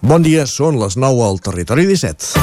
Bon 0.00 0.22
dia, 0.22 0.44
són 0.46 0.76
les 0.78 0.94
9 0.94 1.24
al 1.26 1.40
Territori 1.42 1.82
17. 1.88 2.38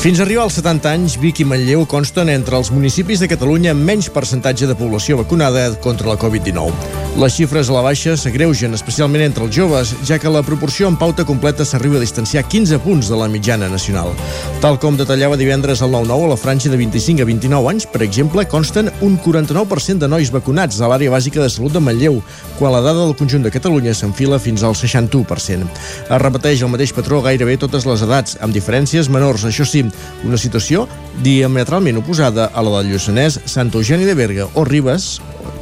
Fins 0.00 0.18
a 0.18 0.24
arribar 0.24 0.48
als 0.48 0.56
70 0.58 0.90
anys, 0.90 1.14
Vic 1.22 1.44
i 1.44 1.46
Manlleu 1.46 1.84
consten 1.86 2.32
entre 2.32 2.58
els 2.58 2.72
municipis 2.74 3.22
de 3.22 3.28
Catalunya 3.30 3.70
amb 3.76 3.86
menys 3.86 4.10
percentatge 4.10 4.66
de 4.66 4.74
població 4.74 5.20
vacunada 5.20 5.68
contra 5.84 6.10
la 6.10 6.18
Covid-19. 6.18 7.09
Les 7.20 7.34
xifres 7.36 7.68
a 7.68 7.74
la 7.74 7.82
baixa 7.84 8.14
s'agreugen 8.16 8.72
especialment 8.72 9.20
entre 9.20 9.44
els 9.44 9.52
joves, 9.52 9.90
ja 10.08 10.16
que 10.16 10.30
la 10.32 10.40
proporció 10.40 10.88
en 10.88 10.94
pauta 10.96 11.26
completa 11.28 11.66
s'arriba 11.68 11.98
a 11.98 12.00
distanciar 12.00 12.46
15 12.48 12.78
punts 12.80 13.10
de 13.12 13.16
la 13.20 13.26
mitjana 13.28 13.66
nacional. 13.68 14.14
Tal 14.62 14.78
com 14.80 14.96
detallava 14.96 15.36
divendres 15.36 15.82
al 15.84 15.92
9-9 15.92 16.24
a 16.24 16.30
la 16.30 16.38
franja 16.40 16.70
de 16.72 16.78
25 16.80 17.20
a 17.20 17.26
29 17.28 17.68
anys, 17.74 17.84
per 17.92 18.00
exemple, 18.06 18.46
consten 18.48 18.88
un 19.04 19.18
49% 19.20 20.00
de 20.00 20.08
nois 20.08 20.30
vacunats 20.32 20.80
a 20.80 20.88
l'àrea 20.88 21.12
bàsica 21.12 21.42
de 21.42 21.50
salut 21.52 21.74
de 21.76 21.82
Manlleu, 21.84 22.22
quan 22.56 22.72
la 22.72 22.80
dada 22.80 23.04
del 23.04 23.18
conjunt 23.18 23.44
de 23.44 23.52
Catalunya 23.52 23.92
s'enfila 23.92 24.38
fins 24.40 24.64
al 24.64 24.72
61%. 24.72 25.68
Es 26.08 26.22
repeteix 26.24 26.62
el 26.64 26.72
mateix 26.72 26.94
patró 26.96 27.20
gairebé 27.20 27.58
totes 27.60 27.84
les 27.84 28.06
edats, 28.06 28.38
amb 28.40 28.56
diferències 28.56 29.12
menors, 29.12 29.44
això 29.44 29.68
sí, 29.68 29.84
una 30.24 30.40
situació 30.40 30.86
diametralment 31.20 32.00
oposada 32.00 32.48
a 32.48 32.64
la 32.64 32.78
del 32.78 32.94
Lluçanès, 32.94 33.42
Sant 33.44 33.74
Eugeni 33.74 34.08
de 34.08 34.16
Berga 34.16 34.48
o 34.54 34.64
Ribes 34.64 35.18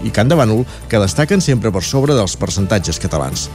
i 0.07 0.13
Can 0.15 0.31
de 0.31 0.39
Bànol, 0.39 0.65
que 0.89 1.01
destaquen 1.03 1.43
sempre 1.45 1.73
per 1.75 1.85
sobre 1.87 2.17
dels 2.19 2.37
percentatges 2.41 3.01
catalans. 3.03 3.49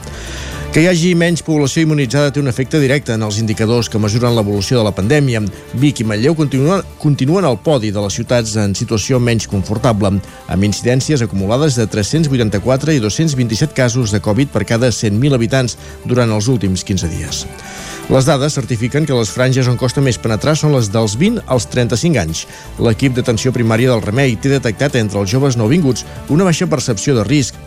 Que 0.73 0.81
hi 0.81 0.87
hagi 0.89 1.11
menys 1.13 1.43
població 1.45 1.83
immunitzada 1.85 2.31
té 2.33 2.41
un 2.41 2.49
efecte 2.49 2.79
directe 2.81 3.13
en 3.13 3.21
els 3.21 3.35
indicadors 3.37 3.85
que 3.93 3.99
mesuren 4.01 4.33
l'evolució 4.33 4.79
de 4.79 4.85
la 4.87 4.93
pandèmia. 4.97 5.43
Vic 5.77 5.99
i 6.01 6.05
Manlleu 6.09 6.33
continuen, 6.33 6.81
continuen 6.97 7.45
al 7.45 7.59
podi 7.61 7.91
de 7.93 8.01
les 8.01 8.15
ciutats 8.17 8.55
en 8.57 8.73
situació 8.73 9.19
menys 9.21 9.45
confortable, 9.51 10.09
amb 10.49 10.65
incidències 10.65 11.21
acumulades 11.21 11.77
de 11.77 11.85
384 11.85 12.95
i 12.97 13.03
227 13.03 13.77
casos 13.77 14.09
de 14.09 14.21
Covid 14.25 14.49
per 14.49 14.63
cada 14.65 14.89
100.000 14.89 15.37
habitants 15.37 15.77
durant 16.09 16.33
els 16.33 16.49
últims 16.49 16.81
15 16.81 17.11
dies. 17.11 17.43
Les 18.09 18.25
dades 18.25 18.57
certifiquen 18.57 19.05
que 19.05 19.13
les 19.13 19.29
franges 19.29 19.69
on 19.69 19.77
costa 19.77 20.01
més 20.01 20.17
penetrar 20.17 20.55
són 20.57 20.73
les 20.73 20.89
dels 20.89 21.13
20 21.21 21.45
als 21.53 21.69
35 21.69 22.17
anys. 22.23 22.47
L'equip 22.81 23.13
d'atenció 23.13 23.53
primària 23.53 23.93
del 23.93 24.01
Remei 24.01 24.33
té 24.41 24.49
detectat 24.49 24.97
entre 24.97 25.21
els 25.21 25.29
joves 25.29 25.53
nouvinguts 25.53 26.01
una 26.33 26.49
baixa 26.49 26.65
percepció 26.65 27.13
de 27.13 27.29
risc, 27.29 27.61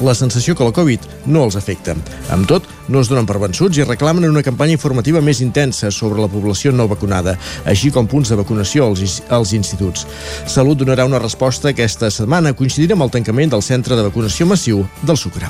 la 0.00 0.14
sensació 0.14 0.54
que 0.56 0.64
la 0.64 0.74
Covid 0.74 1.00
no 1.26 1.44
els 1.44 1.56
afecta. 1.56 1.94
Amb 2.34 2.48
tot, 2.48 2.66
no 2.88 3.00
es 3.00 3.08
donen 3.08 3.26
per 3.26 3.38
vençuts 3.40 3.78
i 3.78 3.86
reclamen 3.86 4.26
una 4.28 4.42
campanya 4.44 4.74
informativa 4.76 5.22
més 5.24 5.40
intensa 5.44 5.90
sobre 5.94 6.20
la 6.20 6.28
població 6.28 6.72
no 6.72 6.88
vacunada, 6.90 7.36
així 7.64 7.90
com 7.94 8.08
punts 8.10 8.32
de 8.32 8.38
vacunació 8.40 8.88
als, 8.88 9.20
als 9.28 9.54
instituts. 9.56 10.06
Salut 10.46 10.80
donarà 10.80 11.06
una 11.08 11.22
resposta 11.22 11.70
aquesta 11.70 12.10
setmana, 12.10 12.54
coincidint 12.56 12.96
amb 12.96 13.06
el 13.06 13.14
tancament 13.14 13.54
del 13.54 13.64
centre 13.64 13.96
de 13.96 14.06
vacunació 14.08 14.48
massiu 14.50 14.84
del 15.02 15.20
Sucre. 15.20 15.48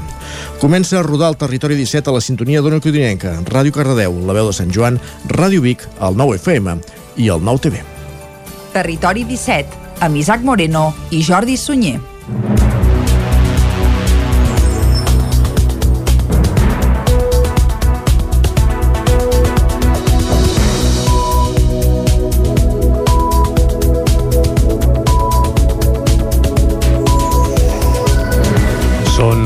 Comença 0.61 0.99
a 1.01 1.07
rodar 1.07 1.33
el 1.33 1.41
territori 1.41 1.79
17 1.79 2.11
a 2.11 2.17
la 2.19 2.25
sintonia 2.25 2.63
d'Ona 2.63 2.83
Codinenca, 2.85 3.39
Ràdio 3.51 3.75
Cardedeu, 3.75 4.21
la 4.27 4.37
veu 4.37 4.51
de 4.51 4.57
Sant 4.57 4.73
Joan, 4.75 5.01
Ràdio 5.29 5.65
Vic, 5.65 5.87
el 6.01 6.19
9 6.19 6.41
FM 6.43 6.79
i 7.17 7.31
el 7.31 7.45
9 7.45 7.67
TV. 7.69 7.85
Territori 8.75 9.23
17, 9.29 10.01
amb 10.03 10.19
Isaac 10.19 10.43
Moreno 10.43 10.91
i 11.15 11.23
Jordi 11.23 11.57
Sunyer. 11.57 12.01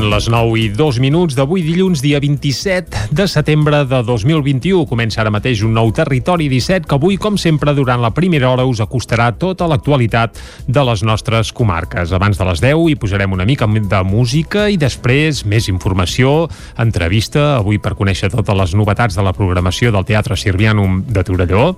Les 0.09 0.25
9 0.27 0.57
i 0.57 0.69
2 0.73 0.97
minuts 1.03 1.35
d'avui 1.37 1.61
dilluns, 1.61 2.01
dia 2.01 2.17
27 2.19 3.13
de 3.13 3.25
setembre 3.29 3.83
de 3.85 3.99
2021. 4.03 4.87
Comença 4.89 5.21
ara 5.21 5.29
mateix 5.29 5.61
un 5.61 5.75
nou 5.77 5.91
Territori 5.93 6.47
17 6.49 6.87
que 6.89 6.95
avui, 6.97 7.17
com 7.21 7.37
sempre, 7.37 7.75
durant 7.77 8.01
la 8.01 8.09
primera 8.15 8.49
hora 8.49 8.65
us 8.65 8.81
acostarà 8.81 9.29
tota 9.37 9.67
l'actualitat 9.69 10.39
de 10.65 10.83
les 10.87 11.03
nostres 11.05 11.51
comarques. 11.53 12.13
Abans 12.15 12.39
de 12.39 12.47
les 12.49 12.63
10 12.63 12.87
hi 12.89 12.95
posarem 12.97 13.35
una 13.35 13.45
mica 13.45 13.67
de 13.69 14.01
música 14.03 14.65
i 14.69 14.79
després 14.81 15.43
més 15.45 15.69
informació, 15.69 16.49
entrevista, 16.81 17.59
avui 17.59 17.77
per 17.77 17.93
conèixer 17.99 18.31
totes 18.33 18.57
les 18.57 18.73
novetats 18.73 19.15
de 19.15 19.25
la 19.25 19.35
programació 19.37 19.93
del 19.93 20.07
Teatre 20.09 20.37
Sirvianum 20.39 21.03
de 21.05 21.23
Torelló. 21.23 21.75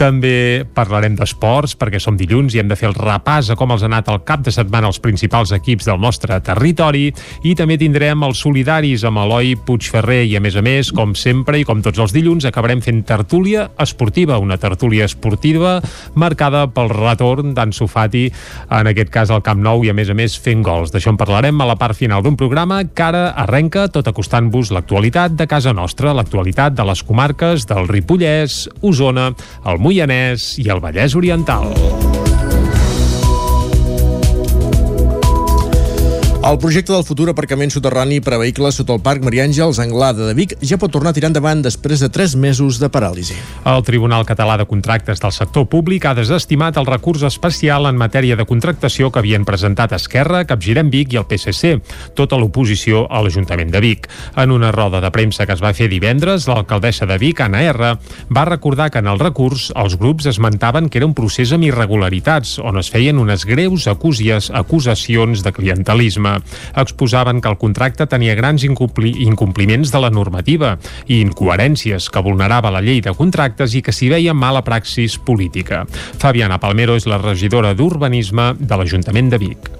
També 0.00 0.64
parlarem 0.74 1.18
d'esports 1.20 1.76
perquè 1.76 2.00
som 2.00 2.16
dilluns 2.16 2.54
i 2.54 2.62
hem 2.62 2.72
de 2.72 2.80
fer 2.80 2.88
el 2.88 2.96
repàs 2.96 3.52
a 3.52 3.58
com 3.60 3.76
els 3.76 3.84
ha 3.84 3.90
anat 3.92 4.08
el 4.08 4.22
cap 4.24 4.44
de 4.46 4.54
setmana 4.54 4.88
els 4.88 5.02
principals 5.04 5.52
equips 5.52 5.90
del 5.90 6.00
nostre 6.00 6.40
territori 6.40 7.10
i 7.44 7.54
també 7.54 7.73
també 7.74 7.88
tindrem 7.88 8.22
els 8.22 8.38
solidaris 8.38 9.02
amb 9.08 9.18
Eloi 9.18 9.56
Puigferrer 9.66 10.20
i, 10.28 10.36
a 10.38 10.40
més 10.40 10.54
a 10.54 10.62
més, 10.62 10.92
com 10.94 11.10
sempre 11.18 11.58
i 11.58 11.64
com 11.66 11.80
tots 11.82 11.98
els 11.98 12.12
dilluns, 12.14 12.44
acabarem 12.46 12.78
fent 12.84 13.00
tertúlia 13.02 13.64
esportiva, 13.82 14.38
una 14.38 14.60
tertúlia 14.62 15.08
esportiva 15.08 15.80
marcada 16.14 16.68
pel 16.70 16.92
retorn 16.92 17.50
d'en 17.56 17.72
Sofati, 17.74 18.28
en 18.70 18.90
aquest 18.92 19.10
cas 19.10 19.32
al 19.34 19.42
Camp 19.42 19.58
Nou, 19.64 19.82
i 19.82 19.90
a 19.90 19.96
més 19.96 20.12
a 20.12 20.14
més 20.14 20.36
fent 20.38 20.62
gols. 20.62 20.92
D'això 20.94 21.10
en 21.10 21.18
parlarem 21.18 21.58
a 21.58 21.66
la 21.72 21.78
part 21.80 21.98
final 21.98 22.22
d'un 22.22 22.38
programa 22.38 22.84
que 22.86 23.08
ara 23.08 23.24
arrenca 23.42 23.88
tot 23.90 24.06
acostant-vos 24.06 24.70
l'actualitat 24.70 25.34
de 25.34 25.48
casa 25.50 25.74
nostra, 25.74 26.14
l'actualitat 26.14 26.78
de 26.78 26.86
les 26.86 27.02
comarques 27.02 27.66
del 27.66 27.90
Ripollès, 27.90 28.68
Osona, 28.86 29.32
el 29.66 29.82
Moianès 29.82 30.52
i 30.62 30.70
el 30.70 30.84
Vallès 30.84 31.18
Oriental. 31.18 31.72
El 36.44 36.58
projecte 36.58 36.92
del 36.92 37.06
futur 37.08 37.30
aparcament 37.30 37.70
soterrani 37.72 38.18
per 38.20 38.34
a 38.36 38.38
vehicles 38.42 38.76
sota 38.76 38.92
el 38.92 39.00
Parc 39.00 39.22
Maria 39.24 39.46
Àngels 39.46 39.78
Anglada 39.80 40.26
de 40.28 40.34
Vic 40.36 40.50
ja 40.60 40.76
pot 40.76 40.92
tornar 40.92 41.14
a 41.14 41.16
tirar 41.16 41.30
endavant 41.30 41.62
després 41.64 42.02
de 42.04 42.10
3 42.12 42.34
mesos 42.36 42.76
de 42.82 42.90
paràlisi. 42.92 43.32
El 43.64 43.80
Tribunal 43.86 44.26
Català 44.28 44.58
de 44.60 44.66
Contractes 44.68 45.22
del 45.22 45.32
Sector 45.32 45.64
Públic 45.72 46.04
ha 46.04 46.12
desestimat 46.12 46.76
el 46.76 46.84
recurs 46.84 47.24
especial 47.24 47.88
en 47.88 47.96
matèria 47.96 48.36
de 48.36 48.44
contractació 48.44 49.08
que 49.08 49.22
havien 49.22 49.46
presentat 49.48 49.94
Esquerra, 49.96 50.42
Capgirem 50.44 50.90
Vic 50.92 51.14
i 51.14 51.20
el 51.22 51.24
PSC, 51.30 51.78
tota 52.12 52.36
l'oposició 52.36 53.06
a 53.08 53.24
l'Ajuntament 53.24 53.72
de 53.72 53.80
Vic. 53.80 54.10
En 54.36 54.52
una 54.52 54.68
roda 54.76 55.00
de 55.00 55.12
premsa 55.16 55.48
que 55.48 55.56
es 55.56 55.64
va 55.64 55.72
fer 55.72 55.88
divendres, 55.88 56.44
l'alcaldessa 56.44 57.08
de 57.08 57.16
Vic, 57.24 57.40
Anna 57.40 57.64
R, 57.70 57.94
va 58.28 58.46
recordar 58.50 58.90
que 58.90 59.00
en 59.00 59.08
el 59.08 59.22
recurs 59.24 59.70
els 59.72 59.96
grups 59.96 60.28
esmentaven 60.34 60.92
que 60.92 61.00
era 61.00 61.08
un 61.08 61.16
procés 61.16 61.56
amb 61.56 61.64
irregularitats, 61.70 62.58
on 62.60 62.84
es 62.84 62.92
feien 62.92 63.24
unes 63.24 63.48
greus 63.48 63.88
acusies, 63.88 64.52
acusacions 64.52 65.40
de 65.40 65.56
clientelisme 65.56 66.33
exposaven 66.76 67.40
que 67.40 67.52
el 67.52 67.58
contracte 67.60 68.06
tenia 68.10 68.34
grans 68.38 68.64
incompli 68.64 69.14
incompliments 69.28 69.92
de 69.92 70.00
la 70.00 70.10
normativa 70.10 70.74
i 71.06 71.20
incoherències 71.20 72.10
que 72.10 72.24
vulnerava 72.24 72.72
la 72.74 72.82
llei 72.84 73.00
de 73.04 73.14
contractes 73.14 73.74
i 73.74 73.82
que 73.82 73.94
s'hi 73.94 74.10
veia 74.12 74.34
mala 74.34 74.64
praxis 74.64 75.18
política. 75.18 75.84
Fabiana 76.18 76.60
Palmero 76.60 76.98
és 76.98 77.08
la 77.10 77.20
regidora 77.22 77.74
d'Urbanisme 77.74 78.52
de 78.58 78.76
l'Ajuntament 78.76 79.32
de 79.32 79.40
Vic. 79.40 79.74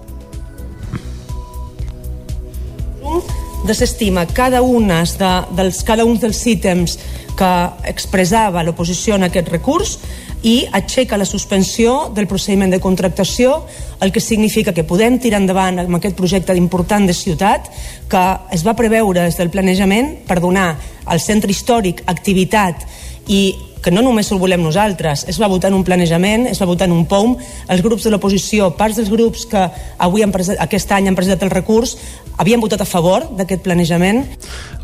desestima 3.64 4.26
cada, 4.26 4.62
unes 4.62 5.16
de, 5.18 5.32
dels, 5.56 5.82
cada 5.84 6.04
un 6.04 6.18
dels 6.20 6.42
ítems 6.46 6.98
que 7.34 7.52
expressava 7.90 8.62
l'oposició 8.62 9.16
en 9.16 9.26
aquest 9.26 9.48
recurs 9.50 9.96
i 10.44 10.66
aixeca 10.76 11.16
la 11.16 11.24
suspensió 11.24 12.10
del 12.14 12.28
procediment 12.28 12.70
de 12.70 12.80
contractació, 12.80 13.62
el 14.04 14.12
que 14.12 14.20
significa 14.20 14.74
que 14.76 14.84
podem 14.84 15.16
tirar 15.18 15.40
endavant 15.40 15.80
amb 15.80 15.96
aquest 15.96 16.16
projecte 16.18 16.56
important 16.60 17.08
de 17.08 17.16
ciutat 17.16 17.70
que 18.12 18.24
es 18.52 18.64
va 18.66 18.76
preveure 18.76 19.24
des 19.24 19.40
del 19.40 19.50
planejament 19.50 20.18
per 20.28 20.42
donar 20.44 20.74
al 21.06 21.20
centre 21.20 21.50
històric 21.50 22.04
activitat 22.06 22.84
i 23.28 23.54
que 23.84 23.92
no 23.92 24.00
només 24.00 24.30
ho 24.32 24.38
volem 24.40 24.62
nosaltres, 24.64 25.26
es 25.28 25.36
va 25.36 25.48
votar 25.52 25.68
en 25.68 25.76
un 25.76 25.82
planejament, 25.84 26.46
es 26.48 26.60
va 26.62 26.66
votar 26.70 26.86
en 26.88 26.94
un 26.96 27.04
POUM, 27.04 27.34
els 27.68 27.82
grups 27.84 28.06
de 28.06 28.14
l'oposició, 28.14 28.70
parts 28.78 28.96
dels 28.96 29.10
grups 29.12 29.44
que 29.50 29.60
avui 30.00 30.24
han 30.24 30.32
presentat, 30.32 30.62
aquest 30.64 30.94
any 30.96 31.10
han 31.10 31.18
presentat 31.18 31.44
el 31.44 31.52
recurs, 31.52 31.92
havien 32.40 32.64
votat 32.64 32.80
a 32.80 32.88
favor 32.88 33.28
d'aquest 33.36 33.60
planejament. 33.66 34.22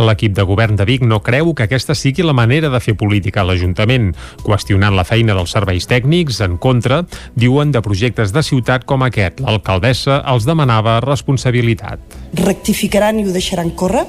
L'equip 0.05 0.37
de 0.37 0.45
govern 0.45 0.77
de 0.77 0.85
Vic 0.85 1.01
no 1.09 1.23
creu 1.25 1.55
que 1.57 1.65
aquesta 1.65 1.97
sigui 1.97 2.29
la 2.29 2.37
manera 2.37 2.69
de 2.69 2.83
fer 2.85 2.93
política 3.01 3.41
a 3.41 3.47
l'Ajuntament, 3.49 4.13
qüestionant 4.45 4.93
la 4.93 5.09
feina 5.09 5.33
dels 5.39 5.57
serveis 5.57 5.89
tècnics 5.89 6.45
en 6.45 6.61
contra, 6.61 7.07
diuen 7.33 7.73
de 7.73 7.81
projectes 7.81 8.37
de 8.37 8.45
ciutat 8.45 8.85
com 8.85 9.09
aquest. 9.09 9.41
L'alcaldessa 9.41 10.21
els 10.29 10.45
demanava 10.45 11.01
responsabilitat. 11.01 12.21
Rectificaran 12.37 13.25
i 13.25 13.25
ho 13.25 13.33
deixaran 13.33 13.73
córrer? 13.73 14.05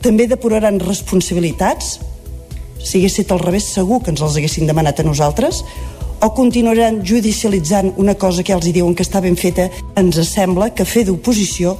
També 0.00 0.24
depuraran 0.24 0.80
responsabilitats? 0.80 1.98
Si 2.86 3.00
hagués 3.00 3.18
estat 3.18 3.34
al 3.34 3.42
revés 3.42 3.66
segur 3.74 4.00
que 4.02 4.12
ens 4.14 4.22
els 4.22 4.36
haguessin 4.38 4.68
demanat 4.68 5.00
a 5.02 5.06
nosaltres 5.06 5.64
o 6.22 6.28
continuaran 6.34 7.02
judicialitzant 7.04 7.92
una 8.02 8.14
cosa 8.14 8.44
que 8.46 8.54
els 8.54 8.66
hi 8.66 8.74
diuen 8.76 8.94
que 8.94 9.04
està 9.04 9.20
ben 9.24 9.36
feta 9.36 9.68
ens 9.98 10.20
sembla 10.30 10.70
que 10.74 10.86
fer 10.86 11.04
d'oposició 11.08 11.76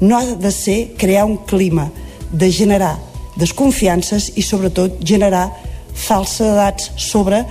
no 0.00 0.16
ha 0.16 0.24
de 0.40 0.52
ser 0.52 0.78
crear 0.98 1.26
un 1.28 1.38
clima 1.48 1.90
de 2.32 2.50
generar 2.52 2.96
desconfiances 3.36 4.32
i 4.36 4.42
sobretot 4.42 4.98
generar 5.04 5.50
falsedats 5.94 6.90
sobre 6.96 7.44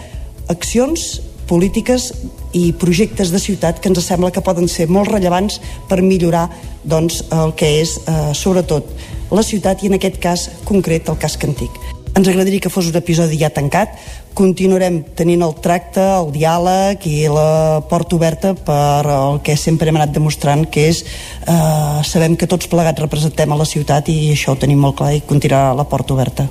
accions 0.49 1.21
polítiques 1.49 2.11
i 2.57 2.71
projectes 2.73 3.31
de 3.33 3.41
ciutat 3.41 3.81
que 3.81 3.91
ens 3.91 4.01
sembla 4.05 4.31
que 4.33 4.43
poden 4.45 4.69
ser 4.71 4.87
molt 4.89 5.11
rellevants 5.13 5.59
per 5.89 6.01
millorar 6.01 6.47
doncs, 6.83 7.21
el 7.31 7.53
que 7.57 7.69
és, 7.81 7.99
eh, 8.07 8.33
sobretot, 8.33 8.89
la 9.31 9.43
ciutat 9.43 9.83
i 9.83 9.87
en 9.87 9.99
aquest 9.99 10.17
cas 10.21 10.49
concret 10.65 11.09
el 11.09 11.17
casc 11.17 11.43
antic. 11.43 11.94
Ens 12.15 12.29
agradaria 12.31 12.63
que 12.63 12.69
fos 12.71 12.87
un 12.87 12.95
episodi 12.95 13.35
ja 13.35 13.49
tancat, 13.51 13.97
continuarem 14.39 15.01
tenint 15.19 15.41
el 15.43 15.51
tracte, 15.59 15.99
el 15.99 16.29
diàleg 16.31 17.03
i 17.11 17.15
la 17.27 17.81
porta 17.89 18.15
oberta 18.15 18.53
per 18.55 19.03
el 19.11 19.41
que 19.43 19.57
sempre 19.59 19.91
hem 19.91 19.99
anat 19.99 20.13
demostrant, 20.15 20.63
que 20.71 20.85
és 20.93 21.01
eh, 21.03 21.99
sabem 22.07 22.37
que 22.39 22.47
tots 22.47 22.71
plegats 22.71 23.03
representem 23.03 23.51
a 23.51 23.57
la 23.59 23.67
ciutat 23.67 24.07
i 24.13 24.15
això 24.31 24.55
ho 24.55 24.59
tenim 24.61 24.79
molt 24.79 24.95
clar 25.01 25.11
i 25.17 25.25
continuarà 25.27 25.75
la 25.75 25.87
porta 25.91 26.15
oberta. 26.15 26.47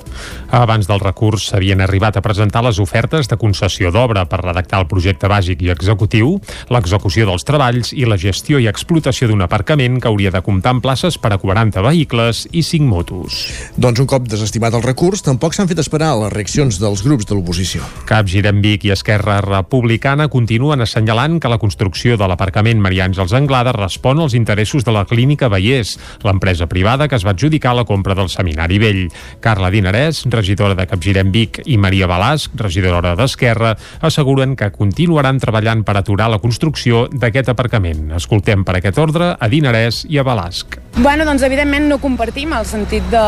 Abans 0.55 0.87
del 0.87 1.01
recurs 1.01 1.49
s'havien 1.49 1.81
arribat 1.83 2.15
a 2.15 2.21
presentar 2.23 2.61
les 2.63 2.77
ofertes 2.79 3.27
de 3.27 3.35
concessió 3.35 3.89
d'obra 3.91 4.21
per 4.31 4.37
redactar 4.39 4.79
el 4.79 4.85
projecte 4.87 5.27
bàsic 5.27 5.59
i 5.65 5.71
executiu, 5.73 6.37
l'execució 6.71 7.25
dels 7.27 7.43
treballs 7.43 7.91
i 7.91 8.05
la 8.07 8.15
gestió 8.15 8.61
i 8.63 8.69
explotació 8.71 9.27
d'un 9.27 9.43
aparcament 9.43 9.97
que 9.99 10.07
hauria 10.07 10.31
de 10.31 10.39
comptar 10.45 10.71
amb 10.71 10.83
places 10.85 11.17
per 11.19 11.33
a 11.35 11.37
40 11.41 11.83
vehicles 11.83 12.45
i 12.55 12.63
5 12.63 12.87
motos. 12.87 13.41
Doncs 13.75 13.99
un 13.99 14.07
cop 14.07 14.29
desestimat 14.31 14.77
el 14.79 14.85
recurs, 14.85 15.25
tampoc 15.27 15.57
s'han 15.57 15.67
fet 15.67 15.81
esperar 15.83 16.13
les 16.21 16.31
reaccions 16.31 16.79
dels 16.79 17.03
grups 17.03 17.27
de 17.27 17.35
l'oposició. 17.35 17.83
Cap 18.07 18.31
Vic 18.31 18.87
i 18.87 18.95
Esquerra 18.95 19.41
Republicana 19.43 20.29
continuen 20.31 20.79
assenyalant 20.79 21.41
que 21.43 21.51
la 21.51 21.59
construcció 21.59 22.15
de 22.15 22.31
l'aparcament 22.31 22.79
Maria 22.79 23.09
Àngels 23.09 23.35
Anglada 23.35 23.75
respon 23.75 24.23
als 24.23 24.33
interessos 24.39 24.87
de 24.87 24.95
la 24.95 25.03
clínica 25.03 25.51
Vallès, 25.51 25.97
l'empresa 26.23 26.71
privada 26.71 27.09
que 27.09 27.19
es 27.19 27.27
va 27.27 27.35
adjudicar 27.35 27.75
la 27.75 27.83
compra 27.83 28.15
del 28.15 28.31
Seminari 28.31 28.79
Vell. 28.79 29.03
Carla 29.43 29.67
Dinarès, 29.69 30.23
regidora 30.23 30.44
de 30.45 30.87
Capgirem 30.87 31.31
Vic, 31.31 31.61
i 31.65 31.77
Maria 31.77 32.07
Balasc, 32.07 32.51
regidora 32.55 33.15
d'Esquerra, 33.15 33.75
asseguren 34.01 34.55
que 34.55 34.71
continuaran 34.71 35.39
treballant 35.39 35.83
per 35.83 35.97
aturar 35.97 36.29
la 36.29 36.39
construcció 36.39 37.07
d'aquest 37.11 37.49
aparcament. 37.49 38.11
Escoltem 38.15 38.63
per 38.63 38.77
aquest 38.77 38.99
ordre 38.99 39.35
a 39.39 39.49
Dinarès 39.49 40.05
i 40.09 40.19
a 40.19 40.23
Balasc. 40.23 40.77
Bueno, 40.97 41.25
doncs 41.25 41.43
evidentment 41.43 41.89
no 41.89 41.97
compartim 41.97 42.53
el 42.53 42.65
sentit 42.65 43.03
de, 43.11 43.25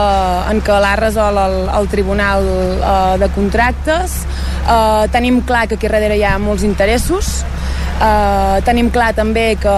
en 0.52 0.62
què 0.62 0.78
l'ha 0.80 0.96
resol 1.00 1.38
el, 1.42 1.58
el 1.74 1.90
Tribunal 1.90 2.46
eh, 2.46 3.18
de 3.24 3.32
Contractes 3.36 4.22
Uh, 4.68 5.08
tenim 5.14 5.40
clar 5.48 5.64
que 5.72 5.78
aquí 5.78 5.88
darrere 5.88 6.18
hi 6.20 6.26
ha 6.28 6.34
molts 6.44 6.66
interessos, 6.68 7.46
uh, 8.02 8.58
tenim 8.66 8.90
clar 8.94 9.12
també 9.18 9.52
que, 9.62 9.78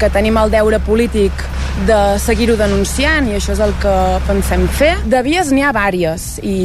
que 0.00 0.10
tenim 0.14 0.38
el 0.40 0.52
deure 0.54 0.80
polític 0.84 1.44
de 1.88 1.98
seguir-ho 2.22 2.54
denunciant 2.58 3.26
i 3.28 3.34
això 3.38 3.54
és 3.56 3.62
el 3.64 3.74
que 3.82 3.94
pensem 4.28 4.68
fer. 4.78 4.92
De 5.10 5.24
vies 5.26 5.50
n'hi 5.50 5.64
ha 5.66 5.72
vàries 5.74 6.38
i, 6.42 6.58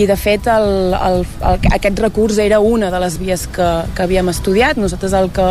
i 0.00 0.06
de 0.08 0.16
fet 0.16 0.48
el, 0.48 0.94
el, 0.96 1.20
el, 1.50 1.68
aquest 1.76 2.00
recurs 2.00 2.40
era 2.40 2.62
una 2.64 2.90
de 2.94 3.02
les 3.02 3.18
vies 3.20 3.46
que, 3.52 3.68
que 3.94 4.06
havíem 4.06 4.32
estudiat. 4.32 4.80
Nosaltres 4.80 5.14
el 5.20 5.30
que, 5.36 5.50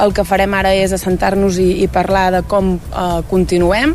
el 0.00 0.16
que 0.16 0.24
farem 0.24 0.56
ara 0.56 0.72
és 0.72 0.94
assentar-nos 0.96 1.60
i, 1.60 1.70
i 1.84 1.90
parlar 1.92 2.30
de 2.38 2.42
com 2.48 2.74
uh, 2.78 3.20
continuem 3.30 3.94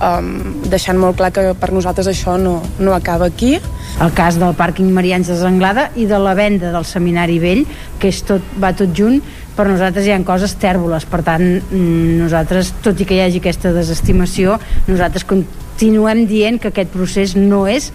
um, 0.00 0.28
deixant 0.70 0.98
molt 0.98 1.18
clar 1.20 1.30
que 1.34 1.46
per 1.58 1.70
nosaltres 1.74 2.08
això 2.10 2.36
no, 2.40 2.58
no 2.78 2.94
acaba 2.96 3.28
aquí. 3.30 3.56
El 4.02 4.10
cas 4.16 4.38
del 4.40 4.56
pàrquing 4.58 4.90
Marians 4.94 5.30
de 5.30 5.38
Zanglada 5.38 5.88
i 5.94 6.08
de 6.10 6.18
la 6.18 6.34
venda 6.34 6.72
del 6.74 6.86
Seminari 6.88 7.38
Vell, 7.42 7.62
que 8.02 8.10
és 8.10 8.22
tot, 8.26 8.42
va 8.60 8.72
tot 8.74 8.90
junt, 8.96 9.20
per 9.56 9.68
nosaltres 9.70 10.06
hi 10.06 10.14
ha 10.14 10.20
coses 10.26 10.56
tèrboles, 10.60 11.06
per 11.10 11.22
tant 11.26 11.44
mm, 11.44 12.16
nosaltres, 12.22 12.72
tot 12.84 13.00
i 13.00 13.06
que 13.08 13.18
hi 13.18 13.22
hagi 13.24 13.42
aquesta 13.42 13.72
desestimació, 13.74 14.58
nosaltres 14.88 15.26
continuem 15.28 16.24
dient 16.30 16.60
que 16.60 16.72
aquest 16.72 16.92
procés 16.94 17.36
no 17.38 17.64
és 17.70 17.92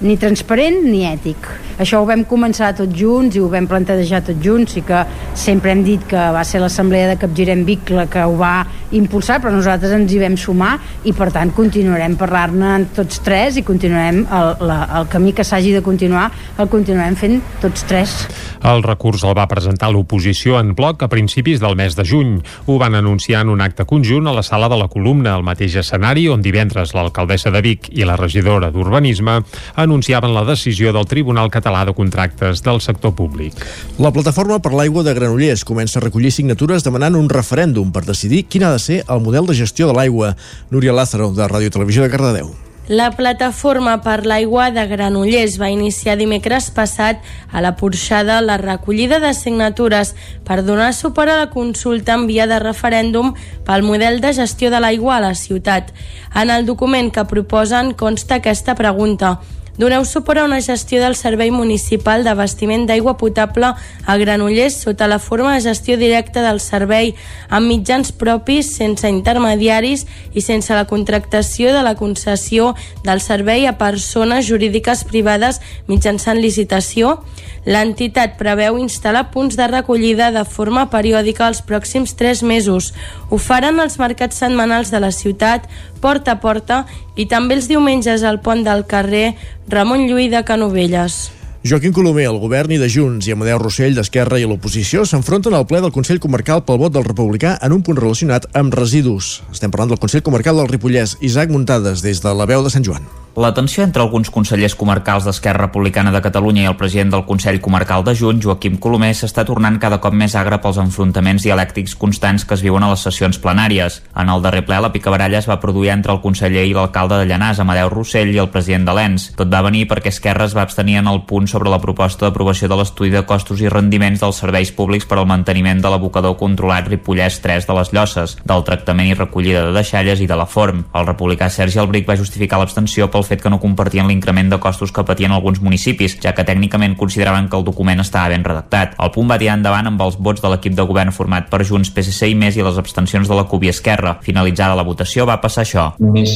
ni 0.00 0.16
transparent 0.20 0.80
ni 0.86 1.04
ètic. 1.08 1.48
Això 1.80 2.02
ho 2.02 2.06
vam 2.08 2.26
començar 2.28 2.74
tots 2.76 2.92
junts 2.96 3.36
i 3.36 3.40
ho 3.40 3.48
vam 3.52 3.66
plantejar 3.68 4.20
tots 4.24 4.44
junts 4.44 4.76
i 4.76 4.82
que 4.84 5.00
sempre 5.38 5.72
hem 5.72 5.80
dit 5.84 6.02
que 6.08 6.26
va 6.34 6.42
ser 6.44 6.60
l'Assemblea 6.60 7.08
de 7.08 7.16
Capgirem 7.20 7.64
Vic 7.64 7.92
la 7.96 8.04
que 8.10 8.24
ho 8.24 8.36
va 8.36 8.66
impulsar, 8.96 9.38
però 9.40 9.52
nosaltres 9.54 9.92
ens 9.96 10.12
hi 10.12 10.20
vam 10.20 10.36
sumar 10.40 10.74
i 11.08 11.14
per 11.16 11.30
tant 11.32 11.52
continuarem 11.56 12.16
parlar-ne 12.20 12.72
tots 12.96 13.22
tres 13.24 13.56
i 13.60 13.64
continuarem 13.64 14.22
el, 14.24 14.52
la, 14.68 14.78
el 15.00 15.08
camí 15.12 15.32
que 15.36 15.46
s'hagi 15.46 15.72
de 15.76 15.82
continuar 15.84 16.28
el 16.60 16.68
continuarem 16.68 17.16
fent 17.16 17.38
tots 17.62 17.86
tres. 17.88 18.16
El 18.60 18.82
recurs 18.84 19.24
el 19.24 19.36
va 19.38 19.48
presentar 19.48 19.88
l'oposició 19.92 20.58
en 20.60 20.74
bloc 20.76 21.04
a 21.04 21.08
principis 21.08 21.60
del 21.62 21.78
mes 21.80 21.96
de 21.96 22.04
juny. 22.04 22.34
Ho 22.66 22.76
van 22.80 22.96
anunciar 22.98 23.44
en 23.46 23.54
un 23.54 23.64
acte 23.64 23.86
conjunt 23.88 24.28
a 24.28 24.34
la 24.36 24.44
sala 24.44 24.68
de 24.68 24.76
la 24.76 24.90
columna, 24.92 25.32
al 25.34 25.46
mateix 25.46 25.78
escenari 25.80 26.26
on 26.28 26.44
divendres 26.44 26.92
l'alcaldessa 26.96 27.52
de 27.54 27.64
Vic 27.64 27.88
i 27.96 28.04
la 28.04 28.18
regidora 28.20 28.68
d'Urbanisme 28.74 29.38
han 29.80 29.89
anunciaven 29.90 30.32
la 30.34 30.44
decisió 30.44 30.92
del 30.94 31.06
Tribunal 31.10 31.50
Català 31.50 31.82
de 31.84 31.94
Contractes 31.94 32.62
del 32.62 32.80
sector 32.80 33.14
públic. 33.18 33.58
La 33.98 34.12
plataforma 34.14 34.60
per 34.62 34.72
l'aigua 34.72 35.02
de 35.02 35.14
Granollers 35.18 35.66
comença 35.66 35.98
a 35.98 36.06
recollir 36.06 36.30
signatures 36.30 36.86
demanant 36.86 37.18
un 37.18 37.28
referèndum 37.28 37.90
per 37.90 38.06
decidir 38.06 38.46
quin 38.46 38.64
ha 38.64 38.72
de 38.76 38.78
ser 38.78 39.02
el 39.08 39.20
model 39.20 39.50
de 39.50 39.58
gestió 39.58 39.90
de 39.90 39.98
l'aigua. 39.98 40.36
Núria 40.70 40.94
Lázaro, 40.94 41.32
de 41.34 41.50
Ràdio 41.50 41.74
Televisió 41.74 42.06
de 42.06 42.12
Cardedeu. 42.14 42.52
La 42.90 43.12
plataforma 43.14 44.00
per 44.02 44.24
l'aigua 44.26 44.72
de 44.74 44.82
Granollers 44.90 45.60
va 45.60 45.68
iniciar 45.70 46.16
dimecres 46.18 46.72
passat 46.74 47.20
a 47.52 47.60
la 47.62 47.76
Porxada 47.78 48.40
la 48.42 48.56
recollida 48.58 49.20
de 49.22 49.30
signatures 49.34 50.14
per 50.46 50.64
donar 50.66 50.90
suport 50.94 51.30
a 51.30 51.36
la 51.44 51.52
consulta 51.52 52.16
en 52.18 52.26
via 52.26 52.48
de 52.50 52.58
referèndum 52.58 53.30
pel 53.66 53.86
model 53.86 54.18
de 54.18 54.34
gestió 54.34 54.72
de 54.74 54.82
l'aigua 54.82 55.20
a 55.20 55.22
la 55.28 55.36
ciutat. 55.38 55.94
En 56.34 56.50
el 56.50 56.66
document 56.66 57.12
que 57.14 57.26
proposen 57.30 57.94
consta 57.94 58.40
aquesta 58.40 58.74
pregunta 58.74 59.38
Doneu 59.80 60.04
suport 60.04 60.36
a 60.38 60.44
una 60.44 60.60
gestió 60.60 61.00
del 61.00 61.14
Servei 61.16 61.48
Municipal 61.50 62.20
d'Abastiment 62.20 62.82
d'Aigua 62.84 63.14
Potable 63.16 63.70
a 64.04 64.16
Granollers 64.20 64.74
sota 64.82 65.06
la 65.08 65.16
forma 65.18 65.54
de 65.54 65.62
gestió 65.64 65.96
directa 65.96 66.42
del 66.44 66.60
servei 66.60 67.14
amb 67.48 67.64
mitjans 67.64 68.12
propis, 68.12 68.74
sense 68.76 69.08
intermediaris 69.08 70.04
i 70.36 70.44
sense 70.44 70.76
la 70.76 70.84
contractació 70.84 71.72
de 71.72 71.80
la 71.80 71.94
concessió 71.96 72.74
del 73.06 73.24
servei 73.24 73.64
a 73.64 73.78
persones 73.80 74.44
jurídiques 74.52 75.06
privades 75.08 75.62
mitjançant 75.88 76.44
licitació. 76.44 77.22
L'entitat 77.68 78.38
preveu 78.40 78.78
instal·lar 78.80 79.26
punts 79.34 79.56
de 79.58 79.66
recollida 79.68 80.30
de 80.32 80.44
forma 80.48 80.86
periòdica 80.92 81.48
els 81.48 81.60
pròxims 81.66 82.14
tres 82.16 82.42
mesos. 82.42 82.92
Ho 83.28 83.36
faran 83.36 83.80
els 83.80 83.98
mercats 84.00 84.40
setmanals 84.40 84.92
de 84.92 85.00
la 85.00 85.12
ciutat, 85.12 85.68
porta 86.00 86.38
a 86.38 86.40
porta, 86.40 86.84
i 87.16 87.26
també 87.28 87.58
els 87.58 87.68
diumenges 87.68 88.24
al 88.24 88.40
pont 88.40 88.64
del 88.64 88.86
carrer 88.88 89.34
Ramon 89.68 90.08
Llull 90.08 90.30
de 90.32 90.44
Canovelles. 90.44 91.39
Joaquim 91.62 91.92
Colomer, 91.92 92.24
el 92.24 92.38
govern 92.40 92.72
i 92.72 92.78
de 92.80 92.86
Junts 92.88 93.26
i 93.28 93.34
Amadeu 93.34 93.58
Rossell 93.60 93.98
d'Esquerra 93.98 94.38
i 94.40 94.46
l'oposició 94.48 95.02
s'enfronten 95.04 95.52
al 95.52 95.66
ple 95.68 95.82
del 95.84 95.92
Consell 95.92 96.22
Comarcal 96.24 96.64
pel 96.64 96.80
vot 96.80 96.96
del 96.96 97.04
republicà 97.04 97.58
en 97.60 97.76
un 97.76 97.84
punt 97.84 98.00
relacionat 98.00 98.48
amb 98.56 98.72
residus. 98.72 99.42
Estem 99.52 99.68
parlant 99.68 99.92
del 99.92 100.00
Consell 100.00 100.24
Comarcal 100.24 100.56
del 100.56 100.72
Ripollès. 100.72 101.18
Isaac 101.20 101.52
Muntades, 101.52 102.00
des 102.00 102.24
de 102.24 102.32
la 102.32 102.48
veu 102.48 102.64
de 102.64 102.72
Sant 102.72 102.88
Joan. 102.88 103.04
La 103.36 103.52
tensió 103.54 103.84
entre 103.84 104.02
alguns 104.02 104.26
consellers 104.34 104.74
comarcals 104.74 105.22
d'Esquerra 105.24 105.68
Republicana 105.68 106.10
de 106.10 106.20
Catalunya 106.20 106.64
i 106.64 106.66
el 106.66 106.74
president 106.76 107.12
del 107.12 107.22
Consell 107.28 107.60
Comarcal 107.62 108.02
de 108.02 108.16
Junts, 108.18 108.42
Joaquim 108.42 108.74
Colomer, 108.82 109.12
s'està 109.14 109.44
tornant 109.46 109.76
cada 109.78 110.00
cop 110.02 110.16
més 110.18 110.34
agre 110.34 110.58
pels 110.58 110.80
enfrontaments 110.82 111.46
dialèctics 111.46 111.94
constants 111.94 112.42
que 112.44 112.56
es 112.58 112.64
viuen 112.66 112.82
a 112.82 112.88
les 112.90 113.04
sessions 113.06 113.38
plenàries. 113.38 114.00
En 114.18 114.32
el 114.34 114.42
darrer 114.42 114.64
ple, 114.66 114.80
la 114.82 114.90
picabaralla 114.90 115.38
es 115.38 115.46
va 115.48 115.60
produir 115.62 115.92
entre 115.94 116.16
el 116.16 116.20
conseller 116.24 116.66
i 116.66 116.74
l'alcalde 116.74 117.20
de 117.20 117.28
Llanàs, 117.30 117.62
Amadeu 117.62 117.92
Rossell, 117.94 118.34
i 118.34 118.42
el 118.42 118.50
president 118.50 118.88
de 118.90 118.96
l'ENS. 118.98 119.28
Tot 119.38 119.52
va 119.52 119.62
venir 119.68 119.86
perquè 119.86 120.10
Esquerra 120.10 120.50
es 120.50 120.56
va 120.58 120.66
abstenir 120.66 120.98
en 120.98 121.12
el 121.12 121.22
punt 121.30 121.46
sobre 121.50 121.70
la 121.72 121.80
proposta 121.82 122.26
d'aprovació 122.26 122.68
de 122.70 122.78
l'estudi 122.78 123.10
de 123.10 123.24
costos 123.26 123.60
i 123.60 123.68
rendiments 123.72 124.22
dels 124.22 124.38
serveis 124.42 124.70
públics 124.72 125.08
per 125.10 125.18
al 125.18 125.28
manteniment 125.28 125.82
de 125.82 125.90
l'abocador 125.90 126.36
controlat 126.38 126.88
Ripollès 126.88 127.40
3 127.42 127.66
de 127.66 127.76
les 127.76 127.92
Llosses, 127.96 128.36
del 128.46 128.64
tractament 128.66 129.10
i 129.10 129.16
recollida 129.18 129.66
de 129.66 129.74
deixalles 129.74 130.22
i 130.22 130.28
de 130.30 130.38
la 130.38 130.46
form. 130.46 130.84
El 130.94 131.08
republicà 131.08 131.50
Sergi 131.50 131.82
Albric 131.82 132.08
va 132.08 132.18
justificar 132.20 132.60
l'abstenció 132.62 133.10
pel 133.10 133.26
fet 133.26 133.42
que 133.42 133.50
no 133.52 133.60
compartien 133.62 134.08
l'increment 134.08 134.52
de 134.52 134.60
costos 134.62 134.94
que 134.94 135.04
patien 135.06 135.34
alguns 135.34 135.60
municipis, 135.64 136.16
ja 136.22 136.34
que 136.36 136.46
tècnicament 136.46 136.96
consideraven 136.96 137.50
que 137.50 137.58
el 137.58 137.66
document 137.66 138.00
estava 138.00 138.30
ben 138.32 138.46
redactat. 138.46 138.96
El 139.02 139.12
punt 139.14 139.30
va 139.30 139.38
tirar 139.42 139.58
endavant 139.58 139.90
amb 139.90 140.06
els 140.06 140.18
vots 140.18 140.42
de 140.42 140.52
l'equip 140.52 140.76
de 140.78 140.86
govern 140.86 141.12
format 141.12 141.50
per 141.50 141.64
Junts, 141.66 141.90
PSC 141.94 142.30
i 142.30 142.38
més 142.38 142.56
i 142.56 142.64
les 142.64 142.78
abstencions 142.78 143.28
de 143.28 143.36
la 143.36 143.46
CUP 143.50 143.66
i 143.66 143.74
Esquerra. 143.74 144.16
Finalitzada 144.22 144.78
la 144.78 144.86
votació 144.86 145.26
va 145.28 145.40
passar 145.42 145.66
això. 145.66 145.90
Només 145.98 146.32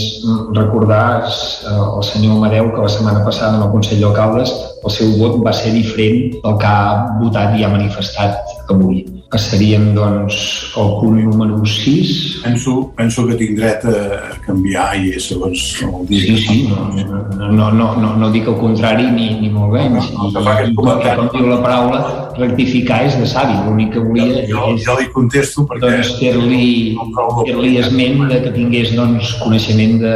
recordar 0.56 1.04
eh, 1.24 1.74
al 1.74 2.04
senyor 2.06 2.38
Amadeu 2.38 2.72
que 2.74 2.86
la 2.86 2.92
setmana 2.92 3.24
passada 3.24 3.58
en 3.58 3.66
el 3.66 3.72
Consell 3.72 4.02
d'Alcaldes 4.02 4.52
el 4.84 4.92
seu 4.92 5.16
vot 5.20 5.40
va 5.44 5.52
ser 5.56 5.72
diferent 5.74 6.38
del 6.44 6.56
que 6.60 6.70
ha 6.70 7.18
votat 7.20 7.58
i 7.58 7.64
ha 7.64 7.72
manifestat 7.72 8.56
avui 8.68 9.04
passaríem 9.34 9.94
doncs 9.96 10.36
al 10.78 10.90
punt 11.00 11.18
número 11.18 11.58
6. 11.66 12.42
Penso, 12.44 12.92
penso 12.94 13.26
que 13.26 13.34
tinc 13.40 13.58
dret 13.58 13.82
a 13.90 14.36
canviar 14.44 14.86
i 15.00 15.10
és 15.18 15.26
segons 15.32 15.64
el 15.82 16.06
dia. 16.10 16.22
Sí, 16.22 16.36
sí, 16.44 16.58
no, 16.70 16.86
no, 17.50 17.70
no, 17.74 17.88
no, 17.98 18.12
no 18.20 18.30
dic 18.34 18.46
el 18.50 18.58
contrari 18.60 19.08
ni, 19.10 19.28
ni 19.42 19.50
molt 19.50 19.74
menys. 19.74 20.12
No, 20.14 20.30
no, 20.30 20.44
I, 20.44 20.70
i, 20.70 20.74
com 20.78 21.30
diu 21.34 21.50
la 21.50 21.60
paraula, 21.64 22.02
rectificar 22.38 23.02
és 23.08 23.18
de 23.18 23.26
savi. 23.30 23.56
L'únic 23.66 23.94
que 23.96 24.04
volia 24.06 24.46
jo, 24.50 24.68
és 24.76 24.86
jo 24.86 24.98
li 25.00 25.10
contesto 25.16 25.66
perquè... 25.70 25.96
Doncs 25.98 26.14
fer-li 26.20 26.68
fer 27.42 27.72
esment 27.82 28.28
de 28.30 28.42
que 28.46 28.54
tingués 28.54 28.94
doncs, 28.94 29.34
coneixement 29.42 29.98
de, 30.04 30.14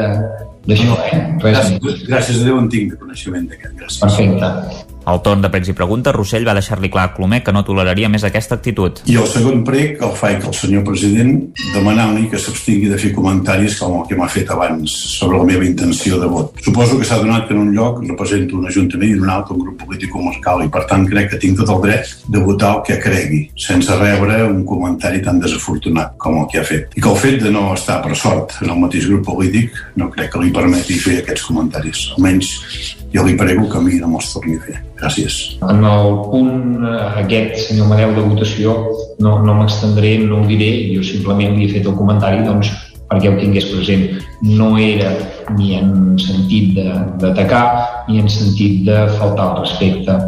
d'això. 0.68 0.98
Eh? 1.08 1.24
gràcies, 1.42 2.04
gràcies 2.08 2.42
a 2.42 2.46
Déu 2.50 2.60
en 2.60 2.68
tinc 2.72 2.92
de 2.94 3.00
coneixement 3.00 3.48
d'aquest. 3.50 3.74
Gràcies. 3.80 4.04
Perfecte. 4.04 4.86
Al 5.08 5.22
torn 5.24 5.40
de 5.40 5.48
pregs 5.48 5.70
i 5.72 5.72
preguntes, 5.72 6.12
Rossell 6.12 6.44
va 6.44 6.52
deixar-li 6.52 6.90
clar 6.92 7.06
a 7.08 7.10
Colomer 7.14 7.38
que 7.40 7.52
no 7.56 7.62
toleraria 7.64 8.10
més 8.12 8.26
aquesta 8.28 8.58
actitud. 8.58 8.98
I 9.08 9.14
el 9.16 9.28
segon 9.32 9.62
prec 9.64 10.02
el 10.04 10.10
faig 10.18 10.42
al 10.44 10.52
senyor 10.52 10.82
president 10.84 11.30
demanant-li 11.72 12.26
que 12.28 12.40
s'abstingui 12.42 12.90
de 12.92 12.98
fer 13.00 13.14
comentaris 13.16 13.78
com 13.80 13.94
el 13.96 14.04
que 14.10 14.18
m'ha 14.18 14.28
fet 14.28 14.52
abans 14.52 14.92
sobre 15.14 15.40
la 15.40 15.46
meva 15.48 15.64
intenció 15.64 16.18
de 16.20 16.28
vot. 16.28 16.60
Suposo 16.66 16.98
que 17.00 17.08
s'ha 17.08 17.22
donat 17.22 17.46
que 17.48 17.56
en 17.56 17.62
un 17.62 17.70
lloc 17.78 18.02
represento 18.04 18.58
un 18.58 18.68
ajuntament 18.68 19.14
i 19.14 19.16
en 19.16 19.24
un 19.24 19.32
altre 19.32 19.56
un 19.56 19.64
grup 19.64 19.80
polític 19.86 20.12
comarcal 20.12 20.66
i 20.66 20.68
per 20.76 20.84
tant 20.92 21.08
crec 21.08 21.32
que 21.32 21.40
tinc 21.46 21.56
tot 21.62 21.72
el 21.78 21.80
dret 21.86 22.12
de 22.28 22.44
votar 22.44 22.74
el 22.76 22.84
que 22.90 23.00
cregui, 23.00 23.40
sense 23.56 23.96
rebre 24.04 24.42
un 24.44 24.60
comentari 24.68 25.24
tan 25.24 25.40
desafortunat 25.40 26.18
com 26.20 26.36
el 26.42 26.48
que 26.52 26.60
ha 26.60 26.68
fet. 26.68 26.92
I 26.92 27.00
que 27.00 27.12
el 27.14 27.20
fet 27.24 27.40
de 27.46 27.54
no 27.56 27.70
estar 27.72 28.02
per 28.04 28.12
sort 28.12 28.58
en 28.60 28.76
el 28.76 28.84
mateix 28.84 29.08
grup 29.08 29.24
polític 29.32 29.72
no 29.96 30.12
crec 30.12 30.34
que 30.36 30.44
li 30.44 30.52
permeti 30.52 31.00
fer 31.00 31.22
aquests 31.22 31.48
comentaris. 31.48 32.10
Almenys 32.18 32.52
jo 33.14 33.24
li 33.24 33.36
prego 33.36 33.68
que 33.68 33.78
a 33.78 33.80
mi 33.80 33.98
no 34.00 34.10
me'ls 34.12 34.32
torni 34.32 34.56
a 34.58 34.64
fer. 34.66 34.76
Gràcies. 34.98 35.38
En 35.64 35.84
el 35.86 36.10
punt 36.28 36.84
eh, 36.84 37.22
aquest, 37.22 37.68
senyor 37.68 37.88
Maneu, 37.92 38.12
de 38.16 38.26
votació, 38.26 38.76
no, 39.24 39.38
no 39.44 39.56
m'extendré, 39.60 40.18
no 40.24 40.42
ho 40.42 40.46
diré, 40.48 40.70
jo 40.94 41.04
simplement 41.06 41.56
li 41.56 41.66
he 41.66 41.72
fet 41.76 41.88
el 41.88 41.96
comentari 41.98 42.44
doncs, 42.46 42.72
perquè 43.08 43.30
ho 43.30 43.38
tingués 43.40 43.70
present. 43.72 44.20
No 44.44 44.74
era 44.78 45.14
ni 45.56 45.74
en 45.78 46.18
sentit 46.20 46.76
d'atacar 47.22 47.64
ni 48.08 48.20
en 48.20 48.28
sentit 48.28 48.84
de 48.86 49.06
faltar 49.16 49.48
al 49.48 49.60
respecte 49.62 50.18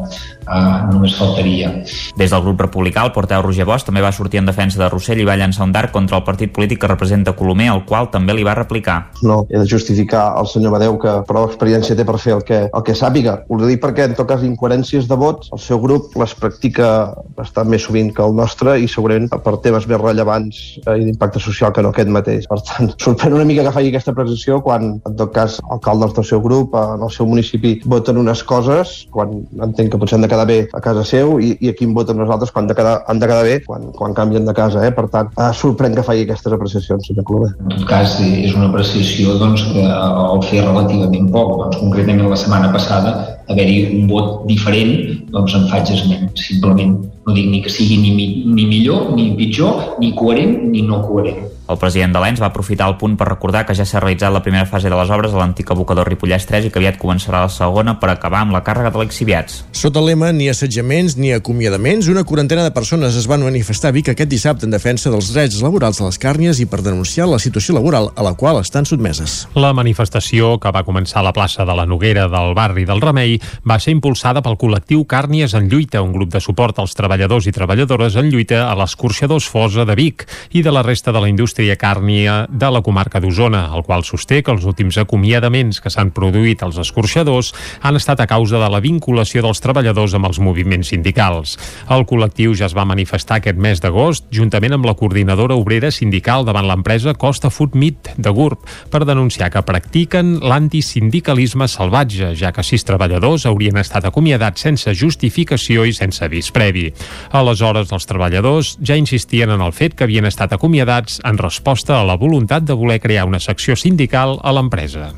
uh, 0.51 0.91
només 0.91 1.15
faltaria. 1.19 1.71
Des 2.19 2.35
del 2.35 2.45
grup 2.45 2.61
republicà, 2.67 3.05
el 3.07 3.15
porteu 3.15 3.43
Roger 3.45 3.67
Bosch 3.69 3.87
també 3.87 4.03
va 4.05 4.13
sortir 4.13 4.43
en 4.43 4.51
defensa 4.51 4.81
de 4.81 4.91
Rossell 4.91 5.23
i 5.23 5.29
va 5.29 5.39
llançar 5.41 5.67
un 5.67 5.73
dart 5.73 5.95
contra 5.95 6.19
el 6.19 6.27
partit 6.27 6.53
polític 6.53 6.83
que 6.83 6.91
representa 6.91 7.35
Colomer, 7.39 7.71
el 7.75 7.85
qual 7.89 8.11
també 8.13 8.35
li 8.37 8.47
va 8.47 8.57
replicar. 8.59 8.99
No 9.23 9.45
he 9.49 9.59
de 9.59 9.69
justificar 9.69 10.31
al 10.39 10.49
senyor 10.51 10.75
Badeu 10.77 10.99
que 11.01 11.17
prou 11.29 11.49
experiència 11.49 11.97
té 11.97 12.07
per 12.07 12.19
fer 12.21 12.37
el 12.39 12.45
que, 12.47 12.63
el 12.69 12.87
que 12.87 12.97
sàpiga. 12.99 13.41
Ho 13.49 13.61
dic 13.63 13.83
perquè, 13.83 14.09
en 14.11 14.17
tot 14.19 14.29
cas, 14.31 14.45
incoherències 14.47 15.09
de 15.11 15.19
vots, 15.21 15.51
el 15.55 15.63
seu 15.63 15.81
grup 15.83 16.15
les 16.21 16.35
practica 16.39 16.91
bastant 17.39 17.71
més 17.71 17.85
sovint 17.87 18.13
que 18.15 18.25
el 18.25 18.37
nostre 18.37 18.77
i 18.81 18.89
segurament 18.91 19.31
per 19.31 19.57
temes 19.65 19.87
més 19.91 20.01
rellevants 20.01 20.61
eh, 20.85 20.97
i 21.01 21.07
d'impacte 21.07 21.43
social 21.43 21.75
que 21.75 21.85
no 21.85 21.93
aquest 21.95 22.11
mateix. 22.13 22.49
Per 22.51 22.61
tant, 22.67 22.93
sorprèn 23.05 23.37
una 23.37 23.47
mica 23.49 23.65
que 23.67 23.75
faci 23.77 23.93
aquesta 23.93 24.15
precisió 24.17 24.61
quan, 24.65 24.97
en 25.07 25.19
tot 25.21 25.35
cas, 25.37 25.61
alcaldes 25.71 26.15
del 26.17 26.27
seu 26.27 26.43
grup 26.45 26.75
en 26.79 27.05
el 27.07 27.13
seu 27.15 27.29
municipi 27.29 27.77
voten 27.91 28.21
unes 28.21 28.43
coses 28.47 29.07
quan 29.15 29.41
entenc 29.63 29.93
que 29.93 30.01
potser 30.01 30.19
han 30.19 30.27
de 30.27 30.31
quedar 30.33 30.40
bé 30.49 30.61
a 30.73 30.81
casa 30.85 31.05
seu 31.05 31.39
i, 31.41 31.53
i 31.61 31.71
aquí 31.73 31.87
em 31.89 31.95
voten 31.97 32.19
nosaltres 32.21 32.53
quan 32.55 32.69
de 32.69 32.77
quedar, 32.79 33.01
han 33.09 33.21
de 33.23 33.29
quedar 33.31 33.45
bé 33.47 33.57
quan, 33.67 33.91
quan 33.97 34.17
canvien 34.17 34.47
de 34.47 34.55
casa. 34.57 34.85
Eh? 34.87 34.93
Per 34.97 35.07
tant, 35.13 35.31
eh, 35.37 35.51
sorprèn 35.57 35.95
que 35.97 36.05
faci 36.07 36.27
aquestes 36.27 36.57
apreciacions, 36.57 37.07
senyor 37.07 37.27
Clover. 37.29 37.53
En 37.61 37.75
tot 37.75 37.87
cas, 37.91 38.17
és 38.21 38.57
una 38.57 38.71
apreciació 38.71 39.37
doncs, 39.41 39.67
que 39.73 39.85
el 39.85 40.43
fer 40.49 40.65
relativament 40.65 41.31
poc. 41.35 41.55
Doncs, 41.65 41.81
concretament 41.83 42.29
la 42.31 42.41
setmana 42.41 42.73
passada, 42.75 43.15
haver-hi 43.51 43.79
un 44.01 44.11
vot 44.11 44.45
diferent, 44.49 44.93
doncs 45.35 45.57
en 45.59 45.67
faig 45.71 45.91
esment. 45.95 46.29
Simplement 46.39 46.99
no 47.27 47.37
dic 47.37 47.49
ni 47.51 47.63
que 47.65 47.73
sigui 47.73 47.99
ni, 48.03 48.13
ni 48.47 48.67
millor, 48.67 49.11
ni 49.17 49.33
pitjor, 49.39 49.97
ni 50.03 50.15
coherent, 50.19 50.57
ni 50.73 50.83
no 50.87 51.03
coherent. 51.07 51.49
El 51.71 51.79
president 51.79 52.11
de 52.11 52.19
l'ENS 52.19 52.41
va 52.43 52.49
aprofitar 52.51 52.89
el 52.91 52.97
punt 52.99 53.13
per 53.15 53.29
recordar 53.29 53.63
que 53.67 53.75
ja 53.79 53.85
s'ha 53.87 54.01
realitzat 54.03 54.33
la 54.35 54.43
primera 54.43 54.67
fase 54.67 54.91
de 54.91 54.97
les 54.99 55.11
obres 55.15 55.31
a 55.31 55.39
l'antic 55.39 55.69
abocador 55.71 56.09
Ripollès 56.11 56.43
3 56.49 56.65
i 56.67 56.71
que 56.75 56.81
aviat 56.81 56.97
començarà 56.99 57.45
la 57.45 57.53
segona 57.55 57.95
per 58.03 58.09
acabar 58.11 58.41
amb 58.43 58.57
la 58.57 58.63
càrrega 58.67 58.91
de 58.91 58.99
l'exhibiats. 58.99 59.61
Sota 59.71 60.01
el 60.03 60.11
lema 60.11 60.33
ni 60.35 60.49
assetjaments 60.51 61.15
ni 61.17 61.31
acomiadaments, 61.31 62.09
una 62.11 62.25
quarantena 62.27 62.65
de 62.67 62.73
persones 62.75 63.15
es 63.15 63.29
van 63.31 63.45
manifestar 63.47 63.93
a 63.93 63.95
Vic 63.95 64.11
aquest 64.11 64.33
dissabte 64.33 64.67
en 64.67 64.75
defensa 64.75 65.13
dels 65.15 65.31
drets 65.31 65.61
laborals 65.63 66.01
de 66.01 66.09
les 66.09 66.19
càrnies 66.19 66.59
i 66.59 66.67
per 66.67 66.83
denunciar 66.83 67.29
la 67.31 67.39
situació 67.39 67.77
laboral 67.79 68.11
a 68.17 68.27
la 68.27 68.35
qual 68.35 68.59
estan 68.59 68.89
sotmeses. 68.89 69.47
La 69.55 69.71
manifestació, 69.71 70.57
que 70.59 70.75
va 70.75 70.83
començar 70.83 71.21
a 71.23 71.27
la 71.29 71.35
plaça 71.37 71.63
de 71.63 71.79
la 71.79 71.87
Noguera 71.87 72.27
del 72.27 72.55
barri 72.59 72.89
del 72.89 73.05
Remei, 73.05 73.39
va 73.63 73.79
ser 73.79 73.95
impulsada 73.95 74.43
pel 74.43 74.59
col·lectiu 74.59 75.07
Càrnies 75.07 75.55
en 75.55 75.71
lluita, 75.71 76.03
un 76.03 76.11
grup 76.17 76.35
de 76.35 76.43
suport 76.43 76.83
als 76.83 76.99
treballadors 76.99 77.47
i 77.47 77.55
treballadores 77.55 78.19
en 78.19 78.35
lluita 78.35 78.67
a 78.67 78.75
l'escorxador 78.75 79.39
Fosa 79.41 79.87
de 79.87 79.95
Vic 79.95 80.27
i 80.51 80.65
de 80.67 80.75
la 80.75 80.83
resta 80.83 81.15
de 81.15 81.23
la 81.23 81.31
indústria 81.31 81.60
càrnia 81.81 82.47
de 82.49 82.71
la 82.73 82.83
comarca 82.83 83.21
d'Osona, 83.21 83.67
el 83.77 83.85
qual 83.85 84.05
sosté 84.05 84.41
que 84.43 84.53
els 84.55 84.65
últims 84.69 84.99
acomiadaments 85.01 85.81
que 85.81 85.91
s'han 85.93 86.13
produït 86.17 86.63
als 86.63 86.79
escorxadors 86.81 87.53
han 87.83 87.99
estat 87.99 88.21
a 88.21 88.29
causa 88.31 88.59
de 88.61 88.69
la 88.73 88.81
vinculació 88.81 89.43
dels 89.45 89.61
treballadors 89.61 90.15
amb 90.17 90.31
els 90.31 90.41
moviments 90.41 90.93
sindicals. 90.93 91.57
El 91.91 92.07
col·lectiu 92.09 92.55
ja 92.59 92.69
es 92.69 92.77
va 92.77 92.87
manifestar 92.89 93.41
aquest 93.41 93.61
mes 93.61 93.83
d'agost 93.83 94.27
juntament 94.35 94.77
amb 94.77 94.89
la 94.89 94.97
coordinadora 94.99 95.59
obrera 95.59 95.91
sindical 95.95 96.47
davant 96.49 96.69
l'empresa 96.69 97.15
Costa 97.15 97.51
Food 97.51 97.77
Meat 97.77 98.15
de 98.17 98.33
GURB 98.35 98.65
per 98.91 99.05
denunciar 99.05 99.51
que 99.53 99.65
practiquen 99.67 100.39
l'antisindicalisme 100.41 101.69
salvatge, 101.69 102.35
ja 102.37 102.53
que 102.53 102.65
sis 102.67 102.85
treballadors 102.87 103.47
haurien 103.49 103.79
estat 103.81 104.09
acomiadats 104.09 104.67
sense 104.67 104.95
justificació 104.95 105.85
i 105.89 105.95
sense 105.97 106.25
avís 106.25 106.51
previ. 106.55 106.89
Aleshores, 107.37 107.93
els 107.93 108.09
treballadors 108.09 108.77
ja 108.81 108.99
insistien 108.99 109.51
en 109.51 109.63
el 109.65 109.73
fet 109.77 109.97
que 109.97 110.07
havien 110.07 110.29
estat 110.29 110.53
acomiadats 110.57 111.21
en 111.25 111.39
resposta 111.51 111.99
a 111.99 112.05
la 112.07 112.17
voluntat 112.17 112.63
de 112.63 112.79
voler 112.79 113.01
crear 113.03 113.27
una 113.27 113.43
secció 113.43 113.75
sindical 113.75 114.39
a 114.43 114.55
l'empresa. 114.55 115.11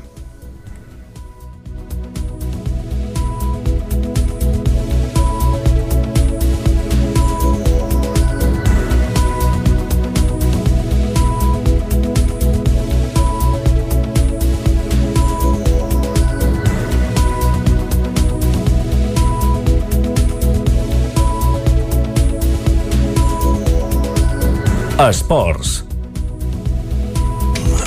Esports. 25.03 25.92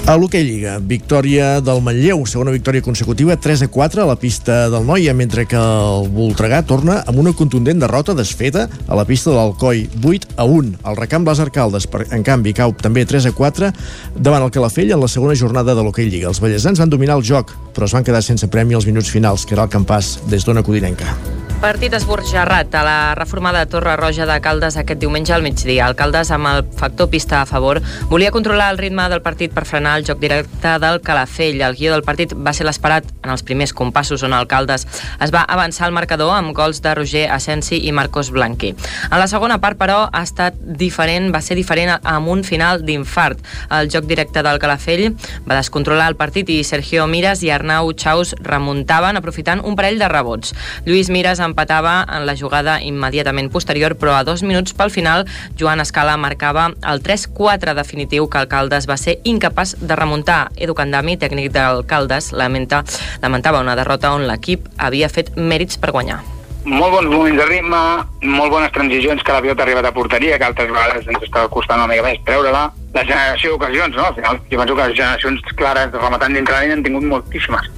A 0.06 0.14
l'Hockey 0.14 0.44
Lliga, 0.46 0.76
victòria 0.78 1.56
del 1.58 1.80
Manlleu, 1.82 2.20
segona 2.30 2.52
victòria 2.54 2.78
consecutiva, 2.78 3.34
3 3.42 3.64
a 3.64 3.68
4 3.74 4.04
a 4.04 4.06
la 4.06 4.14
pista 4.14 4.68
del 4.70 4.84
Noia, 4.86 5.10
mentre 5.18 5.48
que 5.50 5.58
el 5.58 6.06
Voltregà 6.14 6.60
torna 6.62 7.00
amb 7.10 7.18
una 7.18 7.32
contundent 7.34 7.82
derrota 7.82 8.14
desfeta 8.14 8.68
a 8.86 8.94
la 8.94 9.02
pista 9.04 9.32
de 9.32 9.34
l'Alcoi, 9.34 9.88
8 9.98 10.36
a 10.38 10.46
1. 10.46 10.76
El 10.86 11.00
recamp 11.00 11.26
Les 11.26 11.42
Arcaldes, 11.42 11.88
per, 11.90 12.04
en 12.14 12.22
canvi, 12.22 12.54
cau 12.54 12.70
també 12.78 13.02
3 13.02 13.26
a 13.32 13.34
4 13.34 13.72
davant 14.14 14.46
el 14.46 14.54
Calafell 14.54 14.94
en 14.94 15.02
la 15.02 15.10
segona 15.10 15.34
jornada 15.34 15.74
de 15.74 15.82
l'Hockey 15.82 16.06
Lliga. 16.06 16.30
Els 16.30 16.38
ballesans 16.38 16.78
van 16.78 16.94
dominar 16.94 17.18
el 17.18 17.26
joc, 17.26 17.50
però 17.74 17.90
es 17.90 17.98
van 17.98 18.06
quedar 18.06 18.22
sense 18.22 18.46
premi 18.46 18.78
als 18.78 18.86
minuts 18.86 19.10
finals, 19.10 19.42
que 19.42 19.58
era 19.58 19.66
el 19.66 19.74
campàs 19.74 20.20
des 20.30 20.46
d'Ona 20.46 20.62
Codinenca. 20.62 21.18
Partit 21.56 21.94
esborjarrat 21.96 22.74
a 22.76 22.82
la 22.84 23.14
reformada 23.14 23.64
Torre 23.66 23.96
Roja 23.96 24.26
de 24.28 24.34
Caldes 24.44 24.76
aquest 24.76 25.00
diumenge 25.00 25.32
al 25.32 25.42
migdia. 25.42 25.86
Alcaldes 25.86 26.28
amb 26.30 26.46
el 26.50 26.58
factor 26.76 27.08
pista 27.08 27.40
a 27.40 27.46
favor 27.48 27.80
volia 28.10 28.30
controlar 28.30 28.68
el 28.70 28.78
ritme 28.78 29.06
del 29.08 29.22
partit 29.24 29.54
per 29.56 29.64
frenar 29.64 29.94
el 29.96 30.04
joc 30.04 30.20
directe 30.20 30.74
del 30.78 31.00
Calafell. 31.00 31.62
El 31.64 31.74
guió 31.74 31.94
del 31.94 32.04
partit 32.04 32.34
va 32.36 32.52
ser 32.52 32.66
l'esperat 32.68 33.08
en 33.24 33.32
els 33.32 33.42
primers 33.42 33.72
compassos 33.72 34.22
on 34.22 34.36
Alcaldes 34.36 34.84
es 35.24 35.32
va 35.32 35.46
avançar 35.48 35.86
al 35.86 35.96
marcador 35.96 36.34
amb 36.36 36.52
gols 36.54 36.82
de 36.84 36.92
Roger 36.94 37.24
Asensi 37.32 37.80
i 37.88 37.92
Marcos 37.92 38.30
Blanqui. 38.30 38.74
En 39.10 39.18
la 39.18 39.26
segona 39.26 39.56
part, 39.58 39.80
però, 39.80 40.10
ha 40.12 40.22
estat 40.22 40.60
diferent, 40.60 41.32
va 41.34 41.40
ser 41.40 41.56
diferent 41.56 41.96
amb 41.96 42.28
un 42.28 42.44
final 42.44 42.84
d'infart. 42.84 43.40
El 43.72 43.88
joc 43.90 44.04
directe 44.04 44.44
del 44.44 44.60
Calafell 44.60 45.16
va 45.48 45.56
descontrolar 45.56 46.12
el 46.12 46.20
partit 46.20 46.52
i 46.52 46.60
Sergio 46.64 47.08
Miras 47.08 47.42
i 47.42 47.50
Arnau 47.50 47.94
Chaus 47.96 48.36
remuntaven 48.44 49.16
aprofitant 49.16 49.64
un 49.64 49.74
parell 49.74 49.98
de 49.98 50.12
rebots. 50.12 50.52
Lluís 50.84 51.08
Miras 51.08 51.40
empatava 51.46 51.96
en 52.04 52.26
la 52.28 52.36
jugada 52.36 52.76
immediatament 52.82 53.50
posterior, 53.54 53.96
però 53.96 54.18
a 54.18 54.24
dos 54.26 54.42
minuts 54.42 54.76
pel 54.76 54.92
final 54.92 55.26
Joan 55.58 55.80
Escala 55.80 56.18
marcava 56.20 56.68
el 56.82 57.02
3-4 57.02 57.74
definitiu 57.78 58.28
que 58.28 58.42
Alcaldes 58.42 58.90
va 58.90 58.98
ser 59.00 59.18
incapaç 59.24 59.76
de 59.80 59.96
remuntar. 59.96 60.50
Edu 60.56 60.74
Candami, 60.74 61.16
tècnic 61.16 61.52
d'Alcaldes, 61.54 62.32
lamenta, 62.32 62.84
lamentava 63.22 63.64
una 63.64 63.76
derrota 63.78 64.12
on 64.12 64.26
l'equip 64.28 64.68
havia 64.76 65.08
fet 65.08 65.36
mèrits 65.36 65.78
per 65.80 65.94
guanyar 65.96 66.22
molt 66.66 66.92
bons 66.92 67.06
moments 67.06 67.38
de 67.38 67.46
ritme, 67.46 67.80
molt 68.26 68.50
bones 68.50 68.72
transicions 68.74 69.22
que 69.22 69.32
la 69.32 69.40
pilota 69.40 69.62
ha 69.62 69.66
arribat 69.66 69.86
a 69.86 69.94
porteria, 69.94 70.38
que 70.38 70.48
altres 70.48 70.68
vegades 70.72 71.06
ens 71.06 71.22
estava 71.22 71.48
costant 71.48 71.78
una 71.78 71.92
mica 71.92 72.02
més 72.02 72.18
treure-la. 72.26 72.66
La 72.96 73.04
generació 73.06 73.54
d'ocasions, 73.54 73.94
no? 73.94 74.08
Al 74.10 74.16
final, 74.18 74.40
jo 74.50 74.58
penso 74.58 74.76
que 74.76 74.88
les 74.88 74.98
generacions 74.98 75.56
clares 75.60 75.92
de 75.92 76.02
rematant 76.02 76.34
dintre 76.34 76.56
l'any 76.56 76.74
han 76.74 76.82
tingut 76.82 77.06
moltíssimes. 77.06 77.70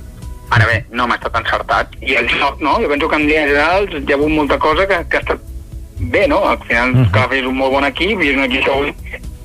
Ara 0.51 0.67
bé, 0.67 0.79
no 0.91 1.07
m'ha 1.07 1.19
estat 1.19 1.37
encertat. 1.43 1.95
I 2.01 2.17
el 2.23 2.29
joc, 2.33 2.61
no? 2.65 2.79
Jo 2.83 2.89
penso 2.89 3.09
que 3.09 3.17
en 3.21 3.27
línies 3.27 3.51
generals 3.53 3.97
hi 3.99 4.13
ha 4.13 4.17
hagut 4.17 4.33
molta 4.33 4.59
cosa 4.59 4.87
que, 4.89 5.03
que 5.11 5.21
ha 5.21 5.21
estat 5.21 5.41
bé, 5.99 6.27
no? 6.29 6.45
Al 6.49 6.59
final, 6.65 6.95
-huh. 6.95 7.11
Calafell 7.11 7.45
és 7.45 7.47
un 7.47 7.57
molt 7.57 7.73
bon 7.73 7.85
equip 7.85 8.23
i 8.23 8.31
és 8.31 8.37
un 8.37 8.45
equip 8.45 8.65
que 8.65 8.73
avui 8.73 8.95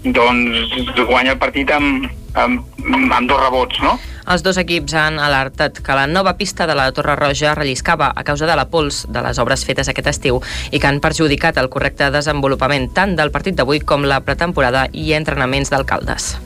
doncs, 0.04 1.06
guanya 1.08 1.32
el 1.32 1.38
partit 1.38 1.72
amb, 1.72 2.10
amb, 2.34 2.64
amb 2.86 3.30
dos 3.30 3.40
rebots, 3.40 3.80
no? 3.82 4.00
Els 4.28 4.44
dos 4.44 4.58
equips 4.58 4.94
han 4.96 5.20
alertat 5.20 5.82
que 5.84 5.96
la 5.96 6.08
nova 6.08 6.38
pista 6.40 6.68
de 6.68 6.76
la 6.76 6.92
Torre 6.96 7.16
Roja 7.16 7.56
relliscava 7.56 8.12
a 8.16 8.24
causa 8.24 8.48
de 8.48 8.56
la 8.56 8.70
pols 8.72 9.06
de 9.10 9.22
les 9.22 9.40
obres 9.40 9.66
fetes 9.68 9.90
aquest 9.92 10.08
estiu 10.08 10.40
i 10.72 10.80
que 10.80 10.88
han 10.88 11.02
perjudicat 11.04 11.60
el 11.60 11.70
correcte 11.70 12.10
desenvolupament 12.12 12.94
tant 12.94 13.18
del 13.20 13.32
partit 13.32 13.60
d'avui 13.60 13.84
com 13.84 14.08
la 14.08 14.22
pretemporada 14.22 14.88
i 14.94 15.12
entrenaments 15.14 15.70
d'alcaldes. 15.70 16.38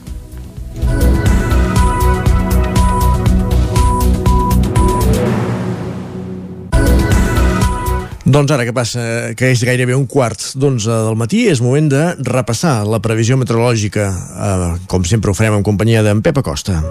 Doncs 8.27 8.51
ara 8.51 8.65
que 8.67 8.73
passa, 8.75 9.01
que 9.39 9.53
és 9.53 9.61
gairebé 9.63 9.95
un 9.95 10.03
quart 10.03 10.41
d'onze 10.59 10.91
del 10.91 11.15
matí, 11.15 11.45
és 11.47 11.61
moment 11.63 11.85
de 11.87 12.01
repassar 12.27 12.81
la 12.83 12.99
previsió 12.99 13.37
meteorològica. 13.39 14.07
Eh, 14.11 14.67
com 14.91 15.05
sempre 15.07 15.31
ho 15.31 15.35
farem 15.37 15.55
en 15.55 15.63
companyia 15.63 16.01
d'en 16.03 16.19
Pep 16.19 16.41
Acosta. 16.43 16.81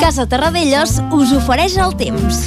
Casa 0.00 0.24
Terradellos 0.24 0.96
us 1.12 1.36
ofereix 1.36 1.76
el 1.76 1.92
temps. 2.00 2.40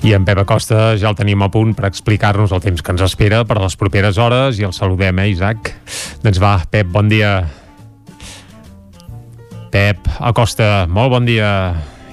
I 0.00 0.16
en 0.16 0.24
Pep 0.24 0.40
Acosta 0.46 0.96
ja 0.96 1.12
el 1.12 1.20
tenim 1.20 1.44
a 1.44 1.52
punt 1.52 1.76
per 1.76 1.90
explicar-nos 1.92 2.56
el 2.56 2.64
temps 2.64 2.80
que 2.80 2.96
ens 2.96 3.04
espera 3.04 3.44
per 3.44 3.60
a 3.60 3.66
les 3.68 3.76
properes 3.76 4.16
hores 4.16 4.64
i 4.64 4.64
el 4.64 4.72
saludem, 4.72 5.20
eh, 5.20 5.28
Isaac? 5.36 5.74
Doncs 6.24 6.40
va, 6.40 6.56
Pep, 6.72 6.88
bon 6.88 7.12
dia. 7.12 7.36
Pep 9.68 10.08
Acosta, 10.24 10.86
molt 10.88 11.12
bon 11.20 11.28
dia 11.28 11.52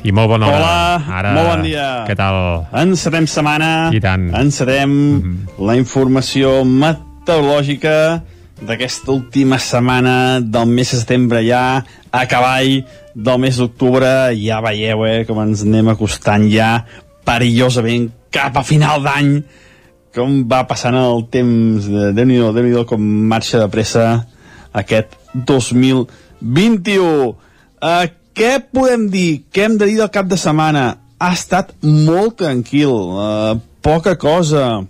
i 0.04 0.12
molt 0.16 0.32
bona 0.32 0.48
hora. 0.48 0.58
Hola, 0.58 1.18
Ara, 1.20 1.34
molt 1.36 1.50
bon 1.52 1.64
dia. 1.68 1.88
Què 2.08 2.16
tal? 2.18 2.40
Encetem 2.82 3.28
setmana. 3.28 3.90
I 3.96 4.00
tant. 4.04 4.30
Encetem 4.36 4.90
mm 4.90 5.22
-hmm. 5.22 5.66
la 5.66 5.76
informació 5.76 6.64
meteorològica 6.64 8.22
d'aquesta 8.62 9.12
última 9.12 9.60
setmana 9.60 10.40
del 10.42 10.68
mes 10.68 10.92
de 10.92 11.00
setembre 11.00 11.44
ja 11.48 11.84
a 12.12 12.26
cavall 12.28 12.84
del 13.16 13.40
mes 13.40 13.58
d'octubre 13.58 14.36
ja 14.36 14.60
veieu 14.62 15.06
eh, 15.08 15.26
com 15.26 15.40
ens 15.44 15.64
anem 15.64 15.88
acostant 15.88 16.50
ja 16.52 16.86
perillosament 17.24 18.10
cap 18.32 18.58
a 18.58 18.64
final 18.64 19.04
d'any 19.04 19.44
com 20.16 20.44
va 20.50 20.64
passant 20.68 20.98
el 20.98 21.28
temps 21.32 21.86
de 21.88 22.12
Déu-n'hi-do, 22.18 22.52
déu 22.54 22.66
nhi 22.66 22.86
com 22.90 23.02
marxa 23.02 23.62
de 23.62 23.68
pressa 23.72 24.26
aquest 24.74 25.16
2021 25.34 27.30
uh, 27.30 27.36
què 28.40 28.54
podem 28.72 29.10
dir? 29.12 29.44
Què 29.52 29.66
hem 29.68 29.76
de 29.76 29.88
dir 29.90 29.98
del 30.00 30.12
cap 30.16 30.30
de 30.32 30.38
setmana? 30.40 30.86
Ha 31.20 31.34
estat 31.36 31.74
molt 31.84 32.38
tranquil, 32.40 32.94
uh, 33.20 33.58
poca 33.84 34.14
cosa. 34.16 34.86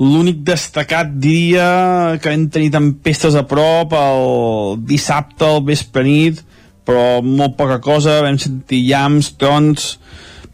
L'únic 0.00 0.40
destacat 0.48 1.12
diria 1.22 2.18
que 2.18 2.32
hem 2.32 2.48
tenit 2.50 2.74
tempestes 2.74 3.36
a 3.38 3.44
prop 3.46 3.94
el 3.94 4.82
dissabte 4.90 5.46
al 5.46 5.62
vespre 5.68 6.02
nit, 6.02 6.42
però 6.88 7.20
molt 7.22 7.54
poca 7.60 7.78
cosa, 7.84 8.18
vam 8.26 8.40
sentir 8.42 8.82
llams, 8.88 9.30
trons, 9.38 9.92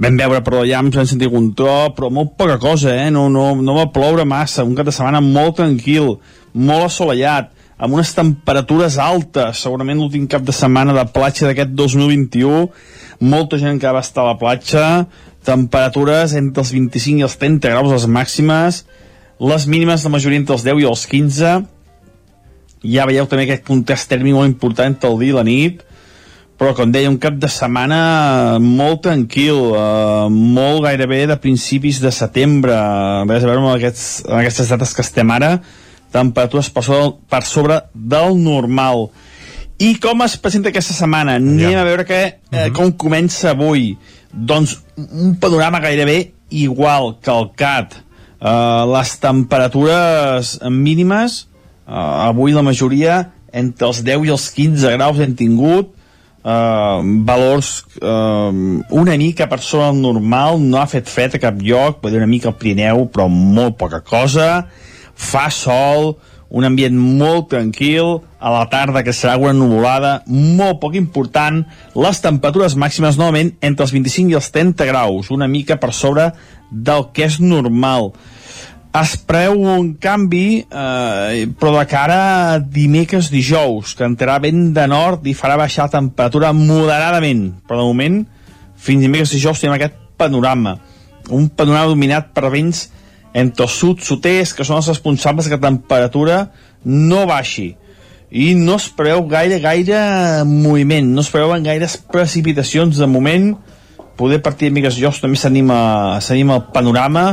vam 0.03 0.21
veure 0.21 0.43
però 0.45 0.61
llams, 0.67 0.99
vam 0.99 1.09
sentir 1.09 1.33
un 1.33 1.55
tro, 1.57 1.79
però 1.97 2.13
molt 2.13 2.37
poca 2.37 2.59
cosa, 2.61 2.93
eh? 2.93 3.09
no, 3.15 3.31
no, 3.33 3.55
no 3.57 3.79
va 3.79 3.89
ploure 3.95 4.29
massa, 4.29 4.67
un 4.67 4.77
cap 4.77 4.91
de 4.91 4.93
setmana 4.93 5.25
molt 5.25 5.57
tranquil, 5.63 6.19
molt 6.53 6.91
assolellat, 6.91 7.56
amb 7.77 7.93
unes 7.93 8.13
temperatures 8.17 8.97
altes, 9.03 9.61
segurament 9.61 10.01
l'últim 10.01 10.27
cap 10.31 10.45
de 10.45 10.55
setmana 10.57 10.95
de 10.97 11.05
platja 11.13 11.49
d'aquest 11.49 11.75
2021, 11.77 12.69
molta 13.21 13.61
gent 13.61 13.81
que 13.81 13.93
va 13.93 14.05
estar 14.05 14.25
a 14.25 14.31
la 14.33 14.39
platja, 14.41 15.07
temperatures 15.47 16.35
entre 16.39 16.65
els 16.65 16.73
25 16.75 17.21
i 17.21 17.27
els 17.27 17.37
30 17.41 17.75
graus 17.75 17.93
les 17.93 18.07
màximes, 18.11 18.85
les 19.41 19.67
mínimes 19.69 20.05
la 20.05 20.15
majoria 20.15 20.41
entre 20.41 20.57
els 20.57 20.65
10 20.65 20.83
i 20.83 20.89
els 20.89 21.05
15, 21.13 21.57
ja 22.97 23.07
veieu 23.09 23.29
també 23.29 23.45
aquest 23.45 23.67
contrast 23.69 24.09
tèrmic 24.09 24.37
molt 24.37 24.49
important 24.49 24.95
entre 24.95 25.13
el 25.13 25.21
dia 25.21 25.35
i 25.35 25.37
la 25.37 25.45
nit, 25.47 25.85
però 26.57 26.73
com 26.73 26.89
deia, 26.89 27.11
un 27.13 27.19
cap 27.21 27.37
de 27.37 27.51
setmana 27.53 28.57
molt 28.63 29.03
tranquil, 29.05 29.59
eh, 29.77 30.29
molt 30.33 30.87
gairebé 30.87 31.27
de 31.29 31.37
principis 31.37 32.01
de 32.01 32.09
setembre, 32.09 32.73
a 32.73 33.27
veure 33.29 33.59
amb, 33.59 33.75
aquests, 33.75 34.25
amb 34.25 34.41
aquestes 34.41 34.73
dates 34.73 34.95
que 34.97 35.05
estem 35.05 35.31
ara, 35.37 35.59
temperatures 36.17 36.73
per 36.73 36.85
sobre, 36.87 37.13
per 37.29 37.45
sobre 37.45 37.81
del 37.93 38.41
normal. 38.41 39.11
I 39.77 39.93
com 40.01 40.25
es 40.25 40.39
presenta 40.41 40.73
aquesta 40.73 40.97
setmana? 40.97 41.37
Anem 41.37 41.77
a 41.77 41.85
veure 41.85 42.07
que, 42.09 42.21
eh, 42.51 42.71
com 42.73 42.93
comença 42.93 43.51
avui. 43.53 43.93
Doncs 44.33 44.79
un 44.97 45.37
panorama 45.41 45.81
gairebé 45.85 46.33
igual 46.51 47.17
que 47.21 47.31
el 47.31 47.51
CAT. 47.57 48.03
Uh, 48.37 48.85
les 48.93 49.15
temperatures 49.17 50.59
mínimes, 50.69 51.47
uh, 51.89 52.29
avui 52.29 52.53
la 52.53 52.63
majoria 52.63 53.33
entre 53.53 53.89
els 53.89 54.03
10 54.05 54.27
i 54.29 54.33
els 54.35 54.51
15 54.53 54.93
graus 54.93 55.21
hem 55.25 55.33
tingut, 55.35 55.95
uh, 56.45 57.01
valors 57.27 57.71
uh, 58.03 58.53
una 58.93 59.17
mica 59.17 59.49
per 59.49 59.63
sobre 59.65 59.89
normal, 59.97 60.61
no 60.61 60.79
ha 60.83 60.87
fet 60.91 61.09
fred 61.09 61.39
a 61.39 61.41
cap 61.43 61.57
lloc, 61.65 62.03
pot 62.03 62.13
dir 62.13 62.21
una 62.21 62.29
mica 62.31 62.53
al 62.53 62.59
Pirineu, 62.61 63.07
però 63.09 63.27
molt 63.33 63.79
poca 63.81 64.03
cosa, 64.05 64.67
fa 65.17 65.49
sol, 65.51 66.15
un 66.49 66.65
ambient 66.65 66.95
molt 66.95 67.49
tranquil, 67.51 68.21
a 68.39 68.53
la 68.53 68.67
tarda 68.71 69.03
que 69.03 69.15
serà 69.17 69.35
una 69.41 69.55
nuvolada 69.57 70.21
molt 70.29 70.79
poc 70.83 70.95
important, 70.95 71.65
les 71.97 72.23
temperatures 72.23 72.77
màximes 72.79 73.19
novament 73.19 73.57
entre 73.65 73.87
els 73.87 73.95
25 73.97 74.31
i 74.31 74.39
els 74.39 74.53
30 74.55 74.87
graus, 74.87 75.33
una 75.35 75.49
mica 75.51 75.81
per 75.83 75.93
sobre 75.97 76.31
del 76.71 77.09
que 77.17 77.27
és 77.27 77.41
normal. 77.43 78.13
Es 78.97 79.17
preu 79.29 79.59
un 79.61 79.91
canvi, 80.01 80.63
eh, 80.65 81.45
però 81.59 81.75
de 81.75 81.85
cara 81.91 82.21
a 82.55 82.59
dimecres 82.61 83.29
dijous, 83.29 83.93
que 83.97 84.07
entrarà 84.07 84.39
vent 84.41 84.71
de 84.77 84.87
nord 84.89 85.27
i 85.27 85.35
farà 85.37 85.59
baixar 85.61 85.89
la 85.89 85.99
temperatura 85.99 86.55
moderadament, 86.57 87.51
però 87.67 87.83
de 87.83 87.91
moment, 87.91 88.23
fins 88.77 89.03
dimecres 89.05 89.35
dijous 89.35 89.61
tenim 89.61 89.75
aquest 89.77 89.99
panorama. 90.17 90.79
Un 91.29 91.51
panorama 91.51 91.93
dominat 91.93 92.31
per 92.33 92.49
vents 92.55 92.87
el 93.37 93.69
sud, 93.69 94.01
sud-est, 94.01 94.57
que 94.57 94.65
són 94.65 94.81
els 94.81 94.89
responsables 94.89 95.49
que 95.49 95.59
la 95.59 95.69
temperatura 95.69 96.39
no 96.85 97.27
baixi. 97.29 97.75
I 98.33 98.55
no 98.59 98.79
es 98.81 98.89
preveu 98.97 99.27
gaire, 99.29 99.61
gaire 99.63 100.01
moviment, 100.49 101.13
no 101.15 101.23
es 101.23 101.31
preveuen 101.31 101.67
gaires 101.67 101.99
precipitacions 102.11 102.97
de 102.99 103.07
moment, 103.07 103.53
poder 104.17 104.41
partir 104.43 104.71
de 104.71 104.79
Migues 104.79 104.99
Llocs 104.99 105.21
també 105.21 105.39
s'anima 105.39 106.57
el 106.57 106.67
panorama, 106.73 107.29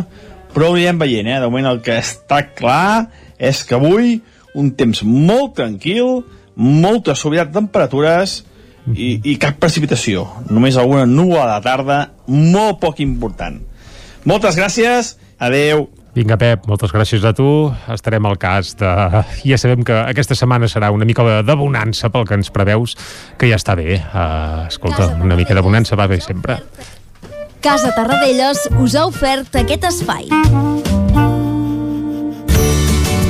però 0.54 0.70
ho 0.70 0.76
anirem 0.76 1.00
veient, 1.02 1.32
eh? 1.32 1.40
De 1.42 1.50
moment 1.50 1.72
el 1.72 1.82
que 1.82 1.96
està 1.98 2.44
clar 2.54 3.10
és 3.40 3.64
que 3.66 3.80
avui 3.80 4.20
un 4.54 4.72
temps 4.78 5.02
molt 5.08 5.56
tranquil, 5.58 6.22
molta 6.56 7.16
suavitat 7.18 7.50
de 7.50 7.58
temperatures 7.58 8.42
i, 8.94 9.16
i 9.24 9.38
cap 9.42 9.58
precipitació. 9.62 10.28
Només 10.52 10.78
alguna 10.78 11.08
nua 11.10 11.46
a 11.46 11.52
la 11.56 11.62
tarda, 11.66 12.00
molt 12.28 12.82
poc 12.84 13.02
important. 13.02 13.62
Moltes 14.26 14.56
gràcies, 14.56 15.18
adeu. 15.40 15.88
Vinga, 16.14 16.38
Pep, 16.38 16.68
moltes 16.70 16.94
gràcies 16.94 17.24
a 17.26 17.34
tu. 17.34 17.48
Estarem 17.92 18.26
al 18.30 18.38
cas 18.38 18.76
de... 18.78 18.90
Ja 19.42 19.58
sabem 19.58 19.82
que 19.88 19.96
aquesta 19.98 20.38
setmana 20.38 20.70
serà 20.70 20.92
una 20.94 21.08
mica 21.10 21.26
de 21.42 21.56
bonança 21.58 22.12
pel 22.14 22.28
que 22.30 22.38
ens 22.38 22.54
preveus, 22.54 22.96
que 23.42 23.50
ja 23.50 23.58
està 23.58 23.76
bé. 23.80 23.98
Uh, 24.14 24.68
escolta, 24.70 25.10
una 25.26 25.40
mica 25.40 25.58
de 25.58 25.66
bonança 25.66 25.98
va 26.00 26.08
bé 26.08 26.22
sempre. 26.22 26.62
Casa 27.64 27.94
Tarradellas 27.96 28.68
us 28.78 28.96
ha 29.00 29.08
ofert 29.10 29.64
aquest 29.64 29.90
espai. 29.90 30.30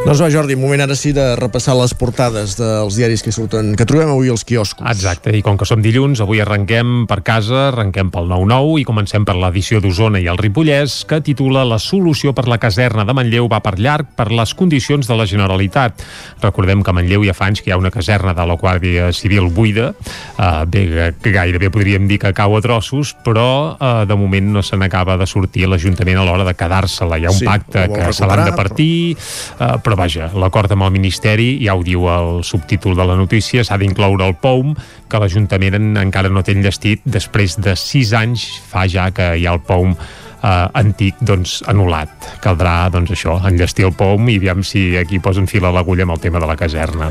Doncs 0.00 0.16
va, 0.24 0.30
Jordi, 0.32 0.54
moment 0.56 0.80
ara 0.80 0.94
sí 0.96 1.10
de 1.12 1.22
repassar 1.36 1.74
les 1.76 1.92
portades 1.94 2.54
dels 2.56 2.96
diaris 2.96 3.20
que 3.22 3.30
surten, 3.36 3.74
que 3.76 3.84
trobem 3.86 4.08
avui 4.08 4.30
als 4.32 4.46
quioscos. 4.48 4.82
Exacte, 4.88 5.30
i 5.36 5.42
com 5.44 5.58
que 5.60 5.66
som 5.68 5.82
dilluns, 5.84 6.22
avui 6.24 6.40
arrenquem 6.40 7.04
per 7.06 7.18
casa, 7.22 7.66
arrenquem 7.68 8.08
pel 8.10 8.24
9-9 8.30 8.80
i 8.80 8.86
comencem 8.88 9.26
per 9.28 9.36
l'edició 9.36 9.78
d'Osona 9.84 10.18
i 10.18 10.26
el 10.32 10.40
Ripollès, 10.40 11.02
que 11.06 11.20
titula 11.22 11.66
La 11.68 11.78
solució 11.78 12.32
per 12.34 12.46
la 12.48 12.56
caserna 12.58 13.04
de 13.04 13.14
Manlleu 13.14 13.46
va 13.52 13.60
per 13.62 13.74
llarg 13.78 14.08
per 14.16 14.30
les 14.32 14.54
condicions 14.56 15.06
de 15.06 15.18
la 15.20 15.26
Generalitat. 15.28 16.02
Recordem 16.42 16.80
que 16.82 16.90
a 16.90 16.96
Manlleu 16.96 17.28
ja 17.28 17.36
fa 17.36 17.50
anys 17.52 17.60
que 17.60 17.70
hi 17.70 17.76
ha 17.76 17.78
una 17.78 17.92
caserna 17.92 18.32
de 18.34 18.48
la 18.48 18.56
Guàrdia 18.58 19.12
Civil 19.12 19.52
buida, 19.52 19.92
uh, 19.92 20.64
bé, 20.64 21.12
que 21.20 21.34
gairebé 21.36 21.70
podríem 21.70 22.08
dir 22.08 22.18
que 22.24 22.32
cau 22.34 22.56
a 22.56 22.62
trossos, 22.64 23.12
però 23.22 23.76
uh, 23.76 23.92
de 24.08 24.18
moment 24.18 24.50
no 24.56 24.64
se 24.64 24.80
n'acaba 24.80 25.20
de 25.20 25.28
sortir 25.28 25.68
l'Ajuntament 25.68 26.24
a 26.24 26.26
l'hora 26.26 26.48
de 26.48 26.56
quedar-se-la. 26.56 27.20
Hi 27.20 27.28
ha 27.28 27.36
un 27.36 27.40
Sí, 27.44 27.46
pacte 27.46 27.86
que 27.92 28.10
se 28.16 28.26
l'han 28.26 28.46
de 28.48 28.56
partir, 28.56 29.14
uh, 29.60 29.76
però 29.84 29.99
vaja, 30.00 30.30
l'acord 30.40 30.72
amb 30.72 30.86
el 30.86 30.94
Ministeri, 30.94 31.50
ja 31.64 31.74
ho 31.76 31.82
diu 31.84 32.06
el 32.08 32.40
subtítol 32.46 32.96
de 32.96 33.04
la 33.04 33.18
notícia, 33.18 33.64
s'ha 33.66 33.76
d'incloure 33.80 34.24
el 34.30 34.38
POUM, 34.40 34.72
que 35.10 35.20
l'Ajuntament 35.20 35.76
en- 35.76 35.96
encara 36.00 36.30
no 36.32 36.42
té 36.46 36.54
enllestit 36.56 37.04
després 37.04 37.58
de 37.60 37.76
sis 37.76 38.14
anys, 38.16 38.46
fa 38.70 38.86
ja 38.88 39.10
que 39.12 39.34
hi 39.36 39.46
ha 39.46 39.52
el 39.58 39.60
POUM 39.60 39.94
eh, 40.42 40.80
antic 40.80 41.20
doncs, 41.20 41.60
anul·lat. 41.70 42.10
Caldrà 42.44 42.88
doncs, 42.92 43.12
això, 43.14 43.38
enllestir 43.46 43.86
el 43.88 43.94
pom 43.96 44.28
i 44.30 44.38
aviam 44.40 44.64
si 44.66 44.96
aquí 45.00 45.20
posen 45.22 45.48
fil 45.50 45.66
a 45.66 45.72
l'agulla 45.74 46.06
amb 46.06 46.16
el 46.16 46.22
tema 46.22 46.40
de 46.42 46.48
la 46.48 46.56
caserna. 46.60 47.10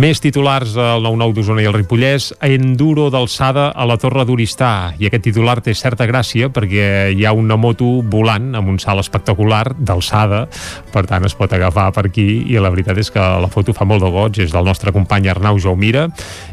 Més 0.00 0.20
titulars 0.22 0.76
al 0.80 1.04
9-9 1.04 1.36
d'Osona 1.36 1.64
i 1.64 1.68
el 1.70 1.76
Ripollès, 1.76 2.32
enduro 2.44 3.08
d'alçada 3.12 3.68
a 3.74 3.86
la 3.88 3.98
Torre 4.00 4.26
d'Oristà. 4.28 4.94
I 5.00 5.08
aquest 5.08 5.26
titular 5.28 5.58
té 5.64 5.74
certa 5.76 6.06
gràcia 6.08 6.50
perquè 6.52 7.12
hi 7.14 7.24
ha 7.26 7.34
una 7.36 7.58
moto 7.60 8.00
volant 8.02 8.54
amb 8.58 8.72
un 8.72 8.80
salt 8.82 9.04
espectacular 9.04 9.64
d'alçada, 9.76 10.46
per 10.92 11.06
tant 11.08 11.26
es 11.26 11.36
pot 11.36 11.52
agafar 11.52 11.90
per 11.96 12.06
aquí 12.08 12.26
i 12.50 12.60
la 12.60 12.70
veritat 12.72 12.98
és 13.00 13.10
que 13.12 13.20
la 13.20 13.50
foto 13.52 13.74
fa 13.76 13.86
molt 13.88 14.04
de 14.04 14.10
goig, 14.12 14.40
és 14.42 14.52
del 14.54 14.66
nostre 14.66 14.92
company 14.94 15.28
Arnau 15.30 15.58
Jaumira 15.62 16.06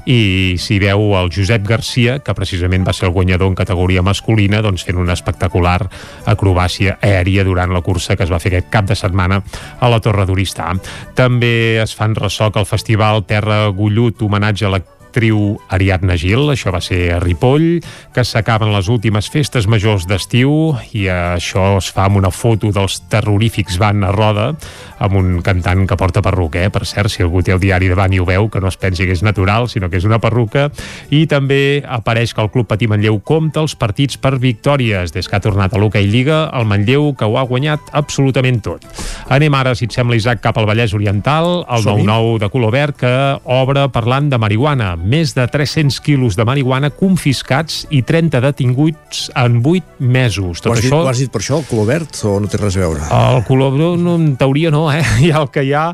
i 0.10 0.56
s'hi 0.60 0.80
veu 0.84 1.14
el 1.20 1.32
Josep 1.34 1.66
Garcia, 1.68 2.20
que 2.24 2.36
precisament 2.38 2.86
va 2.88 2.94
ser 2.96 3.08
el 3.10 3.16
guanyador 3.16 3.52
en 3.52 3.58
categoria 3.60 4.04
masculina, 4.06 4.62
doncs 4.64 4.86
fent 4.88 5.00
una 5.00 5.16
espectacular 5.18 5.80
acrobàcia 6.26 6.98
aèria 7.02 7.44
durant 7.44 7.74
la 7.74 7.82
cursa 7.82 8.16
que 8.16 8.24
es 8.24 8.32
va 8.32 8.40
fer 8.40 8.54
aquest 8.54 8.72
cap 8.74 8.88
de 8.90 8.96
setmana 8.96 9.42
a 9.80 9.90
la 9.92 10.00
Torre 10.04 10.26
d'Oristà. 10.26 10.72
També 11.16 11.82
es 11.82 11.96
fan 11.96 12.16
ressò 12.16 12.52
que 12.52 12.62
el 12.62 12.70
festival 12.70 13.26
Terra 13.30 13.68
Gullut, 13.68 14.22
homenatge 14.22 14.68
a 14.68 14.74
la 14.74 14.82
l'actriu 15.14 15.60
Ariadna 15.70 16.16
Gil, 16.18 16.50
això 16.50 16.72
va 16.74 16.80
ser 16.82 17.12
a 17.14 17.20
Ripoll, 17.22 17.84
que 18.16 18.24
s'acaben 18.26 18.72
les 18.74 18.88
últimes 18.90 19.28
festes 19.30 19.68
majors 19.70 20.08
d'estiu 20.10 20.74
i 20.98 21.06
això 21.06 21.78
es 21.78 21.92
fa 21.94 22.08
amb 22.08 22.18
una 22.18 22.32
foto 22.34 22.72
dels 22.74 22.98
terrorífics 23.14 23.78
van 23.78 24.02
a 24.02 24.10
roda 24.10 24.56
amb 25.04 25.18
un 25.20 25.42
cantant 25.46 25.84
que 25.86 25.98
porta 26.00 26.24
perruca, 26.24 26.64
eh? 26.64 26.72
per 26.72 26.86
cert, 26.88 27.12
si 27.12 27.22
algú 27.22 27.44
té 27.44 27.54
el 27.54 27.62
diari 27.62 27.90
davant 27.92 28.14
i 28.16 28.22
ho 28.24 28.26
veu, 28.26 28.48
que 28.50 28.62
no 28.64 28.72
es 28.72 28.78
pensi 28.80 29.06
que 29.06 29.14
és 29.14 29.22
natural, 29.22 29.68
sinó 29.70 29.90
que 29.92 30.00
és 30.00 30.08
una 30.08 30.22
perruca, 30.24 30.70
i 31.12 31.26
també 31.28 31.84
apareix 31.84 32.34
que 32.34 32.42
el 32.42 32.50
Club 32.54 32.70
Patí 32.72 32.88
Manlleu 32.88 33.20
compta 33.20 33.62
els 33.62 33.76
partits 33.76 34.18
per 34.18 34.38
victòries, 34.40 35.14
des 35.14 35.28
que 35.28 35.36
ha 35.36 35.44
tornat 35.44 35.76
a 35.76 35.82
l'Hockey 35.82 36.08
Lliga, 36.08 36.46
el 36.56 36.66
Manlleu, 36.70 37.12
que 37.20 37.28
ho 37.28 37.38
ha 37.38 37.46
guanyat 37.50 37.92
absolutament 37.92 38.62
tot. 38.64 38.88
Anem 39.34 39.54
ara, 39.60 39.76
si 39.76 39.90
et 39.90 39.96
sembla, 39.96 40.18
Isaac, 40.18 40.40
cap 40.44 40.58
al 40.58 40.70
Vallès 40.70 40.96
Oriental, 40.96 41.66
el 41.68 41.84
9-9 41.84 42.40
de 42.46 42.52
color 42.54 42.74
verd, 42.74 42.98
que 43.04 43.14
obre 43.44 43.90
parlant 43.92 44.32
de 44.32 44.40
marihuana 44.40 44.94
més 45.04 45.34
de 45.36 45.46
300 45.48 46.00
quilos 46.04 46.38
de 46.40 46.46
marihuana 46.48 46.90
confiscats 46.96 47.84
i 47.92 48.02
30 48.08 48.42
detinguts 48.44 49.28
en 49.36 49.60
8 49.60 50.00
mesos. 50.00 50.64
Tot 50.64 50.72
ho, 50.72 50.76
has 50.76 50.84
això... 50.84 50.90
dit, 50.90 51.06
ho 51.06 51.12
has 51.12 51.22
dit 51.26 51.34
per 51.34 51.42
això, 51.44 51.60
el 51.60 51.68
color 51.70 51.90
verd, 51.90 52.20
o 52.24 52.36
no 52.42 52.50
té 52.52 52.60
res 52.62 52.78
a 52.80 52.84
veure? 52.86 53.04
El 53.20 53.44
color 53.48 53.78
no, 54.00 54.16
en 54.16 54.34
teoria 54.40 54.72
no, 54.74 54.86
eh? 54.92 55.04
Hi 55.24 55.32
ha 55.34 55.44
el 55.44 55.50
que 55.54 55.66
hi 55.68 55.74
ha, 55.78 55.86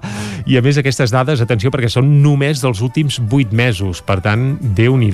i 0.50 0.58
a 0.58 0.64
més 0.66 0.80
aquestes 0.82 1.14
dades, 1.14 1.42
atenció, 1.44 1.72
perquè 1.74 1.90
són 1.92 2.12
només 2.24 2.62
dels 2.64 2.82
últims 2.86 3.20
8 3.26 3.56
mesos, 3.58 4.04
per 4.06 4.20
tant, 4.26 4.52
déu 4.62 4.98
nhi 4.98 5.10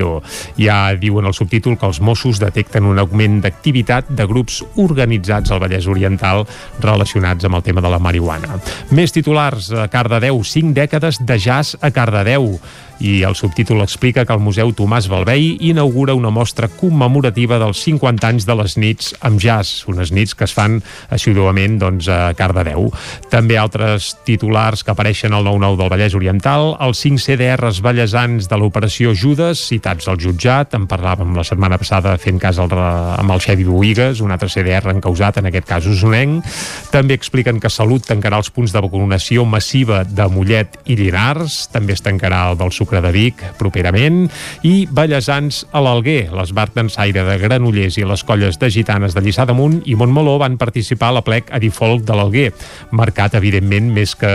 Ja 0.60 0.94
diuen 1.00 1.26
el 1.26 1.34
subtítol 1.34 1.78
que 1.80 1.88
els 1.88 2.02
Mossos 2.04 2.40
detecten 2.42 2.86
un 2.86 3.00
augment 3.00 3.40
d'activitat 3.42 4.12
de 4.12 4.26
grups 4.28 4.62
organitzats 4.82 5.52
al 5.52 5.62
Vallès 5.64 5.88
Oriental 5.88 6.44
relacionats 6.84 7.46
amb 7.46 7.56
el 7.56 7.64
tema 7.64 7.82
de 7.82 7.90
la 7.90 8.00
marihuana. 8.00 8.60
Més 8.92 9.16
titulars 9.16 9.72
a 9.72 9.88
Cardedeu, 9.88 10.44
5 10.44 10.76
dècades 10.76 11.22
de 11.24 11.40
jazz 11.40 11.80
a 11.82 11.92
Cardedeu 11.96 12.58
i 13.00 13.24
el 13.28 13.36
subtítol 13.36 13.82
explica 13.84 14.26
que 14.26 14.34
el 14.34 14.44
Museu 14.44 14.72
Tomàs 14.76 15.10
Balvei 15.12 15.56
inaugura 15.68 16.16
una 16.16 16.32
mostra 16.32 16.70
commemorativa 16.72 17.60
dels 17.62 17.82
50 17.84 18.28
anys 18.28 18.48
de 18.48 18.56
les 18.56 18.78
nits 18.80 19.14
amb 19.26 19.42
jazz, 19.42 19.84
unes 19.92 20.12
nits 20.16 20.36
que 20.36 20.48
es 20.48 20.54
fan 20.56 20.80
assiduament 21.14 21.80
doncs, 21.82 22.08
a 22.10 22.34
Cardedeu. 22.38 22.90
També 23.32 23.58
altres 23.60 24.14
titulars 24.28 24.84
que 24.84 24.94
apareixen 24.94 25.34
al 25.36 25.46
9-9 25.48 25.80
del 25.82 25.92
Vallès 25.92 26.16
Oriental, 26.18 26.76
els 26.82 27.02
5 27.04 27.22
CDRs 27.26 27.82
ballesans 27.86 28.50
de 28.50 28.60
l'operació 28.60 29.14
Judes, 29.16 29.66
citats 29.70 30.08
al 30.12 30.20
jutjat, 30.22 30.76
en 30.78 30.88
parlàvem 30.88 31.36
la 31.36 31.46
setmana 31.48 31.80
passada 31.82 32.16
fent 32.22 32.40
cas 32.42 32.60
al, 32.62 32.72
amb 32.76 33.36
el 33.36 33.44
Xevi 33.44 33.68
Boigues, 33.68 34.22
un 34.24 34.34
altre 34.36 34.50
CDR 34.52 34.94
encausat, 34.96 35.42
en 35.42 35.50
aquest 35.52 35.70
cas 35.70 35.90
usonenc. 35.90 36.46
També 36.94 37.18
expliquen 37.18 37.60
que 37.60 37.72
Salut 37.74 38.06
tancarà 38.08 38.40
els 38.40 38.52
punts 38.54 38.72
de 38.72 38.82
vacunació 38.82 39.46
massiva 39.50 40.04
de 40.08 40.28
Mollet 40.32 40.80
i 40.86 40.98
Llinars, 41.00 41.66
també 41.74 41.96
es 41.96 42.04
tancarà 42.06 42.46
el 42.52 42.60
del 42.60 42.72
Sucre 42.86 43.02
de 43.02 43.10
Vic 43.10 43.40
properament 43.58 44.28
i 44.68 44.86
Ballesans 44.86 45.64
a 45.74 45.82
l'Alguer. 45.82 46.30
L'Esbart 46.36 46.76
d'Ensaire 46.78 47.24
de 47.26 47.38
Granollers 47.42 47.98
i 47.98 48.06
les 48.06 48.22
colles 48.28 48.60
de 48.62 48.70
gitanes 48.70 49.16
de 49.16 49.24
Lliçà 49.26 49.48
d'Amunt 49.50 49.80
i 49.90 49.96
Montmeló 49.98 50.36
van 50.38 50.60
participar 50.62 51.10
a 51.10 51.16
la 51.18 51.24
plec 51.26 51.50
Edifolc 51.58 52.04
de 52.06 52.14
l'Alguer, 52.14 52.52
marcat 52.94 53.40
evidentment 53.40 53.90
més 53.96 54.14
que, 54.20 54.30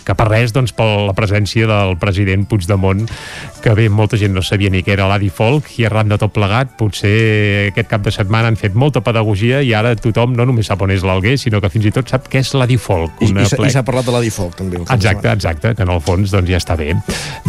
que 0.00 0.16
per 0.16 0.28
res 0.30 0.54
doncs, 0.56 0.72
per 0.72 0.86
la 1.10 1.12
presència 1.18 1.68
del 1.68 1.98
president 2.00 2.46
Puigdemont 2.48 3.04
que 3.60 3.74
bé, 3.76 3.88
molta 3.92 4.16
gent 4.16 4.32
no 4.32 4.40
sabia 4.46 4.70
ni 4.72 4.80
què 4.86 4.94
era 4.94 5.10
l'Adifolc 5.10 5.68
i 5.76 5.84
arran 5.84 6.08
de 6.08 6.16
tot 6.20 6.32
plegat 6.32 6.72
potser 6.78 7.68
aquest 7.74 7.90
cap 7.90 8.06
de 8.06 8.14
setmana 8.14 8.48
han 8.48 8.56
fet 8.56 8.76
molta 8.78 9.02
pedagogia 9.04 9.60
i 9.60 9.74
ara 9.76 9.92
tothom 9.98 10.36
no 10.38 10.48
només 10.48 10.70
sap 10.70 10.80
on 10.86 10.94
és 10.94 11.04
l'Alguer 11.04 11.36
sinó 11.36 11.60
que 11.60 11.68
fins 11.72 11.90
i 11.90 11.94
tot 11.94 12.08
sap 12.08 12.30
què 12.32 12.40
és 12.40 12.54
l'Adifolc. 12.56 13.20
I, 13.26 13.32
i 13.34 13.72
s'ha 13.74 13.84
parlat 13.84 14.08
de 14.08 14.14
l'Adifolc 14.14 14.56
també. 14.56 14.80
Exacte, 14.86 15.28
exacte, 15.34 15.74
que 15.76 15.84
en 15.84 15.92
el 15.92 16.00
fons 16.04 16.32
doncs, 16.32 16.48
ja 16.48 16.62
està 16.62 16.78
bé. 16.78 16.94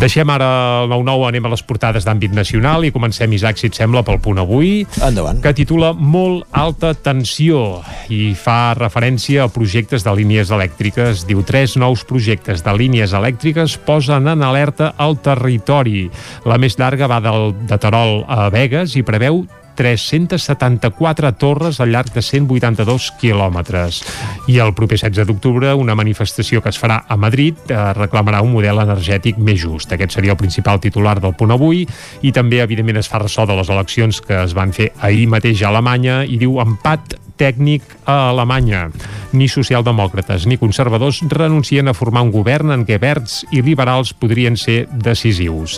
Deixem 0.10 0.26
ara 0.34 0.45
el 0.82 0.89
9-9, 0.89 1.28
anem 1.28 1.45
a 1.45 1.50
les 1.52 1.62
portades 1.62 2.02
d'àmbit 2.02 2.32
nacional 2.34 2.82
i 2.82 2.89
comencem, 2.89 3.30
Isaac, 3.38 3.60
si 3.62 3.67
et 3.69 3.78
sembla, 3.78 4.02
pel 4.02 4.17
punt 4.17 4.39
avui. 4.41 4.72
Endavant. 5.06 5.38
Que 5.43 5.52
titula 5.54 5.91
Molt 5.93 6.48
alta 6.58 6.95
tensió 6.98 7.84
i 8.10 8.32
fa 8.34 8.74
referència 8.74 9.45
a 9.45 9.52
projectes 9.54 10.02
de 10.08 10.15
línies 10.17 10.50
elèctriques. 10.50 11.28
Diu, 11.30 11.43
tres 11.45 11.78
nous 11.78 12.02
projectes 12.10 12.65
de 12.65 12.74
línies 12.74 13.13
elèctriques 13.13 13.78
posen 13.86 14.34
en 14.34 14.41
alerta 14.50 14.95
el 14.98 15.19
territori. 15.22 16.08
La 16.50 16.58
més 16.58 16.82
llarga 16.82 17.06
va 17.06 17.22
del, 17.22 17.52
de 17.69 17.78
Terol 17.78 18.24
a 18.26 18.50
Vegas 18.50 18.98
i 18.98 19.06
preveu 19.06 19.43
374 19.80 21.32
torres 21.39 21.80
al 21.80 21.94
llarg 21.94 22.12
de 22.12 22.22
182 22.22 23.13
quilòmetres. 23.22 24.02
I 24.52 24.60
el 24.60 24.74
proper 24.76 25.00
16 25.00 25.30
d'octubre 25.30 25.72
una 25.80 25.96
manifestació 25.96 26.60
que 26.60 26.74
es 26.74 26.82
farà 26.82 27.00
a 27.08 27.15
Madrid 27.15 27.72
eh, 27.72 27.80
reclamarà 27.96 28.44
un 28.44 28.52
model 28.52 28.84
energètic 28.84 29.39
més 29.39 29.62
just. 29.63 29.96
Aquest 29.96 30.18
seria 30.18 30.36
el 30.36 30.42
principal 30.42 30.84
titular 30.84 31.15
del 31.24 31.38
punt 31.39 31.56
avui 31.56 31.86
i 32.22 32.34
també, 32.36 32.60
evidentment, 32.60 33.00
es 33.00 33.08
fa 33.08 33.24
ressò 33.24 33.48
de 33.48 33.56
les 33.56 33.72
eleccions 33.72 34.20
que 34.20 34.44
es 34.44 34.58
van 34.58 34.76
fer 34.76 34.92
ahir 35.00 35.30
mateix 35.32 35.63
a 35.63 35.72
Alemanya 35.72 36.22
i 36.28 36.36
diu 36.42 36.60
empat 36.60 37.15
tècnic 37.39 37.86
a 38.06 38.30
Alemanya. 38.34 38.89
Ni 39.32 39.45
socialdemòcrates 39.49 40.47
ni 40.49 40.58
conservadors 40.58 41.21
renuncien 41.30 41.88
a 41.88 41.93
formar 41.93 42.23
un 42.25 42.32
govern 42.34 42.73
en 42.73 42.86
què 42.86 42.97
verds 43.02 43.43
i 43.54 43.62
liberals 43.62 44.12
podrien 44.17 44.58
ser 44.58 44.88
decisius. 44.89 45.78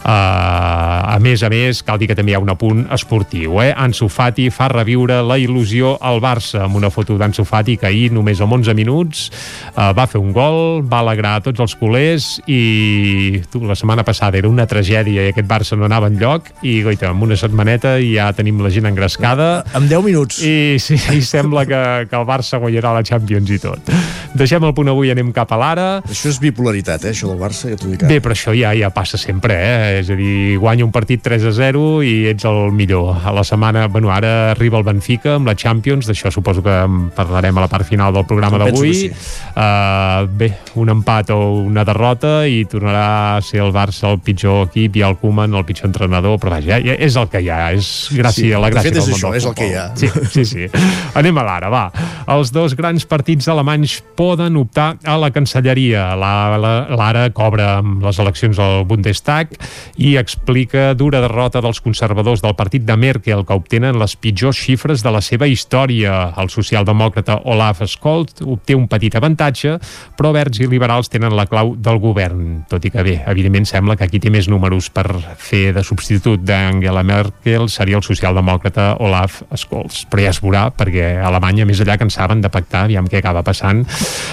Uh, 0.00 1.14
a 1.14 1.16
més 1.20 1.42
a 1.44 1.50
més, 1.52 1.82
cal 1.84 1.98
dir 2.00 2.10
que 2.10 2.16
també 2.16 2.32
hi 2.32 2.36
ha 2.38 2.42
un 2.42 2.52
apunt 2.52 2.86
esportiu. 2.92 3.58
Eh? 3.64 3.70
Ansu 3.72 4.08
Fati 4.12 4.48
fa 4.52 4.68
reviure 4.72 5.20
la 5.24 5.38
il·lusió 5.40 5.94
al 6.00 6.20
Barça 6.24 6.64
amb 6.66 6.76
una 6.76 6.92
foto 6.92 7.16
d'Ansu 7.20 7.44
Fati 7.48 7.78
que 7.80 7.88
ahir, 7.88 8.10
només 8.12 8.40
amb 8.40 8.58
11 8.60 8.76
minuts, 8.76 9.26
uh, 9.74 9.90
va 9.96 10.06
fer 10.10 10.20
un 10.20 10.32
gol, 10.36 10.80
va 10.84 11.00
alegrar 11.04 11.38
a 11.38 11.44
tots 11.44 11.64
els 11.64 11.76
culers 11.80 12.28
i 12.48 13.40
tu, 13.52 13.64
la 13.64 13.76
setmana 13.76 14.04
passada 14.04 14.40
era 14.40 14.48
una 14.48 14.68
tragèdia 14.68 15.24
i 15.24 15.32
aquest 15.32 15.48
Barça 15.48 15.76
no 15.76 15.88
anava 15.88 16.08
enlloc 16.12 16.52
i 16.68 16.80
goita, 16.84 17.10
amb 17.14 17.24
una 17.28 17.36
setmaneta 17.40 17.96
ja 18.04 18.28
tenim 18.36 18.60
la 18.60 18.72
gent 18.72 18.88
engrescada. 18.92 19.50
Amb 19.76 19.88
10 19.88 20.04
minuts. 20.04 20.40
I 20.44 20.76
sí, 20.80 20.99
i 21.14 21.22
sembla 21.24 21.64
que, 21.66 21.80
que 22.10 22.16
el 22.18 22.26
Barça 22.28 22.60
guanyarà 22.62 22.94
la 22.96 23.04
Champions 23.06 23.50
i 23.50 23.58
tot. 23.62 23.90
Deixem 24.36 24.62
el 24.62 24.74
punt 24.76 24.90
avui, 24.92 25.10
anem 25.10 25.32
cap 25.34 25.50
a 25.54 25.58
l'ara. 25.58 25.86
Això 26.06 26.30
és 26.30 26.38
bipolaritat, 26.42 27.04
eh, 27.08 27.14
això 27.14 27.30
del 27.30 27.40
Barça, 27.40 27.70
ja 27.72 27.78
t'ho 27.78 27.90
dic. 27.90 28.04
Bé, 28.06 28.20
però 28.22 28.36
això 28.36 28.54
ja 28.56 28.70
ja 28.78 28.90
passa 28.94 29.18
sempre, 29.18 29.56
eh? 29.56 29.98
És 30.00 30.10
a 30.12 30.16
dir, 30.18 30.56
guanya 30.62 30.86
un 30.86 30.92
partit 30.94 31.22
3 31.24 31.48
a 31.50 31.52
0 31.56 31.82
i 32.06 32.14
ets 32.30 32.46
el 32.48 32.70
millor. 32.76 33.16
A 33.24 33.34
la 33.34 33.44
setmana, 33.46 33.86
bueno, 33.88 34.12
ara 34.14 34.52
arriba 34.52 34.78
el 34.78 34.86
Benfica 34.86 35.34
amb 35.38 35.50
la 35.50 35.56
Champions, 35.58 36.06
d'això 36.06 36.30
suposo 36.30 36.62
que 36.62 36.76
en 36.84 37.08
parlarem 37.16 37.58
a 37.58 37.66
la 37.66 37.70
part 37.72 37.88
final 37.88 38.14
del 38.14 38.26
programa 38.28 38.60
d'avui. 38.62 38.94
Sí. 38.94 39.10
Uh, 39.54 40.28
bé, 40.38 40.52
un 40.80 40.94
empat 40.94 41.32
o 41.34 41.40
una 41.64 41.84
derrota 41.84 42.46
i 42.46 42.62
tornarà 42.70 43.06
a 43.36 43.42
ser 43.44 43.64
el 43.64 43.74
Barça 43.74 44.10
el 44.10 44.20
pitjor 44.24 44.68
equip 44.68 44.96
i 45.00 45.04
el 45.06 45.18
Koeman 45.20 45.54
el 45.58 45.66
pitjor 45.66 45.90
entrenador, 45.90 46.38
però 46.40 46.54
vaja, 46.56 46.78
ja, 46.82 46.94
és 46.94 47.18
el 47.18 47.28
que 47.32 47.42
hi 47.42 47.50
ha, 47.50 47.60
és 47.76 47.90
gràcia 48.14 48.46
sí, 48.46 48.52
a 48.54 48.62
la 48.62 48.70
gràcia 48.72 48.94
de 48.94 49.00
fet, 49.00 49.02
és 49.02 49.10
del 49.10 49.18
això, 49.18 49.34
és 49.36 49.48
el 49.50 49.56
que 49.58 49.68
hi 49.70 49.76
ha. 49.78 49.86
Sí, 49.98 50.10
sí, 50.34 50.44
sí. 50.44 50.68
Anem 51.20 51.38
a 51.40 51.44
l'ara, 51.46 51.70
va. 51.72 51.84
Els 52.30 52.52
dos 52.54 52.76
grans 52.78 53.04
partits 53.08 53.48
alemanys 53.50 53.96
poden 54.16 54.58
optar 54.60 54.94
a 55.08 55.16
la 55.18 55.30
cancelleria. 55.34 56.12
L'ara 56.18 57.24
cobra 57.34 57.78
amb 57.80 58.04
les 58.04 58.20
eleccions 58.22 58.60
al 58.62 58.84
Bundestag 58.86 59.56
i 59.98 60.14
explica 60.20 60.92
dura 60.94 61.22
derrota 61.24 61.62
dels 61.64 61.80
conservadors 61.82 62.44
del 62.44 62.54
partit 62.58 62.84
de 62.86 62.96
Merkel 63.00 63.42
que 63.46 63.56
obtenen 63.56 63.98
les 63.98 64.14
pitjors 64.16 64.60
xifres 64.60 65.02
de 65.02 65.10
la 65.10 65.22
seva 65.24 65.48
història. 65.50 66.30
El 66.40 66.52
socialdemòcrata 66.52 67.40
Olaf 67.50 67.82
Scholz 67.88 68.44
obté 68.44 68.76
un 68.78 68.86
petit 68.90 69.16
avantatge, 69.18 69.78
però 70.18 70.32
verds 70.36 70.60
i 70.62 70.68
liberals 70.70 71.10
tenen 71.10 71.34
la 71.36 71.48
clau 71.50 71.74
del 71.76 71.98
govern. 72.02 72.62
Tot 72.70 72.84
i 72.86 72.92
que 72.94 73.04
bé, 73.06 73.16
evidentment 73.30 73.66
sembla 73.68 73.96
que 73.98 74.06
aquí 74.06 74.20
té 74.22 74.30
més 74.30 74.48
números 74.50 74.90
per 74.94 75.06
fer 75.40 75.70
de 75.74 75.84
substitut 75.86 76.44
d'Angela 76.46 77.02
Merkel 77.06 77.68
seria 77.72 77.98
el 77.98 78.06
socialdemòcrata 78.06 78.92
Olaf 79.02 79.42
Scholz. 79.54 80.04
Però 80.10 80.24
ja 80.24 80.34
es 80.34 80.42
veurà 80.42 80.68
perquè 80.80 81.12
Alemanya, 81.20 81.66
més 81.68 81.82
allà 81.84 81.98
que 82.00 82.08
en 82.08 82.12
saben 82.14 82.40
de 82.40 82.50
pactar, 82.52 82.86
aviam 82.88 83.08
què 83.10 83.20
acaba 83.20 83.44
passant. 83.46 83.84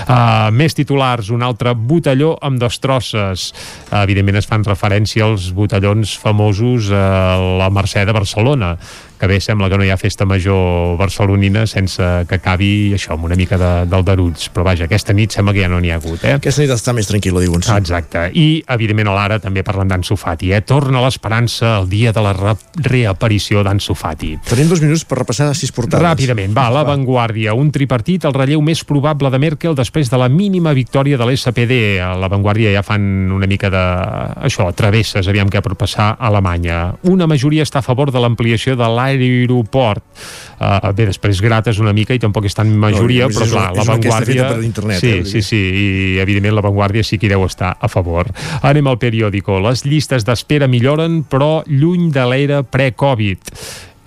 Uh, 0.08 0.48
més 0.56 0.78
titulars, 0.78 1.32
un 1.36 1.44
altre 1.46 1.76
botelló 1.76 2.36
amb 2.42 2.62
destrosses. 2.62 3.52
Uh, 3.90 4.02
evidentment 4.06 4.40
es 4.40 4.50
fan 4.50 4.66
referència 4.68 5.28
als 5.28 5.52
botellons 5.56 6.16
famosos 6.22 6.92
a 6.96 7.36
la 7.60 7.70
Mercè 7.74 8.06
de 8.08 8.16
Barcelona, 8.16 8.76
que 9.18 9.28
bé, 9.30 9.40
sembla 9.44 9.70
que 9.70 9.78
no 9.80 9.86
hi 9.86 9.92
ha 9.94 9.98
festa 10.00 10.26
major 10.26 10.96
barcelonina 11.00 11.66
sense 11.68 12.04
que 12.30 12.40
acabi 12.40 12.94
això, 12.96 13.16
amb 13.16 13.28
una 13.30 13.38
mica 13.40 13.58
de, 13.60 13.72
d'aldaruts, 13.90 14.50
però 14.54 14.68
vaja, 14.70 14.88
aquesta 14.88 15.16
nit 15.18 15.36
sembla 15.36 15.56
que 15.56 15.64
ja 15.64 15.72
no 15.72 15.82
n'hi 15.84 15.92
ha 15.94 16.00
hagut, 16.00 16.24
eh? 16.24 16.36
Aquesta 16.38 16.64
nit 16.64 16.74
està 16.74 16.94
més 16.96 17.10
tranquil·la, 17.10 17.44
diuen. 17.44 17.66
Sí. 17.66 17.74
Exacte, 17.78 18.28
i 18.38 18.48
evidentment 18.78 19.12
a 19.12 19.18
l'ara 19.18 19.40
també 19.44 19.64
parlant 19.68 19.92
d'en 19.92 20.06
Sofati, 20.08 20.52
eh? 20.54 20.62
Torna 20.68 21.02
l'esperança 21.04 21.78
el 21.82 21.90
dia 21.92 22.14
de 22.16 22.24
la 22.24 22.34
re 22.38 22.56
reaparició 22.88 23.64
d'en 23.66 23.82
Sofati. 23.84 24.36
Tenim 24.48 24.70
dos 24.70 24.82
minuts 24.84 25.04
per 25.08 25.20
repassar 25.22 25.50
sis 25.58 25.74
portades. 25.76 26.04
Ràpidament, 26.06 26.54
va, 26.56 26.68
la 26.74 26.86
Vanguardia, 26.88 27.56
un 27.58 27.72
tripartit, 27.74 28.26
el 28.28 28.36
relleu 28.36 28.62
més 28.64 28.84
probable 28.88 29.32
de 29.34 29.42
Merkel 29.42 29.76
després 29.78 30.12
de 30.12 30.20
la 30.20 30.30
mínima 30.30 30.74
victòria 30.78 31.18
de 31.18 31.28
l'SPD. 31.28 31.80
A 32.04 32.14
la 32.20 32.30
Vanguardia 32.32 32.72
ja 32.76 32.84
fan 32.86 33.32
una 33.34 33.50
mica 33.50 33.72
de, 33.74 33.84
això, 34.48 34.70
travesses, 34.78 35.28
aviam 35.28 35.52
què 35.52 35.62
pot 35.66 35.78
passar 35.80 36.14
a 36.14 36.30
Alemanya. 36.30 36.98
Una 37.10 37.28
majoria 37.30 37.66
està 37.66 37.82
a 37.82 37.86
favor 37.86 38.12
de 38.14 38.22
l'ampliació 38.22 38.78
de 38.80 38.88
l'aeroport. 39.15 40.04
Uh, 40.58 40.89
bé, 40.98 41.06
després 41.06 41.39
grates 41.41 41.78
una 41.80 41.93
mica 41.93 42.15
i 42.17 42.20
tampoc 42.20 42.48
és 42.50 42.58
tan 42.58 42.72
majoria, 42.82 43.28
No, 43.30 43.36
però 43.36 43.48
clar, 43.52 43.65
és 43.72 43.78
la 43.78 43.86
Vanguardia... 43.93 44.48
internet, 44.65 45.00
sí, 45.00 45.12
eh, 45.20 45.26
sí, 45.30 45.41
sí, 45.46 45.60
i 45.60 45.88
evidentment 46.24 46.58
la 46.58 46.65
Vanguardia 46.65 47.06
sí 47.06 47.20
que 47.22 47.30
hi 47.30 47.34
deu 47.36 47.46
estar 47.46 47.76
a 47.80 47.89
favor. 47.91 48.32
Anem 48.65 48.89
al 48.89 48.98
periòdico. 48.98 49.60
Les 49.63 49.86
llistes 49.86 50.26
d'espera 50.26 50.67
milloren, 50.67 51.22
però 51.30 51.62
lluny 51.70 52.10
de 52.12 52.26
l'era 52.26 52.63
pre-Covid. 52.65 53.54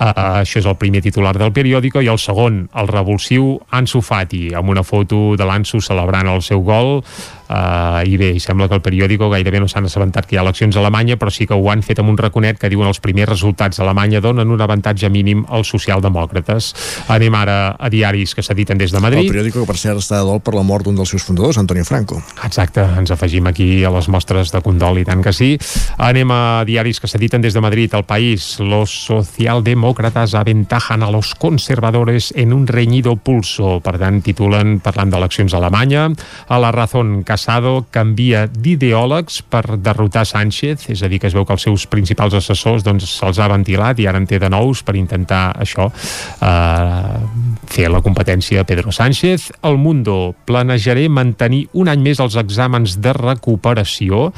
Uh, 0.01 0.41
això 0.41 0.63
és 0.63 0.67
el 0.67 0.79
primer 0.81 1.03
titular 1.05 1.35
del 1.37 1.53
periòdico 1.53 2.01
i 2.01 2.09
el 2.09 2.19
segon, 2.19 2.63
el 2.73 2.89
revulsiu 2.89 3.59
Ansu 3.77 4.01
Fati, 4.01 4.47
amb 4.57 4.73
una 4.73 4.81
foto 4.83 5.35
de 5.37 5.45
l'Ansu 5.45 5.83
celebrant 5.85 6.31
el 6.33 6.41
seu 6.41 6.65
gol 6.65 7.03
uh, 7.51 8.01
i 8.07 8.17
bé, 8.21 8.31
i 8.37 8.41
sembla 8.43 8.69
que 8.71 8.79
el 8.79 8.85
periòdico 8.85 9.31
gairebé 9.33 9.61
no 9.61 9.69
s'han 9.69 9.91
assabentat 9.91 10.29
que 10.29 10.37
hi 10.37 10.41
ha 10.41 10.45
eleccions 10.47 10.77
a 10.77 10.85
Alemanya 10.85 11.19
però 11.21 11.33
sí 11.35 11.47
que 11.51 11.59
ho 11.59 11.71
han 11.73 11.83
fet 11.83 12.01
amb 12.01 12.13
un 12.13 12.19
raconet 12.19 12.59
que 12.61 12.71
diuen 12.71 12.89
els 12.89 13.03
primers 13.03 13.29
resultats 13.29 13.81
a 13.81 13.85
Alemanya 13.85 14.23
donen 14.25 14.51
un 14.51 14.61
avantatge 14.61 15.11
mínim 15.11 15.45
als 15.49 15.71
socialdemòcrates. 15.75 16.71
Anem 17.13 17.35
ara 17.37 17.59
a 17.79 17.91
diaris 17.93 18.35
que 18.35 18.45
s'editen 18.45 18.79
des 18.79 18.93
de 18.95 19.01
Madrid. 19.03 19.27
El 19.27 19.35
periòdico 19.35 19.63
que, 19.63 19.69
per 19.69 19.79
cert, 19.81 20.01
està 20.01 20.21
de 20.21 20.29
dol 20.29 20.41
per 20.45 20.55
la 20.57 20.65
mort 20.67 20.87
d'un 20.87 20.99
dels 20.99 21.11
seus 21.13 21.25
fundadors, 21.27 21.59
Antonio 21.59 21.85
Franco. 21.85 22.21
Exacte, 22.47 22.85
ens 23.01 23.11
afegim 23.15 23.47
aquí 23.51 23.85
a 23.85 23.93
les 23.95 24.09
mostres 24.13 24.53
de 24.55 24.63
condol 24.65 25.01
i 25.01 25.07
tant 25.09 25.23
que 25.25 25.33
sí. 25.37 25.53
Anem 25.99 26.31
a 26.35 26.41
diaris 26.69 27.01
que 27.01 27.11
s'editen 27.11 27.43
des 27.43 27.57
de 27.57 27.65
Madrid. 27.65 27.95
El 27.95 28.05
País, 28.05 28.59
los 28.61 28.93
socialdemócratas 29.07 30.35
aventajan 30.35 31.03
a 31.03 31.11
los 31.11 31.35
conservadores 31.35 32.33
en 32.37 32.53
un 32.53 32.67
reñido 32.67 33.17
pulso. 33.17 33.81
Per 33.85 33.97
tant, 33.99 34.21
titulen 34.25 34.79
parlant 34.85 35.13
d'eleccions 35.13 35.55
a 35.55 35.61
Alemanya. 35.61 36.09
A 36.49 36.59
la 36.59 36.73
Razón, 36.73 37.23
Casado 37.41 37.87
canvia 37.89 38.43
d'ideòlegs 38.53 39.39
per 39.49 39.79
derrotar 39.81 40.27
Sánchez, 40.29 40.91
és 40.93 41.01
a 41.01 41.09
dir, 41.09 41.17
que 41.23 41.31
es 41.31 41.33
veu 41.33 41.47
que 41.49 41.55
els 41.57 41.65
seus 41.65 41.87
principals 41.89 42.35
assessors 42.37 42.85
doncs, 42.85 43.07
se'ls 43.17 43.41
ha 43.41 43.47
ventilat 43.49 43.97
i 43.97 44.05
ara 44.11 44.21
en 44.21 44.27
té 44.29 44.37
de 44.43 44.51
nous 44.53 44.83
per 44.85 44.93
intentar 45.01 45.55
això, 45.57 45.87
eh, 45.89 47.17
fer 47.65 47.89
la 47.89 48.03
competència 48.05 48.61
a 48.61 48.69
Pedro 48.69 48.93
Sánchez. 48.93 49.55
El 49.65 49.79
Mundo, 49.81 50.35
planejaré 50.45 51.09
mantenir 51.09 51.67
un 51.73 51.89
any 51.89 52.05
més 52.05 52.21
els 52.21 52.37
exàmens 52.37 52.99
de 53.01 53.15
recuperació. 53.17 54.35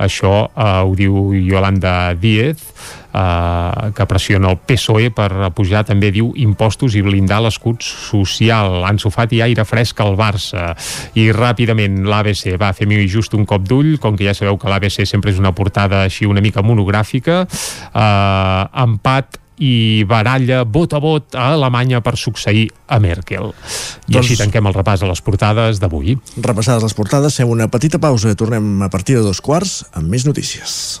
Això 0.00 0.48
eh, 0.48 0.80
ho 0.80 0.96
diu 0.96 1.34
Yolanda 1.34 2.14
Díez, 2.14 2.56
eh, 3.16 3.90
que 3.96 4.06
pressiona 4.08 4.50
el 4.52 4.58
PSOE 4.60 5.10
per 5.14 5.30
pujar, 5.56 5.84
també 5.88 6.10
diu, 6.14 6.32
impostos 6.36 6.96
i 6.96 7.04
blindar 7.06 7.40
l'escut 7.44 7.84
social. 7.86 8.82
Ansu 8.88 9.10
Fati, 9.14 9.40
aire 9.44 9.64
fresc 9.68 10.00
al 10.04 10.16
Barça. 10.18 10.74
I 11.16 11.30
ràpidament 11.36 12.02
l'ABC 12.06 12.58
va 12.60 12.74
fer-m'hi 12.76 13.06
just 13.08 13.34
un 13.38 13.46
cop 13.48 13.64
d'ull, 13.66 13.96
com 14.02 14.18
que 14.18 14.28
ja 14.28 14.36
sabeu 14.36 14.58
que 14.60 14.70
l'ABC 14.70 15.06
sempre 15.08 15.32
és 15.32 15.40
una 15.42 15.54
portada 15.56 16.04
així 16.04 16.28
una 16.28 16.44
mica 16.44 16.64
monogràfica. 16.66 17.44
Eh, 17.46 18.84
empat 18.86 19.40
i 19.56 20.04
baralla 20.04 20.64
vot 20.68 20.92
a 20.92 21.00
vot 21.00 21.36
a 21.36 21.46
Alemanya 21.54 22.02
per 22.04 22.16
succeir 22.20 22.66
a 22.92 22.98
Merkel. 23.00 23.54
I 24.06 24.12
Doncs- 24.12 24.18
així 24.20 24.36
tanquem 24.36 24.68
el 24.68 24.76
repàs 24.76 25.00
de 25.00 25.08
les 25.08 25.22
portades 25.24 25.80
d'avui. 25.80 26.18
Repassades 26.36 26.84
les 26.84 26.94
portades, 26.94 27.36
fem 27.40 27.48
una 27.48 27.68
petita 27.72 27.98
pausa. 27.98 28.34
Tornem 28.36 28.82
a 28.82 28.90
partir 28.92 29.16
de 29.16 29.24
dos 29.24 29.40
quarts 29.40 29.86
amb 29.94 30.12
més 30.12 30.26
notícies. 30.28 31.00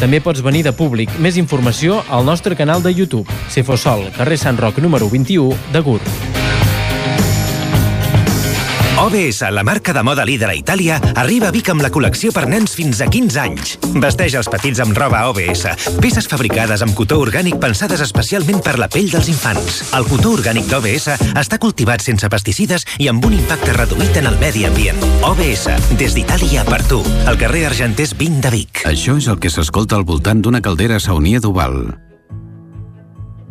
També 0.00 0.16
pots 0.24 0.40
venir 0.40 0.62
de 0.64 0.72
públic. 0.72 1.12
Més 1.20 1.36
informació 1.36 2.00
al 2.08 2.24
nostre 2.24 2.56
canal 2.56 2.80
de 2.80 2.94
YouTube. 2.96 3.28
Cefosol, 3.52 4.08
carrer 4.16 4.40
Sant 4.40 4.56
Roc 4.56 4.80
número 4.80 5.12
21 5.12 5.52
de 5.76 5.84
Gurb. 5.84 6.48
OBS, 9.00 9.40
la 9.50 9.62
marca 9.64 9.94
de 9.94 10.02
moda 10.02 10.26
líder 10.28 10.50
a 10.50 10.54
Itàlia, 10.54 10.98
arriba 11.16 11.48
a 11.48 11.54
Vic 11.54 11.70
amb 11.72 11.80
la 11.80 11.88
col·lecció 11.88 12.34
per 12.36 12.42
nens 12.50 12.74
fins 12.76 12.98
a 13.00 13.06
15 13.08 13.38
anys. 13.40 13.70
Vesteix 13.96 14.34
els 14.36 14.50
petits 14.52 14.82
amb 14.84 14.92
roba 14.92 15.22
OBS, 15.30 15.62
peces 16.04 16.28
fabricades 16.28 16.84
amb 16.84 16.92
cotó 16.98 17.16
orgànic 17.24 17.56
pensades 17.62 18.02
especialment 18.04 18.60
per 18.60 18.76
la 18.76 18.90
pell 18.92 19.08
dels 19.08 19.30
infants. 19.32 19.80
El 19.96 20.04
cotó 20.10 20.34
orgànic 20.36 20.68
d'OBS 20.68 21.16
està 21.32 21.56
cultivat 21.62 22.04
sense 22.04 22.28
pesticides 22.28 22.84
i 23.00 23.08
amb 23.08 23.24
un 23.24 23.38
impacte 23.38 23.72
reduït 23.78 24.20
en 24.20 24.28
el 24.28 24.36
medi 24.42 24.66
ambient. 24.68 25.00
OBS, 25.24 25.64
des 25.96 26.18
d'Itàlia 26.18 26.68
per 26.68 26.82
tu, 26.84 27.00
al 27.24 27.40
carrer 27.40 27.70
Argenters 27.72 28.12
20 28.20 28.44
de 28.44 28.54
Vic. 28.58 28.84
Això 28.84 29.16
és 29.16 29.32
el 29.32 29.40
que 29.40 29.48
s'escolta 29.48 29.96
al 29.96 30.04
voltant 30.04 30.44
d'una 30.44 30.60
caldera 30.60 31.00
saunia 31.00 31.40
d'Oval. 31.40 32.09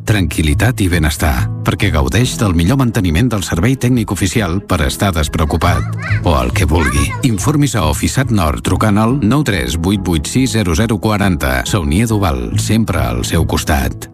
Tranquil·litat 0.07 0.79
i 0.83 0.87
benestar, 0.91 1.47
perquè 1.65 1.89
gaudeix 1.93 2.37
del 2.39 2.53
millor 2.57 2.77
manteniment 2.81 3.29
del 3.33 3.43
servei 3.47 3.75
tècnic 3.75 4.11
oficial 4.13 4.61
per 4.61 4.81
estar 4.85 5.11
despreocupat. 5.15 5.83
O 6.23 6.41
el 6.41 6.51
que 6.53 6.65
vulgui. 6.69 7.11
Informis 7.29 7.75
a 7.75 7.85
Oficiat 7.89 8.31
Nord 8.31 8.61
trucant 8.63 8.97
al 9.01 9.19
938860040. 9.21 11.65
Saunier 11.65 12.07
Duval, 12.07 12.59
sempre 12.59 12.99
al 13.01 13.25
seu 13.25 13.47
costat. 13.47 14.09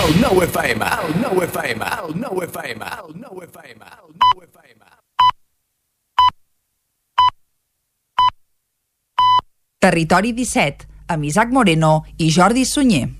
El 0.00 0.16
nou 0.18 0.42
FM, 0.42 0.80
el 0.80 1.20
nou 1.20 1.42
FM, 1.44 1.84
el 1.84 2.16
nou 2.18 2.42
FM, 2.42 2.84
el 3.04 3.14
nou 3.20 3.42
FM, 3.44 3.84
el 3.84 4.14
nou 4.16 4.42
FM. 4.42 4.50
Territori 9.80 10.32
17, 10.36 10.84
amb 11.08 11.24
Isaac 11.24 11.48
Moreno 11.52 12.04
i 12.18 12.30
Jordi 12.32 12.64
Sunyer. 12.68 13.19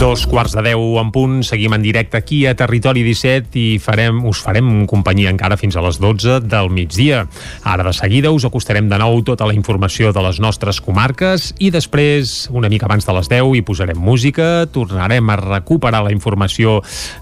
Dos 0.00 0.22
quarts 0.26 0.54
de 0.56 0.62
deu 0.64 0.80
en 0.96 1.10
punt, 1.12 1.42
seguim 1.44 1.74
en 1.76 1.82
directe 1.84 2.16
aquí 2.16 2.38
a 2.48 2.54
Territori 2.56 3.02
17 3.04 3.52
i 3.60 3.64
farem, 3.84 4.22
us 4.24 4.38
farem 4.40 4.86
companyia 4.88 5.28
encara 5.28 5.58
fins 5.60 5.76
a 5.76 5.82
les 5.84 5.98
12 6.00 6.38
del 6.48 6.70
migdia. 6.72 7.26
Ara 7.68 7.84
de 7.84 7.92
seguida 7.92 8.30
us 8.32 8.46
acostarem 8.48 8.88
de 8.88 8.96
nou 8.96 9.18
tota 9.28 9.44
la 9.44 9.52
informació 9.52 10.08
de 10.16 10.22
les 10.24 10.38
nostres 10.40 10.80
comarques 10.80 11.50
i 11.60 11.68
després, 11.74 12.46
una 12.48 12.70
mica 12.72 12.88
abans 12.88 13.04
de 13.04 13.12
les 13.12 13.28
10, 13.28 13.50
hi 13.58 13.60
posarem 13.68 14.00
música, 14.00 14.64
tornarem 14.72 15.28
a 15.28 15.36
recuperar 15.36 16.00
la 16.06 16.14
informació 16.16 16.78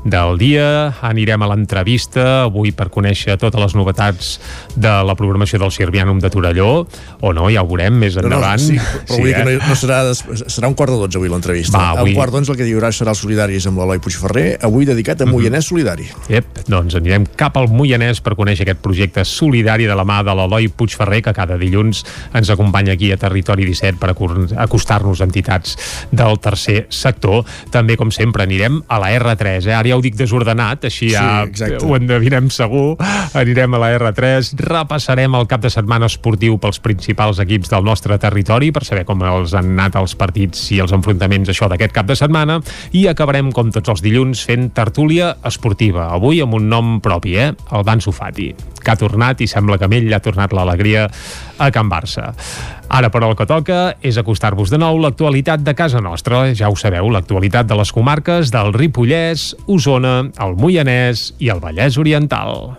del 0.07 0.39
dia, 0.39 0.69
anirem 1.03 1.43
a 1.43 1.51
l'entrevista 1.51 2.29
avui 2.45 2.71
per 2.71 2.93
conèixer 2.95 3.41
totes 3.43 3.59
les 3.59 3.75
novetats 3.75 4.31
de 4.79 4.95
la 5.03 5.19
programació 5.19 5.59
del 5.65 5.75
Sirvianum 5.75 6.23
de 6.23 6.31
Torelló, 6.31 6.87
o 7.27 7.35
no, 7.35 7.51
ja 7.51 7.67
ho 7.67 7.73
veurem 7.75 7.99
més 8.07 8.23
endavant. 8.23 8.63
No, 8.63 8.79
no, 8.79 8.79
sí, 8.79 9.03
però 9.11 9.19
vull 9.19 9.33
dir 9.33 9.37
que 9.43 9.51
no, 9.51 9.59
no 9.67 9.81
serà, 9.83 10.01
serà 10.47 10.71
un 10.71 10.79
quart 10.79 10.95
de 10.95 11.03
dotze 11.03 11.19
avui 11.19 11.35
l'entrevista. 11.35 11.75
Va, 11.75 11.91
avui- 11.99 12.15
Un 12.15 12.23
quart 12.23 12.39
d'onze 12.39 12.55
el 12.55 12.57
que 12.57 12.68
hi 12.69 12.75
haurà 12.77 12.91
serà 12.95 13.13
els 13.15 13.23
solidaris 13.25 13.67
amb 13.67 13.79
l'Eloi 13.81 13.99
Puigferrer, 14.05 14.59
avui 14.63 14.85
dedicat 14.89 15.21
a 15.23 15.27
Mhm. 15.27 15.33
Moianès 15.35 15.67
Solidari. 15.69 16.07
Ep, 16.29 16.45
doncs 16.69 16.95
anirem 16.95 17.27
cap 17.37 17.57
al 17.57 17.69
Moianès 17.69 18.21
per 18.23 18.35
conèixer 18.37 18.63
aquest 18.63 18.81
projecte 18.81 19.25
solidari 19.25 19.85
de 19.87 19.95
la 19.95 20.05
mà 20.05 20.23
de 20.25 20.35
l'Eloi 20.35 20.69
Puigferrer, 20.69 21.23
que 21.23 21.33
cada 21.33 21.57
dilluns 21.59 22.05
ens 22.35 22.51
acompanya 22.51 22.93
aquí 22.93 23.11
a 23.13 23.17
Territori 23.17 23.65
17 23.65 23.99
per 23.99 24.11
acostar-nos 24.57 25.21
a 25.21 25.25
entitats 25.25 25.77
del 26.11 26.39
tercer 26.41 26.87
sector. 26.91 27.45
També, 27.71 27.97
com 27.97 28.11
sempre, 28.11 28.43
anirem 28.45 28.83
a 28.89 28.99
la 28.99 29.11
R3. 29.19 29.67
Eh? 29.67 29.75
Ara 29.75 29.89
ja 29.89 29.97
ho 29.97 30.01
dic 30.03 30.15
desordenat, 30.17 30.85
així 30.85 31.09
Sí, 31.09 31.15
ja 31.15 31.43
exacte. 31.45 31.85
ho 31.85 31.97
endevinem 31.97 32.51
segur. 32.51 32.97
Anirem 33.35 33.75
a 33.75 33.79
la 33.79 33.93
R3, 33.99 34.53
repassarem 34.59 35.35
el 35.35 35.47
cap 35.47 35.61
de 35.63 35.71
setmana 35.71 36.07
esportiu 36.07 36.59
pels 36.59 36.79
principals 36.81 37.39
equips 37.39 37.71
del 37.71 37.85
nostre 37.85 38.19
territori 38.19 38.71
per 38.73 38.85
saber 38.85 39.05
com 39.05 39.23
els 39.23 39.55
han 39.55 39.73
anat 39.79 39.97
els 39.97 40.15
partits 40.19 40.71
i 40.73 40.81
els 40.81 40.93
enfrontaments 40.93 41.49
això 41.49 41.69
d'aquest 41.69 41.93
cap 41.93 42.07
de 42.07 42.17
setmana 42.17 42.58
i 42.97 43.07
acabarem, 43.11 43.53
com 43.55 43.73
tots 43.75 43.93
els 43.93 44.03
dilluns, 44.05 44.45
fent 44.49 44.71
tertúlia 44.77 45.35
esportiva. 45.49 46.09
Avui 46.17 46.43
amb 46.45 46.59
un 46.59 46.69
nom 46.71 46.97
propi, 47.05 47.37
eh? 47.39 47.53
El 47.73 47.87
Dan 47.87 48.03
Sufati, 48.05 48.51
que 48.83 48.93
ha 48.93 48.99
tornat 48.99 49.43
i 49.45 49.49
sembla 49.51 49.79
que 49.79 49.89
amb 49.89 49.99
ell 49.99 50.13
ha 50.15 50.23
tornat 50.25 50.55
l'alegria 50.57 51.07
a 51.59 51.71
Can 51.75 51.91
Barça. 51.91 52.33
Ara, 52.89 53.11
però, 53.13 53.29
el 53.31 53.37
que 53.37 53.47
toca 53.49 53.81
és 54.01 54.17
acostar-vos 54.21 54.73
de 54.73 54.81
nou 54.81 55.01
l'actualitat 55.03 55.65
de 55.65 55.75
casa 55.77 56.01
nostra. 56.01 56.47
Ja 56.57 56.71
ho 56.73 56.77
sabeu, 56.77 57.11
l'actualitat 57.13 57.69
de 57.69 57.77
les 57.77 57.93
comarques 57.93 58.53
del 58.55 58.73
Ripollès, 58.77 59.53
Osona, 59.69 60.21
el 60.41 60.57
Moianès 60.57 61.33
i 61.39 61.53
el 61.53 61.61
Vallès 61.65 62.01
Oriental. 62.01 62.79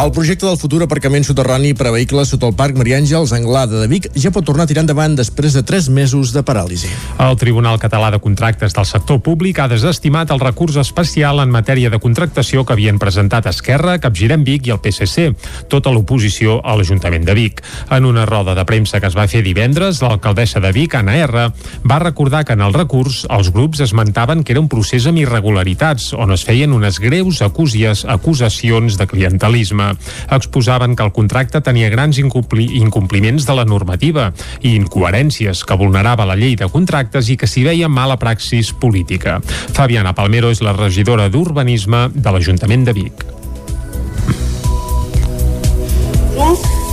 El 0.00 0.12
projecte 0.16 0.46
del 0.46 0.56
futur 0.56 0.78
aparcament 0.80 1.26
soterrani 1.28 1.74
per 1.76 1.90
a 1.90 1.90
vehicles 1.92 2.30
sota 2.32 2.48
el 2.48 2.54
Parc 2.56 2.78
Maria 2.80 2.96
Àngels 2.96 3.34
Anglada 3.36 3.82
de 3.82 3.88
Vic 3.90 4.06
ja 4.16 4.30
pot 4.32 4.46
tornar 4.48 4.64
a 4.64 4.70
tirar 4.70 4.80
endavant 4.86 5.12
després 5.18 5.52
de 5.52 5.60
3 5.60 5.90
mesos 5.92 6.30
de 6.32 6.40
paràlisi. 6.40 6.88
El 7.20 7.36
Tribunal 7.36 7.76
Català 7.82 8.08
de 8.14 8.20
Contractes 8.24 8.72
del 8.72 8.86
Sector 8.88 9.18
Públic 9.20 9.60
ha 9.60 9.66
desestimat 9.68 10.32
el 10.32 10.40
recurs 10.40 10.78
especial 10.80 11.42
en 11.42 11.52
matèria 11.52 11.90
de 11.92 11.98
contractació 12.00 12.64
que 12.64 12.72
havien 12.72 13.00
presentat 13.02 13.50
Esquerra, 13.50 13.98
Capgirem 14.00 14.46
Vic 14.46 14.70
i 14.70 14.72
el 14.72 14.80
PSC, 14.80 15.34
tota 15.68 15.92
l'oposició 15.92 16.62
a 16.64 16.78
l'Ajuntament 16.80 17.28
de 17.28 17.36
Vic. 17.36 17.60
En 17.92 18.08
una 18.08 18.24
roda 18.24 18.56
de 18.56 18.64
premsa 18.64 19.02
que 19.04 19.12
es 19.12 19.18
va 19.20 19.28
fer 19.28 19.44
divendres, 19.44 20.00
l'alcaldessa 20.00 20.64
de 20.64 20.72
Vic, 20.72 20.96
Anna 20.96 21.18
R, 21.26 21.44
va 21.84 22.00
recordar 22.00 22.46
que 22.48 22.56
en 22.56 22.64
el 22.64 22.72
recurs 22.72 23.26
els 23.28 23.52
grups 23.52 23.84
esmentaven 23.84 24.48
que 24.48 24.56
era 24.56 24.64
un 24.64 24.72
procés 24.72 25.04
amb 25.12 25.20
irregularitats, 25.20 26.14
on 26.16 26.32
es 26.32 26.48
feien 26.48 26.72
unes 26.72 27.04
greus 27.04 27.44
acusies, 27.44 28.06
acusacions 28.08 28.96
de 28.96 29.10
clientelisme. 29.12 29.89
Exposaven 30.30 30.96
que 30.96 31.06
el 31.06 31.12
contracte 31.16 31.62
tenia 31.64 31.90
grans 31.92 32.20
incompli 32.22 32.68
incompliments 32.80 33.46
de 33.48 33.56
la 33.56 33.66
normativa 33.68 34.30
i 34.60 34.76
incoherències 34.76 35.64
que 35.64 35.80
vulnerava 35.80 36.28
la 36.28 36.38
llei 36.38 36.56
de 36.56 36.70
contractes 36.70 37.30
i 37.30 37.38
que 37.40 37.50
s'hi 37.50 37.66
veia 37.66 37.88
mala 37.88 38.18
praxis 38.20 38.72
política. 38.72 39.40
Fabiana 39.74 40.14
Palmero 40.14 40.50
és 40.50 40.62
la 40.64 40.76
regidora 40.76 41.28
d'Urbanisme 41.28 42.08
de 42.14 42.30
l'Ajuntament 42.30 42.88
de 42.88 42.96
Vic. 42.96 43.39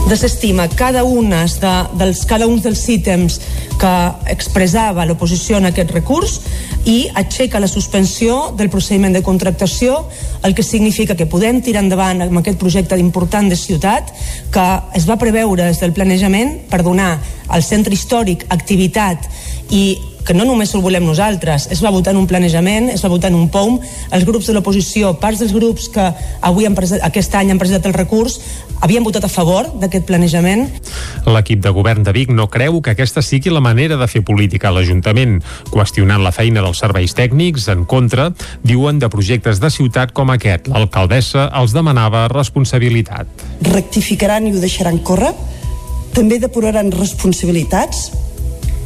Desestima 0.07 0.67
cada, 0.69 1.03
unes 1.03 1.59
de, 1.59 1.71
dels, 1.99 2.23
cada 2.25 2.47
un 2.47 2.61
dels 2.63 2.81
ítems 2.89 3.39
que 3.77 3.93
expressava 4.31 5.05
l'oposició 5.05 5.59
en 5.59 5.67
aquest 5.69 5.91
recurs 5.91 6.39
i 6.87 7.09
aixeca 7.19 7.59
la 7.59 7.67
suspensió 7.67 8.53
del 8.57 8.71
procediment 8.71 9.13
de 9.17 9.23
contractació, 9.25 10.05
el 10.47 10.55
que 10.55 10.63
significa 10.63 11.17
que 11.19 11.27
podem 11.27 11.59
tirar 11.61 11.83
endavant 11.83 12.23
amb 12.23 12.39
aquest 12.39 12.59
projecte 12.61 12.97
important 13.01 13.51
de 13.51 13.59
ciutat 13.59 14.13
que 14.53 14.67
es 14.95 15.07
va 15.09 15.19
preveure 15.19 15.67
des 15.67 15.81
del 15.83 15.93
planejament 15.93 16.61
per 16.71 16.83
donar 16.87 17.17
al 17.47 17.63
centre 17.63 17.93
històric 17.93 18.47
activitat 18.53 19.27
i 19.75 19.97
que 20.27 20.35
no 20.35 20.43
només 20.43 20.73
el 20.75 20.83
volem 20.83 21.05
nosaltres, 21.07 21.69
es 21.71 21.79
va 21.79 21.91
votar 21.95 22.11
en 22.11 22.19
un 22.19 22.27
planejament, 22.27 22.89
es 22.91 23.03
va 23.05 23.11
votar 23.13 23.29
en 23.31 23.37
un 23.39 23.47
POUM, 23.47 23.77
els 24.11 24.25
grups 24.27 24.49
de 24.49 24.57
l'oposició, 24.57 25.13
parts 25.21 25.39
dels 25.39 25.53
grups 25.55 25.87
que 25.93 26.03
avui 26.43 26.67
han 26.67 26.75
presentat, 26.75 27.07
aquest 27.07 27.37
any 27.39 27.53
han 27.53 27.61
presentat 27.61 27.87
el 27.87 27.95
recurs, 27.95 28.35
havien 28.83 29.05
votat 29.07 29.23
a 29.23 29.31
favor 29.31 29.69
d'aquest 29.79 30.03
planejament. 30.09 30.67
L'equip 31.31 31.63
de 31.63 31.71
govern 31.71 32.03
de 32.03 32.11
Vic 32.11 32.33
no 32.35 32.49
creu 32.51 32.81
que 32.83 32.91
aquesta 32.91 33.23
sigui 33.23 33.53
la 33.55 33.63
manera 33.63 33.95
de 33.95 34.09
fer 34.11 34.25
política 34.27 34.67
a 34.67 34.75
l'Ajuntament. 34.75 35.39
Qüestionant 35.71 36.21
la 36.23 36.35
feina 36.35 36.61
dels 36.65 36.83
serveis 36.83 37.15
tècnics, 37.15 37.69
en 37.71 37.87
contra, 37.87 38.33
diuen 38.67 38.99
de 38.99 39.07
projectes 39.13 39.63
de 39.63 39.71
ciutat 39.71 40.11
com 40.11 40.35
aquest. 40.35 40.67
L'alcaldessa 40.67 41.47
els 41.55 41.71
demanava 41.71 42.27
responsabilitat. 42.33 43.27
rectificaran 43.61 44.47
i 44.47 44.51
ho 44.51 44.59
deixaran 44.59 44.99
córrer, 44.99 45.31
també 46.13 46.39
depuraran 46.39 46.91
responsabilitats, 46.91 48.11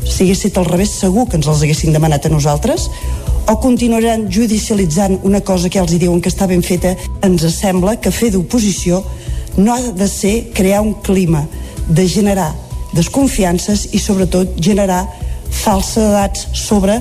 si 0.05 0.23
hagués 0.23 0.45
estat 0.45 0.61
al 0.61 0.69
revés 0.69 0.93
segur 0.99 1.27
que 1.29 1.37
ens 1.39 1.47
els 1.47 1.63
haguessin 1.63 1.93
demanat 1.93 2.25
a 2.25 2.33
nosaltres, 2.33 2.89
o 3.49 3.57
continuaran 3.59 4.27
judicialitzant 4.31 5.19
una 5.27 5.41
cosa 5.41 5.69
que 5.69 5.79
els 5.81 5.93
hi 5.93 5.99
diuen 6.01 6.21
que 6.21 6.29
està 6.31 6.47
ben 6.47 6.63
feta, 6.63 6.95
ens 7.25 7.45
sembla 7.55 7.97
que 8.01 8.13
fer 8.13 8.31
d'oposició 8.31 9.03
no 9.57 9.73
ha 9.73 9.81
de 9.81 10.07
ser 10.07 10.51
crear 10.55 10.81
un 10.81 10.93
clima 11.03 11.45
de 11.87 12.07
generar 12.07 12.51
desconfiances 12.93 13.89
i 13.91 13.99
sobretot 13.99 14.55
generar 14.59 15.03
falsedats 15.51 16.47
sobre 16.55 16.99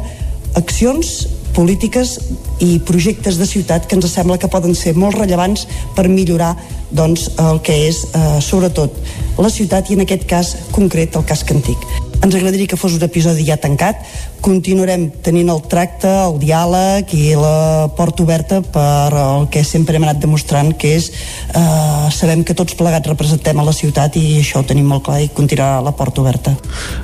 accions 0.59 1.29
polítiques 1.55 2.19
i 2.63 2.79
projectes 2.87 3.39
de 3.39 3.47
ciutat 3.47 3.87
que 3.87 3.99
ens 3.99 4.11
sembla 4.11 4.39
que 4.39 4.51
poden 4.51 4.75
ser 4.79 4.95
molt 4.99 5.19
rellevants 5.19 5.67
per 5.97 6.09
millorar 6.09 6.55
doncs, 6.91 7.31
el 7.39 7.63
que 7.67 7.77
és 7.89 8.05
eh, 8.11 8.39
sobretot 8.43 8.95
la 9.39 9.51
ciutat 9.51 9.91
i 9.91 9.99
en 9.99 10.07
aquest 10.07 10.27
cas 10.31 10.55
concret 10.75 11.19
el 11.19 11.27
cas 11.27 11.45
Cantic. 11.47 12.00
Ens 12.20 12.35
agradaria 12.37 12.68
que 12.68 12.76
fos 12.76 12.92
un 12.92 13.00
episodi 13.00 13.46
ja 13.48 13.56
tancat. 13.56 14.02
Continuarem 14.44 15.06
tenint 15.24 15.48
el 15.52 15.62
tracte, 15.72 16.09
el 16.09 16.37
diàleg 16.40 17.09
i 17.16 17.30
la 17.37 17.88
porta 17.96 18.24
oberta 18.26 18.59
per 18.61 19.09
el 19.16 19.46
que 19.52 19.62
sempre 19.64 19.96
hem 19.96 20.04
anat 20.04 20.20
demostrant, 20.20 20.74
que 20.76 20.92
és 20.98 21.09
eh, 21.09 22.11
sabem 22.12 22.42
que 22.44 22.56
tots 22.56 22.76
plegats 22.76 23.09
representem 23.09 23.56
a 23.61 23.64
la 23.64 23.72
ciutat 23.76 24.18
i 24.20 24.40
això 24.42 24.61
ho 24.61 24.68
tenim 24.68 24.88
molt 24.92 25.06
clar 25.06 25.22
i 25.24 25.30
continuarà 25.33 25.80
la 25.85 25.94
porta 25.96 26.20
oberta. 26.20 26.52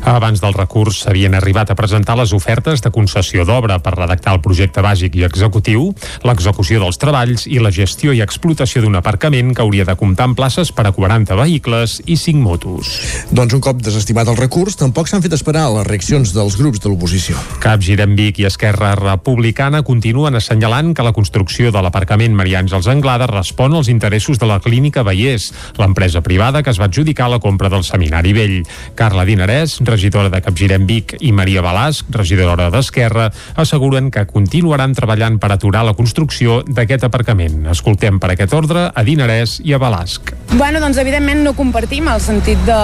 Abans 0.05 0.43
del 0.45 0.57
recurs 0.57 1.01
s'havien 1.07 1.37
arribat 1.37 1.73
a 1.73 1.79
presentar 1.81 2.19
les 2.21 2.37
ofertes 2.37 2.85
de 2.85 2.93
concessió 2.93 3.49
d'obra 3.49 3.81
per 3.81 3.95
redactar 3.97 4.37
el 4.37 4.45
projecte 4.45 4.85
bàsic 4.85 5.17
i 5.17 5.25
executiu, 5.25 5.89
l'execució 6.29 6.83
dels 6.85 7.01
treballs 7.01 7.49
i 7.49 7.57
la 7.61 7.73
gestió 7.73 8.13
i 8.13 8.21
explotació 8.25 8.85
d'un 8.85 9.01
aparcament 9.01 9.55
que 9.57 9.65
hauria 9.65 9.89
de 9.89 9.97
comptar 9.97 10.29
amb 10.29 10.37
places 10.37 10.75
per 10.77 10.87
a 10.91 10.93
40 10.93 11.41
vehicles 11.41 12.03
i 12.05 12.21
5 12.21 12.45
motos. 12.45 12.93
Doncs 13.33 13.57
un 13.57 13.65
cop 13.65 13.81
desestimat 13.81 14.29
el 14.29 14.41
recurs, 14.41 14.77
tampoc 14.77 15.06
Tampoc 15.07 15.21
s'han 15.21 15.23
fet 15.23 15.35
esperar 15.37 15.69
les 15.71 15.85
reaccions 15.87 16.33
dels 16.35 16.57
grups 16.59 16.81
de 16.83 16.91
l'oposició. 16.91 17.39
Capgirem 17.63 18.17
Vic 18.19 18.41
i 18.43 18.47
Esquerra 18.49 18.89
Republicana 18.99 19.85
continuen 19.87 20.35
assenyalant 20.35 20.89
que 20.99 21.05
la 21.07 21.13
construcció 21.15 21.71
de 21.71 21.79
l'aparcament 21.79 22.35
Maria 22.35 22.59
Àngels 22.59 22.89
Anglada 22.91 23.29
respon 23.31 23.77
als 23.79 23.87
interessos 23.87 24.41
de 24.43 24.49
la 24.51 24.57
clínica 24.59 25.05
Vallès, 25.07 25.53
l'empresa 25.79 26.25
privada 26.27 26.65
que 26.67 26.75
es 26.75 26.81
va 26.83 26.89
adjudicar 26.91 27.29
la 27.31 27.39
compra 27.39 27.71
del 27.71 27.85
Seminari 27.87 28.33
Vell. 28.35 28.57
Carla 28.99 29.23
Dinarès, 29.29 29.77
regidora 29.87 30.33
de 30.33 30.41
Capgirem 30.43 30.89
Vic, 30.91 31.15
i 31.21 31.31
Maria 31.31 31.63
Balasc, 31.63 32.11
regidora 32.11 32.67
d'Esquerra, 32.75 33.29
asseguren 33.55 34.11
que 34.11 34.27
continuaran 34.27 34.99
treballant 34.99 35.39
per 35.39 35.53
aturar 35.55 35.85
la 35.87 35.95
construcció 35.95 36.65
d'aquest 36.67 37.07
aparcament. 37.07 37.63
Escoltem 37.71 38.19
per 38.19 38.33
aquest 38.35 38.59
ordre 38.59 38.89
a 38.91 39.07
Dinarès 39.07 39.61
i 39.63 39.71
a 39.71 39.79
Balasc. 39.79 40.35
Bueno, 40.57 40.83
doncs 40.83 40.99
evidentment 40.99 41.47
no 41.47 41.55
compartim 41.55 42.11
el 42.11 42.19
sentit 42.25 42.59
de, 42.67 42.83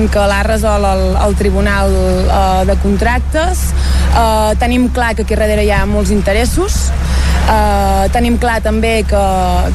en 0.00 0.10
què 0.10 0.26
l'ha 0.26 0.42
resol 0.50 0.90
el, 0.90 1.06
el 1.20 1.38
Tribunal 1.38 1.59
eh, 1.66 2.64
de 2.66 2.76
Contractes. 2.82 3.70
Eh, 4.14 4.54
tenim 4.58 4.88
clar 4.88 5.14
que 5.14 5.22
aquí 5.22 5.34
darrere 5.36 5.64
hi 5.64 5.70
ha 5.70 5.84
molts 5.86 6.10
interessos. 6.10 6.90
Eh, 7.50 8.06
tenim 8.14 8.36
clar 8.38 8.60
també 8.62 9.00
que, 9.08 9.22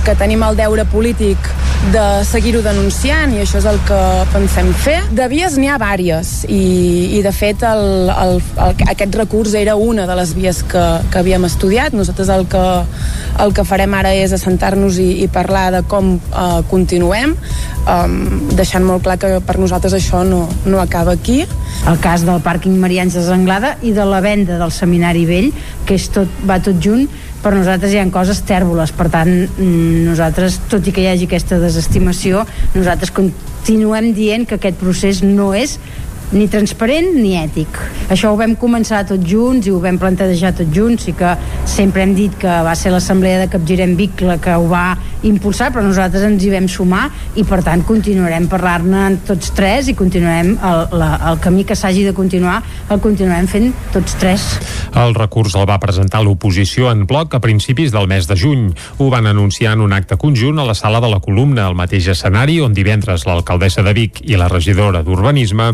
que 0.06 0.16
tenim 0.16 0.43
el 0.47 0.56
deure 0.56 0.86
polític 0.88 1.49
de 1.91 2.03
seguir-ho 2.26 2.62
denunciant 2.66 3.34
i 3.36 3.41
això 3.43 3.60
és 3.60 3.68
el 3.70 3.78
que 3.86 3.99
pensem 4.32 4.72
fer. 4.80 4.97
De 5.16 5.28
vies 5.30 5.58
n'hi 5.60 5.68
ha 5.70 5.76
vàries 5.82 6.32
i, 6.47 7.18
i 7.18 7.22
de 7.26 7.34
fet 7.36 7.66
el, 7.68 8.10
el, 8.14 8.39
el, 8.39 8.80
aquest 8.95 9.18
recurs 9.20 9.53
era 9.60 9.76
una 9.76 10.08
de 10.10 10.16
les 10.18 10.34
vies 10.38 10.64
que, 10.72 10.86
que 11.12 11.22
havíem 11.22 11.45
estudiat. 11.49 11.93
Nosaltres 11.97 12.32
el 12.34 12.47
que, 12.51 12.64
el 13.43 13.53
que 13.58 13.68
farem 13.68 13.93
ara 13.99 14.16
és 14.16 14.34
assentar-nos 14.36 14.97
i, 15.03 15.10
i 15.26 15.30
parlar 15.32 15.68
de 15.76 15.84
com 15.91 16.16
eh, 16.16 16.47
continuem, 16.72 17.36
um, 17.91 18.18
deixant 18.56 18.88
molt 18.88 19.06
clar 19.06 19.20
que 19.22 19.36
per 19.45 19.60
nosaltres 19.62 19.97
això 19.99 20.24
no, 20.28 20.45
no 20.66 20.82
acaba 20.82 21.14
aquí. 21.20 21.43
El 21.91 21.99
cas 22.01 22.24
del 22.26 22.41
pàrquing 22.41 22.80
Marians 22.82 23.20
de 23.20 23.28
Zanglada 23.28 23.76
i 23.84 23.91
de 23.93 24.08
la 24.08 24.24
venda 24.24 24.58
del 24.62 24.74
Seminari 24.74 25.28
Vell, 25.30 25.51
que 25.86 25.99
és 25.99 26.10
tot, 26.14 26.32
va 26.47 26.62
tot 26.64 26.80
junt, 26.82 27.06
per 27.46 27.54
nosaltres 27.54 27.93
hi 27.93 28.00
ha 28.02 28.06
coses 28.10 28.39
tèrboles, 28.50 28.89
per 28.98 29.06
tant 29.14 29.30
mm, 29.30 30.06
nosaltres, 30.08 30.58
tot 30.72 30.88
i 30.89 30.93
que 30.96 31.04
hi 31.04 31.12
hagi 31.12 31.28
aquesta 31.30 31.60
desestimació, 31.62 32.41
nosaltres 32.74 33.14
continuem 33.14 34.10
dient 34.18 34.48
que 34.50 34.58
aquest 34.58 34.80
procés 34.82 35.22
no 35.22 35.52
és 35.54 35.78
ni 36.36 36.50
transparent 36.52 37.14
ni 37.16 37.34
ètic. 37.40 37.78
Això 38.12 38.34
ho 38.34 38.38
vam 38.38 38.58
començar 38.60 39.06
tots 39.08 39.24
junts 39.26 39.68
i 39.68 39.72
ho 39.72 39.80
vam 39.82 39.98
plantejar 40.02 40.52
tots 40.58 40.74
junts 40.76 41.08
i 41.08 41.16
que 41.16 41.32
sempre 41.70 42.04
hem 42.04 42.14
dit 42.18 42.36
que 42.40 42.52
va 42.66 42.76
ser 42.76 42.92
l'assemblea 42.92 43.40
de 43.42 43.50
Capgirem 43.52 43.96
Vic 43.96 44.22
la 44.26 44.36
que 44.44 44.56
ho 44.56 44.68
va 44.68 44.98
impulsar, 45.26 45.72
però 45.74 45.82
nosaltres 45.86 46.26
ens 46.28 46.44
hi 46.44 46.52
vam 46.54 46.68
sumar 46.70 47.08
i 47.40 47.46
per 47.48 47.62
tant 47.66 47.86
continuarem 47.88 48.50
parlar-ne 48.52 49.08
tots 49.26 49.54
tres 49.56 49.90
i 49.90 49.96
continuarem 49.98 50.54
el, 50.56 50.84
la, 51.00 51.10
el 51.32 51.40
camí 51.42 51.64
que 51.66 51.78
s'hagi 51.78 52.04
de 52.06 52.14
continuar 52.14 52.60
el 52.92 53.02
continuarem 53.02 53.48
fent 53.50 53.72
tots 53.96 54.18
tres. 54.20 54.46
El 54.96 55.16
recurs 55.16 55.56
el 55.56 55.66
va 55.70 55.80
presentar 55.82 56.22
l'oposició 56.24 56.92
en 56.92 57.06
bloc 57.08 57.34
a 57.36 57.42
principis 57.44 57.94
del 57.96 58.10
mes 58.12 58.28
de 58.28 58.38
juny. 58.40 58.68
Ho 59.00 59.10
van 59.12 59.28
anunciar 59.32 59.74
en 59.76 59.82
un 59.88 59.96
acte 59.96 60.20
conjunt 60.20 60.60
a 60.60 60.68
la 60.68 60.76
sala 60.76 61.02
de 61.04 61.10
la 61.12 61.22
columna, 61.24 61.66
al 61.66 61.80
mateix 61.80 62.12
escenari 62.14 62.60
on 62.64 62.76
divendres 62.76 63.26
l'alcaldessa 63.28 63.84
de 63.86 63.96
Vic 63.96 64.22
i 64.28 64.38
la 64.40 64.52
regidora 64.52 65.02
d'Urbanisme 65.04 65.72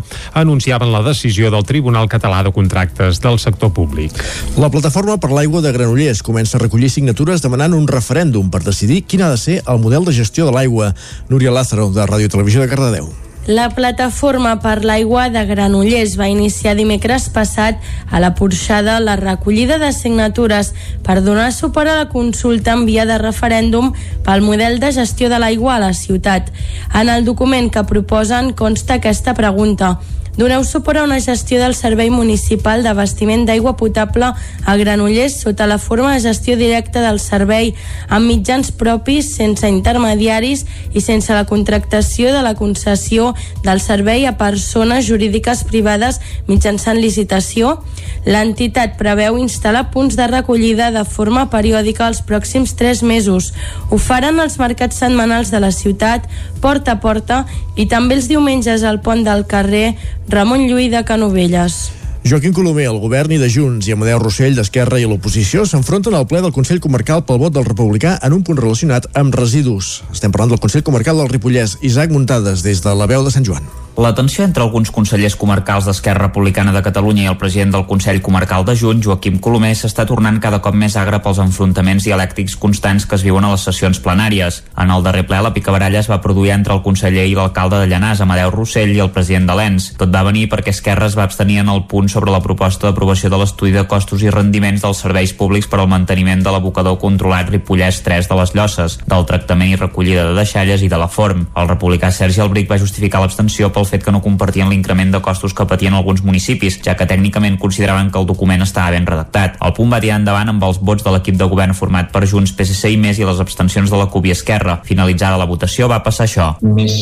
anunciaven 0.52 0.91
la 0.91 1.02
decisió 1.02 1.49
del 1.49 1.64
Tribunal 1.64 2.10
Català 2.12 2.43
de 2.43 2.52
Contractes 2.52 3.22
del 3.24 3.39
sector 3.39 3.72
públic. 3.72 4.12
La 4.60 4.70
plataforma 4.70 5.16
per 5.18 5.32
l'aigua 5.32 5.64
de 5.64 5.72
Granollers 5.72 6.22
comença 6.28 6.60
a 6.60 6.64
recollir 6.66 6.91
signatures 6.91 7.41
demanant 7.41 7.78
un 7.78 7.88
referèndum 7.88 8.52
per 8.52 8.66
decidir 8.68 9.06
quin 9.08 9.24
ha 9.24 9.32
de 9.32 9.39
ser 9.39 9.62
el 9.64 9.80
model 9.80 10.04
de 10.04 10.20
gestió 10.20 10.45
de 10.45 10.56
l'aigua. 10.58 10.93
Núria 11.32 11.56
Lázaro, 11.56 11.89
de 11.95 12.04
Ràdio 12.04 12.28
Televisió 12.28 12.66
de 12.66 12.68
Cardedeu. 12.68 13.30
La 13.47 13.71
plataforma 13.73 14.59
per 14.61 14.83
l'aigua 14.85 15.23
de 15.33 15.41
Granollers 15.49 16.13
va 16.19 16.27
iniciar 16.29 16.75
dimecres 16.77 17.25
passat 17.33 17.81
a 18.11 18.21
la 18.21 18.35
Porxada 18.37 18.99
la 19.01 19.15
recollida 19.17 19.79
de 19.81 19.89
signatures 19.97 20.69
per 21.01 21.23
donar 21.25 21.49
suport 21.49 21.89
a 21.89 21.97
la 22.03 22.09
consulta 22.13 22.77
en 22.77 22.85
via 22.85 23.07
de 23.09 23.17
referèndum 23.17 23.95
pel 24.21 24.45
model 24.45 24.77
de 24.79 24.93
gestió 24.93 25.29
de 25.33 25.41
l'aigua 25.41 25.79
a 25.79 25.83
la 25.87 25.93
ciutat. 25.97 26.53
En 26.93 27.09
el 27.09 27.25
document 27.25 27.73
que 27.73 27.87
proposen 27.89 28.53
consta 28.53 29.01
aquesta 29.01 29.33
pregunta 29.33 29.97
Doneu 30.37 30.63
suport 30.63 30.97
a 30.97 31.03
una 31.03 31.19
gestió 31.19 31.59
del 31.59 31.75
Servei 31.75 32.09
Municipal 32.09 32.85
d'Abastiment 32.85 33.43
d'Aigua 33.45 33.75
Potable 33.75 34.29
a 34.31 34.75
Granollers 34.79 35.41
sota 35.43 35.67
la 35.67 35.77
forma 35.77 36.13
de 36.13 36.21
gestió 36.23 36.55
directa 36.55 37.01
del 37.03 37.19
servei 37.19 37.73
amb 38.07 38.29
mitjans 38.31 38.71
propis, 38.71 39.33
sense 39.35 39.67
intermediaris 39.67 40.63
i 40.95 41.03
sense 41.03 41.35
la 41.35 41.43
contractació 41.49 42.31
de 42.31 42.45
la 42.47 42.55
concessió 42.55 43.30
del 43.63 43.82
servei 43.84 44.25
a 44.25 44.38
persones 44.39 45.05
jurídiques 45.07 45.63
privades 45.69 46.19
mitjançant 46.47 46.99
licitació. 46.99 47.77
L'entitat 48.25 48.97
preveu 48.99 49.39
instal·lar 49.41 49.88
punts 49.93 50.17
de 50.19 50.27
recollida 50.29 50.91
de 50.93 51.05
forma 51.05 51.47
periòdica 51.53 52.07
els 52.07 52.21
pròxims 52.25 52.75
tres 52.77 53.01
mesos. 53.03 53.53
Ho 53.89 53.97
faran 53.97 54.39
els 54.39 54.59
mercats 54.61 55.01
setmanals 55.01 55.53
de 55.53 55.61
la 55.63 55.71
ciutat, 55.71 56.27
porta 56.61 56.97
a 56.97 57.01
porta, 57.01 57.45
i 57.75 57.88
també 57.88 58.19
els 58.19 58.29
diumenges 58.29 58.84
al 58.84 59.01
pont 59.01 59.25
del 59.25 59.47
carrer 59.47 59.95
Ramon 60.29 60.67
Lluí 60.67 60.89
de 60.89 61.05
Canovelles. 61.05 62.01
Joaquim 62.24 62.53
Colomer, 62.53 62.86
el 62.86 62.99
govern 63.01 63.32
i 63.34 63.39
de 63.41 63.47
Junts 63.49 63.88
i 63.89 63.95
Amadeu 63.95 64.19
Rossell 64.22 64.53
d'Esquerra 64.53 64.99
i 65.01 65.07
l'oposició 65.09 65.63
s'enfronten 65.65 66.13
al 66.13 66.28
ple 66.30 66.43
del 66.45 66.53
Consell 66.53 66.80
Comarcal 66.84 67.24
pel 67.26 67.41
vot 67.41 67.55
del 67.55 67.65
republicà 67.65 68.13
en 68.22 68.38
un 68.38 68.45
punt 68.45 68.61
relacionat 68.61 69.09
amb 69.17 69.34
residus. 69.34 70.03
Estem 70.13 70.30
parlant 70.30 70.53
del 70.53 70.61
Consell 70.61 70.86
Comarcal 70.86 71.17
del 71.17 71.34
Ripollès. 71.34 71.80
Isaac 71.82 72.13
Muntades, 72.13 72.61
des 72.61 72.86
de 72.86 72.93
la 72.93 73.09
veu 73.09 73.26
de 73.26 73.34
Sant 73.34 73.47
Joan. 73.49 73.65
La 73.97 74.13
tensió 74.15 74.45
entre 74.45 74.63
alguns 74.63 74.89
consellers 74.89 75.36
comarcals 75.36 75.84
d'Esquerra 75.86 76.30
Republicana 76.30 76.72
de 76.72 76.80
Catalunya 76.82 77.26
i 77.26 77.28
el 77.28 77.36
president 77.38 77.74
del 77.74 77.84
Consell 77.89 78.22
Comarcal 78.24 78.63
de 78.63 78.76
Junts, 78.80 79.03
Joaquim 79.03 79.41
Colomer, 79.43 79.74
s'està 79.76 80.05
tornant 80.07 80.38
cada 80.39 80.61
cop 80.63 80.78
més 80.80 80.95
agre 80.95 81.19
pels 81.19 81.41
enfrontaments 81.43 82.05
dialèctics 82.07 82.55
constants 82.55 83.05
que 83.05 83.17
es 83.19 83.26
viuen 83.28 83.43
a 83.43 83.51
les 83.51 83.65
sessions 83.67 83.99
plenàries. 83.99 84.61
En 84.80 84.93
el 84.95 85.03
darrer 85.03 85.26
ple, 85.28 85.41
la 85.43 85.51
picabaralla 85.51 85.99
es 85.99 86.09
va 86.09 86.22
produir 86.24 86.53
entre 86.55 86.78
el 86.78 86.86
conseller 86.86 87.28
i 87.28 87.36
l'alcalde 87.36 87.82
de 87.82 87.89
Llanàs, 87.91 88.24
Amadeu 88.24 88.53
Rossell, 88.55 88.95
i 88.95 89.03
el 89.03 89.11
president 89.11 89.51
de 89.51 89.59
l'ENS. 89.59 89.91
Tot 89.99 90.13
va 90.15 90.24
venir 90.30 90.47
perquè 90.53 90.72
Esquerra 90.72 91.11
es 91.11 91.19
va 91.19 91.28
abstenir 91.28 91.59
en 91.59 91.74
el 91.76 91.84
punt 91.91 92.07
sobre 92.12 92.32
la 92.32 92.41
proposta 92.43 92.89
d'aprovació 92.89 93.32
de 93.32 93.39
l'estudi 93.39 93.72
de 93.72 93.86
costos 93.88 94.22
i 94.26 94.32
rendiments 94.34 94.84
dels 94.84 94.99
serveis 95.05 95.32
públics 95.38 95.70
per 95.72 95.80
al 95.80 95.89
manteniment 95.91 96.43
de 96.43 96.51
l'abocador 96.53 96.97
controlat 96.99 97.49
Ripollès 97.49 98.01
3 98.03 98.28
de 98.30 98.38
les 98.38 98.53
Llosses, 98.57 98.97
del 99.07 99.26
tractament 99.30 99.72
i 99.72 99.80
recollida 99.80 100.28
de 100.28 100.36
deixalles 100.38 100.84
i 100.84 100.89
de 100.91 100.99
la 100.99 101.07
form. 101.07 101.47
El 101.55 101.70
republicà 101.72 102.12
Sergi 102.12 102.43
Albric 102.43 102.70
va 102.70 102.80
justificar 102.82 103.22
l'abstenció 103.24 103.72
pel 103.72 103.88
fet 103.88 104.03
que 104.03 104.14
no 104.14 104.22
compartien 104.22 104.70
l'increment 104.70 105.16
de 105.16 105.22
costos 105.24 105.55
que 105.55 105.66
patien 105.66 105.95
alguns 105.95 106.24
municipis, 106.28 106.82
ja 106.84 106.97
que 106.99 107.07
tècnicament 107.07 107.57
consideraven 107.62 108.12
que 108.12 108.20
el 108.20 108.28
document 108.28 108.66
estava 108.68 108.91
ben 108.91 109.07
redactat. 109.07 109.57
El 109.64 109.76
punt 109.78 109.91
va 109.93 110.01
tirar 110.03 110.20
endavant 110.20 110.51
amb 110.51 110.68
els 110.68 110.82
vots 110.82 111.05
de 111.05 111.16
l'equip 111.16 111.39
de 111.39 111.47
govern 111.47 111.76
format 111.78 112.12
per 112.12 112.26
Junts, 112.28 112.53
PSC 112.57 112.91
i 112.91 112.99
més 112.99 113.20
i 113.20 113.28
les 113.28 113.39
abstencions 113.39 113.89
de 113.89 113.99
la 113.99 114.09
CUP 114.12 114.28
i 114.28 114.36
Esquerra. 114.36 114.80
Finalitzada 114.88 115.39
la 115.39 115.49
votació 115.49 115.88
va 115.91 116.01
passar 116.03 116.28
això. 116.28 116.51
Només 116.62 116.97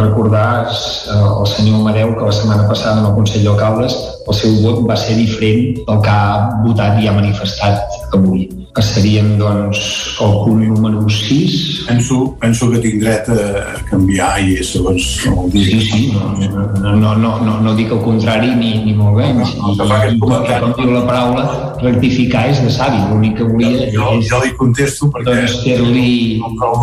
recordar 0.00 0.48
el 0.66 1.48
senyor 1.52 1.82
Mareu 1.84 2.14
que 2.16 2.28
la 2.30 2.34
setmana 2.34 2.68
passada 2.70 3.00
en 3.00 3.10
el 3.10 3.16
Consell 3.18 3.44
d'Alcaldes 3.46 3.96
el 4.26 4.34
seu 4.34 4.45
vot 4.62 4.84
va 4.88 4.96
ser 5.00 5.16
diferent 5.18 5.82
del 5.86 6.04
que 6.04 6.14
ha 6.14 6.60
votat 6.66 7.02
i 7.02 7.10
ha 7.10 7.16
manifestat 7.16 8.14
avui 8.16 8.46
que 8.76 8.82
serien 8.84 9.38
doncs, 9.40 9.78
el 10.20 10.32
punt 10.44 10.60
número 10.68 11.08
6. 11.08 11.86
Penso, 11.88 12.36
penso 12.40 12.68
que 12.70 12.80
tinc 12.84 13.00
dret 13.00 13.28
a 13.32 13.78
canviar 13.88 14.34
i 14.44 14.58
és 14.60 14.72
segons 14.74 15.06
el 15.30 15.48
dia. 15.54 15.70
Sí, 15.70 15.78
sí, 15.88 16.00
no, 16.12 16.92
no, 17.00 17.14
no, 17.16 17.30
no, 17.40 17.54
no 17.64 17.72
dic 17.78 17.94
el 17.96 18.02
contrari 18.04 18.52
ni, 18.58 18.74
ni 18.84 18.92
molt 18.98 19.16
menys. 19.16 19.54
No, 19.56 19.72
no, 19.78 19.86
no, 19.88 20.00
I, 20.04 20.18
com, 20.20 20.34
com 20.66 20.74
diu 20.76 20.92
la 20.92 21.06
paraula, 21.08 21.46
rectificar 21.80 22.50
és 22.52 22.60
de 22.66 22.74
savi. 22.74 23.00
L'únic 23.08 23.38
que 23.40 23.48
volia 23.48 23.88
jo, 23.94 24.10
és 24.18 24.28
jo 24.28 24.42
li 24.44 24.52
contesto 24.60 25.08
perquè... 25.14 25.30
doncs, 25.30 25.56
fer-li 25.64 26.12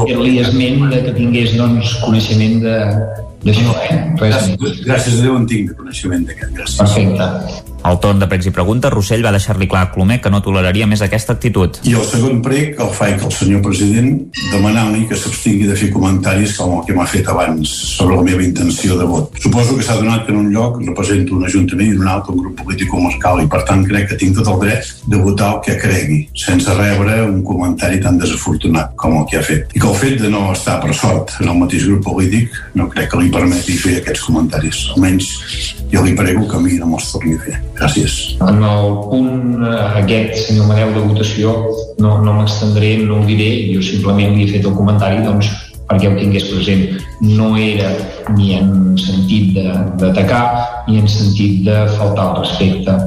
fer 0.09 0.34
esment 0.47 0.89
de 0.89 1.03
que 1.05 1.14
tingués 1.20 1.53
doncs, 1.61 1.93
coneixement 2.01 2.57
de, 2.66 2.80
Res 3.43 3.57
gràcies, 4.19 4.81
gràcies 4.85 5.19
a 5.19 5.23
Déu 5.25 5.35
en 5.35 5.45
tinc 5.49 5.71
de 5.73 5.75
coneixement 5.75 6.25
d'aquest. 6.29 6.55
Gràcies. 6.55 6.79
Perfecte. 6.79 7.72
Al 7.84 7.99
torn 7.99 8.21
de 8.21 8.29
pregs 8.31 8.47
i 8.47 8.53
preguntes, 8.55 8.91
Rossell 8.93 9.25
va 9.25 9.34
deixar-li 9.36 9.67
clar 9.67 9.81
a 9.84 9.89
Clomer 9.91 10.21
que 10.23 10.31
no 10.31 10.39
toleraria 10.43 10.86
més 10.88 11.01
aquesta 11.03 11.34
actitud. 11.36 11.81
I 11.84 11.97
el 11.99 12.05
segon 12.07 12.39
prec 12.45 12.79
el 12.79 12.91
faig 12.95 13.19
al 13.19 13.34
senyor 13.36 13.59
president 13.65 14.13
demanant-li 14.53 15.03
que 15.09 15.17
s'abstingui 15.19 15.67
de 15.67 15.75
fer 15.75 15.89
comentaris 15.91 16.55
com 16.55 16.77
el 16.77 16.86
que 16.88 16.95
m'ha 16.95 17.07
fet 17.11 17.27
abans 17.34 17.73
sobre 17.97 18.15
la 18.15 18.23
meva 18.29 18.45
intenció 18.45 18.95
de 18.99 19.07
vot. 19.09 19.36
Suposo 19.43 19.75
que 19.75 19.84
s'ha 19.84 19.97
donat 19.99 20.23
que 20.23 20.31
en 20.31 20.39
un 20.45 20.47
lloc 20.55 20.79
represento 20.86 21.36
un 21.36 21.43
ajuntament 21.49 21.91
i 21.91 21.97
en 21.97 22.05
un 22.05 22.13
altre 22.13 22.31
un 22.31 22.39
grup 22.45 22.63
polític 22.63 22.88
comarcal 22.93 23.43
i 23.43 23.49
per 23.51 23.65
tant 23.67 23.84
crec 23.89 24.07
que 24.13 24.19
tinc 24.21 24.39
tot 24.39 24.53
el 24.53 24.63
dret 24.63 24.93
de 25.11 25.19
votar 25.19 25.51
el 25.57 25.61
que 25.67 25.77
cregui, 25.84 26.21
sense 26.45 26.77
rebre 26.79 27.19
un 27.27 27.43
comentari 27.43 27.99
tan 27.99 28.21
desafortunat 28.21 28.95
com 28.95 29.19
el 29.19 29.27
que 29.27 29.41
ha 29.41 29.43
fet. 29.43 29.75
I 29.75 29.84
que 29.84 29.91
el 29.91 29.99
fet 29.99 30.23
de 30.23 30.31
no 30.31 30.45
estar 30.55 30.79
per 30.79 30.95
sort 30.95 31.36
en 31.43 31.51
el 31.51 31.59
mateix 31.59 31.84
grup 31.91 32.07
polític 32.07 32.55
no 32.79 32.88
crec 32.95 33.11
que 33.11 33.19
li 33.19 33.34
permeti 33.34 33.75
fer 33.75 33.99
aquests 33.99 34.23
comentaris. 34.29 34.86
Almenys 34.95 35.34
jo 35.91 36.07
li 36.07 36.15
prego 36.15 36.47
que 36.47 36.57
a 36.57 36.63
mi 36.63 36.79
no 36.79 36.88
me'ls 36.93 37.11
torni 37.11 37.36
a 37.36 37.43
fer. 37.43 37.59
Gràcies. 37.78 38.15
En 38.43 38.61
el 38.61 38.91
punt 39.09 39.63
eh, 39.65 39.74
aquest, 40.01 40.36
senyor 40.47 40.69
Maneu, 40.69 40.93
de 40.93 41.03
votació, 41.07 41.53
no, 42.03 42.15
no 42.26 42.38
m'estendré, 42.38 42.95
no 43.01 43.21
ho 43.21 43.28
diré, 43.28 43.49
jo 43.74 43.82
simplement 43.86 44.36
li 44.38 44.45
he 44.45 44.51
fet 44.51 44.67
el 44.69 44.76
comentari 44.78 45.24
doncs, 45.26 45.49
perquè 45.93 46.09
ho 46.09 46.17
tingués 46.17 46.49
present. 46.49 46.85
No 47.23 47.53
era 47.57 47.93
ni 48.33 48.57
en 48.57 48.97
sentit 48.99 49.53
d'atacar, 50.01 50.43
ni 50.89 50.99
en 50.99 51.07
sentit 51.07 51.63
de 51.67 51.79
faltar 51.95 52.31
al 52.31 52.41
respecte 52.41 52.97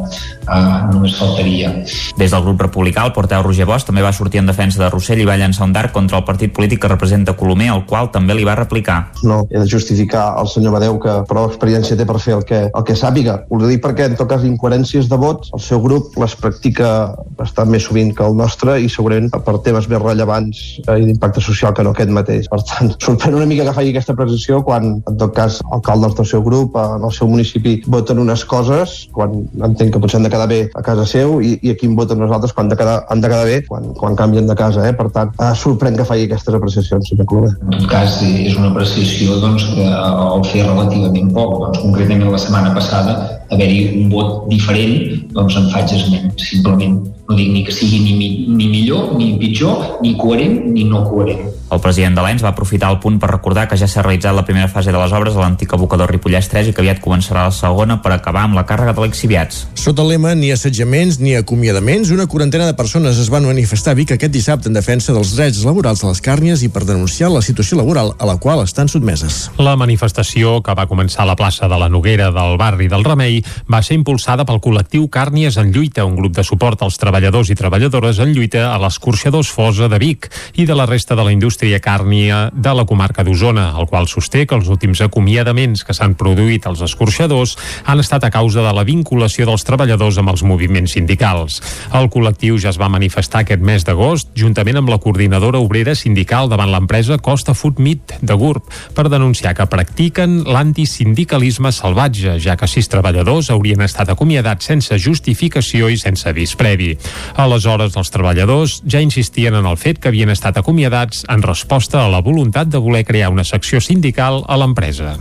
uh, 0.47 0.87
només 0.93 1.17
faltaria. 1.19 1.73
Des 2.19 2.33
del 2.33 2.45
grup 2.45 2.63
republicà, 2.65 3.05
el 3.07 3.15
porteu 3.17 3.43
Roger 3.45 3.67
Bosch 3.69 3.89
també 3.89 4.05
va 4.05 4.13
sortir 4.17 4.41
en 4.43 4.51
defensa 4.51 4.81
de 4.83 4.91
Rossell 4.93 5.21
i 5.23 5.29
va 5.29 5.37
llançar 5.39 5.67
un 5.67 5.75
dart 5.75 5.93
contra 5.95 6.21
el 6.21 6.27
partit 6.29 6.55
polític 6.57 6.83
que 6.85 6.91
representa 6.93 7.37
Colomer, 7.39 7.71
el 7.75 7.85
qual 7.89 8.11
també 8.15 8.37
li 8.37 8.47
va 8.47 8.57
replicar. 8.59 8.99
No 9.27 9.43
he 9.51 9.61
de 9.61 9.69
justificar 9.71 10.29
al 10.41 10.51
senyor 10.51 10.77
Badeu 10.77 10.99
que 11.03 11.19
prou 11.29 11.49
experiència 11.51 11.99
té 11.99 12.07
per 12.09 12.19
fer 12.23 12.37
el 12.39 12.45
que, 12.49 12.63
el 12.69 12.87
que 12.87 12.97
sàpiga. 12.99 13.41
Ho 13.51 13.61
dic 13.65 13.83
perquè, 13.85 14.09
en 14.11 14.17
tot 14.19 14.31
cas, 14.31 14.45
incoherències 14.47 15.11
de 15.11 15.21
vots, 15.21 15.53
el 15.57 15.63
seu 15.65 15.83
grup 15.85 16.17
les 16.21 16.37
practica 16.41 16.91
bastant 17.39 17.71
més 17.73 17.87
sovint 17.89 18.13
que 18.17 18.25
el 18.27 18.37
nostre 18.39 18.79
i 18.81 18.91
segurament 18.93 19.33
per 19.33 19.59
temes 19.65 19.89
més 19.91 20.03
rellevants 20.03 20.63
eh, 20.87 20.99
i 21.03 21.09
d'impacte 21.09 21.43
social 21.45 21.75
que 21.75 21.85
no 21.85 21.95
aquest 21.97 22.13
mateix. 22.13 22.51
Per 22.53 22.61
tant, 22.63 22.76
sorprèn 23.03 23.37
una 23.37 23.47
mica 23.49 23.65
que 23.67 23.75
faci 23.77 23.93
aquesta 23.93 24.15
precisió 24.19 24.61
quan, 24.67 24.99
en 25.09 25.19
tot 25.21 25.35
cas, 25.37 25.61
alcaldes 25.73 26.17
del 26.19 26.29
seu 26.29 26.43
grup, 26.45 26.77
en 26.81 27.05
el 27.07 27.15
seu 27.15 27.29
municipi, 27.31 27.79
voten 27.87 28.21
unes 28.23 28.45
coses, 28.49 28.97
quan 29.17 29.39
entenc 29.69 29.95
que 29.95 30.03
potser 30.03 30.21
han 30.21 30.29
de 30.29 30.33
quedar 30.33 30.49
bé 30.51 30.61
a 30.75 30.83
casa 30.87 31.07
seu 31.09 31.41
i, 31.41 31.57
i 31.63 31.73
aquí 31.75 31.89
em 31.89 31.97
voten 31.99 32.21
nosaltres 32.23 32.55
quan 32.57 32.71
de 32.73 32.79
quedar, 32.79 32.99
han 33.11 33.23
de 33.25 33.31
quedar 33.33 33.47
bé 33.49 33.61
quan, 33.69 33.89
quan 33.99 34.19
canvien 34.19 34.47
de 34.51 34.57
casa. 34.59 34.87
Eh? 34.89 34.95
Per 34.97 35.09
tant, 35.15 35.33
eh, 35.39 35.53
sorprèn 35.59 35.97
que 35.97 36.09
faci 36.09 36.29
aquestes 36.29 36.59
apreciacions, 36.59 37.09
senyor. 37.11 37.49
En 37.51 37.73
tot 37.79 37.89
cas, 37.91 38.21
és 38.27 38.57
una 38.59 38.71
apreciació 38.73 39.41
doncs, 39.43 39.67
que 39.75 39.87
el 39.87 40.47
fer 40.51 40.67
relativament 40.67 41.33
poc. 41.37 41.59
Doncs, 41.67 41.83
concretament 41.85 42.27
la 42.33 42.41
setmana 42.41 42.75
passada 42.77 43.17
haver-hi 43.53 44.03
un 44.03 44.09
vot 44.11 44.47
diferent 44.51 45.29
doncs 45.35 45.59
en 45.59 45.69
faig 45.75 45.93
esment. 45.97 46.33
Simplement 46.43 46.99
no 47.27 47.37
dic 47.39 47.53
ni 47.53 47.65
que 47.67 47.75
sigui 47.75 48.03
ni, 48.05 48.31
ni 48.49 48.71
millor, 48.71 49.15
ni 49.19 49.35
pitjor, 49.41 49.99
ni 50.03 50.17
coherent, 50.19 50.59
ni 50.73 50.87
no 50.89 51.05
coherent. 51.09 51.47
El 51.67 51.81
president 51.83 52.15
de 52.15 52.23
l'ENS 52.23 52.45
va 52.45 52.53
aprofitar 52.53 52.93
el 52.93 53.01
punt 53.03 53.17
per 53.19 53.29
recordar 53.33 53.65
que 53.67 53.77
ja 53.79 53.89
s'ha 53.91 54.03
realitzat 54.05 54.35
la 54.37 54.45
primera 54.47 54.69
fase 54.71 54.93
de 54.95 54.99
les 55.01 55.13
obres 55.17 55.35
a 55.35 55.41
l'antic 55.43 55.73
abocador 55.75 56.13
Ripollès 56.13 56.47
3 56.53 56.69
i 56.71 56.75
que 56.75 56.83
aviat 56.85 57.01
començarà 57.03 57.49
la 57.49 57.55
segona 57.55 57.97
per 58.05 58.13
acabar 58.15 58.45
amb 58.47 58.55
la 58.55 58.63
càrrega 58.69 58.95
de 58.95 59.03
l'exhibiats. 59.03 59.65
Sota 59.75 60.05
el 60.05 60.13
lema 60.15 60.37
ni 60.39 60.53
assetjaments 60.55 61.19
ni 61.19 61.35
acomiadaments, 61.35 62.13
una 62.15 62.29
quarantena 62.31 62.69
de 62.69 62.77
persones 62.79 63.19
es 63.19 63.31
van 63.35 63.49
manifestar 63.51 63.97
a 63.97 63.99
Vic 63.99 64.13
aquest 64.15 64.33
dissabte 64.33 64.71
en 64.71 64.79
defensa 64.79 65.15
dels 65.17 65.35
drets 65.35 65.65
laborals 65.67 66.05
de 66.05 66.13
les 66.13 66.23
càrnies 66.23 66.63
i 66.63 66.71
per 66.71 66.85
denunciar 66.87 67.33
la 67.35 67.43
situació 67.43 67.81
laboral 67.81 68.15
a 68.15 68.31
la 68.31 68.39
qual 68.39 68.63
estan 68.63 68.87
sotmeses. 68.87 69.51
La 69.59 69.75
manifestació, 69.75 70.61
que 70.63 70.79
va 70.79 70.87
començar 70.87 71.25
a 71.25 71.31
la 71.33 71.37
plaça 71.37 71.67
de 71.67 71.81
la 71.83 71.91
Noguera 71.91 72.31
del 72.31 72.57
barri 72.63 72.87
del 72.87 73.03
Remei, 73.03 73.43
va 73.67 73.83
ser 73.83 73.99
impulsada 73.99 74.47
pel 74.47 74.63
col·lectiu 74.63 75.11
Càrnies 75.11 75.59
en 75.59 75.75
lluita, 75.75 76.07
un 76.07 76.15
grup 76.15 76.39
de 76.39 76.47
suport 76.47 76.87
als 76.87 77.03
treballadors 77.03 77.51
i 77.51 77.59
treballadores 77.59 78.23
en 78.23 78.31
lluita 78.37 78.69
a 78.71 78.79
l'escorxadors 78.79 79.51
Fosa 79.51 79.91
de 79.91 79.99
Vic 79.99 80.31
i 80.55 80.71
de 80.71 80.79
la 80.79 80.87
resta 80.87 81.19
de 81.19 81.27
la 81.27 81.35
indústria 81.35 81.56
indústria 81.57 81.81
càrnia 81.81 82.51
de 82.53 82.73
la 82.77 82.85
comarca 82.85 83.25
d'Osona, 83.25 83.71
el 83.81 83.87
qual 83.89 84.05
sosté 84.13 84.45
que 84.45 84.55
els 84.55 84.69
últims 84.69 85.01
acomiadaments 85.01 85.87
que 85.89 85.95
s'han 85.97 86.13
produït 86.13 86.67
als 86.69 86.83
escorxadors 86.85 87.55
han 87.89 88.03
estat 88.03 88.27
a 88.27 88.31
causa 88.31 88.61
de 88.61 88.73
la 88.77 88.85
vinculació 88.85 89.47
dels 89.49 89.65
treballadors 89.65 90.19
amb 90.21 90.35
els 90.35 90.43
moviments 90.45 90.93
sindicals. 90.93 91.63
El 91.97 92.11
col·lectiu 92.13 92.59
ja 92.61 92.69
es 92.75 92.77
va 92.77 92.91
manifestar 92.93 93.41
aquest 93.41 93.65
mes 93.65 93.87
d'agost, 93.89 94.29
juntament 94.37 94.77
amb 94.77 94.93
la 94.93 94.99
coordinadora 95.01 95.63
obrera 95.65 95.95
sindical 95.97 96.51
davant 96.53 96.69
l'empresa 96.69 97.17
Costa 97.17 97.55
Food 97.57 97.81
Meat 97.81 98.19
de 98.21 98.37
GURB, 98.37 98.69
per 98.93 99.09
denunciar 99.09 99.55
que 99.57 99.65
practiquen 99.65 100.43
l'antisindicalisme 100.45 101.73
salvatge, 101.73 102.37
ja 102.37 102.59
que 102.61 102.69
sis 102.69 102.93
treballadors 102.93 103.49
haurien 103.49 103.81
estat 103.81 104.13
acomiadats 104.13 104.69
sense 104.69 105.01
justificació 105.01 105.89
i 105.89 105.97
sense 105.97 106.29
avís 106.29 106.53
previ. 106.53 106.93
Aleshores, 107.41 107.97
els 107.97 108.13
treballadors 108.13 108.83
ja 108.85 109.01
insistien 109.01 109.57
en 109.57 109.65
el 109.65 109.81
fet 109.81 110.03
que 110.03 110.13
havien 110.13 110.37
estat 110.37 110.61
acomiadats 110.61 111.25
en 111.33 111.46
resposta 111.47 112.03
a 112.03 112.11
la 112.11 112.21
voluntat 112.21 112.69
de 112.69 112.83
voler 112.83 113.05
crear 113.07 113.31
una 113.31 113.47
secció 113.47 113.81
sindical 113.81 114.43
a 114.47 114.59
l'empresa. 114.61 115.17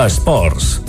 Esports. 0.00 0.79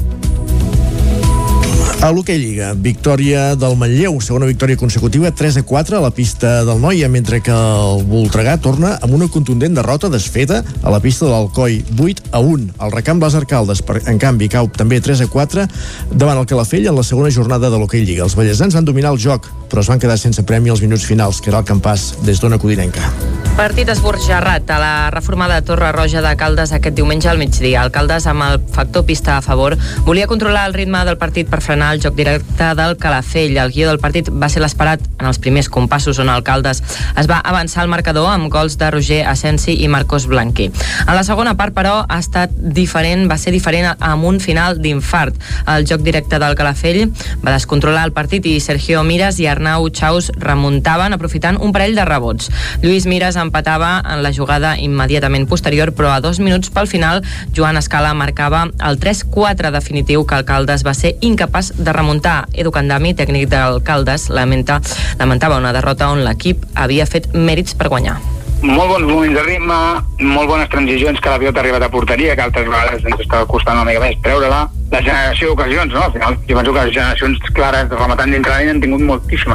A 2.02 2.10
l'Hockey 2.10 2.39
Lliga, 2.41 2.72
victòria 2.74 3.52
del 3.54 3.76
Manlleu, 3.78 4.16
segona 4.26 4.47
victòria 4.49 4.74
consecutiva, 4.74 5.30
3 5.38 5.60
a 5.60 5.64
4 5.70 5.99
a 5.99 6.02
la 6.02 6.10
pista 6.10 6.64
del 6.66 6.82
Noia, 6.82 7.06
mentre 7.14 7.43
que 7.45 7.54
el 7.54 8.02
Voltregà 8.10 8.56
torna 8.58 8.95
amb 9.06 9.14
una 9.14 9.28
contundent 9.30 9.78
derrota 9.78 10.10
desfeta 10.10 10.64
a 10.82 10.89
la 10.89 10.97
pista 10.99 11.28
de 11.28 11.32
l'Alcoi, 11.36 11.78
8 11.93 12.34
a 12.34 12.41
1. 12.41 12.74
El 12.82 12.95
recamp 12.97 13.22
les 13.22 13.38
Arcaldes, 13.38 13.84
en 14.10 14.18
canvi, 14.18 14.49
cau 14.49 14.66
també 14.74 14.97
3 14.97 15.22
a 15.28 15.30
4 15.30 15.68
davant 16.10 16.41
el 16.41 16.49
Calafell 16.49 16.89
en 16.89 16.97
la 16.97 17.06
segona 17.06 17.30
jornada 17.30 17.70
de 17.70 17.78
l'Hockey 17.78 18.02
Lliga. 18.02 18.26
Els 18.26 18.34
ballesans 18.34 18.74
van 18.74 18.89
dominar 18.89 19.14
el 19.14 19.22
joc, 19.22 19.45
però 19.72 19.82
es 19.82 19.89
van 19.89 19.99
quedar 20.03 20.19
sense 20.19 20.43
premi 20.43 20.69
als 20.69 20.84
minuts 20.84 21.07
finals, 21.07 21.39
que 21.39 21.49
era 21.49 21.63
el 21.63 21.65
campàs 21.65 22.11
des 22.28 22.43
d'Ona 22.43 22.59
Codinenca. 22.59 23.07
Partit 23.55 23.89
esborjarrat 23.91 24.69
a 24.72 24.78
la 24.80 24.93
reformada 25.11 25.61
Torre 25.61 25.91
Roja 25.91 26.22
de 26.24 26.32
Caldes 26.39 26.72
aquest 26.72 26.95
diumenge 26.95 27.30
al 27.30 27.38
migdia. 27.39 27.84
El 27.84 27.91
Caldes, 27.91 28.26
amb 28.28 28.43
el 28.45 28.59
factor 28.74 29.05
pista 29.05 29.38
a 29.38 29.41
favor, 29.41 29.78
volia 30.05 30.28
controlar 30.28 30.65
el 30.67 30.74
ritme 30.74 31.03
del 31.05 31.17
partit 31.19 31.49
per 31.51 31.61
frenar 31.61 31.93
el 31.93 32.01
joc 32.03 32.15
directe 32.15 32.72
del 32.76 32.97
Calafell. 32.97 33.57
El 33.57 33.72
guió 33.72 33.88
del 33.88 33.99
partit 33.99 34.32
va 34.32 34.49
ser 34.49 34.63
l'esperat 34.63 35.03
en 35.19 35.28
els 35.30 35.39
primers 35.39 35.69
compassos 35.69 36.19
on 36.19 36.32
el 36.34 36.43
Caldes 36.43 36.82
es 37.19 37.30
va 37.30 37.41
avançar 37.43 37.84
al 37.84 37.91
marcador 37.91 38.30
amb 38.32 38.49
gols 38.51 38.78
de 38.82 38.89
Roger 38.91 39.22
Asensi 39.30 39.76
i 39.84 39.88
Marcos 39.91 40.28
Blanqui. 40.28 40.72
En 41.05 41.13
la 41.15 41.24
segona 41.28 41.55
part, 41.59 41.76
però, 41.76 42.01
ha 42.07 42.19
estat 42.19 42.55
diferent, 42.55 43.28
va 43.30 43.38
ser 43.38 43.53
diferent 43.53 43.91
amb 43.99 44.26
un 44.28 44.39
final 44.43 44.82
d'infart. 44.82 45.38
El 45.76 45.88
joc 45.88 46.03
directe 46.07 46.39
del 46.41 46.57
Calafell 46.59 47.11
va 47.45 47.55
descontrolar 47.55 48.07
el 48.07 48.15
partit 48.15 48.47
i 48.49 48.59
Sergio 48.59 49.03
Miras 49.07 49.39
i 49.39 49.47
Arnau 49.47 49.61
Chaus 49.91 50.32
remuntaven 50.36 51.14
aprofitant 51.14 51.59
un 51.62 51.72
parell 51.72 51.95
de 51.95 52.05
rebots. 52.05 52.49
Lluís 52.82 53.05
Miras 53.05 53.36
empatava 53.36 54.01
en 54.01 54.24
la 54.24 54.34
jugada 54.34 54.76
immediatament 54.80 55.47
posterior, 55.47 55.93
però 55.93 56.12
a 56.16 56.22
dos 56.22 56.39
minuts 56.39 56.74
pel 56.74 56.88
final 56.88 57.24
Joan 57.55 57.78
Escala 57.78 58.14
marcava 58.14 58.68
el 58.80 58.99
3-4 58.99 59.72
definitiu 59.72 60.26
que 60.26 60.41
el 60.41 60.45
Caldes 60.45 60.86
va 60.88 60.93
ser 60.97 61.16
incapaç 61.22 61.74
de 61.78 61.93
remuntar. 61.93 62.47
Edu 62.53 62.72
Candami, 62.72 63.14
tècnic 63.14 63.49
del 63.49 63.82
Caldes, 63.84 64.30
lamenta, 64.30 64.82
lamentava 65.20 65.62
una 65.62 65.74
derrota 65.74 66.12
on 66.12 66.26
l'equip 66.26 66.66
havia 66.76 67.09
fet 67.09 67.34
mèrits 67.34 67.78
per 67.78 67.89
guanyar 67.89 68.20
molt 68.62 68.91
bons 68.91 69.07
moments 69.09 69.34
de 69.34 69.41
ritme, 69.41 69.78
molt 70.22 70.49
bones 70.49 70.70
transicions 70.70 71.20
que 71.20 71.30
la 71.30 71.39
pilota 71.41 71.59
ha 71.59 71.64
arribat 71.64 71.84
a 71.84 71.89
porteria, 71.89 72.36
que 72.36 72.45
altres 72.45 72.68
vegades 72.68 73.05
ens 73.05 73.24
estava 73.24 73.47
costant 73.49 73.80
una 73.80 73.88
mica 73.89 74.03
més 74.03 74.20
treure-la. 74.22 74.62
La 74.91 75.01
generació 75.01 75.49
d'ocasions, 75.49 75.93
no? 75.93 76.03
Al 76.03 76.12
final, 76.14 76.38
jo 76.47 76.57
penso 76.57 76.74
que 76.74 76.86
les 76.86 76.93
generacions 76.93 77.39
clares 77.57 77.89
de 77.89 77.97
rematant 77.97 78.32
dintre 78.32 78.53
l'any 78.53 78.70
han 78.70 78.82
tingut 78.84 79.01
moltíssimes. 79.01 79.51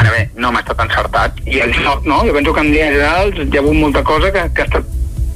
Ara 0.00 0.10
bé, 0.14 0.22
no 0.38 0.52
m'ha 0.52 0.62
estat 0.62 0.80
encertat. 0.86 1.38
I 1.50 1.60
el 1.66 1.74
joc, 1.74 2.06
no? 2.06 2.22
Jo 2.26 2.34
penso 2.36 2.54
que 2.54 2.64
en 2.64 2.72
línies 2.72 2.94
generals 2.94 3.40
hi 3.42 3.56
ha 3.56 3.62
hagut 3.64 3.78
molta 3.78 4.04
cosa 4.06 4.32
que, 4.32 4.46
que 4.54 4.62
ha 4.62 4.68
estat 4.70 4.84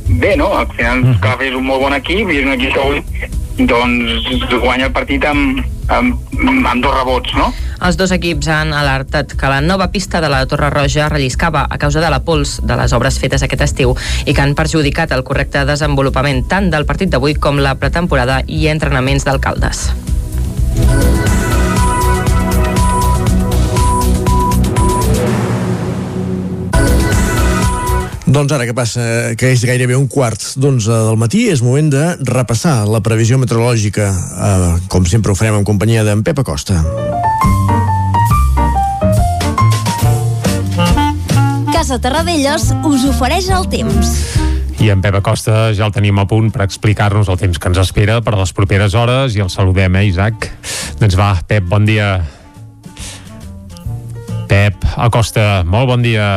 bé, 0.08 0.36
no? 0.36 0.52
Al 0.56 0.68
final, 0.74 1.02
mm. 1.02 1.20
Calafell 1.24 1.52
és 1.52 1.58
un 1.58 1.66
molt 1.66 1.82
bon 1.82 1.96
equip 1.96 2.30
i 2.30 2.38
és 2.40 2.46
un 2.46 2.54
equip 2.54 2.74
que 2.76 2.84
avui 2.84 3.02
doncs 3.54 4.54
guanya 4.58 4.88
el 4.88 4.92
partit 4.92 5.24
amb, 5.30 5.60
amb, 5.94 6.16
amb 6.66 6.82
dos 6.82 6.94
rebots, 6.94 7.34
no? 7.38 7.50
Els 7.84 7.98
dos 8.00 8.10
equips 8.14 8.48
han 8.50 8.72
alertat 8.74 9.34
que 9.38 9.50
la 9.50 9.60
nova 9.60 9.90
pista 9.92 10.20
de 10.24 10.30
la 10.32 10.44
Torre 10.50 10.70
Roja 10.70 11.08
relliscava 11.12 11.66
a 11.70 11.78
causa 11.78 12.00
de 12.00 12.10
la 12.10 12.22
pols 12.24 12.56
de 12.64 12.78
les 12.80 12.94
obres 12.96 13.18
fetes 13.20 13.44
aquest 13.46 13.62
estiu 13.66 13.94
i 14.24 14.34
que 14.34 14.42
han 14.42 14.56
perjudicat 14.58 15.12
el 15.12 15.24
correcte 15.24 15.64
desenvolupament 15.68 16.44
tant 16.48 16.70
del 16.72 16.86
partit 16.86 17.12
d'avui 17.12 17.36
com 17.36 17.60
la 17.62 17.76
pretemporada 17.78 18.42
i 18.46 18.66
entrenaments 18.72 19.26
d'alcaldes. 19.28 19.90
Doncs 28.34 28.50
ara 28.50 28.64
que 28.66 28.74
passa, 28.74 29.02
que 29.38 29.52
és 29.54 29.62
gairebé 29.62 29.94
un 29.94 30.08
quart 30.10 30.42
d'onze 30.58 30.90
del 30.90 31.18
matí, 31.20 31.44
és 31.52 31.60
moment 31.62 31.86
de 31.92 32.02
repassar 32.26 32.80
la 32.90 32.98
previsió 32.98 33.38
meteorològica. 33.38 34.08
Eh, 34.10 34.72
com 34.90 35.06
sempre 35.06 35.30
ho 35.30 35.36
farem 35.38 35.60
en 35.60 35.66
companyia 35.68 36.02
d'en 36.02 36.24
Pep 36.26 36.40
Acosta. 36.42 36.80
Casa 41.70 42.00
Terradellos 42.02 42.72
us 42.82 43.06
ofereix 43.12 43.52
el 43.54 43.70
temps. 43.70 44.12
I 44.82 44.90
en 44.90 45.06
Pep 45.06 45.20
Acosta 45.22 45.70
ja 45.70 45.86
el 45.86 45.94
tenim 45.94 46.18
a 46.18 46.26
punt 46.26 46.50
per 46.50 46.66
explicar-nos 46.66 47.30
el 47.30 47.38
temps 47.38 47.62
que 47.62 47.70
ens 47.70 47.84
espera 47.86 48.18
per 48.18 48.34
a 48.34 48.42
les 48.42 48.50
properes 48.50 48.98
hores 48.98 49.38
i 49.38 49.46
el 49.46 49.54
saludem, 49.54 50.02
eh, 50.02 50.08
Isaac? 50.10 50.50
Doncs 50.98 51.14
va, 51.14 51.36
Pep, 51.46 51.70
bon 51.70 51.86
dia. 51.86 52.16
Pep 54.50 54.82
Acosta, 54.98 55.62
molt 55.62 55.94
bon 55.94 56.02
dia 56.02 56.30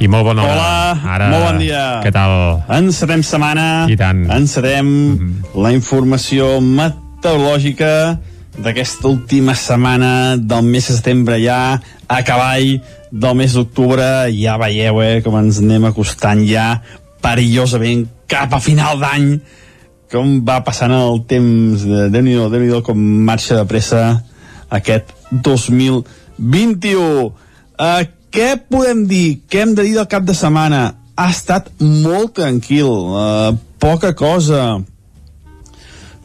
i 0.00 0.08
molt 0.08 0.24
bona 0.24 0.42
hora. 0.42 0.56
Hola, 0.56 1.14
Ara, 1.14 1.28
molt 1.28 1.46
bon 1.50 1.60
dia. 1.60 1.84
Què 2.00 2.12
tal? 2.14 2.32
Encetem 2.72 3.22
setmana, 3.26 3.86
I 3.92 3.96
tant. 4.00 4.24
encetem 4.32 4.86
mm 4.86 5.18
-hmm. 5.18 5.62
la 5.62 5.72
informació 5.72 6.60
meteorològica 6.60 8.18
d'aquesta 8.58 9.08
última 9.08 9.54
setmana 9.54 10.36
del 10.36 10.62
mes 10.64 10.88
de 10.88 10.94
setembre 10.96 11.38
ja 11.42 11.80
a 12.08 12.22
cavall 12.22 12.80
del 13.10 13.34
mes 13.34 13.52
d'octubre 13.52 14.30
ja 14.32 14.56
veieu 14.58 15.02
eh, 15.02 15.22
com 15.22 15.36
ens 15.38 15.58
anem 15.58 15.84
acostant 15.84 16.42
ja 16.46 16.82
perillosament 17.22 18.08
cap 18.26 18.52
a 18.54 18.60
final 18.60 18.98
d'any 18.98 19.40
com 20.10 20.40
va 20.46 20.60
passant 20.66 20.92
el 20.92 21.24
temps 21.26 21.84
de 21.86 22.08
Déu-n'hi-do, 22.10 22.48
déu 22.50 22.60
nhi 22.60 22.70
déu 22.72 22.82
com 22.82 22.98
marxa 22.98 23.54
de 23.56 23.64
pressa 23.64 24.22
aquest 24.70 25.14
2021 25.30 27.26
uh, 27.26 28.02
què 28.30 28.54
podem 28.70 29.04
dir? 29.10 29.42
què 29.50 29.64
hem 29.64 29.74
de 29.74 29.84
dir 29.86 29.98
del 29.98 30.10
cap 30.10 30.24
de 30.26 30.36
setmana? 30.38 31.00
ha 31.20 31.28
estat 31.28 31.68
molt 31.80 32.38
tranquil 32.38 32.88
uh, 32.88 33.50
poca 33.82 34.14
cosa 34.16 34.80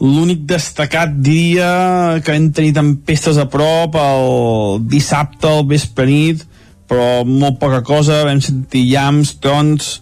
l'únic 0.00 0.44
destacat 0.48 1.12
diria 1.24 2.20
que 2.24 2.36
hem 2.36 2.50
tenit 2.56 2.76
tempestes 2.76 3.40
a 3.40 3.46
prop 3.52 3.96
el 4.00 4.80
dissabte 4.88 5.50
al 5.50 5.66
vespre 5.68 6.08
nit 6.08 6.44
però 6.88 7.26
molt 7.26 7.58
poca 7.60 7.82
cosa 7.84 8.22
vam 8.28 8.40
sentir 8.44 8.86
llams, 8.92 9.34
trons 9.42 9.96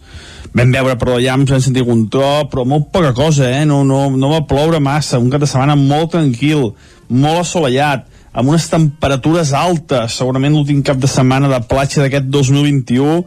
vam 0.55 0.71
veure 0.71 0.95
però 1.01 1.19
llams, 1.19 1.51
vam 1.51 1.63
sentir 1.63 1.87
un 1.87 2.07
tro 2.13 2.45
però 2.53 2.67
molt 2.69 2.91
poca 2.95 3.15
cosa, 3.17 3.49
eh? 3.51 3.65
no, 3.67 3.83
no, 3.89 4.07
no 4.15 4.31
va 4.35 4.45
ploure 4.47 4.83
massa, 4.83 5.19
un 5.19 5.33
cap 5.33 5.43
de 5.43 5.51
setmana 5.51 5.79
molt 5.81 6.13
tranquil 6.15 6.69
molt 7.09 7.43
assolellat 7.43 8.07
amb 8.35 8.51
unes 8.51 8.67
temperatures 8.69 9.55
altes 9.55 10.19
segurament 10.19 10.53
l'últim 10.57 10.83
cap 10.83 10.99
de 10.99 11.11
setmana 11.11 11.49
de 11.53 11.61
platja 11.71 12.03
d'aquest 12.03 12.27
2021 12.35 13.23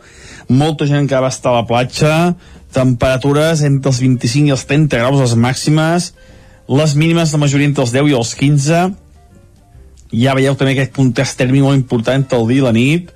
molta 0.49 0.87
gent 0.87 1.07
que 1.07 1.19
va 1.19 1.31
estar 1.31 1.51
a 1.51 1.61
la 1.61 1.65
platja. 1.67 2.35
Temperatures 2.75 3.63
entre 3.67 3.91
els 3.91 3.99
25 4.03 4.47
i 4.47 4.55
els 4.55 4.63
30 4.67 4.99
graus 5.01 5.19
les 5.19 5.35
màximes. 5.39 6.13
Les 6.67 6.95
mínimes 6.99 7.31
de 7.31 7.39
majoria 7.39 7.67
entre 7.67 7.83
els 7.83 7.93
10 7.95 8.11
i 8.11 8.15
els 8.15 8.33
15 8.35 8.87
ja 10.07 10.33
veieu 10.37 10.55
també 10.55 10.71
aquest 10.75 10.93
contrast 10.95 11.35
tèrmic 11.39 11.63
molt 11.65 11.75
important 11.75 12.21
entre 12.21 12.39
el 12.39 12.47
dia 12.47 12.61
i 12.61 12.65
la 12.65 12.73
nit. 12.75 13.11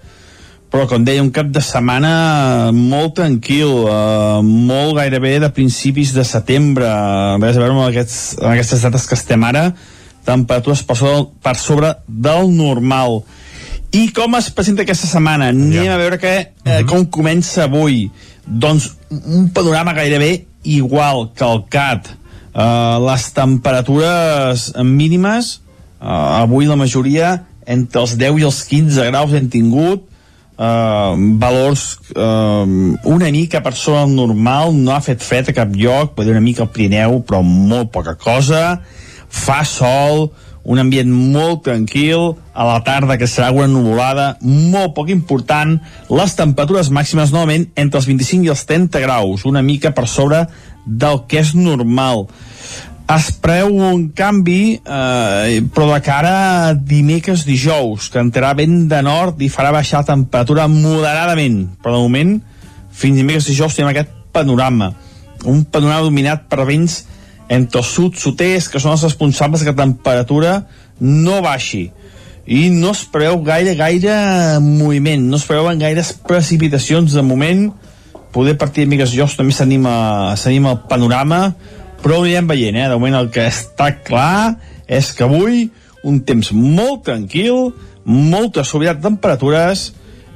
Però 0.72 0.86
com 0.88 1.04
deia, 1.04 1.24
un 1.24 1.32
cap 1.36 1.50
de 1.52 1.60
setmana 1.64 2.72
molt 2.76 3.18
tranquil, 3.20 3.72
eh, 3.92 4.40
molt 4.44 4.96
gairebé 4.96 5.38
de 5.44 5.50
principis 5.52 6.14
de 6.16 6.24
setembre, 6.24 6.88
a 6.88 7.38
veure 7.40 7.68
amb, 7.68 7.82
aquests, 7.90 8.38
amb 8.40 8.54
aquestes 8.54 8.86
dates 8.88 9.08
que 9.08 9.18
estem 9.20 9.44
ara, 9.44 9.74
temperatures 10.26 10.84
per 10.88 10.98
sobre, 10.98 11.26
per 11.44 11.56
sobre 11.60 11.94
del 12.08 12.52
normal. 12.54 13.22
I 13.92 14.08
com 14.16 14.38
es 14.40 14.50
presenta 14.56 14.86
aquesta 14.86 15.10
setmana? 15.10 15.50
Anem 15.52 15.86
ja. 15.86 15.96
a 15.96 16.00
veure 16.00 16.18
que, 16.18 16.34
eh, 16.38 16.50
uh 16.66 16.72
-huh. 16.72 16.86
com 16.88 17.06
comença 17.06 17.64
avui. 17.64 18.12
Doncs 18.46 18.92
un 19.10 19.50
panorama 19.50 19.94
gairebé 19.94 20.46
igual 20.64 21.32
que 21.36 21.44
el 21.44 21.64
CAT. 21.70 22.08
Eh, 22.54 22.98
les 23.12 23.32
temperatures 23.34 24.74
mínimes, 24.84 25.62
eh, 26.02 26.08
avui 26.08 26.66
la 26.66 26.76
majoria 26.76 27.46
entre 27.66 28.02
els 28.02 28.16
10 28.18 28.40
i 28.40 28.44
els 28.44 28.64
15 28.64 29.06
graus 29.06 29.34
hem 29.34 29.50
tingut, 29.50 30.08
uh, 30.62 31.14
valors 31.42 32.00
uh, 32.16 32.66
una 33.10 33.30
mica 33.34 33.62
per 33.64 33.74
sobre 33.78 34.06
normal, 34.12 34.74
no 34.76 34.94
ha 34.96 35.02
fet 35.04 35.24
fred 35.24 35.52
a 35.52 35.56
cap 35.56 35.74
lloc, 35.76 36.16
pot 36.16 36.28
dir 36.28 36.36
una 36.36 36.44
mica 36.44 36.66
al 36.66 36.72
Pirineu, 36.74 37.22
però 37.28 37.42
molt 37.46 37.92
poca 37.94 38.16
cosa, 38.20 38.82
fa 39.32 39.64
sol, 39.66 40.30
un 40.62 40.78
ambient 40.78 41.10
molt 41.10 41.64
tranquil, 41.66 42.36
a 42.54 42.66
la 42.68 42.82
tarda 42.86 43.18
que 43.18 43.30
serà 43.30 43.50
una 43.56 43.70
nuvolada 43.72 44.36
molt 44.44 44.94
poc 44.98 45.10
important, 45.10 45.80
les 46.12 46.36
temperatures 46.38 46.92
màximes 46.94 47.34
novament 47.34 47.66
entre 47.80 48.02
els 48.02 48.10
25 48.10 48.46
i 48.46 48.54
els 48.54 48.66
30 48.70 49.02
graus, 49.02 49.48
una 49.50 49.64
mica 49.66 49.96
per 49.96 50.08
sobre 50.08 50.46
del 50.86 51.24
que 51.30 51.42
és 51.42 51.56
normal. 51.58 52.28
Es 53.12 53.28
preu 53.44 53.74
un 53.74 54.06
canvi 54.16 54.78
eh, 54.78 55.60
però 55.74 55.90
de 55.90 56.00
cara 56.06 56.36
a 56.70 56.74
dimecres 56.74 57.44
dijous 57.44 58.08
que 58.12 58.22
entrarà 58.22 58.54
vent 58.56 58.86
de 58.92 59.02
nord 59.04 59.42
i 59.44 59.50
farà 59.52 59.74
baixar 59.76 60.00
la 60.00 60.14
temperatura 60.14 60.70
moderadament 60.72 61.66
però 61.84 61.98
de 61.98 62.06
moment 62.06 62.32
fins 62.96 63.20
dimecres 63.20 63.50
dijous 63.50 63.76
tenim 63.76 63.92
aquest 63.92 64.14
panorama. 64.32 64.94
Un 65.44 65.66
panorama 65.66 66.08
dominat 66.08 66.48
per 66.48 66.64
vents 66.70 67.02
entre 67.52 67.82
el 67.84 67.88
sud 67.88 68.16
sud-est 68.20 68.72
que 68.72 68.80
són 68.80 68.96
els 68.96 69.04
responsables 69.08 69.66
que 69.66 69.74
la 69.74 69.84
temperatura 69.84 70.56
no 71.00 71.42
baixi 71.44 71.90
i 72.48 72.64
no 72.74 72.96
es 72.96 73.04
preveu 73.12 73.44
gaire 73.46 73.76
gaire 73.78 74.16
moviment 74.64 75.28
no 75.30 75.38
es 75.38 75.46
preveuen 75.50 75.82
gaires 75.82 76.14
precipitacions 76.28 77.14
de 77.14 77.26
moment 77.26 77.68
poder 78.32 78.56
partir 78.58 78.82
de 78.82 78.88
dimecres 78.88 79.14
dijous 79.14 79.36
també 79.38 79.54
s'anima 79.54 80.74
el 80.74 80.82
panorama 80.90 81.44
però 82.02 82.18
ho 82.18 82.26
anirem 82.26 82.50
veient, 82.50 82.78
eh? 82.78 82.90
De 82.90 82.98
moment 82.98 83.20
el 83.20 83.30
que 83.34 83.46
està 83.48 83.92
clar 84.06 84.58
és 84.90 85.12
que 85.16 85.26
avui 85.26 85.68
un 86.08 86.20
temps 86.26 86.52
molt 86.58 87.06
tranquil, 87.06 87.72
molta 88.06 88.66
suavitat 88.66 89.00
de 89.00 89.06
temperatures 89.06 89.92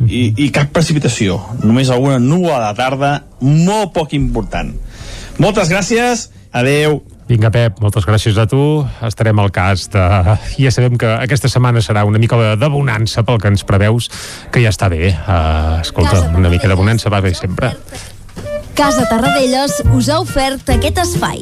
i, 0.06 0.30
i 0.46 0.52
cap 0.54 0.70
precipitació. 0.76 1.40
Només 1.64 1.90
alguna 1.90 2.20
núvol 2.22 2.54
a 2.54 2.62
la 2.68 2.76
tarda, 2.78 3.16
molt 3.42 3.96
poc 3.96 4.14
important. 4.18 4.72
Moltes 5.42 5.72
gràcies, 5.74 6.30
adeu. 6.56 7.04
Vinga, 7.26 7.50
Pep, 7.50 7.80
moltes 7.82 8.06
gràcies 8.06 8.38
a 8.38 8.46
tu. 8.50 8.86
Estarem 9.06 9.40
al 9.42 9.50
cas 9.54 9.88
de... 9.94 10.04
Ja 10.62 10.72
sabem 10.74 10.98
que 11.02 11.10
aquesta 11.18 11.50
setmana 11.50 11.82
serà 11.82 12.06
una 12.06 12.22
mica 12.22 12.38
de 12.56 12.70
bonança 12.70 13.26
pel 13.26 13.42
que 13.42 13.50
ens 13.50 13.66
preveus, 13.66 14.12
que 14.54 14.62
ja 14.62 14.74
està 14.74 14.92
bé. 14.94 15.10
Uh, 15.26 15.82
escolta, 15.82 16.22
una 16.38 16.54
mica 16.54 16.70
de 16.70 16.78
bonança 16.78 17.10
va 17.10 17.24
bé 17.26 17.34
sempre. 17.34 17.74
Casa 18.78 19.08
Tarradellas 19.10 19.82
us 19.96 20.12
ha 20.12 20.20
ofert 20.22 20.76
aquest 20.78 21.02
espai. 21.02 21.42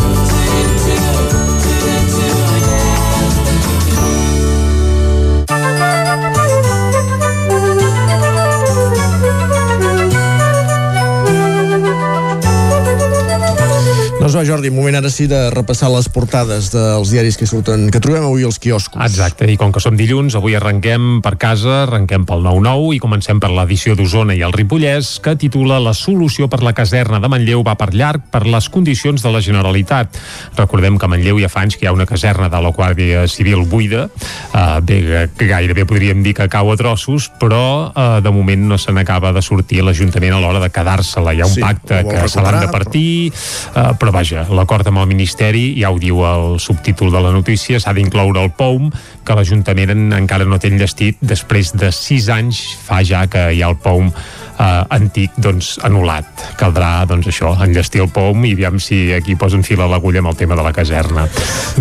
Doncs 14.31 14.47
va, 14.47 14.47
Jordi, 14.47 14.69
moment 14.71 14.95
ara 14.95 15.09
sí 15.11 15.25
de 15.27 15.49
repassar 15.51 15.89
les 15.91 16.05
portades 16.07 16.69
dels 16.71 17.09
diaris 17.11 17.35
que 17.35 17.43
surten, 17.43 17.89
que 17.91 17.99
trobem 17.99 18.23
avui 18.23 18.45
als 18.47 18.61
quioscos. 18.63 19.01
Exacte, 19.03 19.43
i 19.51 19.57
com 19.59 19.73
que 19.75 19.81
som 19.83 19.97
dilluns, 19.99 20.37
avui 20.39 20.53
arrenquem 20.55 21.17
per 21.19 21.33
casa, 21.35 21.81
arrenquem 21.81 22.23
pel 22.29 22.39
9-9 22.45 22.93
i 22.95 23.01
comencem 23.03 23.41
per 23.43 23.49
l'edició 23.51 23.91
d'Osona 23.99 24.31
i 24.39 24.39
el 24.47 24.55
Ripollès, 24.55 25.17
que 25.19 25.33
titula 25.35 25.81
La 25.83 25.91
solució 25.91 26.47
per 26.47 26.61
la 26.63 26.71
caserna 26.71 27.19
de 27.19 27.27
Manlleu 27.27 27.59
va 27.67 27.73
per 27.75 27.89
llarg 27.91 28.29
per 28.31 28.45
les 28.47 28.69
condicions 28.71 29.19
de 29.19 29.33
la 29.33 29.41
Generalitat. 29.43 30.15
Recordem 30.55 30.95
que 30.95 31.09
a 31.09 31.11
Manlleu 31.11 31.43
ja 31.43 31.51
fa 31.51 31.65
anys 31.65 31.75
que 31.75 31.83
hi 31.83 31.91
ha 31.91 31.93
una 31.97 32.07
caserna 32.07 32.47
de 32.47 32.63
la 32.63 32.71
Guàrdia 32.71 33.25
Civil 33.27 33.65
buida, 33.67 34.05
uh, 34.53 34.79
bé, 34.79 35.27
que 35.35 35.49
gairebé 35.51 35.83
podríem 35.83 36.23
dir 36.23 36.37
que 36.39 36.47
cau 36.47 36.71
a 36.71 36.77
trossos, 36.79 37.27
però 37.35 37.91
uh, 37.91 38.07
de 38.23 38.31
moment 38.31 38.63
no 38.71 38.79
se 38.79 38.95
n'acaba 38.95 39.35
de 39.35 39.43
sortir 39.43 39.83
l'Ajuntament 39.83 40.39
a 40.39 40.39
l'hora 40.39 40.63
de 40.63 40.71
quedar-se-la. 40.71 41.35
Hi 41.35 41.43
ha 41.43 41.51
un 41.51 41.59
Sí, 41.59 41.67
pacte 41.67 42.05
que 42.07 42.25
se 42.31 42.47
l'han 42.47 42.61
de 42.63 42.71
partir, 42.71 43.11
uh, 43.75 43.91
però 43.99 44.20
vaja, 44.21 44.45
l'acord 44.53 44.85
amb 44.85 45.01
el 45.01 45.07
Ministeri, 45.09 45.63
ja 45.81 45.89
ho 45.89 45.97
diu 45.99 46.19
el 46.27 46.59
subtítol 46.61 47.09
de 47.13 47.21
la 47.23 47.31
notícia, 47.33 47.79
s'ha 47.81 47.93
d'incloure 47.97 48.43
el 48.43 48.51
POUM, 48.53 48.91
que 49.25 49.33
l'Ajuntament 49.37 49.89
en- 49.95 50.13
encara 50.13 50.45
no 50.45 50.59
té 50.59 50.69
enllestit. 50.69 51.17
Després 51.21 51.73
de 51.73 51.91
sis 51.91 52.29
anys, 52.29 52.61
fa 52.85 53.01
ja 53.03 53.25
que 53.27 53.47
hi 53.53 53.61
ha 53.63 53.69
el 53.69 53.77
POUM 53.81 54.11
eh, 54.61 54.95
antic 54.97 55.35
doncs, 55.41 55.75
anul·lat. 55.85 56.45
Caldrà 56.59 56.91
doncs, 57.09 57.29
això 57.31 57.53
enllestir 57.63 58.03
el 58.03 58.11
POUM 58.13 58.45
i 58.47 58.53
aviam 58.55 58.79
si 58.81 59.01
aquí 59.15 59.35
posen 59.39 59.65
fil 59.65 59.81
a 59.81 59.89
l'agulla 59.89 60.21
amb 60.23 60.31
el 60.31 60.37
tema 60.39 60.57
de 60.59 60.65
la 60.65 60.73
caserna. 60.75 61.27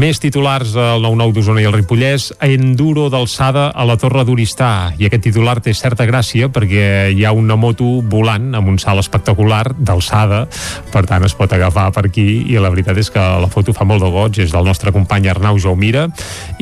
Més 0.01 0.21
titulars 0.23 0.75
al 0.79 1.05
9-9 1.05 1.37
d'Osona 1.37 1.63
i 1.63 1.69
el 1.69 1.77
Ripollès, 1.77 2.31
enduro 2.47 3.09
d'alçada 3.13 3.69
a 3.75 3.87
la 3.89 3.99
Torre 4.01 4.25
d'Oristà. 4.27 4.93
I 4.99 5.09
aquest 5.09 5.29
titular 5.29 5.59
té 5.65 5.75
certa 5.77 6.07
gràcia 6.09 6.51
perquè 6.53 7.11
hi 7.15 7.25
ha 7.25 7.35
una 7.37 7.59
moto 7.61 8.01
volant 8.03 8.55
amb 8.57 8.73
un 8.73 8.79
salt 8.83 9.03
espectacular 9.05 9.75
d'alçada, 9.77 10.47
per 10.93 11.05
tant 11.09 11.25
es 11.27 11.37
pot 11.37 11.53
agafar 11.53 11.91
per 11.95 12.07
aquí 12.09 12.27
i 12.51 12.59
la 12.61 12.71
veritat 12.73 12.99
és 13.01 13.11
que 13.13 13.21
la 13.21 13.51
foto 13.51 13.75
fa 13.77 13.87
molt 13.89 14.05
de 14.05 14.11
goig, 14.13 14.41
és 14.45 14.55
del 14.55 14.67
nostre 14.67 14.93
company 14.95 15.29
Arnau 15.31 15.59
Jaumira 15.61 16.07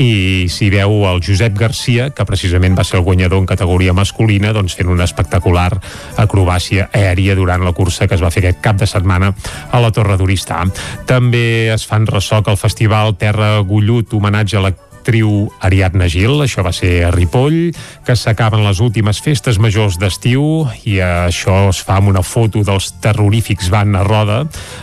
i 0.01 0.47
s'hi 0.51 0.71
veu 0.73 1.05
el 1.11 1.23
Josep 1.25 1.57
Garcia, 1.59 2.11
que 2.11 2.27
precisament 2.29 2.77
va 2.79 2.87
ser 2.87 2.99
el 3.01 3.07
guanyador 3.07 3.43
en 3.43 3.49
categoria 3.49 3.95
masculina, 3.97 4.53
doncs 4.57 4.77
fent 4.79 4.91
una 4.93 5.07
espectacular 5.09 5.71
acrobàcia 6.17 6.89
aèria 6.93 7.37
durant 7.39 7.65
la 7.65 7.73
cursa 7.73 8.09
que 8.09 8.17
es 8.17 8.25
va 8.25 8.31
fer 8.31 8.45
aquest 8.45 8.63
cap 8.65 8.81
de 8.81 8.87
setmana 8.87 9.33
a 9.73 9.81
la 9.81 9.93
Torre 9.93 10.17
d'Oristà. 10.17 10.65
També 11.07 11.69
es 11.73 11.87
fan 11.87 12.07
ressò 12.07 12.43
que 12.43 12.51
el 12.51 12.61
festival 12.61 13.17
Terra 13.19 13.59
Gullut, 13.61 14.15
homenatge 14.15 14.59
a 14.59 14.65
la 14.69 14.75
l'actriu 15.09 15.49
Ariadna 15.65 16.05
Gil, 16.05 16.43
això 16.45 16.61
va 16.61 16.69
ser 16.69 17.07
a 17.07 17.11
Ripoll, 17.11 17.73
que 18.05 18.13
s'acaben 18.13 18.61
les 18.61 18.77
últimes 18.85 19.17
festes 19.25 19.57
majors 19.57 19.97
d'estiu 19.97 20.67
i 20.85 20.99
això 21.01 21.71
es 21.71 21.81
fa 21.81 21.97
amb 21.97 22.11
una 22.11 22.21
foto 22.21 22.61
dels 22.61 22.91
terrorífics 23.01 23.71
van 23.73 23.97
a 23.97 24.03
roda 24.05 24.43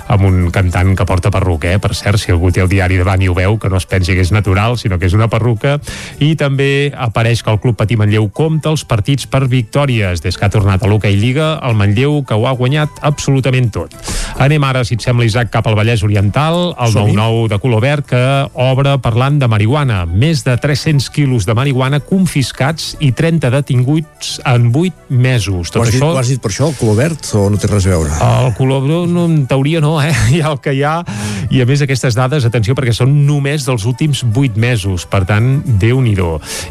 amb 0.10 0.26
un 0.26 0.50
cantant 0.50 0.96
que 0.98 1.06
porta 1.06 1.30
perruca, 1.30 1.70
eh? 1.70 1.78
per 1.78 1.94
cert, 1.94 2.18
si 2.18 2.34
algú 2.34 2.50
té 2.50 2.64
el 2.64 2.72
diari 2.72 2.98
davant 2.98 3.22
i 3.22 3.30
ho 3.30 3.36
veu, 3.38 3.60
que 3.62 3.70
no 3.70 3.78
es 3.78 3.86
pensi 3.86 4.16
que 4.18 4.26
és 4.26 4.34
natural, 4.34 4.80
sinó 4.82 4.98
que 4.98 5.06
és 5.06 5.14
una 5.14 5.30
perruca, 5.30 5.76
i 6.18 6.34
també 6.34 6.90
apareix 6.90 7.44
que 7.46 7.54
el 7.54 7.62
Club 7.62 7.78
Patí 7.78 7.94
Manlleu 7.94 8.26
compta 8.34 8.74
els 8.74 8.82
partits 8.82 9.30
per 9.30 9.44
victòries, 9.46 10.26
des 10.26 10.40
que 10.40 10.50
ha 10.50 10.50
tornat 10.50 10.82
a 10.82 10.90
l'Hockey 10.90 11.22
Lliga, 11.22 11.60
el 11.62 11.78
Manlleu 11.78 12.24
que 12.26 12.34
ho 12.34 12.50
ha 12.50 12.56
guanyat 12.58 12.98
absolutament 13.06 13.70
tot. 13.78 13.94
Anem 14.42 14.66
ara, 14.66 14.82
si 14.84 14.98
et 14.98 15.06
sembla, 15.06 15.30
Isaac, 15.30 15.54
cap 15.54 15.70
al 15.70 15.78
Vallès 15.78 16.02
Oriental, 16.04 16.74
el 16.82 16.98
Som-hi. 16.98 17.14
9-9 17.14 17.54
de 17.54 17.62
color 17.62 17.86
verd 17.86 18.10
que 18.10 18.26
obre 18.66 18.98
parlant 19.06 19.38
de 19.40 19.48
marihuana. 19.52 20.02
Més 20.16 20.46
de 20.46 20.54
300 20.56 21.10
quilos 21.12 21.44
de 21.44 21.54
marihuana 21.58 22.00
confiscats 22.00 22.94
i 23.04 23.10
30 23.12 23.50
detinguts 23.52 24.38
en 24.48 24.70
8 24.72 25.12
mesos. 25.12 25.68
Ho 25.68 25.74
Tot 25.76 25.84
has, 25.84 25.92
dit, 25.92 26.00
això... 26.00 26.12
ho 26.14 26.20
has 26.22 26.30
dit 26.32 26.40
per 26.40 26.52
això, 26.54 26.70
el 26.72 26.78
color 26.80 26.96
verd, 27.02 27.26
o 27.36 27.50
no 27.52 27.60
té 27.60 27.68
res 27.68 27.88
a 27.90 27.92
veure? 27.92 28.14
El 28.24 28.54
color 28.56 28.86
blau, 28.86 29.04
no, 29.12 29.26
en 29.28 29.44
teoria 29.50 29.82
no, 29.84 29.98
eh? 30.00 30.14
Hi 30.32 30.40
ha 30.40 30.54
el 30.54 30.62
que 30.64 30.72
hi 30.72 30.86
ha. 30.88 31.02
I 31.52 31.60
a 31.62 31.68
més 31.68 31.84
aquestes 31.84 32.16
dades, 32.16 32.48
atenció, 32.48 32.78
perquè 32.78 32.94
són 32.96 33.12
només 33.28 33.68
dels 33.68 33.84
últims 33.90 34.24
8 34.32 34.56
mesos. 34.62 35.04
Per 35.12 35.26
tant, 35.28 35.60
déu 35.84 36.00
nhi 36.00 36.16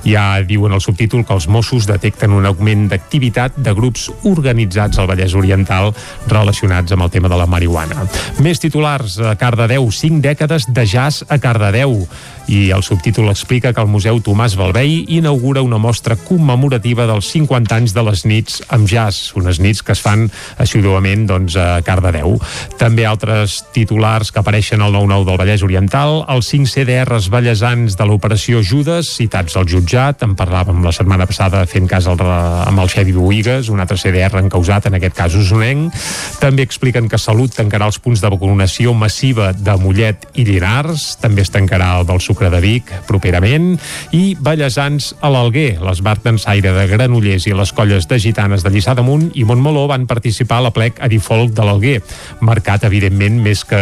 Ja 0.08 0.40
diuen 0.40 0.72
al 0.72 0.80
subtítol 0.80 1.26
que 1.28 1.36
els 1.36 1.46
Mossos 1.52 1.84
detecten 1.86 2.32
un 2.32 2.46
augment 2.48 2.88
d'activitat 2.88 3.58
de 3.60 3.74
grups 3.76 4.08
organitzats 4.24 4.98
al 4.98 5.10
Vallès 5.10 5.36
Oriental 5.36 5.92
relacionats 6.32 6.96
amb 6.96 7.04
el 7.04 7.12
tema 7.12 7.28
de 7.28 7.36
la 7.36 7.46
marihuana. 7.46 8.08
Més 8.40 8.62
titulars 8.62 9.18
a 9.20 9.36
Cardedeu, 9.36 9.90
5 9.92 10.24
dècades 10.24 10.70
de 10.72 10.86
jazz 10.88 11.28
a 11.28 11.38
Cardedeu. 11.38 12.06
I 12.46 12.70
el 12.76 12.82
subtítol 12.84 13.30
explica 13.30 13.72
que 13.72 13.80
el 13.80 13.88
Museu 13.88 14.18
Tomàs 14.20 14.56
Balvei 14.58 15.04
inaugura 15.16 15.62
una 15.64 15.78
mostra 15.80 16.16
commemorativa 16.16 17.06
dels 17.08 17.30
50 17.32 17.76
anys 17.76 17.94
de 17.96 18.04
les 18.04 18.24
nits 18.28 18.60
amb 18.74 18.88
jazz, 18.90 19.32
unes 19.38 19.60
nits 19.64 19.80
que 19.82 19.94
es 19.96 20.02
fan 20.04 20.26
assiduament 20.60 21.24
doncs, 21.30 21.56
a 21.56 21.80
Cardedeu. 21.86 22.36
També 22.80 23.06
altres 23.08 23.62
titulars 23.72 24.30
que 24.32 24.42
apareixen 24.42 24.84
al 24.84 24.92
9-9 24.92 25.28
del 25.28 25.40
Vallès 25.40 25.64
Oriental, 25.64 26.20
els 26.28 26.50
5 26.52 26.68
CDRs 26.74 27.30
ballesans 27.32 27.96
de 27.96 28.08
l'operació 28.08 28.60
Judes, 28.62 29.14
citats 29.16 29.56
al 29.56 29.68
jutjat, 29.70 30.22
en 30.26 30.36
parlàvem 30.36 30.84
la 30.84 30.92
setmana 30.92 31.28
passada 31.30 31.64
fent 31.70 31.88
cas 31.88 32.08
al, 32.10 32.20
amb 32.20 32.84
el 32.84 32.92
Xevi 32.92 33.16
Boigues, 33.16 33.72
un 33.72 33.80
altre 33.80 33.96
CDR 34.00 34.42
encausat, 34.42 34.90
en 34.90 34.98
aquest 35.00 35.16
cas 35.16 35.38
usonenc. 35.38 35.96
També 36.42 36.66
expliquen 36.66 37.08
que 37.08 37.20
Salut 37.20 37.56
tancarà 37.56 37.88
els 37.88 38.00
punts 38.02 38.20
de 38.20 38.30
vacunació 38.32 38.92
massiva 38.92 39.52
de 39.56 39.78
Mollet 39.80 40.28
i 40.36 40.44
Llinars, 40.44 41.14
també 41.22 41.44
es 41.44 41.52
tancarà 41.54 41.94
el 42.00 42.08
del 42.08 42.20
Sucre 42.34 42.50
de 42.50 42.58
Vic 42.58 42.88
properament, 43.06 43.76
i 44.10 44.34
Ballesans 44.34 45.12
a 45.22 45.28
l'Alguer, 45.30 45.76
l'Esbart 45.78 46.24
d'Ensaire 46.24 46.72
de 46.74 46.86
Granollers 46.90 47.44
i 47.46 47.52
les 47.54 47.70
colles 47.70 48.08
de 48.10 48.18
gitanes 48.18 48.64
de 48.64 48.72
Lliçà 48.74 48.96
d'Amunt 48.98 49.28
i 49.38 49.44
Montmeló 49.46 49.84
van 49.86 50.08
participar 50.10 50.58
a 50.58 50.64
la 50.66 50.72
plec 50.74 50.98
Edifolc 51.06 51.52
de 51.54 51.62
l'Alguer, 51.62 52.00
marcat 52.42 52.88
evidentment 52.88 53.36
més 53.44 53.62
que, 53.68 53.78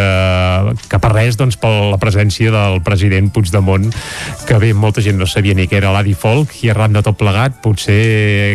que 0.84 1.00
per 1.00 1.12
res 1.14 1.38
doncs, 1.40 1.57
per 1.57 1.70
la 1.94 1.96
presència 2.03 2.53
del 2.53 2.82
president 2.84 3.30
Puigdemont, 3.32 3.88
que 4.44 4.61
bé, 4.61 4.74
molta 4.76 5.00
gent 5.00 5.16
no 5.16 5.30
sabia 5.30 5.57
ni 5.57 5.64
què 5.70 5.80
era 5.80 5.94
l'Adifolc 5.96 6.53
i 6.61 6.74
arran 6.74 6.92
de 6.92 7.05
tot 7.07 7.16
plegat, 7.16 7.57
potser 7.64 7.96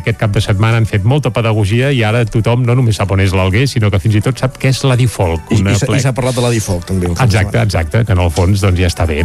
aquest 0.03 0.21
cap 0.21 0.35
de 0.35 0.45
setmana 0.45 0.77
han 0.77 0.85
fet 0.85 1.09
molta 1.09 1.33
pedagogia 1.33 1.89
i 1.89 2.03
ara 2.05 2.21
tothom 2.29 2.67
no 2.69 2.77
només 2.77 3.01
sap 3.01 3.15
on 3.17 3.25
és 3.25 3.33
l'Alguer, 3.33 3.65
sinó 3.65 3.89
que 3.89 4.03
fins 4.03 4.21
i 4.21 4.23
tot 4.29 4.37
sap 4.45 4.61
què 4.61 4.69
és 4.75 4.85
l'Adifolc. 4.85 5.49
I, 5.57 5.63
una 5.65 5.73
i, 5.73 5.81
i 5.81 6.05
s'ha 6.05 6.13
parlat 6.13 6.37
de 6.37 6.45
la 6.45 6.53
Difolk, 6.53 6.85
també. 6.85 7.09
de 7.09 7.17
Exacte, 7.25 7.65
exacte, 7.65 8.05
que 8.05 8.13
en 8.13 8.21
el 8.21 8.33
fons 8.37 8.61
doncs 8.61 8.77
ja 8.77 8.93
està 8.93 9.09
bé. 9.09 9.23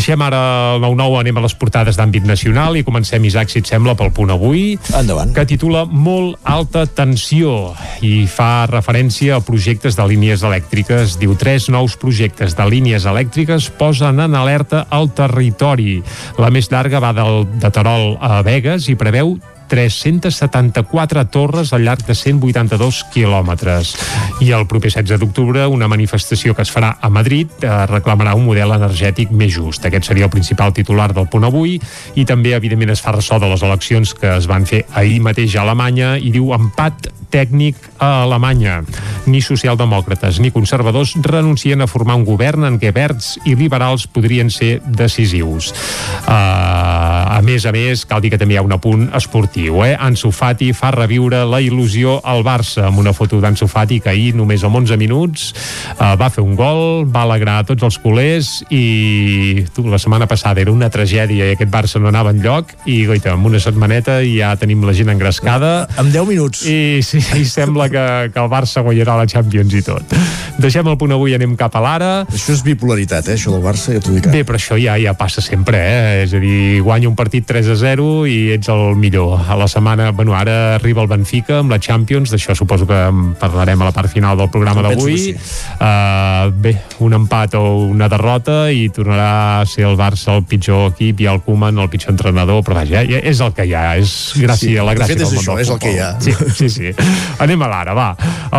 Deixem 0.00 0.22
ara 0.24 0.78
el 0.78 0.80
9-9, 0.80 1.18
anem 1.20 1.36
a 1.36 1.42
les 1.44 1.52
portades 1.60 1.98
d'àmbit 1.98 2.24
nacional 2.24 2.78
i 2.78 2.80
comencem, 2.86 3.20
Isaac, 3.28 3.50
si 3.52 3.60
et 3.60 3.68
sembla, 3.68 3.92
pel 3.98 4.08
punt 4.16 4.30
avui. 4.32 4.78
Endavant. 4.96 5.34
Que 5.36 5.44
titula 5.44 5.82
Molt 5.84 6.38
alta 6.48 6.86
tensió 6.88 7.74
i 8.00 8.24
fa 8.24 8.64
referència 8.70 9.36
a 9.36 9.44
projectes 9.44 10.00
de 10.00 10.06
línies 10.08 10.40
elèctriques. 10.40 11.18
Diu, 11.20 11.36
tres 11.36 11.68
nous 11.68 11.98
projectes 12.00 12.56
de 12.56 12.68
línies 12.72 13.04
elèctriques 13.04 13.68
posen 13.76 14.24
en 14.24 14.40
alerta 14.40 14.86
el 14.96 15.12
territori. 15.12 15.98
La 16.40 16.48
més 16.48 16.72
llarga 16.72 17.04
va 17.04 17.12
del, 17.20 17.44
de 17.60 17.68
Terol 17.68 18.14
a 18.24 18.40
Vegas 18.46 18.88
i 18.88 18.96
preveu 18.96 19.36
374 19.70 21.24
torres 21.30 21.72
al 21.72 21.84
llarg 21.86 22.02
de 22.08 22.16
182 22.18 23.04
quilòmetres. 23.14 23.94
I 24.42 24.50
el 24.56 24.66
proper 24.66 24.90
16 24.90 25.20
d'octubre, 25.22 25.68
una 25.70 25.88
manifestació 25.88 26.56
que 26.58 26.66
es 26.66 26.72
farà 26.74 26.96
a 27.00 27.10
Madrid 27.12 27.62
eh, 27.62 27.70
reclamarà 27.90 28.34
un 28.34 28.48
model 28.48 28.74
energètic 28.74 29.30
més 29.30 29.54
just. 29.54 29.86
Aquest 29.86 30.10
seria 30.10 30.26
el 30.26 30.34
principal 30.34 30.74
titular 30.74 31.12
del 31.14 31.30
punt 31.30 31.46
avui 31.46 31.78
i 32.18 32.26
també, 32.26 32.56
evidentment, 32.58 32.90
es 32.90 33.04
fa 33.04 33.14
ressò 33.14 33.38
de 33.38 33.48
les 33.52 33.62
eleccions 33.62 34.12
que 34.18 34.34
es 34.34 34.50
van 34.50 34.66
fer 34.66 34.82
ahir 34.98 35.22
mateix 35.22 35.54
a 35.54 35.62
Alemanya 35.62 36.16
i 36.18 36.34
diu 36.34 36.50
empat 36.56 37.12
tècnic 37.30 37.78
a 38.02 38.24
Alemanya. 38.24 38.80
Ni 39.30 39.40
socialdemòcrates 39.44 40.40
ni 40.42 40.50
conservadors 40.50 41.14
renuncien 41.22 41.80
a 41.80 41.88
formar 41.90 42.18
un 42.18 42.26
govern 42.26 42.66
en 42.66 42.80
què 42.82 42.90
verds 42.94 43.36
i 43.46 43.54
liberals 43.54 44.08
podrien 44.10 44.50
ser 44.50 44.80
decisius. 44.84 45.70
Uh, 46.26 47.38
a 47.38 47.40
més 47.46 47.64
a 47.66 47.72
més, 47.72 48.04
cal 48.08 48.22
dir 48.24 48.32
que 48.34 48.40
també 48.40 48.56
hi 48.56 48.60
ha 48.60 48.66
un 48.66 48.74
apunt 48.74 49.06
esportiu. 49.16 49.59
Eh? 49.68 49.92
Ansu 49.98 50.30
Fati 50.32 50.70
fa 50.72 50.90
reviure 50.94 51.42
la 51.44 51.60
il·lusió 51.60 52.16
al 52.24 52.40
Barça 52.46 52.86
amb 52.88 53.02
una 53.02 53.12
foto 53.12 53.40
d'Ansu 53.42 53.68
Fati 53.68 54.00
que 54.00 54.10
ahir, 54.12 54.32
només 54.38 54.64
amb 54.64 54.78
11 54.80 54.96
minuts, 55.00 55.50
uh, 55.98 56.14
va 56.16 56.30
fer 56.32 56.42
un 56.44 56.56
gol, 56.56 57.04
va 57.04 57.26
alegrar 57.26 57.58
tots 57.68 57.84
els 57.84 57.98
culers 58.00 58.50
i 58.72 59.66
tu, 59.74 59.84
la 59.90 60.00
setmana 60.00 60.28
passada 60.30 60.62
era 60.62 60.72
una 60.72 60.88
tragèdia 60.90 61.50
i 61.50 61.54
aquest 61.54 61.70
Barça 61.70 62.00
no 62.00 62.08
anava 62.08 62.32
enlloc 62.32 62.72
i 62.88 63.04
goita, 63.08 63.34
amb 63.36 63.50
una 63.50 63.60
setmaneta 63.60 64.20
ja 64.24 64.54
tenim 64.60 64.84
la 64.86 64.94
gent 64.96 65.12
engrescada. 65.12 65.86
Amb 66.00 66.14
10 66.14 66.28
minuts. 66.30 66.64
I 66.64 67.04
sí, 67.04 67.20
i 67.42 67.44
sembla 67.44 67.90
que, 67.92 68.06
que 68.32 68.40
el 68.40 68.50
Barça 68.52 68.84
guanyarà 68.86 69.18
la 69.20 69.28
Champions 69.30 69.76
i 69.76 69.84
tot. 69.86 70.16
Deixem 70.60 70.88
el 70.90 70.98
punt 71.00 71.14
avui, 71.14 71.34
anem 71.36 71.54
cap 71.58 71.76
a 71.76 71.84
l'ara. 71.84 72.10
Això 72.28 72.52
és 72.56 72.64
bipolaritat, 72.66 73.30
eh, 73.30 73.38
això 73.38 73.52
del 73.54 73.62
Barça, 73.64 73.94
ja 73.94 74.02
t'ho 74.02 74.16
dic. 74.16 74.28
Bé, 74.32 74.42
però 74.46 74.58
això 74.58 74.76
ja 74.80 74.96
ja 75.00 75.14
passa 75.16 75.40
sempre, 75.44 75.78
eh? 75.80 76.24
És 76.24 76.34
a 76.36 76.40
dir, 76.42 76.80
guanya 76.84 77.08
un 77.08 77.16
partit 77.16 77.46
3 77.48 77.70
a 77.72 77.76
0 77.80 78.10
i 78.28 78.38
ets 78.56 78.68
el 78.72 78.96
millor. 79.00 79.38
A 79.50 79.56
la 79.58 79.66
setmana, 79.68 80.10
bueno, 80.12 80.34
ara 80.38 80.76
arriba 80.76 81.02
el 81.02 81.08
Benfica 81.10 81.58
amb 81.58 81.72
la 81.72 81.78
Champions, 81.82 82.30
d'això 82.30 82.54
suposo 82.54 82.86
que 82.86 82.94
en 83.08 83.32
parlarem 83.34 83.80
a 83.82 83.88
la 83.88 83.92
part 83.92 84.08
final 84.12 84.36
del 84.38 84.48
programa 84.50 84.82
d'avui. 84.86 85.34
que 85.34 85.38
Uh, 85.80 86.50
bé, 86.60 86.74
un 87.00 87.12
empat 87.16 87.54
o 87.56 87.86
una 87.88 88.06
derrota 88.08 88.70
i 88.70 88.88
tornarà 88.92 89.60
a 89.60 89.66
ser 89.66 89.86
el 89.88 89.96
Barça 89.98 90.34
el 90.36 90.42
pitjor 90.44 90.90
equip 90.92 91.20
i 91.24 91.26
el 91.30 91.40
Koeman 91.42 91.78
el 91.80 91.88
pitjor 91.90 92.12
entrenador, 92.12 92.62
però 92.66 92.76
vaja, 92.78 93.00
ja 93.08 93.18
és 93.18 93.40
el 93.40 93.52
que 93.56 93.64
hi 93.66 93.72
ha, 93.74 93.96
és 93.96 94.10
gràcia 94.36 94.58
Sí, 94.60 94.74
la 94.76 94.92
de 94.94 94.98
gràcia 95.00 95.14
fet 95.16 95.22
és 95.24 95.30
del 95.30 95.38
això, 95.40 95.54
del 95.56 95.62
és 95.64 95.70
el 95.74 95.78
que 95.80 95.92
hi 95.94 95.98
ha. 95.98 96.10
Sí, 96.20 96.34
sí, 96.58 96.68
sí. 96.68 96.92
Anem 97.44 97.62
a 97.64 97.68
l'ara, 97.72 97.94
va. 97.96 98.08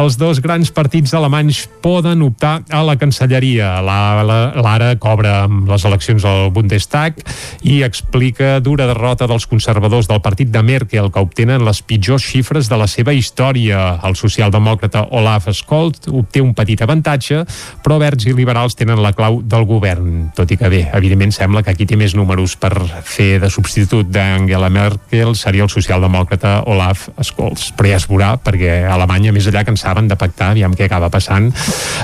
Els 0.02 0.18
dos 0.18 0.42
grans 0.42 0.72
partits 0.74 1.14
alemanys 1.18 1.64
poden 1.84 2.22
optar 2.26 2.62
a 2.70 2.82
la 2.84 2.98
Cancelleria. 2.98 3.78
La- 3.86 4.24
la- 4.26 4.40
L'ara 4.62 4.96
cobra 5.00 5.44
amb 5.46 5.70
les 5.70 5.86
eleccions 5.86 6.26
al 6.26 6.50
Bundestag 6.52 7.22
i 7.64 7.82
explica 7.86 8.60
dura 8.60 8.88
derrota 8.90 9.28
dels 9.30 9.46
conservadors 9.48 10.08
del 10.10 10.22
partit 10.22 10.50
de 10.52 10.62
Merkel 10.82 11.12
que 11.14 11.22
obtenen 11.22 11.62
les 11.62 11.82
pitjors 11.86 12.24
xifres 12.26 12.68
de 12.70 12.78
la 12.78 12.88
seva 12.90 13.14
història. 13.14 14.00
El 14.04 14.16
socialdemòcrata 14.18 15.06
Olaf 15.14 15.48
Scholz 15.54 16.10
obté 16.10 16.42
un 16.42 16.56
petit 16.58 16.82
avantatge, 16.82 17.44
però 17.84 18.00
verds 18.02 18.26
i 18.26 18.34
liberals 18.34 18.76
tenen 18.76 19.02
la 19.02 19.14
clau 19.14 19.42
del 19.46 19.66
govern. 19.70 20.32
Tot 20.36 20.50
i 20.52 20.58
que 20.58 20.70
bé, 20.70 20.82
evidentment 20.98 21.32
sembla 21.32 21.62
que 21.62 21.76
qui 21.78 21.86
té 21.86 21.96
més 21.96 22.16
números 22.18 22.56
per 22.58 22.74
fer 23.04 23.40
de 23.42 23.50
substitut 23.50 24.10
d'Angela 24.10 24.72
Merkel 24.74 25.36
seria 25.36 25.68
el 25.68 25.70
socialdemòcrata 25.70 26.64
Olaf 26.66 27.10
Scholz. 27.22 27.70
Però 27.78 27.92
ja 27.92 28.00
es 28.02 28.08
veurà, 28.10 28.34
perquè 28.42 28.82
a 28.88 28.96
Alemanya, 28.96 29.34
més 29.36 29.48
allà 29.52 29.64
que 29.64 29.76
en 29.76 29.78
saben 29.78 30.10
de 30.10 30.18
pactar, 30.18 30.52
aviam 30.56 30.74
què 30.74 30.88
acaba 30.90 31.12
passant. 31.14 31.52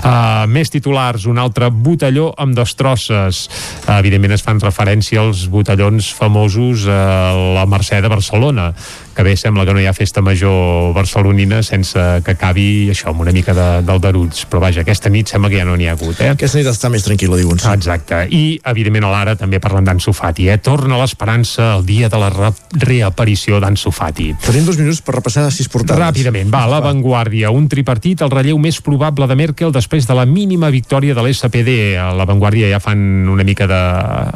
Uh, 0.03 0.45
més 0.53 0.69
titulars, 0.69 1.25
un 1.25 1.41
altre 1.41 1.71
botelló 1.71 2.29
amb 2.37 2.53
destrosses. 2.57 3.47
Uh, 3.87 3.97
evidentment 3.97 4.37
es 4.37 4.45
fan 4.45 4.61
referència 4.61 5.23
als 5.23 5.47
botellons 5.49 6.13
famosos 6.13 6.85
a 6.91 7.33
la 7.57 7.65
Mercè 7.69 8.01
de 8.03 8.11
Barcelona 8.11 8.56
啊 8.57 8.73
que 9.17 9.25
bé 9.25 9.33
sembla 9.33 9.65
que 9.65 9.73
no 9.73 9.81
hi 9.81 9.87
ha 9.89 9.95
festa 9.97 10.21
major 10.21 10.93
barcelonina 10.93 11.63
sense 11.65 11.97
que 12.21 12.35
acabi 12.35 12.91
això 12.93 13.09
amb 13.09 13.23
una 13.25 13.33
mica 13.33 13.55
de, 13.57 13.65
d'aldarulls, 13.87 14.43
però 14.45 14.61
vaja, 14.61 14.83
aquesta 14.85 15.09
nit 15.09 15.31
sembla 15.31 15.49
que 15.49 15.57
ja 15.57 15.65
no 15.65 15.73
n'hi 15.79 15.87
ha 15.89 15.95
hagut, 15.95 16.19
eh? 16.21 16.29
Aquesta 16.35 16.59
nit 16.59 16.69
està 16.69 16.91
més 16.93 17.05
tranquil·la, 17.07 17.39
diuen. 17.41 17.57
Sí. 17.57 17.71
Exacte, 17.73 18.19
i 18.29 18.43
evidentment 18.69 19.07
a 19.07 19.13
l'ara 19.15 19.33
també 19.39 19.57
parlant 19.63 19.87
d'Ansu 19.87 20.13
Fati, 20.13 20.45
eh? 20.53 20.59
Torna 20.61 20.99
l'esperança 21.01 21.71
el 21.79 21.87
dia 21.87 22.11
de 22.13 22.19
la 22.21 22.29
re 22.33 22.51
reaparició 22.77 23.57
d'Ansu 23.63 23.89
Fati. 23.95 24.27
Tenim 24.45 24.67
dos 24.69 24.77
minuts 24.77 25.01
per 25.01 25.17
repassar 25.17 25.47
sis 25.51 25.69
portades. 25.71 26.03
ràpidament. 26.03 26.53
Va, 26.53 26.67
la 26.69 26.83
Vanguardia, 26.85 27.49
un 27.49 27.65
tripartit, 27.71 28.21
el 28.21 28.31
relleu 28.31 28.61
més 28.61 28.77
probable 28.85 29.25
de 29.27 29.39
Merkel 29.39 29.73
després 29.73 30.05
de 30.05 30.13
la 30.13 30.27
mínima 30.29 30.69
victòria 30.69 31.17
de 31.17 31.25
l'SPD. 31.25 31.97
A 31.97 32.11
la 32.13 32.29
Vanguardia 32.29 32.69
ja 32.69 32.81
fan 32.83 33.25
una 33.33 33.45
mica 33.47 33.65
de... 33.65 33.81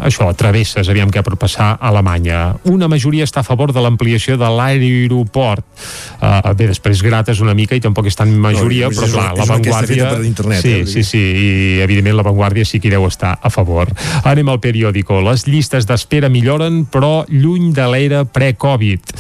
això, 0.10 0.32
travesses, 0.34 0.90
aviam 0.90 1.14
què 1.14 1.22
pot 1.22 1.38
passar 1.38 1.76
a 1.76 1.92
Alemanya. 1.92 2.42
Una 2.72 2.90
majoria 2.90 3.28
està 3.28 3.46
a 3.46 3.48
favor 3.48 3.76
de 3.76 3.84
l'ampliació 3.84 4.40
de 4.42 4.50
l'aeroport. 4.80 5.66
Uh, 6.22 6.54
bé, 6.56 6.68
després 6.70 7.02
grates 7.04 7.42
una 7.42 7.56
mica 7.58 7.76
i 7.76 7.82
tampoc 7.84 8.08
és 8.12 8.18
tan 8.18 8.32
majoria, 8.42 8.90
No, 8.90 8.96
però 8.96 9.10
clar, 9.12 9.30
la 9.38 9.48
Vanguardia... 9.50 10.12
internet, 10.24 10.62
sí, 10.62 10.74
eh? 10.82 10.86
sí, 10.86 11.04
sí, 11.04 11.22
i 11.22 11.50
evidentment 11.84 12.20
la 12.20 12.28
Vanguardia 12.28 12.66
sí 12.68 12.80
que 12.80 12.92
hi 12.92 12.96
deu 12.96 13.08
estar 13.10 13.38
a 13.42 13.54
favor. 13.54 13.92
Anem 14.24 14.52
al 14.54 14.62
periòdico. 14.64 15.22
Les 15.26 15.48
llistes 15.50 15.90
d'espera 15.90 16.30
milloren, 16.30 16.86
però 16.86 17.26
lluny 17.30 17.72
de 17.76 17.88
l'era 17.92 18.26
pre-Covid. 18.26 19.18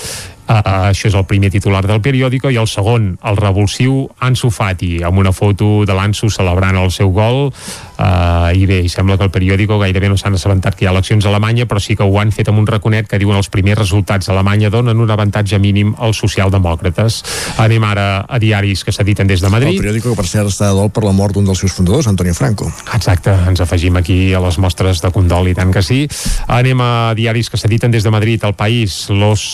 Uh, 0.52 0.89
això 0.91 1.08
és 1.08 1.16
el 1.16 1.24
primer 1.30 1.47
titular 1.54 1.80
del 1.88 2.02
periòdico 2.04 2.49
i 2.52 2.58
el 2.60 2.68
segon, 2.68 3.14
el 3.24 3.38
revulsiu 3.39 4.10
Ansu 4.20 4.49
Fati, 4.52 4.97
amb 5.08 5.22
una 5.22 5.32
foto 5.32 5.86
de 5.88 5.95
l'Ansu 5.95 6.28
celebrant 6.34 6.76
el 6.76 6.91
seu 6.91 7.14
gol 7.16 7.45
uh, 7.47 8.49
i 8.52 8.66
bé, 8.68 8.82
i 8.84 8.89
sembla 8.91 9.16
que 9.16 9.30
el 9.30 9.32
periòdico 9.32 9.78
gairebé 9.80 10.10
no 10.12 10.18
s'han 10.20 10.36
assabentat 10.36 10.76
que 10.76 10.84
hi 10.84 10.89
ha 10.89 10.91
eleccions 10.91 11.24
a 11.24 11.32
Alemanya 11.32 11.70
però 11.72 11.80
sí 11.80 11.95
que 11.95 12.04
ho 12.04 12.20
han 12.20 12.34
fet 12.36 12.52
amb 12.52 12.60
un 12.60 12.68
raconet 12.68 13.08
que 13.08 13.20
diuen 13.22 13.39
els 13.39 13.47
primers 13.54 13.80
resultats 13.80 14.28
a 14.28 14.34
Alemanya 14.36 14.74
donen 14.74 14.99
un 14.99 15.14
avantatge 15.14 15.60
mínim 15.62 15.93
als 15.97 16.20
socialdemòcrates. 16.20 17.22
Anem 17.64 17.88
ara 17.88 18.08
a 18.28 18.39
diaris 18.43 18.84
que 18.84 18.91
s'editen 18.91 19.32
des 19.32 19.39
de 19.39 19.54
Madrid. 19.54 19.78
El 19.78 19.86
periòdico 19.86 20.12
que 20.12 20.20
per 20.20 20.28
cert 20.28 20.52
està 20.52 20.68
de 20.68 20.76
dol 20.82 20.91
per 20.91 21.06
la 21.08 21.16
mort 21.16 21.38
d'un 21.38 21.47
dels 21.47 21.64
seus 21.64 21.78
fundadors, 21.78 22.12
Antonio 22.12 22.36
Franco. 22.36 22.68
Exacte, 22.91 23.32
ens 23.47 23.64
afegim 23.64 23.95
aquí 24.02 24.20
a 24.36 24.43
les 24.43 24.60
mostres 24.60 24.99
de 24.99 25.14
condol 25.16 25.47
i 25.47 25.56
tant 25.56 25.72
que 25.72 25.86
sí. 25.86 26.04
Anem 26.52 26.84
a 26.84 26.91
diaris 27.16 27.47
que 27.47 27.60
s'editen 27.62 27.95
des 27.95 28.04
de 28.04 28.12
Madrid. 28.12 28.43
El 28.43 28.58
País, 28.60 29.06
los 29.10 29.47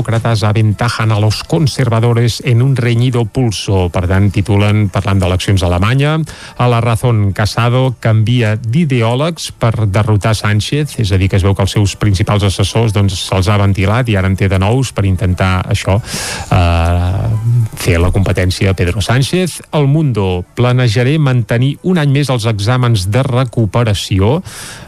socialdemócratas 0.00 0.42
aventajan 0.44 1.12
a 1.12 1.20
los 1.20 1.44
conservadores 1.44 2.42
en 2.44 2.62
un 2.62 2.76
reñido 2.76 3.24
pulso. 3.26 3.90
Per 3.90 4.06
tant, 4.08 4.30
titulen 4.32 4.88
parlant 4.88 5.20
d'eleccions 5.20 5.62
a 5.62 5.68
Alemanya. 5.68 6.18
A 6.56 6.68
la 6.68 6.80
Razón, 6.80 7.32
Casado 7.32 7.96
canvia 8.00 8.56
d'ideòlegs 8.56 9.52
per 9.52 9.86
derrotar 9.88 10.34
Sánchez, 10.34 10.98
és 10.98 11.12
a 11.12 11.18
dir, 11.18 11.28
que 11.28 11.36
es 11.36 11.44
veu 11.44 11.54
que 11.54 11.62
els 11.62 11.72
seus 11.76 11.96
principals 12.00 12.44
assessors 12.44 12.94
doncs, 12.96 13.26
se'ls 13.28 13.48
ha 13.48 13.58
ventilat 13.60 14.08
i 14.08 14.16
ara 14.16 14.30
en 14.30 14.36
té 14.36 14.48
de 14.48 14.58
nous 14.58 14.92
per 14.92 15.04
intentar 15.04 15.66
això, 15.68 16.00
eh, 16.50 17.49
fer 17.76 17.98
la 18.00 18.10
competència 18.12 18.70
a 18.70 18.74
Pedro 18.74 19.00
Sánchez. 19.00 19.60
El 19.72 19.86
Mundo, 19.86 20.44
planejaré 20.56 21.18
mantenir 21.18 21.76
un 21.86 22.00
any 22.00 22.10
més 22.12 22.30
els 22.32 22.46
exàmens 22.50 23.06
de 23.12 23.22
recuperació. 23.26 24.40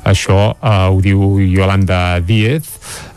Això 0.09 0.39
eh, 0.55 0.73
ho 0.91 1.01
diu 1.05 1.39
Yolanda 1.41 2.21
Díez, 2.21 2.67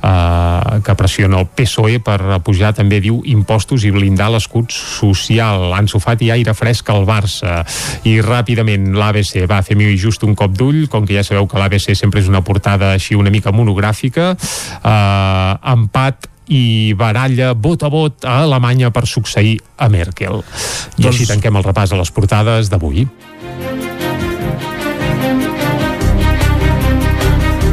eh, 0.05 0.81
que 0.85 0.95
pressiona 0.97 1.41
el 1.41 1.49
PSOE 1.57 1.99
per 2.05 2.19
pujar, 2.45 2.73
també 2.77 3.01
diu, 3.03 3.21
impostos 3.25 3.85
i 3.85 3.93
blindar 3.95 4.29
l'escut 4.33 4.73
social. 4.75 5.71
Ansu 5.77 5.99
Fati, 6.03 6.31
aire 6.33 6.55
fresc 6.57 6.91
al 6.93 7.07
Barça. 7.07 7.63
I 8.05 8.19
ràpidament 8.25 8.93
l'ABC 8.95 9.47
va 9.49 9.63
fer 9.65 9.75
just 9.95 10.23
un 10.23 10.35
cop 10.35 10.53
d'ull, 10.55 10.87
com 10.87 11.05
que 11.05 11.15
ja 11.17 11.23
sabeu 11.23 11.47
que 11.47 11.59
l'ABC 11.59 11.95
sempre 11.95 12.21
és 12.21 12.29
una 12.29 12.41
portada 12.41 12.93
així 12.93 13.15
una 13.15 13.29
mica 13.29 13.51
monogràfica. 13.51 14.35
Eh, 14.35 15.51
empat 15.75 16.29
i 16.47 16.93
baralla 16.97 17.53
vot 17.53 17.83
a 17.83 17.89
vot 17.89 18.25
a 18.25 18.41
Alemanya 18.43 18.91
per 18.93 19.05
succeir 19.09 19.57
a 19.77 19.89
Merkel. 19.89 20.41
I 20.41 21.01
Doncs- 21.01 21.07
així 21.13 21.27
tanquem 21.29 21.55
el 21.55 21.65
repàs 21.65 21.93
a 21.93 21.99
les 21.99 22.11
portades 22.11 22.69
d'avui. 22.69 23.07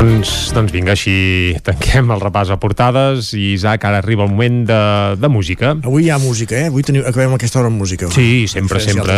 Doncs, 0.03 0.51
doncs 0.51 0.73
vinga, 0.75 0.97
així 0.97 1.55
tanquem 1.63 2.09
el 2.11 2.19
repàs 2.19 2.49
a 2.51 2.57
portades 2.59 3.29
i 3.39 3.53
Isaac, 3.53 3.85
ara 3.87 4.01
arriba 4.03 4.25
el 4.27 4.33
moment 4.33 4.65
de, 4.67 4.79
de 5.15 5.29
música. 5.31 5.77
Avui 5.79 6.09
hi 6.09 6.11
ha 6.11 6.17
música, 6.19 6.57
eh? 6.59 6.73
Avui 6.73 6.83
tenim, 6.83 7.05
acabem 7.07 7.37
aquesta 7.37 7.61
hora 7.61 7.71
amb 7.71 7.79
música. 7.79 8.09
Sí, 8.11 8.49
sempre, 8.51 8.83
sempre. 8.83 9.15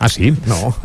Ah, 0.00 0.08
sí? 0.08 0.32
No. 0.48 0.72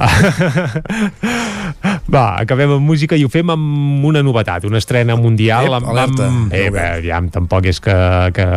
Va, 2.12 2.26
acabem 2.42 2.76
amb 2.76 2.92
música 2.92 3.16
i 3.16 3.24
ho 3.24 3.32
fem 3.32 3.48
amb 3.56 4.04
una 4.08 4.20
novetat, 4.24 4.68
una 4.68 4.82
estrena 4.84 5.16
mundial. 5.16 5.70
Ep, 5.70 5.78
amb, 5.80 5.92
alerta. 5.94 6.28
amb, 6.28 6.52
eh, 6.52 6.68
bé, 6.74 6.88
ja, 7.08 7.22
tampoc 7.32 7.72
és 7.72 7.80
que, 7.84 7.96
que, 8.36 8.48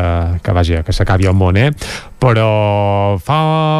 que, 0.43 0.57
vaja, 0.59 0.83
que 0.87 0.95
s'acabi 0.95 1.31
el 1.31 1.39
món, 1.39 1.59
eh? 1.59 1.71
Però 2.21 3.17
fa 3.25 3.39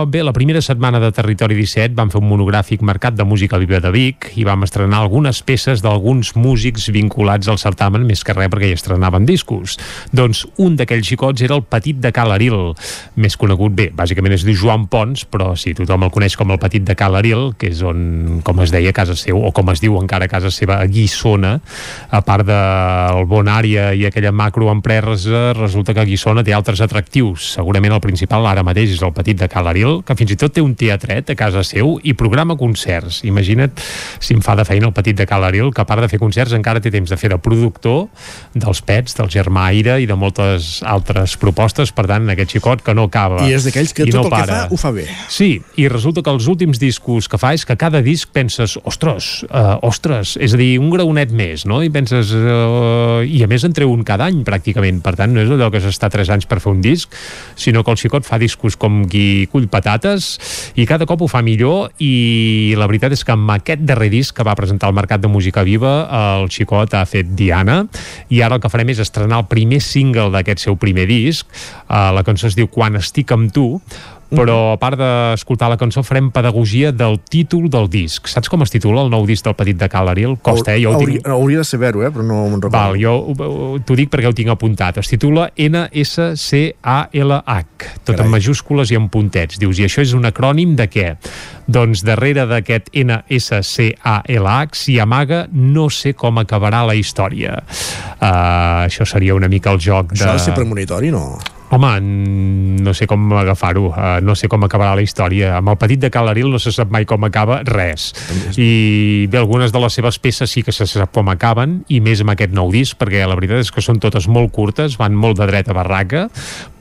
bé, 0.09 0.23
la 0.25 0.33
primera 0.33 0.63
setmana 0.65 1.01
de 1.03 1.11
Territori 1.13 1.59
17 1.59 1.93
vam 1.99 2.09
fer 2.13 2.23
un 2.23 2.29
monogràfic 2.31 2.81
marcat 2.87 3.19
de 3.19 3.27
música 3.29 3.59
viva 3.61 3.83
de 3.85 3.91
Vic 3.93 4.31
i 4.41 4.47
vam 4.49 4.65
estrenar 4.65 5.03
algunes 5.03 5.43
peces 5.45 5.83
d'alguns 5.85 6.33
músics 6.39 6.89
vinculats 7.01 7.49
al 7.51 7.59
certamen, 7.61 8.05
més 8.07 8.23
que 8.25 8.37
res 8.37 8.51
perquè 8.53 8.71
hi 8.71 8.77
estrenaven 8.77 9.27
discos. 9.29 9.77
Doncs 10.13 10.45
un 10.61 10.77
d'aquells 10.79 11.09
xicots 11.09 11.43
era 11.43 11.57
el 11.59 11.65
Petit 11.67 11.99
de 12.01 12.13
Cal 12.15 12.33
Aril, 12.35 12.75
més 13.21 13.37
conegut 13.41 13.75
bé, 13.77 13.91
bàsicament 13.97 14.37
es 14.37 14.45
diu 14.47 14.59
Joan 14.59 14.87
Pons, 14.91 15.25
però 15.31 15.53
sí, 15.59 15.75
tothom 15.77 16.07
el 16.07 16.15
coneix 16.15 16.37
com 16.39 16.53
el 16.53 16.61
Petit 16.63 16.85
de 16.87 16.97
Cal 16.99 17.17
Aril, 17.19 17.51
que 17.59 17.71
és 17.73 17.83
on, 17.87 18.41
com 18.47 18.63
es 18.65 18.73
deia, 18.75 18.95
casa 18.97 19.17
seu, 19.19 19.41
o 19.41 19.53
com 19.57 19.71
es 19.73 19.83
diu 19.83 19.97
encara 20.01 20.29
casa 20.31 20.51
seva, 20.55 20.81
a 20.81 20.89
Guissona, 20.91 21.57
a 22.11 22.23
part 22.27 22.47
del 22.49 23.25
bon 23.31 23.49
àrea 23.51 23.91
i 23.97 24.07
aquella 24.09 24.33
macroempresa, 24.35 25.51
resulta 25.57 25.95
que 25.97 26.07
Guissona 26.09 26.45
té 26.47 26.55
altres 26.57 26.83
atractius. 26.85 27.53
Segurament 27.57 27.97
el 27.97 28.03
principal 28.05 28.47
ara 28.51 28.65
mateix 28.67 28.95
és 28.97 29.05
el 29.07 29.15
Petit 29.17 29.41
de 29.41 29.49
Cal 29.51 29.71
Aril, 29.71 30.01
que 30.07 30.17
fins 30.19 30.35
i 30.35 30.39
tot 30.41 30.55
té 30.55 30.65
un 30.65 30.75
teatret 30.79 31.33
a 31.33 31.39
casa 31.39 31.65
seu 31.67 31.97
i 32.03 32.15
programa 32.19 32.57
concerts. 32.61 33.23
Imagina't 33.29 33.75
si 34.21 34.35
em 34.37 34.43
fa 34.45 34.57
de 34.59 34.67
feina 34.69 34.91
el 34.91 34.97
Petit 34.97 35.19
de 35.19 35.27
Cal 35.31 35.47
Aril, 35.47 35.73
que 35.75 35.85
a 35.85 35.89
part 35.89 36.05
de 36.05 36.11
fer 36.11 36.21
concerts 36.23 36.55
encara 36.57 36.83
té 36.83 36.90
temps 36.95 37.11
de 37.11 37.19
fer 37.21 37.31
de 37.33 37.39
productor 37.43 38.09
dels 38.55 38.83
pets, 38.87 39.17
del 39.19 39.31
germà 39.33 39.69
Aire 39.71 39.99
i 40.03 40.09
de 40.09 40.17
moltes 40.19 40.81
altres 40.87 41.37
propostes, 41.41 41.93
per 41.95 42.07
tant, 42.11 42.29
aquest 42.33 42.57
xicot 42.57 42.85
que 42.87 42.95
no 42.97 43.07
acaba 43.11 43.45
I 43.47 43.55
és 43.59 43.67
d'aquells 43.69 43.95
que 43.97 44.07
tot 44.09 44.15
no 44.15 44.25
el 44.25 44.31
que 44.31 44.35
para. 44.35 44.59
fa 44.65 44.75
ho 44.75 44.81
fa 44.81 44.93
bé. 44.95 45.07
Sí, 45.31 45.51
i 45.81 45.89
resulta 45.93 46.25
que 46.27 46.33
els 46.33 46.49
últims 46.51 46.81
discos 46.83 47.29
que 47.31 47.39
fa 47.41 47.53
és 47.57 47.67
que 47.69 47.77
cada 47.81 48.03
disc 48.05 48.31
penses, 48.35 48.77
ostres, 48.85 49.31
uh, 49.51 49.77
ostres, 49.87 50.37
és 50.41 50.55
a 50.57 50.61
dir, 50.61 50.73
un 50.81 50.91
graonet 50.93 51.33
més, 51.37 51.67
no? 51.69 51.83
I 51.85 51.91
penses, 51.93 52.33
uh, 52.35 53.21
i 53.27 53.43
a 53.45 53.51
més 53.51 53.65
en 53.67 53.77
treu 53.77 53.93
un 53.93 54.05
cada 54.07 54.27
any, 54.31 54.43
pràcticament, 54.47 55.03
per 55.05 55.15
tant, 55.21 55.33
no 55.35 55.45
és 55.45 55.51
allò 55.53 55.71
que 55.73 55.83
s'està 55.85 56.11
3 56.11 56.35
anys 56.37 56.49
per 56.51 56.61
fer 56.63 56.73
un 56.73 56.81
disc, 56.85 57.13
sinó 57.57 57.85
que 57.85 57.95
el 57.95 58.01
xicot 58.01 58.27
fa 58.27 58.41
discos 58.41 58.79
com 58.81 59.05
qui 59.11 59.47
cull 59.53 59.69
patates 59.71 60.33
i 60.81 60.87
cada 60.89 61.05
cop 61.09 61.27
ho 61.27 61.29
fa 61.31 61.43
millor 61.45 61.93
i 62.01 62.75
la 62.81 62.89
veritat 62.89 63.13
és 63.13 63.25
que 63.27 63.35
amb 63.37 63.53
aquest 63.53 63.85
darrer 63.85 64.09
disc 64.13 64.33
que 64.37 64.47
va 64.47 64.57
presentar 64.57 64.89
al 64.89 64.97
Mercat 64.97 65.21
de 65.21 65.29
Música 65.29 65.63
Viva 65.67 65.93
el 66.09 66.49
xicot 66.53 66.80
ha 66.89 67.05
fet 67.09 67.35
Diana 67.37 67.83
i 68.29 68.43
ara 68.45 68.57
el 68.57 68.63
que 68.63 68.71
farem 68.73 68.93
és 68.95 69.03
estrenar 69.03 69.43
el 69.43 69.51
primer 69.51 69.81
single 69.85 70.31
d'aquest 70.35 70.67
seu 70.67 70.79
primer 70.81 71.07
disc. 71.11 71.47
Uh, 71.89 72.11
la 72.17 72.25
cançó 72.27 72.49
es 72.51 72.59
diu 72.59 72.71
Quan 72.71 72.99
estic 73.01 73.33
amb 73.37 73.53
tu 73.55 73.81
però 74.31 74.73
a 74.73 74.77
part 74.81 74.99
d'escoltar 75.01 75.69
la 75.73 75.77
cançó 75.81 76.03
farem 76.07 76.31
pedagogia 76.31 76.93
del 76.95 77.19
títol 77.21 77.69
del 77.71 77.89
disc. 77.91 78.29
Saps 78.31 78.49
com 78.49 78.63
es 78.63 78.71
titula 78.71 79.03
el 79.05 79.11
nou 79.11 79.27
disc 79.27 79.45
del 79.45 79.55
Petit 79.59 79.77
de 79.81 79.89
Cal 79.91 80.09
Ariel? 80.09 80.37
Costa, 80.43 80.75
eh? 80.77 80.83
Jo 80.85 80.91
ho 80.95 80.99
tinc... 81.01 81.19
hauria, 81.21 81.35
hauria 81.35 81.59
de 81.59 81.65
saber-ho, 81.69 82.03
eh? 82.07 82.11
però 82.15 82.23
no 82.25 82.45
me'n 82.49 82.61
recordo. 82.63 82.77
Val, 82.77 82.97
jo 83.01 83.15
ho- 83.19 83.51
ho- 83.51 83.79
t'ho 83.85 83.97
dic 83.99 84.11
perquè 84.13 84.29
ho 84.31 84.35
tinc 84.37 84.49
apuntat. 84.55 84.99
Es 85.03 85.09
titula 85.11 85.51
NSCALH, 85.59 86.71
tot 88.05 88.15
Carai. 88.15 88.27
en 88.27 88.31
majúscules 88.33 88.91
i 88.91 88.97
en 88.99 89.09
puntets. 89.13 89.59
Dius, 89.61 89.79
i 89.81 89.85
això 89.89 90.03
és 90.05 90.13
un 90.17 90.25
acrònim 90.29 90.75
de 90.79 90.87
què? 90.91 91.09
Doncs 91.71 92.03
darrere 92.07 92.47
d'aquest 92.51 92.91
NSCALH 92.95 94.75
s'hi 94.81 94.99
amaga 95.03 95.45
no 95.53 95.89
sé 95.91 96.15
com 96.19 96.39
acabarà 96.43 96.85
la 96.87 96.95
història. 96.99 97.59
Uh, 98.21 98.87
això 98.87 99.07
seria 99.07 99.35
una 99.35 99.49
mica 99.49 99.71
el 99.73 99.81
joc 99.81 100.13
de... 100.13 100.19
Això 100.21 100.31
ha 100.35 100.39
de 100.39 100.45
ser 100.51 100.55
premonitori, 100.57 101.11
no? 101.15 101.39
Home, 101.71 102.01
no 102.83 102.93
sé 102.99 103.07
com 103.07 103.29
agafar-ho, 103.39 103.85
uh, 103.93 104.19
no 104.27 104.35
sé 104.35 104.49
com 104.51 104.65
acabarà 104.67 104.97
la 104.99 105.05
història. 105.07 105.53
Amb 105.61 105.71
el 105.71 105.79
petit 105.79 106.01
de 106.03 106.11
Cal 106.11 106.27
Aril 106.27 106.51
no 106.51 106.59
se 106.59 106.73
sap 106.75 106.91
mai 106.91 107.07
com 107.07 107.23
acaba 107.29 107.61
res. 107.63 108.09
I 108.59 109.29
bé, 109.31 109.39
algunes 109.39 109.71
de 109.71 109.83
les 109.85 109.95
seves 109.95 110.19
peces 110.19 110.51
sí 110.51 110.65
que 110.67 110.75
se 110.75 110.89
sap 110.91 111.15
com 111.15 111.31
acaben, 111.31 111.85
i 111.87 112.01
més 112.03 112.25
amb 112.25 112.35
aquest 112.35 112.51
nou 112.57 112.73
disc, 112.75 112.99
perquè 112.99 113.23
la 113.23 113.39
veritat 113.39 113.63
és 113.63 113.71
que 113.71 113.85
són 113.87 114.03
totes 114.03 114.27
molt 114.27 114.51
curtes, 114.51 114.99
van 114.99 115.15
molt 115.15 115.39
de 115.39 115.47
dreta 115.47 115.71
a 115.71 115.79
barraca, 115.79 116.27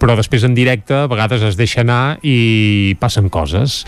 però 0.02 0.16
després 0.18 0.48
en 0.48 0.58
directe 0.58 1.04
a 1.04 1.06
vegades 1.12 1.46
es 1.46 1.60
deixa 1.60 1.84
anar 1.86 2.18
i 2.26 2.96
passen 3.00 3.30
coses. 3.30 3.84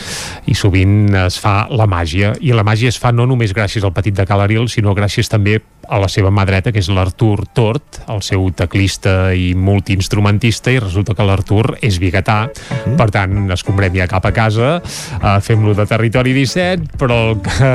I 0.45 0.53
sovint 0.53 1.15
es 1.25 1.39
fa 1.41 1.65
la 1.73 1.89
màgia, 1.89 2.35
i 2.45 2.53
la 2.53 2.67
màgia 2.67 2.93
es 2.93 3.01
fa 3.01 3.09
no 3.15 3.25
només 3.25 3.55
gràcies 3.57 3.81
al 3.81 3.95
petit 3.97 4.13
de 4.13 4.27
Cal 4.29 4.45
Aril, 4.45 4.69
sinó 4.69 4.93
gràcies 4.93 5.33
també 5.33 5.57
a 5.89 5.97
la 5.99 6.07
seva 6.11 6.29
mà 6.31 6.45
dreta, 6.45 6.71
que 6.71 6.79
és 6.79 6.89
l'Artur 6.93 7.47
Tort, 7.57 8.03
el 8.11 8.21
seu 8.21 8.45
teclista 8.55 9.33
i 9.33 9.51
multiinstrumentista, 9.57 10.71
i 10.71 10.79
resulta 10.91 11.15
que 11.17 11.25
l'Artur 11.25 11.77
és 11.81 11.97
biguetà, 12.01 12.43
per 12.99 13.07
tant, 13.13 13.47
escombrem 13.55 13.95
ja 13.95 14.07
cap 14.11 14.25
a 14.27 14.33
casa, 14.35 14.73
uh, 14.83 15.37
fem-lo 15.43 15.73
de 15.77 15.85
Territori 15.89 16.33
17, 16.35 16.97
però 16.99 17.17
el 17.31 17.39
que, 17.45 17.71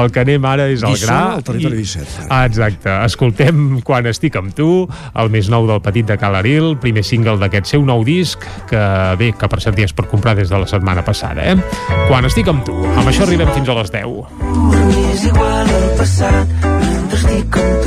el 0.00 0.10
que 0.12 0.24
anem 0.24 0.44
ara 0.50 0.66
és 0.72 0.82
el 0.86 0.96
gra... 1.00 1.20
al 1.38 1.44
Territori 1.46 1.78
i- 1.80 1.86
17. 1.86 2.26
Ah, 2.28 2.44
exacte. 2.48 2.90
Escoltem 3.06 3.80
Quan 3.86 4.06
estic 4.10 4.36
amb 4.38 4.52
tu, 4.56 4.86
el 5.18 5.30
més 5.32 5.48
nou 5.52 5.66
del 5.68 5.80
Petit 5.84 6.06
de 6.08 6.16
Calaril, 6.20 6.74
primer 6.82 7.04
single 7.06 7.38
d'aquest 7.40 7.70
seu 7.70 7.84
nou 7.86 8.02
disc, 8.06 8.42
que 8.70 8.82
bé, 9.20 9.30
que 9.38 9.48
per 9.50 9.60
cert 9.62 9.78
ja 9.78 9.86
és 9.88 9.94
per 9.96 10.06
comprar 10.10 10.34
des 10.38 10.50
de 10.50 10.58
la 10.60 10.68
setmana 10.70 11.04
passada, 11.06 11.44
eh? 11.52 11.56
Quan 12.08 12.26
estic 12.28 12.50
amb 12.50 12.64
tu. 12.66 12.74
Amb 12.96 13.06
això 13.10 13.24
arribem 13.26 13.50
fins 13.54 13.70
a 13.70 13.78
les 13.80 13.92
10. 13.94 14.00
És 15.14 15.24
igual 15.30 15.70
al 15.70 15.88
passat 15.98 16.66
mentre 16.66 17.18
estic 17.20 17.58
amb 17.60 17.79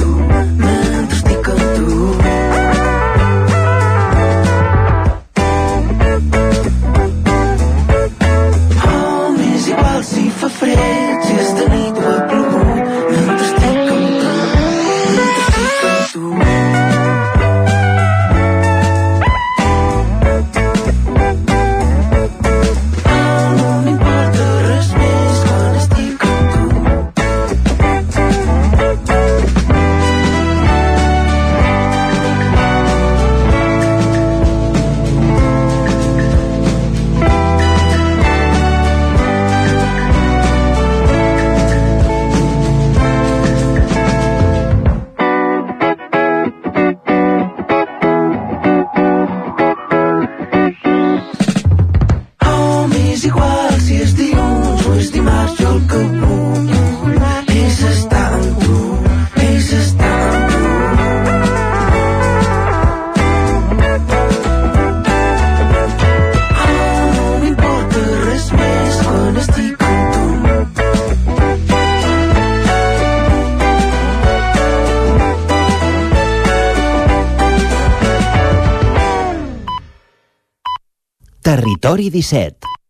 Territori 81.44 82.10
17 82.10 82.83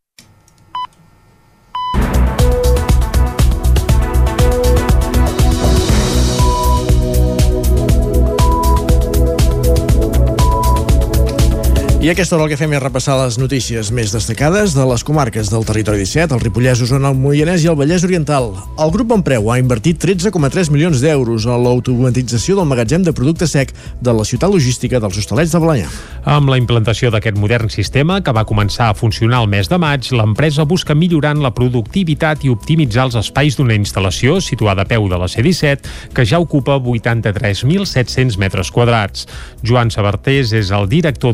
I 12.04 12.10
aquesta 12.10 12.36
hora 12.36 12.44
el 12.44 12.52
que 12.52 12.58
fem 12.60 12.74
és 12.76 12.82
repassar 12.84 13.14
les 13.16 13.38
notícies 13.40 13.88
més 13.96 14.12
destacades 14.12 14.74
de 14.76 14.84
les 14.90 15.06
comarques 15.08 15.48
del 15.48 15.64
territori 15.64 16.02
17, 16.02 16.36
el 16.36 16.42
Ripollès, 16.42 16.82
Osona, 16.84 17.14
el 17.14 17.16
Moianès 17.16 17.64
i 17.64 17.70
el 17.72 17.78
Vallès 17.80 18.04
Oriental. 18.04 18.50
El 18.76 18.90
grup 18.92 19.08
Bonpreu 19.08 19.48
ha 19.48 19.56
invertit 19.62 20.02
13,3 20.04 20.68
milions 20.74 21.00
d'euros 21.00 21.46
a 21.48 21.56
l'automatització 21.56 22.58
del 22.58 22.68
magatzem 22.68 23.06
de 23.08 23.14
producte 23.16 23.48
sec 23.48 23.72
de 24.04 24.16
la 24.18 24.26
ciutat 24.28 24.52
logística 24.52 25.00
dels 25.00 25.22
Hostalets 25.22 25.54
de 25.56 25.62
Balanyà. 25.64 25.88
Amb 26.28 26.52
la 26.52 26.58
implantació 26.60 27.08
d'aquest 27.08 27.40
modern 27.40 27.72
sistema, 27.72 28.20
que 28.20 28.36
va 28.36 28.44
començar 28.52 28.90
a 28.92 29.00
funcionar 29.00 29.40
el 29.46 29.48
mes 29.56 29.72
de 29.72 29.80
maig, 29.80 30.12
l'empresa 30.12 30.68
busca 30.68 30.92
millorant 31.00 31.40
la 31.40 31.54
productivitat 31.56 32.44
i 32.44 32.52
optimitzar 32.52 33.08
els 33.08 33.18
espais 33.22 33.56
d'una 33.56 33.80
instal·lació 33.80 34.42
situada 34.44 34.84
a 34.84 34.92
peu 34.92 35.08
de 35.08 35.22
la 35.24 35.32
C-17, 35.32 36.12
que 36.12 36.28
ja 36.28 36.44
ocupa 36.44 36.76
83.700 36.84 38.36
metres 38.44 38.76
quadrats. 38.76 39.24
Joan 39.64 39.88
Sabartés 39.88 40.52
és 40.52 40.76
el 40.76 40.92
director 40.92 41.32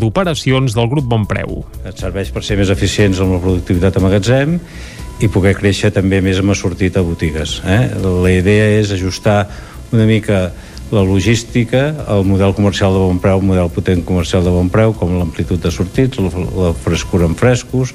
d'operacions 0.60 0.76
del 0.76 0.90
grup 0.90 1.06
Bonpreu. 1.08 1.64
Et 1.88 1.98
serveix 1.98 2.32
per 2.32 2.44
ser 2.44 2.58
més 2.58 2.70
eficients 2.70 3.20
amb 3.20 3.38
la 3.38 3.40
productivitat 3.40 3.98
a 3.98 4.04
magatzem 4.04 4.60
i 5.20 5.28
poder 5.28 5.56
créixer 5.56 5.92
també 5.92 6.22
més 6.22 6.40
amb 6.40 6.56
sortit 6.56 6.98
a 6.98 7.04
botigues. 7.04 7.62
Eh? 7.66 7.96
La 8.00 8.32
idea 8.32 8.80
és 8.80 8.92
ajustar 8.92 9.48
una 9.92 10.06
mica 10.06 10.52
la 10.92 11.04
logística, 11.04 11.94
el 12.10 12.26
model 12.26 12.56
comercial 12.56 12.94
de 12.94 13.00
bon 13.00 13.20
preu, 13.22 13.38
el 13.38 13.46
model 13.46 13.70
potent 13.70 14.02
comercial 14.04 14.44
de 14.44 14.50
bon 14.50 14.72
preu, 14.74 14.94
com 14.98 15.20
l'amplitud 15.20 15.62
de 15.62 15.70
sortits, 15.72 16.18
la 16.18 16.74
frescura 16.74 17.28
en 17.30 17.36
frescos, 17.38 17.94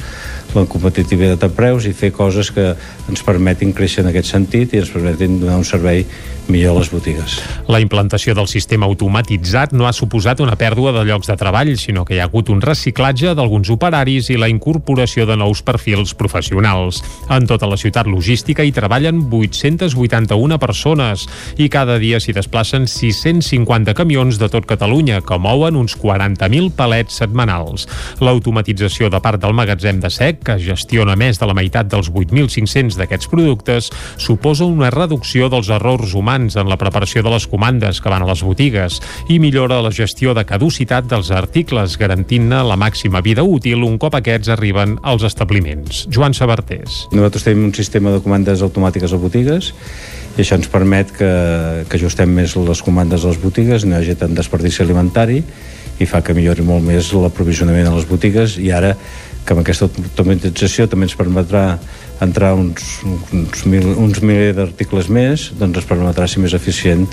la 0.55 0.67
competitivitat 0.71 1.43
de 1.43 1.51
preus 1.55 1.89
i 1.89 1.95
fer 1.97 2.13
coses 2.15 2.51
que 2.55 2.73
ens 3.11 3.27
permetin 3.27 3.75
créixer 3.77 4.05
en 4.05 4.13
aquest 4.13 4.33
sentit 4.35 4.75
i 4.75 4.83
ens 4.83 4.93
permetin 4.95 5.41
donar 5.43 5.59
un 5.61 5.69
servei 5.69 6.05
millor 6.49 6.77
a 6.77 6.79
les 6.81 6.91
botigues. 6.93 7.39
La 7.69 7.81
implantació 7.81 8.35
del 8.37 8.49
sistema 8.51 8.87
automatitzat 8.87 9.73
no 9.73 9.87
ha 9.89 9.93
suposat 9.97 10.43
una 10.45 10.57
pèrdua 10.61 10.93
de 10.93 11.05
llocs 11.09 11.31
de 11.31 11.37
treball, 11.41 11.73
sinó 11.81 12.05
que 12.05 12.17
hi 12.17 12.21
ha 12.21 12.29
hagut 12.29 12.51
un 12.53 12.61
reciclatge 12.61 13.35
d'alguns 13.37 13.71
operaris 13.73 14.31
i 14.31 14.39
la 14.41 14.51
incorporació 14.53 15.27
de 15.27 15.37
nous 15.41 15.63
perfils 15.65 16.15
professionals. 16.19 17.01
En 17.33 17.49
tota 17.49 17.69
la 17.71 17.79
ciutat 17.81 18.09
logística 18.11 18.65
hi 18.65 18.75
treballen 18.77 19.23
881 19.31 20.59
persones 20.61 21.27
i 21.57 21.71
cada 21.73 21.99
dia 22.03 22.21
s'hi 22.21 22.37
desplacen 22.37 22.87
650 22.91 23.97
camions 23.97 24.39
de 24.41 24.51
tot 24.53 24.69
Catalunya 24.69 25.23
que 25.25 25.39
mouen 25.41 25.77
uns 25.81 25.97
40.000 26.01 26.73
palets 26.77 27.21
setmanals. 27.23 27.89
L'automatització 28.21 29.11
de 29.13 29.21
part 29.25 29.41
del 29.41 29.57
magatzem 29.57 30.01
de 30.03 30.13
sec, 30.13 30.44
que 30.45 30.59
gestiona 30.61 31.17
més 31.19 31.41
de 31.41 31.49
la 31.49 31.57
meitat 31.57 31.89
dels 31.91 32.11
8.500 32.13 32.99
d'aquests 33.01 33.31
productes, 33.33 33.91
suposa 34.21 34.69
una 34.69 34.91
reducció 34.95 35.49
dels 35.53 35.71
errors 35.73 36.15
humans 36.15 36.59
en 36.61 36.69
la 36.71 36.79
preparació 36.81 37.25
de 37.25 37.33
les 37.35 37.49
comandes 37.51 38.01
que 38.01 38.13
van 38.13 38.23
a 38.23 38.29
les 38.29 38.45
botigues 38.47 39.01
i 39.33 39.41
millora 39.43 39.83
la 39.83 39.93
gestió 39.95 40.35
de 40.37 40.45
caducitat 40.47 41.09
dels 41.11 41.33
articles, 41.35 41.99
garantint-ne 42.01 42.63
la 42.69 42.79
màxima 42.81 43.25
vida 43.25 43.43
útil 43.43 43.85
un 43.87 43.99
cop 43.99 44.19
aquests 44.21 44.53
arriben 44.53 44.99
als 45.03 45.25
establiments. 45.27 46.05
Joan 46.13 46.37
Sabartés. 46.37 47.05
Nosaltres 47.13 47.49
tenim 47.49 47.71
un 47.71 47.75
sistema 47.75 48.13
de 48.15 48.21
comandes 48.25 48.63
automàtiques 48.65 49.15
a 49.15 49.21
botigues 49.21 49.73
i 50.35 50.43
això 50.43 50.59
ens 50.59 50.71
permet 50.71 51.13
que, 51.15 51.31
que 51.89 51.99
ajustem 51.99 52.33
més 52.35 52.57
les 52.59 52.83
comandes 52.83 53.23
a 53.25 53.31
les 53.31 53.41
botigues, 53.41 53.87
no 53.87 53.95
hi 53.95 54.03
hagi 54.03 54.19
tant 54.19 54.35
desperdici 54.35 54.83
alimentari 54.83 55.41
i 56.03 56.09
fa 56.11 56.25
que 56.27 56.35
millori 56.35 56.65
molt 56.67 56.83
més 56.83 57.13
l'aprovisionament 57.15 57.87
a 57.87 57.95
les 57.95 58.09
botigues 58.09 58.59
i 58.59 58.73
ara 58.75 58.95
que 59.45 59.55
amb 59.55 59.63
aquesta 59.63 59.89
automatització 59.89 60.89
també 60.89 61.09
ens 61.09 61.17
permetrà 61.19 61.65
entrar 62.25 62.55
uns, 62.57 63.01
uns, 63.05 63.65
mil, 63.69 63.91
uns 64.01 64.23
miler 64.25 64.53
d'articles 64.57 65.11
més, 65.13 65.51
doncs 65.59 65.83
ens 65.83 65.89
permetrà 65.89 66.29
ser 66.31 66.43
més 66.45 66.55
eficient 66.57 67.07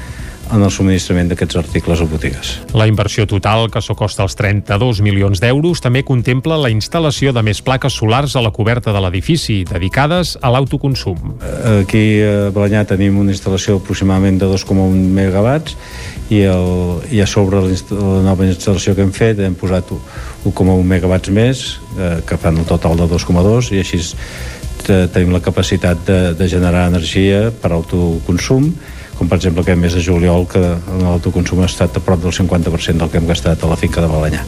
en 0.52 0.64
el 0.64 0.72
subministrament 0.74 1.30
d'aquests 1.32 1.60
articles 1.62 2.02
a 2.02 2.08
botigues. 2.10 2.52
La 2.78 2.88
inversió 2.90 3.26
total, 3.30 3.70
que 3.72 3.82
s'acosta 3.84 4.26
als 4.26 4.36
32 4.40 5.02
milions 5.06 5.42
d'euros, 5.44 5.82
també 5.84 6.04
contempla 6.08 6.60
la 6.60 6.72
instal·lació 6.74 7.34
de 7.36 7.44
més 7.46 7.62
plaques 7.64 7.96
solars 8.02 8.36
a 8.36 8.44
la 8.44 8.52
coberta 8.56 8.94
de 8.96 9.02
l'edifici, 9.04 9.62
dedicades 9.68 10.38
a 10.42 10.52
l'autoconsum. 10.54 11.36
Aquí 11.82 12.06
a 12.26 12.52
Balanyà 12.56 12.86
tenim 12.90 13.20
una 13.22 13.36
instal·lació 13.36 13.80
aproximadament 13.80 14.42
de 14.42 14.50
2,1 14.52 15.12
megawatts 15.16 15.78
i, 16.32 16.44
el, 16.48 17.02
i 17.12 17.22
a 17.22 17.28
sobre 17.28 17.64
la 17.64 18.22
nova 18.26 18.48
instal·lació 18.48 18.96
que 18.96 19.06
hem 19.06 19.14
fet 19.16 19.40
hem 19.40 19.56
posat 19.60 19.92
1,1 19.92 20.82
megawatts 20.88 21.32
més, 21.36 21.68
eh, 21.98 22.18
que 22.28 22.40
fan 22.40 22.60
un 22.60 22.68
total 22.68 23.00
de 23.00 23.08
2,2 23.12 23.72
i 23.76 23.84
així 23.84 24.02
tenim 24.82 25.30
la 25.30 25.42
capacitat 25.44 26.00
de, 26.08 26.34
de 26.34 26.48
generar 26.50 26.88
energia 26.90 27.52
per 27.62 27.72
autoconsum 27.76 28.72
com 29.22 29.30
per 29.30 29.38
exemple 29.38 29.62
aquest 29.62 29.78
mes 29.78 29.94
de 29.94 30.02
juliol 30.02 30.48
que 30.50 30.60
l'autoconsum 31.04 31.62
ha 31.62 31.68
estat 31.70 32.00
a 32.00 32.02
prop 32.02 32.24
del 32.24 32.34
50% 32.34 33.04
del 33.04 33.10
que 33.12 33.20
hem 33.20 33.28
gastat 33.30 33.62
a 33.62 33.70
la 33.70 33.78
finca 33.78 34.02
de 34.02 34.08
Balanyà. 34.10 34.42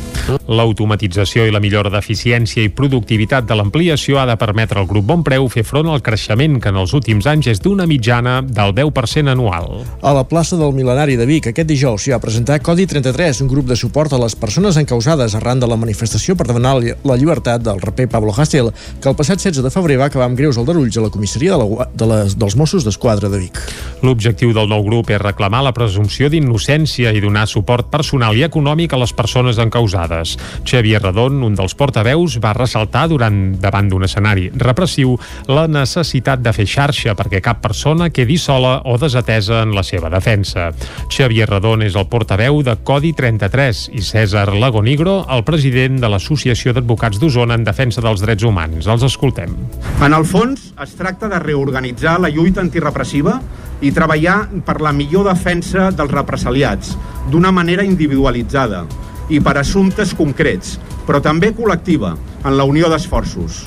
L'automatització 0.50 1.46
i 1.46 1.54
la 1.54 1.62
millora 1.62 1.92
d'eficiència 1.94 2.64
i 2.66 2.72
productivitat 2.74 3.46
de 3.46 3.58
l'ampliació 3.60 4.18
ha 4.18 4.26
de 4.26 4.36
permetre 4.42 4.82
al 4.82 4.88
grup 4.90 5.06
Bonpreu 5.12 5.46
fer 5.54 5.62
front 5.68 5.92
al 5.94 6.02
creixement 6.02 6.58
que 6.64 6.72
en 6.74 6.80
els 6.82 6.96
últims 6.98 7.28
anys 7.30 7.52
és 7.54 7.62
d'una 7.62 7.86
mitjana 7.86 8.40
del 8.42 8.74
10% 8.74 9.30
anual. 9.36 9.84
A 10.02 10.16
la 10.18 10.24
plaça 10.26 10.58
del 10.58 10.74
Milenari 10.74 11.20
de 11.22 11.30
Vic 11.30 11.52
aquest 11.52 11.70
dijous 11.70 12.08
s'hi 12.08 12.16
va 12.16 12.22
presentar 12.24 12.58
Codi 12.66 12.88
33, 12.90 13.44
un 13.46 13.52
grup 13.54 13.70
de 13.70 13.78
suport 13.78 14.16
a 14.18 14.22
les 14.24 14.34
persones 14.34 14.80
encausades 14.82 15.38
arran 15.38 15.62
de 15.62 15.70
la 15.70 15.78
manifestació 15.78 16.34
per 16.40 16.50
demanar 16.50 16.80
la 16.82 17.20
llibertat 17.20 17.62
del 17.62 17.84
raper 17.84 18.10
Pablo 18.10 18.34
Hasél, 18.34 18.72
que 18.98 19.12
el 19.12 19.20
passat 19.20 19.38
16 19.38 19.62
de 19.62 19.74
febrer 19.76 20.02
va 20.02 20.10
acabar 20.10 20.32
amb 20.32 20.40
greus 20.40 20.58
aldarulls 20.58 20.98
a 20.98 21.06
la 21.06 21.14
comissaria 21.14 21.54
de 21.54 21.62
la, 21.62 21.90
de 21.94 22.10
les, 22.10 22.38
dels 22.42 22.58
Mossos 22.58 22.88
d'Esquadra 22.88 23.30
de 23.30 23.46
Vic. 23.46 23.62
L'objectiu 24.02 24.50
del 24.56 24.63
nou 24.70 24.84
grup 24.86 25.12
és 25.14 25.22
reclamar 25.22 25.64
la 25.66 25.74
presumpció 25.76 26.30
d'innocència 26.32 27.14
i 27.14 27.22
donar 27.24 27.46
suport 27.50 27.90
personal 27.92 28.38
i 28.38 28.44
econòmic 28.48 28.94
a 28.94 29.00
les 29.02 29.14
persones 29.14 29.60
encausades. 29.62 30.38
Xavier 30.66 31.02
Redon, 31.04 31.42
un 31.46 31.56
dels 31.58 31.76
portaveus, 31.78 32.40
va 32.44 32.54
ressaltar 32.58 33.08
durant 33.12 33.40
davant 33.62 33.90
d'un 33.90 34.06
escenari 34.08 34.50
repressiu 34.56 35.18
la 35.48 35.66
necessitat 35.68 36.42
de 36.44 36.54
fer 36.56 36.68
xarxa 36.70 37.16
perquè 37.18 37.42
cap 37.44 37.62
persona 37.64 38.10
quedi 38.14 38.38
sola 38.42 38.80
o 38.86 38.98
desatesa 39.02 39.62
en 39.64 39.74
la 39.76 39.84
seva 39.84 40.12
defensa. 40.14 40.72
Xavier 41.10 41.50
Redon 41.50 41.86
és 41.86 41.98
el 42.00 42.08
portaveu 42.12 42.62
de 42.66 42.78
Codi 42.84 43.14
33 43.18 43.90
i 43.94 44.04
César 44.06 44.50
Lagonigro, 44.54 45.24
el 45.34 45.44
president 45.48 46.00
de 46.02 46.12
l'Associació 46.12 46.74
d'Advocats 46.74 47.20
d'Osona 47.22 47.58
en 47.60 47.68
defensa 47.68 48.04
dels 48.04 48.24
drets 48.24 48.44
humans. 48.48 48.88
Els 48.88 49.06
escoltem. 49.08 49.56
En 50.04 50.14
el 50.14 50.26
fons, 50.28 50.72
es 50.84 50.96
tracta 51.00 51.30
de 51.32 51.40
reorganitzar 51.40 52.20
la 52.22 52.32
lluita 52.34 52.62
antirepressiva 52.64 53.40
i 53.84 53.92
treballar 53.92 54.48
per 54.66 54.80
la 54.82 54.94
millor 54.96 55.28
defensa 55.28 55.90
dels 55.92 56.14
represaliats, 56.16 56.94
d'una 57.30 57.52
manera 57.52 57.84
individualitzada 57.84 58.86
i 59.30 59.40
per 59.44 59.58
assumptes 59.60 60.14
concrets, 60.16 60.78
però 61.08 61.20
també 61.24 61.52
col·lectiva, 61.56 62.16
en 62.44 62.58
la 62.58 62.66
unió 62.68 62.90
d'esforços. 62.92 63.66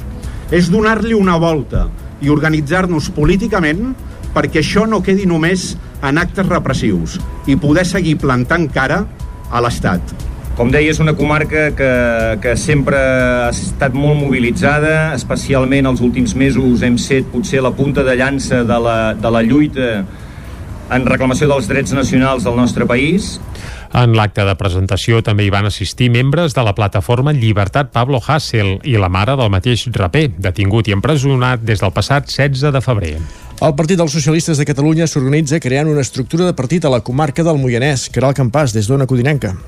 És 0.52 0.70
donar-li 0.72 1.16
una 1.16 1.36
volta 1.40 1.86
i 2.24 2.30
organitzar-nos 2.32 3.10
políticament 3.16 3.92
perquè 4.36 4.62
això 4.62 4.86
no 4.88 5.02
quedi 5.04 5.26
només 5.28 5.74
en 6.04 6.20
actes 6.20 6.48
repressius 6.48 7.18
i 7.48 7.56
poder 7.60 7.86
seguir 7.88 8.16
plantant 8.22 8.68
cara 8.72 9.04
a 9.50 9.62
l'Estat. 9.64 10.14
Com 10.56 10.70
deia, 10.72 10.88
és 10.88 10.96
una 11.04 11.12
comarca 11.12 11.66
que, 11.76 11.88
que 12.40 12.54
sempre 12.56 12.96
ha 12.96 13.50
estat 13.52 13.92
molt 13.92 14.16
mobilitzada, 14.16 15.12
especialment 15.12 15.84
els 15.90 16.00
últims 16.00 16.32
mesos 16.32 16.80
hem 16.86 16.96
set 16.96 17.28
potser 17.28 17.60
la 17.60 17.74
punta 17.76 18.00
de 18.06 18.14
llança 18.16 18.62
de 18.64 18.78
la, 18.80 18.96
de 19.20 19.32
la 19.34 19.42
lluita 19.44 19.90
en 20.96 21.04
reclamació 21.04 21.50
dels 21.50 21.68
drets 21.68 21.92
nacionals 21.92 22.48
del 22.48 22.56
nostre 22.56 22.88
país. 22.88 23.34
En 23.92 24.16
l'acte 24.16 24.48
de 24.48 24.56
presentació 24.56 25.20
també 25.20 25.44
hi 25.44 25.52
van 25.52 25.68
assistir 25.68 26.08
membres 26.14 26.56
de 26.56 26.64
la 26.64 26.72
plataforma 26.78 27.36
Llibertat 27.36 27.92
Pablo 27.92 28.22
Hassel 28.24 28.78
i 28.88 28.96
la 28.96 29.12
mare 29.12 29.36
del 29.36 29.52
mateix 29.52 29.90
raper, 29.92 30.30
detingut 30.40 30.88
i 30.88 30.96
empresonat 30.96 31.68
des 31.68 31.84
del 31.84 31.92
passat 31.92 32.32
16 32.32 32.72
de 32.72 32.80
febrer. 32.80 33.16
El 33.60 33.76
Partit 33.76 34.00
dels 34.00 34.16
Socialistes 34.16 34.56
de 34.56 34.64
Catalunya 34.68 35.04
s'organitza 35.04 35.60
creant 35.60 35.92
una 35.92 36.04
estructura 36.04 36.48
de 36.48 36.56
partit 36.56 36.88
a 36.88 36.96
la 36.96 37.04
comarca 37.04 37.44
del 37.44 37.60
Moianès, 37.60 38.08
que 38.08 38.24
era 38.24 38.32
el 38.32 38.40
campàs 38.40 38.72
des 38.72 38.88
d'Ona 38.88 39.04
Codinenca 39.04 39.58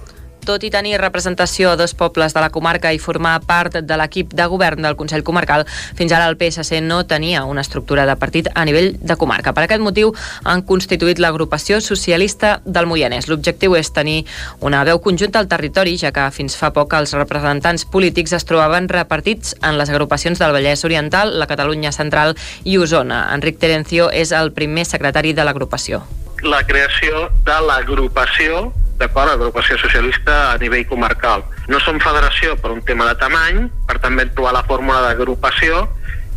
tot 0.48 0.64
i 0.64 0.70
tenir 0.72 0.96
representació 0.96 1.74
a 1.74 1.76
dos 1.76 1.92
pobles 1.94 2.32
de 2.32 2.40
la 2.40 2.48
comarca 2.48 2.94
i 2.96 3.00
formar 3.02 3.34
part 3.44 3.82
de 3.84 3.96
l'equip 4.00 4.32
de 4.32 4.46
govern 4.48 4.80
del 4.86 4.96
Consell 4.96 5.24
Comarcal, 5.26 5.66
fins 5.98 6.14
ara 6.16 6.28
el 6.30 6.38
PSC 6.40 6.80
no 6.80 7.02
tenia 7.06 7.44
una 7.44 7.60
estructura 7.60 8.06
de 8.08 8.16
partit 8.16 8.48
a 8.54 8.64
nivell 8.64 8.94
de 8.96 9.16
comarca. 9.20 9.52
Per 9.52 9.66
aquest 9.66 9.84
motiu 9.84 10.14
han 10.48 10.64
constituït 10.64 11.20
l'agrupació 11.20 11.82
socialista 11.84 12.58
del 12.64 12.88
Moianès. 12.88 13.28
L'objectiu 13.28 13.76
és 13.76 13.92
tenir 13.92 14.22
una 14.64 14.84
veu 14.88 15.02
conjunta 15.04 15.42
al 15.42 15.50
territori, 15.52 15.98
ja 16.00 16.14
que 16.16 16.24
fins 16.32 16.56
fa 16.56 16.72
poc 16.72 16.96
els 16.96 17.12
representants 17.18 17.84
polítics 17.84 18.32
es 18.32 18.48
trobaven 18.48 18.88
repartits 18.88 19.54
en 19.60 19.76
les 19.76 19.92
agrupacions 19.92 20.40
del 20.40 20.56
Vallès 20.56 20.86
Oriental, 20.88 21.36
la 21.38 21.50
Catalunya 21.50 21.92
Central 21.92 22.36
i 22.64 22.78
Osona. 22.80 23.26
Enric 23.34 23.60
Terencio 23.60 24.08
és 24.08 24.32
el 24.32 24.54
primer 24.56 24.88
secretari 24.88 25.36
de 25.36 25.44
l'agrupació. 25.44 26.02
La 26.42 26.62
creació 26.64 27.28
de 27.44 27.56
l'agrupació 27.66 28.68
d'acord, 28.98 29.32
agrupació 29.32 29.78
socialista 29.80 30.52
a 30.52 30.58
nivell 30.60 30.86
comarcal. 30.90 31.44
No 31.70 31.80
som 31.80 32.00
federació 32.02 32.56
per 32.60 32.72
un 32.74 32.82
tema 32.86 33.06
de 33.08 33.16
tamany, 33.20 33.66
per 33.88 33.98
també 34.02 34.26
trobar 34.30 34.56
la 34.58 34.64
fórmula 34.68 35.02
d'agrupació, 35.06 35.86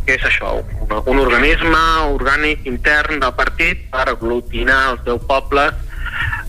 que 0.06 0.16
és 0.16 0.24
això, 0.26 0.56
un, 0.82 0.92
un 0.98 1.22
organisme 1.22 1.82
orgànic 2.10 2.66
intern 2.66 3.22
del 3.22 3.34
partit 3.38 3.86
per 3.92 4.08
aglutinar 4.10 4.80
els 4.94 5.04
10 5.06 5.26
pobles 5.30 5.74
eh, 5.74 5.91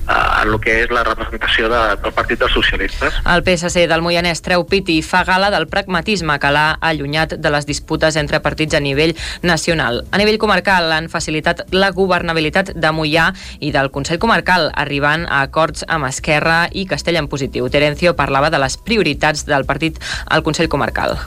en 0.07 0.49
el 0.51 0.59
que 0.59 0.73
és 0.83 0.91
la 0.91 1.03
representació 1.07 1.69
de, 1.71 1.81
del 2.03 2.13
Partit 2.15 2.41
dels 2.41 2.53
Socialistes. 2.53 3.15
El 3.29 3.43
PSC 3.45 3.85
del 3.89 4.03
Moianès 4.03 4.43
treu 4.43 4.65
pit 4.67 4.89
i 4.91 4.99
fa 5.05 5.23
gala 5.27 5.49
del 5.53 5.67
pragmatisme 5.71 6.35
que 6.43 6.51
l'ha 6.53 6.65
allunyat 6.83 7.37
de 7.39 7.53
les 7.53 7.67
disputes 7.69 8.17
entre 8.19 8.41
partits 8.43 8.75
a 8.75 8.81
nivell 8.83 9.15
nacional. 9.41 10.03
A 10.11 10.19
nivell 10.19 10.39
comarcal 10.41 10.91
han 10.91 11.09
facilitat 11.09 11.63
la 11.71 11.91
governabilitat 11.95 12.73
de 12.75 12.91
Moià 12.91 13.29
i 13.59 13.71
del 13.75 13.91
Consell 13.95 14.19
Comarcal, 14.19 14.69
arribant 14.75 15.25
a 15.29 15.43
acords 15.47 15.85
amb 15.87 16.09
Esquerra 16.09 16.67
i 16.71 16.85
Castella 16.89 17.23
en 17.23 17.31
positiu. 17.31 17.69
Terencio 17.69 18.15
parlava 18.19 18.51
de 18.51 18.59
les 18.59 18.77
prioritats 18.77 19.47
del 19.47 19.65
partit 19.65 20.01
al 20.27 20.43
Consell 20.43 20.69
Comarcal. 20.69 21.17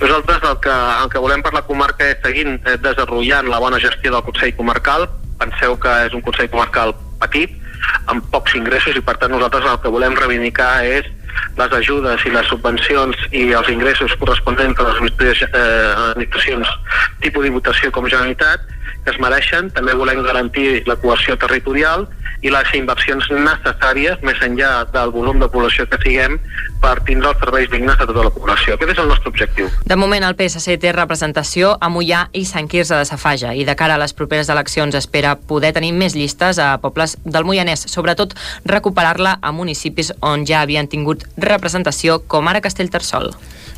Nosaltres 0.00 0.42
el 0.42 0.56
que, 0.62 0.70
el 1.02 1.10
que 1.10 1.20
volem 1.22 1.42
per 1.42 1.52
la 1.54 1.62
comarca 1.66 2.06
és 2.10 2.22
seguir 2.22 2.46
eh, 2.46 2.78
desenvolupant 2.82 3.50
la 3.50 3.60
bona 3.62 3.78
gestió 3.82 4.14
del 4.14 4.24
Consell 4.26 4.54
Comarcal. 4.56 5.08
Penseu 5.38 5.76
que 5.80 5.92
és 6.06 6.14
un 6.14 6.22
Consell 6.22 6.50
Comarcal 6.50 6.94
petit, 7.22 7.54
amb 8.12 8.24
pocs 8.32 8.56
ingressos 8.58 8.96
i 8.96 9.04
per 9.04 9.16
tant 9.20 9.32
nosaltres 9.34 9.66
el 9.70 9.80
que 9.82 9.92
volem 9.92 10.16
reivindicar 10.18 10.72
és 10.86 11.08
les 11.58 11.72
ajudes 11.78 12.22
i 12.26 12.32
les 12.34 12.46
subvencions 12.50 13.26
i 13.32 13.48
els 13.58 13.70
ingressos 13.72 14.14
corresponents 14.20 14.78
a 14.78 14.88
les 14.90 15.42
eh, 15.42 15.50
administracions 16.10 16.70
tipus 17.24 17.46
de 17.46 17.54
votació 17.54 17.90
com 17.94 18.08
Generalitat 18.08 18.73
que 19.04 19.12
es 19.12 19.20
mereixen. 19.22 19.70
També 19.74 19.94
volem 19.96 20.22
garantir 20.26 20.84
la 20.88 20.96
cohesió 21.00 21.38
territorial 21.40 22.08
i 22.44 22.50
les 22.52 22.72
inversions 22.76 23.24
necessàries, 23.32 24.20
més 24.22 24.40
enllà 24.44 24.84
del 24.92 25.12
volum 25.14 25.40
de 25.40 25.48
població 25.48 25.86
que 25.88 25.96
siguem, 26.02 26.36
per 26.82 26.98
tindre 27.08 27.30
els 27.32 27.40
serveis 27.40 27.70
dignes 27.72 27.96
a 27.96 28.04
tota 28.04 28.26
la 28.26 28.32
població. 28.34 28.76
Aquest 28.76 28.92
és 28.92 29.00
el 29.00 29.08
nostre 29.08 29.32
objectiu. 29.32 29.70
De 29.88 29.96
moment, 29.96 30.26
el 30.28 30.36
PSC 30.36 30.76
té 30.82 30.92
representació 30.92 31.72
a 31.80 31.88
Mollà 31.88 32.26
i 32.36 32.44
Sant 32.44 32.68
Quirze 32.68 33.00
de 33.00 33.08
Safaja 33.08 33.54
i 33.56 33.64
de 33.64 33.76
cara 33.80 33.96
a 33.96 34.02
les 34.02 34.12
properes 34.12 34.52
eleccions 34.52 34.96
espera 35.00 35.36
poder 35.36 35.72
tenir 35.72 35.94
més 35.96 36.16
llistes 36.18 36.60
a 36.60 36.74
pobles 36.84 37.16
del 37.24 37.48
Moianès, 37.48 37.86
sobretot 37.88 38.36
recuperar-la 38.68 39.38
a 39.40 39.52
municipis 39.52 40.12
on 40.20 40.44
ja 40.44 40.60
havien 40.60 40.88
tingut 40.88 41.24
representació, 41.40 42.20
com 42.28 42.52
ara 42.52 42.60
Castellterçol. 42.60 43.32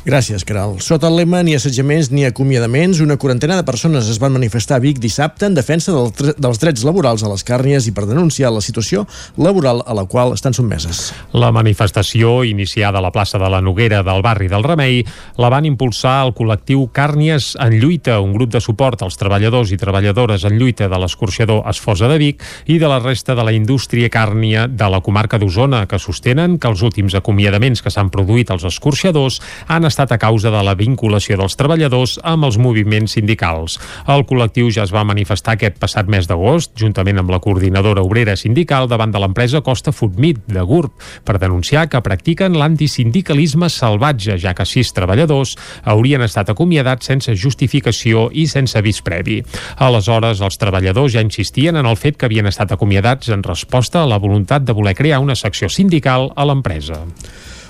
Gràcies, 0.07 0.45
Caral. 0.47 0.77
Sota 0.79 1.09
el 1.09 1.17
lema 1.19 1.41
ni 1.43 1.51
assetjaments 1.57 2.07
ni 2.15 2.23
acomiadaments, 2.23 3.01
una 3.03 3.17
quarantena 3.19 3.57
de 3.57 3.65
persones 3.67 4.07
es 4.07 4.21
van 4.23 4.31
manifestar 4.31 4.77
a 4.77 4.79
Vic 4.79 5.01
dissabte 5.03 5.43
en 5.49 5.55
defensa 5.57 5.91
del, 5.91 6.13
dels 6.39 6.61
drets 6.61 6.85
laborals 6.87 7.25
a 7.27 7.31
les 7.33 7.43
càrnies 7.43 7.89
i 7.89 7.91
per 7.91 8.05
denunciar 8.07 8.53
la 8.55 8.61
situació 8.63 9.03
laboral 9.35 9.81
a 9.83 9.91
la 9.97 10.05
qual 10.07 10.31
estan 10.31 10.55
sotmeses. 10.55 11.09
La 11.35 11.49
manifestació, 11.51 12.45
iniciada 12.47 13.01
a 13.01 13.03
la 13.03 13.11
plaça 13.11 13.35
de 13.41 13.49
la 13.51 13.59
Noguera 13.59 13.99
del 14.07 14.23
barri 14.23 14.47
del 14.47 14.63
Remei, 14.63 15.01
la 15.43 15.49
van 15.51 15.67
impulsar 15.67 16.21
el 16.29 16.31
col·lectiu 16.37 16.87
Càrnies 16.95 17.57
en 17.59 17.75
lluita, 17.75 18.21
un 18.23 18.31
grup 18.37 18.55
de 18.55 18.63
suport 18.63 19.03
als 19.03 19.19
treballadors 19.19 19.75
i 19.75 19.81
treballadores 19.81 20.47
en 20.47 20.55
lluita 20.55 20.87
de 20.87 21.01
l'escorxador 21.03 21.67
Esfosa 21.67 22.07
de 22.07 22.21
Vic 22.23 22.47
i 22.71 22.79
de 22.79 22.87
la 22.87 23.01
resta 23.03 23.35
de 23.35 23.43
la 23.43 23.51
indústria 23.51 24.07
càrnia 24.07 24.69
de 24.71 24.87
la 24.87 25.03
comarca 25.03 25.35
d'Osona, 25.35 25.83
que 25.83 25.99
sostenen 25.99 26.55
que 26.55 26.71
els 26.71 26.87
últims 26.87 27.19
acomiadaments 27.19 27.83
que 27.83 27.91
s'han 27.91 28.07
produït 28.07 28.55
als 28.55 28.63
escorxadors 28.71 29.43
han 29.67 29.83
estat 29.83 29.96
a 29.99 30.17
causa 30.21 30.51
de 30.53 30.61
la 30.63 30.75
vinculació 30.77 31.37
dels 31.39 31.57
treballadors 31.57 32.17
amb 32.23 32.45
els 32.45 32.59
moviments 32.61 33.17
sindicals. 33.17 33.79
El 34.05 34.25
col·lectiu 34.29 34.69
ja 34.69 34.85
es 34.85 34.93
va 34.93 35.05
manifestar 35.07 35.55
aquest 35.57 35.79
passat 35.81 36.05
mes 36.11 36.29
d'agost, 36.29 36.75
juntament 36.77 37.17
amb 37.17 37.33
la 37.33 37.39
coordinadora 37.41 38.03
obrera 38.05 38.35
sindical 38.37 38.87
davant 38.87 39.11
de 39.11 39.21
l'empresa 39.23 39.63
Costa 39.65 39.91
Foodmeat 39.91 40.43
de 40.45 40.61
GURB, 40.61 40.93
per 41.25 41.39
denunciar 41.41 41.87
que 41.89 42.03
practiquen 42.05 42.53
l'antisindicalisme 42.59 43.69
salvatge, 43.73 44.37
ja 44.37 44.53
que 44.53 44.67
sis 44.69 44.93
treballadors 44.93 45.55
haurien 45.83 46.21
estat 46.21 46.53
acomiadats 46.53 47.09
sense 47.09 47.33
justificació 47.35 48.27
i 48.31 48.45
sense 48.47 48.77
avís 48.77 49.01
previ. 49.01 49.41
Aleshores, 49.81 50.43
els 50.45 50.61
treballadors 50.61 51.17
ja 51.17 51.25
insistien 51.25 51.75
en 51.75 51.89
el 51.89 51.97
fet 51.97 52.17
que 52.17 52.29
havien 52.29 52.47
estat 52.47 52.75
acomiadats 52.75 53.33
en 53.33 53.43
resposta 53.43 54.03
a 54.03 54.09
la 54.09 54.21
voluntat 54.21 54.67
de 54.67 54.75
voler 54.77 54.95
crear 54.95 55.19
una 55.23 55.35
secció 55.35 55.69
sindical 55.69 56.31
a 56.35 56.45
l'empresa. 56.45 57.05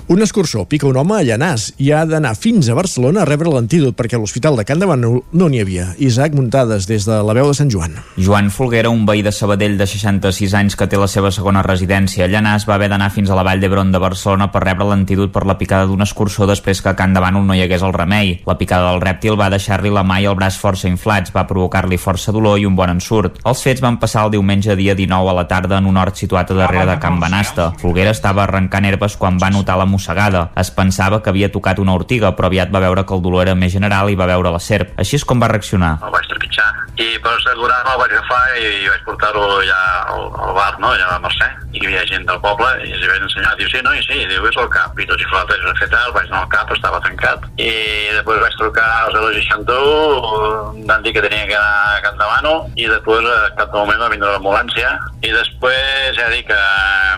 Un 0.10 0.22
escurçó 0.22 0.64
pica 0.64 0.88
un 0.88 0.96
home 0.96 1.18
a 1.18 1.24
Llanàs 1.28 1.74
i 1.84 1.90
ha 1.92 2.06
d'anar 2.08 2.30
fins 2.40 2.70
a 2.72 2.76
Barcelona 2.78 3.26
a 3.26 3.28
rebre 3.28 3.52
l'antídot 3.52 3.92
perquè 3.92 4.16
a 4.16 4.20
l'Hospital 4.22 4.56
de 4.56 4.64
Can 4.64 4.80
de 4.80 4.88
no 4.88 5.50
n'hi 5.52 5.60
havia. 5.60 5.90
Isaac 6.00 6.32
Muntades, 6.32 6.86
des 6.88 7.04
de 7.04 7.18
la 7.28 7.34
veu 7.36 7.50
de 7.50 7.54
Sant 7.58 7.68
Joan. 7.68 7.98
Joan 8.16 8.48
Folguera, 8.50 8.88
un 8.90 9.04
veí 9.06 9.20
de 9.22 9.34
Sabadell 9.36 9.76
de 9.78 9.84
66 9.84 10.54
anys 10.56 10.78
que 10.80 10.88
té 10.88 10.96
la 10.96 11.10
seva 11.12 11.28
segona 11.30 11.60
residència 11.62 12.24
a 12.24 12.30
Llanàs, 12.32 12.64
va 12.70 12.78
haver 12.78 12.88
d'anar 12.88 13.10
fins 13.12 13.30
a 13.30 13.36
la 13.36 13.44
Vall 13.44 13.60
d'Hebron 13.60 13.92
de 13.92 14.00
Barcelona 14.00 14.48
per 14.48 14.62
rebre 14.64 14.88
l'antídot 14.88 15.34
per 15.34 15.44
la 15.44 15.58
picada 15.60 15.90
d'un 15.92 16.00
escurçó 16.00 16.48
després 16.48 16.82
que 16.82 16.88
a 16.88 16.96
Can 16.96 17.12
de 17.12 17.20
no 17.20 17.54
hi 17.54 17.66
hagués 17.66 17.84
el 17.84 17.92
remei. 17.92 18.40
La 18.48 18.56
picada 18.58 18.94
del 18.94 19.04
rèptil 19.04 19.36
va 19.36 19.50
deixar-li 19.52 19.92
la 19.92 20.06
mà 20.08 20.22
i 20.22 20.30
el 20.32 20.40
braç 20.40 20.56
força 20.56 20.88
inflats, 20.88 21.36
va 21.36 21.44
provocar-li 21.52 21.98
força 21.98 22.32
dolor 22.32 22.58
i 22.58 22.66
un 22.66 22.80
bon 22.80 22.96
ensurt. 22.96 23.42
Els 23.44 23.62
fets 23.62 23.84
van 23.84 24.00
passar 24.00 24.24
el 24.24 24.32
diumenge 24.32 24.80
dia 24.80 24.96
19 24.96 25.32
a 25.32 25.36
la 25.36 25.48
tarda 25.52 25.84
en 25.84 25.92
un 25.92 25.98
hort 25.98 26.16
situat 26.16 26.56
a 26.56 26.60
darrere 26.64 26.94
de 26.94 26.98
Can 26.98 27.20
Banasta. 27.20 27.74
Folguera 27.84 28.16
estava 28.16 28.46
arrencant 28.48 28.88
herbes 28.88 29.20
quan 29.20 29.36
va 29.36 29.52
notar 29.52 29.76
la 29.76 29.97
mossegada. 29.98 30.48
Es 30.56 30.72
pensava 30.72 31.22
que 31.22 31.34
havia 31.34 31.52
tocat 31.54 31.82
una 31.84 31.98
ortiga, 31.98 32.34
però 32.38 32.52
aviat 32.52 32.74
va 32.74 32.84
veure 32.86 33.06
que 33.06 33.18
el 33.18 33.26
dolor 33.26 33.48
era 33.48 33.58
més 33.58 33.74
general 33.74 34.14
i 34.14 34.20
va 34.20 34.30
veure 34.30 34.54
la 34.54 34.64
serp. 34.64 34.94
Així 35.02 35.20
és 35.20 35.26
com 35.28 35.42
va 35.42 35.52
reaccionar. 35.52 35.98
El 36.06 36.14
vaig 36.14 36.30
trepitjar 36.32 36.70
i 36.98 37.08
per 37.22 37.34
assegurar-me 37.36 37.94
el 37.94 38.00
vaig 38.02 38.14
agafar 38.16 38.44
i 38.58 38.70
vaig 38.90 39.04
portar-lo 39.06 39.60
ja 39.68 39.78
al, 40.14 40.24
al 40.48 40.54
bar, 40.58 40.72
no? 40.82 40.90
allà 40.90 41.12
a 41.14 41.20
Mercè, 41.22 41.50
i 41.78 41.82
hi 41.82 41.88
havia 41.88 42.06
gent 42.10 42.26
del 42.28 42.40
poble 42.42 42.68
i 42.84 42.92
els 42.92 43.04
hi 43.04 43.10
vaig 43.12 43.22
ensenyar, 43.22 43.54
diu, 43.60 43.70
sí, 43.70 43.82
no, 43.86 43.94
i 43.94 44.04
sí, 44.06 44.18
diu, 44.30 44.46
és 44.50 44.58
el 44.58 44.70
cap, 44.74 44.98
i 44.98 45.08
tots 45.10 45.24
i 45.24 45.30
flotes, 45.30 45.64
vaig 45.66 45.82
fer 45.82 45.90
tal, 45.94 46.14
vaig 46.16 46.30
anar 46.32 46.44
al 46.44 46.52
cap, 46.54 46.74
estava 46.74 47.02
tancat, 47.06 47.46
i 47.62 47.70
després 48.18 48.42
vaig 48.44 48.58
trucar 48.62 48.88
al 49.06 49.18
061, 49.38 50.86
van 50.90 51.06
dir 51.06 51.14
que 51.16 51.24
tenia 51.26 51.46
que 51.50 51.58
anar 51.58 51.94
a 51.94 52.02
Can 52.06 52.18
Davano, 52.22 52.56
i 52.76 52.90
després 52.90 53.30
a 53.30 53.38
cap 53.60 53.76
moment 53.76 54.02
va 54.02 54.12
vindre 54.14 54.34
l'ambulància, 54.34 54.96
i 55.22 55.34
després 55.34 56.18
ja 56.18 56.30
dic 56.34 56.50
que 56.50 56.60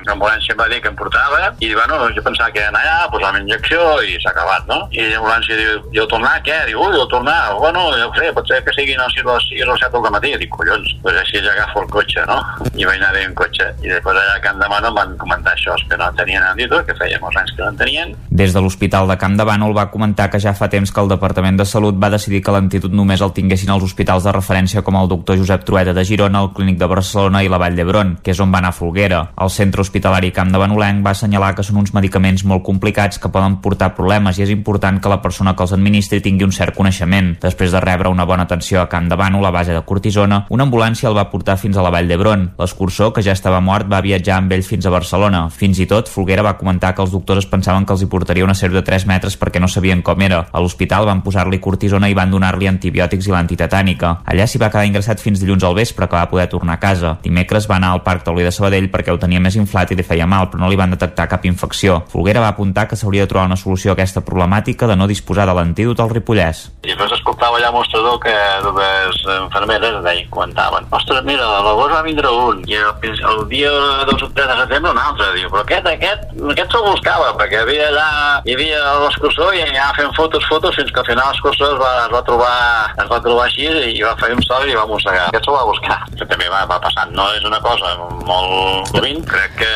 l'ambulància 0.10 0.56
em 0.56 0.60
va 0.60 0.70
dir 0.72 0.82
que 0.84 0.92
em 0.92 1.00
portava, 1.00 1.54
i 1.64 1.72
bueno, 1.74 2.02
jo 2.16 2.26
pensava 2.26 2.52
que 2.56 2.66
anar 2.66 2.84
allà, 2.84 3.10
posar 3.14 3.34
la 3.36 3.44
injecció 3.44 3.82
i 4.04 4.18
s'ha 4.20 4.34
acabat, 4.34 4.68
no? 4.72 4.82
I 4.92 5.08
l'ambulància 5.14 5.58
diu, 5.60 5.80
el 6.04 6.12
tornar, 6.12 6.36
què? 6.46 6.60
Diu, 6.70 6.82
ui, 6.84 7.00
el 7.00 7.08
tornar, 7.12 7.40
bueno, 7.60 7.90
jo 7.96 8.12
sé, 8.18 8.32
pot 8.36 8.48
ser 8.50 8.62
que 8.66 8.76
siguin 8.76 9.00
a 9.00 9.08
les 9.08 9.16
6 9.20 9.64
o 9.66 9.72
les 9.72 9.84
7 9.86 10.02
del 10.04 10.16
matí. 10.16 10.34
Dic, 10.40 10.52
collons, 10.56 10.94
doncs 11.04 11.22
així 11.22 11.42
ja 11.44 11.54
agafo 11.54 11.84
el 11.84 11.90
cotxe, 11.94 12.24
no? 12.30 12.40
I 12.74 12.88
vaig 12.88 13.00
anar 13.02 13.16
en 13.20 13.36
cotxe. 13.38 13.70
I 13.84 13.92
després 13.92 14.18
allà 14.18 14.40
Camp 14.50 14.64
de 14.64 14.68
Bànol 14.72 14.96
van 14.96 15.12
comentar 15.22 15.52
això, 15.54 15.76
que 15.86 15.98
no 16.00 16.08
tenien 16.18 16.42
antídot, 16.42 16.82
que 16.88 16.96
feia 16.98 17.20
molts 17.22 17.38
anys 17.38 17.52
que 17.54 17.62
no 17.62 17.70
en 17.70 17.76
tenien. 17.78 18.14
Des 18.34 18.54
de 18.56 18.62
l'Hospital 18.64 19.06
de 19.12 19.18
Camp 19.22 19.36
de 19.38 19.46
Bànol 19.46 19.76
va 19.78 19.90
comentar 19.94 20.26
que 20.34 20.40
ja 20.42 20.56
fa 20.58 20.66
temps 20.74 20.90
que 20.90 21.02
el 21.04 21.12
Departament 21.12 21.60
de 21.60 21.68
Salut 21.70 22.00
va 22.02 22.10
decidir 22.10 22.42
que 22.42 22.56
l'antídot 22.56 22.90
només 22.90 23.22
el 23.22 23.34
tinguessin 23.36 23.70
els 23.70 23.86
hospitals 23.86 24.26
de 24.26 24.34
referència 24.34 24.82
com 24.82 24.98
el 24.98 25.10
doctor 25.12 25.38
Josep 25.38 25.68
Trueta 25.68 25.94
de 25.94 26.06
Girona, 26.06 26.42
el 26.42 26.50
Clínic 26.58 26.80
de 26.80 26.88
Barcelona 26.90 27.44
i 27.46 27.52
la 27.52 27.60
Vall 27.62 27.78
d'Hebron, 27.78 28.16
que 28.24 28.34
és 28.34 28.42
on 28.42 28.50
va 28.50 28.64
anar 28.64 28.74
Folguera. 28.74 29.20
El 29.38 29.54
centre 29.54 29.86
hospitalari 29.86 30.34
Camp 30.34 30.50
de 30.50 30.64
Banolenc 30.64 31.06
va 31.06 31.14
assenyalar 31.14 31.52
que 31.54 31.68
són 31.68 31.78
uns 31.84 31.94
medicaments 31.94 32.42
molt 32.42 32.66
complicats 32.66 33.22
que 33.22 33.30
poden 33.30 33.60
portar 33.62 33.92
problemes 33.94 34.42
i 34.42 34.48
és 34.48 34.56
important 34.56 34.98
que 34.98 35.14
la 35.14 35.22
persona 35.22 35.54
que 35.54 35.68
els 35.68 35.76
administri 35.78 36.24
tingui 36.26 36.48
un 36.48 36.56
cert 36.58 36.74
coneixement. 36.74 37.36
Després 37.46 37.70
de 37.76 37.84
rebre 37.86 38.10
una 38.10 38.26
bona 38.26 38.50
atenció 38.50 38.82
a 38.82 38.90
Camp 38.90 39.14
de 39.14 39.20
Bànol 39.20 39.46
a 39.46 39.54
base 39.54 39.78
de 39.78 39.86
cortisona, 39.86 40.48
una 40.50 40.66
ambulància 40.66 41.14
el 41.14 41.18
va 41.22 41.30
portar 41.30 41.60
fins 41.62 41.78
a 41.78 41.86
la 41.86 41.94
Vall 41.94 42.10
d'Hebron. 42.10 42.50
L'escurçó, 42.58 43.14
que 43.14 43.22
ja 43.22 43.38
estava 43.38 43.62
mort, 43.62 43.86
va 43.86 44.02
viatjar 44.02 44.39
amb 44.40 44.54
ell 44.56 44.64
fins 44.66 44.88
a 44.88 44.94
Barcelona. 44.94 45.46
Fins 45.54 45.80
i 45.80 45.86
tot, 45.90 46.10
Folguera 46.10 46.44
va 46.46 46.56
comentar 46.58 46.94
que 46.96 47.04
els 47.04 47.12
doctors 47.14 47.44
es 47.44 47.50
pensaven 47.52 47.86
que 47.86 47.94
els 47.96 48.04
hi 48.04 48.10
portaria 48.12 48.48
una 48.48 48.56
serp 48.58 48.74
de 48.76 48.84
3 48.86 49.06
metres 49.10 49.38
perquè 49.40 49.62
no 49.62 49.70
sabien 49.70 50.02
com 50.06 50.22
era. 50.26 50.42
A 50.52 50.64
l'hospital 50.64 51.08
van 51.10 51.22
posar-li 51.26 51.62
cortisona 51.64 52.10
i 52.10 52.18
van 52.18 52.32
donar-li 52.32 52.68
antibiòtics 52.72 53.30
i 53.30 53.36
l'antitetànica. 53.36 54.16
Allà 54.26 54.48
s'hi 54.48 54.62
va 54.62 54.72
quedar 54.72 54.88
ingressat 54.90 55.22
fins 55.24 55.44
dilluns 55.44 55.64
al 55.64 55.78
vespre, 55.78 56.08
que 56.08 56.18
va 56.18 56.30
poder 56.32 56.48
tornar 56.50 56.80
a 56.80 56.82
casa. 56.82 57.16
Dimecres 57.24 57.70
va 57.70 57.78
anar 57.78 57.94
al 57.94 58.04
Parc 58.04 58.26
Taulí 58.28 58.44
de 58.48 58.52
Sabadell 58.56 58.90
perquè 58.92 59.14
ho 59.14 59.22
tenia 59.22 59.44
més 59.44 59.58
inflat 59.60 59.92
i 59.92 60.00
li 60.00 60.06
feia 60.08 60.28
mal, 60.28 60.50
però 60.50 60.64
no 60.64 60.72
li 60.72 60.80
van 60.80 60.96
detectar 60.96 61.30
cap 61.30 61.46
infecció. 61.46 62.02
Folguera 62.10 62.44
va 62.44 62.54
apuntar 62.56 62.88
que 62.88 62.98
s'hauria 63.00 63.26
de 63.26 63.32
trobar 63.32 63.48
una 63.52 63.60
solució 63.60 63.94
a 63.94 63.98
aquesta 63.98 64.24
problemàtica 64.26 64.88
de 64.88 64.96
no 64.96 65.08
disposar 65.08 65.48
de 65.50 65.56
l'antídot 65.58 66.00
al 66.00 66.14
Ripollès. 66.14 66.66
I 66.84 66.92
després 66.92 67.14
escoltava 67.20 67.60
allà 67.60 67.70
al 67.70 67.78
mostrador 67.78 68.20
que 68.24 68.36
dues 68.66 69.22
infermeres 69.36 70.00
deien, 70.04 70.30
comentaven, 70.34 70.88
ostres, 70.96 71.24
mira, 71.28 71.46
a 71.46 71.64
l'agost 71.66 71.96
va 71.96 72.04
vindre 72.06 72.32
un, 72.32 72.64
i 72.70 72.78
el, 72.80 73.18
el 73.34 73.44
dia 73.52 73.72
2 74.10 74.19
o 74.26 74.30
3 74.36 74.50
de 74.52 74.58
setembre 74.64 74.94
un 74.94 75.02
altre, 75.02 75.30
diu, 75.38 75.50
però 75.54 75.64
aquest, 75.66 75.88
aquest, 75.92 76.28
aquest 76.54 76.76
se'l 76.76 76.86
buscava, 76.88 77.32
perquè 77.40 77.62
havia 77.64 77.90
allà, 77.90 78.10
hi 78.46 78.56
havia 78.58 78.82
l'escursor 79.06 79.56
i 79.58 79.64
anava 79.66 79.96
fent 79.98 80.14
fotos, 80.18 80.46
fotos, 80.52 80.76
fins 80.80 80.92
que 80.94 81.04
al 81.04 81.10
final 81.10 81.32
l'escursor 81.32 81.76
es 81.76 81.80
va, 81.82 81.92
es 82.06 82.14
va 82.14 82.24
trobar, 82.28 82.56
es 83.04 83.12
va 83.12 83.22
trobar 83.26 83.48
així 83.48 83.68
i 83.70 84.04
va 84.06 84.16
fer 84.22 84.32
un 84.36 84.44
sol 84.46 84.68
i 84.70 84.78
va 84.78 84.88
mossegar. 84.90 85.28
Aquest 85.30 85.48
se'l 85.48 85.58
va 85.58 85.66
buscar. 85.70 86.00
Que 86.16 86.28
també 86.28 86.50
va, 86.52 86.66
va 86.70 86.80
passant, 86.84 87.14
no 87.16 87.30
és 87.38 87.46
una 87.48 87.62
cosa 87.64 87.96
molt 88.28 88.92
sovint, 88.94 89.24
crec 89.30 89.56
que 89.64 89.74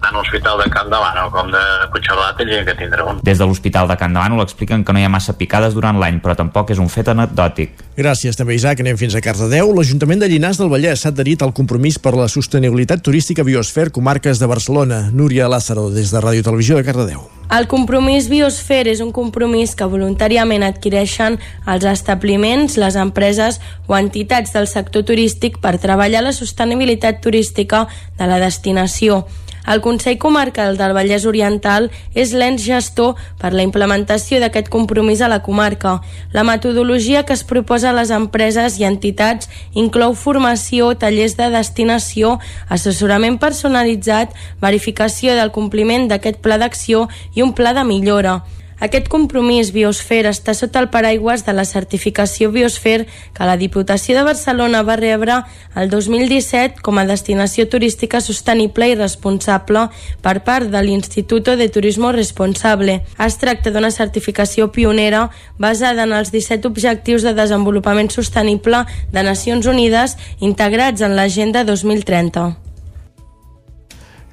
tant 0.00 0.16
l'Hospital 0.16 0.62
de 0.62 0.68
Camp 0.72 0.90
de 0.90 0.98
Bànol 1.00 1.30
com 1.34 1.50
de 1.52 1.62
Puigcerdat 1.92 2.38
tindrien 2.40 2.66
que 2.66 2.74
tindre 2.78 3.04
un. 3.06 3.20
Des 3.26 3.38
de 3.38 3.46
l'Hospital 3.46 3.88
de 3.90 3.96
Can 4.00 4.14
de 4.14 4.20
Bànol 4.20 4.42
expliquen 4.44 4.84
que 4.84 4.94
no 4.94 5.00
hi 5.00 5.06
ha 5.06 5.12
massa 5.12 5.36
picades 5.38 5.76
durant 5.76 5.98
l'any, 6.00 6.20
però 6.24 6.36
tampoc 6.38 6.72
és 6.74 6.80
un 6.82 6.90
fet 6.92 7.10
anecdòtic. 7.12 7.74
Gràcies 8.00 8.38
també, 8.38 8.56
Isaac. 8.56 8.80
Anem 8.80 8.96
fins 9.00 9.16
a 9.16 9.22
Cardedeu. 9.24 9.72
L'Ajuntament 9.76 10.22
de 10.22 10.30
Llinars 10.30 10.60
del 10.60 10.70
Vallès 10.72 11.04
s'ha 11.04 11.12
adherit 11.12 11.42
al 11.44 11.52
compromís 11.56 11.98
per 12.00 12.14
la 12.16 12.28
sostenibilitat 12.32 13.02
turística, 13.04 13.44
Biosfer 13.60 13.90
Comarques 13.92 14.38
de 14.38 14.46
Barcelona. 14.46 15.10
Núria 15.12 15.46
Lázaro, 15.46 15.90
des 15.90 16.08
de 16.10 16.16
Ràdio 16.16 16.40
Televisió 16.40 16.78
de 16.78 16.84
Cardedeu. 16.86 17.26
El 17.52 17.66
compromís 17.68 18.30
Biosfer 18.32 18.86
és 18.88 19.02
un 19.04 19.10
compromís 19.12 19.74
que 19.76 19.84
voluntàriament 19.84 20.64
adquireixen 20.64 21.36
els 21.68 21.84
establiments, 21.84 22.78
les 22.80 22.96
empreses 22.96 23.60
o 23.84 23.98
entitats 23.98 24.56
del 24.56 24.64
sector 24.64 25.04
turístic 25.04 25.60
per 25.60 25.74
treballar 25.76 26.24
la 26.24 26.32
sostenibilitat 26.32 27.20
turística 27.20 27.84
de 28.16 28.30
la 28.32 28.40
destinació. 28.40 29.26
El 29.66 29.80
Consell 29.80 30.18
Comarcal 30.18 30.76
del 30.78 30.94
Vallès 30.96 31.26
Oriental 31.28 31.90
és 32.14 32.32
l'ens 32.32 32.62
gestor 32.62 33.18
per 33.40 33.52
la 33.52 33.64
implementació 33.66 34.40
d'aquest 34.40 34.70
compromís 34.72 35.20
a 35.20 35.28
la 35.28 35.42
comarca. 35.42 35.98
La 36.32 36.44
metodologia 36.44 37.24
que 37.24 37.34
es 37.36 37.44
proposa 37.44 37.90
a 37.90 37.96
les 37.96 38.10
empreses 38.10 38.78
i 38.80 38.86
entitats 38.88 39.50
inclou 39.74 40.14
formació, 40.14 40.94
tallers 40.94 41.36
de 41.36 41.50
destinació, 41.52 42.38
assessorament 42.68 43.38
personalitzat, 43.38 44.32
verificació 44.60 45.36
del 45.36 45.52
compliment 45.52 46.08
d'aquest 46.08 46.40
pla 46.40 46.58
d'acció 46.58 47.08
i 47.34 47.42
un 47.42 47.54
pla 47.54 47.74
de 47.76 47.84
millora. 47.84 48.40
Aquest 48.80 49.10
compromís 49.12 49.74
Biosfer 49.74 50.22
està 50.30 50.54
sota 50.56 50.80
el 50.80 50.88
paraigües 50.88 51.44
de 51.44 51.52
la 51.52 51.66
certificació 51.68 52.48
Biosfer 52.54 53.04
que 53.36 53.48
la 53.48 53.58
Diputació 53.60 54.16
de 54.16 54.22
Barcelona 54.24 54.80
va 54.88 54.96
rebre 54.96 55.42
el 55.76 55.92
2017 55.92 56.80
com 56.86 56.96
a 56.96 57.04
destinació 57.04 57.68
turística 57.68 58.22
sostenible 58.24 58.88
i 58.88 58.96
responsable 58.96 59.84
per 60.24 60.38
part 60.48 60.72
de 60.72 60.80
l'Instituto 60.86 61.58
de 61.60 61.68
Turismo 61.68 62.14
Responsable. 62.16 63.02
Es 63.20 63.36
tracta 63.42 63.74
d'una 63.74 63.92
certificació 63.92 64.70
pionera 64.72 65.28
basada 65.58 66.08
en 66.08 66.16
els 66.16 66.32
17 66.32 66.72
objectius 66.72 67.28
de 67.28 67.36
desenvolupament 67.36 68.08
sostenible 68.08 68.86
de 69.12 69.28
Nacions 69.28 69.68
Unides 69.68 70.16
integrats 70.40 71.04
en 71.04 71.20
l'Agenda 71.20 71.68
2030. 71.68 72.69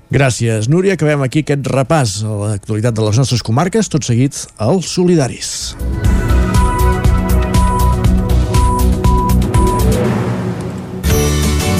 Gràcies, 0.09 0.69
Núria. 0.71 0.95
Acabem 0.95 1.25
aquí 1.25 1.43
aquest 1.43 1.67
repàs 1.67 2.21
a 2.23 2.35
l'actualitat 2.45 2.95
de 2.95 3.03
les 3.03 3.19
nostres 3.19 3.43
comarques, 3.43 3.89
tot 3.91 4.07
seguit 4.07 4.45
als 4.55 4.87
solidaris. 4.95 5.75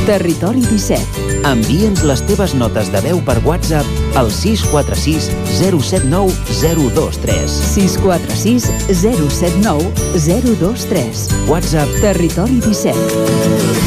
Territori 0.07 0.61
17. 0.63 1.25
Envia'ns 1.47 2.03
les 2.07 2.21
teves 2.27 2.53
notes 2.55 2.91
de 2.93 3.01
veu 3.03 3.19
per 3.27 3.35
WhatsApp 3.47 4.15
al 4.19 4.31
646 4.31 5.27
079 5.59 6.31
023. 6.61 7.59
646 7.73 8.71
079 9.03 9.91
023. 10.15 11.27
WhatsApp 11.51 11.99
Territori 12.03 12.59
17. 12.63 13.86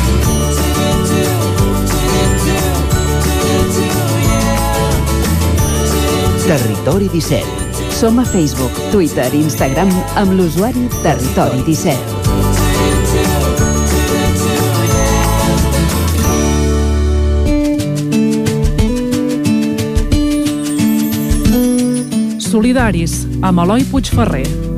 Territori 6.51 7.07
17. 7.09 7.47
Som 7.95 8.19
a 8.19 8.25
Facebook, 8.25 8.73
Twitter 8.91 9.31
i 9.31 9.39
Instagram 9.39 9.87
amb 10.19 10.33
l'usuari 10.35 10.89
Territori 10.99 11.63
17. 11.63 11.95
Solidaris, 22.51 23.29
amb 23.47 23.63
Eloi 23.63 23.87
Puigferrer. 23.87 24.70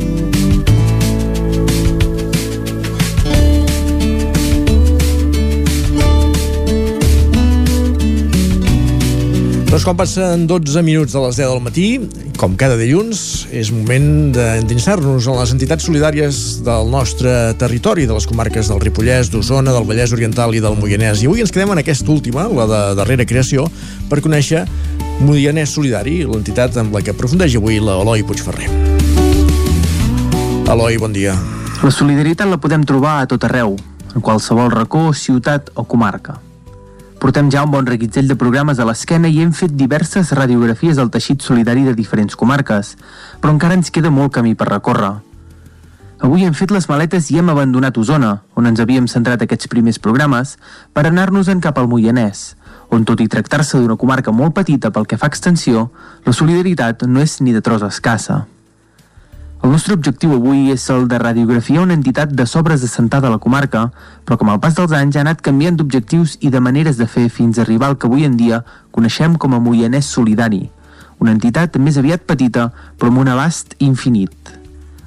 Doncs 9.72 9.86
quan 9.88 9.96
passen 9.96 10.42
12 10.44 10.82
minuts 10.84 11.14
de 11.16 11.20
les 11.22 11.38
10 11.40 11.48
del 11.48 11.62
matí, 11.64 11.84
com 12.36 12.58
cada 12.60 12.74
dilluns, 12.76 13.46
és 13.56 13.70
moment 13.72 14.28
d'endinsar-nos 14.36 15.24
en 15.32 15.38
les 15.38 15.54
entitats 15.54 15.86
solidàries 15.88 16.40
del 16.66 16.90
nostre 16.92 17.32
territori, 17.56 18.04
de 18.04 18.12
les 18.12 18.28
comarques 18.28 18.68
del 18.68 18.82
Ripollès, 18.84 19.30
d'Osona, 19.32 19.72
del 19.72 19.88
Vallès 19.88 20.12
Oriental 20.12 20.52
i 20.52 20.60
del 20.60 20.76
Moianès. 20.76 21.24
I 21.24 21.30
avui 21.30 21.40
ens 21.40 21.54
quedem 21.56 21.72
en 21.72 21.80
aquesta 21.80 22.12
última, 22.12 22.44
la 22.52 22.68
de 22.68 22.82
darrera 23.00 23.24
creació, 23.24 23.64
per 24.12 24.20
conèixer 24.20 24.66
Moianès 25.24 25.72
Solidari, 25.72 26.18
l'entitat 26.28 26.76
amb 26.76 26.92
la 26.92 27.00
que 27.00 27.16
aprofundeix 27.16 27.56
avui 27.56 27.80
l'Eloi 27.80 28.28
Puigferrer. 28.28 28.68
Eloi, 30.68 31.00
bon 31.00 31.16
dia. 31.16 31.40
La 31.80 31.96
solidaritat 31.96 32.52
la 32.52 32.60
podem 32.60 32.84
trobar 32.84 33.22
a 33.22 33.26
tot 33.32 33.48
arreu, 33.48 33.78
en 34.12 34.20
qualsevol 34.20 34.68
racó, 34.68 35.08
ciutat 35.16 35.72
o 35.72 35.88
comarca. 35.88 36.42
Portem 37.22 37.52
ja 37.54 37.60
un 37.62 37.70
bon 37.70 37.86
reguitzell 37.86 38.26
de 38.26 38.34
programes 38.34 38.80
a 38.82 38.84
l'esquena 38.88 39.28
i 39.30 39.36
hem 39.44 39.52
fet 39.54 39.76
diverses 39.78 40.32
radiografies 40.34 40.96
del 40.98 41.10
teixit 41.14 41.44
solidari 41.46 41.84
de 41.86 41.92
diferents 41.94 42.34
comarques, 42.34 42.96
però 43.38 43.52
encara 43.54 43.76
ens 43.78 43.92
queda 43.94 44.10
molt 44.10 44.32
camí 44.34 44.56
per 44.58 44.66
recórrer. 44.66 45.12
Avui 46.18 46.42
hem 46.42 46.56
fet 46.58 46.74
les 46.74 46.88
maletes 46.90 47.30
i 47.30 47.38
hem 47.38 47.52
abandonat 47.54 48.00
Osona, 48.02 48.32
on 48.58 48.66
ens 48.66 48.82
havíem 48.82 49.06
centrat 49.06 49.44
aquests 49.46 49.70
primers 49.70 50.02
programes, 50.02 50.56
per 50.90 51.06
anar-nos-en 51.06 51.62
cap 51.62 51.78
al 51.78 51.86
Moianès, 51.86 52.56
on 52.90 53.06
tot 53.06 53.22
i 53.22 53.28
tractar-se 53.30 53.78
d'una 53.78 53.94
comarca 53.94 54.34
molt 54.34 54.58
petita 54.58 54.90
pel 54.90 55.06
que 55.06 55.18
fa 55.18 55.30
extensió, 55.30 55.92
la 56.26 56.34
solidaritat 56.34 57.06
no 57.06 57.22
és 57.22 57.38
ni 57.38 57.54
de 57.54 57.62
tros 57.62 57.86
escassa. 57.86 58.48
El 59.62 59.70
nostre 59.70 59.94
objectiu 59.94 60.32
avui 60.34 60.72
és 60.72 60.84
el 60.90 61.04
de 61.06 61.18
radiografiar 61.22 61.84
una 61.84 61.94
entitat 61.94 62.32
de 62.34 62.46
sobres 62.50 62.82
assentada 62.82 63.28
a 63.28 63.30
la 63.30 63.38
comarca, 63.38 63.84
però 64.26 64.34
com 64.40 64.48
al 64.50 64.58
pas 64.64 64.74
dels 64.74 64.90
anys 64.98 65.14
ha 65.14 65.22
anat 65.22 65.44
canviant 65.46 65.78
d'objectius 65.78 66.34
i 66.42 66.50
de 66.50 66.58
maneres 66.58 66.98
de 66.98 67.06
fer 67.06 67.28
fins 67.30 67.60
a 67.60 67.62
arribar 67.62 67.92
al 67.92 67.94
que 67.96 68.10
avui 68.10 68.26
en 68.26 68.34
dia 68.40 68.64
coneixem 68.90 69.36
com 69.38 69.54
a 69.54 69.60
Moianès 69.62 70.10
Solidari, 70.16 70.64
una 71.22 71.36
entitat 71.36 71.78
més 71.78 72.00
aviat 72.02 72.26
petita 72.26 72.72
però 72.98 73.14
amb 73.14 73.22
un 73.22 73.30
abast 73.36 73.78
infinit. 73.78 74.61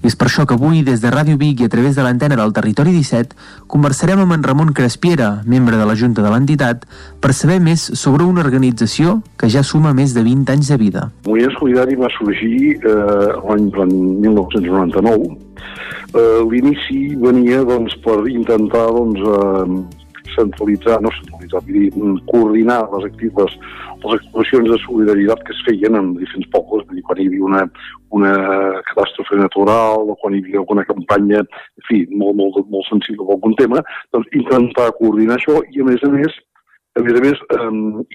I 0.06 0.10
és 0.11 0.14
per 0.14 0.27
això 0.27 0.44
que 0.45 0.53
avui, 0.53 0.84
des 0.86 0.99
de 1.02 1.10
Ràdio 1.10 1.34
Vic 1.41 1.64
i 1.64 1.65
a 1.65 1.72
través 1.73 1.95
de 1.98 2.03
l'antena 2.06 2.36
del 2.38 2.52
Territori 2.53 2.91
17, 2.94 3.34
conversarem 3.73 4.19
amb 4.22 4.36
en 4.36 4.44
Ramon 4.45 4.69
Crespiera, 4.77 5.41
membre 5.49 5.80
de 5.80 5.88
la 5.90 5.95
Junta 5.98 6.22
de 6.22 6.30
l'entitat, 6.30 6.84
per 7.23 7.32
saber 7.34 7.57
més 7.57 7.88
sobre 7.98 8.22
una 8.22 8.44
organització 8.45 9.15
que 9.41 9.49
ja 9.49 9.64
suma 9.65 9.95
més 9.98 10.14
de 10.14 10.22
20 10.22 10.53
anys 10.53 10.69
de 10.69 10.77
vida. 10.77 11.07
Moviment 11.26 11.57
Solidari 11.57 11.98
va 11.98 12.11
sorgir 12.19 12.76
eh, 12.76 12.94
l'any 13.49 13.65
1999. 14.27 15.34
Eh, 16.14 16.40
L'inici 16.53 17.02
venia 17.26 17.64
doncs, 17.65 17.98
per 18.06 18.19
intentar 18.30 18.86
doncs, 18.94 19.26
eh, 19.26 20.30
centralitzar, 20.38 21.02
no 21.02 21.10
centralitzar, 21.46 21.62
vull 21.66 22.16
dir, 22.16 22.22
coordinar 22.32 22.80
les, 22.92 23.06
actives, 23.06 23.58
les 24.04 24.14
actuacions 24.20 24.70
de 24.70 24.78
solidaritat 24.86 25.44
que 25.46 25.54
es 25.54 25.62
feien 25.68 25.96
en 25.96 26.16
diferents 26.18 26.50
pobles, 26.52 26.86
vull 26.88 26.96
dir, 26.96 27.04
quan 27.04 27.20
hi 27.20 27.28
havia 27.28 27.46
una, 27.46 27.62
una 28.12 28.34
catàstrofe 28.90 29.38
natural 29.40 30.10
o 30.10 30.16
quan 30.22 30.34
hi 30.36 30.42
havia 30.42 30.60
alguna 30.64 30.86
campanya, 30.86 31.44
en 31.44 31.88
fi, 31.88 32.06
molt, 32.12 32.36
molt, 32.36 32.60
molt 32.70 32.90
sensible 32.90 33.26
amb 33.26 33.38
algun 33.38 33.56
tema, 33.56 33.84
doncs 34.14 34.28
intentar 34.34 34.92
coordinar 35.00 35.40
això 35.40 35.62
i, 35.72 35.82
a 35.82 35.88
més 35.88 36.04
a 36.04 36.12
més, 36.12 36.36
a 36.96 37.04
més 37.04 37.18
a 37.20 37.22
més, 37.24 37.40
eh, 37.52 37.72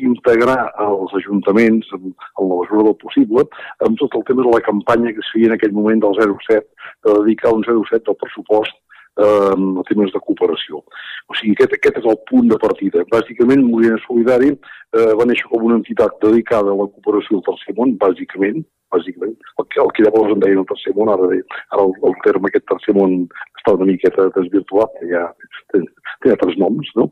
integrar 0.08 0.70
els 0.80 1.12
ajuntaments 1.18 1.90
en, 1.96 2.14
en 2.14 2.46
la 2.48 2.60
mesura 2.62 2.86
del 2.88 2.96
possible 3.02 3.44
amb 3.84 3.98
tot 4.00 4.14
el 4.16 4.24
tema 4.28 4.46
de 4.46 4.54
la 4.54 4.62
campanya 4.64 5.12
que 5.12 5.20
es 5.20 5.32
feia 5.34 5.50
en 5.50 5.56
aquell 5.56 5.74
moment 5.76 6.00
del 6.00 6.16
07, 6.16 6.64
de 7.04 7.18
dedicar 7.18 7.52
un 7.52 7.66
07 7.66 8.06
del 8.06 8.16
pressupost 8.22 8.78
eh, 9.18 9.54
a 9.80 9.86
temes 9.88 10.12
de 10.14 10.20
cooperació. 10.26 10.82
O 11.30 11.38
sigui, 11.38 11.54
aquest, 11.56 11.76
aquest 11.78 12.00
és 12.02 12.10
el 12.10 12.18
punt 12.30 12.50
de 12.50 12.58
partida. 12.62 13.04
Bàsicament, 13.12 13.64
Moviment 13.66 14.00
Solidari 14.06 14.52
eh, 14.52 15.12
va 15.18 15.26
néixer 15.28 15.48
com 15.50 15.66
una 15.68 15.78
entitat 15.80 16.18
dedicada 16.24 16.72
a 16.72 16.78
la 16.82 16.88
cooperació 16.90 17.38
del 17.38 17.46
tercer 17.48 17.76
món, 17.78 17.96
bàsicament, 18.00 18.64
bàsicament, 18.90 19.36
el 19.58 19.66
que, 19.70 19.80
el 19.82 19.92
que 19.94 20.04
llavors 20.06 20.34
en 20.34 20.42
deien 20.42 20.62
el 20.62 20.68
tercer 20.70 20.94
món, 20.96 21.12
ara, 21.12 21.28
ara 21.74 21.84
el, 21.84 21.94
el 22.08 22.16
terme 22.24 22.50
aquest 22.50 22.66
tercer 22.70 22.94
món 22.96 23.20
està 23.60 23.76
una 23.76 23.86
miqueta 23.90 24.26
desvirtuat, 24.34 24.98
ja 25.12 25.28
té, 25.70 25.82
té 26.24 26.34
altres 26.34 26.58
noms, 26.60 26.90
no? 26.98 27.06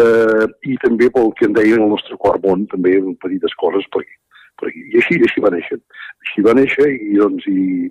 Eh, 0.00 0.44
I 0.68 0.76
també 0.84 1.08
pel 1.14 1.32
que 1.38 1.48
en 1.48 1.56
deien 1.56 1.86
el 1.86 1.94
nostre 1.94 2.18
quart 2.20 2.44
món, 2.44 2.68
també 2.72 2.98
petites 3.24 3.56
coses 3.62 3.88
per 3.94 4.04
aquí. 4.04 4.20
Per 4.60 4.68
aquí. 4.70 4.84
I 4.92 5.00
així, 5.00 5.18
així 5.26 5.42
va 5.42 5.50
néixer. 5.54 5.80
Així 6.26 6.44
va 6.46 6.54
néixer 6.58 6.90
i, 6.92 7.16
doncs, 7.18 7.48
i, 7.50 7.88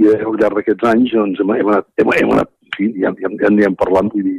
i 0.00 0.10
al 0.16 0.40
llarg 0.40 0.58
d'aquests 0.58 0.88
anys 0.90 1.12
doncs, 1.14 1.42
hem, 1.44 1.52
anat, 1.54 1.90
hem, 2.00 2.16
hem 2.16 2.32
anat 2.38 2.53
sí, 2.76 2.90
ja, 3.00 3.12
ja, 3.20 3.30
ja 3.40 3.50
en 3.50 3.58
anem 3.58 3.76
parlant, 3.80 4.10
vull 4.12 4.26
dir, 4.26 4.38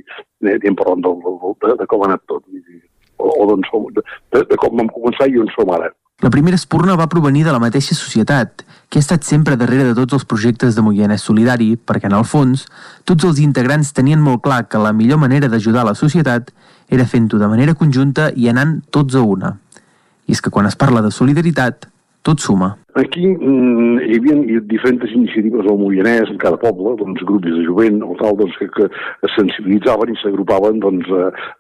anem 0.54 0.78
parlant 0.80 1.04
del, 1.06 1.20
del, 1.26 1.60
de, 1.66 1.76
de 1.82 1.90
com 1.92 2.04
ha 2.04 2.10
anat 2.12 2.24
tot, 2.32 2.44
vull 2.48 2.64
dir, 2.64 2.82
o, 3.18 3.30
o 3.30 3.48
d'on 3.52 3.68
som, 3.70 3.86
de, 3.96 4.04
de, 4.36 4.44
de 4.50 4.60
com 4.62 4.76
vam 4.80 4.92
començar 4.96 5.30
i 5.32 5.40
on 5.42 5.52
som 5.56 5.72
ara. 5.76 5.92
La 6.24 6.32
primera 6.32 6.56
espurna 6.56 6.96
va 6.96 7.10
provenir 7.12 7.44
de 7.44 7.52
la 7.52 7.60
mateixa 7.60 7.96
societat, 7.98 8.64
que 8.88 9.02
ha 9.02 9.04
estat 9.04 9.26
sempre 9.28 9.58
darrere 9.60 9.90
de 9.90 9.96
tots 9.98 10.16
els 10.16 10.24
projectes 10.24 10.78
de 10.78 10.84
Moianès 10.86 11.26
Solidari, 11.28 11.74
perquè 11.76 12.08
en 12.08 12.16
el 12.16 12.24
fons, 12.24 12.64
tots 13.04 13.28
els 13.28 13.42
integrants 13.44 13.92
tenien 13.98 14.24
molt 14.24 14.40
clar 14.46 14.62
que 14.72 14.80
la 14.80 14.94
millor 14.96 15.20
manera 15.20 15.50
d'ajudar 15.52 15.84
la 15.84 15.96
societat 16.00 16.54
era 16.88 17.08
fent-ho 17.10 17.42
de 17.42 17.50
manera 17.52 17.76
conjunta 17.76 18.30
i 18.32 18.48
anant 18.48 18.78
tots 18.96 19.20
a 19.20 19.26
una. 19.28 19.58
I 20.26 20.38
és 20.38 20.42
que 20.42 20.54
quan 20.56 20.72
es 20.72 20.80
parla 20.80 21.04
de 21.04 21.12
solidaritat, 21.12 21.90
tot 22.24 22.40
suma. 22.40 22.78
Aquí 22.96 23.28
mm, 23.28 23.98
hi 24.08 24.16
havia 24.16 24.62
diferents 24.72 25.12
iniciatives 25.12 25.68
al 25.68 25.80
Moianès, 25.82 26.30
en 26.32 26.38
cada 26.40 26.56
poble, 26.62 26.94
doncs, 27.02 27.24
grups 27.28 27.52
de 27.52 27.66
jovent 27.66 28.00
o 28.08 28.14
tal, 28.22 28.38
doncs, 28.40 28.56
que, 28.62 28.70
que 28.72 28.88
es 28.88 29.34
sensibilitzaven 29.36 30.14
i 30.14 30.18
s'agrupaven 30.22 30.80
doncs, 30.80 31.12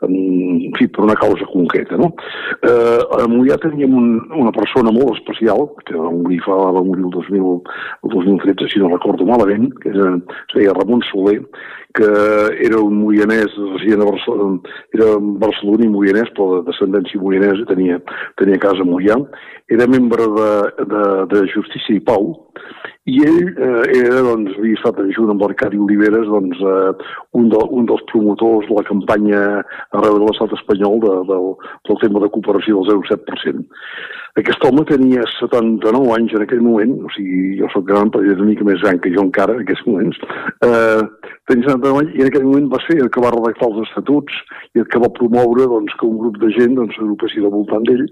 en, 0.07 0.15
en 0.15 0.77
fi, 0.79 0.87
per 0.87 1.03
una 1.03 1.17
causa 1.19 1.47
concreta. 1.51 1.99
No? 1.99 2.13
Eh, 2.63 3.01
a 3.19 3.27
Moià 3.27 3.59
teníem 3.59 3.97
un, 3.99 4.11
una 4.45 4.55
persona 4.55 4.95
molt 4.95 5.17
especial, 5.17 5.67
que 5.83 5.97
va 5.99 6.13
morir, 6.15 6.39
fa, 6.47 6.55
va 6.55 6.85
morir 6.87 7.03
el, 7.03 7.11
2000, 7.17 7.49
el 8.07 8.15
2013, 8.15 8.71
si 8.71 8.79
no 8.79 8.93
recordo 8.95 9.27
malament, 9.27 9.73
que 9.83 9.91
era, 9.91 10.13
es 10.15 10.55
deia 10.55 10.77
Ramon 10.79 11.03
Soler, 11.11 11.41
que 11.95 12.07
era 12.59 12.79
un 12.83 12.97
moianès, 12.99 13.53
resident 13.55 14.03
a 14.03 14.09
Barcelona, 14.09 14.73
era 14.93 15.13
barceloní 15.43 15.87
moianès, 15.87 16.27
però 16.35 16.57
de 16.57 16.65
descendència 16.67 17.21
moianesa, 17.21 17.63
tenia, 17.69 18.01
tenia 18.41 18.59
casa 18.59 18.83
a 18.83 18.87
Moià, 18.89 19.15
era 19.71 19.87
membre 19.87 20.27
de, 20.35 20.49
de, 20.91 21.03
de 21.31 21.45
Justícia 21.51 21.95
i 21.97 22.03
Pau, 22.03 22.33
i 23.05 23.19
ell 23.21 23.49
eh, 23.53 23.83
era, 23.99 24.21
doncs, 24.25 24.55
havia 24.57 24.77
estat 24.79 24.97
junt 25.13 25.29
amb 25.29 25.43
l'Arcadi 25.45 25.77
Oliveres, 25.77 26.25
doncs, 26.25 26.57
eh, 26.57 27.09
un, 27.37 27.51
de, 27.53 27.61
un 27.77 27.85
dels 27.89 28.01
promotors 28.09 28.65
de 28.69 28.77
la 28.79 28.85
campanya 28.87 29.41
arreu 29.99 30.17
de 30.17 30.25
l'estat 30.25 30.55
espanyol 30.57 30.97
de, 31.03 31.13
de, 31.29 31.39
del 31.89 31.99
tema 32.01 32.23
de 32.23 32.31
cooperació 32.33 32.81
del 32.81 33.03
0,7%. 33.05 33.67
Aquest 34.35 34.65
home 34.67 34.83
tenia 34.83 35.21
79 35.37 36.09
anys 36.11 36.33
en 36.35 36.41
aquell 36.43 36.59
moment, 36.59 36.91
o 37.07 37.11
sigui, 37.15 37.53
jo 37.55 37.69
sóc 37.71 37.85
gran, 37.87 38.09
però 38.11 38.25
és 38.27 38.35
una 38.35 38.49
mica 38.49 38.65
més 38.67 38.81
gran 38.83 38.97
que 38.99 39.13
jo 39.13 39.23
encara 39.23 39.53
en 39.55 39.61
aquests 39.63 39.85
moments, 39.87 40.17
eh, 40.67 41.03
tenia 41.47 41.69
79 41.69 42.01
anys 42.01 42.17
i 42.17 42.25
en 42.25 42.31
aquell 42.31 42.43
moment 42.49 42.67
va 42.73 42.81
ser 42.83 42.97
el 42.99 43.07
que 43.15 43.23
va 43.23 43.31
redactar 43.31 43.69
els 43.69 43.85
estatuts 43.85 44.41
i 44.75 44.83
el 44.83 44.89
que 44.91 44.99
va 44.99 45.11
promoure 45.15 45.69
doncs, 45.71 45.95
que 46.01 46.09
un 46.09 46.17
grup 46.19 46.41
de 46.41 46.49
gent 46.57 46.75
doncs, 46.75 46.97
s'agrupessi 46.99 47.39
al 47.45 47.53
voltant 47.53 47.87
d'ell 47.87 48.03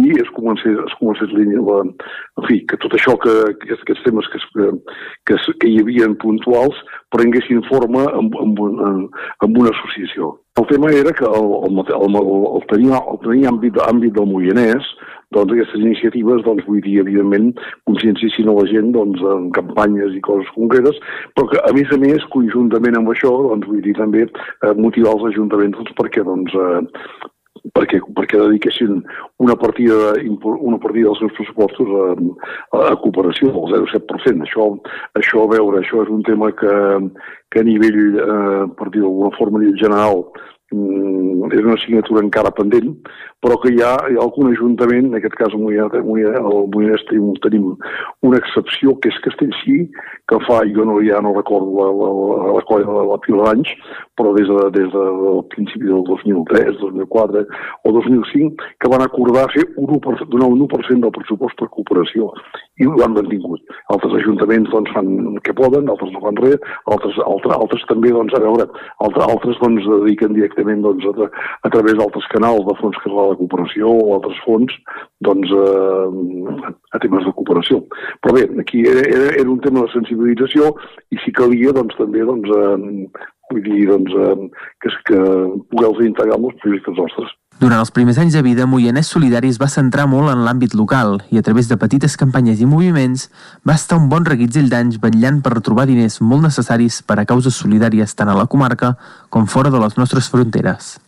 i 0.00 0.16
es 0.22 0.32
comencés, 0.38 0.80
es 0.80 0.96
comencés 1.02 1.36
línia, 1.36 1.60
la, 1.68 1.82
en 1.84 2.48
fi, 2.48 2.62
que 2.64 2.80
tot 2.80 2.96
això 2.96 3.18
que, 3.20 3.36
que 3.60 3.76
aquests 3.76 4.06
temes 4.08 4.32
que, 4.32 4.40
que, 5.28 5.38
que 5.60 5.74
hi 5.74 5.82
havia 5.84 6.08
puntuals 6.24 6.80
prenguessin 7.12 7.60
forma 7.68 8.06
amb, 8.16 8.32
amb, 8.46 8.64
amb, 8.64 9.22
amb 9.44 9.60
una 9.60 9.76
associació. 9.76 10.38
El 10.56 10.64
tema 10.70 10.88
era 10.88 11.12
que 11.12 11.26
el, 11.28 11.50
el, 11.68 11.80
el, 11.84 12.16
el, 12.16 12.44
el 12.56 12.62
tenia, 12.70 13.02
el 13.12 13.20
tenia 13.26 13.50
àmbit, 13.52 13.76
àmbit 13.84 14.16
del 14.16 14.30
Moianès, 14.30 14.88
doncs 15.34 15.52
aquestes 15.52 15.82
iniciatives, 15.82 16.42
doncs, 16.46 16.64
vull 16.68 16.82
dir, 16.84 17.00
evidentment, 17.02 17.52
conscienciessin 17.88 18.50
a 18.50 18.56
la 18.56 18.66
gent 18.70 18.92
doncs, 18.94 19.22
en 19.34 19.48
campanyes 19.56 20.14
i 20.14 20.22
coses 20.24 20.50
concretes, 20.54 21.00
però 21.34 21.50
que, 21.50 21.62
a 21.62 21.72
més 21.76 21.90
a 21.92 22.00
més, 22.02 22.26
conjuntament 22.34 22.98
amb 23.00 23.10
això, 23.14 23.32
doncs, 23.50 23.66
vull 23.70 23.82
dir, 23.84 23.96
també 23.98 24.26
eh, 24.26 24.74
motivar 24.78 25.16
els 25.16 25.32
ajuntaments 25.32 25.80
doncs, 25.80 25.96
perquè 25.98 26.26
doncs, 26.26 26.54
eh, 26.54 27.32
perquè, 27.74 28.00
perquè 28.14 28.38
dediquessin 28.38 29.00
una 29.42 29.56
partida, 29.58 30.14
una 30.44 30.78
partida 30.82 31.10
dels 31.10 31.22
seus 31.24 31.34
pressupostos 31.38 31.90
a, 31.90 32.04
a, 32.78 32.94
cooperació 33.02 33.50
del 33.54 33.86
0,7%. 33.86 34.44
Això, 34.46 34.68
això, 35.18 35.42
a 35.42 35.52
veure, 35.56 35.80
això 35.80 36.04
és 36.04 36.12
un 36.12 36.22
tema 36.26 36.52
que, 36.54 36.76
que 37.50 37.62
a 37.62 37.66
nivell, 37.66 38.02
eh, 38.22 38.66
per 38.78 38.90
dir 38.92 39.02
d'alguna 39.02 39.32
forma, 39.38 39.58
a 39.58 39.64
nivell 39.64 39.82
general, 39.82 40.28
és 40.74 41.62
una 41.62 41.76
assignatura 41.76 42.24
encara 42.24 42.50
pendent, 42.50 42.88
però 43.44 43.58
que 43.62 43.70
hi 43.70 43.78
ha, 43.86 43.92
hi 44.10 44.16
ha 44.18 44.24
algun 44.24 44.50
ajuntament, 44.50 45.12
en 45.12 45.18
aquest 45.20 45.36
cas 45.38 45.54
el 45.54 45.62
Moianès 45.62 47.04
tenim, 47.06 47.28
tenim 47.44 47.68
una 48.26 48.40
excepció, 48.40 48.96
que 48.98 49.12
és 49.12 49.20
Castellcí, 49.22 49.78
que 50.26 50.40
fa, 50.48 50.64
jo 50.74 50.88
no, 50.88 50.98
ja 51.06 51.22
no 51.22 51.36
recordo 51.36 51.70
la, 51.78 51.92
la, 52.00 52.10
la, 52.50 52.64
la 52.66 52.98
de 52.98 53.06
la 53.12 53.20
pila 53.22 53.46
d'anys, 53.46 53.70
però 54.16 54.32
des, 54.36 54.48
de, 54.48 54.68
des 54.74 54.88
del 54.92 55.42
principi 55.52 55.90
del 55.90 56.04
2003, 56.08 56.78
2004 56.80 57.44
o 57.84 57.92
2005, 57.98 58.70
que 58.80 58.90
van 58.92 59.04
acordar 59.04 59.46
fer 59.52 59.66
un 59.76 59.90
1%, 59.98 60.28
donar 60.32 60.48
un 60.52 60.64
1% 60.66 61.04
del 61.04 61.14
pressupost 61.18 61.58
per 61.60 61.68
cooperació 61.74 62.30
i 62.80 62.88
ho 62.88 62.96
han 63.04 63.14
mantingut. 63.16 63.62
Altres 63.92 64.16
ajuntaments 64.20 64.72
doncs, 64.72 64.92
fan 64.96 65.08
el 65.32 65.40
que 65.44 65.54
poden, 65.56 65.88
altres 65.92 66.12
no 66.12 66.22
fan 66.24 66.40
res, 66.42 66.56
altres, 66.92 67.18
altres, 67.24 67.54
altres 67.56 67.86
també, 67.90 68.12
doncs, 68.12 68.34
a 68.36 68.42
veure, 68.44 68.66
altres, 69.04 69.24
altres 69.28 69.60
doncs, 69.62 69.88
dediquen 70.02 70.36
directament 70.36 70.84
doncs, 70.84 71.06
a, 71.12 71.30
a 71.68 71.72
través 71.72 71.96
d'altres 72.00 72.28
canals 72.34 72.66
de 72.68 72.76
fons 72.80 73.00
que 73.02 73.12
de 73.12 73.38
cooperació 73.40 73.92
o 73.92 74.16
altres 74.18 74.42
fons 74.44 74.76
doncs, 75.24 75.52
eh, 75.52 76.74
a 76.92 77.00
temes 77.04 77.24
de 77.24 77.32
cooperació. 77.38 77.82
Però 78.24 78.36
bé, 78.36 78.44
aquí 78.60 78.84
era, 78.88 79.06
era, 79.28 79.48
un 79.50 79.60
tema 79.64 79.84
de 79.84 79.92
sensibilització 79.94 80.72
i 81.14 81.20
si 81.24 81.32
calia 81.36 81.72
doncs, 81.76 81.96
també 82.00 82.24
doncs, 82.28 82.52
eh, 82.56 83.26
vull 83.50 83.62
dir 83.62 83.86
doncs, 83.88 84.12
eh, 84.12 84.48
que, 84.82 84.92
que 85.08 85.18
poder-los 85.72 86.06
integrar 86.06 86.38
en 86.38 86.48
els 86.50 86.62
projectes 86.62 86.98
nostres. 86.98 87.34
Durant 87.56 87.80
els 87.80 87.92
primers 87.94 88.18
anys 88.20 88.34
de 88.36 88.42
vida, 88.44 88.66
Moianès 88.68 89.08
Solidari 89.08 89.48
es 89.48 89.56
va 89.56 89.70
centrar 89.72 90.04
molt 90.12 90.28
en 90.28 90.42
l'àmbit 90.44 90.74
local 90.76 91.22
i 91.32 91.40
a 91.40 91.44
través 91.46 91.70
de 91.70 91.78
petites 91.80 92.18
campanyes 92.20 92.60
i 92.60 92.68
moviments 92.68 93.30
va 93.64 93.78
estar 93.80 93.96
un 93.96 94.10
bon 94.10 94.28
reguitzell 94.28 94.68
d'anys 94.68 95.00
vetllant 95.00 95.40
per 95.40 95.54
retrobar 95.54 95.86
diners 95.88 96.20
molt 96.20 96.44
necessaris 96.44 97.00
per 97.00 97.16
a 97.22 97.24
causes 97.24 97.56
solidàries 97.56 98.12
tant 98.12 98.28
a 98.28 98.36
la 98.36 98.44
comarca 98.44 98.92
com 99.30 99.48
fora 99.48 99.72
de 99.72 99.80
les 99.80 99.96
nostres 99.96 100.28
fronteres. 100.28 100.98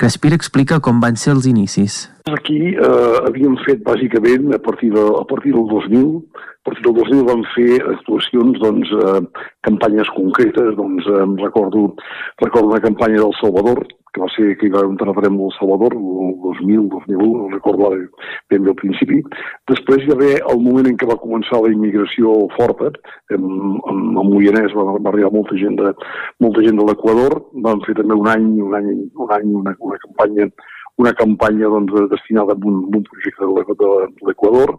Crespir 0.00 0.32
explica 0.32 0.80
com 0.80 1.04
van 1.04 1.20
ser 1.20 1.36
els 1.36 1.44
inicis. 1.46 2.13
Aquí 2.24 2.56
eh, 2.72 3.16
havíem 3.28 3.58
fet 3.66 3.82
bàsicament 3.84 4.54
a 4.56 4.58
partir, 4.64 4.88
de, 4.94 5.02
a 5.20 5.24
partir 5.28 5.50
del 5.52 5.66
2000, 5.68 6.04
a 6.40 6.64
partir 6.64 6.84
del 6.86 6.94
2000 6.96 7.26
vam 7.28 7.42
fer 7.52 7.74
actuacions, 7.90 8.56
doncs, 8.62 8.92
eh, 8.96 9.20
campanyes 9.68 10.08
concretes, 10.16 10.70
doncs 10.78 11.04
eh, 11.04 11.26
recordo, 11.42 11.82
recordo 12.40 12.70
una 12.70 12.80
campanya 12.80 13.20
del 13.20 13.34
Salvador, 13.42 13.82
que 14.14 14.22
va 14.22 14.30
ser 14.32 14.54
que 14.56 14.70
hi 14.70 14.72
va 14.72 14.80
haver 14.80 14.92
un 14.94 14.96
terratrèmol 14.96 15.50
del 15.50 15.58
Salvador, 15.58 15.98
el 15.98 16.38
2000, 16.46 16.86
2001, 16.94 17.26
no 17.42 17.50
recordo 17.52 17.90
ara 17.90 17.98
ben 18.48 18.64
bé 18.64 18.72
al 18.72 18.78
principi. 18.80 19.20
Després 19.68 20.06
hi 20.06 20.12
va 20.14 20.16
haver 20.16 20.38
el 20.54 20.62
moment 20.64 20.88
en 20.88 20.96
què 20.96 21.10
va 21.10 21.20
començar 21.20 21.60
la 21.60 21.74
immigració 21.74 22.38
forta, 22.54 22.88
amb, 23.36 23.50
amb, 23.90 24.16
amb 24.22 24.30
Moianès 24.30 24.72
va, 24.72 24.86
va 24.96 25.12
arribar 25.12 25.34
molta 25.36 25.60
gent 25.60 25.76
de, 25.76 25.92
molta 26.40 26.64
gent 26.64 26.80
de 26.80 26.88
l'Equador, 26.88 27.36
vam 27.68 27.84
fer 27.84 27.98
també 28.00 28.16
un 28.16 28.32
any, 28.32 28.48
un 28.64 28.78
any, 28.80 28.88
un 29.12 29.36
any 29.36 29.52
una, 29.60 29.76
una 29.90 30.00
campanya 30.06 30.48
una 31.02 31.12
campanya 31.18 31.70
doncs, 31.72 31.94
destinada 32.10 32.54
a 32.54 32.60
un, 32.70 32.82
a 32.86 32.96
un 32.98 33.06
projecte 33.10 33.46
de 33.46 34.26
l'Equador, 34.28 34.78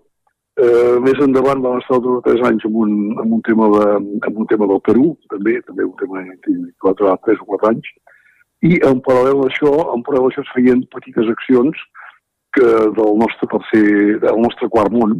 Eh, 0.55 0.95
més 1.03 1.17
endavant 1.19 1.59
vam 1.59 1.81
estar 1.81 1.97
o 1.99 2.21
tres 2.23 2.39
anys 2.47 2.63
amb 2.67 2.77
un, 2.79 2.91
amb 3.19 3.33
un, 3.37 3.41
tema, 3.43 3.65
de, 3.73 3.87
amb 4.23 4.37
un 4.39 4.45
tema 4.47 4.67
del 4.71 4.79
Perú, 4.87 5.09
també, 5.33 5.57
també 5.67 5.83
un 5.83 5.97
tema 5.99 6.21
que 6.45 6.53
va 6.85 6.93
durar 6.95 7.17
tres 7.25 7.41
o 7.43 7.47
quatre 7.49 7.73
anys, 7.73 7.89
i 8.63 8.77
en 8.87 9.01
paral·lel 9.03 9.43
a 9.43 9.49
això, 9.49 9.73
en 9.91 10.05
paral·lel 10.07 10.29
a 10.29 10.31
això 10.31 10.45
es 10.45 10.53
feien 10.55 10.85
petites 10.95 11.33
accions 11.33 11.81
que 12.55 12.69
del 13.01 13.19
nostre 13.19 13.49
tercer, 13.51 13.89
del 14.23 14.39
nostre 14.45 14.71
quart 14.71 14.95
món, 14.95 15.17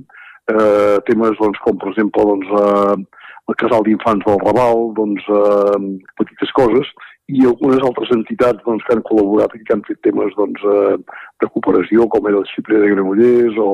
eh, 0.54 0.96
temes 1.12 1.36
doncs, 1.42 1.60
com 1.68 1.84
per 1.84 1.92
exemple 1.92 2.30
doncs, 2.32 2.56
eh, 2.62 2.96
el 3.52 3.60
casal 3.60 3.84
d'infants 3.84 4.24
del 4.30 4.40
Raval, 4.46 4.88
doncs, 5.02 5.28
eh, 5.42 5.82
petites 6.24 6.56
coses, 6.56 6.96
i 7.28 7.46
algunes 7.50 7.82
altres 7.82 8.12
entitats 8.14 8.62
doncs, 8.66 8.84
que 8.86 8.94
han 8.94 9.06
col·laborat 9.08 9.56
i 9.58 9.64
que 9.66 9.74
han 9.74 9.84
fet 9.88 9.98
temes 10.06 10.34
doncs, 10.38 10.62
eh, 10.62 10.98
de 11.42 11.50
cooperació, 11.54 12.06
com 12.14 12.28
era 12.30 12.38
el 12.42 12.46
Xipre 12.52 12.82
de 12.82 12.92
Granollers 12.92 13.58
o, 13.62 13.72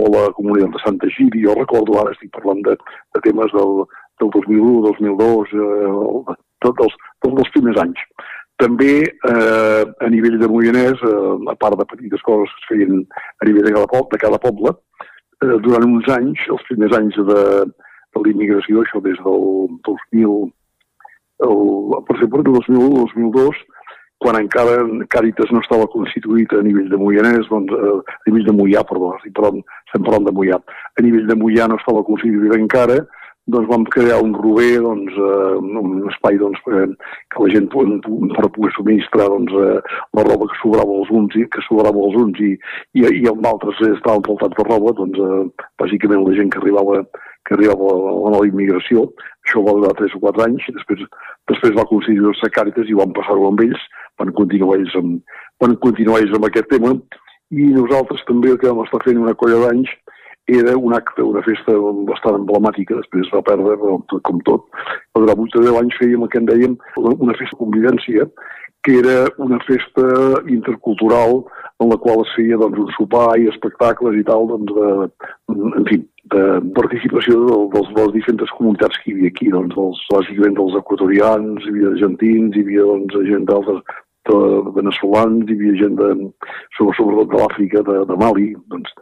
o 0.00 0.02
la 0.14 0.24
comunitat 0.38 0.74
de 0.74 0.82
Santa 0.82 1.10
Giri. 1.14 1.44
Jo 1.46 1.54
recordo, 1.58 1.94
ara 2.00 2.14
estic 2.16 2.32
parlant 2.34 2.64
de, 2.66 2.74
de 3.14 3.22
temes 3.26 3.54
del, 3.54 3.84
del 4.18 4.32
2001, 4.34 4.82
2002, 4.88 5.54
eh, 5.54 6.36
tots 6.66 6.88
els, 6.88 6.98
tots 7.22 7.44
els 7.44 7.54
primers 7.54 7.80
anys. 7.84 8.02
També 8.58 8.92
eh, 9.06 9.84
a 9.86 10.10
nivell 10.10 10.40
de 10.42 10.50
Moianès, 10.50 10.98
eh, 11.06 11.34
a 11.54 11.54
part 11.62 11.78
de 11.78 11.86
petites 11.86 12.24
coses 12.26 12.50
que 12.50 12.64
es 12.64 12.70
feien 12.72 13.04
a 13.06 13.46
nivell 13.46 13.68
de 13.68 13.76
cada, 13.76 13.86
poble, 13.86 14.10
de 14.16 14.24
cada 14.26 14.42
poble, 14.42 14.74
eh, 15.44 15.56
durant 15.62 15.86
uns 15.86 16.10
anys, 16.10 16.42
els 16.50 16.66
primers 16.66 16.98
anys 16.98 17.22
de, 17.30 17.42
de 17.70 18.24
l'immigració, 18.24 18.82
això 18.82 18.98
des 19.06 19.22
del 19.22 19.78
2000, 19.86 20.48
el, 21.46 21.98
per 22.06 22.16
exemple, 22.16 22.42
del 22.46 22.56
2001-2002, 22.60 23.60
quan 24.18 24.38
encara 24.40 24.80
Càritas 25.12 25.52
no 25.54 25.62
estava 25.62 25.86
constituït 25.92 26.52
a 26.56 26.62
nivell 26.66 26.88
de 26.90 26.98
Moianès, 26.98 27.46
doncs, 27.50 27.70
eh, 27.74 28.16
a 28.16 28.30
nivell 28.30 28.48
de 28.48 28.56
Moià, 28.60 28.82
perdó, 28.88 29.12
estic 29.18 29.36
parlant, 29.36 29.62
estem 29.86 30.04
parlant 30.06 30.26
de 30.26 30.34
Moià, 30.34 30.58
a 30.58 31.06
nivell 31.06 31.28
de 31.28 31.38
Moià 31.38 31.68
no 31.70 31.78
estava 31.78 32.02
constituït 32.06 32.56
encara, 32.58 32.98
doncs 33.48 33.68
vam 33.70 33.84
crear 33.94 34.18
un 34.20 34.34
rober, 34.36 34.80
doncs, 34.84 35.14
eh, 35.14 35.54
un 35.80 36.02
espai 36.10 36.36
doncs, 36.42 36.58
que, 36.66 36.82
que 37.32 37.44
la 37.44 37.52
gent 37.54 37.70
per 37.70 38.50
poder 38.56 38.72
subministrar 38.76 39.30
doncs, 39.32 39.54
eh, 39.54 39.78
la 40.18 40.26
roba 40.26 40.50
que 40.50 40.58
sobrava 40.60 40.98
als 40.98 41.14
uns 41.20 41.38
i 41.38 41.46
que 41.54 41.64
sobrava 41.68 42.02
als 42.02 42.18
uns 42.18 42.42
i, 42.44 42.52
i, 42.98 43.06
i 43.22 43.24
amb 43.30 43.46
altres 43.48 43.80
estaven 43.88 44.26
faltats 44.26 44.58
de 44.58 44.68
roba, 44.68 44.92
doncs, 44.98 45.22
eh, 45.22 45.70
bàsicament 45.80 46.26
la 46.26 46.36
gent 46.36 46.52
que 46.52 46.60
arribava 46.60 47.00
que 47.48 47.56
arribava 47.56 47.92
a 48.28 48.32
la 48.34 48.42
immigració, 48.46 49.06
això 49.46 49.62
va 49.64 49.74
durar 49.78 49.94
3 49.96 50.18
o 50.18 50.20
4 50.26 50.44
anys, 50.44 50.66
després, 50.76 51.06
després 51.48 51.78
va 51.78 51.88
constituir-se 51.88 52.52
Càritas 52.52 52.90
i 52.92 52.98
van 52.98 53.14
passar-ho 53.16 53.48
amb 53.48 53.64
ells, 53.64 53.86
van 54.20 54.34
continuar 54.36 54.76
ells 54.76 54.98
amb, 55.00 55.22
van 55.64 55.78
continuar 55.86 56.20
ells 56.20 56.36
amb 56.36 56.48
aquest 56.50 56.68
tema, 56.74 56.92
i 57.48 57.70
nosaltres 57.72 58.26
també 58.28 58.52
el 58.52 58.60
que 58.60 58.68
vam 58.68 58.84
estar 58.84 59.00
fent 59.06 59.22
una 59.22 59.36
colla 59.40 59.62
d'anys 59.64 59.94
era 60.48 60.76
un 60.76 60.94
acte, 60.96 61.22
una 61.22 61.42
festa 61.44 61.74
bastant 62.08 62.38
emblemàtica, 62.38 62.96
després 62.96 63.28
va 63.34 63.44
perdre, 63.44 63.76
com 64.24 64.38
tot. 64.48 64.64
Però 65.12 65.24
durant 65.26 65.42
8 65.44 65.60
o 65.60 65.64
10 65.66 65.80
anys 65.82 65.98
fèiem 66.00 66.24
el 66.24 66.30
que 66.32 66.40
en 66.40 66.48
dèiem 66.48 66.76
una 66.96 67.36
festa 67.36 67.52
de 67.52 67.60
convivència, 67.60 68.24
que 68.86 68.94
era 69.02 69.16
una 69.44 69.58
festa 69.66 70.06
intercultural 70.48 71.42
en 71.84 71.92
la 71.92 71.98
qual 72.00 72.24
es 72.24 72.32
feia 72.36 72.56
doncs, 72.56 72.80
un 72.80 72.94
sopar 72.96 73.26
i 73.36 73.50
espectacles 73.52 74.16
i 74.16 74.24
tal, 74.24 74.48
doncs, 74.48 74.72
de, 74.72 74.88
en 75.82 75.88
fi, 75.90 76.00
de 76.34 76.44
participació 76.76 77.38
de, 77.44 77.56
dels, 77.74 77.92
de 77.94 78.04
les 78.04 78.14
diferents 78.16 78.56
comunitats 78.58 79.00
que 79.02 79.10
hi 79.10 79.16
havia 79.16 79.32
aquí, 79.34 79.50
doncs, 79.54 79.76
dels, 79.76 80.02
bàsicament 80.12 80.58
dels 80.58 80.76
equatorians, 80.82 81.64
hi 81.64 81.72
havia 81.72 81.92
argentins, 81.94 82.56
hi 82.56 82.64
havia 82.66 82.86
doncs, 82.92 83.18
gent 83.30 83.48
d'altres 83.48 83.82
de 84.28 84.38
veneçolans, 84.76 85.44
hi 85.48 85.56
havia 85.56 85.76
gent 85.82 85.94
de, 86.00 86.10
sobretot 86.76 87.30
de 87.32 87.40
l'Àfrica, 87.40 87.84
de, 87.86 88.00
de 88.10 88.18
Mali, 88.20 88.50
doncs, 88.72 88.92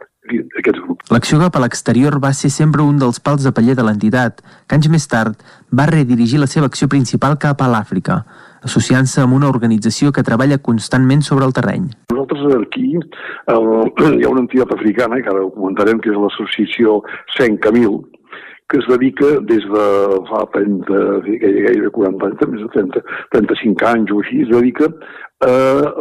aquests 0.59 0.83
grups. 0.83 1.11
L'acció 1.13 1.39
cap 1.41 1.55
a 1.55 1.63
l'exterior 1.63 2.19
va 2.23 2.33
ser 2.35 2.51
sempre 2.53 2.83
un 2.83 2.99
dels 3.01 3.19
pals 3.23 3.47
de 3.47 3.53
paller 3.55 3.75
de 3.77 3.85
l'entitat, 3.87 4.43
que 4.67 4.77
anys 4.77 4.91
més 4.91 5.07
tard 5.11 5.39
va 5.71 5.87
redirigir 5.89 6.39
la 6.41 6.49
seva 6.51 6.71
acció 6.71 6.89
principal 6.91 7.37
cap 7.39 7.61
a 7.61 7.71
l'Àfrica, 7.71 8.23
associant-se 8.65 9.21
amb 9.21 9.37
una 9.37 9.49
organització 9.51 10.11
que 10.11 10.25
treballa 10.25 10.57
constantment 10.57 11.23
sobre 11.25 11.45
el 11.45 11.53
terreny. 11.53 11.89
Nosaltres 12.13 12.59
aquí 12.61 12.91
eh, 12.97 13.53
hi 13.53 14.25
ha 14.25 14.31
una 14.33 14.43
entitat 14.45 14.73
africana, 14.73 15.21
que 15.21 15.33
ara 15.33 15.45
ho 15.45 15.51
comentarem, 15.53 15.99
que 16.01 16.13
és 16.13 16.21
l'associació 16.21 17.01
Sen 17.37 17.57
Camil, 17.63 18.01
que 18.69 18.79
es 18.79 18.87
dedica 18.89 19.37
des 19.47 19.63
de 19.63 19.85
fa 20.27 20.41
30, 20.53 20.97
gairebé 21.39 21.91
40 21.95 22.27
anys, 22.27 22.43
més 22.51 22.65
de 22.65 22.71
30, 22.75 23.03
35 23.35 23.87
anys 23.93 24.11
o 24.11 24.19
així, 24.23 24.41
es 24.43 24.51
dedica 24.51 24.89
a, 25.47 25.53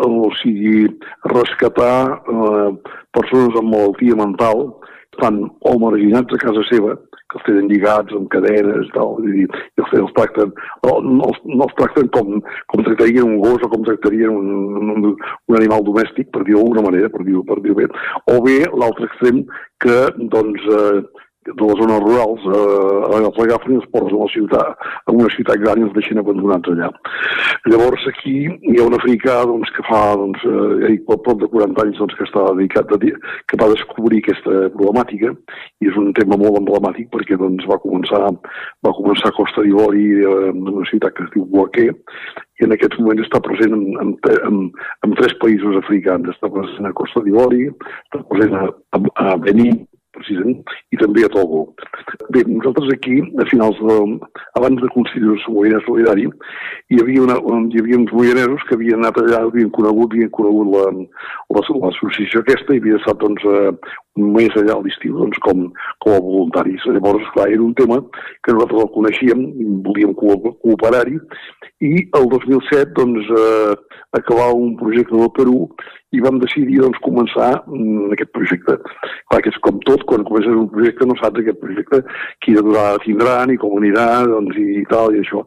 o 0.02 0.30
sigui, 0.40 0.88
rescatar 1.30 1.98
eh, 2.16 2.70
persones 3.14 3.60
amb 3.60 3.70
malaltia 3.70 4.18
mental, 4.18 4.66
estan 5.14 5.44
o 5.62 5.76
marginats 5.80 6.34
a 6.34 6.42
casa 6.42 6.64
seva, 6.72 6.96
que 7.30 7.38
els 7.40 7.46
tenen 7.48 7.70
lligats 7.70 8.14
amb 8.16 8.28
cadenes 8.30 8.90
tal, 8.94 9.18
i, 9.26 9.44
i 9.44 9.82
els, 9.82 9.92
els 9.98 10.14
tracten, 10.18 10.52
no, 10.86 10.92
no, 11.02 11.30
els, 11.30 11.40
no 11.50 11.66
els 11.66 11.76
tracten 11.80 12.10
com, 12.14 12.40
com 12.72 12.86
tractarien 12.86 13.26
un 13.26 13.40
gos 13.42 13.64
o 13.66 13.70
com 13.72 13.86
tractarien 13.86 14.30
un, 14.30 14.92
un, 14.94 15.12
un 15.12 15.58
animal 15.58 15.84
domèstic, 15.86 16.30
per 16.34 16.44
dir-ho 16.46 16.62
d'alguna 16.62 16.86
manera, 16.86 17.10
per 17.12 17.24
dir-ho 17.26 17.42
per 17.46 17.58
dir 17.64 17.74
bé. 17.78 17.90
O 18.32 18.38
bé 18.46 18.60
l'altre 18.70 19.10
extrem 19.10 19.44
que 19.82 19.98
doncs, 20.34 20.68
eh, 20.78 21.25
de 21.46 21.66
les 21.68 21.78
zones 21.80 22.02
rurals 22.02 22.46
eh, 22.50 23.20
els 23.20 23.40
agafen 23.44 23.74
i 23.74 23.80
els 23.80 23.88
porten 23.94 24.16
a 24.16 24.24
la 24.24 24.32
ciutat, 24.32 24.86
a 25.06 25.14
una 25.14 25.30
ciutat 25.34 25.62
gran 25.62 25.80
i 25.80 25.86
els 25.86 25.94
deixen 25.96 26.20
abandonats 26.22 26.72
allà. 26.72 26.90
Llavors 27.70 28.06
aquí 28.10 28.36
hi 28.46 28.76
ha 28.78 28.86
un 28.86 28.96
africà 28.98 29.38
doncs, 29.48 29.70
que 29.76 29.84
fa 29.88 30.02
doncs, 30.18 30.42
eh, 30.46 30.96
prop 31.06 31.40
de 31.40 31.48
40 31.52 31.84
anys 31.84 32.00
doncs, 32.02 32.16
que 32.18 32.26
està 32.26 32.44
dedicat 32.52 32.92
a 32.92 32.98
que 32.98 33.58
va 33.60 33.70
descobrir 33.72 34.22
aquesta 34.22 34.70
problemàtica 34.74 35.32
i 35.80 35.90
és 35.90 35.96
un 36.00 36.12
tema 36.18 36.38
molt 36.40 36.58
emblemàtic 36.60 37.10
perquè 37.14 37.38
doncs, 37.38 37.66
va 37.70 37.78
començar 37.82 38.22
va 38.26 38.94
començar 38.96 39.30
a 39.30 39.36
Costa 39.36 39.62
d'Ivori 39.62 40.06
eh, 40.18 40.36
en 40.50 40.62
una 40.74 40.86
ciutat 40.90 41.14
que 41.16 41.26
es 41.26 41.32
diu 41.34 41.46
Boaquer 41.52 41.90
i 42.56 42.64
en 42.64 42.72
aquests 42.72 42.98
moments 43.00 43.26
està 43.26 43.40
present 43.44 43.74
en, 43.76 43.84
en, 44.02 44.14
en, 44.48 44.62
en 45.04 45.18
tres 45.18 45.34
països 45.42 45.76
africans. 45.82 46.30
Està 46.32 46.48
present 46.52 46.88
a 46.88 46.94
Costa 46.96 47.20
d'Ivori, 47.24 47.66
està 48.08 48.22
present 48.30 48.56
a, 48.56 48.70
a, 48.96 49.02
a 49.26 49.36
Benin 49.44 49.84
precisament, 50.16 50.62
i 50.92 51.00
també 51.00 51.24
a 51.26 51.30
Togo. 51.32 51.62
Bé, 52.34 52.42
nosaltres 52.48 52.94
aquí, 52.94 53.20
a 53.42 53.46
finals 53.50 53.78
de, 53.82 53.98
abans 54.60 54.82
de 54.82 54.90
constituir-se 54.94 55.52
moviment 55.52 55.84
solidari, 55.86 56.26
hi 56.92 57.02
havia, 57.02 57.22
una, 57.26 57.38
hi 57.72 57.82
havia 57.82 58.00
uns 58.00 58.14
moianesos 58.16 58.64
que 58.68 58.78
havien 58.78 59.02
anat 59.02 59.20
allà, 59.22 59.44
havien 59.46 59.70
conegut, 59.76 60.16
havien 60.16 60.32
conegut 60.36 60.72
l'associació 60.74 62.42
la, 62.42 62.42
la, 62.42 62.46
aquesta 62.46 62.76
i 62.76 62.82
havia 62.82 63.00
estat 63.00 63.22
doncs, 63.22 63.46
mes 64.16 64.56
allà 64.56 64.76
a 64.76 64.82
l'estiu 64.84 65.18
doncs, 65.20 65.38
com, 65.44 65.66
com 66.04 66.16
a 66.16 66.22
voluntaris. 66.22 66.86
Llavors, 66.88 67.28
clar, 67.34 67.50
era 67.52 67.62
un 67.62 67.74
tema 67.78 68.00
que 68.42 68.54
nosaltres 68.54 68.86
el 68.86 68.92
coneixíem, 68.96 69.44
volíem 69.86 70.16
cooperar-hi, 70.16 71.20
i 71.84 71.92
el 72.16 72.28
2007 72.32 72.94
doncs, 72.96 73.28
eh, 73.36 73.76
acabar 74.16 74.52
un 74.54 74.76
projecte 74.80 75.16
del 75.16 75.32
Perú 75.36 75.68
i 76.14 76.22
vam 76.24 76.38
decidir 76.40 76.78
doncs, 76.80 76.98
començar 77.04 77.50
mm, 77.66 78.12
aquest 78.14 78.30
projecte. 78.36 78.76
Clar 79.30 79.40
que 79.44 79.50
és 79.52 79.58
com 79.64 79.80
tot, 79.84 80.04
quan 80.08 80.24
comences 80.28 80.54
un 80.56 80.68
projecte 80.72 81.08
no 81.08 81.16
saps 81.20 81.42
aquest 81.42 81.58
projecte 81.60 82.00
quina 82.46 82.62
durada 82.64 83.02
tindrà 83.04 83.36
ni 83.50 83.58
com 83.60 83.76
anirà 83.80 84.06
doncs, 84.30 84.56
i 84.56 84.84
tal 84.92 85.16
i 85.16 85.20
això. 85.24 85.42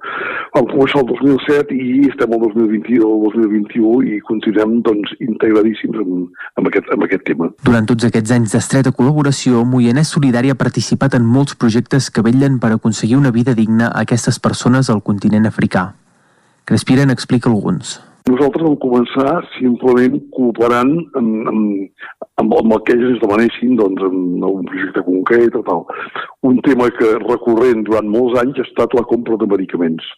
Vam 0.53 0.69
començar 0.73 1.01
el 1.01 1.09
2007 1.13 1.77
i 1.77 2.03
estem 2.11 2.35
al 2.35 2.43
2020, 2.45 2.99
el 2.99 3.23
2021 3.25 4.03
i 4.11 4.19
continuem 4.29 4.79
doncs, 4.85 5.15
integradíssims 5.25 6.03
amb, 6.03 6.43
amb, 6.59 6.71
aquest, 6.71 6.91
amb 6.93 7.07
aquest 7.07 7.25
tema. 7.31 7.49
Durant 7.65 7.89
tots 7.89 8.09
aquests 8.09 8.35
anys 8.37 8.58
d'estreta 8.59 8.91
col·laboració, 8.91 9.61
Moianès 9.63 10.09
Solidari 10.11 10.49
ha 10.51 10.57
participat 10.59 11.13
en 11.15 11.23
molts 11.23 11.55
projectes 11.61 12.09
que 12.11 12.23
vetllen 12.25 12.57
per 12.59 12.73
aconseguir 12.75 13.15
una 13.15 13.31
vida 13.31 13.53
digna 13.55 13.87
a 13.87 14.01
aquestes 14.03 14.39
persones 14.43 14.89
al 14.91 14.99
continent 15.09 15.47
africà. 15.47 15.93
Crespira 16.67 17.05
n'explica 17.07 17.47
alguns. 17.47 17.95
Nosaltres 18.27 18.65
vam 18.65 18.75
començar 18.83 19.37
simplement 19.53 20.19
cooperant 20.35 20.91
amb, 21.21 21.47
amb, 21.53 22.03
amb, 22.43 22.57
amb 22.59 22.75
el 22.75 22.83
que 22.83 22.97
ells 22.97 23.07
ens 23.13 23.23
demanessin 23.23 23.79
doncs, 23.79 24.03
en 24.09 24.43
un 24.49 24.67
projecte 24.67 25.05
concret 25.07 25.55
o 25.55 25.63
tal. 25.69 25.85
Un 26.51 26.59
tema 26.67 26.91
que 26.99 27.15
recurrent 27.23 27.87
durant 27.87 28.11
molts 28.11 28.41
anys 28.43 28.59
ha 28.59 28.67
estat 28.67 28.93
la 28.97 29.07
compra 29.07 29.39
de 29.39 29.47
medicaments. 29.55 30.11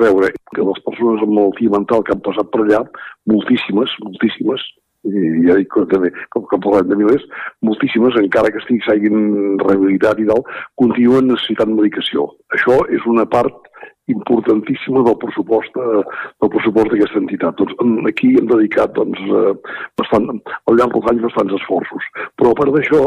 A 0.00 0.06
veure, 0.06 0.32
que 0.56 0.64
les 0.64 0.84
persones 0.88 1.26
amb 1.26 1.36
malaltia 1.36 1.76
mental 1.76 2.06
que 2.08 2.16
han 2.16 2.24
passat 2.24 2.48
per 2.56 2.64
allà, 2.64 2.86
moltíssimes, 3.28 4.00
moltíssimes, 4.08 4.64
i 5.08 5.46
ja 5.48 5.56
dic 5.58 5.70
que 5.74 5.84
també, 5.90 6.12
com 6.34 6.46
que 6.50 6.60
parlem 6.62 6.90
de 6.90 6.98
milers, 7.00 7.24
moltíssimes, 7.66 8.18
encara 8.20 8.52
que 8.52 8.62
estigui 8.62 8.84
s'hagin 8.86 9.58
rehabilitat 9.62 10.22
i 10.22 10.28
tal, 10.28 10.44
continuen 10.78 11.30
necessitant 11.30 11.74
medicació. 11.74 12.28
Això 12.54 12.78
és 12.94 13.04
una 13.10 13.26
part 13.26 13.68
importantíssima 14.10 15.02
del 15.06 15.18
pressupost 15.18 15.76
eh, 15.78 16.02
del 16.42 16.50
pressupost 16.54 16.92
d'aquesta 16.92 17.20
entitat. 17.22 17.58
Doncs 17.58 18.08
aquí 18.10 18.32
hem 18.38 18.48
dedicat 18.50 18.94
doncs, 18.98 19.18
eh, 19.18 19.52
bastant, 20.00 20.30
al 20.66 20.78
llarg 20.78 20.96
dels 20.96 21.12
anys 21.12 21.26
bastants 21.28 21.58
esforços. 21.60 22.08
Però 22.38 22.50
a 22.52 22.58
part 22.58 22.74
d'això, 22.74 23.04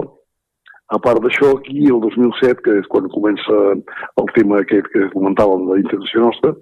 a 0.96 1.00
part 1.02 1.22
d'això, 1.24 1.56
aquí 1.58 1.88
el 1.90 2.00
2007, 2.04 2.62
que 2.66 2.78
és 2.82 2.88
quan 2.92 3.10
comença 3.14 3.60
el 4.22 4.32
tema 4.38 4.62
aquest 4.62 4.88
que 4.94 5.10
comentàvem 5.16 5.68
de 5.72 5.82
la 5.82 6.24
nostra, 6.28 6.54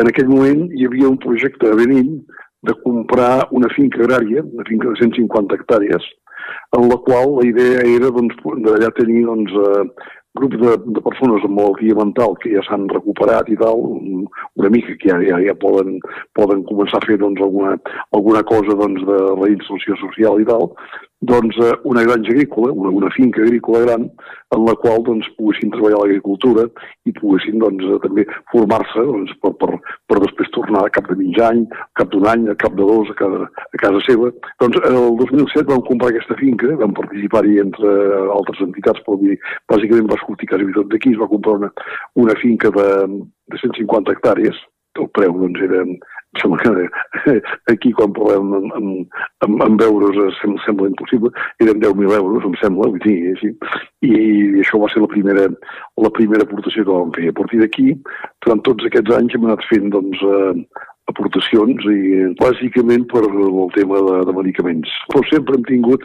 en 0.00 0.10
aquell 0.10 0.28
moment 0.32 0.66
hi 0.74 0.88
havia 0.88 1.12
un 1.12 1.18
projecte 1.22 1.70
a 1.70 1.78
Benin 1.78 2.18
de 2.66 2.74
comprar 2.82 3.48
una 3.54 3.70
finca 3.74 4.02
agrària, 4.02 4.42
una 4.42 4.66
finca 4.68 4.90
de 4.90 4.98
150 5.00 5.58
hectàrees, 5.58 6.06
en 6.76 6.88
la 6.88 6.96
qual 7.04 7.36
la 7.38 7.46
idea 7.48 7.82
era 7.96 8.10
doncs, 8.14 8.38
d'allà 8.64 8.90
tenir 8.96 9.24
doncs, 9.26 9.52
eh, 9.52 9.84
grup 10.38 10.54
de, 10.60 10.74
de 10.94 11.02
persones 11.02 11.44
amb 11.46 11.56
malaltia 11.56 11.96
mental 11.98 12.36
que 12.42 12.52
ja 12.52 12.62
s'han 12.66 12.86
recuperat 12.92 13.48
i 13.50 13.56
tal, 13.58 13.82
una 14.60 14.70
mica 14.74 14.94
que 15.00 15.10
ja, 15.10 15.18
ja, 15.24 15.40
ja 15.42 15.54
poden, 15.58 15.98
poden 16.38 16.62
començar 16.68 17.00
a 17.00 17.06
fer 17.08 17.18
doncs, 17.22 17.42
alguna, 17.42 17.74
alguna 18.16 18.44
cosa 18.46 18.76
doncs, 18.78 19.02
de 19.08 19.18
reinserció 19.40 19.98
social 20.02 20.42
i 20.42 20.48
tal, 20.48 20.70
doncs, 21.20 21.56
eh, 21.58 21.78
una 21.84 22.02
granja 22.02 22.30
agrícola, 22.30 22.72
una, 22.72 22.90
una 22.90 23.10
finca 23.10 23.42
agrícola 23.42 23.80
gran, 23.80 24.10
en 24.54 24.64
la 24.64 24.74
qual 24.74 25.02
doncs, 25.02 25.26
poguessin 25.36 25.72
treballar 25.74 26.04
l'agricultura 26.04 26.66
i 27.04 27.12
poguessin 27.16 27.58
doncs, 27.58 27.82
eh, 27.84 27.98
també 28.04 28.24
formar-se 28.52 29.02
doncs, 29.02 29.34
per, 29.42 29.52
per, 29.58 29.80
per 30.06 30.20
després 30.22 30.52
tornar 30.54 30.84
a 30.86 30.92
cap 30.94 31.10
de 31.10 31.18
mig 31.18 31.40
any, 31.42 31.64
cap 31.98 32.12
d'un 32.14 32.28
any, 32.30 32.46
a 32.48 32.56
cap 32.62 32.76
de 32.78 32.86
dos, 32.86 33.10
a, 33.10 33.18
cada, 33.18 33.48
a 33.50 33.82
casa 33.82 34.02
seva. 34.06 34.30
Doncs 34.62 34.78
el 34.86 35.18
2007 35.24 35.66
vam 35.72 35.84
comprar 35.90 36.12
aquesta 36.14 36.38
finca, 36.38 36.70
vam 36.78 36.94
participar-hi 36.94 37.58
entre 37.66 37.94
altres 38.38 38.62
entitats, 38.68 39.02
però 39.06 39.18
dir, 39.18 39.40
bàsicament 39.70 40.10
va 40.12 40.22
sortir 40.22 40.50
quasi 40.52 40.70
tot 40.78 40.90
d'aquí, 40.94 41.16
es 41.16 41.20
va 41.20 41.30
comprar 41.30 41.58
una, 41.58 41.72
una 42.14 42.38
finca 42.38 42.70
de, 42.74 42.88
de 43.50 43.62
150 43.66 44.14
hectàrees, 44.14 44.66
el 44.98 45.06
preu 45.14 45.34
doncs, 45.38 45.60
era 45.62 45.84
sembla 46.36 46.58
que 47.24 47.34
aquí 47.72 47.92
quan 47.96 48.12
parlem 48.16 48.52
amb, 48.58 48.74
amb, 48.78 49.16
amb, 49.46 49.62
amb 49.64 49.84
euros 49.86 50.18
sembla, 50.40 50.60
sembla 50.66 50.90
impossible, 50.92 51.32
eren 51.64 51.80
10.000 51.80 52.18
euros, 52.18 52.44
em 52.44 52.58
sembla, 52.60 52.90
vull 52.92 53.00
dir, 53.06 53.16
així. 53.32 53.54
I, 54.04 54.12
i 54.12 54.60
això 54.62 54.80
va 54.82 54.90
ser 54.92 55.02
la 55.04 55.10
primera, 55.12 55.48
la 56.04 56.12
primera 56.18 56.46
aportació 56.46 56.84
que 56.84 56.92
vam 56.92 57.14
fer. 57.16 57.32
A 57.32 57.38
partir 57.40 57.62
d'aquí, 57.62 57.96
durant 58.44 58.62
tots 58.68 58.86
aquests 58.90 59.16
anys 59.16 59.34
hem 59.34 59.48
anat 59.48 59.64
fent 59.70 59.90
doncs, 59.94 60.22
eh, 60.22 60.84
aportacions 61.08 61.86
i 61.88 62.26
bàsicament 62.40 63.06
per 63.08 63.24
el 63.24 63.72
tema 63.76 64.02
de, 64.04 64.18
de 64.28 64.34
medicaments. 64.36 64.92
Però 65.08 65.24
sempre 65.30 65.56
hem 65.56 65.64
tingut 65.68 66.04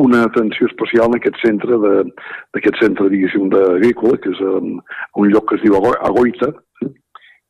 una 0.00 0.24
atenció 0.24 0.68
especial 0.70 1.10
en 1.10 1.18
aquest 1.18 1.38
centre 1.44 1.78
d'aquest 1.84 2.80
centre, 2.80 3.10
diguéssim, 3.12 3.50
d'agrícola, 3.52 4.18
que 4.22 4.32
és 4.32 4.42
en, 4.54 4.78
un 5.20 5.30
lloc 5.32 5.50
que 5.50 5.58
es 5.58 5.64
diu 5.66 5.76
Agoita, 5.80 6.52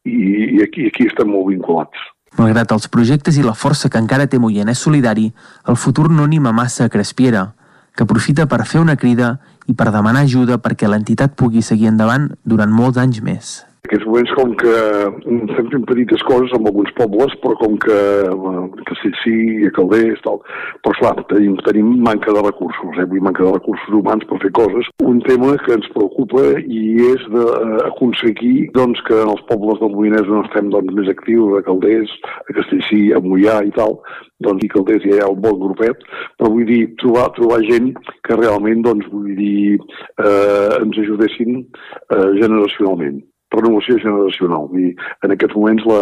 i, 0.05 0.57
i 0.57 0.63
aquí, 0.65 0.89
aquí 0.89 1.07
estem 1.09 1.31
molt 1.31 1.49
vinculats. 1.51 2.09
Malgrat 2.39 2.73
els 2.73 2.87
projectes 2.89 3.39
i 3.39 3.45
la 3.45 3.57
força 3.59 3.91
que 3.91 3.99
encara 3.99 4.29
té 4.31 4.39
Moianès 4.39 4.85
Solidari, 4.85 5.31
el 5.69 5.77
futur 5.77 6.09
no 6.11 6.25
anima 6.29 6.53
massa 6.53 6.87
a 6.87 6.93
Crespiera, 6.93 7.51
que 7.97 8.07
aprofita 8.07 8.47
per 8.47 8.63
fer 8.67 8.81
una 8.81 8.97
crida 8.97 9.39
i 9.67 9.75
per 9.75 9.91
demanar 9.91 10.23
ajuda 10.29 10.61
perquè 10.63 10.89
l'entitat 10.89 11.35
pugui 11.37 11.63
seguir 11.63 11.91
endavant 11.91 12.31
durant 12.45 12.71
molts 12.71 13.03
anys 13.03 13.19
més 13.21 13.59
aquests 13.87 14.07
moments 14.07 14.33
com 14.37 14.53
que 14.61 14.73
estem 14.73 15.71
fent 15.73 15.87
petites 15.89 16.23
coses 16.29 16.53
amb 16.57 16.69
alguns 16.69 16.93
pobles, 16.99 17.35
però 17.43 17.57
com 17.61 17.77
que, 17.81 17.99
a 18.29 19.71
Calders, 19.77 20.21
tal, 20.25 20.41
però 20.85 20.95
clar, 20.99 21.15
tenim, 21.31 21.57
tenim 21.67 21.89
manca 22.05 22.35
de 22.37 22.43
recursos, 22.45 22.99
eh? 23.01 23.07
vull 23.09 23.25
manca 23.25 23.45
de 23.47 23.55
recursos 23.57 23.97
humans 23.97 24.27
per 24.29 24.41
fer 24.45 24.53
coses. 24.59 24.91
Un 25.07 25.21
tema 25.27 25.55
que 25.65 25.75
ens 25.79 25.89
preocupa 25.95 26.45
i 26.61 26.83
és 27.11 27.25
d'aconseguir 27.33 28.71
doncs, 28.77 29.01
que 29.09 29.17
en 29.25 29.33
els 29.33 29.45
pobles 29.51 29.81
del 29.81 29.95
Moianès 29.95 30.29
on 30.29 30.45
estem 30.45 30.71
doncs, 30.75 30.95
més 30.97 31.11
actius, 31.13 31.57
a 31.59 31.65
Calders, 31.67 32.13
a 32.45 32.59
Castellcí, 32.59 33.03
a 33.17 33.23
Mollà 33.25 33.61
i 33.67 33.75
tal, 33.79 33.99
doncs, 34.45 34.67
i 34.67 34.71
el 34.71 35.03
ja 35.07 35.17
hi 35.17 35.25
ha 35.25 35.33
un 35.33 35.41
bon 35.41 35.59
grupet, 35.65 36.05
però 36.39 36.53
vull 36.53 36.69
dir, 36.69 36.83
trobar, 37.01 37.31
trobar 37.39 37.63
gent 37.67 37.93
que 38.27 38.39
realment, 38.39 38.85
doncs, 38.87 39.09
vull 39.13 39.35
dir, 39.39 39.81
eh, 40.21 40.79
ens 40.81 41.03
ajudessin 41.05 41.61
eh, 41.61 42.31
generacionalment 42.41 43.21
renovació 43.55 43.99
generacional. 44.03 44.69
Dir, 44.75 44.95
en 45.25 45.35
aquests 45.35 45.57
moments 45.59 45.87
la, 45.91 46.01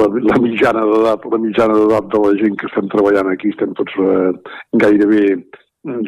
la, 0.00 0.10
la 0.32 0.40
mitjana 0.42 0.84
d'edat 0.88 1.26
la 1.30 1.40
mitjana 1.42 1.78
d'edat 1.78 2.10
de 2.12 2.22
la 2.24 2.34
gent 2.42 2.58
que 2.58 2.68
estem 2.70 2.90
treballant 2.92 3.32
aquí 3.32 3.52
estem 3.54 3.74
tots 3.78 3.96
eh, 3.98 4.30
gairebé 4.84 5.24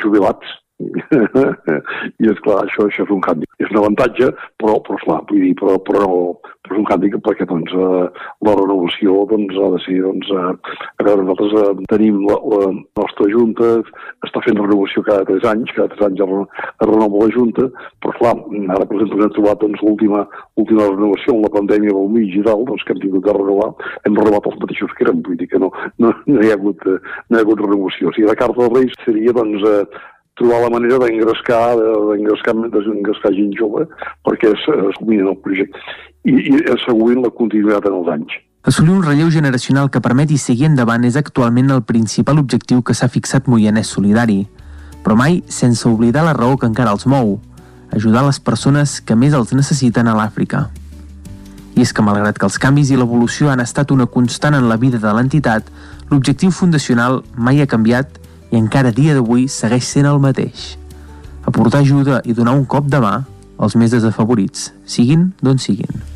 jubilats 0.02 0.60
i 2.22 2.30
és 2.30 2.40
clar, 2.44 2.64
això, 2.64 2.88
això 2.88 3.04
és 3.06 3.12
un 3.14 3.22
canvi. 3.24 3.46
És 3.62 3.70
un 3.70 3.80
avantatge, 3.80 4.30
però, 4.60 4.80
però 4.84 4.98
esclar, 4.98 5.20
vull 5.30 5.44
dir, 5.44 5.52
però, 5.60 5.76
però, 5.86 6.08
però 6.64 6.74
és 6.74 6.80
un 6.80 6.88
canvi 6.88 7.12
perquè 7.14 7.46
doncs, 7.48 7.74
eh, 7.78 8.24
la 8.48 8.54
renovació 8.58 9.22
doncs, 9.30 9.54
ha 9.54 9.70
de 9.76 9.80
ser, 9.84 10.00
doncs, 10.02 10.32
eh, 10.34 10.74
a 10.98 11.06
veure, 11.06 11.26
nosaltres 11.28 11.54
eh, 11.60 11.84
tenim 11.92 12.18
la, 12.26 12.38
la 12.54 12.70
nostra 12.74 13.28
Junta, 13.30 13.70
està 14.26 14.42
fent 14.46 14.58
renovació 14.58 15.04
cada 15.06 15.26
tres 15.28 15.46
anys, 15.52 15.74
cada 15.76 15.92
tres 15.94 16.08
anys 16.08 16.24
es, 16.26 16.64
renova 16.82 17.22
la 17.22 17.30
Junta, 17.36 17.68
però 18.02 18.16
clar, 18.18 18.34
ara 18.76 18.88
per 18.88 18.98
exemple 18.98 19.28
hem 19.28 19.36
trobat 19.38 19.62
doncs, 19.62 19.84
l'última 19.84 20.24
última 20.60 20.88
renovació 20.88 21.34
en 21.34 21.42
la 21.42 21.52
pandèmia 21.54 21.94
del 21.94 22.10
mig 22.14 22.34
i 22.34 22.42
tal, 22.46 22.64
doncs, 22.68 22.84
que 22.86 22.94
hem 22.94 23.02
tingut 23.02 23.24
de 23.26 23.36
renovar, 23.36 23.70
hem 24.06 24.18
renovat 24.18 24.50
els 24.50 24.58
mateixos 24.62 24.94
que 24.96 25.06
érem, 25.06 25.22
vull 25.26 25.38
dir 25.38 25.48
que 25.50 25.60
no, 25.62 25.70
no, 26.02 26.12
no, 26.26 26.40
hi, 26.40 26.50
ha 26.50 26.58
hagut, 26.58 26.82
eh, 26.88 26.98
no 27.28 27.38
hi 27.38 27.40
ha 27.40 27.46
hagut 27.46 27.62
renovació. 27.64 28.10
O 28.10 28.16
sigui, 28.16 28.28
la 28.30 28.38
carta 28.38 28.60
dels 28.60 28.74
Reis 28.74 28.98
seria 29.04 29.34
doncs, 29.36 29.64
eh, 29.70 30.10
trobar 30.38 30.62
la 30.64 30.70
manera 30.70 30.98
d'engrescar 30.98 31.76
d'engrescar 31.78 33.32
gent 33.36 33.54
jove 33.58 33.86
perquè 34.26 34.50
es, 34.50 34.64
es 34.66 34.98
dominin 35.00 35.30
el 35.30 35.38
projecte 35.44 35.78
i, 36.24 36.34
i 36.34 36.58
assegurin 36.74 37.22
la 37.22 37.30
continuïtat 37.30 37.86
en 37.90 38.00
els 38.00 38.10
anys. 38.16 38.34
Assolir 38.64 38.94
un 38.96 39.02
relleu 39.04 39.28
generacional 39.30 39.90
que 39.92 40.00
permeti 40.00 40.38
seguir 40.40 40.70
endavant 40.70 41.04
és 41.04 41.18
actualment 41.20 41.70
el 41.70 41.82
principal 41.84 42.40
objectiu 42.40 42.80
que 42.82 42.96
s'ha 42.96 43.10
fixat 43.12 43.46
Moianès 43.46 43.92
Solidari, 43.92 44.46
però 45.04 45.18
mai 45.20 45.42
sense 45.52 45.84
oblidar 45.88 46.24
la 46.24 46.32
raó 46.32 46.56
que 46.56 46.70
encara 46.70 46.94
els 46.96 47.04
mou, 47.04 47.36
ajudar 47.92 48.24
les 48.24 48.40
persones 48.40 49.02
que 49.04 49.14
més 49.14 49.36
els 49.36 49.52
necessiten 49.52 50.08
a 50.08 50.16
l'Àfrica. 50.16 50.70
I 51.76 51.84
és 51.84 51.92
que 51.92 52.02
malgrat 52.06 52.38
que 52.40 52.48
els 52.48 52.56
canvis 52.58 52.90
i 52.94 52.96
l'evolució 52.96 53.52
han 53.52 53.60
estat 53.60 53.92
una 53.92 54.06
constant 54.06 54.56
en 54.56 54.70
la 54.70 54.80
vida 54.80 54.98
de 55.02 55.12
l'entitat, 55.12 55.68
l'objectiu 56.08 56.50
fundacional 56.50 57.20
mai 57.36 57.60
ha 57.60 57.68
canviat 57.68 58.16
i 58.54 58.58
encara 58.62 58.94
dia 58.94 59.16
d'avui 59.16 59.48
segueix 59.50 59.86
sent 59.88 60.06
el 60.06 60.20
mateix. 60.22 60.76
Aportar 61.42 61.82
ajuda 61.82 62.22
i 62.24 62.36
donar 62.38 62.54
un 62.54 62.64
cop 62.70 62.86
de 62.86 63.02
mà 63.02 63.16
als 63.58 63.74
més 63.74 63.90
desafavorits, 63.90 64.70
siguin 64.86 65.32
d'on 65.42 65.58
siguin. 65.58 66.13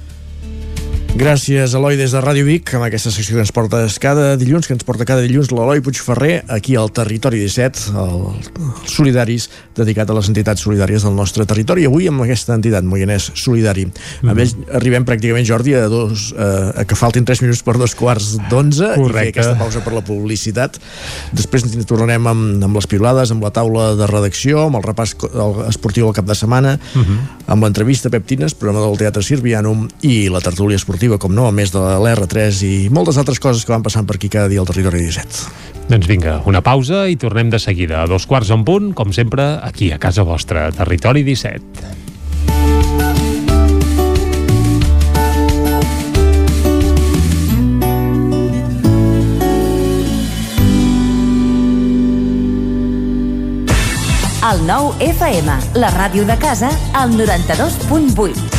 Gràcies, 1.17 1.73
Eloi, 1.75 1.97
des 1.97 2.13
de 2.13 2.21
Ràdio 2.21 2.45
Vic, 2.45 2.69
amb 2.77 2.85
aquesta 2.85 3.11
secció 3.11 3.39
que 3.39 3.43
ens 3.43 3.53
porta 3.55 3.81
cada 3.99 4.37
dilluns, 4.39 4.69
que 4.69 4.75
ens 4.77 4.85
porta 4.85 5.07
cada 5.09 5.23
dilluns 5.25 5.49
l'Eloi 5.51 5.81
Puigferrer, 5.83 6.45
aquí 6.53 6.77
al 6.77 6.93
Territori 6.93 7.41
17, 7.41 7.95
els 8.03 8.51
solidaris, 8.93 9.49
dedicat 9.79 10.11
a 10.11 10.17
les 10.19 10.29
entitats 10.29 10.63
solidàries 10.63 11.07
del 11.07 11.17
nostre 11.17 11.47
territori. 11.49 11.87
Avui 11.89 12.07
amb 12.11 12.23
aquesta 12.23 12.55
entitat, 12.55 12.85
Moianès 12.87 13.31
Solidari. 13.41 13.87
Mm. 13.89 14.31
Amb 14.31 14.43
ells 14.45 14.55
arribem 14.79 15.07
pràcticament, 15.09 15.47
Jordi, 15.49 15.75
a, 15.79 15.87
dos, 15.91 16.29
eh, 16.37 16.83
a 16.83 16.87
que 16.87 16.99
faltin 16.99 17.27
3 17.27 17.43
minuts 17.47 17.65
per 17.67 17.79
dos 17.81 17.97
quarts 17.99 18.37
d'onze 18.53 18.93
i 18.93 19.09
fer 19.09 19.27
aquesta 19.33 19.57
pausa 19.59 19.83
per 19.83 19.97
la 19.97 20.05
publicitat. 20.05 20.79
Després 21.33 21.67
ens 21.71 21.89
tornarem 21.89 22.31
amb, 22.31 22.69
amb 22.69 22.79
les 22.79 22.91
pilades, 22.91 23.33
amb 23.33 23.43
la 23.43 23.55
taula 23.55 23.95
de 23.99 24.11
redacció, 24.13 24.69
amb 24.69 24.79
el 24.83 24.87
repàs 24.87 25.17
esportiu 25.67 26.13
al 26.13 26.15
cap 26.21 26.29
de 26.29 26.39
setmana, 26.39 26.77
mm 26.79 27.03
-hmm. 27.03 27.19
amb 27.49 27.65
l'entrevista 27.65 28.11
Pep 28.11 28.27
Tines, 28.27 28.55
programa 28.55 28.87
del 28.87 28.99
Teatre 28.99 29.23
Sirvianum 29.23 29.89
i 30.03 30.29
la 30.29 30.41
tertúlia 30.41 30.77
esportiva 30.77 30.98
esportiva, 30.99 31.19
com 31.23 31.31
no, 31.31 31.45
a 31.47 31.55
més 31.55 31.71
de 31.71 31.79
l'R3 31.79 32.59
i 32.67 32.73
moltes 32.91 33.15
altres 33.21 33.39
coses 33.39 33.63
que 33.63 33.71
van 33.71 33.85
passant 33.87 34.03
per 34.07 34.17
aquí 34.19 34.27
cada 34.27 34.51
dia 34.51 34.59
al 34.59 34.67
Territori 34.67 34.99
17. 35.05 35.87
Doncs 35.87 36.09
vinga, 36.11 36.41
una 36.51 36.59
pausa 36.59 37.07
i 37.07 37.15
tornem 37.15 37.53
de 37.55 37.61
seguida. 37.63 38.03
A 38.03 38.11
dos 38.11 38.27
quarts 38.27 38.51
en 38.51 38.65
punt, 38.67 38.91
com 38.99 39.15
sempre, 39.15 39.47
aquí 39.63 39.93
a 39.95 40.01
casa 40.03 40.27
vostra, 40.27 40.73
Territori 40.75 41.23
17. 41.23 41.95
El 54.51 54.67
nou 54.67 54.95
FM, 54.99 55.59
la 55.79 55.95
ràdio 55.95 56.27
de 56.27 56.41
casa, 56.43 56.75
al 56.97 57.15
92.8. 57.15 58.59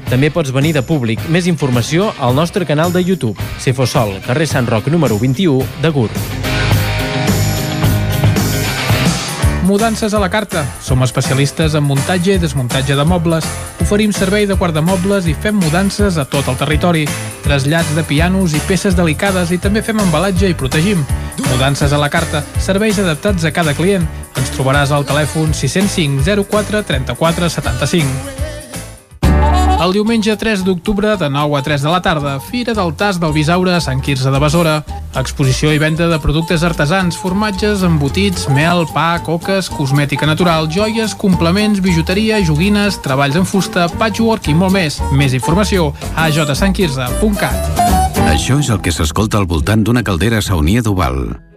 També 0.11 0.27
pots 0.27 0.51
venir 0.51 0.73
de 0.75 0.81
públic. 0.83 1.21
Més 1.31 1.45
informació 1.47 2.09
al 2.19 2.35
nostre 2.35 2.65
canal 2.67 2.91
de 2.91 2.99
YouTube. 2.99 3.39
Cefosol, 3.63 4.17
carrer 4.25 4.43
Sant 4.43 4.67
Roc 4.67 4.89
número 4.91 5.15
21 5.15 5.63
de 5.79 5.89
Gur. 5.95 6.09
Mudances 9.63 10.11
a 10.13 10.19
la 10.19 10.27
carta. 10.29 10.65
Som 10.83 11.05
especialistes 11.05 11.77
en 11.79 11.87
muntatge 11.87 12.35
i 12.35 12.41
desmuntatge 12.43 12.97
de 12.99 13.05
mobles. 13.07 13.47
Oferim 13.85 14.11
servei 14.11 14.49
de 14.49 14.59
guardamobles 14.59 15.31
i 15.31 15.37
fem 15.37 15.55
mudances 15.55 16.19
a 16.19 16.27
tot 16.27 16.51
el 16.51 16.59
territori. 16.59 17.05
Trasllats 17.45 17.95
de 17.95 18.03
pianos 18.03 18.51
i 18.51 18.59
peces 18.67 18.99
delicades 18.99 19.55
i 19.55 19.61
també 19.63 19.79
fem 19.79 20.03
embalatge 20.03 20.51
i 20.51 20.59
protegim. 20.59 21.07
Mudances 21.47 21.95
a 21.95 22.03
la 22.03 22.11
carta. 22.11 22.43
Serveis 22.59 22.99
adaptats 22.99 23.47
a 23.47 23.55
cada 23.55 23.77
client. 23.79 24.03
Ens 24.35 24.51
trobaràs 24.57 24.91
al 24.91 25.07
telèfon 25.07 25.55
605 25.55 26.27
04 26.51 26.83
34 26.91 27.55
75. 27.61 28.40
El 29.81 29.95
diumenge 29.95 30.35
3 30.37 30.61
d'octubre, 30.61 31.15
de 31.17 31.27
9 31.27 31.57
a 31.57 31.61
3 31.65 31.81
de 31.81 31.89
la 31.89 32.01
tarda, 32.05 32.35
Fira 32.39 32.75
del 32.77 32.93
Tas 32.93 33.17
del 33.17 33.33
Bisaure 33.33 33.73
a 33.73 33.79
Sant 33.81 33.97
Quirze 34.05 34.29
de 34.29 34.39
Besora. 34.43 34.75
Exposició 35.17 35.71
i 35.73 35.81
venda 35.81 36.05
de 36.05 36.19
productes 36.21 36.61
artesans, 36.61 37.17
formatges, 37.17 37.81
embotits, 37.81 38.45
mel, 38.53 38.85
pa, 38.93 39.17
coques, 39.25 39.71
cosmètica 39.73 40.29
natural, 40.29 40.69
joies, 40.69 41.17
complements, 41.17 41.81
bijuteria, 41.81 42.43
joguines, 42.45 43.01
treballs 43.01 43.41
en 43.41 43.49
fusta, 43.49 43.89
patchwork 43.97 44.53
i 44.53 44.53
molt 44.53 44.77
més. 44.77 45.01
Més 45.17 45.33
informació 45.33 45.95
a 46.13 46.29
jsantquirze.cat. 46.29 47.87
Això 48.29 48.61
és 48.61 48.69
el 48.69 48.85
que 48.85 48.93
s'escolta 48.93 49.41
al 49.41 49.49
voltant 49.49 49.81
d'una 49.81 50.05
caldera 50.05 50.45
saunia 50.45 50.85
d'Oval 50.85 51.50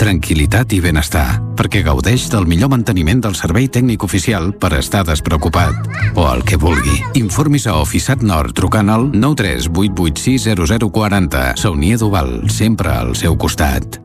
tranquil·litat 0.00 0.72
i 0.72 0.78
benestar, 0.80 1.42
perquè 1.58 1.82
gaudeix 1.84 2.30
del 2.32 2.46
millor 2.48 2.70
manteniment 2.72 3.20
del 3.20 3.34
servei 3.36 3.68
tècnic 3.68 4.00
oficial 4.06 4.54
per 4.56 4.72
estar 4.78 5.02
despreocupat. 5.04 5.74
O 6.16 6.24
el 6.32 6.40
que 6.48 6.56
vulgui. 6.56 7.04
Informis 7.20 7.68
a 7.68 7.76
Oficiat 7.82 8.22
Nord 8.24 8.56
trucant 8.56 8.88
al 8.88 9.12
938860040. 9.12 11.60
Saunia 11.60 12.00
Duval, 12.00 12.48
sempre 12.48 12.96
al 12.96 13.12
seu 13.14 13.36
costat. 13.36 14.00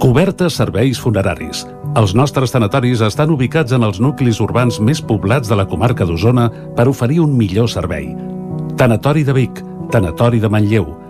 Cobertes 0.00 0.56
serveis 0.56 0.96
funeraris. 0.96 1.68
Els 2.00 2.16
nostres 2.16 2.48
tanatoris 2.54 3.02
estan 3.04 3.28
ubicats 3.34 3.74
en 3.76 3.82
els 3.84 4.00
nuclis 4.00 4.40
urbans 4.40 4.80
més 4.80 5.04
poblats 5.04 5.44
de 5.50 5.56
la 5.60 5.68
comarca 5.68 6.08
d'Osona 6.08 6.48
per 6.76 6.88
oferir 6.88 7.20
un 7.20 7.36
millor 7.36 7.68
servei. 7.68 8.16
Tanatori 8.80 9.28
de 9.28 9.32
Vic, 9.36 9.60
Tanatori 9.92 10.40
de 10.40 10.48
Manlleu, 10.48 11.09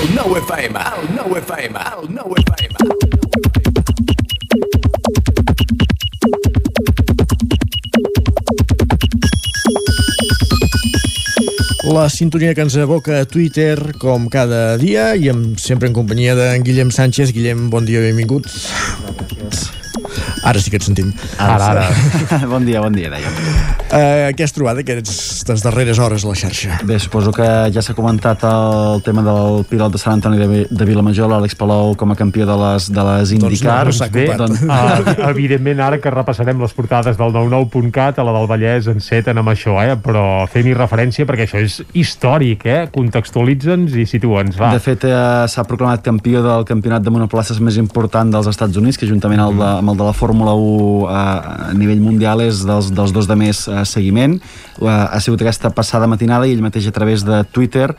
El 0.00 0.14
nou 0.16 0.32
FM, 0.32 0.80
el 0.80 1.08
nou 1.12 1.34
FM, 1.36 1.80
el 1.92 2.06
nou 2.16 2.32
FM. 2.40 2.72
La 11.92 12.06
sintonia 12.08 12.54
que 12.56 12.64
ens 12.64 12.78
aboca 12.80 13.18
a 13.20 13.26
Twitter, 13.28 13.76
com 14.00 14.30
cada 14.32 14.78
dia, 14.80 15.10
i 15.20 15.28
amb, 15.28 15.60
sempre 15.60 15.90
en 15.90 15.98
companyia 15.98 16.32
d'en 16.38 16.64
Guillem 16.64 16.88
Sánchez. 16.88 17.34
Guillem, 17.36 17.68
bon 17.68 17.84
dia, 17.84 18.00
benvingut. 18.00 18.48
Ara 20.48 20.64
sí 20.64 20.72
que 20.72 20.80
et 20.80 20.88
sentim. 20.88 21.12
Ara, 21.36 21.74
ara. 21.74 22.48
bon 22.54 22.64
dia, 22.64 22.80
bon 22.80 22.96
dia, 22.96 23.12
dèiem. 23.12 23.69
Uh, 23.90 24.30
què 24.38 24.46
has 24.46 24.52
trobat 24.54 24.78
aquestes 24.78 25.64
darreres 25.64 25.98
hores 25.98 26.22
a 26.22 26.28
la 26.30 26.36
xarxa? 26.38 26.76
Bé, 26.86 27.00
suposo 27.02 27.32
que 27.34 27.46
ja 27.74 27.82
s'ha 27.82 27.94
comentat 27.98 28.44
el 28.46 29.00
tema 29.02 29.24
del 29.26 29.64
pilot 29.66 29.96
de 29.96 29.98
Sant 29.98 30.20
Antoni 30.20 30.38
de, 30.38 30.60
de 30.70 30.86
Vilamajor, 30.86 31.26
l'Àlex 31.32 31.56
Palou, 31.58 31.96
com 31.98 32.14
a 32.14 32.16
campió 32.18 32.46
de 32.46 32.54
les, 32.60 32.86
de 32.94 33.06
les 33.08 33.32
IndyCar. 33.34 33.80
Doncs 33.88 33.98
no, 33.98 34.06
no 34.06 34.14
bé, 34.14 34.26
doncs, 34.38 34.62
uh, 34.62 35.24
evidentment 35.32 35.82
ara 35.82 35.98
que 35.98 36.12
repassarem 36.14 36.62
les 36.62 36.74
portades 36.76 37.18
del 37.18 37.34
99.cat 37.34 38.20
a 38.22 38.26
la 38.28 38.36
del 38.36 38.46
Vallès 38.52 38.86
enceten 38.92 39.42
amb 39.42 39.50
això, 39.50 39.74
eh? 39.82 39.98
però 39.98 40.46
fem-hi 40.52 40.76
referència 40.78 41.26
perquè 41.26 41.48
això 41.48 41.58
és 41.58 41.80
històric, 41.90 42.68
eh? 42.70 42.86
contextualitza'ns 42.94 43.98
i 43.98 44.06
situa'ns, 44.06 44.60
va. 44.60 44.70
De 44.76 44.84
fet, 44.86 45.08
eh, 45.10 45.18
s'ha 45.50 45.66
proclamat 45.66 46.06
campió 46.06 46.44
del 46.46 46.68
campionat 46.70 47.02
de 47.02 47.10
monoplaces 47.16 47.58
més 47.58 47.80
important 47.82 48.30
dels 48.30 48.52
Estats 48.54 48.78
Units, 48.78 49.02
que 49.02 49.10
juntament 49.10 49.42
el 49.48 49.58
de, 49.58 49.68
amb 49.80 49.96
el 49.96 49.98
de 49.98 50.08
la 50.12 50.14
Fórmula 50.14 50.54
1 50.54 51.10
eh, 51.10 51.18
a 51.66 51.74
nivell 51.74 52.06
mundial 52.06 52.46
és 52.46 52.62
dels, 52.70 52.94
dels 52.94 53.18
dos 53.18 53.26
de 53.26 53.40
més 53.42 53.66
eh, 53.66 53.79
seguiment. 53.88 54.38
Ha 54.80 55.20
sigut 55.20 55.42
aquesta 55.42 55.70
passada 55.76 56.08
matinada 56.10 56.48
i 56.48 56.54
ell 56.56 56.64
mateix 56.64 56.88
a 56.88 56.94
través 56.96 57.24
de 57.26 57.42
Twitter 57.52 57.90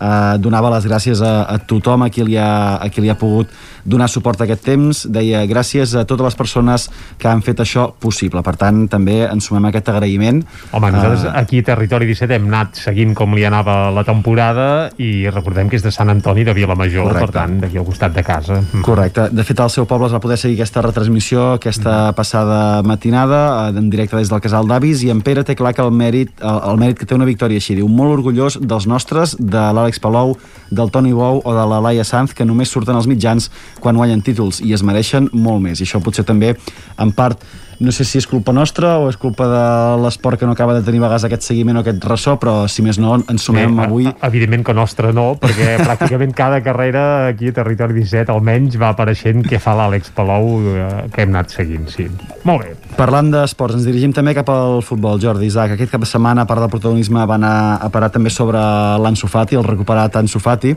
eh, 0.00 0.38
donava 0.42 0.72
les 0.74 0.88
gràcies 0.90 1.22
a, 1.22 1.44
a 1.46 1.58
tothom 1.62 2.02
a 2.06 2.10
qui, 2.10 2.24
li 2.26 2.36
ha, 2.40 2.80
a 2.82 2.88
qui 2.90 3.04
li 3.04 3.12
ha 3.12 3.18
pogut 3.20 3.52
donar 3.84 4.08
suport 4.10 4.40
a 4.40 4.48
aquest 4.48 4.64
temps. 4.66 5.06
Deia 5.08 5.44
gràcies 5.48 5.94
a 5.94 6.04
totes 6.08 6.32
les 6.32 6.38
persones 6.38 6.88
que 7.18 7.28
han 7.30 7.44
fet 7.46 7.62
això 7.62 7.90
possible. 8.00 8.42
Per 8.42 8.56
tant, 8.60 8.86
també 8.90 9.22
ens 9.28 9.46
sumem 9.48 9.64
a 9.64 9.72
aquest 9.72 9.88
agraïment. 9.94 10.44
Home, 10.72 10.90
nosaltres 10.90 11.20
Eh, 11.24 11.32
aquí 11.34 11.58
a 11.58 11.64
Territori 11.64 12.06
17 12.06 12.34
hem 12.34 12.46
anat 12.48 12.78
seguint 12.80 13.14
com 13.14 13.34
li 13.34 13.44
anava 13.44 13.90
la 13.94 14.04
temporada 14.04 14.90
i 14.98 15.28
recordem 15.30 15.68
que 15.68 15.76
és 15.76 15.82
de 15.84 15.92
Sant 15.92 16.10
Antoni 16.10 16.44
de 16.44 16.54
Vilamajor, 16.54 17.08
Correcte. 17.08 17.26
per 17.26 17.34
tant, 17.34 17.58
d'aquí 17.60 17.78
al 17.78 17.84
costat 17.84 18.14
de 18.14 18.22
casa. 18.22 18.60
Correcte. 18.88 19.28
De 19.30 19.44
fet, 19.44 19.60
al 19.60 19.70
seu 19.70 19.86
poble 19.86 20.06
es 20.06 20.14
va 20.14 20.20
poder 20.20 20.38
seguir 20.38 20.56
aquesta 20.58 20.82
retransmissió, 20.82 21.54
aquesta 21.54 22.12
passada 22.16 22.82
matinada, 22.82 23.70
eh, 23.70 23.78
en 23.78 23.90
directe 23.90 24.16
des 24.16 24.30
del 24.30 24.40
Casal 24.40 24.68
d'Avis, 24.68 25.02
i 25.04 25.10
en 25.10 25.20
Pere 25.20 25.44
té 25.44 25.56
clar 25.56 25.74
que 25.74 25.82
el 25.82 25.92
mèrit, 25.92 26.32
el, 26.40 26.60
el 26.70 26.80
mèrit 26.80 26.98
que 26.98 27.06
té 27.06 27.14
una 27.14 27.28
victòria 27.28 27.60
així. 27.60 27.74
Diu, 27.74 27.88
molt 27.88 28.18
orgullós 28.18 28.58
dels 28.60 28.86
nostres, 28.86 29.36
de 29.38 29.58
l'Àlex 29.74 29.89
Palou, 29.98 30.36
del 30.70 30.90
Toni 30.94 31.12
Bou 31.12 31.42
o 31.42 31.54
de 31.56 31.64
la 31.66 31.80
Laia 31.80 32.04
Sanz, 32.04 32.34
que 32.34 32.44
només 32.46 32.70
surten 32.70 32.94
als 32.94 33.08
mitjans 33.10 33.50
quan 33.80 33.96
guanyen 33.96 34.22
títols, 34.22 34.60
i 34.62 34.74
es 34.76 34.84
mereixen 34.86 35.26
molt 35.32 35.64
més. 35.64 35.80
I 35.80 35.88
això 35.88 35.98
potser 36.04 36.24
també, 36.28 36.54
en 37.00 37.12
part, 37.16 37.42
no 37.80 37.92
sé 37.92 38.04
si 38.04 38.18
és 38.20 38.26
culpa 38.28 38.52
nostra 38.52 38.98
o 39.00 39.08
és 39.08 39.16
culpa 39.16 39.46
de 39.48 39.64
l'esport 40.04 40.38
que 40.38 40.46
no 40.46 40.52
acaba 40.52 40.74
de 40.76 40.82
tenir 40.84 41.00
vegades 41.00 41.24
aquest 41.24 41.46
seguiment 41.48 41.80
o 41.80 41.82
aquest 41.84 42.04
ressò, 42.04 42.36
però 42.40 42.66
si 42.68 42.84
més 42.84 42.98
no, 43.00 43.14
ens 43.32 43.46
sumem 43.48 43.76
Bé, 43.76 43.86
avui 43.86 44.08
Evidentment 44.26 44.66
que 44.66 44.74
nostre 44.76 45.14
no, 45.16 45.32
perquè 45.40 45.78
pràcticament 45.86 46.34
cada 46.36 46.60
carrera 46.64 47.04
aquí 47.30 47.48
a 47.48 47.56
Territori 47.56 47.96
17 47.96 48.34
almenys 48.34 48.76
va 48.80 48.92
apareixent 48.92 49.46
què 49.48 49.60
fa 49.62 49.72
l'Àlex 49.78 50.12
Palou 50.16 50.60
eh, 50.74 50.90
que 51.14 51.24
hem 51.24 51.32
anat 51.32 51.56
seguint, 51.56 51.88
sí. 51.88 52.06
Molt 52.44 52.66
bé. 52.66 52.74
Parlant 52.98 53.30
d'esports, 53.32 53.78
ens 53.78 53.88
dirigim 53.88 54.12
també 54.12 54.34
cap 54.36 54.50
al 54.52 54.82
futbol, 54.84 55.16
Jordi 55.22 55.48
Isaac. 55.48 55.72
Aquest 55.76 55.92
cap 55.94 56.04
de 56.04 56.08
setmana, 56.10 56.44
a 56.44 56.50
part 56.50 56.60
del 56.60 56.72
protagonisme, 56.72 57.24
va 57.24 57.38
anar 57.38 57.54
a 57.80 57.88
parar 57.92 58.10
també 58.12 58.32
sobre 58.34 58.60
l'Ansu 59.00 59.30
Fati, 59.30 59.56
el 59.56 59.64
recuperat 59.64 60.20
Ansu 60.20 60.40
Fati. 60.42 60.74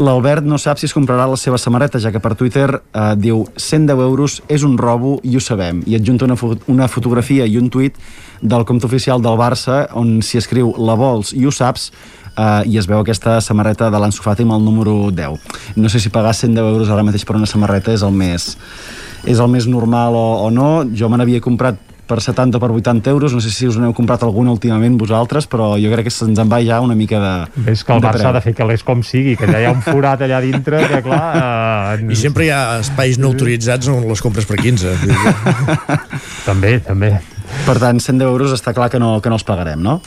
L'Albert 0.00 0.46
no 0.48 0.56
sap 0.62 0.80
si 0.80 0.88
es 0.88 0.96
comprarà 0.96 1.26
la 1.28 1.36
seva 1.40 1.60
samarreta, 1.60 2.00
ja 2.00 2.12
que 2.14 2.22
per 2.22 2.32
Twitter 2.38 2.68
eh, 2.72 3.12
diu 3.20 3.44
110 3.56 4.04
euros 4.06 4.40
és 4.48 4.64
un 4.64 4.78
robo 4.80 5.18
i 5.26 5.36
ho 5.36 5.44
sabem. 5.44 5.82
I 5.90 5.98
adjunta 5.98 6.29
una, 6.30 6.38
fo 6.38 6.54
una 6.70 6.88
fotografia 6.88 7.44
i 7.46 7.58
un 7.58 7.68
tuit 7.70 7.98
del 8.40 8.64
compte 8.64 8.86
oficial 8.88 9.20
del 9.20 9.36
Barça 9.40 9.82
on 9.98 10.20
s'hi 10.24 10.40
escriu 10.40 10.72
la 10.78 10.96
vols 10.98 11.34
i 11.36 11.44
ho 11.46 11.54
saps 11.54 11.90
Uh, 12.40 12.62
i 12.64 12.78
es 12.78 12.86
veu 12.86 13.00
aquesta 13.02 13.34
samarreta 13.42 13.88
de 13.90 13.98
l'Ansu 14.00 14.22
Fati 14.22 14.44
amb 14.46 14.54
el 14.54 14.62
número 14.64 15.10
10. 15.10 15.74
No 15.76 15.90
sé 15.90 15.98
si 16.00 16.12
pagar 16.14 16.30
110 16.32 16.62
euros 16.62 16.88
ara 16.88 17.02
mateix 17.04 17.24
per 17.26 17.34
una 17.36 17.48
samarreta 17.50 17.90
és 17.92 18.04
el 18.06 18.14
més, 18.14 18.54
és 19.26 19.42
el 19.42 19.50
més 19.50 19.66
normal 19.68 20.14
o, 20.14 20.26
o 20.46 20.48
no. 20.54 20.68
Jo 20.94 21.10
me 21.10 21.18
n'havia 21.18 21.42
comprat 21.42 21.89
per 22.10 22.18
70 22.22 22.58
o 22.58 22.62
per 22.62 22.70
80 22.74 23.12
euros, 23.14 23.34
no 23.36 23.40
sé 23.42 23.52
si 23.54 23.68
us 23.70 23.78
n'heu 23.78 23.94
comprat 23.96 24.24
alguna 24.26 24.52
últimament 24.54 24.98
vosaltres, 24.98 25.46
però 25.50 25.72
jo 25.80 25.92
crec 25.94 26.08
que 26.10 26.14
se'ns 26.14 26.38
en 26.42 26.50
va 26.50 26.60
ja 26.66 26.80
una 26.82 26.98
mica 26.98 27.20
de 27.22 27.64
Ves 27.68 27.84
que 27.86 27.94
el 27.94 28.02
Barça 28.02 28.30
ha 28.30 28.34
de 28.36 28.42
fer 28.44 28.54
que 28.58 28.66
l'és 28.66 28.84
com 28.86 29.04
sigui, 29.06 29.36
que 29.38 29.46
allà 29.46 29.62
hi 29.62 29.68
ha 29.70 29.74
un 29.74 29.84
forat 29.84 30.26
allà 30.26 30.42
dintre, 30.42 30.82
que 30.90 31.02
clar... 31.06 31.24
Eh, 32.00 32.10
I 32.10 32.18
sempre 32.18 32.48
hi 32.48 32.54
ha 32.54 32.80
espais 32.82 33.20
no 33.20 33.30
autoritzats 33.30 33.90
on 33.92 34.08
les 34.10 34.22
compres 34.24 34.48
per 34.48 34.58
15. 34.60 34.96
també, 36.48 36.78
també. 36.84 37.14
Per 37.66 37.76
tant, 37.78 37.98
110 38.00 38.26
euros 38.26 38.52
està 38.54 38.72
clar 38.74 38.88
que 38.90 38.98
no, 38.98 39.20
que 39.20 39.28
no 39.28 39.36
els 39.36 39.44
pagarem, 39.44 39.80
no? 39.82 40.00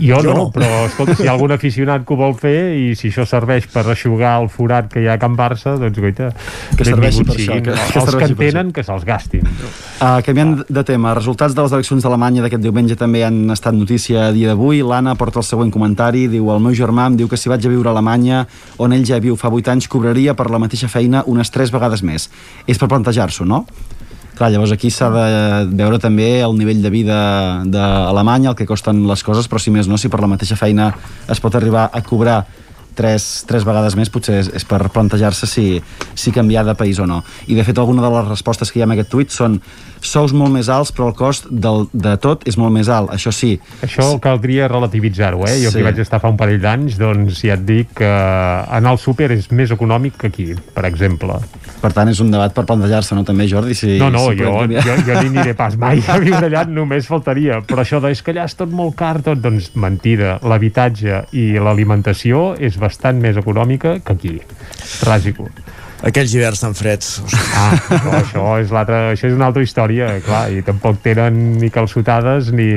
Jo, 0.00 0.18
jo 0.18 0.22
no, 0.24 0.34
no, 0.34 0.44
però 0.52 0.66
escolta, 0.86 1.14
si 1.14 1.24
hi 1.24 1.28
ha 1.28 1.32
algun 1.34 1.52
aficionat 1.54 2.04
que 2.08 2.14
ho 2.14 2.16
vol 2.18 2.34
fer 2.40 2.74
i 2.76 2.94
si 2.98 3.08
això 3.12 3.24
serveix 3.28 3.66
per 3.72 3.84
aixugar 3.92 4.34
el 4.42 4.48
forat 4.52 4.88
que 4.92 5.02
hi 5.04 5.06
ha 5.08 5.14
a 5.16 5.20
Can 5.20 5.36
Barça, 5.38 5.76
doncs 5.80 5.98
goita, 6.00 6.30
Que 6.76 6.84
serveixi 6.88 7.24
per 7.24 7.34
això, 7.36 7.44
siguin. 7.44 7.62
que- 7.62 7.74
que 7.92 7.98
Els 8.00 8.14
que 8.16 8.24
en 8.24 8.34
tenen, 8.36 8.72
que 8.72 8.82
se'ls 8.84 9.04
gastin. 9.04 9.42
Uh, 9.46 10.20
canviant 10.26 10.64
de 10.68 10.84
tema, 10.84 11.14
resultats 11.14 11.54
de 11.54 11.62
les 11.62 11.72
eleccions 11.72 12.02
d'Alemanya 12.02 12.42
d'aquest 12.42 12.62
diumenge 12.62 12.96
també 12.96 13.24
han 13.24 13.50
estat 13.50 13.74
notícia 13.74 14.26
a 14.28 14.32
dia 14.32 14.48
d'avui. 14.48 14.82
L'Anna 14.82 15.14
porta 15.14 15.38
el 15.40 15.44
següent 15.44 15.70
comentari, 15.72 16.26
diu 16.28 16.50
el 16.52 16.60
meu 16.60 16.72
germà 16.72 17.06
em 17.06 17.16
diu 17.16 17.28
que 17.28 17.36
si 17.36 17.48
vaig 17.48 17.64
a 17.66 17.68
viure 17.68 17.88
a 17.88 17.92
Alemanya, 17.92 18.46
on 18.78 18.92
ell 18.92 19.04
ja 19.06 19.18
viu 19.20 19.36
fa 19.36 19.48
8 19.48 19.68
anys, 19.72 19.88
cobraria 19.88 20.34
per 20.34 20.50
la 20.50 20.58
mateixa 20.58 20.88
feina 20.88 21.22
unes 21.26 21.50
3 21.50 21.70
vegades 21.70 22.02
més. 22.02 22.30
És 22.66 22.78
per 22.78 22.88
plantejar-s'ho, 22.88 23.44
no? 23.44 23.64
Clar, 24.36 24.50
llavors 24.52 24.74
aquí 24.74 24.90
s'ha 24.92 25.08
de 25.08 25.76
veure 25.78 25.96
també 25.96 26.42
el 26.44 26.58
nivell 26.58 26.82
de 26.84 26.90
vida 26.92 27.16
d'Alemanya, 27.72 28.50
el 28.52 28.58
que 28.58 28.66
costen 28.68 29.06
les 29.08 29.22
coses, 29.24 29.48
però 29.48 29.62
si 29.62 29.72
més 29.72 29.88
no, 29.88 29.96
si 29.96 30.10
per 30.12 30.20
la 30.20 30.28
mateixa 30.28 30.58
feina 30.60 30.90
es 31.32 31.40
pot 31.40 31.56
arribar 31.56 31.86
a 31.88 32.02
cobrar 32.04 32.42
tres, 32.96 33.46
tres 33.48 33.64
vegades 33.64 33.96
més 33.96 34.10
potser 34.12 34.40
és, 34.42 34.50
és 34.60 34.64
per 34.68 34.82
plantejar-se 34.92 35.48
si, 35.48 35.66
si 36.12 36.34
canviar 36.36 36.66
de 36.68 36.74
país 36.76 37.00
o 37.00 37.06
no. 37.08 37.22
I 37.48 37.56
de 37.56 37.64
fet 37.64 37.80
alguna 37.80 38.04
de 38.04 38.12
les 38.12 38.28
respostes 38.28 38.72
que 38.72 38.80
hi 38.80 38.84
ha 38.84 38.90
en 38.90 38.96
aquest 38.96 39.12
tuit 39.12 39.32
són 39.32 39.56
sous 40.08 40.32
molt 40.36 40.52
més 40.54 40.68
alts 40.72 40.92
però 40.94 41.08
el 41.10 41.14
cost 41.18 41.46
del, 41.50 41.86
de 41.92 42.16
tot 42.22 42.46
és 42.48 42.56
molt 42.58 42.72
més 42.74 42.88
alt, 42.92 43.10
això 43.14 43.32
sí. 43.34 43.56
Això 43.84 44.08
caldria 44.22 44.68
relativitzar-ho, 44.68 45.44
eh? 45.46 45.58
Jo 45.64 45.70
Sí. 45.70 45.78
que 45.78 45.84
vaig 45.84 45.98
estar 46.02 46.20
fa 46.22 46.28
un 46.32 46.36
parell 46.36 46.60
d'anys, 46.62 46.96
doncs 46.98 47.42
ja 47.42 47.54
et 47.54 47.64
dic 47.66 47.92
que 48.00 48.06
anar 48.08 48.90
al 48.94 48.98
súper 49.02 49.30
és 49.32 49.50
més 49.50 49.70
econòmic 49.74 50.16
que 50.20 50.26
aquí, 50.32 50.48
per 50.74 50.84
exemple. 50.86 51.34
Per 51.80 51.92
tant, 51.92 52.08
és 52.08 52.20
un 52.20 52.30
debat 52.30 52.52
per 52.54 52.64
plantejar-se, 52.64 53.14
no 53.14 53.24
també, 53.24 53.46
Jordi? 53.48 53.74
Si, 53.74 53.98
No, 53.98 54.10
no, 54.10 54.30
si 54.30 54.36
jo, 54.40 54.52
jo, 54.66 54.96
jo 55.06 55.20
ni 55.22 55.28
aniré 55.30 55.54
pas 55.54 55.76
mai 55.76 56.02
a 56.08 56.18
viure 56.18 56.46
allà, 56.48 56.64
només 56.80 57.06
faltaria. 57.06 57.60
Però 57.66 57.82
això 57.84 58.00
de 58.00 58.10
és 58.10 58.22
que 58.22 58.32
allà 58.32 58.44
és 58.48 58.54
tot 58.56 58.70
molt 58.70 58.94
car, 58.96 59.20
tot, 59.22 59.38
doncs 59.42 59.72
mentida. 59.74 60.38
L'habitatge 60.42 61.24
i 61.32 61.52
l'alimentació 61.58 62.54
és 62.58 62.78
bastant 62.78 63.20
més 63.20 63.36
econòmica 63.36 63.98
que 64.04 64.12
aquí. 64.12 64.40
Tràgico. 65.00 65.48
Aquells 66.04 66.34
hiverns 66.36 66.60
tan 66.60 66.74
freds. 66.76 67.22
Ah, 67.56 67.70
però 67.88 68.12
això 68.20 68.44
és, 68.60 68.72
l'altra, 68.74 68.98
això 69.14 69.30
és 69.30 69.36
una 69.36 69.48
altra 69.48 69.62
història, 69.64 70.10
clar, 70.24 70.42
i 70.52 70.60
tampoc 70.66 70.98
tenen 71.04 71.56
ni 71.60 71.70
calçotades 71.72 72.50
ni, 72.52 72.68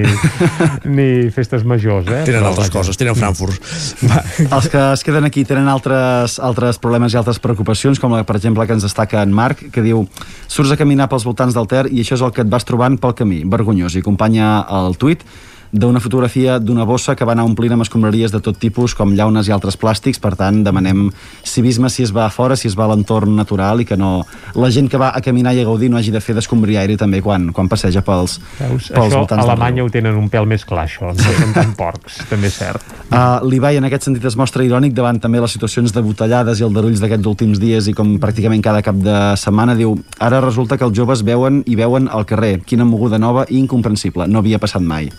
ni 0.98 1.10
festes 1.36 1.66
majors, 1.68 2.08
eh? 2.08 2.24
Tenen 2.30 2.40
Però, 2.40 2.54
altres 2.54 2.70
vaja. 2.70 2.78
coses, 2.78 3.00
tenen 3.00 3.18
Frankfurt. 3.20 3.60
Els 4.56 4.72
que 4.72 4.86
es 4.94 5.04
queden 5.04 5.28
aquí 5.28 5.44
tenen 5.48 5.68
altres, 5.72 6.40
altres 6.40 6.80
problemes 6.80 7.14
i 7.14 7.20
altres 7.20 7.42
preocupacions, 7.44 8.00
com 8.00 8.16
la, 8.16 8.24
per 8.24 8.40
exemple 8.40 8.66
que 8.66 8.78
ens 8.78 8.88
destaca 8.88 9.24
en 9.26 9.36
Marc, 9.36 9.68
que 9.74 9.84
diu 9.84 10.06
surts 10.48 10.72
a 10.72 10.80
caminar 10.80 11.10
pels 11.12 11.28
voltants 11.28 11.58
del 11.58 11.68
Ter 11.70 11.86
i 11.92 12.06
això 12.06 12.16
és 12.16 12.26
el 12.26 12.34
que 12.36 12.46
et 12.48 12.52
vas 12.52 12.66
trobant 12.68 12.96
pel 13.02 13.18
camí, 13.20 13.44
vergonyós, 13.50 14.00
i 14.00 14.04
acompanya 14.06 14.60
el 14.80 14.96
tuit 15.00 15.28
d'una 15.72 16.00
fotografia 16.00 16.58
d'una 16.60 16.86
bossa 16.86 17.16
que 17.16 17.26
va 17.26 17.34
anar 17.36 17.46
omplint 17.46 17.76
amb 17.76 17.86
escombraries 17.86 18.34
de 18.34 18.42
tot 18.42 18.58
tipus, 18.58 18.96
com 18.98 19.14
llaunes 19.16 19.48
i 19.48 19.54
altres 19.54 19.78
plàstics, 19.78 20.20
per 20.22 20.34
tant, 20.40 20.64
demanem 20.66 21.08
civisme 21.46 21.90
si 21.90 22.04
es 22.04 22.14
va 22.16 22.26
a 22.26 22.34
fora, 22.34 22.58
si 22.58 22.68
es 22.68 22.78
va 22.78 22.88
a 22.88 22.92
l'entorn 22.94 23.36
natural 23.38 23.84
i 23.84 23.86
que 23.86 23.98
no 23.98 24.26
la 24.56 24.72
gent 24.74 24.90
que 24.90 24.98
va 25.02 25.12
a 25.16 25.22
caminar 25.22 25.54
i 25.54 25.62
a 25.62 25.68
gaudir 25.68 25.92
no 25.92 26.00
hagi 26.00 26.14
de 26.14 26.22
fer 26.22 26.36
d'escombriaire 26.38 26.98
també 26.98 27.22
quan, 27.22 27.52
quan 27.54 27.70
passeja 27.70 28.02
pels, 28.06 28.40
Veus? 28.60 28.90
pels 28.90 29.06
Això 29.06 29.22
voltants 29.22 29.44
a 29.44 29.46
del 29.46 29.54
Alemanya 29.56 29.86
ho 29.86 29.92
tenen 29.94 30.18
un 30.18 30.30
pèl 30.30 30.50
més 30.50 30.66
clar, 30.66 30.88
això. 30.88 31.14
No 31.14 31.36
són 31.38 31.54
tan 31.56 31.76
porcs, 31.78 32.22
també 32.32 32.50
és 32.50 32.58
cert. 32.58 32.96
Uh, 33.10 33.40
L'Ibai 33.46 33.78
en 33.78 33.88
aquest 33.88 34.10
sentit 34.10 34.26
es 34.26 34.38
mostra 34.40 34.66
irònic 34.66 34.96
davant 34.98 35.22
també 35.22 35.42
les 35.42 35.54
situacions 35.54 35.94
de 35.94 36.04
botellades 36.06 36.60
i 36.60 36.66
aldarulls 36.66 37.02
d'aquests 37.04 37.30
últims 37.30 37.62
dies 37.62 37.90
i 37.90 37.96
com 37.98 38.18
pràcticament 38.22 38.64
cada 38.66 38.82
cap 38.86 38.98
de 38.98 39.18
setmana 39.40 39.76
diu 39.78 39.96
ara 40.20 40.42
resulta 40.44 40.78
que 40.78 40.88
els 40.88 40.98
joves 40.98 41.24
veuen 41.26 41.64
i 41.70 41.78
veuen 41.80 42.10
al 42.10 42.26
carrer 42.30 42.60
quina 42.66 42.88
moguda 42.88 43.22
nova 43.22 43.46
i 43.50 43.60
incomprensible 43.60 44.28
no 44.28 44.44
havia 44.44 44.62
passat 44.62 44.86
mai 44.86 45.10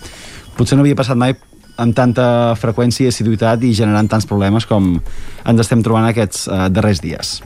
potser 0.60 0.76
no 0.76 0.84
havia 0.84 0.98
passat 0.98 1.16
mai 1.16 1.34
amb 1.80 1.96
tanta 1.96 2.54
freqüència 2.60 3.06
i 3.06 3.12
assiduïtat 3.12 3.64
i 3.64 3.72
generant 3.76 4.10
tants 4.12 4.28
problemes 4.28 4.68
com 4.68 4.92
ens 5.00 5.62
estem 5.64 5.80
trobant 5.82 6.04
aquests 6.10 6.44
uh, 6.46 6.66
darrers 6.68 7.00
dies 7.00 7.38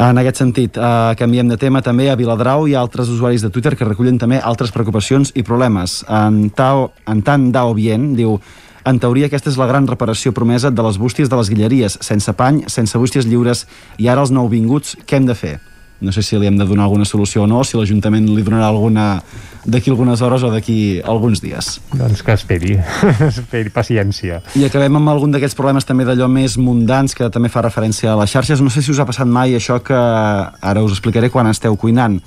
en 0.00 0.16
aquest 0.16 0.38
sentit, 0.40 0.76
eh, 0.78 1.14
canviem 1.18 1.48
de 1.50 1.56
tema 1.60 1.82
també 1.82 2.08
a 2.08 2.16
Viladrau 2.16 2.64
ha 2.70 2.80
altres 2.80 3.08
usuaris 3.12 3.42
de 3.42 3.50
Twitter 3.50 3.76
que 3.76 3.84
recullen 3.84 4.18
també 4.18 4.38
altres 4.38 4.72
preocupacions 4.72 5.32
i 5.34 5.42
problemes. 5.42 6.04
En, 6.08 6.48
Tao, 6.50 6.92
en 7.06 7.22
Tan 7.22 7.50
Dao 7.52 7.74
Bien 7.74 8.14
diu 8.16 8.38
en 8.84 8.98
teoria 8.98 9.26
aquesta 9.26 9.50
és 9.50 9.58
la 9.60 9.66
gran 9.66 9.86
reparació 9.86 10.32
promesa 10.32 10.70
de 10.70 10.82
les 10.82 10.96
bústies 10.96 11.28
de 11.28 11.36
les 11.36 11.50
guilleries, 11.50 11.98
sense 12.00 12.32
pany, 12.32 12.64
sense 12.68 12.96
bústies 12.98 13.26
lliures 13.26 13.66
i 13.98 14.08
ara 14.08 14.22
els 14.22 14.30
nouvinguts, 14.30 14.96
què 15.04 15.20
hem 15.20 15.26
de 15.26 15.34
fer? 15.34 15.58
No 16.00 16.12
sé 16.12 16.22
si 16.24 16.38
li 16.40 16.48
hem 16.48 16.56
de 16.56 16.64
donar 16.64 16.86
alguna 16.86 17.04
solució 17.04 17.44
o 17.44 17.46
no, 17.50 17.62
si 17.64 17.76
l'Ajuntament 17.76 18.28
li 18.30 18.44
donarà 18.46 18.70
alguna 18.72 19.20
d'aquí 19.64 19.90
algunes 19.92 20.22
hores 20.24 20.42
o 20.42 20.50
d'aquí 20.50 21.02
alguns 21.04 21.42
dies. 21.44 21.74
Doncs 21.92 22.22
que 22.24 22.32
esperi, 22.32 22.78
esperi 23.28 23.72
paciència. 23.74 24.40
I 24.56 24.64
acabem 24.68 24.96
amb 24.96 25.12
algun 25.12 25.34
d'aquests 25.34 25.58
problemes 25.58 25.88
també 25.88 26.06
d'allò 26.08 26.30
més 26.32 26.56
mundans 26.56 27.14
que 27.16 27.28
també 27.32 27.52
fa 27.52 27.64
referència 27.66 28.14
a 28.14 28.18
les 28.22 28.32
xarxes. 28.32 28.62
No 28.64 28.72
sé 28.72 28.82
si 28.82 28.94
us 28.94 29.00
ha 29.00 29.08
passat 29.08 29.28
mai 29.28 29.56
això 29.58 29.80
que 29.84 29.98
ara 29.98 30.84
us 30.84 30.96
explicaré 30.96 31.28
quan 31.30 31.50
esteu 31.52 31.76
cuinant. 31.76 32.20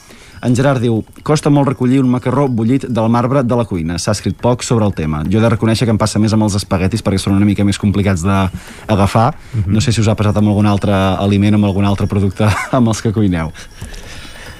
En 0.43 0.55
Gerard 0.55 0.83
diu, 0.83 0.97
costa 1.23 1.47
molt 1.53 1.69
recollir 1.69 2.01
un 2.03 2.09
macarró 2.11 2.49
bullit 2.51 2.83
del 2.91 3.07
marbre 3.11 3.45
de 3.47 3.55
la 3.55 3.63
cuina. 3.63 3.95
S'ha 3.95 4.11
escrit 4.11 4.35
poc 4.35 4.65
sobre 4.67 4.83
el 4.83 4.91
tema. 4.93 5.21
Jo 5.23 5.39
he 5.39 5.43
de 5.43 5.51
reconèixer 5.53 5.87
que 5.87 5.93
em 5.95 5.99
passa 6.01 6.19
més 6.19 6.35
amb 6.35 6.43
els 6.43 6.57
espaguetis 6.59 7.03
perquè 7.05 7.21
són 7.21 7.37
una 7.37 7.47
mica 7.47 7.63
més 7.63 7.79
complicats 7.79 8.25
d'agafar. 8.27 9.29
Mm 9.31 9.59
-hmm. 9.59 9.73
No 9.73 9.81
sé 9.81 9.93
si 9.93 10.01
us 10.01 10.07
ha 10.07 10.15
passat 10.15 10.37
amb 10.37 10.49
algun 10.49 10.65
altre 10.65 10.91
aliment 10.93 11.53
o 11.53 11.57
amb 11.57 11.65
algun 11.65 11.85
altre 11.85 12.07
producte 12.07 12.43
amb 12.77 12.87
els 12.87 13.01
que 13.01 13.13
cuineu. 13.13 13.51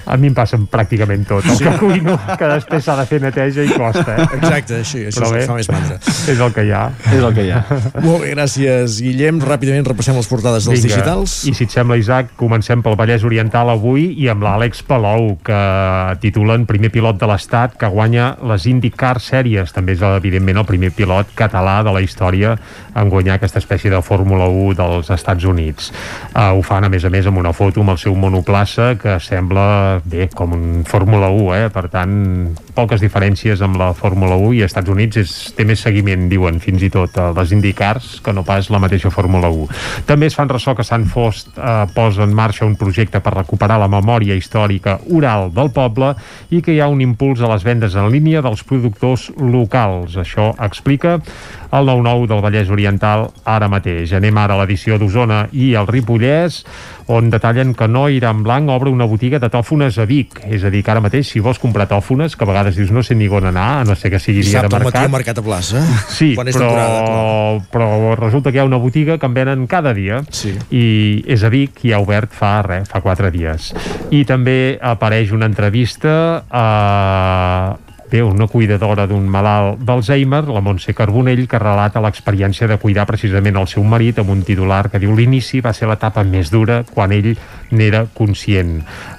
A 0.05 0.17
mi 0.17 0.27
em 0.27 0.33
passa 0.35 0.57
pràcticament 0.57 1.25
tot. 1.27 1.45
El 1.45 1.55
Sí. 1.57 1.63
que 1.63 1.77
cuino, 1.79 2.17
que 2.37 2.47
després 2.47 2.83
s'ha 2.83 2.95
de 2.99 3.05
fer 3.05 3.21
neteja 3.21 3.63
i 3.63 3.69
costa. 3.69 4.15
Eh? 4.17 4.27
Exacte, 4.37 4.75
així, 4.81 5.05
això 5.07 5.21
Però 5.21 5.31
bé, 5.31 5.45
fa 5.47 5.53
més 5.55 5.69
mandra. 5.69 5.97
És 6.03 6.39
el 6.39 6.53
que 6.53 6.65
hi 6.65 6.71
ha. 6.71 6.83
És 7.11 7.21
el 7.23 7.33
que 7.33 7.45
hi 7.45 7.51
ha. 7.51 7.61
Molt 8.01 8.21
bé, 8.23 8.33
gràcies, 8.35 8.99
Guillem. 9.01 9.39
Ràpidament 9.41 9.85
repassem 9.87 10.15
les 10.15 10.27
portades 10.27 10.65
dels 10.65 10.81
Vinga. 10.81 10.95
digitals. 10.95 11.45
I 11.47 11.53
si 11.53 11.63
et 11.63 11.71
sembla, 11.71 11.97
Isaac, 11.97 12.33
comencem 12.35 12.81
pel 12.83 12.95
Vallès 12.99 13.23
Oriental 13.23 13.69
avui 13.69 14.13
i 14.17 14.27
amb 14.29 14.43
l'Àlex 14.43 14.83
Palou, 14.83 15.37
que 15.43 15.59
titulen 16.21 16.65
primer 16.65 16.89
pilot 16.91 17.19
de 17.19 17.27
l'Estat 17.29 17.77
que 17.79 17.87
guanya 17.87 18.33
les 18.43 18.65
IndyCar 18.69 19.17
Sèries. 19.23 19.71
També 19.73 19.93
és, 19.93 20.01
evidentment, 20.01 20.57
el 20.57 20.65
primer 20.65 20.91
pilot 20.91 21.33
català 21.37 21.81
de 21.83 21.91
la 21.93 22.01
història 22.01 22.57
en 22.95 23.09
guanyar 23.09 23.35
aquesta 23.39 23.59
espècie 23.59 23.89
de 23.91 24.01
Fórmula 24.01 24.47
1 24.47 24.75
dels 24.77 25.09
Estats 25.09 25.43
Units. 25.45 25.91
Uh, 26.35 26.51
ho 26.57 26.61
fan, 26.61 26.83
a 26.83 26.89
més 26.89 27.05
a 27.05 27.09
més, 27.09 27.25
amb 27.29 27.37
una 27.37 27.53
foto 27.53 27.81
amb 27.81 27.89
el 27.95 27.97
seu 27.97 28.15
monoplaça 28.15 28.95
que 28.99 29.17
sembla, 29.19 29.92
bé, 30.03 30.27
com 30.33 30.53
un 30.55 30.83
Fórmula 30.87 31.29
1, 31.29 31.55
eh? 31.55 31.69
Per 31.73 31.83
tant, 31.93 32.13
poques 32.73 33.01
diferències 33.03 33.61
amb 33.65 33.77
la 33.77 33.91
Fórmula 33.97 34.37
1 34.39 34.53
i 34.57 34.61
als 34.63 34.71
Estats 34.71 34.93
Units 34.93 35.19
és, 35.21 35.33
té 35.57 35.65
més 35.67 35.83
seguiment, 35.85 36.25
diuen, 36.31 36.59
fins 36.63 36.83
i 36.85 36.89
tot 36.93 37.17
a 37.21 37.29
les 37.37 37.53
IndyCars 37.53 38.19
que 38.25 38.33
no 38.33 38.45
pas 38.47 38.69
la 38.73 38.81
mateixa 38.83 39.11
Fórmula 39.13 39.51
1. 39.53 39.67
També 40.09 40.29
es 40.29 40.37
fan 40.37 40.51
ressò 40.51 40.75
que 40.77 40.85
Sant 40.87 41.05
Fost 41.11 41.53
eh, 41.57 41.73
posa 41.93 42.25
en 42.25 42.33
marxa 42.33 42.65
un 42.65 42.77
projecte 42.79 43.21
per 43.23 43.35
recuperar 43.37 43.79
la 43.81 43.91
memòria 43.91 44.37
històrica 44.39 44.97
oral 45.13 45.51
del 45.53 45.73
poble 45.75 46.13
i 46.49 46.61
que 46.63 46.73
hi 46.73 46.81
ha 46.81 46.89
un 46.91 47.03
impuls 47.03 47.43
a 47.43 47.51
les 47.53 47.65
vendes 47.67 47.97
en 47.99 48.09
línia 48.13 48.41
dels 48.45 48.63
productors 48.67 49.29
locals. 49.37 50.17
Això 50.21 50.51
explica 50.63 51.19
el 51.73 51.87
9-9 51.89 52.27
del 52.29 52.41
Vallès 52.43 52.69
Oriental 52.69 53.27
ara 53.49 53.67
mateix. 53.71 54.13
Anem 54.13 54.37
ara 54.37 54.53
a 54.53 54.61
l'edició 54.61 54.99
d'Osona 55.01 55.47
i 55.57 55.73
el 55.79 55.87
Ripollès, 55.89 56.61
on 57.11 57.31
detallen 57.33 57.73
que 57.75 57.87
Noir 57.89 58.23
en 58.29 58.43
Blanc 58.45 58.69
obre 58.71 58.91
una 58.93 59.07
botiga 59.09 59.39
de 59.41 59.49
tòfones 59.51 59.97
a 59.97 60.05
Vic. 60.07 60.39
És 60.45 60.63
a 60.63 60.71
dir, 60.71 60.83
que 60.85 60.93
ara 60.93 61.01
mateix, 61.03 61.31
si 61.33 61.41
vols 61.43 61.59
comprar 61.59 61.87
tòfones, 61.89 62.37
que 62.37 62.45
a 62.45 62.49
vegades 62.49 62.77
dius 62.77 62.93
no 62.93 63.03
sé 63.03 63.17
ni 63.17 63.27
on 63.27 63.49
anar, 63.49 63.81
a 63.81 63.87
no 63.87 63.97
sé 63.97 64.11
que 64.13 64.21
sigui 64.21 64.43
dia 64.43 64.61
de 64.61 64.69
Dissabte 64.69 64.77
al 64.77 64.85
mercat. 64.85 65.03
al 65.03 65.15
Mercat 65.17 65.41
a 65.41 65.45
Plaça. 65.45 65.83
Sí, 66.13 66.33
quan 66.37 66.47
és 66.47 66.55
però, 66.55 66.69
temporada, 66.69 66.99
clar. 67.07 67.67
però 67.73 68.15
resulta 68.19 68.51
que 68.51 68.59
hi 68.59 68.61
ha 68.61 68.67
una 68.69 68.77
botiga 68.77 69.17
que 69.17 69.25
en 69.25 69.33
venen 69.33 69.65
cada 69.67 69.93
dia 69.97 70.21
sí. 70.29 70.53
i 70.69 70.85
és 71.27 71.43
a 71.43 71.49
Vic 71.49 71.83
i 71.87 71.93
ha 71.93 71.99
obert 72.03 72.31
fa 72.33 72.59
res, 72.65 72.87
fa 72.91 73.01
quatre 73.01 73.31
dies. 73.33 73.71
I 74.13 74.23
també 74.29 74.77
apareix 74.79 75.33
una 75.33 75.49
entrevista 75.49 76.45
a 76.49 76.67
bé, 78.13 78.21
una 78.21 78.45
cuidadora 78.45 79.07
d'un 79.09 79.25
malalt 79.25 79.79
d'Alzheimer, 79.81 80.43
la 80.45 80.61
Montse 80.61 80.93
Carbonell, 80.93 81.47
que 81.49 81.57
relata 81.57 82.01
l'experiència 82.03 82.67
de 82.69 82.77
cuidar 82.77 83.07
precisament 83.09 83.57
el 83.57 83.65
seu 83.71 83.81
marit 83.83 84.19
amb 84.21 84.29
un 84.29 84.43
titular 84.45 84.85
que 84.93 85.01
diu 85.01 85.15
l'inici 85.17 85.63
va 85.65 85.73
ser 85.73 85.89
l'etapa 85.89 86.21
més 86.27 86.51
dura 86.53 86.83
quan 86.85 87.11
ell 87.15 87.31
n'era 87.73 88.03
conscient. 88.13 88.75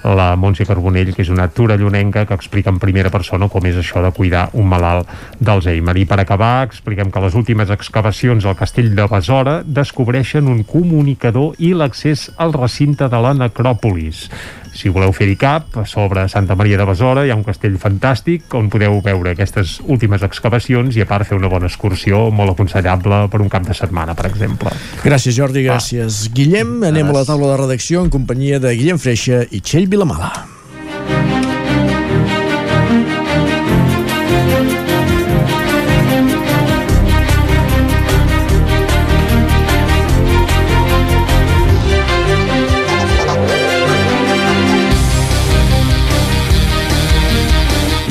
La 0.06 0.28
Montse 0.38 0.66
Carbonell, 0.68 1.10
que 1.16 1.24
és 1.26 1.32
una 1.34 1.48
torellonenca 1.50 2.22
que 2.28 2.38
explica 2.38 2.70
en 2.70 2.78
primera 2.78 3.10
persona 3.10 3.50
com 3.50 3.66
és 3.66 3.80
això 3.82 4.02
de 4.04 4.14
cuidar 4.14 4.46
un 4.54 4.70
malalt 4.70 5.10
d'Alzheimer. 5.40 5.96
I 5.98 6.06
per 6.06 6.20
acabar, 6.22 6.52
expliquem 6.68 7.10
que 7.10 7.24
les 7.26 7.34
últimes 7.34 7.74
excavacions 7.74 8.46
al 8.46 8.54
castell 8.54 8.94
de 8.94 9.08
Besora 9.10 9.62
descobreixen 9.66 10.46
un 10.46 10.62
comunicador 10.62 11.58
i 11.58 11.74
l'accés 11.74 12.28
al 12.38 12.54
recinte 12.54 13.10
de 13.10 13.26
la 13.26 13.34
necròpolis. 13.34 14.28
Si 14.74 14.90
voleu 14.90 15.12
fer-hi 15.14 15.36
cap, 15.38 15.76
a 15.78 15.84
sobre 15.86 16.26
Santa 16.28 16.56
Maria 16.58 16.78
de 16.80 16.86
Besora 16.88 17.24
hi 17.24 17.30
ha 17.30 17.38
un 17.38 17.44
castell 17.46 17.76
fantàstic 17.80 18.54
on 18.58 18.70
podeu 18.72 18.98
veure 19.04 19.34
aquestes 19.34 19.78
últimes 19.86 20.24
excavacions 20.26 20.98
i 20.98 21.04
a 21.04 21.08
part 21.10 21.28
fer 21.28 21.38
una 21.38 21.50
bona 21.52 21.70
excursió 21.70 22.26
molt 22.34 22.56
aconsellable 22.56 23.24
per 23.30 23.40
un 23.44 23.52
cap 23.52 23.66
de 23.68 23.76
setmana, 23.76 24.16
per 24.18 24.26
exemple. 24.32 24.74
Gràcies, 25.04 25.36
Jordi, 25.38 25.62
gràcies. 25.68 26.24
Guillem, 26.34 26.80
anem 26.90 27.12
a 27.12 27.20
la 27.20 27.28
taula 27.28 27.54
de 27.54 27.62
redacció 27.64 28.02
en 28.04 28.10
companyia 28.10 28.60
de 28.62 28.74
Guillem 28.74 29.00
Freixa 29.00 29.44
i 29.50 29.62
Txell 29.62 29.88
Vilamala. 29.90 30.53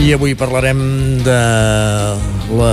I 0.03 0.09
avui 0.11 0.33
parlarem 0.35 0.79
de 1.23 1.35
la 2.57 2.71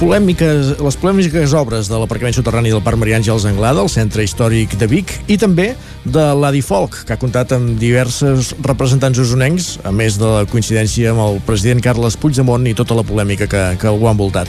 polèmica, 0.00 0.46
les 0.80 0.96
polèmiques 0.96 1.52
obres 1.52 1.90
de 1.92 1.98
l'aparcament 2.00 2.32
soterrani 2.32 2.72
del 2.72 2.80
Parc 2.80 2.96
Maria 2.96 3.18
Àngels 3.20 3.44
Anglada, 3.50 3.84
al 3.84 3.92
centre 3.92 4.24
històric 4.24 4.78
de 4.80 4.88
Vic, 4.88 5.12
i 5.28 5.36
també 5.36 5.74
de 6.08 6.24
l'Adi 6.40 6.64
Folk, 6.64 7.02
que 7.04 7.12
ha 7.12 7.20
comptat 7.20 7.52
amb 7.58 7.76
diverses 7.76 8.54
representants 8.64 9.20
usonencs, 9.20 9.74
a 9.84 9.92
més 9.92 10.16
de 10.16 10.32
la 10.32 10.48
coincidència 10.48 11.12
amb 11.12 11.26
el 11.26 11.42
president 11.44 11.84
Carles 11.84 12.16
Puigdemont 12.16 12.64
i 12.64 12.76
tota 12.78 12.96
la 12.96 13.04
polèmica 13.04 13.52
que, 13.52 13.66
que 13.76 13.92
ho 13.92 14.08
ha 14.08 14.16
envoltat. 14.16 14.48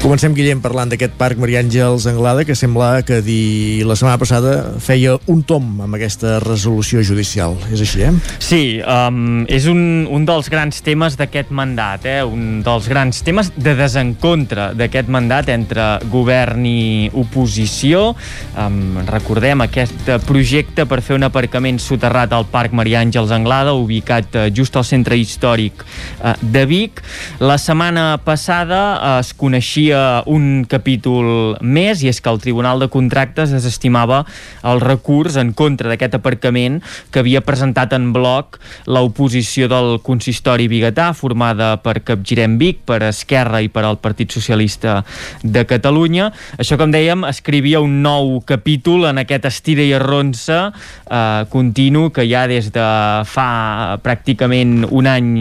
Comencem, 0.00 0.32
Guillem, 0.32 0.62
parlant 0.64 0.88
d'aquest 0.88 1.12
Parc 1.20 1.36
Maria 1.36 1.60
Àngels 1.60 2.06
Anglada, 2.08 2.46
que 2.48 2.54
sembla 2.56 3.02
que 3.04 3.18
di... 3.20 3.82
la 3.84 3.92
setmana 3.92 4.16
passada 4.16 4.52
feia 4.80 5.18
un 5.28 5.42
tom 5.44 5.82
amb 5.84 5.98
aquesta 5.98 6.38
resolució 6.40 7.02
judicial. 7.04 7.58
És 7.68 7.82
així, 7.84 8.00
eh? 8.08 8.12
Sí, 8.40 8.60
um, 8.80 9.42
és 9.44 9.66
un, 9.68 9.82
un 10.08 10.24
dels 10.24 10.48
grans 10.48 10.80
temes 10.86 11.18
d'aquest 11.20 11.52
mandat, 11.52 12.06
eh? 12.08 12.22
un 12.24 12.62
dels 12.64 12.88
grans 12.88 13.20
temes 13.26 13.50
de 13.60 13.74
desencontre 13.76 14.70
d'aquest 14.78 15.10
mandat 15.12 15.52
entre 15.52 15.90
govern 16.08 16.64
i 16.64 17.10
oposició. 17.20 18.14
Um, 18.56 19.02
recordem 19.04 19.66
aquest 19.66 20.08
projecte 20.24 20.88
per 20.88 21.02
fer 21.04 21.20
un 21.20 21.28
aparcament 21.28 21.76
soterrat 21.76 22.32
al 22.32 22.48
Parc 22.48 22.72
Maria 22.72 23.04
Àngels 23.04 23.36
Anglada, 23.36 23.76
ubicat 23.76 24.32
uh, 24.32 24.48
just 24.48 24.80
al 24.80 24.88
centre 24.88 25.20
històric 25.20 25.84
uh, 25.84 26.32
de 26.40 26.64
Vic. 26.72 27.04
La 27.44 27.60
setmana 27.60 28.14
passada 28.24 28.80
es 29.20 29.36
coneixia 29.36 29.89
havia 29.90 30.22
un 30.30 30.64
capítol 30.70 31.56
més 31.60 32.02
i 32.04 32.10
és 32.10 32.20
que 32.22 32.30
el 32.30 32.38
Tribunal 32.40 32.78
de 32.80 32.88
Contractes 32.92 33.50
desestimava 33.50 34.22
el 34.62 34.80
recurs 34.80 35.36
en 35.40 35.52
contra 35.52 35.90
d'aquest 35.90 36.14
aparcament 36.14 36.78
que 37.10 37.22
havia 37.22 37.42
presentat 37.42 37.92
en 37.96 38.12
bloc 38.14 38.60
l'oposició 38.86 39.66
del 39.70 39.98
consistori 40.06 40.68
biguetà 40.70 41.10
formada 41.14 41.72
per 41.82 42.02
Capgirem 42.06 42.56
Vic, 42.60 42.84
per 42.86 43.02
Esquerra 43.08 43.60
i 43.62 43.68
per 43.68 43.84
al 43.84 43.98
Partit 43.98 44.30
Socialista 44.30 45.00
de 45.42 45.64
Catalunya. 45.66 46.30
Això, 46.58 46.78
com 46.78 46.92
dèiem, 46.94 47.26
escrivia 47.26 47.82
un 47.82 48.00
nou 48.04 48.38
capítol 48.46 49.08
en 49.10 49.22
aquest 49.24 49.48
estira 49.50 49.82
i 49.82 49.94
arronsa 49.96 50.60
eh, 50.70 51.42
continu 51.50 52.10
que 52.14 52.28
ja 52.30 52.46
des 52.50 52.70
de 52.74 52.86
fa 53.26 53.98
pràcticament 54.04 54.86
un 54.90 55.10
any 55.10 55.32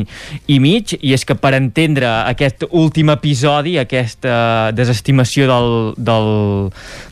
i 0.47 0.59
mig 0.59 0.95
i 0.99 1.13
és 1.13 1.25
que 1.25 1.37
per 1.37 1.53
entendre 1.57 2.09
aquest 2.25 2.65
últim 2.71 3.13
episodi, 3.13 3.77
aquesta 3.77 4.38
desestimació 4.75 5.47
del, 5.49 5.69
del, 5.97 6.29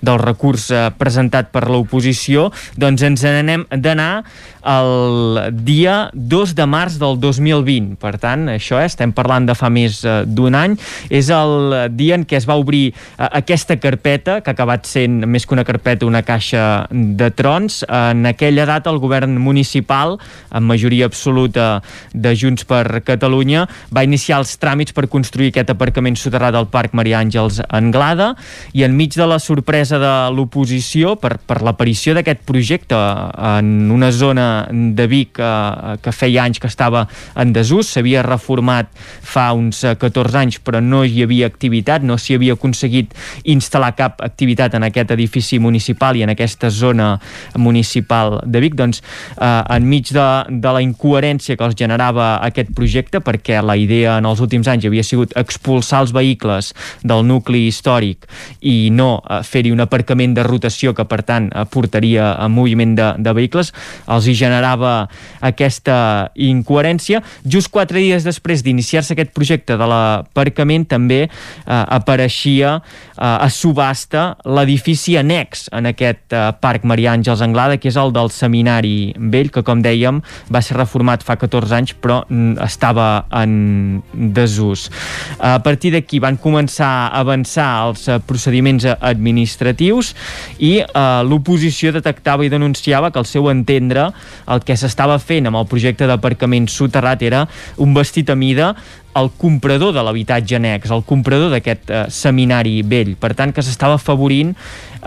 del 0.05 0.21
recurs 0.23 0.69
eh, 0.71 0.87
presentat 0.97 1.51
per 1.53 1.65
l'oposició, 1.71 2.49
doncs 2.79 3.05
ens 3.07 3.25
n'anem 3.27 3.65
d'anar 3.71 4.11
el 4.67 5.53
dia 5.63 6.09
2 6.13 6.53
de 6.55 6.65
març 6.67 6.97
del 6.99 7.15
2020. 7.19 7.95
Per 8.01 8.13
tant, 8.19 8.47
això 8.51 8.81
eh, 8.81 8.87
estem 8.89 9.13
parlant 9.15 9.47
de 9.47 9.55
fa 9.57 9.69
més 9.71 10.01
eh, 10.03 10.19
d'un 10.27 10.57
any. 10.57 10.75
És 11.09 11.31
el 11.33 11.93
dia 11.95 12.17
en 12.19 12.25
què 12.27 12.37
es 12.41 12.47
va 12.49 12.57
obrir 12.59 12.91
eh, 12.91 13.29
aquesta 13.39 13.77
carpeta, 13.79 14.41
que 14.41 14.51
ha 14.51 14.57
acabat 14.57 14.87
sent 14.89 15.23
més 15.25 15.47
que 15.47 15.55
una 15.55 15.65
carpeta, 15.67 16.07
una 16.07 16.23
caixa 16.27 16.87
de 16.91 17.29
trons. 17.31 17.83
En 17.87 18.27
aquella 18.27 18.67
data 18.67 18.91
el 18.91 18.99
govern 19.03 19.37
municipal, 19.39 20.17
amb 20.51 20.73
majoria 20.73 21.07
absoluta 21.07 21.81
de 22.13 22.35
Junts 22.35 22.67
per 22.67 23.01
Catalunya, 23.07 23.65
va 23.93 24.03
iniciar 24.03 24.41
els 24.41 24.57
tràmits 24.59 24.95
per 24.95 25.07
construir 25.11 25.53
aquest 25.53 25.71
aparcament 25.71 26.19
soterrat 26.19 26.55
del 26.57 26.67
Parc 26.73 26.95
Maria 26.97 27.21
Àngels 27.23 27.61
Anglada 27.71 28.33
i 28.75 28.83
enmig 28.87 29.15
de 29.15 29.27
la 29.29 29.39
sorpresa 29.39 29.99
de 30.01 30.13
l'oposició 30.35 31.15
per, 31.21 31.37
per 31.39 31.61
l'aparició 31.63 32.15
d'aquest 32.17 32.43
projecte 32.47 32.97
en 32.97 33.91
una 33.93 34.11
zona 34.11 34.47
de 34.71 35.07
Vic 35.09 35.39
eh, 35.39 35.97
que 36.01 36.13
feia 36.15 36.43
anys 36.47 36.61
que 36.63 36.69
estava 36.69 37.05
en 37.35 37.53
desús, 37.55 37.91
s'havia 37.93 38.23
reformat 38.25 38.89
fa 38.97 39.49
uns 39.57 39.83
14 39.99 40.35
eh, 40.35 40.41
anys 40.41 40.59
però 40.63 40.81
no 40.83 41.03
hi 41.05 41.23
havia 41.25 41.49
activitat, 41.49 42.05
no 42.05 42.17
s'hi 42.17 42.37
havia 42.37 42.57
aconseguit 42.57 43.13
instal·lar 43.45 43.93
cap 43.97 44.21
activitat 44.25 44.77
en 44.77 44.87
aquest 44.87 45.13
edifici 45.15 45.59
municipal 45.59 46.17
i 46.17 46.25
en 46.25 46.33
aquesta 46.33 46.69
zona 46.73 47.13
municipal 47.55 48.39
de 48.45 48.61
Vic, 48.63 48.75
doncs 48.77 49.01
eh, 49.37 49.75
enmig 49.77 50.11
de, 50.15 50.27
de 50.49 50.73
la 50.73 50.83
incoherència 50.83 51.57
que 51.57 51.67
els 51.67 51.77
generava 51.77 52.37
aquest 52.45 52.73
projecte, 52.77 53.21
perquè 53.23 53.61
la 53.63 53.77
idea 53.79 54.17
en 54.21 54.27
els 54.29 54.41
últims 54.43 54.67
anys 54.71 54.87
havia 54.87 55.05
sigut 55.05 55.33
expulsar 55.39 56.03
els 56.05 56.13
vehicles 56.15 56.73
del 57.03 57.25
nucli 57.27 57.65
històric 57.67 58.27
i 58.61 58.89
no 58.93 59.17
eh, 59.21 59.41
fer-hi 59.43 59.73
un 59.73 59.83
aparcament 59.83 60.35
de 60.37 60.45
rotació 60.47 60.93
que 60.97 61.07
per 61.09 61.21
tant 61.27 61.49
eh, 61.51 61.65
portaria 61.69 62.33
a 62.35 62.47
moviment 62.51 62.95
de, 62.97 63.11
de 63.23 63.35
vehicles, 63.37 63.73
els 64.13 64.27
hi 64.27 64.35
generava 64.47 64.93
aquesta 65.43 66.31
incoherència. 66.33 67.21
Just 67.45 67.71
quatre 67.73 68.01
dies 68.01 68.25
després 68.25 68.63
d'iniciar-se 68.65 69.13
aquest 69.13 69.33
projecte 69.35 69.77
de 69.77 69.87
l'aparcament 69.89 70.87
també 70.89 71.25
eh, 71.27 71.29
apareixia 71.67 72.77
eh, 72.79 73.21
a 73.21 73.49
subhasta 73.53 74.29
l'edifici 74.47 75.17
annex 75.19 75.67
en 75.75 75.91
aquest 75.91 76.33
eh, 76.33 76.49
Parc 76.61 76.87
Maria 76.87 77.13
Àngels 77.15 77.43
Anglada, 77.45 77.77
que 77.77 77.91
és 77.91 77.99
el 77.99 78.13
del 78.15 78.31
Seminari 78.33 79.13
Vell, 79.17 79.51
que 79.53 79.63
com 79.67 79.83
dèiem 79.83 80.21
va 80.53 80.63
ser 80.63 80.77
reformat 80.79 81.25
fa 81.27 81.37
14 81.39 81.77
anys 81.77 81.95
però 82.01 82.21
estava 82.63 83.27
en 83.41 84.01
desús. 84.13 84.87
A 85.39 85.57
partir 85.63 85.91
d'aquí 85.95 86.21
van 86.23 86.37
començar 86.41 86.89
a 87.07 87.21
avançar 87.21 87.69
els 87.87 88.07
eh, 88.07 88.19
procediments 88.27 88.87
administratius 88.87 90.13
i 90.59 90.77
eh, 90.81 91.05
l'oposició 91.27 91.93
detectava 91.95 92.45
i 92.45 92.51
denunciava 92.53 93.11
que 93.11 93.21
al 93.21 93.29
seu 93.29 93.49
entendre 93.51 94.09
el 94.47 94.63
que 94.65 94.77
s'estava 94.77 95.17
fent 95.19 95.49
amb 95.49 95.59
el 95.61 95.67
projecte 95.69 96.07
d'aparcament 96.09 96.69
soterrat 96.71 97.23
era 97.23 97.45
un 97.83 97.93
vestit 97.97 98.29
a 98.29 98.35
mida 98.35 98.73
el 99.17 99.31
comprador 99.37 99.93
de 99.95 100.03
l'habitatge 100.05 100.57
annex, 100.59 100.91
el 100.93 101.03
comprador 101.07 101.49
d'aquest 101.53 101.89
eh, 101.89 102.03
seminari 102.13 102.81
vell. 102.85 103.15
Per 103.19 103.33
tant, 103.37 103.53
que 103.53 103.63
s'estava 103.65 103.97
afavorint 103.97 104.53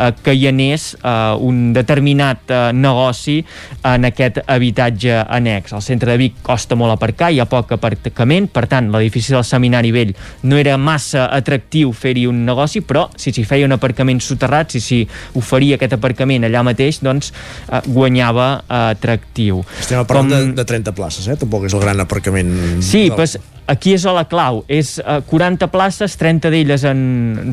eh, 0.00 0.12
que 0.24 0.34
hi 0.34 0.46
anés 0.48 0.94
eh, 0.96 1.10
un 1.38 1.72
determinat 1.76 2.50
eh, 2.50 2.60
negoci 2.72 3.38
en 3.84 4.08
aquest 4.08 4.40
habitatge 4.46 5.20
annex. 5.28 5.74
Al 5.76 5.84
centre 5.84 6.12
de 6.12 6.18
Vic 6.20 6.40
costa 6.46 6.78
molt 6.78 6.96
aparcar, 6.96 7.30
hi 7.30 7.40
ha 7.40 7.48
poc 7.50 7.74
aparcament, 7.76 8.48
per 8.52 8.66
tant, 8.70 8.90
l'edifici 8.94 9.34
del 9.36 9.44
seminari 9.46 9.92
vell 9.94 10.14
no 10.48 10.58
era 10.60 10.76
massa 10.80 11.28
atractiu 11.34 11.92
fer-hi 11.96 12.26
un 12.30 12.44
negoci, 12.46 12.82
però 12.86 13.06
si 13.16 13.34
s'hi 13.34 13.44
feia 13.44 13.68
un 13.68 13.76
aparcament 13.76 14.20
soterrat, 14.24 14.74
si 14.74 14.82
s'hi 14.84 15.00
oferia 15.38 15.78
aquest 15.78 15.98
aparcament 15.98 16.48
allà 16.48 16.64
mateix, 16.66 17.02
doncs 17.04 17.32
eh, 17.68 17.82
guanyava 17.86 18.50
eh, 18.62 18.82
atractiu. 18.96 19.62
Estem 19.80 20.04
parlant 20.04 20.30
Com... 20.30 20.52
de, 20.52 20.60
de 20.62 20.68
30 20.74 20.96
places, 20.96 21.30
eh? 21.30 21.38
Tampoc 21.40 21.68
és 21.68 21.76
el 21.76 21.84
gran 21.84 22.00
aparcament... 22.02 22.54
Sí, 22.80 23.08
del... 23.08 23.16
pues, 23.18 23.38
aquí 23.70 23.94
és 23.94 24.04
la 24.04 24.24
clau, 24.28 24.64
és 24.68 24.96
eh, 24.98 25.20
40 25.30 25.68
places, 25.70 26.16
30 26.18 26.50
d'elles 26.52 26.84
en 26.88 27.00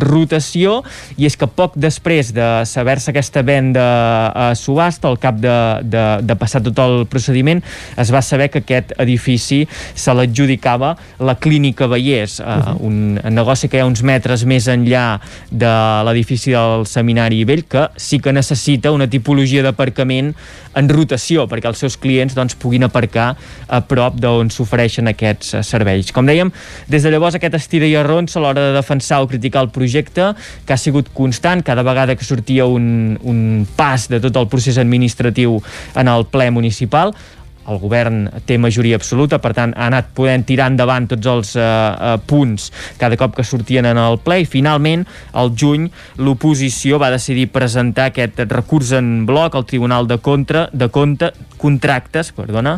rotació, 0.02 0.82
i 1.18 1.28
és 1.30 1.38
que 1.38 1.48
poc 1.48 1.78
després 1.78 2.34
de 2.36 2.48
saber-se 2.68 3.12
aquesta 3.14 3.44
venda 3.46 3.86
a 4.34 4.48
subhasta, 4.58 5.12
al 5.12 5.20
cap 5.22 5.38
de, 5.42 5.56
de, 5.86 6.06
de 6.26 6.38
passar 6.40 6.64
tot 6.66 6.80
el 6.84 7.06
procediment, 7.12 7.62
es 7.98 8.12
va 8.14 8.24
saber 8.26 8.50
que 8.54 8.64
aquest 8.66 8.96
edifici 8.98 9.64
se 9.70 10.16
l'adjudicava 10.18 10.96
la 11.20 11.38
Clínica 11.40 11.88
Vallès, 11.88 12.40
eh, 12.40 12.44
uh 12.44 12.66
-huh. 12.66 12.78
un 12.82 13.20
negoci 13.30 13.70
que 13.70 13.78
hi 13.78 13.82
ha 13.82 13.86
uns 13.86 14.02
metres 14.02 14.46
més 14.46 14.68
enllà 14.68 15.20
de 15.52 15.74
l'edifici 16.06 16.52
del 16.52 16.86
Seminari 16.86 17.44
Vell, 17.46 17.66
que 17.66 17.90
sí 17.96 18.20
que 18.20 18.34
necessita 18.34 18.92
una 18.92 19.08
tipologia 19.08 19.64
d'aparcament 19.64 20.34
en 20.78 20.90
rotació, 20.90 21.48
perquè 21.48 21.68
els 21.68 21.78
seus 21.78 21.98
clients 21.98 22.36
doncs, 22.38 22.56
puguin 22.56 22.84
aparcar 22.84 23.36
a 23.68 23.82
prop 23.82 24.16
d'on 24.22 24.50
s'ofereixen 24.50 25.08
aquests 25.08 25.54
eh, 25.54 25.64
serveis 25.64 26.07
polítics. 26.08 26.16
Com 26.18 26.26
dèiem, 26.26 26.52
des 26.88 27.04
de 27.04 27.12
llavors 27.12 27.36
aquest 27.36 27.56
estira 27.56 27.88
i 27.88 27.96
arronsa 27.96 28.40
a 28.40 28.42
l'hora 28.42 28.70
de 28.70 28.76
defensar 28.76 29.22
o 29.22 29.28
criticar 29.28 29.64
el 29.64 29.70
projecte, 29.70 30.34
que 30.66 30.74
ha 30.74 30.78
sigut 30.78 31.10
constant, 31.14 31.64
cada 31.64 31.84
vegada 31.84 32.16
que 32.16 32.26
sortia 32.26 32.66
un, 32.66 33.18
un 33.24 33.68
pas 33.76 34.08
de 34.10 34.20
tot 34.20 34.36
el 34.36 34.48
procés 34.48 34.78
administratiu 34.78 35.62
en 35.96 36.08
el 36.08 36.26
ple 36.26 36.50
municipal, 36.52 37.14
el 37.68 37.80
govern 37.82 38.26
té 38.48 38.58
majoria 38.62 38.98
absoluta, 38.98 39.40
per 39.44 39.54
tant 39.58 39.74
ha 39.76 39.90
anat 39.92 40.12
podent 40.18 40.46
tirar 40.48 40.70
endavant 40.72 41.08
tots 41.12 41.30
els 41.32 41.54
eh, 41.60 41.64
eh, 41.64 42.16
punts 42.28 42.70
cada 43.00 43.18
cop 43.20 43.36
que 43.38 43.46
sortien 43.48 43.86
en 43.90 44.00
el 44.02 44.20
ple 44.24 44.42
i 44.44 44.48
finalment 44.50 45.06
al 45.38 45.54
juny 45.58 45.88
l'oposició 46.24 47.00
va 47.02 47.12
decidir 47.14 47.50
presentar 47.54 48.10
aquest 48.12 48.40
recurs 48.52 48.94
en 48.98 49.26
bloc 49.28 49.56
al 49.56 49.68
Tribunal 49.68 50.08
de 50.08 50.20
Contra 50.24 50.68
de 50.74 50.90
Compte 50.94 51.32
contractes, 51.58 52.32
perdona, 52.38 52.78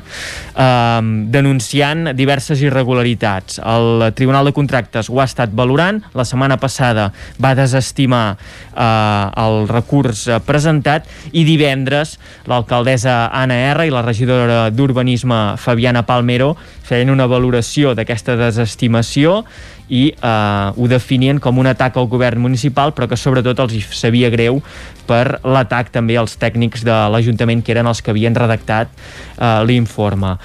eh, 0.55 1.01
denunciant 1.29 2.13
diverses 2.15 2.61
irregularitats. 2.63 3.59
El 3.59 4.09
Tribunal 4.15 4.47
de 4.47 4.53
Contractes 4.55 5.09
ho 5.09 5.19
ha 5.19 5.27
estat 5.27 5.51
valorant, 5.53 6.01
la 6.15 6.25
setmana 6.25 6.57
passada 6.57 7.09
va 7.43 7.53
desestimar 7.59 8.23
eh, 8.35 9.43
el 9.43 9.67
recurs 9.69 10.25
presentat 10.47 11.07
i 11.31 11.43
divendres 11.47 12.17
l'alcaldessa 12.49 13.29
Anna 13.35 13.59
R 13.73 13.87
i 13.87 13.93
la 13.93 14.03
regidora 14.05 14.69
d'Urbanisme 14.79 15.57
Fabiana 15.59 16.05
Palmero 16.07 16.53
feien 16.87 17.11
una 17.11 17.27
valoració 17.27 17.91
d'aquesta 17.97 18.39
desestimació 18.39 19.43
i 19.89 20.09
eh, 20.13 20.71
ho 20.75 20.87
definien 20.87 21.39
com 21.41 21.57
un 21.59 21.69
atac 21.69 21.97
al 21.97 22.07
govern 22.07 22.41
municipal 22.41 22.93
però 22.95 23.09
que 23.09 23.17
sobretot 23.19 23.59
els 23.65 23.75
sabia 23.95 24.29
greu 24.33 24.61
per 25.09 25.39
l'atac 25.41 25.89
també 25.93 26.17
als 26.19 26.37
tècnics 26.39 26.83
de 26.85 26.95
l'Ajuntament 27.13 27.63
que 27.65 27.73
eren 27.73 27.89
els 27.89 28.01
que 28.05 28.13
havien 28.13 28.35
redactat 28.37 28.91
eh, 28.93 29.61
l'informe. 29.65 30.35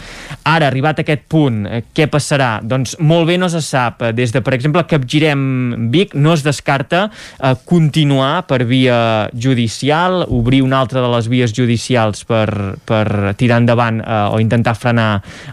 Ara, 0.49 0.71
arribat 0.71 1.01
a 1.01 1.05
aquest 1.05 1.27
punt, 1.31 1.65
eh, 1.69 1.83
què 1.95 2.09
passarà? 2.13 2.59
Doncs 2.65 2.97
molt 3.05 3.29
bé 3.29 3.37
no 3.41 3.51
se 3.53 3.61
sap. 3.65 4.03
Des 4.17 4.33
de, 4.33 4.41
per 4.45 4.57
exemple, 4.57 4.85
Capgirem 4.89 5.91
Vic 5.93 6.17
no 6.17 6.35
es 6.37 6.45
descarta 6.47 7.07
eh, 7.11 7.55
continuar 7.69 8.47
per 8.49 8.63
via 8.69 8.99
judicial, 9.33 10.25
obrir 10.29 10.63
una 10.65 10.81
altra 10.81 11.05
de 11.05 11.13
les 11.13 11.29
vies 11.29 11.53
judicials 11.57 12.25
per, 12.29 12.49
per 12.89 13.35
tirar 13.41 13.61
endavant 13.63 14.01
eh, 14.01 14.21
o 14.33 14.41
intentar 14.41 14.77
frenar 14.79 15.11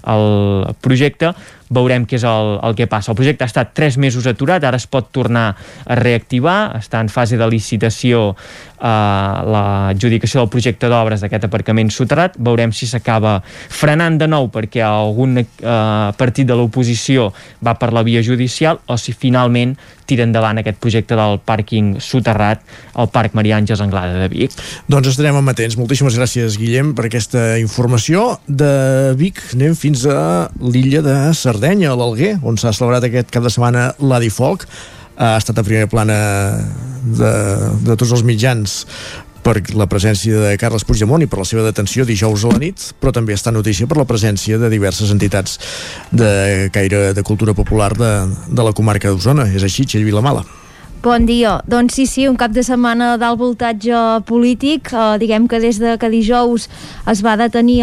el 0.08 0.72
projecte, 0.82 1.36
veurem 1.72 2.06
què 2.06 2.20
és 2.20 2.26
el, 2.28 2.58
el 2.68 2.76
que 2.78 2.88
passa. 2.92 3.14
El 3.14 3.20
projecte 3.20 3.46
ha 3.46 3.52
estat 3.52 3.74
tres 3.78 3.98
mesos 4.02 4.28
aturat, 4.30 4.64
ara 4.68 4.80
es 4.80 4.88
pot 4.92 5.10
tornar 5.16 5.48
a 5.52 5.98
reactivar, 6.00 6.76
està 6.80 7.02
en 7.02 7.10
fase 7.12 7.40
de 7.40 7.48
licitació 7.50 8.32
l'adjudicació 8.82 10.42
del 10.42 10.52
projecte 10.54 10.90
d'obres 10.90 11.22
d'aquest 11.22 11.46
aparcament 11.48 11.92
soterrat, 11.94 12.38
veurem 12.42 12.74
si 12.74 12.90
s'acaba 12.90 13.40
frenant 13.46 14.18
de 14.18 14.28
nou 14.30 14.50
perquè 14.54 14.82
algun 14.86 15.38
eh, 15.42 15.46
partit 16.18 16.50
de 16.50 16.58
l'oposició 16.58 17.30
va 17.64 17.76
per 17.78 17.92
la 17.94 18.04
via 18.08 18.24
judicial 18.26 18.82
o 18.88 18.98
si 18.98 19.14
finalment 19.14 19.76
tira 20.12 20.26
endavant 20.28 20.60
aquest 20.60 20.80
projecte 20.84 21.16
del 21.16 21.40
pàrquing 21.48 21.96
soterrat 22.04 22.64
al 23.00 23.10
Parc 23.14 23.36
Maria 23.38 23.60
Àngels 23.62 23.84
Anglada 23.84 24.18
de 24.20 24.30
Vic. 24.34 24.56
Doncs 24.92 25.14
estarem 25.14 25.38
amatents. 25.40 25.78
Moltíssimes 25.80 26.18
gràcies, 26.20 26.58
Guillem, 26.60 26.92
per 26.98 27.08
aquesta 27.08 27.56
informació. 27.62 28.34
De 28.48 29.14
Vic 29.20 29.40
anem 29.56 29.78
fins 29.78 30.04
a 30.10 30.50
l'illa 30.60 31.04
de 31.06 31.18
Sardenya, 31.38 31.94
a 31.94 32.00
l'Alguer, 32.00 32.38
on 32.44 32.60
s'ha 32.60 32.74
celebrat 32.76 33.08
aquest 33.08 33.32
cap 33.32 33.46
de 33.46 33.54
setmana 33.54 33.92
l'Adifolk. 34.02 34.68
Ha 35.22 35.36
estat 35.38 35.60
a 35.60 35.66
primera 35.66 35.90
plana 35.90 36.18
de, 37.06 37.34
de 37.86 37.98
tots 37.98 38.16
els 38.16 38.26
mitjans 38.26 38.82
per 39.42 39.56
la 39.74 39.88
presència 39.90 40.38
de 40.38 40.58
Carles 40.62 40.86
Puigdemont 40.86 41.24
i 41.26 41.30
per 41.30 41.42
la 41.42 41.48
seva 41.50 41.66
detenció 41.66 42.06
dijous 42.06 42.46
a 42.46 42.54
la 42.54 42.62
nit, 42.62 42.92
però 43.02 43.14
també 43.14 43.34
està 43.34 43.54
notícia 43.54 43.90
per 43.90 43.98
la 43.98 44.06
presència 44.10 44.60
de 44.62 44.70
diverses 44.70 45.14
entitats 45.14 45.58
de 46.14 46.70
caire 46.74 47.12
de 47.18 47.26
cultura 47.26 47.58
popular 47.58 47.94
de, 47.98 48.14
de 48.50 48.66
la 48.66 48.74
comarca 48.78 49.10
d'Osona. 49.10 49.50
És 49.50 49.66
així, 49.66 49.86
Txell 49.86 50.06
Vilamala. 50.06 50.46
Bon 51.02 51.26
dia. 51.26 51.64
Doncs 51.66 51.96
sí, 51.98 52.04
sí, 52.06 52.28
un 52.30 52.36
cap 52.38 52.52
de 52.54 52.62
setmana 52.62 53.16
d'alt 53.18 53.40
voltatge 53.40 53.98
polític. 54.30 54.92
Eh, 54.94 55.18
diguem 55.18 55.48
que 55.50 55.58
des 55.58 55.80
de 55.82 55.96
que 55.98 56.10
dijous 56.14 56.68
es 57.10 57.24
va 57.26 57.34
detenir 57.40 57.80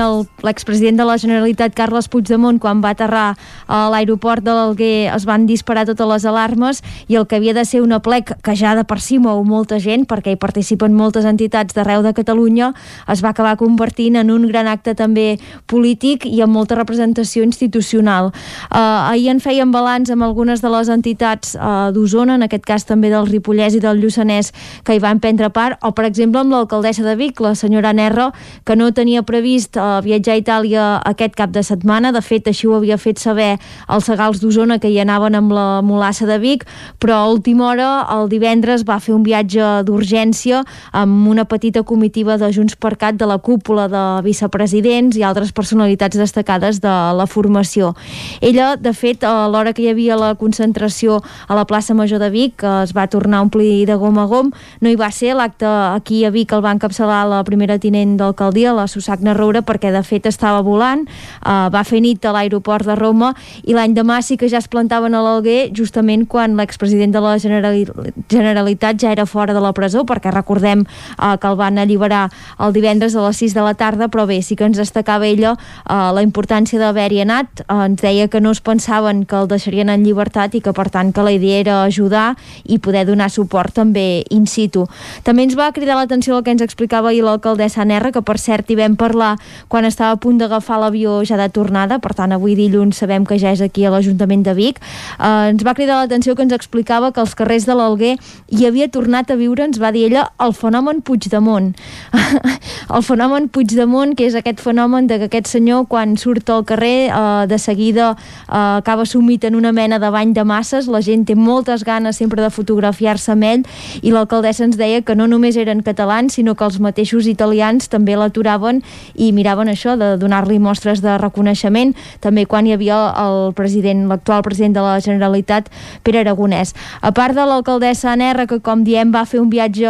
l'expresident 0.47 1.01
de 1.01 1.05
la 1.09 1.17
Generalitat, 1.19 1.75
Carles 1.75 2.07
Puigdemont, 2.07 2.61
quan 2.63 2.79
va 2.79 2.93
aterrar 2.95 3.33
a 3.67 3.81
l'aeroport 3.91 4.45
de 4.47 4.55
l'Alguer, 4.55 5.11
es 5.11 5.27
van 5.27 5.49
disparar 5.51 5.85
totes 5.89 6.07
les 6.07 6.27
alarmes 6.31 6.83
i 7.09 7.17
el 7.19 7.27
que 7.27 7.41
havia 7.41 7.57
de 7.57 7.65
ser 7.65 7.81
una 7.83 7.99
plec 7.99 8.37
que 8.39 8.55
ja 8.55 8.77
de 8.79 8.85
per 8.87 9.01
si 9.03 9.19
mou 9.19 9.43
molta 9.43 9.81
gent, 9.83 10.07
perquè 10.07 10.37
hi 10.37 10.39
participen 10.39 10.95
moltes 10.95 11.27
entitats 11.27 11.75
d'arreu 11.75 12.07
de 12.07 12.15
Catalunya, 12.15 12.71
es 13.11 13.25
va 13.25 13.35
acabar 13.35 13.57
convertint 13.59 14.15
en 14.15 14.31
un 14.31 14.47
gran 14.47 14.71
acte 14.71 14.95
també 14.95 15.41
polític 15.67 16.23
i 16.25 16.39
amb 16.47 16.55
molta 16.55 16.79
representació 16.79 17.43
institucional. 17.43 18.31
Eh, 18.31 18.79
ahir 18.79 19.35
en 19.35 19.43
feien 19.43 19.75
balanç 19.75 20.15
amb 20.15 20.23
algunes 20.23 20.63
de 20.63 20.71
les 20.71 20.89
entitats 20.89 21.57
eh, 21.59 21.91
d'Osona, 21.91 22.39
en 22.39 22.47
aquest 22.47 22.63
cas 22.63 22.87
també 22.87 23.08
també 23.09 23.17
del 23.17 23.29
Ripollès 23.29 23.75
i 23.75 23.81
del 23.81 24.01
Lluçanès 24.01 24.53
que 24.85 24.95
hi 24.95 25.01
van 25.01 25.21
prendre 25.21 25.49
part, 25.51 25.79
o 25.83 25.93
per 25.93 26.05
exemple 26.07 26.41
amb 26.41 26.53
l'alcaldessa 26.53 27.03
de 27.05 27.17
Vic, 27.17 27.41
la 27.41 27.55
senyora 27.55 27.93
Nerro, 27.93 28.33
que 28.65 28.77
no 28.77 28.91
tenia 28.93 29.23
previst 29.23 29.77
uh, 29.77 30.01
viatjar 30.05 30.35
a 30.35 30.41
Itàlia 30.43 30.85
aquest 31.09 31.35
cap 31.37 31.51
de 31.51 31.63
setmana, 31.63 32.13
de 32.13 32.21
fet 32.23 32.49
així 32.49 32.69
ho 32.69 32.77
havia 32.77 32.99
fet 32.99 33.19
saber 33.19 33.59
els 33.89 34.05
segals 34.05 34.41
d'Osona 34.41 34.79
que 34.79 34.91
hi 34.91 34.99
anaven 35.01 35.35
amb 35.39 35.53
la 35.53 35.81
mulassa 35.83 36.27
de 36.27 36.39
Vic, 36.39 36.67
però 37.01 37.23
a 37.23 37.31
última 37.31 37.69
hora, 37.71 37.89
el 38.15 38.29
divendres, 38.29 38.85
va 38.85 39.01
fer 39.01 39.15
un 39.15 39.25
viatge 39.25 39.85
d'urgència 39.89 40.63
amb 40.93 41.29
una 41.29 41.47
petita 41.49 41.83
comitiva 41.83 42.39
de 42.39 42.53
Junts 42.53 42.77
per 42.77 42.97
Cat 42.99 43.19
de 43.19 43.27
la 43.27 43.39
cúpula 43.39 43.89
de 43.89 44.05
vicepresidents 44.25 45.17
i 45.17 45.25
altres 45.25 45.53
personalitats 45.53 46.19
destacades 46.19 46.81
de 46.81 46.95
la 47.17 47.27
formació. 47.27 47.95
Ella, 48.41 48.75
de 48.77 48.93
fet, 48.93 49.25
a 49.25 49.49
l'hora 49.49 49.73
que 49.73 49.85
hi 49.85 49.93
havia 49.93 50.19
la 50.19 50.35
concentració 50.39 51.21
a 51.49 51.57
la 51.57 51.67
plaça 51.69 51.95
Major 51.95 52.21
de 52.21 52.31
Vic, 52.31 52.59
que 52.59 52.71
es 52.83 52.95
va 52.97 52.98
tornar 53.07 53.39
a 53.39 53.43
omplir 53.47 53.87
de 53.87 53.95
gom 53.95 54.19
a 54.19 54.27
gom. 54.27 54.51
No 54.81 54.91
hi 54.91 54.97
va 54.99 55.11
ser, 55.15 55.35
l'acte 55.39 55.67
aquí 55.69 56.25
a 56.25 56.31
Vic 56.35 56.53
el 56.53 56.65
va 56.65 56.73
encapçalar 56.75 57.23
la 57.31 57.43
primera 57.45 57.79
tinent 57.79 58.17
d'alcaldia, 58.19 58.73
la 58.75 58.89
Susagna 58.89 59.35
Roura, 59.35 59.63
perquè 59.63 59.93
de 59.95 60.03
fet 60.03 60.27
estava 60.27 60.61
volant, 60.67 61.05
uh, 61.45 61.69
va 61.71 61.85
fer 61.85 62.01
nit 62.03 62.25
a 62.25 62.33
l'aeroport 62.35 62.87
de 62.89 62.97
Roma 62.99 63.35
i 63.63 63.77
l'any 63.77 63.95
demà 63.95 64.19
sí 64.23 64.37
que 64.37 64.49
ja 64.51 64.59
es 64.59 64.69
plantaven 64.69 65.15
a 65.15 65.23
l'Alguer 65.23 65.71
justament 65.77 66.27
quan 66.27 66.57
l'expresident 66.59 67.15
de 67.15 67.23
la 67.23 67.37
Generalitat 67.39 69.01
ja 69.01 69.13
era 69.13 69.27
fora 69.27 69.55
de 69.55 69.63
la 69.63 69.73
presó, 69.77 70.05
perquè 70.09 70.33
recordem 70.35 70.85
uh, 70.85 71.37
que 71.39 71.49
el 71.49 71.59
van 71.61 71.79
alliberar 71.79 72.29
el 72.59 72.73
divendres 72.73 73.15
a 73.15 73.27
les 73.27 73.43
6 73.45 73.55
de 73.55 73.65
la 73.65 73.75
tarda, 73.79 74.09
però 74.09 74.27
bé, 74.27 74.41
sí 74.43 74.57
que 74.57 74.67
ens 74.67 74.79
destacava 74.81 75.29
ella 75.29 75.55
uh, 75.55 76.11
la 76.17 76.25
importància 76.25 76.81
d'haver-hi 76.81 77.23
anat, 77.25 77.65
uh, 77.69 77.85
ens 77.87 78.03
deia 78.03 78.29
que 78.29 78.41
no 78.41 78.53
es 78.55 78.63
pensaven 78.65 79.25
que 79.29 79.37
el 79.39 79.49
deixarien 79.51 79.93
en 79.93 80.05
llibertat 80.05 80.55
i 80.55 80.63
que 80.65 80.75
per 80.75 80.89
tant 80.95 81.13
que 81.13 81.25
la 81.25 81.35
idea 81.35 81.61
era 81.61 81.83
ajudar 81.85 82.35
i 82.65 82.79
poder 82.89 83.05
donar 83.09 83.29
suport 83.29 83.75
també 83.77 84.25
in 84.33 84.47
situ. 84.49 84.87
També 85.27 85.45
ens 85.45 85.57
va 85.59 85.69
cridar 85.77 85.99
l'atenció 85.99 86.39
el 86.39 86.45
que 86.45 86.55
ens 86.55 86.65
explicava 86.65 87.13
ahir 87.13 87.23
l'alcaldessa 87.27 87.85
Nerra, 87.85 88.13
que 88.15 88.23
per 88.25 88.39
cert 88.41 88.71
hi 88.71 88.79
vam 88.79 88.97
parlar 88.97 89.35
quan 89.69 89.85
estava 89.85 90.17
a 90.17 90.21
punt 90.21 90.41
d'agafar 90.41 90.81
l'avió 90.81 91.21
ja 91.29 91.37
de 91.37 91.49
tornada, 91.53 91.99
per 92.01 92.15
tant 92.17 92.33
avui 92.33 92.57
dilluns 92.57 92.97
sabem 92.97 93.27
que 93.29 93.39
ja 93.39 93.53
és 93.53 93.63
aquí 93.65 93.85
a 93.85 93.93
l'Ajuntament 93.93 94.47
de 94.47 94.55
Vic. 94.57 94.81
Eh, 95.19 95.51
ens 95.53 95.65
va 95.67 95.75
cridar 95.77 96.01
l'atenció 96.01 96.35
que 96.35 96.47
ens 96.47 96.55
explicava 96.57 97.13
que 97.13 97.21
als 97.21 97.35
carrers 97.39 97.67
de 97.69 97.77
l'Alguer 97.77 98.17
hi 98.49 98.67
havia 98.67 98.89
tornat 98.89 99.31
a 99.31 99.37
viure, 99.37 99.67
ens 99.69 99.81
va 99.83 99.93
dir 99.93 100.07
ella, 100.09 100.29
el 100.41 100.55
fenomen 100.57 101.03
Puigdemont. 101.03 101.75
el 102.97 103.03
fenomen 103.05 103.49
Puigdemont, 103.53 104.15
que 104.17 104.29
és 104.29 104.39
aquest 104.39 104.63
fenomen 104.65 105.07
de 105.11 105.21
que 105.21 105.29
aquest 105.29 105.53
senyor 105.53 105.87
quan 105.91 106.17
surt 106.17 106.49
al 106.51 106.65
carrer 106.65 107.11
eh, 107.11 107.47
de 107.51 107.59
seguida 107.59 108.15
eh, 108.15 108.79
acaba 108.79 109.07
sumit 109.07 109.45
en 109.45 109.59
una 109.59 109.73
mena 109.73 109.99
de 109.99 110.11
bany 110.11 110.33
de 110.33 110.45
masses, 110.45 110.89
la 110.89 111.03
gent 111.05 111.27
té 111.29 111.37
moltes 111.37 111.85
ganes 111.85 112.17
sempre 112.17 112.43
de 112.43 112.51
fotografiar-se 112.79 113.33
amb 113.33 113.45
ell 113.45 113.65
i 114.03 114.13
l'alcaldessa 114.15 114.65
ens 114.67 114.79
deia 114.79 115.03
que 115.03 115.17
no 115.19 115.27
només 115.27 115.57
eren 115.59 115.83
catalans 115.83 116.39
sinó 116.39 116.55
que 116.55 116.65
els 116.65 116.79
mateixos 116.81 117.27
italians 117.27 117.89
també 117.91 118.17
l'aturaven 118.17 118.83
i 119.15 119.33
miraven 119.33 119.69
això 119.69 119.97
de 119.99 120.17
donar-li 120.21 120.59
mostres 120.59 121.03
de 121.03 121.17
reconeixement 121.19 121.95
també 122.21 122.47
quan 122.47 122.67
hi 122.67 122.75
havia 122.77 122.99
el 123.19 123.53
president, 123.55 124.07
l'actual 124.09 124.43
president 124.43 124.77
de 124.77 124.85
la 124.85 124.99
Generalitat, 125.01 125.69
Pere 126.05 126.21
Aragonès. 126.23 126.75
A 127.03 127.11
part 127.13 127.35
de 127.35 127.45
l'alcaldessa 127.47 128.13
Anerra, 128.13 128.47
que 128.47 128.61
com 128.61 128.85
diem 128.85 129.11
va 129.15 129.25
fer 129.27 129.41
un 129.41 129.51
viatge 129.51 129.89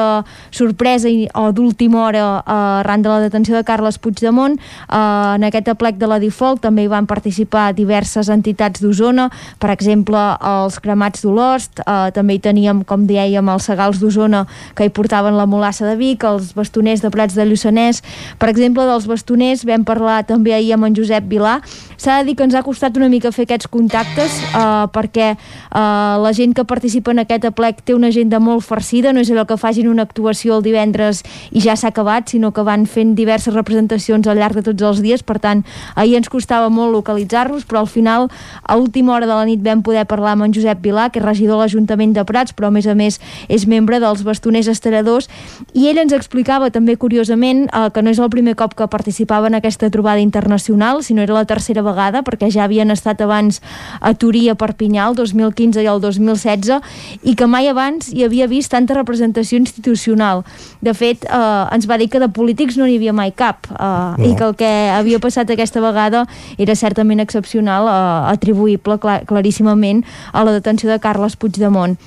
sorpresa 0.55 1.09
i, 1.09 1.27
o 1.35 1.51
d'última 1.53 2.05
hora 2.07 2.25
arran 2.49 3.03
de 3.03 3.09
la 3.09 3.21
detenció 3.21 3.57
de 3.57 3.65
Carles 3.65 3.99
Puigdemont, 3.99 4.59
eh, 4.59 5.35
en 5.37 5.45
aquest 5.49 5.69
aplec 5.69 5.99
de 5.99 6.09
la 6.09 6.21
Difolc 6.23 6.63
també 6.65 6.85
hi 6.87 6.93
van 6.93 7.07
participar 7.07 7.73
diverses 7.77 8.29
entitats 8.33 8.81
d'Osona, 8.83 9.29
per 9.59 9.73
exemple 9.75 10.21
els 10.39 10.79
cremats 10.83 11.25
d'Olost, 11.25 11.83
eh, 11.85 12.11
també 12.15 12.39
hi 12.39 12.45
teníem, 12.69 12.85
com 12.85 13.07
dèiem, 13.07 13.49
els 13.49 13.65
segals 13.65 13.99
d'Osona 14.01 14.47
que 14.77 14.85
hi 14.85 14.91
portaven 14.91 15.37
la 15.37 15.47
molassa 15.47 15.87
de 15.87 15.97
Vic, 15.97 16.25
els 16.25 16.55
bastoners 16.55 17.01
de 17.03 17.11
Prats 17.11 17.35
de 17.35 17.45
Lluçanès. 17.45 18.03
Per 18.39 18.49
exemple, 18.49 18.85
dels 18.87 19.07
bastoners 19.07 19.65
vam 19.65 19.85
parlar 19.85 20.25
també 20.27 20.55
ahir 20.55 20.75
amb 20.75 20.85
en 20.87 20.95
Josep 20.95 21.25
Vilà. 21.29 21.61
S'ha 21.97 22.21
de 22.21 22.29
dir 22.29 22.37
que 22.37 22.45
ens 22.45 22.55
ha 22.55 22.63
costat 22.63 22.97
una 22.97 23.09
mica 23.09 23.33
fer 23.33 23.47
aquests 23.47 23.69
contactes 23.69 24.41
eh, 24.55 24.87
perquè 24.93 25.35
eh, 25.35 26.15
la 26.23 26.33
gent 26.33 26.55
que 26.55 26.65
participa 26.65 27.13
en 27.13 27.25
aquest 27.25 27.45
aplec 27.49 27.83
té 27.85 27.95
una 27.95 28.09
agenda 28.09 28.39
molt 28.39 28.65
farcida, 28.65 29.13
no 29.13 29.21
és 29.21 29.31
allò 29.33 29.47
que 29.49 29.59
facin 29.59 29.89
una 29.89 30.05
actuació 30.07 30.59
el 30.59 30.63
divendres 30.63 31.25
i 31.51 31.63
ja 31.65 31.77
s'ha 31.77 31.91
acabat, 31.93 32.29
sinó 32.29 32.53
que 32.53 32.63
van 32.63 32.87
fent 32.87 33.15
diverses 33.19 33.55
representacions 33.55 34.27
al 34.29 34.39
llarg 34.39 34.61
de 34.61 34.67
tots 34.71 34.83
els 34.83 35.03
dies, 35.03 35.23
per 35.23 35.39
tant, 35.43 35.65
ahir 35.97 36.19
ens 36.19 36.31
costava 36.31 36.69
molt 36.69 36.93
localitzar-los, 36.95 37.67
però 37.69 37.83
al 37.83 37.91
final, 37.91 38.29
a 38.63 38.77
última 38.77 39.15
hora 39.15 39.27
de 39.27 39.35
la 39.35 39.47
nit 39.49 39.63
vam 39.65 39.83
poder 39.83 40.05
parlar 40.07 40.37
amb 40.37 40.47
en 40.47 40.55
Josep 40.55 40.83
Vilà, 40.85 41.09
que 41.11 41.21
és 41.21 41.27
regidor 41.27 41.59
de 41.59 41.65
l'Ajuntament 41.65 42.15
de 42.15 42.25
Prats, 42.29 42.55
però 42.59 42.73
a 42.73 42.75
més 42.75 42.89
a 42.91 42.97
més 42.99 43.21
és 43.49 43.67
membre 43.71 44.01
dels 44.03 44.25
bastoners 44.27 44.69
estaradors 44.69 45.31
i 45.73 45.87
ell 45.89 46.03
ens 46.03 46.15
explicava 46.17 46.73
també 46.75 46.99
curiosament 46.99 47.67
eh, 47.69 47.87
que 47.95 48.03
no 48.03 48.11
és 48.11 48.19
el 48.19 48.31
primer 48.33 48.57
cop 48.59 48.75
que 48.75 48.89
participava 48.91 49.49
en 49.49 49.59
aquesta 49.59 49.91
trobada 49.95 50.21
internacional, 50.21 51.03
sinó 51.07 51.23
era 51.23 51.37
la 51.37 51.47
tercera 51.49 51.85
vegada 51.87 52.25
perquè 52.27 52.51
ja 52.53 52.67
havien 52.67 52.91
estat 52.91 53.23
abans 53.25 53.63
a 54.01 54.15
Turí 54.19 54.49
a 54.51 54.57
Perpinyà 54.59 55.09
el 55.09 55.17
2015 55.19 55.85
i 55.85 55.89
el 55.89 56.03
2016 56.03 57.23
i 57.23 57.35
que 57.39 57.47
mai 57.47 57.71
abans 57.71 58.11
hi 58.13 58.25
havia 58.27 58.49
vist 58.51 58.73
tanta 58.73 58.97
representació 58.97 59.59
institucional. 59.61 60.45
De 60.85 60.95
fet, 60.95 61.25
eh, 61.25 61.75
ens 61.75 61.89
va 61.89 61.99
dir 61.99 62.09
que 62.11 62.21
de 62.21 62.29
polítics 62.29 62.77
no 62.79 62.87
n'hi 62.89 62.99
havia 62.99 63.15
mai 63.15 63.33
cap 63.33 63.69
eh, 63.71 63.79
no. 63.79 64.27
i 64.27 64.35
que 64.35 64.49
el 64.49 64.55
que 64.59 64.73
havia 64.95 65.23
passat 65.23 65.51
aquesta 65.51 65.83
vegada 65.85 66.27
era 66.59 66.77
certament 66.77 67.23
excepcional, 67.25 67.89
eh, 67.89 68.35
atribuïble 68.35 68.99
clar, 69.03 69.23
claríssimament 69.29 70.05
a 70.33 70.45
la 70.45 70.55
detenció 70.57 70.91
de 70.91 71.01
Carles 71.03 71.37
Puigdemont. 71.37 71.99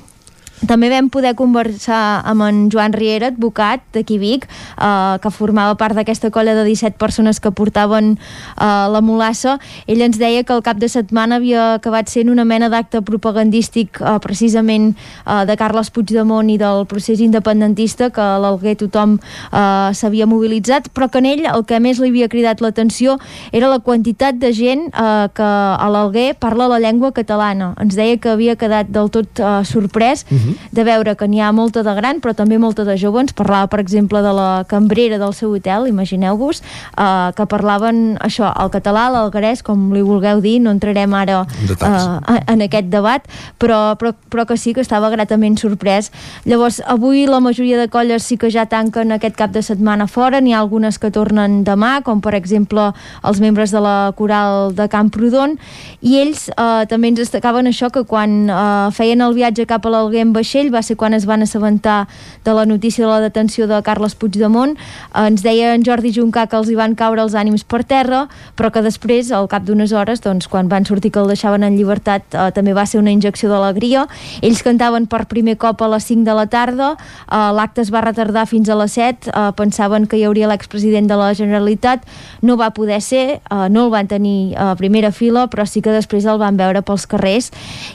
També 0.68 0.92
vam 0.92 1.08
poder 1.10 1.34
conversar 1.34 2.22
amb 2.30 2.44
en 2.46 2.58
Joan 2.70 2.94
Riera, 2.94 3.32
advocat 3.32 3.82
d'aquí 3.96 4.20
Vic, 4.22 4.46
eh, 4.46 5.18
que 5.22 5.32
formava 5.34 5.74
part 5.76 5.98
d'aquesta 5.98 6.30
colla 6.30 6.54
de 6.54 6.64
17 6.68 7.00
persones 7.02 7.40
que 7.42 7.50
portaven 7.52 8.14
eh, 8.14 8.66
la 8.94 9.02
molassa. 9.02 9.58
Ell 9.88 10.04
ens 10.06 10.20
deia 10.22 10.44
que 10.44 10.54
el 10.54 10.62
cap 10.62 10.78
de 10.78 10.90
setmana 10.90 11.40
havia 11.40 11.80
acabat 11.80 12.12
sent 12.14 12.30
una 12.30 12.46
mena 12.46 12.70
d'acte 12.70 13.02
propagandístic 13.02 13.98
eh, 14.02 14.20
precisament 14.22 14.92
eh, 15.26 15.46
de 15.50 15.58
Carles 15.58 15.90
Puigdemont 15.90 16.50
i 16.54 16.60
del 16.62 16.86
procés 16.86 17.24
independentista, 17.26 18.12
que 18.14 18.22
l'Alguer 18.22 18.76
tothom 18.84 19.18
eh, 19.18 19.90
s'havia 19.98 20.30
mobilitzat, 20.30 20.92
però 20.94 21.10
que 21.10 21.24
en 21.24 21.30
ell 21.32 21.46
el 21.50 21.66
que 21.66 21.82
més 21.82 21.98
li 21.98 22.14
havia 22.14 22.30
cridat 22.30 22.62
l'atenció 22.62 23.18
era 23.52 23.72
la 23.72 23.82
quantitat 23.82 24.38
de 24.38 24.54
gent 24.54 24.92
eh, 24.94 25.26
que 25.34 25.50
a 25.50 25.90
l'Alguer 25.90 26.36
parla 26.38 26.70
la 26.70 26.80
llengua 26.84 27.12
catalana. 27.18 27.74
Ens 27.82 27.98
deia 27.98 28.22
que 28.22 28.30
havia 28.30 28.56
quedat 28.56 28.94
del 28.94 29.10
tot 29.10 29.42
eh, 29.42 29.66
sorprès 29.66 30.26
uh 30.30 30.36
mhm. 30.36 30.51
-huh 30.52 30.72
de 30.72 30.84
veure 30.88 31.16
que 31.16 31.28
n'hi 31.28 31.42
ha 31.42 31.52
molta 31.52 31.84
de 31.84 31.94
gran 31.96 32.22
però 32.24 32.34
també 32.36 32.58
molta 32.58 32.86
de 32.88 32.96
jove. 32.98 33.22
Ens 33.22 33.34
parlava, 33.36 33.68
per 33.68 33.80
exemple, 33.82 34.22
de 34.24 34.32
la 34.34 34.64
cambrera 34.68 35.18
del 35.20 35.34
seu 35.34 35.52
hotel, 35.54 35.88
imagineu-vos, 35.88 36.62
eh, 36.98 37.32
que 37.36 37.46
parlaven 37.46 38.18
això, 38.24 38.52
el 38.64 38.72
català, 38.72 39.10
l'algarès, 39.12 39.62
com 39.64 39.92
li 39.94 40.02
vulgueu 40.02 40.42
dir, 40.42 40.60
no 40.62 40.72
entrarem 40.72 41.14
ara 41.14 41.46
eh, 41.46 42.40
en 42.48 42.62
aquest 42.62 42.88
debat, 42.92 43.28
però, 43.60 43.96
però, 44.00 44.14
però 44.30 44.46
que 44.48 44.58
sí 44.58 44.74
que 44.74 44.82
estava 44.82 45.10
gratament 45.10 45.58
sorprès. 45.60 46.12
Llavors, 46.46 46.82
avui 46.88 47.26
la 47.28 47.40
majoria 47.40 47.78
de 47.78 47.90
colles 47.92 48.24
sí 48.24 48.38
que 48.38 48.52
ja 48.52 48.66
tanquen 48.66 49.12
aquest 49.12 49.36
cap 49.36 49.52
de 49.52 49.62
setmana 49.62 50.08
fora, 50.08 50.42
n'hi 50.42 50.54
ha 50.54 50.60
algunes 50.60 51.00
que 51.00 51.12
tornen 51.12 51.64
demà, 51.68 52.02
com 52.04 52.22
per 52.22 52.34
exemple 52.36 52.92
els 53.24 53.42
membres 53.44 53.72
de 53.72 53.82
la 53.84 54.14
coral 54.16 54.74
de 54.76 54.88
Camprodon, 54.88 55.58
i 56.02 56.18
ells 56.22 56.48
eh, 56.50 56.86
també 56.88 57.12
ens 57.12 57.20
destacaven 57.20 57.68
això 57.68 57.92
que 57.92 58.06
quan 58.08 58.48
eh, 58.50 58.92
feien 58.96 59.22
el 59.22 59.36
viatge 59.36 59.68
cap 59.68 59.86
a 59.86 59.92
l'Alguer 59.92 60.24
amb 60.26 60.38
vaixell, 60.42 60.74
va 60.74 60.82
ser 60.82 60.98
quan 60.98 61.14
es 61.14 61.28
van 61.30 61.46
assabentar 61.46 62.08
de 62.44 62.54
la 62.58 62.66
notícia 62.66 63.06
de 63.06 63.12
la 63.12 63.22
detenció 63.22 63.68
de 63.68 63.82
Carles 63.86 64.16
Puigdemont. 64.16 64.76
Ens 65.16 65.44
deia 65.46 65.76
en 65.76 65.86
Jordi 65.86 66.12
Juncà 66.16 66.48
que 66.50 66.58
els 66.58 66.72
hi 66.72 66.76
van 66.76 66.96
caure 66.98 67.22
els 67.22 67.36
ànims 67.38 67.64
per 67.64 67.84
terra, 67.86 68.26
però 68.58 68.72
que 68.74 68.82
després, 68.82 69.32
al 69.32 69.48
cap 69.52 69.66
d'unes 69.68 69.94
hores, 69.94 70.22
doncs, 70.22 70.50
quan 70.52 70.70
van 70.72 70.86
sortir 70.86 71.12
que 71.12 71.22
el 71.22 71.30
deixaven 71.32 71.64
en 71.64 71.78
llibertat, 71.78 72.26
eh, 72.34 72.50
també 72.56 72.74
va 72.74 72.86
ser 72.86 73.00
una 73.00 73.14
injecció 73.14 73.50
d'alegria. 73.52 74.08
Ells 74.42 74.64
cantaven 74.66 75.08
per 75.08 75.26
primer 75.30 75.58
cop 75.62 75.82
a 75.82 75.90
les 75.94 76.08
5 76.10 76.26
de 76.26 76.36
la 76.38 76.48
tarda, 76.48 76.96
eh, 76.98 77.52
l'acte 77.54 77.82
es 77.82 77.94
va 77.94 78.02
retardar 78.02 78.48
fins 78.48 78.70
a 78.70 78.76
les 78.76 78.92
7, 78.98 79.30
eh, 79.30 79.52
pensaven 79.56 80.08
que 80.08 80.18
hi 80.18 80.26
hauria 80.26 80.50
l'expresident 80.50 81.08
de 81.08 81.18
la 81.20 81.34
Generalitat, 81.36 82.06
no 82.42 82.58
va 82.58 82.72
poder 82.72 83.02
ser, 83.02 83.42
eh, 83.42 83.70
no 83.70 83.86
el 83.86 83.92
van 83.92 84.08
tenir 84.08 84.56
a 84.58 84.76
primera 84.76 85.12
fila, 85.12 85.48
però 85.50 85.66
sí 85.66 85.82
que 85.82 85.92
després 85.92 86.26
el 86.26 86.38
van 86.38 86.58
veure 86.58 86.82
pels 86.82 87.06
carrers. 87.08 87.52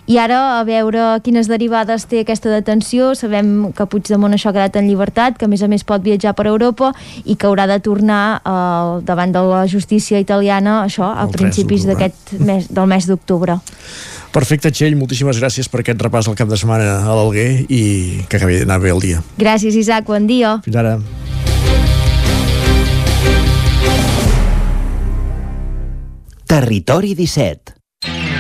I 0.07 0.19
ara, 0.19 0.61
a 0.61 0.65
veure 0.65 1.21
quines 1.23 1.49
derivades 1.49 2.07
té 2.07 2.25
aquesta 2.27 2.51
detenció, 2.51 3.15
sabem 3.15 3.71
que 3.77 3.87
Puigdemont 3.87 4.35
això 4.35 4.51
ha 4.51 4.57
quedat 4.57 4.77
en 4.81 4.91
llibertat, 4.91 5.39
que 5.39 5.47
a 5.47 5.51
més 5.51 5.63
a 5.63 5.71
més 5.71 5.87
pot 5.87 6.03
viatjar 6.03 6.35
per 6.37 6.49
Europa 6.51 6.91
i 7.25 7.39
que 7.39 7.47
haurà 7.49 7.69
de 7.71 7.79
tornar 7.81 8.43
eh, 8.43 9.05
davant 9.07 9.33
de 9.33 9.45
la 9.47 9.63
justícia 9.71 10.21
italiana, 10.23 10.83
això, 10.85 11.07
a 11.15 11.25
El 11.25 11.33
3 11.33 11.47
principis 11.47 11.87
d'aquest 11.87 12.37
mes, 12.43 12.67
del 12.69 12.91
mes 12.91 13.07
d'octubre. 13.07 13.61
Perfecte, 14.35 14.73
Txell, 14.75 14.99
moltíssimes 14.99 15.39
gràcies 15.41 15.71
per 15.73 15.81
aquest 15.81 16.03
repàs 16.03 16.29
al 16.29 16.37
cap 16.37 16.51
de 16.51 16.59
setmana 16.61 16.99
a 17.07 17.15
l'Alguer 17.17 17.65
i 17.71 18.27
que 18.29 18.37
acabi 18.37 18.59
d'anar 18.61 18.83
bé 18.83 18.93
el 18.93 19.01
dia. 19.01 19.23
Gràcies, 19.41 19.79
Isaac, 19.79 20.11
bon 20.11 20.27
dia. 20.29 20.59
Fins 20.67 20.77
ara. 20.83 20.99
Territori 26.47 27.17
17 27.17 28.36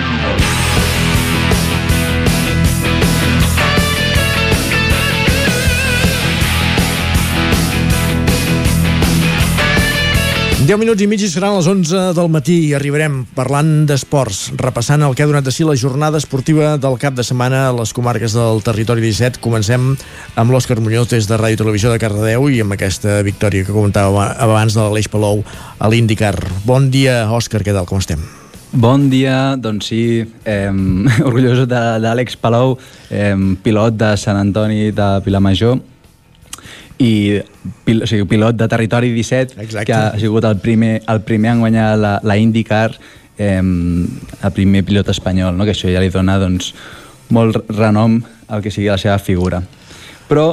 10 10.66 10.80
minuts 10.82 10.98
i 10.98 11.06
mig 11.06 11.22
i 11.22 11.28
seran 11.30 11.52
les 11.54 11.66
11 11.70 12.08
del 12.16 12.26
matí 12.26 12.56
i 12.66 12.72
arribarem 12.74 13.20
parlant 13.36 13.84
d'esports, 13.86 14.48
repassant 14.58 15.04
el 15.06 15.12
que 15.14 15.22
ha 15.22 15.28
donat 15.30 15.46
de 15.46 15.52
si 15.54 15.62
la 15.62 15.76
jornada 15.78 16.18
esportiva 16.18 16.72
del 16.82 16.96
cap 16.98 17.14
de 17.14 17.22
setmana 17.22 17.60
a 17.68 17.76
les 17.76 17.92
comarques 17.94 18.34
del 18.34 18.58
territori 18.66 19.04
17. 19.04 19.38
Comencem 19.44 19.92
amb 20.34 20.50
l'Òscar 20.50 20.80
Muñoz 20.82 21.12
des 21.14 21.30
de 21.30 21.38
Ràdio 21.38 21.62
Televisió 21.62 21.94
de 21.94 22.02
Cardedeu 22.02 22.50
i 22.50 22.58
amb 22.64 22.74
aquesta 22.74 23.20
victòria 23.22 23.62
que 23.62 23.70
comentava 23.70 24.32
abans 24.42 24.74
de 24.74 24.82
l'Aleix 24.82 25.06
Palou 25.06 25.44
a 25.78 25.86
l'IndyCar. 25.86 26.34
Bon 26.66 26.90
dia, 26.90 27.28
Òscar, 27.30 27.62
què 27.62 27.70
tal, 27.70 27.86
com 27.86 28.02
estem? 28.02 28.26
Bon 28.74 29.06
dia, 29.06 29.54
doncs 29.54 29.92
sí, 29.92 30.02
eh, 30.42 30.70
orgullosos 31.28 31.70
d'Àlex 31.70 32.42
Palou, 32.42 32.74
eh, 33.14 33.36
pilot 33.62 34.02
de 34.02 34.16
Sant 34.18 34.42
Antoni 34.42 34.90
de 34.90 35.12
Vilamajor 35.22 35.78
i 36.98 37.42
pil, 37.84 38.02
o 38.02 38.08
sigui, 38.08 38.24
pilot 38.30 38.56
de 38.56 38.68
Territori 38.68 39.12
17, 39.12 39.60
Exacte. 39.60 39.86
que 39.90 39.96
ha 39.96 40.18
sigut 40.20 40.44
el 40.48 40.58
primer, 40.62 41.02
el 41.08 41.20
primer 41.22 41.52
en 41.52 41.64
guanyar 41.64 41.90
la, 41.98 42.14
la 42.22 42.36
IndyCar, 42.40 42.96
eh, 43.38 43.60
el 43.60 44.52
primer 44.52 44.84
pilot 44.84 45.10
espanyol, 45.12 45.56
no? 45.56 45.64
que 45.64 45.74
això 45.76 45.92
ja 45.92 46.00
li 46.00 46.12
dona 46.12 46.38
doncs, 46.40 46.72
molt 47.34 47.58
renom 47.74 48.20
al 48.48 48.62
que 48.62 48.70
sigui 48.70 48.88
la 48.88 48.98
seva 49.00 49.18
figura. 49.18 49.60
Però 50.30 50.46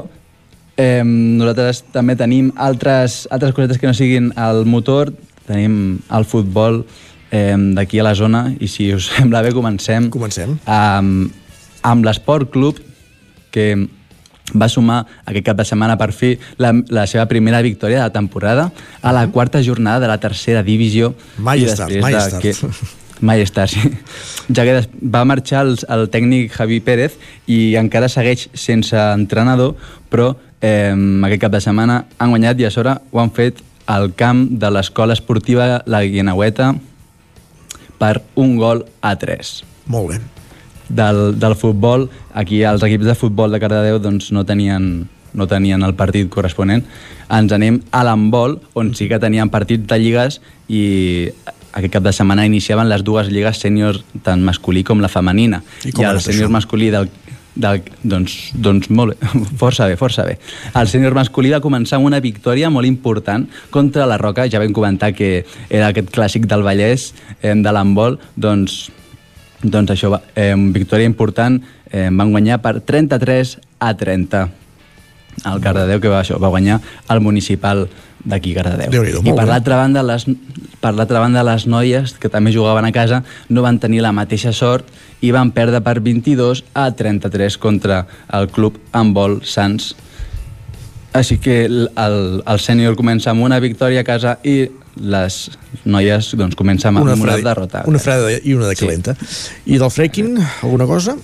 eh, 0.78 1.03
nosaltres 1.06 1.84
també 1.94 2.18
tenim 2.20 2.52
altres, 2.57 3.24
altres 3.32 3.53
cosetes 3.56 3.80
que 3.80 3.88
no 3.88 3.95
siguin 3.98 4.32
el 4.40 4.65
motor, 4.65 5.14
tenim 5.48 5.99
el 6.14 6.26
futbol 6.26 6.84
eh, 7.32 7.56
d'aquí 7.78 7.99
a 7.99 8.07
la 8.07 8.15
zona 8.15 8.48
i 8.60 8.70
si 8.72 8.91
us 8.94 9.11
sembla 9.18 9.44
bé 9.45 9.53
comencem, 9.56 10.10
comencem. 10.14 10.57
amb, 10.65 11.32
amb 11.84 12.07
l'Esport 12.07 12.52
Club 12.53 12.82
que 13.53 13.74
va 14.52 14.68
sumar 14.70 15.03
aquest 15.26 15.45
cap 15.48 15.57
de 15.57 15.65
setmana 15.65 15.95
per 15.98 16.11
fi 16.11 16.34
la, 16.61 16.74
la 16.91 17.06
seva 17.07 17.26
primera 17.32 17.61
victòria 17.64 18.02
de 18.02 18.03
la 18.03 18.14
temporada 18.14 18.72
a 19.02 19.14
la 19.15 19.28
quarta 19.32 19.64
jornada 19.64 20.02
de 20.03 20.11
la 20.11 20.20
tercera 20.20 20.64
divisió 20.64 21.14
Mai 21.38 21.64
és 21.64 21.78
tard, 21.80 21.95
mai 22.03 22.18
és 22.18 22.30
tard. 22.36 22.99
Mai 23.24 23.40
és 23.40 23.53
tard, 23.56 23.72
sí. 23.72 23.88
Ja 24.56 24.65
que 24.68 24.82
va 24.99 25.24
marxar 25.24 25.61
el, 25.64 25.78
el 25.88 26.10
tècnic 26.11 26.52
Javi 26.57 26.82
Pérez 26.84 27.15
i 27.48 27.76
encara 27.80 28.10
segueix 28.11 28.49
sense 28.52 28.98
entrenador, 28.99 29.78
però 30.11 30.34
eh, 30.60 30.91
aquest 30.91 31.45
cap 31.45 31.53
de 31.53 31.61
setmana 31.64 32.02
han 32.18 32.36
guanyat 32.36 32.60
i 32.60 32.68
a 32.68 32.74
sobre 32.74 32.98
ho 32.99 33.24
han 33.24 33.32
fet 33.32 33.64
al 33.88 34.11
camp 34.20 34.48
de 34.60 34.72
l'escola 34.72 35.15
esportiva 35.15 35.84
La 35.86 36.03
Guinaueta 36.03 36.74
per 37.99 38.18
un 38.36 38.57
gol 38.60 38.86
a 38.99 39.15
3 39.20 39.56
Molt 39.88 40.14
bé. 40.14 40.32
Del, 40.89 41.39
del 41.39 41.55
futbol, 41.55 42.10
aquí 42.34 42.64
els 42.68 42.84
equips 42.84 43.07
de 43.07 43.18
futbol 43.18 43.51
de 43.51 43.60
Cardedeu 43.64 43.99
doncs, 44.03 44.31
no 44.35 44.45
tenien 44.45 45.07
no 45.34 45.47
tenien 45.49 45.81
el 45.81 45.95
partit 45.97 46.30
corresponent. 46.30 46.84
Ens 47.34 47.53
anem 47.55 47.80
a 47.89 48.03
l'handbol, 48.05 48.60
on 48.77 48.93
sí 48.93 49.07
que 49.10 49.18
tenien 49.18 49.49
partits 49.49 49.88
de 49.89 49.97
lligues 49.97 50.39
i 50.69 50.84
aquest 51.73 51.93
cap 51.95 52.05
de 52.05 52.14
setmana 52.14 52.45
iniciaven 52.45 52.89
les 52.89 53.01
dues 53.01 53.31
lligues 53.34 53.57
sèniors, 53.57 54.03
tant 54.22 54.43
masculí 54.45 54.84
com 54.85 55.01
la 55.01 55.10
femenina. 55.10 55.64
I 55.84 55.91
com 55.91 56.05
I 56.05 56.11
el 56.11 56.22
sènior 56.22 56.53
masculí 56.53 56.91
del, 56.93 57.10
del, 57.55 57.81
doncs, 58.05 58.38
doncs 58.53 58.89
molt 58.93 59.18
bé, 59.18 59.31
força 59.61 59.89
bé, 59.89 59.97
força 59.97 60.26
bé. 60.27 60.38
El 60.77 60.89
sènior 60.91 61.18
masculí 61.18 61.53
va 61.53 61.64
començar 61.65 61.97
amb 61.97 62.10
una 62.10 62.22
victòria 62.23 62.69
molt 62.73 62.89
important 62.89 63.47
contra 63.73 64.05
la 64.10 64.19
Roca, 64.22 64.45
ja 64.45 64.61
vam 64.61 64.73
comentar 64.76 65.14
que 65.18 65.39
era 65.69 65.89
aquest 65.89 66.14
clàssic 66.14 66.45
del 66.49 66.65
Vallès 66.65 67.11
eh, 67.41 67.55
de 67.55 67.73
l'handbol, 67.73 68.19
doncs 68.38 68.84
doncs 69.64 69.95
això, 69.95 70.22
eh, 70.35 70.53
victòria 70.76 71.07
important, 71.07 71.61
eh, 71.90 72.10
van 72.11 72.31
guanyar 72.31 72.61
per 72.61 72.81
33 72.81 73.57
a 73.80 73.94
30 73.95 74.49
el 75.45 75.61
Cardedeu, 75.61 75.99
que 75.99 76.11
va, 76.11 76.22
això, 76.22 76.38
va 76.40 76.52
guanyar 76.53 76.80
el 77.10 77.22
municipal 77.22 77.88
d'aquí, 78.23 78.53
Cardedeu. 78.56 78.94
I 79.23 79.34
per 79.35 79.48
l'altra 79.49 79.80
banda, 79.80 80.03
les, 80.06 80.27
per 80.80 80.94
l'altra 80.94 81.19
banda, 81.23 81.44
les 81.44 81.65
noies, 81.68 82.15
que 82.19 82.30
també 82.31 82.53
jugaven 82.53 82.85
a 82.85 82.91
casa, 82.95 83.23
no 83.49 83.64
van 83.65 83.80
tenir 83.80 84.03
la 84.06 84.14
mateixa 84.15 84.53
sort 84.53 84.88
i 85.22 85.31
van 85.31 85.52
perdre 85.56 85.81
per 85.84 85.99
22 86.03 86.64
a 86.73 86.90
33 86.91 87.57
contra 87.57 88.06
el 88.31 88.49
club 88.53 88.80
handbol 88.91 89.41
Sants. 89.44 89.94
Així 91.14 91.38
que 91.38 91.65
el, 91.68 92.18
el 92.41 92.60
sènior 92.60 92.95
comença 92.98 93.31
amb 93.31 93.44
una 93.45 93.60
victòria 93.61 94.02
a 94.02 94.07
casa 94.07 94.38
i 94.44 94.69
les 94.95 95.52
noies 95.86 96.34
doncs, 96.38 96.56
comencen 96.56 96.95
amb 96.95 97.06
una, 97.06 97.15
freda- 97.15 97.49
derrota. 97.53 97.84
Una 97.88 97.99
freda 97.99 98.32
i 98.44 98.53
una 98.53 98.68
de 98.68 98.76
calenta. 98.76 99.15
I 99.65 99.78
del 99.78 99.91
freaking, 99.91 100.38
alguna 100.61 100.86
cosa? 100.86 101.15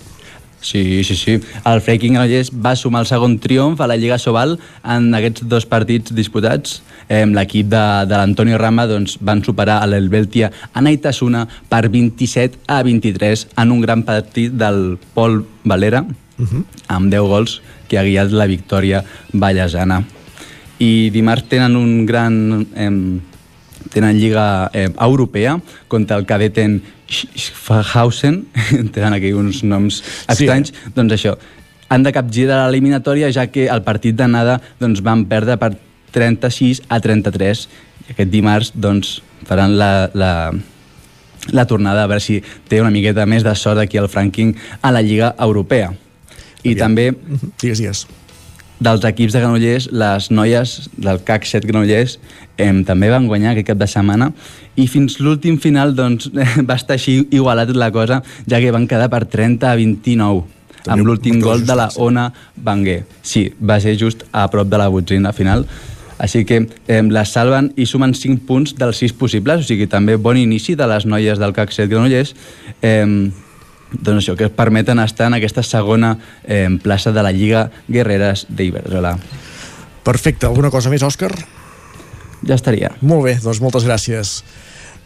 Sí, 0.61 1.05
sí, 1.05 1.15
sí. 1.15 1.39
El 1.63 1.79
Freaking 1.79 2.17
Granollers 2.17 2.49
va 2.51 2.73
sumar 2.75 3.05
el 3.05 3.07
segon 3.07 3.37
triomf 3.39 3.79
a 3.79 3.85
la 3.87 3.95
Lliga 3.95 4.17
Sobal 4.19 4.57
en 4.83 5.05
aquests 5.15 5.45
dos 5.47 5.63
partits 5.65 6.11
disputats. 6.11 6.81
Eh, 7.07 7.23
L'equip 7.25 7.69
de, 7.71 7.83
de 8.11 8.17
l'Antonio 8.19 8.57
Rama 8.59 8.83
doncs, 8.85 9.15
van 9.23 9.39
superar 9.41 9.77
a 9.79 9.87
l'Helveltia 9.87 10.51
a 10.73 10.81
Naitasuna 10.83 11.45
per 11.71 11.85
27 11.87 12.59
a 12.67 12.81
23 12.83 13.45
en 13.55 13.71
un 13.71 13.79
gran 13.87 14.03
partit 14.03 14.51
del 14.59 14.97
Pol 15.15 15.45
Valera 15.63 16.03
amb 16.91 17.07
10 17.11 17.23
gols 17.31 17.61
que 17.87 17.97
ha 17.97 18.03
guiat 18.03 18.35
la 18.35 18.45
victòria 18.51 19.01
ballesana. 19.31 20.03
I 20.83 21.09
dimarts 21.15 21.47
tenen 21.55 21.79
un 21.79 22.05
gran... 22.05 22.67
Eh, 22.75 22.91
tenen 23.93 24.19
lliga 24.19 24.69
eh, 24.73 24.89
europea 24.99 25.59
contra 25.87 26.17
el 26.17 26.25
cadeten 26.25 26.81
Schaffhausen, 27.09 28.43
tenen 28.93 29.15
aquí 29.17 29.33
uns 29.33 29.63
noms 29.63 30.03
estranys, 30.29 30.73
sí. 30.73 30.91
doncs 30.95 31.15
això, 31.17 31.35
han 31.89 32.05
de 32.05 32.13
capgirar 32.13 32.65
l'eliminatòria 32.67 33.31
ja 33.33 33.47
que 33.49 33.67
el 33.67 33.81
partit 33.85 34.17
d'anada 34.17 34.59
doncs, 34.81 35.01
van 35.01 35.25
perdre 35.29 35.57
per 35.57 35.73
36 36.13 36.83
a 36.89 36.99
33 37.01 37.65
i 38.09 38.13
aquest 38.13 38.31
dimarts 38.31 38.71
doncs, 38.75 39.19
faran 39.49 39.75
la, 39.77 40.09
la, 40.13 40.31
la 41.51 41.65
tornada 41.65 42.03
a 42.03 42.11
veure 42.11 42.21
si 42.23 42.39
té 42.69 42.81
una 42.83 42.93
miqueta 42.93 43.25
més 43.29 43.45
de 43.45 43.55
sort 43.57 43.81
aquí 43.81 43.97
al 43.97 44.09
Franking 44.09 44.53
a 44.81 44.93
la 44.93 45.01
Lliga 45.01 45.33
Europea. 45.39 45.93
I 46.61 46.75
Aviam. 46.75 46.79
també 46.83 47.11
Digues, 47.61 47.79
digues. 47.79 48.05
Dels 48.79 49.03
equips 49.05 49.35
de 49.35 49.41
Granollers, 49.43 49.89
les 49.91 50.29
noies 50.31 50.75
del 50.97 51.19
CAC 51.27 51.47
7 51.47 51.67
Granollers 51.67 52.17
eh, 52.57 52.71
també 52.87 53.09
van 53.11 53.27
guanyar 53.27 53.53
aquest 53.53 53.67
cap 53.71 53.81
de 53.81 53.87
setmana 53.91 54.31
i 54.79 54.87
fins 54.87 55.19
l'últim 55.19 55.59
final 55.59 55.95
doncs, 55.95 56.29
va 56.69 56.79
estar 56.79 56.95
així 56.95 57.19
igualat 57.35 57.73
la 57.75 57.91
cosa, 57.91 58.21
ja 58.47 58.61
que 58.63 58.71
van 58.75 58.87
quedar 58.87 59.09
per 59.11 59.25
30 59.27 59.67
a 59.67 59.75
29 59.79 60.47
amb 60.89 61.05
l'últim 61.05 61.41
gol 61.43 61.65
de 61.67 61.75
la 61.75 61.89
Ona 61.99 62.29
Banguer. 62.55 63.03
Sí, 63.21 63.49
va 63.59 63.81
ser 63.83 63.97
just 63.99 64.23
a 64.31 64.47
prop 64.49 64.69
de 64.71 64.79
la 64.79 64.87
botzina 64.89 65.33
final. 65.35 65.65
Així 66.19 66.43
que 66.47 66.61
eh, 66.87 67.01
les 67.03 67.31
salven 67.35 67.69
i 67.79 67.85
sumen 67.87 68.15
5 68.15 68.47
punts 68.47 68.73
dels 68.79 69.03
6 69.03 69.13
possibles, 69.19 69.63
o 69.63 69.67
sigui, 69.67 69.87
també 69.91 70.17
bon 70.19 70.39
inici 70.39 70.75
de 70.79 70.87
les 70.87 71.05
noies 71.07 71.39
del 71.39 71.55
CAC 71.55 71.75
7 71.75 71.91
Granollers. 71.91 72.33
Eh, 72.81 73.05
doncs 73.91 74.23
això, 74.23 74.35
que 74.37 74.49
es 74.49 74.55
permeten 74.55 74.99
estar 75.01 75.27
en 75.29 75.37
aquesta 75.39 75.63
segona 75.63 76.15
eh, 76.43 76.69
plaça 76.83 77.13
de 77.15 77.23
la 77.25 77.33
Lliga 77.33 77.69
Guerreres 77.87 78.45
d'Iberdrola. 78.49 79.17
Perfecte. 80.03 80.47
Alguna 80.47 80.71
cosa 80.71 80.89
més, 80.89 81.03
Òscar? 81.05 81.31
Ja 82.45 82.55
estaria. 82.55 82.93
Molt 83.01 83.25
bé, 83.25 83.37
doncs 83.43 83.61
moltes 83.61 83.85
gràcies. 83.87 84.39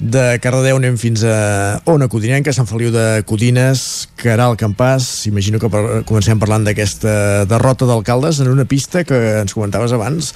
De 0.04 0.38
Cardedeu 0.42 0.78
anem 0.80 0.98
fins 1.00 1.22
a 1.24 1.80
Ona 1.88 2.10
Codinenca, 2.12 2.52
Sant 2.54 2.68
Feliu 2.68 2.92
de 2.92 3.24
Codines, 3.30 4.10
Caral 4.20 4.58
Campàs. 4.60 5.28
Imagino 5.30 5.62
que 5.62 5.70
per, 5.72 6.04
comencem 6.10 6.42
parlant 6.42 6.66
d'aquesta 6.68 7.46
derrota 7.50 7.88
d'alcaldes 7.90 8.42
en 8.44 8.52
una 8.52 8.66
pista 8.66 9.06
que 9.08 9.20
ens 9.42 9.56
comentaves 9.56 9.94
abans 9.96 10.34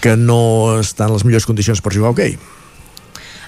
que 0.00 0.16
no 0.20 0.80
està 0.80 1.08
en 1.08 1.14
les 1.16 1.24
millors 1.24 1.46
condicions 1.48 1.80
per 1.80 1.92
jugar 1.94 2.12
a 2.12 2.16
hoquei. 2.16 2.38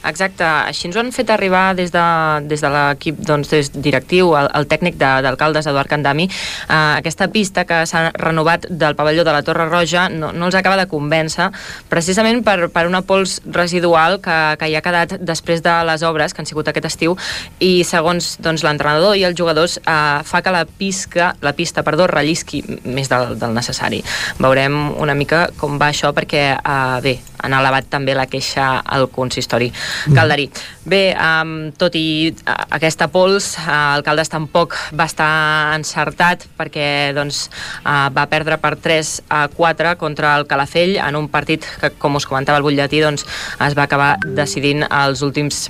Exacte, 0.07 0.45
així 0.45 0.87
ens 0.89 0.97
ho 0.97 1.03
han 1.03 1.13
fet 1.15 1.31
arribar 1.35 1.75
des 1.79 1.91
de, 1.95 2.05
des 2.47 2.63
de 2.63 2.71
l'equip 2.71 3.19
doncs, 3.27 3.51
des 3.51 3.71
directiu, 3.75 4.33
el, 4.39 4.49
el 4.55 4.69
tècnic 4.71 4.99
d'alcaldes 5.01 5.67
Eduard 5.67 5.91
Candami. 5.91 6.29
Eh, 6.29 6.77
aquesta 7.01 7.29
pista 7.35 7.67
que 7.67 7.83
s'ha 7.89 8.11
renovat 8.15 8.69
del 8.71 8.97
pavelló 8.99 9.25
de 9.27 9.35
la 9.35 9.43
Torre 9.47 9.69
Roja 9.69 10.09
no, 10.13 10.33
no 10.33 10.47
els 10.51 10.59
acaba 10.59 10.79
de 10.79 10.87
convèncer, 10.91 11.51
precisament 11.91 12.43
per, 12.47 12.71
per 12.73 12.87
una 12.87 13.03
pols 13.07 13.41
residual 13.47 14.21
que, 14.23 14.39
que 14.61 14.71
hi 14.71 14.77
ha 14.79 14.85
quedat 14.85 15.17
després 15.21 15.63
de 15.65 15.75
les 15.91 16.07
obres 16.07 16.35
que 16.35 16.43
han 16.43 16.49
sigut 16.49 16.71
aquest 16.71 16.91
estiu 16.91 17.17
i 17.59 17.83
segons 17.85 18.37
doncs, 18.43 18.65
l'entrenador 18.67 19.17
i 19.19 19.27
els 19.27 19.39
jugadors 19.39 19.79
eh, 19.83 20.23
fa 20.27 20.43
que 20.43 20.55
la, 20.55 20.65
pisca, 20.67 21.33
la 21.43 21.55
pista 21.57 21.85
perdó, 21.87 22.07
rellisqui 22.11 22.63
més 22.85 23.11
del, 23.13 23.35
del 23.41 23.57
necessari. 23.57 24.03
Veurem 24.39 24.93
una 25.03 25.17
mica 25.19 25.47
com 25.59 25.81
va 25.81 25.91
això 25.91 26.13
perquè, 26.17 26.45
eh, 26.57 27.01
bé, 27.03 27.19
han 27.43 27.55
elevat 27.57 27.91
també 27.91 28.15
la 28.17 28.27
queixa 28.31 28.81
al 28.81 29.09
consistori 29.13 29.71
calderí. 30.15 30.49
Bé, 30.87 31.15
um, 31.19 31.73
tot 31.79 31.97
i 31.99 32.35
aquesta 32.47 33.09
pols, 33.13 33.53
uh, 33.63 34.03
Caldes 34.07 34.31
tampoc 34.33 34.77
va 34.97 35.09
estar 35.11 35.31
encertat 35.77 36.47
perquè 36.59 37.13
doncs, 37.17 37.47
uh, 37.85 38.07
va 38.15 38.27
perdre 38.31 38.61
per 38.63 38.77
3 38.83 39.15
a 39.29 39.47
4 39.55 39.97
contra 39.99 40.37
el 40.39 40.47
Calafell 40.47 40.97
en 41.03 41.19
un 41.19 41.31
partit 41.33 41.67
que, 41.81 41.91
com 41.99 42.21
us 42.21 42.29
comentava 42.29 42.61
el 42.61 42.67
butlletí, 42.67 43.03
doncs, 43.03 43.27
es 43.67 43.79
va 43.79 43.89
acabar 43.89 44.15
decidint 44.37 44.87
els 44.91 45.25
últims 45.27 45.67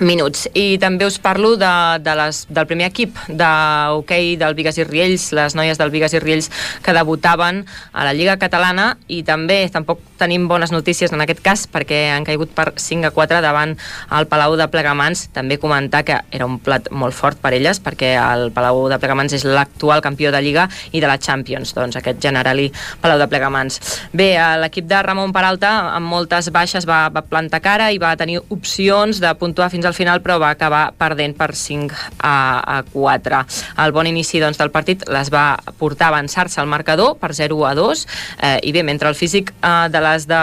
minuts. 0.00 0.48
I 0.54 0.78
també 0.82 1.06
us 1.06 1.18
parlo 1.22 1.54
de, 1.60 1.70
de 2.02 2.14
les, 2.18 2.44
del 2.50 2.66
primer 2.70 2.88
equip 2.90 3.18
d'hoquei 3.28 4.34
del 4.40 4.56
Vigas 4.58 4.78
i 4.80 4.86
Riells, 4.86 5.30
les 5.36 5.54
noies 5.54 5.78
del 5.78 5.92
Vigas 5.94 6.14
i 6.16 6.22
Riells 6.22 6.50
que 6.82 6.94
debutaven 6.96 7.62
a 7.92 8.06
la 8.06 8.14
Lliga 8.16 8.36
Catalana 8.40 8.94
i 9.06 9.22
també 9.26 9.62
tampoc 9.72 10.02
tenim 10.18 10.48
bones 10.48 10.72
notícies 10.72 11.12
en 11.12 11.22
aquest 11.24 11.42
cas 11.44 11.66
perquè 11.70 12.08
han 12.14 12.26
caigut 12.26 12.52
per 12.54 12.72
5 12.76 13.08
a 13.08 13.12
4 13.14 13.40
davant 13.44 13.74
el 14.18 14.28
Palau 14.30 14.56
de 14.56 14.68
Plegamans. 14.70 15.28
També 15.34 15.58
comentar 15.58 16.04
que 16.06 16.20
era 16.30 16.46
un 16.46 16.58
plat 16.62 16.90
molt 16.90 17.16
fort 17.16 17.40
per 17.42 17.54
elles 17.56 17.80
perquè 17.82 18.14
el 18.20 18.50
Palau 18.54 18.86
de 18.92 18.98
Plegamans 19.02 19.34
és 19.36 19.44
l'actual 19.44 20.02
campió 20.04 20.32
de 20.32 20.40
Lliga 20.44 20.68
i 20.92 21.02
de 21.02 21.10
la 21.10 21.18
Champions, 21.18 21.74
doncs 21.76 21.98
aquest 22.00 22.20
generali 22.22 22.70
Palau 23.02 23.18
de 23.20 23.28
Plegamans. 23.28 23.80
Bé, 24.12 24.34
l'equip 24.60 24.88
de 24.90 25.02
Ramon 25.02 25.32
Peralta 25.34 25.72
amb 25.94 26.10
moltes 26.10 26.50
baixes 26.54 26.86
va, 26.88 27.08
va 27.12 27.24
plantar 27.26 27.62
cara 27.64 27.90
i 27.92 27.98
va 28.02 28.14
tenir 28.20 28.40
opcions 28.54 29.20
de 29.22 29.34
puntuar 29.40 29.70
fins 29.72 29.86
al 29.86 29.96
final 29.96 30.22
però 30.24 30.38
va 30.42 30.52
acabar 30.54 30.86
perdent 30.98 31.36
per 31.36 31.52
5 31.58 31.94
a, 32.18 32.36
a 32.78 32.82
4. 32.92 33.42
El 33.84 33.94
bon 33.96 34.08
inici 34.10 34.40
doncs, 34.42 34.58
del 34.60 34.72
partit 34.74 35.04
les 35.10 35.30
va 35.32 35.46
portar 35.78 36.08
a 36.08 36.14
avançar-se 36.14 36.60
al 36.60 36.70
marcador 36.70 37.16
per 37.20 37.32
0 37.34 37.64
a 37.66 37.74
2 37.76 38.04
eh, 38.40 38.58
i 38.62 38.72
bé, 38.72 38.84
mentre 38.86 39.08
el 39.10 39.18
físic 39.18 39.52
eh, 39.60 39.88
de 39.90 40.00
les 40.14 40.26
de 40.30 40.40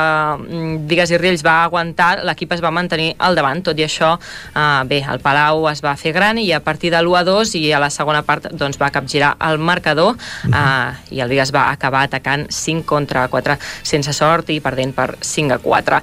Digues 0.88 1.10
mm, 1.10 1.16
i 1.16 1.20
Riells 1.22 1.46
va 1.46 1.62
aguantar, 1.64 2.12
l'equip 2.28 2.54
es 2.56 2.64
va 2.64 2.72
mantenir 2.76 3.14
al 3.20 3.38
davant, 3.40 3.64
tot 3.64 3.80
i 3.80 3.88
això 3.88 4.14
eh, 4.20 4.84
bé, 4.90 5.02
el 5.08 5.24
Palau 5.24 5.68
es 5.72 5.84
va 5.84 5.96
fer 6.00 6.14
gran 6.16 6.40
i 6.42 6.50
a 6.54 6.62
partir 6.64 6.92
de 6.94 7.02
l'1 7.02 7.22
a 7.22 7.24
2 7.28 7.56
i 7.60 7.64
a 7.72 7.82
la 7.82 7.90
segona 7.94 8.24
part 8.28 8.52
doncs, 8.52 8.80
va 8.82 8.92
capgirar 8.94 9.34
el 9.48 9.60
marcador 9.62 10.18
eh, 10.52 11.16
i 11.16 11.24
el 11.24 11.32
Digues 11.32 11.54
va 11.56 11.70
acabar 11.72 12.06
atacant 12.08 12.48
5 12.52 12.86
contra 12.88 13.28
4 13.32 13.58
sense 13.84 14.14
sort 14.14 14.50
i 14.52 14.60
perdent 14.64 14.94
per 14.96 15.16
5 15.22 15.56
a 15.56 15.60
4. 15.64 16.02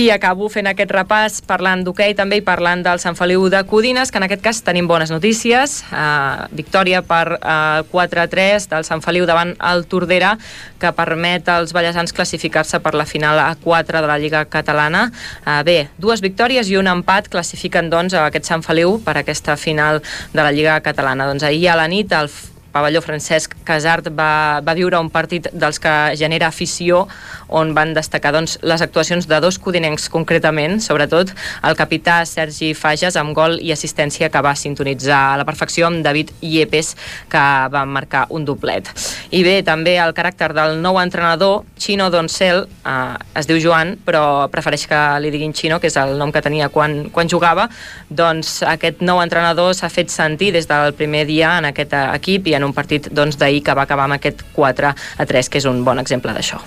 I 0.00 0.08
acabo 0.14 0.48
fent 0.52 0.70
aquest 0.70 0.92
repàs 0.94 1.40
parlant 1.46 1.84
d'hoquei 1.84 2.14
també 2.18 2.40
i 2.40 2.44
parlant 2.46 2.84
del 2.86 3.00
Sant 3.02 3.16
Feliu 3.18 3.48
de 3.52 3.62
Codines, 3.68 4.10
que 4.10 4.20
en 4.20 4.26
aquest 4.26 4.44
cas 4.44 4.62
tenim 4.66 4.88
bones 4.90 5.12
notícies. 5.12 5.80
Eh, 5.90 6.46
victòria 6.56 7.02
per 7.06 7.36
eh, 7.36 7.82
4-3 7.92 8.68
del 8.70 8.86
Sant 8.88 9.02
Feliu 9.04 9.26
davant 9.28 9.54
el 9.72 9.86
Tordera, 9.90 10.36
que 10.80 10.92
permet 10.96 11.48
als 11.52 11.74
ballesans 11.76 12.14
classificar-se 12.16 12.80
per 12.80 12.89
la 12.94 13.06
final 13.06 13.38
a 13.38 13.54
4 13.54 14.00
de 14.00 14.06
la 14.06 14.18
Lliga 14.18 14.44
Catalana. 14.46 15.10
Eh, 15.46 15.62
bé, 15.64 15.78
dues 15.98 16.20
victòries 16.20 16.70
i 16.70 16.78
un 16.80 16.90
empat 16.90 17.28
classifiquen 17.32 17.90
doncs 17.90 18.14
aquest 18.14 18.48
Sant 18.48 18.62
Feliu 18.66 18.98
per 19.04 19.16
aquesta 19.20 19.56
final 19.56 20.02
de 20.32 20.40
la 20.42 20.52
Lliga 20.52 20.80
Catalana. 20.80 21.28
Doncs 21.30 21.44
ahir 21.44 21.68
a 21.68 21.76
la 21.76 21.88
nit 21.88 22.12
el 22.12 22.30
pavelló 22.72 23.02
Francesc 23.04 23.54
Casart 23.64 24.10
va, 24.16 24.60
va 24.64 24.74
viure 24.78 24.98
un 25.00 25.10
partit 25.10 25.48
dels 25.52 25.80
que 25.82 25.94
genera 26.18 26.48
afició 26.48 27.06
on 27.50 27.74
van 27.74 27.94
destacar 27.94 28.32
doncs, 28.34 28.58
les 28.62 28.82
actuacions 28.82 29.26
de 29.28 29.40
dos 29.42 29.58
codinencs 29.58 30.08
concretament, 30.12 30.78
sobretot 30.80 31.32
el 31.66 31.76
capità 31.78 32.20
Sergi 32.28 32.72
Fages 32.78 33.18
amb 33.20 33.34
gol 33.36 33.58
i 33.60 33.72
assistència 33.74 34.30
que 34.30 34.42
va 34.44 34.54
sintonitzar 34.56 35.20
a 35.32 35.38
la 35.40 35.46
perfecció 35.48 35.88
amb 35.88 36.04
David 36.06 36.30
Iepes 36.40 36.94
que 37.30 37.44
va 37.74 37.84
marcar 37.86 38.26
un 38.30 38.46
doblet. 38.46 38.90
I 39.34 39.42
bé, 39.46 39.56
també 39.66 39.96
el 40.00 40.14
caràcter 40.14 40.52
del 40.54 40.78
nou 40.82 41.00
entrenador, 41.02 41.64
Chino 41.78 42.10
Doncel, 42.10 42.64
eh, 42.86 43.16
es 43.38 43.50
diu 43.50 43.58
Joan, 43.62 43.96
però 44.06 44.48
prefereix 44.52 44.86
que 44.90 45.00
li 45.22 45.32
diguin 45.34 45.54
Chino, 45.56 45.80
que 45.80 45.90
és 45.90 45.98
el 46.00 46.16
nom 46.18 46.32
que 46.32 46.42
tenia 46.42 46.70
quan, 46.70 47.10
quan 47.10 47.28
jugava, 47.28 47.68
doncs 48.08 48.60
aquest 48.66 49.02
nou 49.02 49.20
entrenador 49.22 49.74
s'ha 49.74 49.90
fet 49.92 50.10
sentir 50.12 50.52
des 50.54 50.68
del 50.70 50.94
primer 50.94 51.26
dia 51.26 51.56
en 51.58 51.70
aquest 51.70 51.94
equip 52.00 52.48
i 52.50 52.56
en 52.58 52.59
un 52.66 52.74
partit 52.76 53.08
doncs, 53.12 53.38
d'ahir 53.40 53.62
que 53.66 53.74
va 53.74 53.86
acabar 53.88 54.08
amb 54.08 54.18
aquest 54.18 54.44
4 54.56 54.92
a 54.92 55.26
3, 55.26 55.48
que 55.48 55.58
és 55.58 55.66
un 55.70 55.82
bon 55.84 55.98
exemple 56.02 56.34
d'això. 56.36 56.60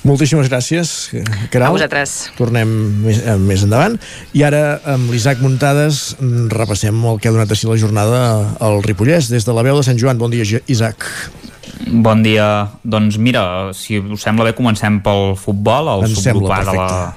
Moltíssimes 0.00 0.48
gràcies, 0.48 1.10
Caral. 1.52 1.68
A 1.68 1.74
vosaltres. 1.74 2.30
Tornem 2.38 2.70
més, 3.04 3.20
eh, 3.20 3.36
més 3.36 3.64
endavant. 3.66 3.98
I 4.32 4.44
ara, 4.48 4.80
amb 4.88 5.10
l'Isaac 5.12 5.42
Muntades, 5.44 6.16
repassem 6.48 7.04
el 7.04 7.20
que 7.20 7.28
ha 7.28 7.32
donat 7.32 7.50
així 7.52 7.68
la 7.68 7.76
jornada 7.76 8.56
al 8.60 8.80
Ripollès. 8.82 9.28
Des 9.28 9.44
de 9.44 9.52
la 9.52 9.62
veu 9.62 9.76
de 9.76 9.84
Sant 9.84 10.00
Joan. 10.00 10.16
Bon 10.16 10.30
dia, 10.30 10.44
Isaac. 10.66 11.04
Bon 11.86 12.22
dia. 12.22 12.70
Doncs 12.82 13.18
mira, 13.18 13.72
si 13.74 13.98
us 13.98 14.22
sembla 14.24 14.48
bé, 14.48 14.54
comencem 14.56 15.00
pel 15.04 15.36
futbol, 15.36 15.92
el 16.00 16.16
subgrup 16.16 16.48
de 16.48 16.64
la 16.72 17.14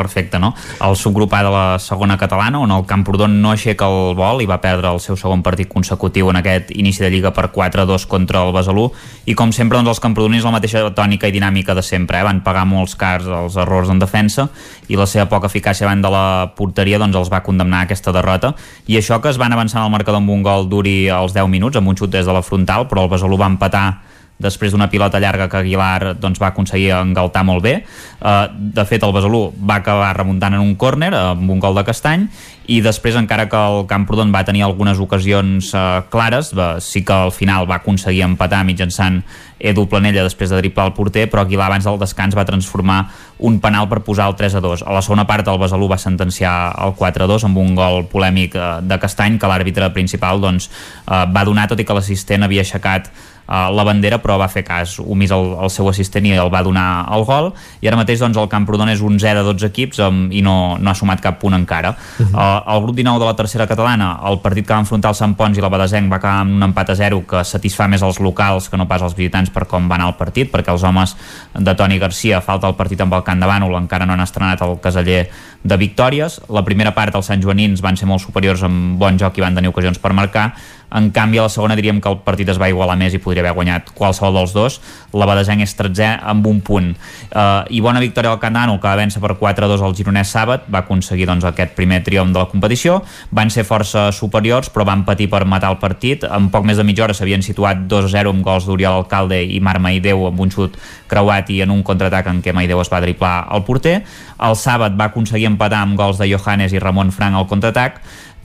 perfecte, 0.00 0.40
no? 0.40 0.54
El 0.80 0.96
subgrup 0.96 1.34
A 1.36 1.42
de 1.44 1.52
la 1.52 1.64
segona 1.78 2.16
catalana, 2.18 2.62
on 2.64 2.72
el 2.74 2.86
Camprodon 2.88 3.36
no 3.42 3.52
aixeca 3.52 3.88
el 3.90 4.16
vol 4.18 4.40
i 4.40 4.48
va 4.48 4.60
perdre 4.62 4.90
el 4.90 5.00
seu 5.04 5.18
segon 5.20 5.44
partit 5.46 5.68
consecutiu 5.70 6.30
en 6.32 6.40
aquest 6.40 6.72
inici 6.72 7.04
de 7.04 7.12
Lliga 7.12 7.34
per 7.36 7.50
4-2 7.52 8.06
contra 8.10 8.44
el 8.46 8.54
Besalú, 8.56 8.88
i 9.26 9.36
com 9.38 9.52
sempre 9.52 9.78
doncs, 9.78 9.92
els 9.94 10.02
camprodonis 10.02 10.46
la 10.46 10.54
mateixa 10.56 10.86
tònica 10.96 11.28
i 11.28 11.36
dinàmica 11.36 11.76
de 11.76 11.84
sempre, 11.84 12.20
eh? 12.20 12.26
van 12.26 12.42
pagar 12.46 12.66
molts 12.68 12.96
cars 12.98 13.28
els 13.28 13.56
errors 13.60 13.92
en 13.92 14.00
defensa 14.00 14.48
i 14.88 14.98
la 14.98 15.06
seva 15.06 15.28
poca 15.30 15.50
eficàcia 15.50 15.86
davant 15.86 16.02
de 16.02 16.12
la 16.12 16.26
porteria 16.56 16.98
doncs, 16.98 17.16
els 17.20 17.32
va 17.32 17.44
condemnar 17.46 17.84
a 17.84 17.88
aquesta 17.88 18.14
derrota, 18.16 18.54
i 18.88 18.98
això 18.98 19.20
que 19.20 19.30
es 19.30 19.38
van 19.40 19.52
avançar 19.52 19.80
en 19.80 19.90
el 19.90 19.96
marcador 19.96 20.22
amb 20.22 20.32
un 20.32 20.42
gol 20.46 20.68
duri 20.70 21.08
als 21.12 21.36
10 21.36 21.50
minuts, 21.52 21.76
amb 21.76 21.92
un 21.92 21.98
xut 21.98 22.10
des 22.10 22.26
de 22.26 22.34
la 22.34 22.42
frontal, 22.42 22.88
però 22.88 23.04
el 23.04 23.12
Besalú 23.12 23.38
va 23.40 23.50
empatar 23.50 24.09
després 24.40 24.72
d'una 24.72 24.88
pilota 24.90 25.20
llarga 25.20 25.48
que 25.48 25.60
Aguilar 25.60 26.14
doncs, 26.20 26.40
va 26.40 26.50
aconseguir 26.50 26.90
engaltar 26.96 27.44
molt 27.46 27.62
bé. 27.64 27.74
Uh, 28.20 28.48
de 28.50 28.84
fet, 28.88 29.04
el 29.04 29.14
Besalú 29.16 29.50
va 29.56 29.80
acabar 29.80 30.14
remuntant 30.16 30.56
en 30.56 30.64
un 30.64 30.74
córner 30.80 31.12
amb 31.14 31.50
un 31.50 31.60
gol 31.60 31.76
de 31.76 31.84
Castany 31.86 32.26
i 32.68 32.80
després, 32.84 33.16
encara 33.18 33.48
que 33.50 33.58
el 33.58 33.86
Camprodon 33.90 34.30
va 34.34 34.44
tenir 34.46 34.62
algunes 34.62 35.00
ocasions 35.00 35.72
uh, 35.74 36.02
clares, 36.12 36.52
va, 36.56 36.74
sí 36.84 37.02
que 37.06 37.14
al 37.14 37.32
final 37.32 37.68
va 37.70 37.80
aconseguir 37.80 38.22
empatar 38.26 38.60
mitjançant 38.68 39.22
Edu 39.60 39.86
Planella 39.90 40.24
després 40.24 40.52
de 40.52 40.60
driplar 40.60 40.86
el 40.88 40.94
porter, 40.96 41.26
però 41.30 41.44
Aguilar 41.44 41.66
abans 41.66 41.88
del 41.88 41.98
descans 42.00 42.36
va 42.36 42.46
transformar 42.48 43.00
un 43.38 43.58
penal 43.60 43.88
per 43.90 44.02
posar 44.04 44.28
el 44.30 44.36
3 44.38 44.56
a 44.60 44.62
2. 44.64 44.84
A 44.86 44.94
la 44.96 45.02
segona 45.02 45.26
part 45.28 45.48
el 45.48 45.58
Besalú 45.60 45.88
va 45.90 45.98
sentenciar 46.00 46.54
el 46.84 46.94
4 46.96 47.26
a 47.26 47.28
2 47.32 47.48
amb 47.48 47.60
un 47.60 47.74
gol 47.74 48.06
polèmic 48.12 48.54
uh, 48.56 48.70
de 48.84 49.00
Castany 49.02 49.40
que 49.40 49.50
l'àrbitre 49.50 49.90
principal 49.96 50.40
doncs, 50.40 50.70
uh, 51.08 51.26
va 51.32 51.44
donar, 51.48 51.68
tot 51.68 51.80
i 51.80 51.88
que 51.88 51.96
l'assistent 51.96 52.46
havia 52.46 52.64
aixecat 52.64 53.10
uh, 53.50 53.68
la 53.74 53.84
bandera 53.84 54.20
però 54.22 54.38
va 54.40 54.48
fer 54.48 54.62
cas 54.66 54.96
omís 55.02 55.32
el, 55.34 55.52
el 55.64 55.72
seu 55.74 55.88
assistent 55.90 56.26
i 56.28 56.34
el 56.38 56.50
va 56.52 56.62
donar 56.66 56.86
el 57.14 57.26
gol 57.28 57.50
i 57.82 57.90
ara 57.90 57.98
mateix 57.98 58.22
doncs, 58.22 58.38
el 58.40 58.50
Camprodon 58.52 58.92
és 58.92 59.02
un 59.04 59.18
0 59.20 59.42
a 59.42 59.46
12 59.46 59.70
equips 59.72 60.02
um, 60.06 60.22
i 60.30 60.42
no, 60.46 60.78
no 60.78 60.92
ha 60.92 60.96
sumat 60.96 61.22
cap 61.24 61.40
punt 61.42 61.56
encara 61.58 61.94
uh 61.96 62.26
-huh. 62.26 62.30
El 62.74 62.82
grup 62.84 62.96
19 62.96 63.18
de 63.22 63.26
la 63.28 63.36
tercera 63.36 63.66
catalana 63.66 64.10
el 64.30 64.40
partit 64.44 64.66
que 64.66 64.74
va 64.74 64.82
enfrontar 64.84 65.12
el 65.12 65.18
Sant 65.18 65.34
Pons 65.38 65.58
i 65.58 65.64
la 65.64 65.70
Badesenc 65.72 66.10
va 66.12 66.18
acabar 66.20 66.44
amb 66.44 66.56
un 66.58 66.66
empat 66.70 66.92
a 66.92 66.96
0 66.98 67.22
que 67.28 67.44
satisfà 67.46 67.88
més 67.88 68.02
els 68.06 68.20
locals 68.20 68.68
que 68.70 68.80
no 68.80 68.88
pas 68.90 69.02
els 69.06 69.16
visitants 69.18 69.52
per 69.54 69.66
com 69.70 69.88
va 69.90 69.98
anar 69.98 70.10
el 70.12 70.18
partit 70.18 70.50
perquè 70.52 70.72
els 70.74 70.84
homes 70.84 71.16
de 71.54 71.74
Toni 71.74 71.98
Garcia 72.02 72.42
falta 72.44 72.68
el 72.68 72.78
partit 72.78 73.00
amb 73.00 73.14
el 73.18 73.24
Camp 73.26 73.40
de 73.40 73.48
Bànol 73.50 73.78
encara 73.78 74.06
no 74.06 74.16
han 74.16 74.24
estrenat 74.26 74.62
el 74.66 74.78
caseller 74.80 75.24
de 75.62 75.76
victòries. 75.76 76.40
La 76.48 76.64
primera 76.64 76.94
part 76.96 77.14
els 77.16 77.28
Sant 77.28 77.42
Joanins 77.42 77.82
van 77.84 77.98
ser 78.00 78.08
molt 78.08 78.24
superiors 78.24 78.62
amb 78.64 78.98
bon 79.00 79.18
joc 79.20 79.38
i 79.38 79.44
van 79.44 79.56
tenir 79.56 79.72
ocasions 79.72 80.00
per 80.00 80.14
marcar 80.16 80.50
en 80.90 81.10
canvi 81.14 81.38
a 81.38 81.46
la 81.46 81.52
segona 81.52 81.76
diríem 81.78 82.00
que 82.00 82.08
el 82.10 82.18
partit 82.26 82.48
es 82.50 82.58
va 82.60 82.68
igualar 82.70 82.96
més 82.98 83.14
i 83.14 83.20
podria 83.22 83.44
haver 83.44 83.54
guanyat 83.54 83.92
qualsevol 83.94 84.34
dels 84.40 84.54
dos. 84.56 84.78
La 85.14 85.26
Badesenc 85.28 85.62
és 85.62 85.74
13 85.78 86.08
amb 86.32 86.46
un 86.50 86.60
punt. 86.66 86.90
Uh, 87.30 87.62
i 87.70 87.80
bona 87.82 88.02
victòria 88.02 88.32
al 88.32 88.40
Candano 88.42 88.78
que 88.80 88.88
va 88.88 88.96
vèncer 88.98 89.22
per 89.22 89.36
4-2 89.38 89.84
al 89.86 89.94
Gironès 89.94 90.32
Sàbat. 90.34 90.66
Va 90.72 90.82
aconseguir 90.84 91.28
doncs, 91.30 91.46
aquest 91.46 91.76
primer 91.78 92.02
triomf 92.06 92.34
de 92.34 92.42
la 92.42 92.48
competició. 92.50 93.00
Van 93.30 93.52
ser 93.54 93.64
força 93.68 94.08
superiors 94.14 94.70
però 94.70 94.86
van 94.88 95.04
patir 95.06 95.30
per 95.30 95.44
matar 95.46 95.72
el 95.74 95.78
partit. 95.82 96.26
En 96.26 96.50
poc 96.50 96.66
més 96.66 96.80
de 96.80 96.86
mitja 96.86 97.06
hora 97.06 97.16
s'havien 97.16 97.44
situat 97.44 97.86
2-0 97.90 98.34
amb 98.34 98.42
gols 98.46 98.66
d'Oriol 98.66 99.04
Alcalde 99.04 99.40
i 99.44 99.60
Marc 99.62 99.82
Maideu 99.82 100.26
amb 100.28 100.40
un 100.42 100.50
xut 100.50 100.78
creuat 101.10 101.50
i 101.50 101.60
en 101.64 101.70
un 101.74 101.84
contraatac 101.86 102.30
en 102.30 102.42
què 102.42 102.54
Maideu 102.54 102.80
es 102.82 102.90
va 102.92 103.02
driplar 103.02 103.46
al 103.48 103.64
porter. 103.66 104.00
El 104.40 104.56
Sàbat 104.58 104.96
va 104.98 105.10
aconseguir 105.10 105.46
empatar 105.50 105.84
amb 105.84 105.98
gols 105.98 106.18
de 106.18 106.28
Johannes 106.30 106.74
i 106.74 106.82
Ramon 106.82 107.14
Frank 107.14 107.36
al 107.36 107.48
contraatac 107.50 108.00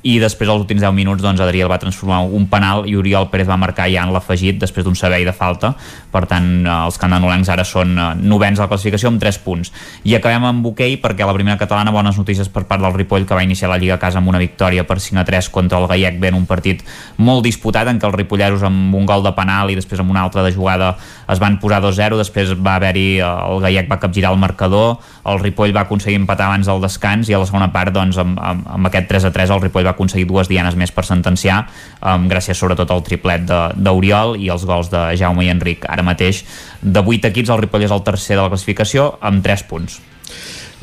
i 0.06 0.20
després 0.22 0.50
als 0.52 0.62
últims 0.62 0.84
10 0.84 0.94
minuts 0.94 1.24
doncs, 1.24 1.42
Adrià 1.42 1.66
el 1.66 1.72
va 1.72 1.80
transformar 1.82 2.20
un 2.30 2.46
penal 2.46 2.84
i 2.86 2.94
Oriol 2.94 3.26
Pérez 3.32 3.48
va 3.50 3.58
marcar 3.58 3.88
ja 3.90 4.04
en 4.06 4.12
l'afegit 4.14 4.60
després 4.62 4.86
d'un 4.86 4.94
servei 4.98 5.26
de 5.26 5.34
falta. 5.34 5.72
Per 6.14 6.22
tant 6.30 6.46
eh, 6.62 6.76
els 6.76 7.00
candanolencs 7.02 7.50
ara 7.50 7.66
són 7.66 7.96
eh, 7.98 8.12
novens 8.22 8.62
a 8.62 8.68
la 8.68 8.70
classificació 8.70 9.10
amb 9.10 9.18
3 9.24 9.40
punts. 9.42 9.72
I 10.06 10.14
acabem 10.20 10.46
amb 10.46 10.68
hoquei 10.70 11.00
perquè 11.02 11.26
la 11.26 11.34
primera 11.34 11.58
catalana 11.58 11.94
bones 11.96 12.20
notícies 12.22 12.52
per 12.54 12.68
part 12.70 12.86
del 12.86 12.94
Ripoll 12.94 13.26
que 13.26 13.34
va 13.34 13.42
iniciar 13.48 13.72
la 13.72 13.80
Lliga 13.82 13.98
a 13.98 14.04
casa 14.04 14.22
amb 14.22 14.30
una 14.30 14.42
victòria 14.44 14.86
per 14.86 15.00
5 15.02 15.24
a 15.24 15.26
3 15.26 15.50
contra 15.50 15.82
el 15.82 15.90
Gaiec 15.90 16.22
ben 16.22 16.38
un 16.38 16.46
partit 16.46 16.86
molt 17.18 17.42
disputat 17.50 17.90
en 17.90 17.98
què 17.98 18.06
els 18.06 18.20
ripolleros 18.20 18.62
amb 18.62 18.94
un 18.94 19.10
gol 19.10 19.26
de 19.26 19.34
penal 19.34 19.74
i 19.74 19.80
després 19.80 20.06
amb 20.06 20.14
una 20.14 20.22
altra 20.22 20.46
de 20.46 20.54
jugada 20.54 20.94
es 21.34 21.42
van 21.42 21.58
posar 21.58 21.82
2-0 21.82 22.22
després 22.22 22.54
va 22.54 22.78
haver-hi 22.78 23.08
eh, 23.18 23.26
el 23.26 23.66
Gaiec 23.66 23.90
va 23.90 23.98
capgirar 24.06 24.36
el 24.38 24.42
marcador 24.46 25.00
el 25.26 25.42
Ripoll 25.42 25.74
va 25.74 25.88
aconseguir 25.90 26.22
empatar 26.22 26.52
abans 26.52 26.70
del 26.70 26.86
descans 26.86 27.30
i 27.30 27.34
a 27.34 27.42
la 27.42 27.50
segona 27.50 27.72
part 27.74 27.90
doncs, 27.96 28.22
amb, 28.22 28.38
amb, 28.38 28.70
amb 28.78 28.94
aquest 28.94 29.10
3 29.10 29.30
a 29.32 29.34
3 29.34 29.58
el 29.58 29.66
Ripoll 29.66 29.90
va 29.90 29.95
aconseguir 29.96 30.28
dues 30.30 30.50
dianes 30.52 30.78
més 30.78 30.94
per 30.94 31.06
sentenciar 31.08 31.64
um, 32.02 32.28
gràcies 32.32 32.60
sobretot 32.60 32.92
al 32.92 33.04
triplet 33.08 33.48
d'Oriol 33.48 34.36
i 34.38 34.52
els 34.54 34.68
gols 34.68 34.92
de 34.94 35.08
Jaume 35.18 35.48
i 35.48 35.52
Enric 35.54 35.88
ara 35.90 36.06
mateix. 36.06 36.44
De 36.82 37.02
8 37.02 37.32
equips 37.32 37.54
el 37.56 37.64
Ripoll 37.64 37.88
és 37.88 37.96
el 37.96 38.04
tercer 38.06 38.38
de 38.38 38.44
la 38.44 38.52
classificació 38.52 39.16
amb 39.26 39.44
3 39.46 39.66
punts. 39.72 40.00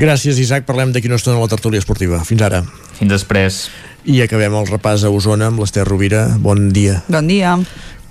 Gràcies 0.00 0.38
Isaac, 0.40 0.64
parlem 0.66 0.92
d'aquí 0.92 1.10
una 1.10 1.20
estona 1.20 1.36
a 1.38 1.44
la 1.44 1.52
tertúlia 1.52 1.82
esportiva. 1.82 2.22
Fins 2.24 2.42
ara. 2.42 2.62
Fins 2.96 3.12
després. 3.12 3.62
I 4.08 4.22
acabem 4.24 4.54
el 4.58 4.66
repàs 4.66 5.04
a 5.06 5.12
Osona 5.14 5.52
amb 5.52 5.62
l'Ester 5.62 5.84
Rovira. 5.86 6.24
Bon 6.42 6.70
dia. 6.74 7.02
Bon 7.12 7.28
dia 7.28 7.58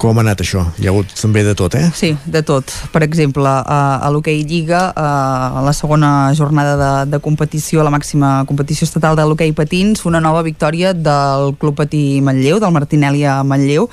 com 0.02 0.18
ha 0.18 0.23
anat 0.23 0.40
això? 0.41 0.64
Hi 0.82 0.88
ha 0.88 0.90
hagut 0.90 1.11
també 1.14 1.44
de 1.45 1.52
tot, 1.53 1.76
eh? 1.78 1.84
Sí, 1.94 2.15
de 2.26 2.41
tot. 2.41 2.72
Per 2.90 3.03
exemple, 3.06 3.45
a, 3.45 3.82
a 4.02 4.07
l'hoquei 4.10 4.40
Lliga, 4.49 4.80
a 4.98 5.61
la 5.61 5.73
segona 5.78 6.32
jornada 6.34 6.73
de, 6.80 7.11
de 7.11 7.19
competició, 7.22 7.84
la 7.86 7.91
màxima 7.94 8.32
competició 8.49 8.88
estatal 8.88 9.19
de 9.19 9.28
l'hoquei 9.30 9.53
patins, 9.53 10.02
una 10.10 10.18
nova 10.23 10.41
victòria 10.41 10.95
del 10.98 11.53
Club 11.61 11.78
Patí 11.78 12.18
Manlleu, 12.26 12.57
del 12.64 12.73
Martinelli 12.73 13.22
a 13.30 13.36
Manlleu, 13.45 13.86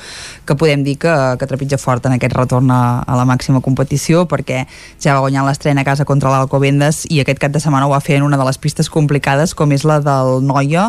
que 0.49 0.57
podem 0.57 0.87
dir 0.87 0.97
que, 1.03 1.13
que 1.37 1.51
trepitja 1.51 1.77
fort 1.77 2.09
en 2.09 2.17
aquest 2.17 2.39
retorn 2.39 2.73
a, 2.73 2.81
a 3.05 3.19
la 3.19 3.29
màxima 3.29 3.61
competició, 3.61 4.25
perquè 4.31 4.63
ja 4.97 5.13
va 5.13 5.27
guanyar 5.27 5.45
l'estrena 5.45 5.85
a 5.85 5.89
casa 5.91 6.09
contra 6.09 6.33
l'Alcobendes 6.33 7.03
i 7.13 7.21
aquest 7.21 7.43
cap 7.45 7.53
de 7.53 7.61
setmana 7.61 7.85
ho 7.85 7.93
va 7.93 8.01
fer 8.01 8.17
en 8.17 8.25
una 8.25 8.41
de 8.41 8.49
les 8.49 8.57
pistes 8.57 8.89
complicades, 8.89 9.53
com 9.53 9.77
és 9.77 9.85
la 9.85 10.01
del 10.01 10.41
Noia, 10.49 10.89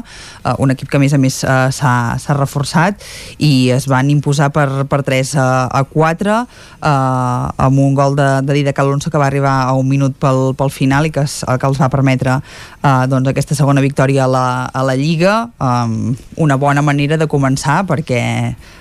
un 0.63 0.71
equip 0.71 0.87
que 0.87 1.01
a 1.01 1.03
més 1.03 1.17
a 1.17 1.19
més 1.19 1.43
s'ha 1.43 2.39
reforçat 2.39 3.03
i 3.35 3.67
es 3.75 3.91
van 3.91 4.07
imposar 4.15 4.53
per, 4.55 4.69
per 4.87 5.03
3 5.09 5.33
a, 5.41 5.49
a 5.67 5.83
4 5.89 6.37
eh, 6.37 7.65
amb 7.67 7.83
un 7.83 7.97
gol 7.97 8.15
de, 8.19 8.29
de 8.45 8.59
Didac 8.61 8.79
Alonso 8.85 9.09
que 9.09 9.21
va 9.21 9.27
arribar 9.27 9.57
a 9.65 9.73
un 9.73 9.89
minut 9.89 10.15
pel, 10.21 10.53
pel 10.59 10.73
final 10.73 11.09
i 11.09 11.13
que, 11.15 11.25
es, 11.25 11.41
que 11.43 11.69
els 11.69 11.81
va 11.81 11.89
permetre 11.89 12.39
eh, 12.39 13.05
doncs 13.09 13.33
aquesta 13.33 13.57
segona 13.57 13.83
victòria 13.83 14.27
a 14.27 14.31
la, 14.31 14.47
a 14.69 14.85
la 14.85 14.97
Lliga 14.99 15.39
eh, 15.49 16.15
una 16.37 16.59
bona 16.61 16.85
manera 16.85 17.17
de 17.17 17.27
començar 17.27 17.81
perquè 17.89 18.21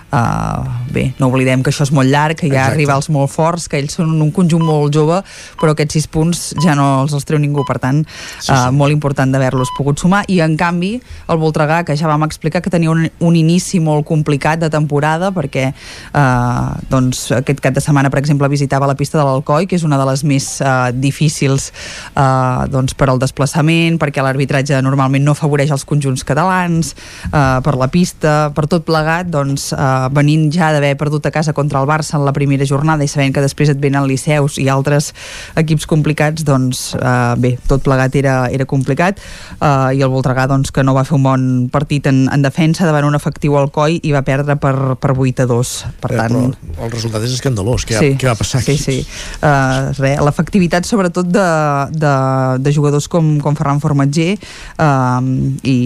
Uh, 0.09 0.65
bé, 0.89 1.03
no 1.21 1.27
oblidem 1.29 1.61
que 1.61 1.69
això 1.69 1.85
és 1.85 1.91
molt 1.93 2.09
llarg, 2.09 2.39
que 2.41 2.47
hi 2.47 2.55
ha 2.55 2.71
Exacte. 2.71 2.79
rivals 2.79 3.11
molt 3.13 3.29
forts, 3.29 3.67
que 3.69 3.77
ells 3.77 3.99
són 3.99 4.15
un 4.17 4.31
conjunt 4.33 4.63
molt 4.65 4.95
jove, 4.97 5.19
però 5.61 5.75
aquests 5.75 5.99
sis 5.99 6.07
punts 6.09 6.45
ja 6.65 6.73
no 6.79 6.87
els, 7.03 7.13
els 7.13 7.29
treu 7.29 7.37
ningú, 7.43 7.61
per 7.69 7.77
tant, 7.83 8.01
sí, 8.09 8.47
sí. 8.47 8.55
Uh, 8.55 8.71
molt 8.73 8.95
important 8.95 9.29
d'haver-los 9.29 9.75
pogut 9.77 10.01
sumar. 10.01 10.23
I, 10.33 10.41
en 10.41 10.57
canvi, 10.57 10.95
el 11.29 11.41
Voltregà, 11.43 11.83
que 11.85 11.97
ja 11.99 12.09
vam 12.09 12.25
explicar 12.25 12.63
que 12.65 12.73
tenia 12.73 12.89
un, 12.89 13.05
un 13.05 13.37
inici 13.37 13.83
molt 13.85 14.07
complicat 14.09 14.63
de 14.63 14.71
temporada, 14.73 15.29
perquè 15.37 15.67
uh, 15.75 16.73
doncs, 16.89 17.27
aquest 17.43 17.61
cap 17.65 17.77
de 17.77 17.85
setmana, 17.85 18.09
per 18.09 18.23
exemple, 18.23 18.49
visitava 18.49 18.89
la 18.89 18.97
pista 18.97 19.21
de 19.21 19.27
l'Alcoi, 19.29 19.69
que 19.69 19.77
és 19.77 19.85
una 19.85 20.01
de 20.01 20.09
les 20.09 20.25
més 20.25 20.49
uh, 20.65 20.89
difícils 20.97 21.69
uh, 22.15 22.65
doncs, 22.73 22.97
per 22.97 23.11
al 23.13 23.21
desplaçament, 23.21 24.01
perquè 24.01 24.25
l'arbitratge 24.25 24.81
normalment 24.81 25.29
no 25.29 25.37
afavoreix 25.37 25.77
els 25.77 25.85
conjunts 25.85 26.25
catalans, 26.25 26.95
uh, 27.29 27.61
per 27.61 27.77
la 27.77 27.93
pista, 27.93 28.39
per 28.57 28.65
tot 28.73 28.89
plegat, 28.89 29.29
doncs, 29.29 29.69
uh, 29.77 29.98
venint 30.15 30.49
ja 30.55 30.71
d'haver 30.75 30.95
perdut 31.01 31.27
a 31.29 31.33
casa 31.35 31.55
contra 31.57 31.81
el 31.83 31.89
Barça 31.89 32.17
en 32.19 32.25
la 32.27 32.35
primera 32.37 32.67
jornada 32.69 33.05
i 33.05 33.11
sabent 33.11 33.35
que 33.35 33.45
després 33.45 33.73
et 33.73 33.81
venen 33.81 34.07
Liceus 34.09 34.59
i 34.63 34.69
altres 34.73 35.13
equips 35.59 35.87
complicats, 35.91 36.45
doncs 36.47 36.93
eh, 36.99 37.35
bé, 37.41 37.55
tot 37.69 37.83
plegat 37.85 38.17
era, 38.19 38.37
era 38.55 38.67
complicat. 38.69 39.21
Eh, 39.59 39.99
i 39.99 40.03
el 40.05 40.13
Voltregà 40.13 40.47
doncs, 40.51 40.73
que 40.75 40.85
no 40.87 40.95
va 40.97 41.05
fer 41.09 41.17
un 41.19 41.27
bon 41.27 41.45
partit 41.73 42.07
en, 42.11 42.27
en 42.33 42.45
defensa 42.45 42.87
davant 42.89 43.09
un 43.09 43.19
efectiu 43.19 43.57
al 43.59 43.71
coi 43.75 43.99
i 44.03 44.15
va 44.15 44.23
perdre 44.27 44.59
per, 44.61 44.75
per 45.01 45.15
8 45.17 45.45
a 45.45 45.49
2 45.51 45.75
per 46.03 46.13
eh, 46.13 46.19
tant... 46.21 46.39
Però 46.39 46.87
el 46.87 46.95
resultat 46.95 47.27
és 47.27 47.37
escandalós, 47.39 47.87
què, 47.89 47.99
sí, 47.99 48.13
ha, 48.15 48.21
què 48.21 48.31
va 48.31 48.37
passar 48.39 48.63
aquí? 48.63 48.77
Sí, 48.79 49.01
sí, 49.03 49.37
uh, 49.43 49.93
l'efectivitat 50.25 50.87
sobretot 50.89 51.29
de, 51.33 51.49
de, 51.95 52.15
de 52.63 52.75
jugadors 52.75 53.09
com, 53.11 53.37
com 53.43 53.57
Ferran 53.59 53.83
Formatger 53.83 54.35
uh, 54.37 55.21
i, 55.67 55.79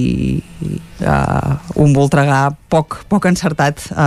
uh, 1.03 1.57
un 1.83 1.95
Voltregà 1.97 2.45
poc, 2.73 3.03
poc 3.11 3.29
encertat 3.31 3.87
uh, 3.93 4.02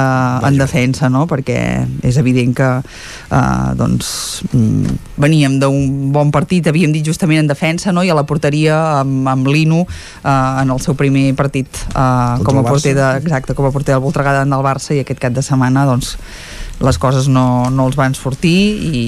en 0.47 0.57
defensa, 0.59 1.09
no? 1.09 1.25
perquè 1.29 1.59
és 2.05 2.17
evident 2.21 2.53
que 2.57 2.69
uh, 2.81 3.69
doncs, 3.77 4.43
mm, 4.51 4.97
veníem 5.21 5.59
d'un 5.61 6.11
bon 6.15 6.31
partit, 6.35 6.67
havíem 6.69 6.93
dit 6.95 7.05
justament 7.05 7.43
en 7.43 7.51
defensa, 7.51 7.93
no? 7.95 8.03
i 8.05 8.11
a 8.11 8.17
la 8.17 8.25
porteria 8.27 9.01
amb, 9.01 9.27
amb 9.31 9.49
l'Ino 9.51 9.83
uh, 9.85 10.61
en 10.61 10.73
el 10.73 10.81
seu 10.83 10.97
primer 10.99 11.31
partit 11.37 11.69
uh, 11.93 12.41
com 12.45 12.61
a 12.61 12.65
porter 12.67 12.95
de, 12.97 13.07
exacte, 13.21 13.55
com 13.57 13.67
a 13.67 13.73
porter 13.75 13.95
del 13.95 14.03
Voltregà 14.03 14.37
del 14.43 14.65
Barça 14.65 14.95
i 14.95 15.01
aquest 15.03 15.21
cap 15.21 15.35
de 15.35 15.43
setmana 15.45 15.85
doncs, 15.89 16.15
les 16.79 16.97
coses 16.99 17.27
no, 17.31 17.69
no 17.71 17.87
els 17.87 17.95
van 17.95 18.15
sortir 18.17 18.51
i, 18.51 19.03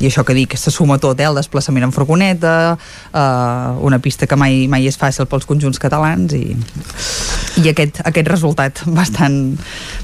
i 0.00 0.08
això 0.08 0.24
que 0.26 0.34
dic, 0.34 0.56
se 0.58 0.72
suma 0.74 0.98
tot, 0.98 1.20
eh? 1.20 1.28
el 1.28 1.38
desplaçament 1.38 1.86
en 1.86 1.94
furgoneta, 1.94 2.76
eh, 3.12 3.84
una 3.86 4.00
pista 4.02 4.26
que 4.26 4.38
mai, 4.38 4.66
mai 4.70 4.88
és 4.90 4.98
fàcil 4.98 5.28
pels 5.30 5.46
conjunts 5.46 5.78
catalans 5.82 6.34
i, 6.34 6.56
i 7.62 7.68
aquest, 7.70 8.00
aquest 8.06 8.30
resultat 8.30 8.82
bastant, 8.98 9.38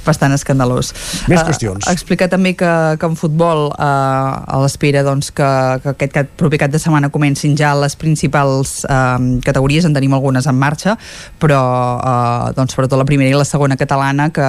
bastant 0.06 0.36
escandalós. 0.36 0.92
Més 1.30 1.40
eh, 1.40 1.46
qüestions. 1.48 1.82
Uh, 1.82 1.94
explicar 1.96 2.30
també 2.32 2.54
que, 2.58 2.70
que 3.00 3.10
en 3.10 3.18
futbol, 3.18 3.66
uh, 3.72 4.46
a 4.46 4.60
l'espera 4.62 5.02
doncs, 5.06 5.32
que, 5.34 5.50
que 5.82 5.94
aquest 5.96 6.14
cap, 6.14 6.30
proper 6.38 6.62
cap 6.62 6.74
de 6.74 6.80
setmana 6.82 7.10
comencin 7.14 7.56
ja 7.58 7.72
les 7.78 7.98
principals 7.98 8.78
uh, 8.86 9.18
categories, 9.46 9.88
en 9.88 9.96
tenim 9.96 10.14
algunes 10.14 10.46
en 10.46 10.58
marxa, 10.58 10.96
però 11.42 11.60
uh, 11.98 12.54
doncs, 12.56 12.76
sobretot 12.76 12.98
la 13.00 13.08
primera 13.08 13.32
i 13.32 13.38
la 13.38 13.48
segona 13.48 13.78
catalana, 13.80 14.30
que 14.34 14.46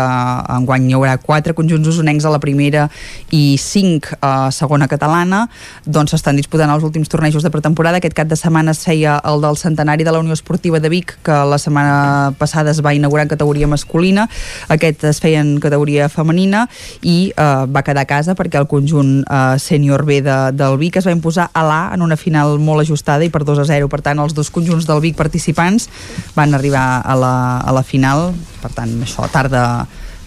enguany 0.58 0.92
hi 0.92 0.98
haurà 0.98 1.18
quatre 1.24 1.58
conjunts 1.58 1.90
usonencs 1.96 2.27
a 2.28 2.34
la 2.34 2.42
primera 2.44 2.88
i 3.32 3.58
5 3.62 4.20
a 4.22 4.52
segona 4.52 4.88
catalana 4.88 5.48
doncs 5.86 6.16
estan 6.18 6.38
disputant 6.38 6.72
els 6.74 6.84
últims 6.84 7.10
tornejos 7.10 7.44
de 7.44 7.52
pretemporada. 7.54 8.02
Aquest 8.02 8.16
cap 8.18 8.30
de 8.30 8.38
setmana 8.40 8.76
es 8.76 8.84
feia 8.86 9.18
el 9.26 9.42
del 9.42 9.58
centenari 9.58 10.04
de 10.04 10.14
la 10.14 10.20
Unió 10.20 10.34
Esportiva 10.36 10.80
de 10.80 10.90
Vic 10.90 11.18
que 11.24 11.38
la 11.48 11.58
setmana 11.58 12.34
passada 12.38 12.72
es 12.72 12.82
va 12.84 12.94
inaugurar 12.94 13.26
en 13.26 13.34
categoria 13.34 13.68
masculina. 13.68 14.28
Aquest 14.70 15.04
es 15.10 15.22
feia 15.24 15.42
en 15.42 15.58
categoria 15.64 16.10
femenina 16.10 16.68
i 17.02 17.34
eh, 17.36 17.66
va 17.72 17.84
quedar 17.84 18.06
a 18.06 18.10
casa 18.10 18.36
perquè 18.36 18.60
el 18.60 18.70
conjunt 18.70 19.22
eh, 19.24 19.58
sènior 19.62 20.06
B 20.06 20.22
de, 20.26 20.38
del 20.58 20.78
Vic 20.82 21.00
es 21.00 21.08
va 21.08 21.16
imposar 21.16 21.50
a 21.54 21.64
l'A 21.68 21.82
en 21.96 22.04
una 22.06 22.18
final 22.18 22.58
molt 22.60 22.86
ajustada 22.86 23.26
i 23.26 23.32
per 23.34 23.44
2 23.48 23.64
a 23.64 23.68
0 23.70 23.90
per 23.92 24.02
tant 24.06 24.20
els 24.24 24.36
dos 24.38 24.52
conjunts 24.54 24.88
del 24.88 25.02
Vic 25.04 25.18
participants 25.18 25.90
van 26.36 26.54
arribar 26.54 27.02
a 27.04 27.16
la, 27.16 27.36
a 27.62 27.74
la 27.76 27.84
final. 27.84 28.32
Per 28.62 28.72
tant 28.74 28.98
això 29.06 29.28
tarda 29.32 29.64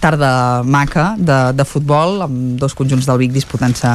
tarda 0.00 0.62
maca 0.64 1.14
de, 1.18 1.38
de 1.56 1.66
futbol 1.68 2.24
amb 2.24 2.58
dos 2.60 2.74
conjunts 2.74 3.06
del 3.08 3.20
Vic 3.20 3.34
disputant-se 3.34 3.92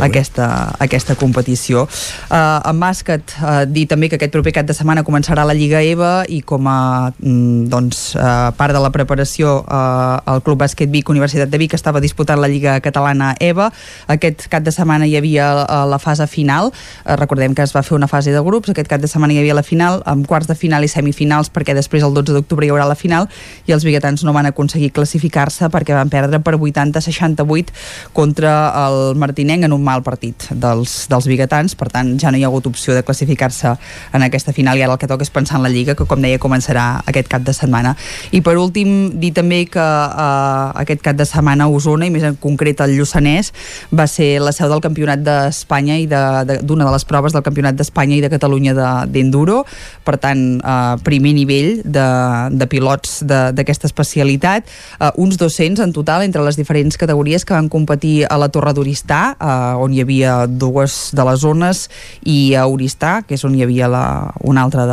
aquesta, 0.00 0.48
aquesta 0.78 1.16
competició. 1.18 1.84
Uh, 2.30 2.60
en 2.70 2.78
bàsquet 2.80 3.34
uh, 3.42 3.64
dir 3.66 3.88
també 3.90 4.08
que 4.08 4.18
aquest 4.18 4.34
proper 4.34 4.54
cap 4.60 4.68
de 4.68 4.76
setmana 4.76 5.04
començarà 5.06 5.44
la 5.48 5.56
Lliga 5.58 5.82
EVA 5.84 6.12
i 6.30 6.40
com 6.46 6.68
a 6.70 6.78
mm, 7.10 7.68
doncs, 7.72 8.14
uh, 8.16 8.50
part 8.58 8.76
de 8.76 8.82
la 8.82 8.92
preparació 8.94 9.58
uh, 9.64 10.34
el 10.34 10.44
Club 10.46 10.62
Bàsquet 10.62 10.90
Vic, 10.92 11.10
Universitat 11.10 11.50
de 11.50 11.60
Vic 11.60 11.74
estava 11.74 12.00
disputant 12.04 12.40
la 12.40 12.50
Lliga 12.50 12.78
Catalana 12.84 13.34
EVA 13.40 13.70
aquest 14.08 14.46
cap 14.52 14.62
de 14.64 14.72
setmana 14.74 15.06
hi 15.06 15.16
havia 15.18 15.48
uh, 15.64 15.82
la 15.88 15.98
fase 15.98 16.26
final. 16.30 16.72
Uh, 17.04 17.16
recordem 17.18 17.54
que 17.54 17.64
es 17.64 17.74
va 17.76 17.82
fer 17.82 17.96
una 17.96 18.08
fase 18.08 18.32
de 18.34 18.42
grups. 18.44 18.70
Aquest 18.72 18.90
cap 18.90 19.02
de 19.02 19.10
setmana 19.10 19.34
hi 19.34 19.42
havia 19.42 19.56
la 19.58 19.66
final 19.66 20.02
amb 20.06 20.26
quarts 20.28 20.48
de 20.48 20.56
final 20.58 20.84
i 20.84 20.90
semifinals 20.92 21.50
perquè 21.52 21.74
després 21.76 22.06
el 22.06 22.14
12 22.16 22.36
d'octubre 22.36 22.66
hi 22.66 22.72
haurà 22.72 22.86
la 22.88 22.98
final 22.98 23.28
i 23.66 23.74
els 23.76 23.86
biguetans 23.86 24.24
no 24.24 24.34
van 24.36 24.48
aconseguir 24.50 24.92
classificar 24.94 25.47
classificar-se 25.48 25.68
perquè 25.72 25.96
van 25.96 26.10
perdre 26.10 26.40
per 26.40 26.56
80-68 26.56 27.72
contra 28.12 28.72
el 28.86 29.16
Martinenc 29.16 29.64
en 29.64 29.72
un 29.72 29.82
mal 29.82 30.02
partit 30.02 30.48
dels, 30.50 31.08
dels 31.08 31.26
biguetans, 31.26 31.74
per 31.74 31.88
tant 31.90 32.18
ja 32.20 32.30
no 32.30 32.38
hi 32.38 32.44
ha 32.44 32.48
hagut 32.48 32.66
opció 32.66 32.94
de 32.94 33.02
classificar-se 33.02 33.74
en 34.12 34.22
aquesta 34.22 34.52
final. 34.52 34.78
I 34.78 34.82
ara 34.82 34.92
el 34.92 34.98
que 34.98 35.08
toca 35.08 35.24
és 35.24 35.30
pensar 35.30 35.58
en 35.58 35.64
la 35.64 35.72
Lliga 35.72 35.94
que 35.94 36.06
com 36.06 36.20
deia 36.20 36.38
començarà 36.38 37.02
aquest 37.06 37.28
cap 37.28 37.42
de 37.42 37.52
setmana. 37.52 37.96
I 38.32 38.40
per 38.42 38.56
últim 38.58 39.18
dir 39.18 39.32
també 39.32 39.64
que 39.66 39.80
eh, 39.82 40.82
aquest 40.82 41.02
cap 41.02 41.16
de 41.16 41.26
setmana 41.26 41.64
a 41.64 41.72
Osona 41.72 42.06
i 42.06 42.12
més 42.12 42.24
en 42.24 42.36
concret 42.36 42.80
el 42.84 42.96
Lluçanès 42.98 43.52
va 43.92 44.06
ser 44.06 44.38
la 44.42 44.52
seu 44.52 44.68
del 44.68 44.82
Campionat 44.84 45.22
d'Espanya 45.24 45.98
i 45.98 46.06
d'una 46.08 46.44
de, 46.44 46.58
de, 46.62 46.84
de 46.84 46.92
les 46.92 47.08
proves 47.08 47.34
del 47.34 47.44
Campionat 47.46 47.78
d'Espanya 47.78 48.18
i 48.18 48.22
de 48.24 48.32
Catalunya 48.32 48.74
d'enduro, 49.08 49.62
per 50.04 50.18
tant 50.20 50.44
eh, 50.58 50.96
primer 51.04 51.34
nivell 51.36 51.82
de, 51.84 52.08
de 52.52 52.68
pilots 52.70 53.22
d'aquesta 53.28 53.88
especialitat, 53.88 54.68
eh, 54.98 55.10
uns 55.16 55.37
200 55.38 55.84
en 55.84 55.92
total 55.94 56.24
entre 56.26 56.42
les 56.44 56.56
diferents 56.58 56.98
categories 56.98 57.44
que 57.44 57.54
van 57.54 57.68
competir 57.70 58.26
a 58.28 58.36
la 58.40 58.48
Torre 58.52 58.74
d'Oristà, 58.74 59.36
eh, 59.38 59.82
on 59.82 59.94
hi 59.94 60.02
havia 60.02 60.46
dues 60.46 61.10
de 61.14 61.24
les 61.24 61.40
zones, 61.40 61.84
i 62.26 62.54
a 62.58 62.66
Oristà, 62.68 63.22
que 63.26 63.38
és 63.38 63.44
on 63.46 63.54
hi 63.54 63.62
havia 63.64 63.88
la, 63.88 64.04
una 64.42 64.64
altra 64.66 64.84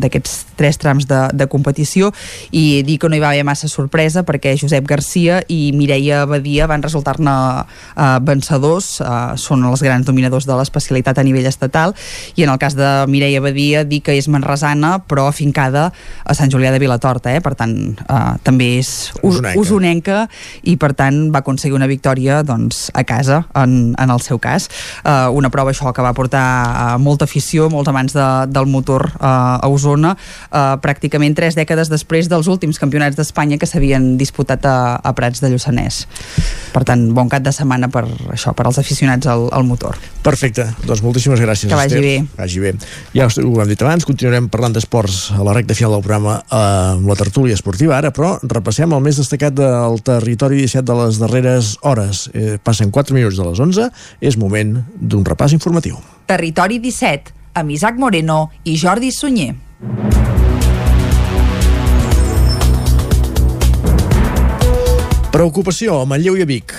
d'aquests 0.00 0.56
tres 0.60 0.80
trams 0.80 1.06
de, 1.08 1.20
de 1.36 1.46
competició, 1.52 2.10
i 2.50 2.82
dir 2.86 2.98
que 3.00 3.08
no 3.08 3.16
hi 3.16 3.22
va 3.22 3.30
haver 3.32 3.44
massa 3.48 3.68
sorpresa 3.68 4.24
perquè 4.26 4.56
Josep 4.60 4.88
Garcia 4.88 5.40
i 5.48 5.70
Mireia 5.76 6.24
Badia 6.28 6.68
van 6.70 6.84
resultar-ne 6.84 7.36
eh, 7.60 8.18
vencedors, 8.26 8.90
eh, 9.04 9.20
són 9.40 9.64
els 9.68 9.84
grans 9.84 10.08
dominadors 10.08 10.48
de 10.48 10.56
l'especialitat 10.58 11.20
a 11.20 11.26
nivell 11.26 11.48
estatal, 11.48 11.94
i 12.36 12.44
en 12.44 12.52
el 12.52 12.60
cas 12.60 12.76
de 12.78 12.90
Mireia 13.10 13.44
Badia 13.44 13.84
dir 13.84 14.02
que 14.04 14.16
és 14.16 14.28
manresana 14.32 14.98
però 15.06 15.28
afincada 15.28 15.90
a 16.24 16.36
Sant 16.36 16.50
Julià 16.52 16.72
de 16.72 16.80
Vilatorta, 16.82 17.34
eh? 17.36 17.44
per 17.44 17.54
tant 17.58 17.76
eh, 18.00 18.20
també 18.46 18.72
és 18.80 19.10
usonenca. 19.22 19.60
usonenca 19.60 19.89
i 20.62 20.76
per 20.80 20.92
tant 20.98 21.28
va 21.34 21.42
aconseguir 21.42 21.76
una 21.76 21.88
victòria 21.90 22.40
doncs, 22.46 22.88
a 22.94 23.04
casa 23.04 23.44
en, 23.58 23.94
en 23.98 24.12
el 24.12 24.22
seu 24.24 24.38
cas. 24.38 24.68
Eh, 25.04 25.28
una 25.34 25.50
prova 25.50 25.74
això 25.74 25.92
que 25.96 26.04
va 26.04 26.14
portar 26.16 26.44
eh, 26.44 26.98
molta 27.02 27.26
afició, 27.28 27.68
molts 27.72 27.90
amants 27.90 28.14
de, 28.16 28.28
del 28.50 28.70
motor 28.70 29.08
eh, 29.12 29.26
a 29.26 29.68
Osona, 29.70 30.14
eh, 30.50 30.64
pràcticament 30.82 31.36
tres 31.36 31.58
dècades 31.58 31.90
després 31.92 32.30
dels 32.30 32.48
últims 32.50 32.78
campionats 32.80 33.18
d'Espanya 33.18 33.58
que 33.60 33.68
s'havien 33.68 34.16
disputat 34.20 34.66
a, 34.66 34.76
a 35.02 35.14
Prats 35.16 35.42
de 35.42 35.50
Lluçanès. 35.52 36.04
Per 36.74 36.84
tant, 36.86 37.08
bon 37.14 37.30
cap 37.30 37.42
de 37.44 37.52
setmana 37.54 37.90
per 37.92 38.04
això, 38.32 38.54
per 38.56 38.68
als 38.68 38.78
aficionats 38.82 39.26
al, 39.30 39.48
al 39.52 39.66
motor. 39.66 39.98
Perfecte, 40.22 40.66
doncs 40.86 41.02
moltíssimes 41.04 41.40
gràcies. 41.40 41.70
Que 41.70 41.78
vagi 41.78 41.96
Esther. 41.96 42.04
bé. 42.04 42.36
Vagi 42.38 42.62
bé. 42.62 42.74
Ja 43.16 43.26
ho 43.30 43.54
hem 43.62 43.70
dit 43.70 43.82
abans, 43.82 44.06
continuarem 44.06 44.48
parlant 44.52 44.74
d'esports 44.76 45.30
a 45.36 45.44
la 45.46 45.54
recta 45.56 45.74
final 45.76 45.96
del 45.96 46.04
programa 46.04 46.38
eh, 46.42 46.60
amb 46.96 47.08
la 47.08 47.16
tertúlia 47.18 47.56
esportiva 47.56 47.96
ara, 47.98 48.12
però 48.14 48.34
repassem 48.42 48.92
el 48.92 49.02
més 49.04 49.18
destacat 49.20 49.56
del 49.80 50.02
territori 50.04 50.60
17 50.62 50.84
de 50.86 50.98
les 50.98 51.18
darreres 51.22 51.76
hores. 51.82 52.28
Eh, 52.34 52.58
passen 52.62 52.90
4 52.90 53.16
minuts 53.16 53.40
de 53.40 53.48
les 53.48 53.60
11, 53.60 53.90
és 54.20 54.36
moment 54.36 54.76
d'un 55.00 55.24
repàs 55.24 55.56
informatiu. 55.56 55.98
Territori 56.30 56.78
17, 56.78 57.34
amb 57.54 57.70
Isaac 57.74 57.98
Moreno 57.98 58.50
i 58.64 58.76
Jordi 58.76 59.10
Sunyer. 59.10 59.54
Preocupació 65.30 66.00
a 66.02 66.06
Manlleu 66.10 66.36
i 66.36 66.42
a 66.42 66.46
Vic. 66.46 66.74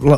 La 0.00 0.16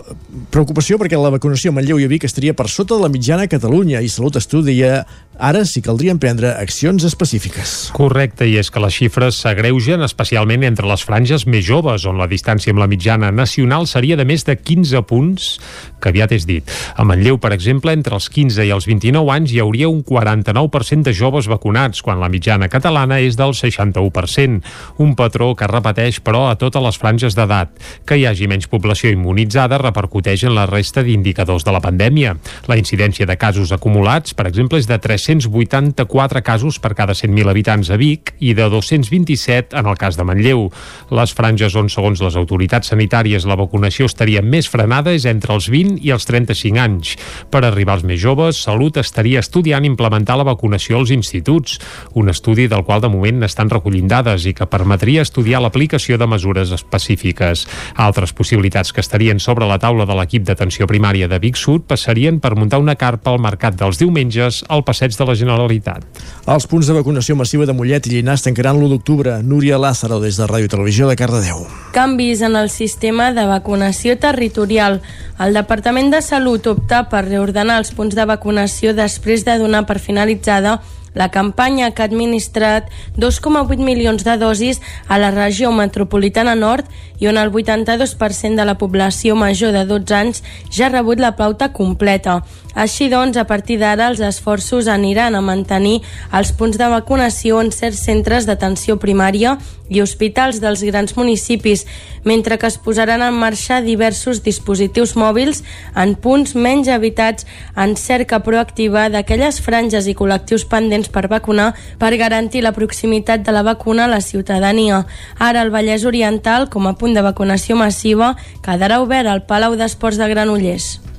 preocupació 0.55 0.99
perquè 1.01 1.19
la 1.19 1.33
vacunació 1.35 1.73
a 1.73 1.77
Manlleu 1.77 1.99
i 1.99 2.07
a 2.07 2.11
Vic 2.11 2.27
estaria 2.29 2.55
per 2.55 2.69
sota 2.71 2.95
de 2.95 3.03
la 3.03 3.11
mitjana 3.11 3.49
a 3.49 3.51
Catalunya 3.51 4.03
i 4.05 4.11
Salut 4.13 4.37
estudia 4.39 5.03
ara 5.43 5.65
sí 5.67 5.83
caldrien 5.83 6.21
prendre 6.23 6.53
accions 6.55 7.03
específiques. 7.09 7.91
Correcte, 7.97 8.47
i 8.47 8.59
és 8.61 8.71
que 8.71 8.83
les 8.83 8.95
xifres 8.95 9.41
s'agreugen 9.43 10.05
especialment 10.07 10.67
entre 10.69 10.87
les 10.87 11.03
franges 11.03 11.47
més 11.51 11.65
joves, 11.67 12.07
on 12.07 12.21
la 12.21 12.31
distància 12.31 12.75
amb 12.75 12.83
la 12.83 12.91
mitjana 12.91 13.33
nacional 13.35 13.89
seria 13.91 14.19
de 14.21 14.29
més 14.29 14.47
de 14.47 14.55
15 14.55 15.03
punts, 15.09 15.57
que 16.03 16.11
aviat 16.11 16.35
és 16.35 16.47
dit. 16.49 16.67
A 16.97 17.07
Manlleu, 17.07 17.39
per 17.39 17.53
exemple, 17.55 17.95
entre 17.95 18.17
els 18.19 18.29
15 18.33 18.67
i 18.67 18.73
els 18.75 18.89
29 18.91 19.31
anys 19.33 19.55
hi 19.55 19.63
hauria 19.63 19.91
un 19.91 20.03
49% 20.05 21.09
de 21.09 21.15
joves 21.17 21.49
vacunats, 21.51 22.03
quan 22.03 22.21
la 22.21 22.31
mitjana 22.33 22.69
catalana 22.73 23.21
és 23.23 23.39
del 23.39 23.55
61%, 23.55 24.61
un 24.99 25.15
patró 25.19 25.53
que 25.57 25.71
repeteix, 25.71 26.21
però, 26.25 26.49
a 26.51 26.59
totes 26.59 26.83
les 26.83 26.99
franges 26.99 27.37
d'edat. 27.39 27.73
Que 28.09 28.19
hi 28.19 28.27
hagi 28.27 28.49
menys 28.51 28.69
població 28.71 29.13
immunitzada 29.13 29.79
repercuteix 29.81 30.45
en 30.49 30.57
la 30.57 30.67
resta 30.67 31.05
d'indicadors 31.07 31.65
de 31.65 31.75
la 31.75 31.83
pandèmia. 31.85 32.35
La 32.69 32.79
incidència 32.81 33.27
de 33.29 33.39
casos 33.39 33.73
acumulats, 33.73 34.35
per 34.35 34.49
exemple, 34.51 34.81
és 34.83 34.89
de 34.91 34.99
384 34.99 36.43
casos 36.43 36.81
per 36.83 36.95
cada 36.99 37.15
100.000 37.15 37.51
habitants 37.53 37.93
a 37.93 37.99
Vic 38.01 38.35
i 38.41 38.55
de 38.59 38.69
227 38.73 39.77
en 39.79 39.89
el 39.89 39.99
cas 40.01 40.19
de 40.19 40.27
Manlleu. 40.27 40.69
Les 41.15 41.35
franges 41.37 41.77
on, 41.79 41.91
segons 41.93 42.23
les 42.25 42.37
autoritats 42.39 42.93
sanitàries, 42.93 43.47
la 43.47 43.59
vacunació 43.59 44.09
estaria 44.11 44.43
més 44.43 44.69
frenada 44.71 45.13
és 45.15 45.27
entre 45.29 45.55
els 45.55 45.69
20 45.73 45.92
i 46.01 46.13
els 46.15 46.25
35 46.29 46.81
anys. 46.81 47.17
Per 47.51 47.65
arribar 47.65 47.99
als 47.99 48.07
més 48.07 48.21
joves, 48.23 48.61
Salut 48.63 48.97
estaria 48.97 49.43
estudiant 49.43 49.85
implementar 49.85 50.39
la 50.39 50.47
vacunació 50.49 51.01
als 51.01 51.13
instituts, 51.13 51.79
un 52.15 52.31
estudi 52.33 52.69
del 52.71 52.85
qual 52.87 53.03
de 53.03 53.11
moment 53.13 53.43
n'estan 53.43 53.71
recollint 53.71 54.09
dades 54.09 54.47
i 54.47 54.55
que 54.57 54.69
permetria 54.71 55.23
estudiar 55.27 55.63
l'aplicació 55.63 56.19
de 56.19 56.29
mesures 56.31 56.73
específiques. 56.73 57.67
Altres 57.97 58.33
possibilitats 58.33 58.93
que 58.93 59.03
estarien 59.05 59.41
sobre 59.41 59.69
la 59.69 59.79
taula 59.83 60.07
de 60.09 60.17
l'equip 60.17 60.47
d'atenció 60.49 60.89
primària 60.91 61.29
de 61.29 61.41
Vic 61.43 61.59
Sud 61.61 61.85
passarien 61.91 62.41
per 62.41 62.55
muntar 62.57 62.81
una 62.81 62.97
carpa 62.97 63.33
al 63.33 63.43
mercat 63.43 63.77
dels 63.79 64.01
diumenges 64.01 64.63
al 64.69 64.85
passeig 64.87 65.17
de 65.19 65.29
la 65.29 65.37
Generalitat. 65.39 66.07
Els 66.47 66.67
punts 66.71 66.89
de 66.89 66.97
vacunació 66.97 67.37
massiva 67.39 67.67
de 67.69 67.75
Mollet 67.77 68.07
i 68.09 68.17
Llinars 68.17 68.47
tancaran 68.47 68.79
l'1 68.81 68.95
d'octubre. 68.95 69.39
Núria 69.43 69.79
Lázaro, 69.79 70.21
des 70.23 70.39
de 70.41 70.47
Ràdio 70.49 70.71
Televisió 70.73 71.09
de 71.11 71.17
Cardedeu. 71.19 71.67
Canvis 71.93 72.41
en 72.43 72.57
el 72.57 72.71
sistema 72.71 73.33
de 73.37 73.45
vacunació 73.47 74.17
territorial. 74.19 75.01
El 75.43 75.55
Departament 75.59 75.82
de 75.83 76.21
Salut 76.23 76.65
opta 76.71 77.09
per 77.11 77.25
reordenar 77.27 77.81
els 77.81 77.91
punts 77.91 78.15
de 78.15 78.25
vacunació 78.25 78.93
després 78.95 79.43
de 79.45 79.59
donar 79.59 79.83
per 79.85 79.99
finalitzada 79.99 80.81
la 81.13 81.29
campanya 81.31 81.91
que 81.91 82.03
ha 82.03 82.07
administrat 82.07 82.87
2,8 83.19 83.83
milions 83.83 84.23
de 84.23 84.37
dosis 84.39 84.81
a 85.09 85.19
la 85.19 85.33
regió 85.33 85.73
metropolitana 85.73 86.55
nord 86.55 86.87
i 87.19 87.27
on 87.27 87.37
el 87.37 87.51
82% 87.51 88.55
de 88.55 88.65
la 88.65 88.79
població 88.79 89.35
major 89.35 89.73
de 89.73 89.85
12 89.85 90.15
anys 90.15 90.43
ja 90.71 90.87
ha 90.87 90.93
rebut 90.93 91.19
la 91.19 91.35
pauta 91.37 91.73
completa. 91.73 92.45
Així 92.75 93.09
doncs, 93.13 93.37
a 93.37 93.45
partir 93.45 93.79
d'ara, 93.79 94.09
els 94.09 94.21
esforços 94.21 94.89
aniran 94.89 95.35
a 95.35 95.45
mantenir 95.45 96.01
els 96.33 96.53
punts 96.57 96.79
de 96.81 96.89
vacunació 96.89 97.61
en 97.61 97.73
certs 97.73 98.05
centres 98.07 98.49
d'atenció 98.49 98.97
primària 99.03 99.59
i 99.93 100.01
hospitals 100.01 100.61
dels 100.63 100.83
grans 100.89 101.17
municipis, 101.17 101.85
mentre 102.25 102.57
que 102.59 102.67
es 102.67 102.79
posaran 102.81 103.23
en 103.23 103.37
marxa 103.37 103.83
diversos 103.85 104.43
dispositius 104.43 105.15
mòbils 105.21 105.63
en 105.95 106.15
punts 106.17 106.55
menys 106.57 106.89
habitats 106.89 107.47
en 107.77 107.95
cerca 108.01 108.41
proactiva 108.47 109.09
d'aquelles 109.13 109.61
franges 109.61 110.09
i 110.09 110.17
col·lectius 110.17 110.65
pendents 110.65 111.13
per 111.13 111.29
vacunar 111.29 111.73
per 112.01 112.15
garantir 112.17 112.65
la 112.65 112.73
proximitat 112.73 113.45
de 113.45 113.53
la 113.53 113.67
vacuna 113.67 114.07
a 114.07 114.13
la 114.15 114.25
ciutadania. 114.25 115.05
Ara 115.39 115.63
el 115.63 115.71
Vallès 115.75 116.07
Oriental, 116.09 116.71
com 116.71 116.89
a 116.89 116.97
punt 116.97 117.13
de 117.13 117.23
vacunació 117.23 117.77
massiva, 117.77 118.37
quedarà 118.65 119.03
obert 119.05 119.29
al 119.29 119.45
Palau 119.47 119.77
d'Esports 119.77 120.17
de 120.17 120.29
Granollers. 120.33 121.12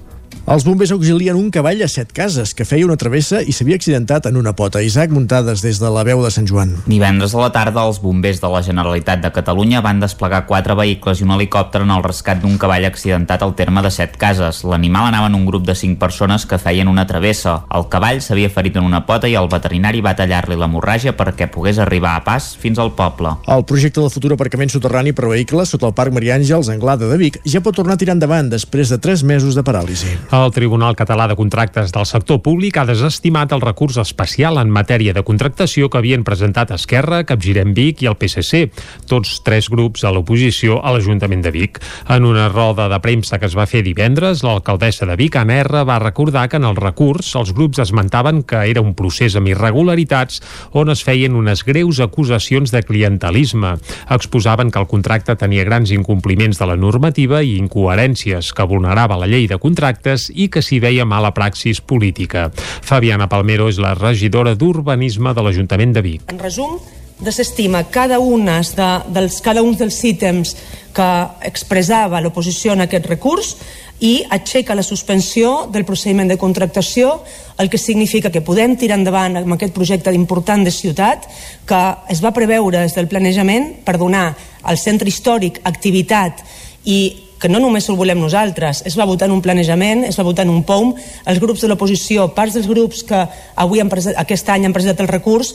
Els 0.43 0.65
bombers 0.67 0.91
auxilien 0.91 1.37
un 1.39 1.45
cavall 1.55 1.79
a 1.85 1.87
set 1.87 2.09
cases 2.11 2.51
que 2.51 2.65
feia 2.67 2.83
una 2.83 2.97
travessa 2.99 3.39
i 3.39 3.53
s'havia 3.55 3.77
accidentat 3.79 4.25
en 4.27 4.35
una 4.35 4.51
pota. 4.59 4.81
Isaac 4.83 5.13
Muntades 5.15 5.61
des 5.63 5.77
de 5.79 5.87
la 5.87 6.01
veu 6.03 6.19
de 6.19 6.31
Sant 6.35 6.49
Joan. 6.49 6.73
Divendres 6.83 7.31
a 7.31 7.39
la 7.39 7.47
tarda, 7.55 7.85
els 7.87 8.01
bombers 8.03 8.41
de 8.43 8.49
la 8.51 8.59
Generalitat 8.59 9.21
de 9.23 9.31
Catalunya 9.31 9.79
van 9.79 10.01
desplegar 10.03 10.41
quatre 10.49 10.75
vehicles 10.75 11.21
i 11.21 11.23
un 11.23 11.31
helicòpter 11.37 11.85
en 11.85 11.93
el 11.95 12.03
rescat 12.03 12.41
d'un 12.41 12.57
cavall 12.59 12.83
accidentat 12.89 13.39
al 13.39 13.53
terme 13.55 13.85
de 13.85 13.91
set 13.95 14.17
cases. 14.19 14.65
L'animal 14.67 15.07
anava 15.13 15.29
en 15.31 15.37
un 15.39 15.45
grup 15.47 15.63
de 15.63 15.77
cinc 15.79 15.95
persones 16.01 16.43
que 16.45 16.59
feien 16.59 16.91
una 16.91 17.07
travessa. 17.07 17.61
El 17.71 17.87
cavall 17.87 18.19
s'havia 18.19 18.51
ferit 18.51 18.75
en 18.75 18.83
una 18.83 19.05
pota 19.07 19.31
i 19.31 19.37
el 19.39 19.47
veterinari 19.47 20.03
va 20.03 20.15
tallar-li 20.19 20.59
l'hemorràgia 20.59 21.15
perquè 21.15 21.47
pogués 21.47 21.79
arribar 21.79 22.17
a 22.17 22.25
pas 22.27 22.51
fins 22.59 22.83
al 22.83 22.91
poble. 22.99 23.31
El 23.47 23.63
projecte 23.63 24.03
del 24.03 24.11
futur 24.11 24.35
aparcament 24.35 24.75
soterrani 24.75 25.15
per 25.15 25.31
vehicles 25.31 25.71
sota 25.71 25.87
el 25.87 25.95
Parc 25.95 26.11
Maria 26.11 26.35
Àngels, 26.35 26.67
Anglada 26.67 27.07
de 27.07 27.21
Vic, 27.23 27.39
ja 27.47 27.63
pot 27.63 27.79
tornar 27.79 27.95
a 27.95 28.03
tirar 28.03 28.19
endavant 28.19 28.51
després 28.51 28.91
de 28.91 28.99
tres 28.99 29.23
mesos 29.23 29.55
de 29.55 29.63
paràlisi. 29.63 30.19
El 30.33 30.49
Tribunal 30.49 30.95
Català 30.97 31.27
de 31.29 31.35
Contractes 31.37 31.91
del 31.93 32.07
Sector 32.09 32.39
Públic 32.41 32.79
ha 32.81 32.87
desestimat 32.89 33.51
el 33.53 33.61
recurs 33.61 33.99
especial 34.01 34.57
en 34.57 34.71
matèria 34.73 35.13
de 35.13 35.21
contractació 35.21 35.91
que 35.93 35.99
havien 35.99 36.23
presentat 36.25 36.71
Esquerra, 36.73 37.19
Capgirem 37.29 37.75
Vic 37.77 38.01
i 38.01 38.07
el 38.09 38.15
PSC, 38.17 38.63
tots 39.05 39.35
tres 39.45 39.67
grups 39.69 40.01
a 40.01 40.09
l'oposició 40.09 40.79
a 40.81 40.95
l'Ajuntament 40.95 41.43
de 41.45 41.51
Vic. 41.53 41.77
En 42.09 42.25
una 42.25 42.47
roda 42.49 42.87
de 42.89 42.97
premsa 43.03 43.37
que 43.37 43.45
es 43.45 43.53
va 43.53 43.67
fer 43.69 43.83
divendres, 43.85 44.41
l'alcaldessa 44.41 45.05
de 45.05 45.19
Vic, 45.21 45.37
R, 45.37 45.83
va 45.85 45.99
recordar 46.01 46.47
que 46.49 46.57
en 46.57 46.65
el 46.65 46.81
recurs 46.81 47.29
els 47.37 47.53
grups 47.53 47.83
esmentaven 47.85 48.41
que 48.41 48.63
era 48.71 48.81
un 48.81 48.95
procés 48.97 49.37
amb 49.37 49.53
irregularitats 49.53 50.41
on 50.73 50.89
es 50.89 51.05
feien 51.05 51.37
unes 51.37 51.61
greus 51.61 52.01
acusacions 52.01 52.73
de 52.73 52.81
clientelisme. 52.81 53.75
Exposaven 54.09 54.73
que 54.73 54.81
el 54.81 54.89
contracte 54.89 55.37
tenia 55.37 55.69
grans 55.69 55.93
incompliments 55.93 56.57
de 56.57 56.71
la 56.73 56.79
normativa 56.87 57.45
i 57.45 57.53
incoherències, 57.61 58.49
que 58.49 58.69
vulnerava 58.73 59.21
la 59.21 59.29
llei 59.29 59.45
de 59.45 59.61
contractes 59.61 60.22
i 60.33 60.49
que 60.49 60.61
s'hi 60.63 60.79
veia 60.83 61.05
mala 61.05 61.33
praxis 61.33 61.81
política. 61.81 62.49
Fabiana 62.55 63.29
Palmero 63.29 63.69
és 63.71 63.79
la 63.81 63.93
regidora 63.97 64.55
d'Urbanisme 64.55 65.33
de 65.33 65.45
l'Ajuntament 65.45 65.95
de 65.95 66.03
Vic. 66.05 66.27
En 66.31 66.39
resum, 66.39 66.77
desestima 67.19 67.83
cada, 67.89 68.19
unes 68.19 68.75
de, 68.75 68.89
dels, 69.13 69.39
cada 69.41 69.63
un 69.63 69.75
dels 69.79 69.99
ítems 70.03 70.55
que 70.93 71.09
expressava 71.47 72.21
l'oposició 72.21 72.75
en 72.75 72.85
aquest 72.85 73.07
recurs 73.09 73.55
i 74.03 74.23
aixeca 74.35 74.75
la 74.75 74.83
suspensió 74.83 75.69
del 75.71 75.85
procediment 75.87 76.27
de 76.27 76.37
contractació, 76.37 77.21
el 77.57 77.69
que 77.69 77.79
significa 77.79 78.31
que 78.33 78.43
podem 78.43 78.75
tirar 78.75 78.97
endavant 78.99 79.37
amb 79.39 79.55
aquest 79.55 79.73
projecte 79.75 80.11
important 80.13 80.65
de 80.65 80.73
ciutat 80.73 81.27
que 81.69 81.81
es 82.11 82.23
va 82.23 82.33
preveure 82.35 82.81
des 82.81 82.97
del 82.97 83.07
planejament 83.07 83.85
per 83.85 83.97
donar 84.01 84.33
al 84.63 84.79
centre 84.81 85.07
històric 85.07 85.61
activitat 85.63 86.43
i 86.83 86.99
que 87.43 87.49
no 87.51 87.59
només 87.59 87.89
ho 87.91 87.97
volem 87.99 88.21
nosaltres, 88.23 88.85
es 88.87 88.95
va 88.95 89.03
votar 89.03 89.27
en 89.27 89.33
un 89.35 89.41
planejament, 89.43 90.05
es 90.07 90.15
va 90.15 90.23
votar 90.23 90.45
en 90.47 90.53
un 90.53 90.61
POUM, 90.63 90.93
els 91.27 91.41
grups 91.43 91.59
de 91.59 91.67
l'oposició, 91.67 92.29
parts 92.31 92.55
dels 92.55 92.69
grups 92.71 93.01
que 93.03 93.17
avui 93.59 93.81
han 93.83 93.89
presentat, 93.91 94.21
aquest 94.21 94.47
any 94.53 94.63
han 94.63 94.71
presentat 94.71 95.01
el 95.03 95.09
recurs, 95.11 95.49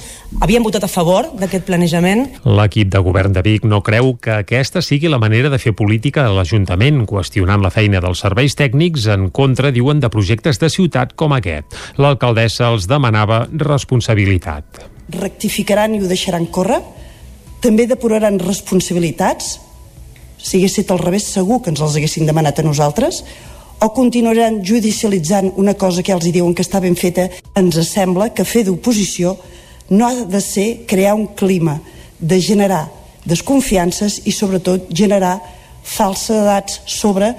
havien 0.45 0.67
votat 0.67 0.85
a 0.85 0.91
favor 0.93 1.31
d'aquest 1.41 1.65
planejament. 1.65 2.27
L'equip 2.45 2.91
de 2.93 3.01
govern 3.07 3.33
de 3.33 3.41
Vic 3.47 3.65
no 3.65 3.81
creu 3.87 4.11
que 4.21 4.35
aquesta 4.43 4.83
sigui 4.85 5.09
la 5.09 5.21
manera 5.23 5.49
de 5.49 5.57
fer 5.63 5.73
política 5.73 6.27
a 6.27 6.35
l'Ajuntament, 6.37 7.07
qüestionant 7.09 7.65
la 7.65 7.73
feina 7.73 8.03
dels 8.05 8.21
serveis 8.21 8.59
tècnics 8.59 9.07
en 9.15 9.31
contra, 9.33 9.71
diuen, 9.73 10.03
de 10.05 10.11
projectes 10.13 10.61
de 10.61 10.69
ciutat 10.69 11.15
com 11.17 11.33
aquest. 11.33 11.73
L'alcaldessa 11.97 12.69
els 12.69 12.85
demanava 12.91 13.47
responsabilitat. 13.49 14.85
Rectificaran 15.17 15.97
i 15.97 16.03
ho 16.03 16.13
deixaran 16.13 16.51
córrer? 16.53 16.83
També 17.65 17.89
depuraran 17.89 18.37
responsabilitats? 18.45 19.57
Si 20.39 20.59
hagués 20.59 20.79
estat 20.79 20.95
al 20.95 21.05
revés 21.05 21.29
segur 21.35 21.61
que 21.63 21.71
ens 21.75 21.83
els 21.85 21.97
haguessin 21.99 22.27
demanat 22.27 22.59
a 22.59 22.67
nosaltres 22.67 23.23
o 23.83 23.91
continuaran 23.95 24.63
judicialitzant 24.65 25.53
una 25.57 25.75
cosa 25.75 26.03
que 26.03 26.13
ja 26.13 26.19
els 26.19 26.31
diuen 26.33 26.55
que 26.55 26.65
està 26.67 26.81
ben 26.83 26.97
feta 26.99 27.29
ens 27.59 27.79
sembla 27.91 28.33
que 28.35 28.47
fer 28.47 28.65
d'oposició 28.67 29.37
no 29.91 30.07
ha 30.07 30.15
de 30.25 30.41
ser 30.41 30.87
crear 30.87 31.15
un 31.15 31.29
clima 31.39 31.79
de 32.19 32.41
generar 32.43 32.89
desconfiances 33.25 34.23
i 34.27 34.33
sobretot 34.33 34.89
generar 34.91 35.39
falsedats 35.85 36.83
sobre 36.87 37.33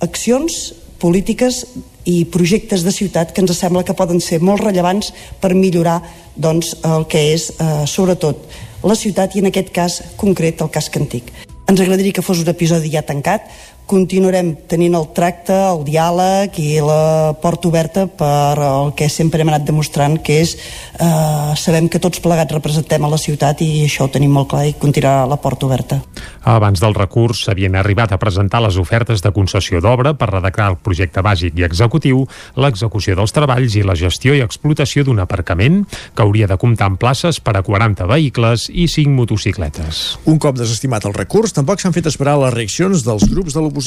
accions 0.00 0.72
polítiques 1.00 1.64
i 2.08 2.24
projectes 2.32 2.84
de 2.84 2.92
ciutat 2.92 3.34
que 3.34 3.42
ens 3.44 3.56
sembla 3.58 3.84
que 3.84 3.96
poden 3.96 4.20
ser 4.24 4.40
molt 4.40 4.62
rellevants 4.64 5.12
per 5.40 5.54
millorar 5.54 6.00
doncs, 6.36 6.74
el 6.84 7.06
que 7.10 7.30
és 7.34 7.50
eh, 7.58 7.84
sobretot 7.86 8.48
la 8.84 8.96
ciutat 8.96 9.36
i 9.36 9.44
en 9.44 9.50
aquest 9.50 9.72
cas 9.76 10.02
concret 10.16 10.60
el 10.64 10.72
casc 10.72 10.96
antic. 10.96 11.32
Ens 11.70 11.78
agradaria 11.78 12.10
que 12.10 12.22
fos 12.26 12.40
un 12.42 12.48
episodi 12.50 12.90
ja 12.90 13.04
tancat. 13.06 13.44
Continuarem 13.90 14.52
tenint 14.70 14.94
el 14.94 15.08
tracte, 15.10 15.50
el 15.50 15.80
diàleg 15.82 16.54
i 16.62 16.76
la 16.78 17.32
porta 17.42 17.66
oberta 17.66 18.04
per 18.06 18.54
el 18.62 18.92
que 18.94 19.08
sempre 19.10 19.42
hem 19.42 19.48
anat 19.50 19.64
demostrant, 19.66 20.14
que 20.22 20.36
és 20.44 20.52
eh, 20.54 21.50
sabem 21.58 21.88
que 21.90 21.98
tots 21.98 22.22
plegats 22.22 22.54
representem 22.54 23.02
a 23.02 23.10
la 23.10 23.18
ciutat 23.18 23.64
i 23.66 23.88
això 23.88 24.06
ho 24.06 24.12
tenim 24.14 24.30
molt 24.30 24.52
clar 24.52 24.68
i 24.68 24.76
continuarà 24.78 25.24
la 25.26 25.40
porta 25.42 25.66
oberta. 25.66 25.98
Abans 26.46 26.78
del 26.78 26.94
recurs 26.94 27.42
s'havien 27.42 27.74
arribat 27.74 28.14
a 28.14 28.18
presentar 28.22 28.60
les 28.62 28.78
ofertes 28.78 29.24
de 29.26 29.32
concessió 29.34 29.82
d'obra 29.82 30.14
per 30.14 30.30
redactar 30.30 30.70
el 30.70 30.78
projecte 30.78 31.26
bàsic 31.26 31.58
i 31.58 31.66
executiu, 31.66 32.22
l'execució 32.62 33.18
dels 33.18 33.34
treballs 33.34 33.74
i 33.74 33.82
la 33.82 33.98
gestió 33.98 34.38
i 34.38 34.44
explotació 34.46 35.02
d'un 35.02 35.18
aparcament 35.26 35.82
que 36.14 36.22
hauria 36.22 36.46
de 36.46 36.60
comptar 36.62 36.92
amb 36.92 37.02
places 37.02 37.42
per 37.42 37.56
a 37.58 37.64
40 37.66 38.06
vehicles 38.06 38.68
i 38.70 38.86
5 38.86 39.10
motocicletes. 39.18 40.04
Un 40.30 40.38
cop 40.38 40.62
desestimat 40.62 41.10
el 41.10 41.18
recurs, 41.18 41.58
tampoc 41.58 41.82
s'han 41.82 41.96
fet 41.98 42.06
esperar 42.06 42.38
les 42.38 42.54
reaccions 42.54 43.02
dels 43.02 43.26
grups 43.26 43.58
de 43.58 43.58
l'oposició. 43.58 43.79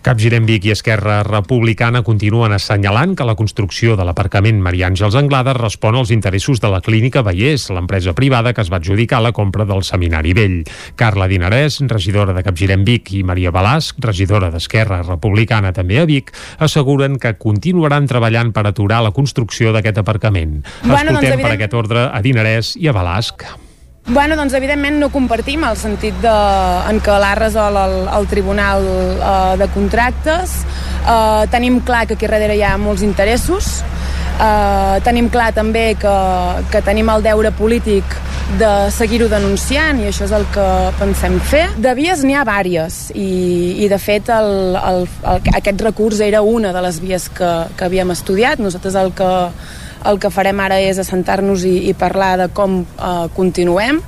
Capgirem 0.00 0.46
Vic 0.48 0.64
i 0.64 0.70
Esquerra 0.72 1.18
Republicana 1.26 2.00
continuen 2.00 2.54
assenyalant 2.56 3.12
que 3.18 3.26
la 3.28 3.34
construcció 3.36 3.98
de 4.00 4.06
l'aparcament 4.08 4.56
Maria 4.64 4.88
Àngels 4.88 5.12
Anglada 5.18 5.52
respon 5.52 5.98
als 6.00 6.08
interessos 6.14 6.62
de 6.62 6.70
la 6.72 6.80
clínica 6.80 7.20
Vallès, 7.20 7.66
l'empresa 7.68 8.14
privada 8.16 8.54
que 8.56 8.64
es 8.64 8.72
va 8.72 8.80
adjudicar 8.80 9.20
la 9.20 9.34
compra 9.36 9.66
del 9.68 9.84
Seminari 9.84 10.32
Vell. 10.32 10.64
Carla 10.96 11.28
Dinarès, 11.28 11.82
regidora 11.92 12.32
de 12.32 12.42
Capgirem 12.48 12.80
Vic, 12.88 13.12
i 13.12 13.22
Maria 13.28 13.52
Balasc, 13.52 14.00
regidora 14.00 14.48
d'Esquerra 14.50 15.02
Republicana 15.04 15.74
també 15.76 16.00
a 16.00 16.08
Vic, 16.08 16.32
asseguren 16.58 17.20
que 17.20 17.36
continuaran 17.36 18.08
treballant 18.08 18.54
per 18.56 18.64
aturar 18.70 19.02
la 19.04 19.12
construcció 19.12 19.74
d'aquest 19.76 20.00
aparcament. 20.00 20.62
Bueno, 20.80 20.88
doncs, 20.88 20.96
Escoltem 20.96 21.34
evident- 21.34 21.42
per 21.44 21.58
aquest 21.58 21.74
ordre 21.74 22.08
a 22.08 22.22
Dinarès 22.24 22.72
i 22.80 22.88
a 22.88 22.96
Balasc. 22.96 23.44
Bueno, 24.06 24.34
doncs 24.34 24.54
evidentment 24.56 24.96
no 24.98 25.10
compartim 25.12 25.62
el 25.68 25.76
sentit 25.78 26.16
de, 26.22 26.32
en 26.90 26.98
què 27.04 27.18
l'ha 27.22 27.34
resol 27.38 27.76
el, 27.78 27.96
el 28.10 28.26
Tribunal 28.30 28.86
eh, 28.86 29.56
de 29.60 29.68
Contractes. 29.74 30.56
Eh, 31.04 31.44
tenim 31.52 31.78
clar 31.86 32.06
que 32.08 32.16
aquí 32.16 32.26
darrere 32.26 32.56
hi 32.58 32.64
ha 32.66 32.76
molts 32.80 33.04
interessos. 33.06 33.84
Eh, 34.40 34.96
tenim 35.06 35.28
clar 35.30 35.52
també 35.54 35.92
que, 36.00 36.16
que 36.72 36.82
tenim 36.82 37.12
el 37.12 37.22
deure 37.22 37.52
polític 37.54 38.16
de 38.58 38.70
seguir-ho 38.90 39.28
denunciant 39.30 40.00
i 40.00 40.08
això 40.10 40.24
és 40.26 40.32
el 40.34 40.46
que 40.54 40.66
pensem 40.98 41.36
fer. 41.52 41.66
De 41.78 41.92
vies 41.94 42.24
n'hi 42.26 42.34
ha 42.34 42.42
vàries 42.48 43.12
i, 43.14 43.30
i 43.84 43.90
de 43.92 43.98
fet 44.00 44.32
el, 44.34 44.50
el, 44.80 45.04
el, 45.06 45.52
aquest 45.60 45.84
recurs 45.86 46.24
era 46.24 46.42
una 46.42 46.72
de 46.74 46.82
les 46.82 46.98
vies 47.04 47.28
que, 47.36 47.52
que 47.76 47.86
havíem 47.86 48.10
estudiat. 48.16 48.58
Nosaltres 48.64 48.98
el 48.98 49.12
que, 49.14 49.30
el 50.08 50.18
que 50.20 50.30
farem 50.32 50.60
ara 50.62 50.78
és 50.80 50.98
assentar-nos 51.00 51.64
i, 51.68 51.76
i 51.90 51.94
parlar 51.98 52.36
de 52.40 52.48
com 52.56 52.80
eh, 52.82 53.26
continuem, 53.36 54.00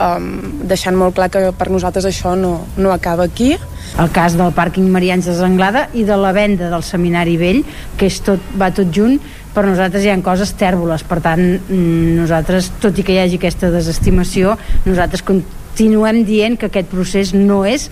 um, 0.00 0.28
deixant 0.68 0.96
molt 0.98 1.16
clar 1.16 1.28
que 1.32 1.42
per 1.56 1.68
nosaltres 1.72 2.06
això 2.08 2.34
no, 2.38 2.58
no 2.76 2.92
acaba 2.92 3.24
aquí. 3.24 3.56
el 3.98 4.10
cas 4.12 4.34
del 4.36 4.52
pàrquing 4.52 4.88
Marians 4.92 5.24
de 5.24 5.34
Zanglada 5.34 5.86
i 5.94 6.02
de 6.04 6.16
la 6.16 6.32
venda 6.32 6.68
del 6.70 6.82
Seminari 6.82 7.36
Vell, 7.40 7.62
que 7.96 8.06
és 8.10 8.18
tot, 8.20 8.42
va 8.58 8.72
tot 8.74 8.90
junt, 8.92 9.20
per 9.54 9.64
nosaltres 9.64 10.04
hi 10.04 10.10
ha 10.12 10.16
coses 10.20 10.52
tèrboles, 10.58 11.04
per 11.06 11.20
tant 11.24 11.40
mm, 11.40 12.16
nosaltres, 12.18 12.72
tot 12.82 12.98
i 12.98 13.04
que 13.06 13.14
hi 13.14 13.22
hagi 13.22 13.38
aquesta 13.40 13.70
desestimació, 13.72 14.56
nosaltres 14.84 15.24
continuem 15.24 16.24
dient 16.28 16.58
que 16.60 16.68
aquest 16.68 16.90
procés 16.92 17.32
no 17.32 17.64
és 17.64 17.88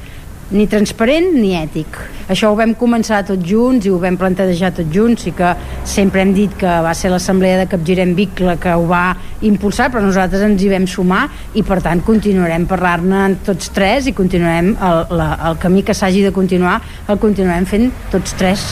ni 0.51 0.67
transparent 0.69 1.33
ni 1.37 1.55
ètic. 1.57 1.97
Això 2.29 2.51
ho 2.51 2.57
vam 2.57 2.73
començar 2.77 3.23
tots 3.29 3.45
junts 3.45 3.85
i 3.85 3.91
ho 3.93 3.99
vam 4.01 4.17
plantejar 4.21 4.73
tots 4.77 4.93
junts 4.93 5.27
i 5.29 5.33
que 5.37 5.51
sempre 5.89 6.23
hem 6.23 6.33
dit 6.37 6.53
que 6.57 6.71
va 6.85 6.95
ser 6.97 7.11
l'Assemblea 7.13 7.59
de 7.61 7.67
Capgirem 7.69 8.15
Vic 8.17 8.41
la 8.45 8.57
que 8.61 8.73
ho 8.73 8.87
va 8.89 9.17
impulsar, 9.45 9.91
però 9.93 10.01
nosaltres 10.05 10.43
ens 10.45 10.63
hi 10.63 10.71
vam 10.73 10.87
sumar 10.89 11.27
i 11.55 11.63
per 11.67 11.81
tant 11.85 12.01
continuarem 12.05 12.65
parlar-ne 12.69 13.27
tots 13.45 13.69
tres 13.77 14.09
i 14.09 14.15
continuarem 14.17 14.73
el, 14.73 15.03
la, 15.21 15.29
el 15.51 15.59
camí 15.61 15.85
que 15.85 15.97
s'hagi 15.97 16.23
de 16.25 16.33
continuar 16.33 16.79
el 17.13 17.21
continuarem 17.21 17.67
fent 17.69 17.91
tots 18.13 18.37
tres. 18.41 18.65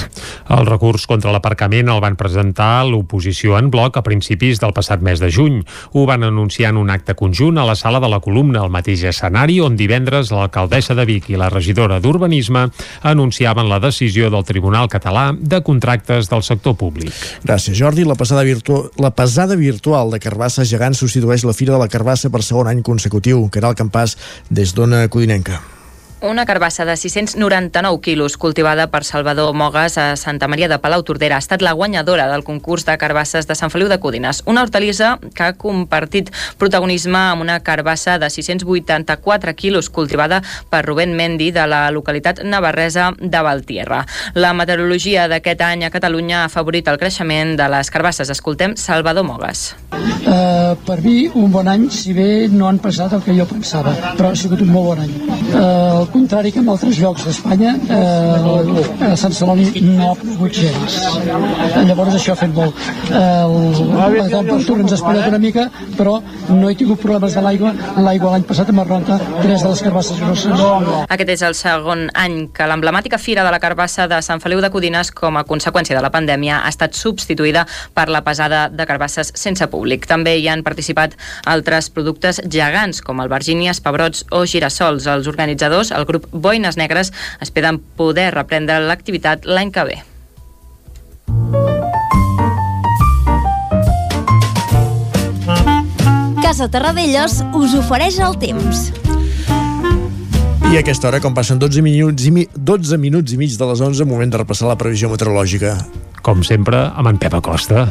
El 0.52 0.64
recurs 0.68 1.04
contra 1.08 1.32
l'aparcament 1.34 1.92
el 1.92 2.00
van 2.04 2.16
presentar 2.16 2.86
l'oposició 2.88 3.58
en 3.60 3.68
bloc 3.72 3.98
a 4.00 4.04
principis 4.06 4.60
del 4.62 4.72
passat 4.76 5.04
mes 5.04 5.20
de 5.20 5.28
juny. 5.32 5.60
Ho 5.92 6.06
van 6.08 6.24
anunciar 6.24 6.72
en 6.72 6.80
un 6.80 6.90
acte 6.90 7.16
conjunt 7.18 7.60
a 7.60 7.66
la 7.68 7.76
sala 7.76 8.00
de 8.00 8.08
la 8.08 8.20
columna, 8.24 8.62
al 8.62 8.72
mateix 8.72 9.04
escenari 9.12 9.60
on 9.60 9.76
divendres 9.76 10.32
l'alcaldessa 10.32 10.96
de 10.96 11.06
Vic 11.08 11.28
i 11.32 11.40
la 11.40 11.52
regidora 11.62 12.00
d'Urbanisme 12.02 12.66
anunciaven 13.06 13.68
la 13.70 13.78
decisió 13.80 14.30
del 14.30 14.44
Tribunal 14.44 14.90
Català 14.90 15.30
de 15.38 15.62
Contractes 15.62 16.28
del 16.28 16.42
Sector 16.42 16.74
Públic. 16.76 17.14
Gràcies, 17.46 17.78
Jordi. 17.78 18.04
La 18.04 18.18
pesada, 18.18 18.42
virtu... 18.42 18.88
la 18.98 19.14
pesada 19.14 19.56
virtual 19.56 20.10
de 20.10 20.18
Carbassa 20.22 20.66
Gegant 20.66 20.98
substitueix 20.98 21.46
la 21.46 21.54
Fira 21.54 21.76
de 21.76 21.82
la 21.84 21.90
Carbassa 21.92 22.32
per 22.34 22.42
segon 22.42 22.72
any 22.72 22.82
consecutiu. 22.82 23.46
Caral 23.54 23.78
Campàs, 23.78 24.18
des 24.50 24.74
d'Ona 24.74 25.06
Codinenca. 25.08 25.62
Una 26.22 26.46
carbassa 26.46 26.84
de 26.84 26.96
699 26.96 28.00
quilos 28.00 28.36
cultivada 28.36 28.86
per 28.92 29.02
Salvador 29.02 29.54
Mogas 29.54 29.98
a 29.98 30.14
Santa 30.14 30.46
Maria 30.46 30.68
de 30.68 30.78
Palau 30.78 31.02
Tordera 31.02 31.34
ha 31.34 31.42
estat 31.42 31.64
la 31.66 31.72
guanyadora 31.72 32.28
del 32.30 32.44
concurs 32.46 32.84
de 32.86 32.94
carbasses 32.96 33.48
de 33.48 33.56
Sant 33.58 33.72
Feliu 33.74 33.88
de 33.90 33.98
Codines. 33.98 34.44
Una 34.46 34.62
hortalissa 34.62 35.16
que 35.34 35.42
ha 35.42 35.56
compartit 35.58 36.30
protagonisme 36.62 37.18
amb 37.18 37.42
una 37.42 37.58
carbassa 37.66 38.20
de 38.22 38.30
684 38.30 39.56
quilos 39.58 39.90
cultivada 39.90 40.44
per 40.70 40.84
Rubén 40.86 41.16
Mendi 41.18 41.50
de 41.50 41.66
la 41.66 41.90
localitat 41.90 42.44
navarresa 42.44 43.10
de 43.18 43.42
Valtierra. 43.42 44.04
La 44.34 44.54
meteorologia 44.54 45.26
d'aquest 45.26 45.66
any 45.66 45.82
a 45.82 45.90
Catalunya 45.90 46.44
ha 46.44 46.54
favorit 46.54 46.86
el 46.86 47.02
creixement 47.02 47.56
de 47.58 47.66
les 47.74 47.90
carbasses. 47.90 48.30
Escoltem 48.30 48.76
Salvador 48.76 49.26
Mogas. 49.26 49.72
Uh, 49.90 50.78
per 50.86 51.00
mi 51.02 51.26
un 51.34 51.50
bon 51.50 51.66
any, 51.66 51.90
si 51.90 52.14
bé 52.14 52.46
no 52.48 52.70
han 52.70 52.78
passat 52.78 53.18
el 53.18 53.26
que 53.26 53.34
jo 53.34 53.44
pensava, 53.50 53.90
però 54.14 54.30
ha 54.30 54.38
sigut 54.38 54.62
un 54.62 54.70
molt 54.70 54.92
bon 54.92 55.02
any. 55.02 55.18
Uh, 55.50 56.02
al 56.02 56.08
contrari 56.12 56.52
que 56.52 56.60
en 56.62 56.68
altres 56.72 56.98
llocs 57.00 57.26
d'Espanya, 57.26 57.74
uh, 57.88 59.08
a 59.08 59.16
Sant 59.18 59.34
Celoni 59.36 59.68
no 59.86 60.12
ha 60.12 60.16
plogut 60.18 60.54
gens. 60.54 60.98
Uh, 61.18 61.82
llavors 61.88 62.16
això 62.18 62.36
ha 62.36 62.40
fet 62.40 62.52
molt. 62.54 62.76
Uh, 63.10 63.92
la 63.96 64.28
temperatura 64.30 64.84
ens 64.84 64.94
ha 64.94 65.00
esperat 65.00 65.28
una 65.32 65.40
mica, 65.42 65.68
però 65.96 66.18
no 66.50 66.70
he 66.70 66.76
tingut 66.78 67.00
problemes 67.02 67.36
de 67.36 67.44
l'aigua. 67.44 67.72
L'aigua 67.98 68.34
l'any 68.34 68.46
passat 68.48 68.70
em 68.70 68.80
va 68.82 69.00
tres 69.42 69.62
de 69.62 69.68
les 69.72 69.82
carbasses 69.82 70.20
grosses. 70.20 70.64
Aquest 71.08 71.32
és 71.34 71.44
el 71.46 71.56
segon 71.58 72.06
any 72.18 72.48
que 72.54 72.66
l'emblemàtica 72.68 73.18
Fira 73.18 73.44
de 73.46 73.52
la 73.54 73.60
Carbassa 73.62 74.06
de 74.10 74.20
Sant 74.24 74.42
Feliu 74.42 74.60
de 74.62 74.70
Codines, 74.70 75.10
com 75.14 75.36
a 75.38 75.44
conseqüència 75.48 75.96
de 75.96 76.02
la 76.04 76.12
pandèmia, 76.14 76.60
ha 76.62 76.72
estat 76.72 76.96
substituïda 76.98 77.64
per 77.94 78.08
la 78.12 78.22
pesada 78.26 78.66
de 78.68 78.86
carbasses 78.88 79.32
sense 79.38 79.66
públic. 79.72 80.06
També 80.10 80.36
hi 80.38 80.48
han 80.48 80.64
participat 80.66 81.16
altres 81.46 81.90
productes 81.90 82.42
gegants, 82.48 83.02
com 83.02 83.20
albergínies, 83.22 83.80
pebrots 83.84 84.26
o 84.30 84.44
girassols. 84.46 85.08
Els 85.10 85.30
organitzadors, 85.30 85.92
el 85.92 86.01
grup 86.08 86.28
Boines 86.32 86.78
Negres, 86.80 87.12
esperen 87.40 87.80
poder 87.96 88.30
reprendre 88.34 88.80
l'activitat 88.86 89.46
l'any 89.46 89.72
que 89.74 89.86
ve. 89.88 90.00
Casa 96.42 96.68
Terradellos 96.68 97.38
us 97.56 97.72
ofereix 97.78 98.18
el 98.20 98.34
temps. 98.36 98.90
I 100.72 100.78
a 100.78 100.80
aquesta 100.80 101.08
hora, 101.08 101.20
com 101.20 101.34
passen 101.36 101.58
12 101.60 101.82
minuts, 101.84 102.24
i 102.28 102.32
mi, 102.32 102.46
12 102.52 102.96
minuts 102.96 103.34
i 103.34 103.38
mig 103.40 103.58
de 103.60 103.66
les 103.68 103.80
11, 103.84 104.06
moment 104.08 104.30
de 104.32 104.40
repassar 104.40 104.70
la 104.70 104.76
previsió 104.80 105.10
meteorològica. 105.12 105.74
Com 106.24 106.40
sempre, 106.46 106.78
amb 106.96 107.10
en 107.10 107.20
Pep 107.20 107.36
Acosta, 107.36 107.86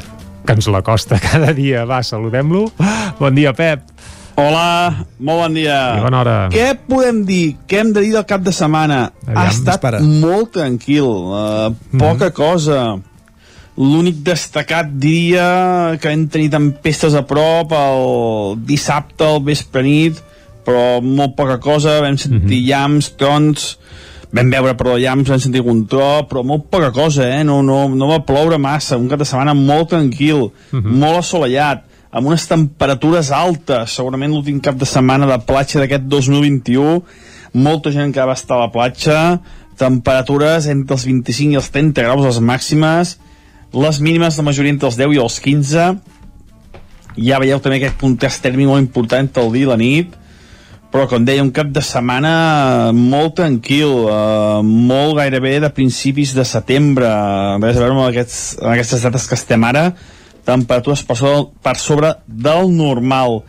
que 0.45 0.55
ens 0.57 0.69
l'acosta 0.69 1.19
cada 1.29 1.53
dia. 1.53 1.85
Va, 1.85 2.01
saludem-lo. 2.01 2.67
Bon 3.19 3.37
dia, 3.37 3.53
Pep. 3.53 3.90
Hola, 4.39 5.05
molt 5.19 5.41
bon 5.43 5.53
dia. 5.57 5.77
I 5.99 6.03
bona 6.05 6.21
hora. 6.21 6.35
Què 6.53 6.71
podem 6.87 7.23
dir? 7.27 7.57
Què 7.69 7.81
hem 7.81 7.91
de 7.93 8.03
dir 8.05 8.13
del 8.15 8.25
cap 8.29 8.43
de 8.45 8.53
setmana? 8.55 9.01
Aviam, 9.25 9.37
ha 9.37 9.47
estat 9.51 9.77
dispara. 9.79 9.99
molt 10.01 10.53
tranquil, 10.55 11.07
uh, 11.07 11.71
poca 11.99 12.31
cosa. 12.35 12.97
L'únic 13.77 14.21
destacat 14.25 14.89
diria 15.01 15.97
que 16.01 16.11
hem 16.11 16.25
tenit 16.31 16.51
tempestes 16.53 17.13
a 17.15 17.23
prop 17.27 17.71
el 17.75 18.57
dissabte 18.67 19.25
al 19.25 19.39
vespre 19.47 19.83
nit, 19.85 20.19
però 20.67 21.01
molt 21.01 21.35
poca 21.37 21.57
cosa, 21.63 21.99
vam 22.03 22.17
sentir 22.19 22.59
llams, 22.67 23.13
trons, 23.17 23.77
vam 24.31 24.51
veure, 24.51 24.75
perdó, 24.77 24.97
llams, 25.01 25.29
vam 25.31 25.39
sentir 25.41 25.63
algun 25.63 25.85
tro, 25.89 26.27
però 26.29 26.43
molt 26.45 26.67
poca 26.69 26.91
cosa, 26.95 27.25
eh? 27.39 27.43
No, 27.47 27.61
no, 27.65 27.87
no 27.89 28.11
va 28.11 28.19
ploure 28.27 28.59
massa, 28.61 28.99
un 28.99 29.07
cap 29.09 29.19
de 29.23 29.25
setmana 29.25 29.55
molt 29.57 29.89
tranquil, 29.95 30.51
molt 30.71 31.23
assolellat, 31.23 31.87
amb 32.11 32.27
unes 32.27 32.45
temperatures 32.49 33.31
altes, 33.31 33.95
segurament 33.95 34.33
l'últim 34.33 34.59
cap 34.63 34.75
de 34.75 34.87
setmana 34.87 35.29
de 35.29 35.37
platja 35.47 35.79
d'aquest 35.79 36.09
2021, 36.11 36.99
molta 37.55 37.91
gent 37.95 38.11
que 38.11 38.27
va 38.27 38.35
estar 38.35 38.57
a 38.57 38.65
la 38.65 38.71
platja, 38.73 39.39
temperatures 39.79 40.67
entre 40.71 40.97
els 40.97 41.07
25 41.07 41.55
i 41.55 41.59
els 41.59 41.71
30 41.71 42.05
graus 42.05 42.25
les 42.27 42.39
màximes, 42.43 43.17
les 43.71 44.01
mínimes 44.03 44.35
de 44.35 44.43
majoria 44.43 44.75
entre 44.75 44.91
els 44.91 44.99
10 44.99 45.15
i 45.15 45.21
els 45.23 45.39
15, 45.39 45.85
ja 47.15 47.39
veieu 47.43 47.59
també 47.63 47.79
aquest 47.79 47.99
contrast 47.99 48.43
tèrmic 48.43 48.67
molt 48.67 48.83
important 48.83 49.23
entre 49.27 49.43
el 49.45 49.55
dia 49.55 49.67
i 49.67 49.71
la 49.71 49.79
nit, 49.79 50.17
però 50.91 51.07
com 51.07 51.23
deia, 51.23 51.43
un 51.43 51.53
cap 51.55 51.69
de 51.71 51.79
setmana 51.79 52.91
molt 52.91 53.37
tranquil, 53.39 53.93
eh, 54.11 54.59
molt 54.67 55.15
gairebé 55.21 55.61
de 55.63 55.71
principis 55.71 56.35
de 56.35 56.43
setembre, 56.43 57.07
a 57.07 57.55
veure 57.63 57.93
amb, 57.93 58.03
aquests, 58.09 58.57
amb 58.59 58.73
aquestes 58.73 59.07
dates 59.07 59.27
que 59.29 59.39
estem 59.39 59.63
ara, 59.63 59.93
temperatures 60.45 61.03
per 61.07 61.17
sobre, 61.19 61.43
per 61.63 61.75
sobre 61.79 62.15
del 62.27 62.71
normal. 62.73 63.41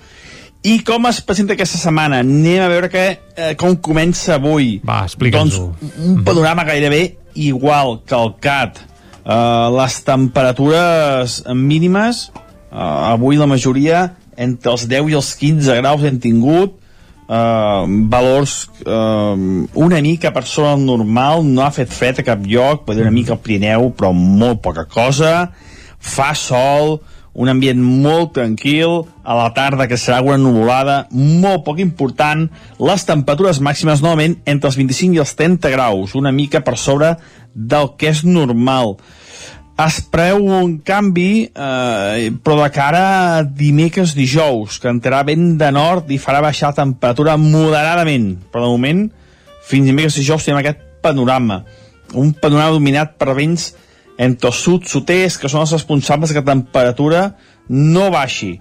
I 0.62 0.76
com 0.86 1.08
es 1.10 1.18
presenta 1.26 1.56
aquesta 1.56 1.80
setmana? 1.80 2.20
Anem 2.22 2.62
a 2.62 2.68
veure 2.70 2.88
que, 2.88 3.04
eh, 3.34 3.54
com 3.58 3.74
comença 3.74 4.36
avui. 4.36 4.76
Va, 4.86 5.02
explica'ns-ho. 5.08 5.72
Doncs 5.80 5.98
un 6.06 6.22
panorama 6.22 6.62
gairebé 6.64 7.16
igual 7.34 8.00
que 8.06 8.14
el 8.14 8.34
CAT. 8.40 8.78
Uh, 9.22 9.70
les 9.78 10.00
temperatures 10.02 11.42
mínimes, 11.54 12.32
uh, 12.72 13.12
avui 13.12 13.36
la 13.38 13.46
majoria 13.46 14.16
entre 14.36 14.72
els 14.72 14.86
10 14.90 15.10
i 15.12 15.14
els 15.14 15.34
15 15.38 15.76
graus 15.78 16.02
hem 16.02 16.18
tingut, 16.18 16.74
uh, 17.28 17.86
valors 18.10 18.56
uh, 18.82 19.36
una 19.78 20.00
mica 20.02 20.32
per 20.34 20.42
sobre 20.48 20.74
normal, 20.82 21.44
no 21.46 21.62
ha 21.62 21.70
fet 21.70 21.92
fred 21.94 22.18
a 22.18 22.26
cap 22.26 22.42
lloc, 22.46 22.88
una 22.90 23.14
mica 23.14 23.36
al 23.36 23.42
Pirineu, 23.44 23.92
però 23.94 24.10
molt 24.16 24.62
poca 24.64 24.88
cosa, 24.90 25.52
fa 26.02 26.32
sol, 26.36 26.98
un 27.32 27.48
ambient 27.48 27.80
molt 27.80 28.34
tranquil, 28.36 29.06
a 29.24 29.36
la 29.38 29.48
tarda 29.56 29.86
que 29.88 29.96
serà 29.96 30.20
una 30.24 30.36
nuvolada 30.40 31.06
molt 31.14 31.64
poc 31.64 31.80
important, 31.80 32.44
les 32.82 33.06
temperatures 33.08 33.62
màximes 33.64 34.02
novament 34.04 34.36
entre 34.44 34.68
els 34.68 34.76
25 34.76 35.16
i 35.16 35.22
els 35.22 35.34
30 35.38 35.72
graus, 35.72 36.16
una 36.18 36.34
mica 36.34 36.60
per 36.60 36.76
sobre 36.76 37.14
del 37.54 37.94
que 37.96 38.12
és 38.12 38.24
normal. 38.28 38.98
Es 39.82 40.02
preu 40.12 40.44
un 40.44 40.76
canvi, 40.84 41.48
eh, 41.48 42.28
però 42.44 42.58
de 42.60 42.68
cara 42.74 43.04
a 43.38 43.42
dimecres 43.42 44.12
dijous, 44.14 44.76
que 44.78 44.92
entrarà 44.92 45.22
vent 45.24 45.56
de 45.58 45.70
nord 45.72 46.10
i 46.12 46.20
farà 46.20 46.42
baixar 46.44 46.70
la 46.70 46.82
temperatura 46.82 47.38
moderadament. 47.40 48.36
Però 48.52 48.66
de 48.66 48.74
moment, 48.74 49.06
fins 49.64 49.88
dimecres 49.88 50.20
dijous 50.20 50.44
tenim 50.44 50.60
aquest 50.60 50.84
panorama. 51.02 51.62
Un 52.12 52.34
panorama 52.36 52.76
dominat 52.76 53.16
per 53.16 53.32
vents 53.34 53.72
entre 54.18 54.50
el 54.50 54.56
sud, 54.56 54.86
sud-est, 54.88 55.40
que 55.40 55.50
són 55.50 55.64
els 55.64 55.74
responsables 55.74 56.32
que 56.32 56.42
la 56.42 56.50
temperatura 56.52 57.24
no 57.68 58.10
baixi. 58.12 58.58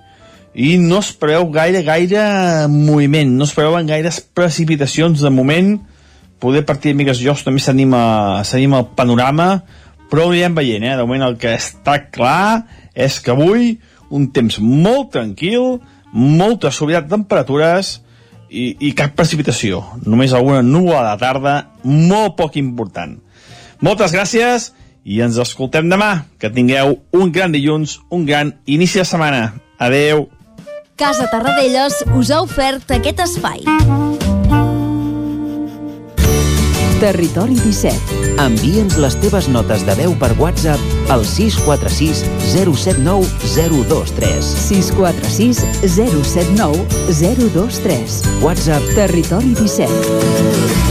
I 0.52 0.76
no 0.82 1.00
es 1.00 1.12
preveu 1.16 1.48
gaire, 1.54 1.84
gaire 1.88 2.24
moviment, 2.72 3.38
no 3.38 3.48
es 3.48 3.54
preveuen 3.56 3.88
gaires 3.88 4.20
precipitacions 4.22 5.24
de 5.24 5.32
moment, 5.32 5.78
poder 6.42 6.66
partir 6.66 6.92
de 6.92 7.00
migues 7.00 7.22
jocs 7.22 7.46
també 7.46 7.62
s'anima 7.62 8.82
el 8.82 8.90
panorama, 8.98 9.62
però 10.12 10.26
ho 10.26 10.34
anirem 10.34 10.58
veient, 10.58 10.84
eh? 10.84 10.98
De 11.00 11.06
moment 11.06 11.24
el 11.30 11.38
que 11.40 11.54
està 11.56 12.02
clar 12.12 12.66
és 12.92 13.22
que 13.24 13.32
avui 13.32 13.78
un 14.12 14.28
temps 14.36 14.58
molt 14.60 15.14
tranquil, 15.14 15.78
molta 16.12 16.72
suavitat 16.76 17.08
de 17.08 17.16
temperatures 17.16 17.94
i, 18.50 18.76
i 18.84 18.92
cap 18.98 19.16
precipitació. 19.16 19.80
Només 20.04 20.36
alguna 20.36 20.60
nua 20.66 21.06
a 21.14 21.16
tarda, 21.20 21.56
molt 21.88 22.36
poc 22.40 22.60
important. 22.60 23.16
Moltes 23.80 24.12
gràcies 24.12 24.72
i 25.04 25.22
ens 25.22 25.40
escoltem 25.42 25.90
demà. 25.90 26.26
Que 26.40 26.52
tingueu 26.54 27.00
un 27.18 27.32
gran 27.32 27.52
dilluns, 27.56 28.00
un 28.10 28.26
gran 28.26 28.56
inici 28.66 29.02
de 29.02 29.06
setmana. 29.06 29.54
Adeu. 29.82 30.28
Casa 30.96 31.28
Tarradellas 31.32 32.04
us 32.14 32.30
ha 32.30 32.42
ofert 32.46 32.92
aquest 32.94 33.24
espai. 33.24 33.66
Territori 37.02 37.56
17. 37.58 38.20
Envia'ns 38.44 39.00
les 39.02 39.16
teves 39.24 39.48
notes 39.50 39.82
de 39.88 39.96
veu 39.98 40.14
per 40.22 40.30
WhatsApp 40.38 41.10
al 41.10 41.26
646 41.26 42.22
079 42.54 43.26
023. 43.56 44.54
646 44.68 45.66
079 45.98 46.86
023. 47.10 48.22
WhatsApp 48.46 48.94
Territori 48.94 49.56
17. 49.58 50.91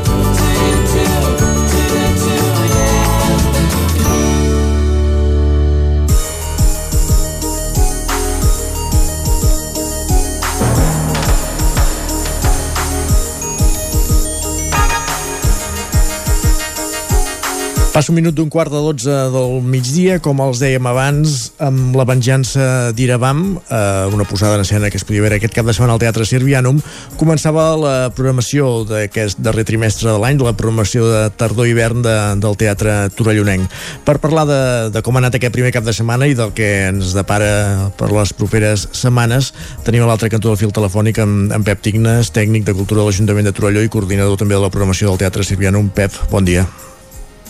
Passa 18.01 18.15
un 18.15 18.17
minut 18.17 18.33
d'un 18.33 18.49
quart 18.49 18.71
de 18.73 18.79
12 18.81 19.15
del 19.29 19.59
migdia, 19.61 20.15
com 20.25 20.39
els 20.41 20.57
dèiem 20.57 20.87
abans, 20.89 21.51
amb 21.61 21.93
la 21.93 22.01
venjança 22.09 22.89
d'Iravam, 22.97 23.43
eh, 23.61 24.07
una 24.09 24.25
posada 24.25 24.55
en 24.57 24.63
escena 24.63 24.89
que 24.89 24.97
es 24.97 25.05
podia 25.05 25.21
veure 25.21 25.37
aquest 25.37 25.53
cap 25.53 25.67
de 25.69 25.75
setmana 25.77 25.93
al 25.93 26.01
Teatre 26.01 26.25
Sirvianum, 26.25 26.79
començava 27.19 27.67
la 27.77 27.93
programació 28.09 28.71
d'aquest 28.89 29.37
darrer 29.45 29.67
trimestre 29.69 30.09
de 30.09 30.17
l'any, 30.17 30.41
la 30.41 30.55
programació 30.57 31.05
de 31.11 31.21
tardor-hivern 31.37 32.01
de, 32.01 32.17
del 32.41 32.57
Teatre 32.57 32.97
Torellonenc. 33.13 33.69
Per 34.09 34.17
parlar 34.17 34.47
de, 34.49 34.61
de 34.97 35.05
com 35.05 35.13
ha 35.13 35.21
anat 35.21 35.37
aquest 35.37 35.53
primer 35.53 35.69
cap 35.69 35.85
de 35.85 35.93
setmana 35.93 36.25
i 36.25 36.33
del 36.33 36.57
que 36.57 36.89
ens 36.89 37.13
depara 37.13 37.91
per 38.01 38.09
les 38.09 38.33
properes 38.33 38.87
setmanes, 38.97 39.53
tenim 39.85 40.01
a 40.01 40.09
l'altre 40.09 40.33
cantó 40.33 40.49
del 40.49 40.57
fil 40.57 40.73
telefònic 40.73 41.21
amb, 41.21 41.53
amb 41.53 41.69
Pep 41.69 41.85
Tignes, 41.85 42.33
tècnic 42.33 42.65
de 42.65 42.73
Cultura 42.73 43.03
de 43.03 43.11
l'Ajuntament 43.11 43.45
de 43.45 43.53
Torelló 43.53 43.85
i 43.85 43.93
coordinador 43.93 44.41
també 44.41 44.57
de 44.57 44.65
la 44.65 44.73
programació 44.73 45.13
del 45.13 45.21
Teatre 45.21 45.45
Sirvianum. 45.45 45.93
Pep, 45.93 46.17
bon 46.33 46.49
dia. 46.49 46.65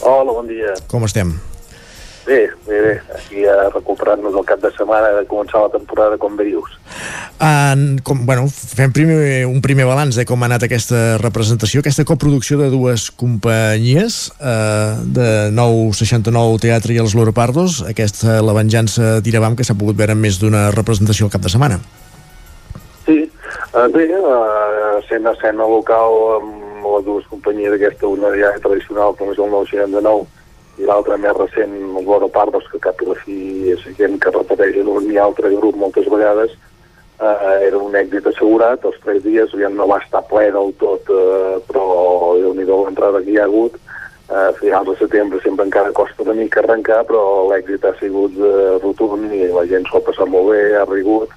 Hola, 0.01 0.33
bon 0.33 0.47
dia. 0.49 0.73
Com 0.89 1.05
estem? 1.05 1.33
Bé, 2.25 2.49
bé, 2.67 2.79
bé. 2.81 2.93
Aquí 3.17 3.41
ja 3.41 3.53
recuperant-nos 3.73 4.35
el 4.37 4.45
cap 4.45 4.61
de 4.61 4.69
setmana 4.75 5.09
de 5.15 5.23
començar 5.29 5.63
la 5.63 5.71
temporada, 5.73 6.17
com 6.21 6.35
bé 6.37 6.45
dius. 6.51 6.73
En, 7.41 7.97
com, 8.05 8.21
bueno, 8.25 8.45
fem 8.49 8.93
primer, 8.93 9.47
un 9.49 9.61
primer 9.65 9.87
balanç 9.89 10.19
de 10.19 10.25
com 10.29 10.41
ha 10.41 10.49
anat 10.49 10.67
aquesta 10.67 11.17
representació, 11.21 11.81
aquesta 11.81 12.05
coproducció 12.05 12.59
de 12.61 12.69
dues 12.73 13.07
companyies, 13.17 14.19
eh, 14.37 15.01
de 15.17 15.29
969 15.57 16.61
Teatre 16.61 16.97
i 16.97 17.01
els 17.01 17.17
Loropardos, 17.17 17.81
aquesta 17.89 18.39
La 18.45 18.57
venjança 18.57 19.17
d'Iravam, 19.25 19.57
que 19.57 19.65
s'ha 19.65 19.77
pogut 19.77 19.97
veure 19.97 20.13
en 20.17 20.21
més 20.21 20.37
d'una 20.41 20.69
representació 20.77 21.25
al 21.25 21.33
cap 21.33 21.45
de 21.45 21.53
setmana. 21.53 21.81
Sí, 23.05 23.23
uh, 23.73 23.87
bé, 23.89 24.05
uh, 24.17 25.01
sent 25.09 25.25
escena 25.33 25.65
local 25.65 26.19
amb 26.37 26.70
les 26.85 27.05
dues 27.05 27.27
companyies 27.31 27.73
d'aquesta, 27.73 28.07
una 28.07 28.31
ja 28.37 28.51
tradicional, 28.63 29.15
com 29.19 29.31
és 29.33 29.39
el 29.39 29.51
969, 29.53 30.27
i 30.79 30.87
l'altra 30.87 31.17
més 31.21 31.35
recent, 31.37 31.73
els 31.91 32.07
Loro 32.07 32.29
Pardos, 32.31 32.67
que 32.71 32.81
cap 32.81 33.01
i 33.01 33.07
la 33.09 33.17
fi 33.21 33.37
és 33.73 33.85
gent 33.99 34.17
que 34.21 34.33
repeteix 34.33 34.81
en 34.81 34.91
un 34.91 35.09
i 35.11 35.19
altre 35.21 35.51
grup 35.53 35.77
moltes 35.77 36.07
vegades, 36.11 36.55
uh, 37.21 37.57
era 37.67 37.77
un 37.77 37.95
èxit 37.97 38.27
assegurat, 38.31 38.85
els 38.87 38.99
tres 39.03 39.21
dies 39.25 39.53
ja 39.61 39.69
no 39.69 39.87
va 39.91 39.99
estar 40.03 40.23
ple 40.31 40.47
del 40.55 40.73
tot, 40.81 41.11
uh, 41.11 41.59
però 41.67 41.85
déu 42.39 42.55
nhi 42.57 42.67
l'entrada 42.69 43.21
que 43.21 43.35
hi 43.35 43.39
ha 43.41 43.47
hagut, 43.49 43.77
a 44.31 44.47
uh, 44.47 44.55
finals 44.61 44.87
de 44.87 44.95
setembre 45.01 45.41
sempre 45.43 45.67
encara 45.67 45.91
costa 45.91 46.23
una 46.23 46.37
mica 46.39 46.61
arrencar, 46.63 47.03
però 47.09 47.49
l'èxit 47.51 47.85
ha 47.85 47.93
sigut 47.99 48.37
uh, 48.39 48.79
rotund 48.79 49.33
i 49.35 49.49
la 49.51 49.67
gent 49.67 49.85
s'ho 49.89 49.99
ha 49.99 50.07
passat 50.07 50.31
molt 50.31 50.53
bé, 50.53 50.61
ha 50.79 50.85
rigut, 50.87 51.35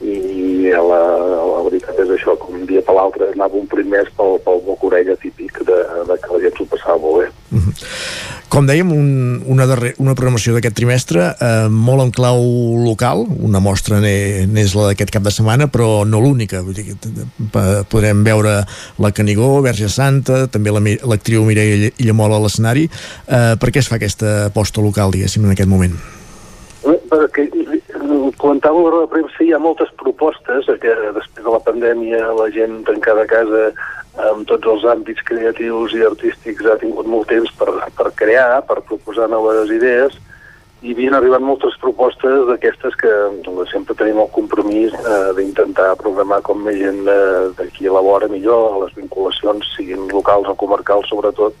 i 0.00 0.68
la, 0.70 1.00
la 1.48 1.62
veritat 1.64 1.98
és 2.02 2.10
això, 2.18 2.36
com 2.40 2.58
un 2.58 2.66
dia 2.68 2.82
per 2.84 2.96
l'altre 2.96 3.30
anava 3.32 3.56
un 3.56 3.68
primers 3.70 4.10
pel, 4.18 4.36
pel 4.44 4.60
boc 4.66 4.84
orella 4.90 5.16
típic 5.22 5.62
de, 5.64 5.78
de 6.08 6.18
que 6.20 6.32
la 6.32 6.42
gent 6.42 6.58
s'ho 6.58 6.68
passava 6.68 6.98
molt 7.00 7.22
bé. 7.22 7.28
Mm 7.50 7.62
-hmm. 7.62 7.74
Com 8.48 8.66
dèiem, 8.66 8.88
un, 8.94 9.42
una, 9.52 9.66
darrer, 9.66 9.90
una 9.98 10.14
programació 10.14 10.54
d'aquest 10.54 10.76
trimestre 10.78 11.24
eh, 11.34 11.66
molt 11.68 12.04
en 12.04 12.10
clau 12.14 12.40
local, 12.84 13.26
una 13.42 13.58
mostra 13.60 13.98
n'és 14.00 14.74
la 14.78 14.86
d'aquest 14.86 15.10
cap 15.10 15.22
de 15.26 15.32
setmana, 15.34 15.66
però 15.66 16.06
no 16.06 16.20
l'única. 16.22 16.62
Podrem 17.90 18.22
veure 18.24 18.64
la 19.02 19.12
Canigó, 19.12 19.60
Verge 19.66 19.88
Santa, 19.88 20.46
també 20.46 20.70
l'actriu 20.70 21.42
la, 21.42 21.46
Mireia 21.46 21.90
Illamola 21.98 22.38
a 22.38 22.44
l'escenari. 22.46 22.86
Eh, 23.26 23.56
per 23.58 23.72
què 23.72 23.82
es 23.82 23.88
fa 23.88 23.96
aquesta 23.96 24.46
aposta 24.46 24.80
local, 24.80 25.10
diguéssim, 25.10 25.44
en 25.44 25.50
aquest 25.50 25.68
moment? 25.68 25.98
Perquè 27.10 27.48
comentava 28.46 28.78
la 28.94 29.06
premsa, 29.10 29.42
hi 29.42 29.52
ha 29.52 29.58
moltes 29.58 29.88
propostes 29.98 30.68
que 30.82 30.92
després 31.16 31.42
de 31.42 31.50
la 31.50 31.62
pandèmia 31.66 32.20
la 32.38 32.46
gent 32.54 32.84
tancada 32.86 33.24
a 33.26 33.30
casa 33.30 33.62
amb 34.30 34.46
tots 34.46 34.70
els 34.70 34.84
àmbits 34.86 35.24
creatius 35.26 35.96
i 35.96 36.04
artístics 36.06 36.68
ha 36.70 36.78
tingut 36.78 37.10
molt 37.10 37.26
temps 37.32 37.50
per, 37.58 37.72
per 37.98 38.12
crear, 38.14 38.62
per 38.68 38.84
proposar 38.86 39.26
noves 39.32 39.72
idees 39.74 40.14
i 40.86 40.92
havien 40.94 41.16
arribat 41.16 41.42
moltes 41.42 41.74
propostes 41.82 42.44
d'aquestes 42.46 42.94
que 43.00 43.10
doncs, 43.42 43.72
sempre 43.72 43.96
tenim 43.98 44.20
el 44.22 44.30
compromís 44.36 44.94
eh, 44.94 45.32
d'intentar 45.38 45.96
programar 45.98 46.38
com 46.46 46.62
més 46.62 46.78
gent 46.78 47.02
eh, 47.10 47.48
d'aquí 47.58 47.88
a 47.88 47.96
la 47.96 48.04
vora 48.06 48.28
millor, 48.30 48.84
les 48.84 48.94
vinculacions 48.94 49.72
siguin 49.74 50.06
locals 50.12 50.46
o 50.52 50.54
comarcals 50.60 51.10
sobretot, 51.10 51.56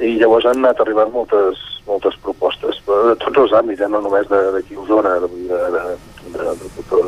i 0.00 0.14
llavors 0.16 0.48
han 0.48 0.62
anat 0.62 0.80
arribant 0.80 1.12
moltes, 1.12 1.60
moltes 1.90 2.16
propostes, 2.24 2.80
de 2.86 3.18
tots 3.26 3.44
els 3.44 3.58
àmbits, 3.60 3.82
eh, 3.82 3.90
no 3.92 4.00
només 4.06 4.30
d'aquí 4.30 4.78
a 4.78 4.82
Osona, 4.86 5.18
de, 5.26 5.32
de, 5.50 5.62
de, 5.76 5.84
de, 6.32 6.54
de, 6.60 6.70
de, 6.90 7.02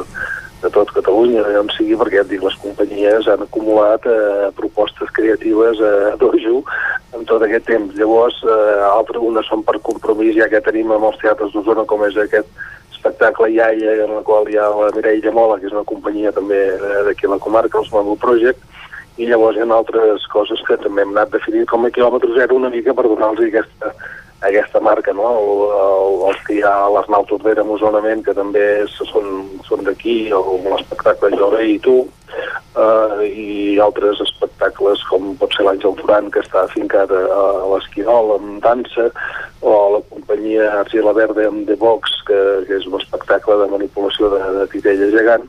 de 0.64 0.70
tot 0.72 0.92
Catalunya, 0.96 1.44
on 1.60 1.70
sigui, 1.76 1.96
perquè 2.00 2.20
ja 2.20 2.24
et 2.24 2.30
dic, 2.32 2.44
les 2.44 2.58
companyies 2.62 3.28
han 3.28 3.44
acumulat 3.44 4.06
eh, 4.08 4.50
propostes 4.56 5.10
creatives 5.16 5.80
eh, 5.80 6.12
a 6.12 6.16
dojo 6.22 6.62
en 7.14 7.26
tot 7.28 7.44
aquest 7.44 7.68
temps. 7.68 7.92
Llavors, 7.98 8.38
eh, 8.48 8.84
altres 8.88 9.20
unes 9.22 9.50
són 9.50 9.64
per 9.66 9.80
compromís, 9.84 10.36
ja 10.38 10.48
que 10.52 10.62
tenim 10.64 10.92
amb 10.94 11.10
els 11.10 11.20
teatres 11.22 11.52
d'Osona, 11.52 11.86
com 11.90 12.06
és 12.08 12.16
aquest 12.20 12.48
espectacle 12.94 13.50
Iaia, 13.52 13.98
en 14.06 14.16
el 14.16 14.24
qual 14.24 14.48
hi 14.48 14.56
ha 14.56 14.70
la 14.72 14.88
Mireia 14.96 15.32
Mola, 15.34 15.58
que 15.60 15.68
és 15.68 15.76
una 15.76 15.84
companyia 15.88 16.32
també 16.32 16.62
eh, 16.72 17.02
d'aquí 17.08 17.28
a 17.28 17.34
la 17.34 17.42
comarca, 17.42 17.82
els 17.82 17.92
Mambo 17.92 18.16
Project, 18.20 18.64
i 19.20 19.28
llavors 19.28 19.56
hi 19.56 19.62
ha 19.62 19.70
altres 19.70 20.24
coses 20.32 20.62
que 20.66 20.80
també 20.80 21.04
hem 21.04 21.12
anat 21.14 21.36
definint 21.36 21.68
com 21.70 21.84
a 21.84 21.92
quilòmetre 21.94 22.32
zero 22.34 22.56
una 22.56 22.72
mica 22.72 22.96
per 22.96 23.04
donar-los 23.06 23.44
aquesta 23.46 23.92
aquesta 24.48 24.80
marca, 24.80 25.12
no? 25.16 25.28
El, 25.40 25.62
el, 25.84 26.18
els 26.30 26.42
que 26.46 26.58
hi 26.58 26.62
ha 26.64 26.74
a 26.84 26.90
l'Arnau 26.92 27.24
Tordera 27.28 27.64
Mosonament, 27.66 28.24
que 28.26 28.34
també 28.36 28.64
són, 28.92 29.48
són 29.68 29.84
d'aquí, 29.86 30.16
l'espectacle 30.30 31.32
Jove 31.38 31.62
i 31.74 31.78
tu, 31.84 31.96
uh, 32.04 33.22
i 33.24 33.78
altres 33.82 34.20
espectacles 34.24 35.02
com 35.10 35.32
pot 35.40 35.54
ser 35.56 35.66
l'Àngel 35.66 35.96
Duran, 36.00 36.30
que 36.34 36.42
està 36.44 36.64
afincat 36.64 37.12
a, 37.14 37.22
a 37.38 37.68
l'Esquirol 37.72 38.34
amb 38.38 38.60
dansa, 38.64 39.10
o 39.64 39.74
la 39.96 40.02
companyia 40.10 40.70
Argila 40.82 41.14
Verde 41.16 41.48
amb 41.48 41.64
The 41.68 41.78
Box, 41.80 42.20
que, 42.28 42.40
que 42.68 42.78
és 42.80 42.88
un 42.90 42.98
espectacle 43.00 43.58
de 43.62 43.70
manipulació 43.72 44.32
de, 44.34 44.42
de 44.60 44.66
titella 44.74 45.10
gegant, 45.14 45.48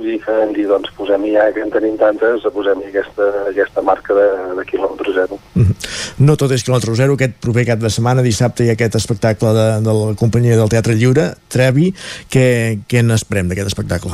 i 0.00 0.18
que 0.18 0.34
hem 0.42 0.52
dit, 0.56 0.66
doncs, 0.66 0.90
posem-hi 0.96 1.34
ja, 1.34 1.46
que 1.54 1.62
en 1.62 1.70
tenim 1.70 1.96
tantes, 2.00 2.46
posem-hi 2.54 2.88
aquesta, 2.88 3.28
aquesta 3.50 3.84
marca 3.84 4.16
de, 4.16 4.26
de 4.58 4.64
quilòmetre 4.70 5.14
zero. 5.14 5.38
Mm 5.54 5.62
-hmm. 5.62 5.90
No 6.26 6.36
tot 6.36 6.50
és 6.52 6.64
quilòmetre 6.64 6.94
zero, 6.94 7.14
aquest 7.14 7.34
proper 7.40 7.66
cap 7.66 7.78
de 7.78 7.90
setmana, 7.90 8.22
dissabte, 8.22 8.64
hi 8.64 8.70
ha 8.70 8.72
aquest 8.72 8.94
espectacle 8.94 9.52
de, 9.52 9.68
de 9.86 9.92
la 9.92 10.14
companyia 10.14 10.56
del 10.56 10.68
Teatre 10.68 10.94
Lliure, 10.94 11.34
Trevi, 11.48 11.94
què, 12.32 12.78
què 12.88 13.02
n'esperem 13.02 13.48
d'aquest 13.48 13.66
espectacle? 13.66 14.12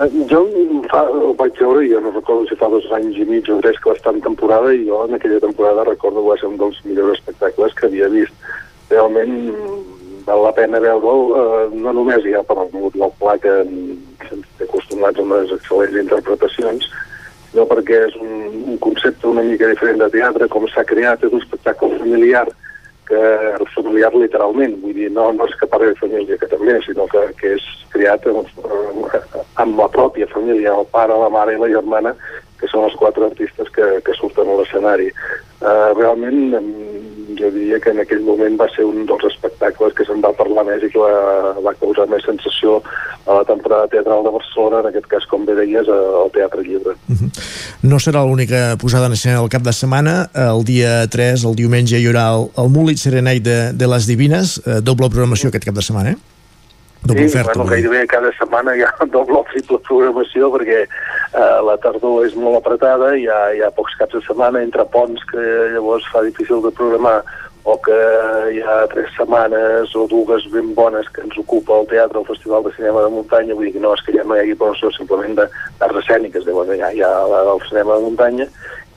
Eh, 0.00 0.08
jo 0.30 0.46
fa, 0.90 1.02
ho 1.04 1.34
vaig 1.36 1.52
veure, 1.60 1.84
jo 1.88 2.00
no 2.00 2.10
recordo 2.10 2.46
si 2.48 2.56
fa 2.56 2.68
dos 2.72 2.86
anys 2.96 3.18
i 3.20 3.24
mig 3.28 3.48
o 3.52 3.60
tres 3.60 3.76
que 3.78 3.90
va 3.90 3.96
estar 3.96 4.14
en 4.14 4.20
temporada, 4.20 4.72
i 4.72 4.86
jo 4.86 5.04
en 5.04 5.14
aquella 5.14 5.40
temporada 5.40 5.84
recordo 5.84 6.22
que 6.22 6.30
va 6.30 6.38
ser 6.40 6.48
un 6.48 6.56
dels 6.56 6.78
millors 6.84 7.18
espectacles 7.18 7.74
que 7.74 7.86
havia 7.86 8.08
vist. 8.08 8.32
Realment 8.90 9.34
val 10.30 10.46
la 10.46 10.54
pena 10.54 10.80
veure'l, 10.82 11.22
eh, 11.42 11.76
no 11.82 11.92
només 11.96 12.24
ja 12.26 12.42
per 12.46 12.58
el, 12.62 12.72
pla 13.18 13.36
que, 13.42 13.54
ens 14.30 14.48
té 14.58 14.66
acostumats 14.68 15.18
amb 15.18 15.34
les 15.34 15.54
excel·lents 15.58 15.98
interpretacions, 16.04 16.88
sinó 17.50 17.66
perquè 17.66 18.04
és 18.06 18.16
un, 18.22 18.34
un 18.72 18.80
concepte 18.82 19.26
una 19.26 19.44
mica 19.46 19.70
diferent 19.70 19.98
de 20.02 20.10
teatre, 20.14 20.48
com 20.52 20.66
s'ha 20.70 20.86
creat, 20.86 21.24
és 21.26 21.34
un 21.34 21.42
espectacle 21.42 21.98
familiar, 21.98 22.46
que 23.10 23.22
familiar 23.74 24.12
literalment, 24.14 24.76
vull 24.84 24.94
dir, 24.94 25.08
no, 25.10 25.32
no 25.34 25.48
és 25.50 25.56
que 25.58 25.66
parli 25.70 25.90
de 25.90 25.98
família, 25.98 26.38
que 26.38 26.50
també, 26.52 26.76
sinó 26.84 27.08
que, 27.10 27.24
que 27.40 27.56
és 27.56 27.66
creat 27.90 28.28
amb, 28.30 28.52
amb 29.58 29.82
la 29.82 29.88
pròpia 29.90 30.30
família, 30.30 30.76
el 30.76 30.86
pare, 30.94 31.16
la 31.18 31.32
mare 31.34 31.56
i 31.56 31.60
la 31.60 31.72
germana, 31.72 32.14
que 32.60 32.68
són 32.70 32.86
els 32.88 32.96
quatre 33.00 33.24
artistes 33.26 33.70
que, 33.74 33.86
que 34.04 34.16
surten 34.18 34.48
a 34.48 34.58
l'escenari. 34.60 35.08
Uh, 35.60 35.90
realment, 35.96 36.54
jo 37.36 37.50
diria 37.52 37.80
que 37.80 37.92
en 37.92 38.00
aquell 38.00 38.22
moment 38.24 38.56
va 38.60 38.68
ser 38.74 38.86
un 38.88 39.04
dels 39.08 39.26
espectacles 39.28 39.94
que 39.96 40.06
se'n 40.08 40.22
va 40.24 40.32
parlar 40.36 40.64
més 40.68 40.84
i 40.84 40.90
que 40.92 41.00
va, 41.00 41.52
va 41.64 41.74
causar 41.80 42.06
més 42.08 42.24
sensació 42.24 42.78
a 43.26 43.40
la 43.40 43.44
temporada 43.48 43.88
teatral 43.92 44.24
de 44.24 44.32
Barcelona, 44.34 44.80
en 44.80 44.90
aquest 44.90 45.08
cas, 45.12 45.28
com 45.30 45.44
bé 45.48 45.54
deies, 45.58 45.88
al 45.88 46.32
Teatre 46.34 46.64
Llibre. 46.64 46.96
Uh 47.08 47.16
-huh. 47.16 47.30
No 47.82 47.96
serà 47.96 48.24
l'única 48.24 48.76
posada 48.80 49.06
en 49.06 49.12
escena 49.12 49.40
del 49.40 49.48
cap 49.48 49.62
de 49.62 49.72
setmana. 49.72 50.30
El 50.34 50.64
dia 50.64 51.06
3, 51.06 51.44
el 51.44 51.54
diumenge, 51.56 51.98
hi 51.98 52.06
haurà 52.06 52.26
el, 52.34 52.50
el 52.56 52.68
Múlit 52.68 52.98
Serenay 52.98 53.40
de, 53.40 53.72
de 53.72 53.86
les 53.86 54.06
Divines, 54.06 54.60
eh, 54.66 54.80
doble 54.82 55.08
programació 55.08 55.48
aquest 55.48 55.64
cap 55.64 55.74
de 55.74 55.82
setmana, 55.82 56.10
eh? 56.10 56.16
Doble 57.02 57.28
sí, 57.28 57.38
oferta, 57.38 57.54
bueno, 57.54 57.70
gairebé 57.70 58.06
cada 58.06 58.30
setmana 58.36 58.74
hi 58.76 58.82
ha 58.84 58.90
doble 59.16 59.40
o 59.40 59.44
triple 59.48 59.78
programació 59.88 60.50
perquè 60.52 60.80
eh, 60.84 61.58
la 61.66 61.76
tardor 61.80 62.26
és 62.26 62.36
molt 62.36 62.60
apretada, 62.60 63.14
hi 63.16 63.24
ha, 63.24 63.40
hi 63.56 63.62
ha 63.64 63.70
pocs 63.76 63.96
caps 64.00 64.18
de 64.18 64.24
setmana 64.26 64.60
entre 64.66 64.84
ponts 64.92 65.24
que 65.30 65.46
llavors 65.74 66.04
fa 66.12 66.22
difícil 66.26 66.60
de 66.66 66.74
programar 66.76 67.22
o 67.64 67.76
que 67.84 67.96
hi 68.54 68.60
ha 68.64 68.86
tres 68.88 69.10
setmanes 69.16 69.94
o 69.94 70.06
dues 70.08 70.46
ben 70.50 70.74
bones 70.74 71.08
que 71.12 71.20
ens 71.20 71.36
ocupa 71.38 71.80
el 71.80 71.86
teatre, 71.86 72.20
el 72.20 72.26
Festival 72.26 72.64
de 72.64 72.72
Cinema 72.76 73.02
de 73.04 73.10
Muntanya, 73.12 73.54
vull 73.54 73.68
dir 73.68 73.74
que 73.74 73.82
no 73.84 73.92
és 73.94 74.04
que 74.06 74.14
ja 74.16 74.24
no 74.24 74.36
hi 74.36 74.44
hagi 74.44 74.56
programació 74.56 74.92
simplement 74.96 75.36
d'arts 75.36 76.00
escèniques, 76.02 76.46
llavors 76.46 76.72
ja 76.80 76.92
hi 76.92 77.02
ha 77.04 77.12
el 77.40 77.60
cinema 77.68 77.98
de 77.98 78.06
muntanya, 78.08 78.46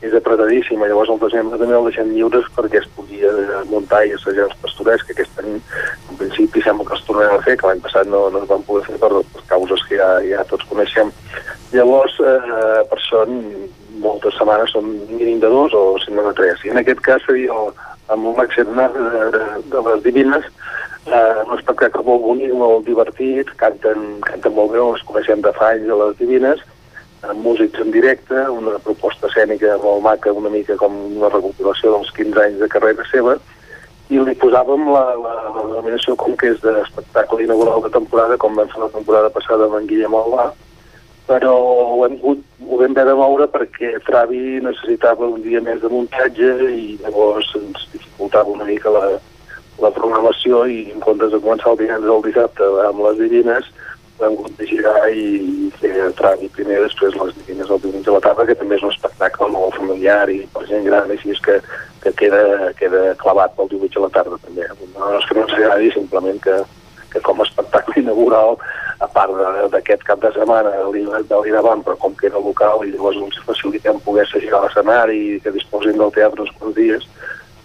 és 0.03 0.15
apretadíssima, 0.15 0.87
llavors 0.87 1.11
el 1.11 1.19
desembre 1.19 1.59
també 1.59 1.75
el 1.77 1.85
deixem 1.87 2.09
lliures 2.11 2.47
perquè 2.55 2.81
es 2.81 2.89
podia 2.95 3.31
muntar 3.69 4.01
i 4.07 4.15
assajar 4.15 4.49
els 4.49 4.57
pastorets, 4.63 5.03
que 5.07 5.15
aquest 5.15 5.43
any 5.43 5.53
en 5.55 6.19
principi 6.19 6.63
sembla 6.63 6.87
que 6.87 6.97
els 6.97 7.05
tornem 7.07 7.35
a 7.35 7.43
fer, 7.45 7.55
que 7.59 7.69
l'any 7.69 7.83
passat 7.83 8.09
no, 8.11 8.25
no 8.31 8.43
es 8.43 8.49
van 8.49 8.65
poder 8.67 8.83
fer 8.89 8.99
per, 8.99 9.11
per 9.35 9.45
causes 9.51 9.87
que 9.87 9.99
ja, 9.99 10.09
ja 10.27 10.43
tots 10.49 10.67
coneixem. 10.71 11.11
Llavors, 11.75 12.19
eh, 12.19 12.83
per 12.89 12.99
això 12.99 13.23
moltes 14.03 14.35
setmanes 14.35 14.75
són 14.75 14.91
mínim 15.13 15.39
de 15.39 15.49
dos 15.51 15.73
o 15.77 15.85
si 16.03 16.11
no 16.11 16.27
de 16.27 16.35
tres. 16.35 16.59
I 16.65 16.73
en 16.73 16.81
aquest 16.81 16.99
cas 17.05 17.23
seria 17.23 17.55
el, 17.55 17.71
amb 18.11 18.27
un 18.33 18.39
accent 18.43 18.73
de, 18.75 18.87
de, 19.35 19.43
de 19.71 19.81
les 19.87 20.03
divines, 20.03 20.45
eh, 21.07 21.43
un 21.45 21.55
espectacle 21.57 22.03
molt 22.03 22.23
bonic, 22.25 22.53
molt 22.57 22.85
divertit, 22.87 23.49
canten, 23.61 24.19
canten 24.27 24.55
molt 24.55 24.73
bé, 24.73 24.81
els 24.83 25.03
coneixem 25.07 25.43
de 25.45 25.53
fa 25.55 25.71
anys 25.73 25.91
a 25.91 25.99
les 26.03 26.17
divines, 26.19 26.63
amb 27.23 27.39
músics 27.39 27.79
en 27.79 27.91
directe, 27.91 28.35
una 28.51 28.75
proposta 28.83 29.29
escènica 29.29 29.77
molt 29.83 30.03
maca, 30.03 30.33
una 30.35 30.51
mica 30.51 30.75
com 30.79 30.95
una 31.15 31.31
recopilació 31.31 31.95
dels 31.95 32.11
15 32.17 32.43
anys 32.47 32.59
de 32.59 32.71
carrera 32.71 33.05
seva, 33.11 33.37
i 34.11 34.19
li 34.19 34.35
posàvem 34.35 34.83
la, 34.91 35.05
la, 35.15 35.33
la 35.55 35.63
denominació 35.69 36.17
com 36.19 36.35
que 36.37 36.51
és 36.51 36.59
d'espectacle 36.61 37.45
inaugural 37.45 37.81
de 37.85 37.93
temporada, 37.93 38.37
com 38.37 38.59
vam 38.59 38.69
fer 38.73 38.83
la 38.83 38.91
temporada 38.91 39.31
passada 39.33 39.69
amb 39.69 39.79
en 39.79 39.87
Guillem 39.89 40.17
Albà, 40.19 40.51
però 41.27 41.53
ho 41.55 42.01
hem, 42.05 42.17
ho 42.23 42.35
vam 42.79 42.95
haver 42.95 43.05
de 43.09 43.15
moure 43.19 43.47
perquè 43.51 43.93
Travi 44.07 44.59
necessitava 44.63 45.29
un 45.29 45.43
dia 45.45 45.61
més 45.63 45.79
de 45.81 45.91
muntatge 45.91 46.49
i 46.71 46.97
llavors 47.03 47.53
ens 47.59 47.87
dificultava 47.93 48.51
una 48.51 48.67
mica 48.67 48.91
la, 48.91 49.05
la 49.83 49.93
programació 49.95 50.65
i 50.67 50.89
en 50.91 50.99
comptes 51.05 51.31
de 51.31 51.39
començar 51.39 51.71
el 51.71 51.79
divendres 51.79 52.11
al 52.11 52.27
dissabte 52.27 52.69
amb 52.89 53.05
les 53.07 53.21
divines 53.23 53.71
hem 54.19 54.25
hagut 54.25 54.57
de 54.57 54.67
girar 54.67 55.09
i 55.11 55.71
fer 55.79 56.11
Travi 56.17 56.49
primer, 56.55 56.79
després 56.83 57.15
les 57.17 57.33
divines 57.39 57.69
el 57.69 57.81
diumenge 57.81 58.11
a 58.11 58.15
la 58.17 58.21
tarda, 58.25 58.45
que 58.45 58.55
també 58.59 58.77
és 58.77 58.85
un 58.85 58.93
espectacle 58.93 59.49
molt 59.51 59.75
familiar 59.79 60.27
i 60.31 60.43
per 60.53 60.65
gent 60.69 60.85
gran, 60.85 61.11
així 61.11 61.33
és 61.33 61.41
que, 61.43 61.57
que 62.03 62.13
queda, 62.21 62.71
queda 62.79 63.15
clavat 63.23 63.55
pel 63.57 63.71
diumenge 63.73 63.99
a 63.99 64.05
la 64.05 64.13
tarda 64.13 64.39
també. 64.45 64.69
No 64.93 65.11
és 65.17 65.27
que 65.27 65.37
no 65.37 65.45
ens 65.47 65.57
agradi, 65.57 65.91
simplement 65.95 66.39
que, 66.45 66.59
que 67.13 67.23
com 67.25 67.41
a 67.41 67.47
espectacle 67.47 68.03
inaugural 68.03 68.59
a 69.03 69.07
part 69.11 69.33
d'aquest 69.73 70.05
cap 70.07 70.21
de 70.23 70.31
setmana 70.35 70.71
de 70.71 71.39
l'Iravan, 71.43 71.83
però 71.83 71.97
com 71.99 72.15
que 72.15 72.29
era 72.29 72.39
local 72.39 72.85
i 72.85 72.93
llavors 72.93 73.19
ens 73.19 73.39
facilitem 73.47 73.99
poder 74.05 74.23
assagir 74.23 74.53
a 74.53 74.63
l'escenari 74.63 75.19
i 75.33 75.39
que 75.43 75.51
disposin 75.55 75.99
del 75.99 76.13
teatre 76.15 76.47
uns 76.47 76.75
dies, 76.77 77.07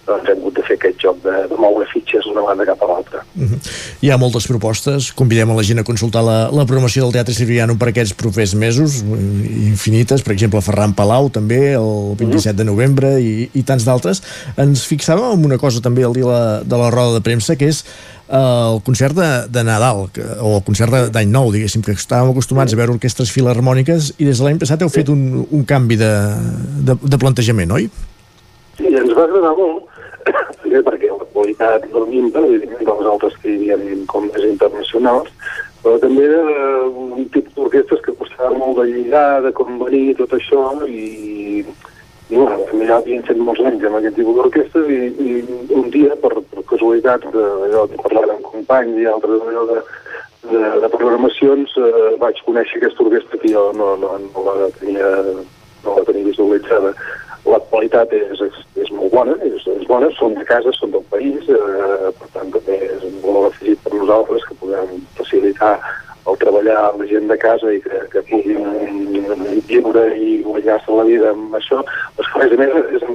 doncs 0.09 0.31
hem 0.33 0.41
hagut 0.41 0.57
de 0.57 0.65
fer 0.67 0.77
aquest 0.79 0.99
joc 1.05 1.21
de, 1.25 1.35
de 1.51 1.59
moure 1.61 1.87
fitxes 1.93 2.27
d'una 2.27 2.45
banda 2.47 2.67
cap 2.69 2.83
a 2.83 2.89
l'altra. 2.91 3.23
Uh 3.37 3.45
-huh. 3.45 3.59
Hi 4.01 4.11
ha 4.11 4.17
moltes 4.17 4.47
propostes, 4.47 5.13
convidem 5.13 5.51
a 5.51 5.55
la 5.55 5.63
gent 5.63 5.79
a 5.79 5.85
consultar 5.85 6.23
la, 6.25 6.39
la 6.51 6.65
programació 6.65 7.05
del 7.05 7.13
Teatre 7.13 7.35
Siriano 7.35 7.77
per 7.77 7.89
aquests 7.89 8.15
propers 8.15 8.55
mesos, 8.55 9.03
eh, 9.03 9.69
infinites, 9.75 10.23
per 10.23 10.33
exemple 10.33 10.61
Ferran 10.61 10.95
Palau 10.95 11.31
també, 11.31 11.75
el 11.75 12.17
27 12.17 12.49
uh 12.49 12.53
-huh. 12.53 12.57
de 12.57 12.65
novembre 12.65 13.21
i, 13.21 13.51
i 13.53 13.63
tants 13.63 13.85
d'altres. 13.85 14.23
Ens 14.57 14.87
fixàvem 14.91 15.33
en 15.33 15.45
una 15.45 15.59
cosa 15.59 15.81
també 15.81 16.03
el 16.03 16.13
dia 16.13 16.25
de 16.25 16.31
la, 16.31 16.63
de 16.63 16.77
la 16.77 16.91
roda 16.91 17.15
de 17.15 17.21
premsa, 17.21 17.57
que 17.57 17.69
és 17.69 17.85
eh, 18.29 18.37
el 18.73 18.83
concert 18.83 19.15
de, 19.15 19.49
de 19.49 19.65
Nadal, 19.65 20.09
que, 20.13 20.23
o 20.41 20.57
el 20.57 20.63
concert 20.63 21.11
d'any 21.13 21.31
nou, 21.31 21.53
diguéssim, 21.53 21.83
que 21.83 21.93
estàvem 21.93 22.31
acostumats 22.31 22.73
a 22.73 22.77
veure 22.77 22.93
orquestres 22.93 23.31
filarmòniques 23.31 24.15
i 24.19 24.25
des 24.25 24.39
de 24.39 24.45
l'any 24.45 24.59
passat 24.59 24.83
heu 24.83 24.89
fet 24.89 25.09
un, 25.09 25.47
un 25.51 25.65
canvi 25.65 25.97
de, 25.97 26.13
de, 26.85 26.97
de 27.03 27.19
plantejament, 27.19 27.71
oi? 27.73 27.91
Sí, 28.79 28.87
ens 28.87 29.15
va 29.17 29.25
agradar 29.25 29.55
molt, 29.59 29.88
qualitat 31.39 31.87
del 31.95 32.07
MIMPA, 32.11 32.43
evidentment 32.51 32.91
dels 32.91 33.11
altres 33.15 33.39
que 33.43 33.55
hi 33.55 33.73
havia 33.75 33.99
com 34.11 34.27
més 34.27 34.47
internacionals, 34.51 35.31
però 35.83 35.99
també 36.03 36.25
era 36.27 36.41
un 36.89 37.29
tipus 37.35 37.55
d'orquestres 37.55 38.03
que 38.05 38.17
costava 38.19 38.57
molt 38.59 38.81
de 38.81 38.89
lligar, 38.91 39.43
de 39.45 39.53
convenir, 39.55 40.17
tot 40.19 40.35
això, 40.35 40.65
i, 40.91 41.63
i 41.63 42.35
bueno, 42.35 42.59
també 42.71 42.89
ja 42.91 42.99
havien 42.99 43.23
fet 43.29 43.39
molts 43.39 43.63
anys 43.71 43.87
amb 43.87 44.01
aquest 44.01 44.19
tipus 44.19 44.41
d'orquestres 44.41 44.91
i, 44.91 44.99
i 45.29 45.37
un 45.79 45.87
dia, 45.95 46.19
per, 46.25 46.35
per 46.51 46.67
casualitat, 46.73 47.29
de, 47.37 47.47
allò 47.69 47.87
de 47.93 48.03
parlar 48.03 48.27
amb 48.35 48.51
companys 48.51 48.99
i 48.99 49.07
altres 49.13 49.47
allò 49.53 49.65
de, 49.71 49.79
de, 50.51 50.65
de 50.83 50.93
programacions, 50.97 51.79
eh, 51.79 52.11
vaig 52.25 52.43
conèixer 52.49 52.83
aquesta 52.83 53.07
orquestra 53.07 53.39
que 53.39 53.55
jo 53.55 53.71
no, 53.79 53.95
no, 54.03 54.19
no 54.27 54.45
la 54.51 54.69
tenia 54.81 55.15
no 55.85 55.95
la 55.95 56.05
tenia 56.05 56.27
visualitzada 56.27 56.91
la 57.47 57.61
qualitat 57.71 58.13
és, 58.17 58.41
és, 58.49 58.59
és 58.83 58.91
molt 58.95 59.13
bona, 59.15 59.37
és, 59.47 59.67
és 59.77 59.87
bona, 59.87 60.11
són 60.19 60.35
de 60.39 60.45
casa, 60.49 60.73
són 60.77 60.93
del 60.95 61.05
país, 61.13 61.49
eh, 61.49 62.11
per 62.19 62.29
tant 62.35 62.53
també 62.55 62.81
és 62.89 63.07
un 63.07 63.17
valor 63.23 63.49
afegit 63.51 63.81
per 63.85 63.95
nosaltres 63.95 64.45
que 64.49 64.59
podem 64.63 65.01
facilitar 65.21 65.77
el 66.29 66.37
treballar 66.43 66.81
la 66.99 67.07
gent 67.09 67.29
de 67.31 67.39
casa 67.41 67.73
i 67.73 67.81
que, 67.85 68.03
que 68.13 68.25
puguin 68.29 68.67
viure 69.69 70.05
i 70.17 70.43
guanyar-se 70.45 70.93
la 70.93 71.07
vida 71.09 71.33
amb 71.33 71.57
això, 71.57 71.81
però 72.17 72.29
que 72.33 72.39
a 72.39 72.43
més 72.43 72.53
a 72.53 72.61
més 72.61 72.99
és, 72.99 73.07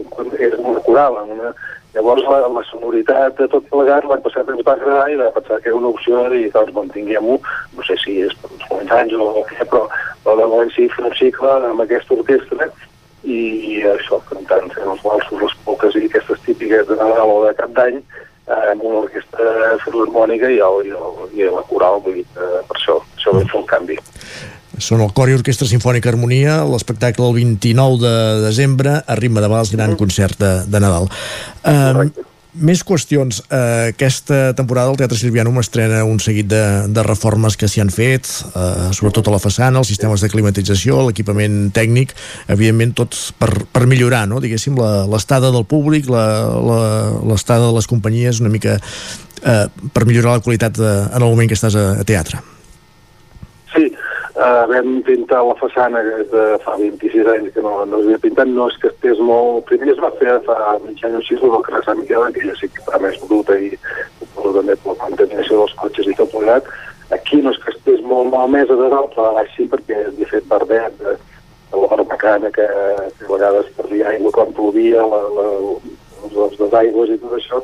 és 0.47 0.55
una 0.61 0.81
coral, 0.87 1.19
una, 1.35 1.51
llavors 1.93 2.23
la, 2.25 2.39
la 2.55 2.63
sonoritat 2.69 3.37
de 3.37 3.47
tot 3.51 3.67
plegat 3.73 4.07
l'any 4.09 4.23
passat 4.25 4.49
ens 4.49 4.65
va 4.65 4.77
agradar 4.77 5.11
i 5.11 5.19
va 5.19 5.29
pensar 5.35 5.59
que 5.61 5.69
era 5.69 5.77
una 5.77 5.91
opció 5.93 6.23
de 6.23 6.31
dir, 6.33 6.47
doncs 6.55 6.73
mantinguem-ho, 6.77 7.37
no 7.77 7.85
sé 7.89 7.99
si 8.01 8.17
és 8.25 8.33
per 8.41 8.49
uns 8.55 8.65
quants 8.71 8.95
anys 8.97 9.13
o 9.19 9.45
què, 9.51 9.61
però, 9.61 9.85
però 10.23 10.39
de 10.39 10.49
moment 10.55 10.73
sí, 10.73 10.89
fer 10.95 11.05
un 11.09 11.15
cicle 11.19 11.53
amb 11.69 11.85
aquesta 11.85 12.17
orquestra 12.17 12.71
i, 13.23 13.83
això, 13.93 14.19
cantant 14.29 14.69
fent 14.73 14.89
els 14.91 15.03
valsos, 15.05 15.41
les 15.41 15.55
polques 15.65 15.95
i 15.99 16.07
aquestes 16.09 16.41
típiques 16.47 16.87
de 16.89 16.97
Nadal 16.99 17.31
o 17.31 17.39
de 17.45 17.53
Cap 17.59 17.71
d'Any 17.77 17.99
eh, 17.99 18.71
amb 18.73 18.83
una 18.83 19.03
orquestra 19.05 19.77
filharmònica 19.85 20.51
i, 20.51 20.59
el, 20.63 20.89
i, 20.89 20.97
el, 20.97 21.23
i 21.37 21.47
la 21.47 21.63
coral, 21.69 22.01
vull 22.03 22.19
dir, 22.19 22.27
eh, 22.35 22.59
per 22.67 22.79
això, 22.79 22.99
això 23.17 23.35
vam 23.37 23.47
fer 23.47 23.61
el 23.61 23.69
canvi. 23.71 23.97
Són 24.81 25.03
el 25.05 25.13
Cor 25.15 25.29
i 25.29 25.37
Orquestra 25.37 25.67
Sinfònica 25.69 26.09
Harmonia, 26.11 26.57
l'espectacle 26.67 27.27
el 27.29 27.35
29 27.37 28.01
de 28.03 28.15
desembre, 28.43 28.97
a 29.05 29.17
ritme 29.19 29.43
de 29.43 29.49
vals, 29.51 29.71
gran 29.71 29.95
concert 29.99 30.39
de, 30.41 30.53
de 30.67 30.81
Nadal. 30.81 31.07
Um, 31.63 32.09
més 32.53 32.83
qüestions. 32.85 33.41
Uh, 33.47 33.89
aquesta 33.93 34.53
temporada 34.57 34.91
el 34.91 34.99
Teatre 34.99 35.17
Silviano 35.17 35.53
estrena 35.61 36.03
un 36.05 36.19
seguit 36.21 36.47
de, 36.51 36.61
de 36.93 37.03
reformes 37.05 37.57
que 37.57 37.69
s'hi 37.69 37.81
han 37.81 37.91
fet, 37.93 38.29
uh, 38.53 38.91
sobretot 38.93 39.27
a 39.27 39.35
la 39.35 39.41
façana, 39.41 39.81
els 39.81 39.89
sistemes 39.89 40.21
de 40.21 40.29
climatització, 40.29 41.01
l'equipament 41.07 41.71
tècnic, 41.73 42.13
evidentment 42.53 42.95
tots 43.03 43.31
per, 43.39 43.51
per 43.73 43.85
millorar, 43.89 44.25
no? 44.29 44.41
diguéssim, 44.43 44.77
l'estada 45.09 45.51
del 45.53 45.65
públic, 45.65 46.09
l'estada 46.09 47.67
de 47.69 47.75
les 47.75 47.89
companyies, 47.89 48.41
una 48.43 48.53
mica 48.53 48.77
uh, 48.77 49.67
per 49.93 50.07
millorar 50.09 50.37
la 50.37 50.45
qualitat 50.45 50.77
de, 50.77 50.95
en 51.09 51.21
el 51.21 51.29
moment 51.29 51.49
que 51.49 51.57
estàs 51.57 51.77
a, 51.79 51.93
a 52.01 52.07
teatre. 52.07 52.52
Uh, 54.33 54.65
vam 54.65 55.03
pintar 55.05 55.43
la 55.45 55.53
façana 55.59 55.99
de 56.01 56.43
fa 56.63 56.73
26 56.79 57.27
anys 57.35 57.51
que 57.53 57.61
no, 57.61 57.73
no 57.85 57.99
s'havia 57.99 58.21
pintat, 58.23 58.49
no 58.49 58.65
és 58.71 58.79
que 58.81 58.89
estés 58.89 59.19
molt... 59.21 59.67
Primer 59.69 59.91
es 59.93 60.01
va 60.01 60.09
fer 60.17 60.39
fa 60.47 60.55
mig 60.81 61.03
any 61.05 61.19
o 61.19 61.21
així 61.21 61.37
el 61.37 61.83
Sant 61.85 61.99
Miquel, 61.99 62.25
que 62.33 62.47
ja 62.47 62.55
sí 62.57 62.69
que 62.73 62.81
està 62.81 62.97
més 63.03 63.19
bruta 63.27 63.59
i 63.61 63.69
també 64.55 64.75
per 64.81 64.95
la 64.95 65.01
contaminació 65.03 65.59
dels 65.61 65.75
cotxes 65.81 66.09
i 66.09 66.17
tot 66.17 66.31
plegat. 66.33 66.69
Aquí 67.13 67.41
no 67.43 67.53
és 67.53 67.59
que 67.61 67.73
estés 67.75 68.01
molt 68.09 68.31
malmesa 68.33 68.77
de 68.79 68.89
dalt, 68.89 69.13
però 69.13 69.33
baix 69.37 69.53
sí, 69.57 69.67
perquè 69.69 69.99
havia 70.07 70.29
fet 70.31 70.49
verdet 70.49 70.97
de, 71.01 71.13
de 71.69 71.81
la 71.83 71.89
barbacana 71.93 72.51
que, 72.57 72.67
que 73.19 73.27
a 73.27 73.31
vegades 73.35 73.69
perdia 73.77 74.09
aigua 74.13 74.33
quan 74.33 74.53
plovia, 74.57 75.05
la, 75.13 75.21
la, 75.37 75.47
els 76.31 76.57
desaigües 76.57 77.13
i 77.13 77.19
tot 77.21 77.37
això, 77.37 77.61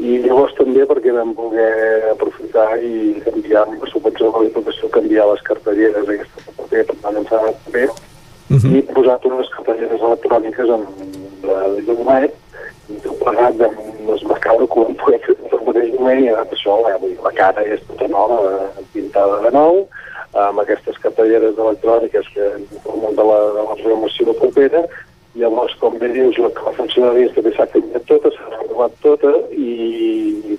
i 0.00 0.18
llavors 0.24 0.54
també 0.56 0.86
perquè 0.88 1.12
vam 1.12 1.34
voler 1.36 2.10
aprofitar 2.14 2.68
i 2.80 3.20
canviar 3.26 3.66
amb 3.66 3.84
la 3.84 3.90
subvenció 3.92 4.30
de 4.30 4.32
la 4.38 4.46
Diputació, 4.48 4.88
canviar 4.96 5.28
les 5.30 5.42
cartelleres 5.48 6.08
aquestes 6.08 6.46
de 6.46 6.56
paper, 6.56 6.84
per 6.90 6.96
tant 7.02 7.20
ens 7.20 7.32
ha 7.32 7.40
anat 7.40 7.70
bé, 7.74 7.84
uh 7.86 8.56
-huh. 8.56 8.76
i 8.76 8.82
posat 8.94 9.26
unes 9.30 9.52
cartelleres 9.56 10.00
electròniques 10.00 10.70
amb 10.76 10.88
la 11.44 11.68
de 11.76 11.82
llum 11.86 12.08
i 12.90 13.00
tot 13.04 13.18
plegat 13.22 13.54
macabres 14.26 14.68
que 14.70 14.78
ho 14.80 14.86
hem 14.86 14.96
poder 15.02 15.20
fer 15.24 15.36
el 15.52 15.66
mateix 15.66 15.90
moment 15.94 16.24
i 16.24 16.28
ha 16.28 16.34
anat 16.36 16.52
això, 16.54 16.76
eh, 16.88 16.96
vull 17.00 17.12
dir, 17.12 17.20
la 17.24 17.32
cara 17.40 17.62
és 17.62 17.80
tota 17.88 18.08
nova, 18.08 18.38
eh, 18.50 18.84
pintada 18.94 19.36
de 19.44 19.50
nou, 19.50 19.86
amb 20.32 20.62
aquestes 20.62 20.98
cartelleres 20.98 21.58
electròniques 21.58 22.26
que 22.34 22.50
formen 22.84 23.16
de 23.18 23.24
la, 23.30 23.38
de 23.56 23.62
la 23.68 23.76
programació 23.82 24.34
propera, 24.42 24.82
Llavors, 25.38 25.76
com 25.78 25.94
bé 25.98 26.08
dius, 26.10 26.38
la, 26.42 26.48
la 26.50 26.72
funcionaria 26.74 27.30
també 27.36 27.52
s'ha 27.54 27.68
canviat 27.70 28.06
tota, 28.08 28.32
s'ha 28.34 28.48
renovat 28.56 28.96
tota 29.04 29.30
i, 29.54 30.56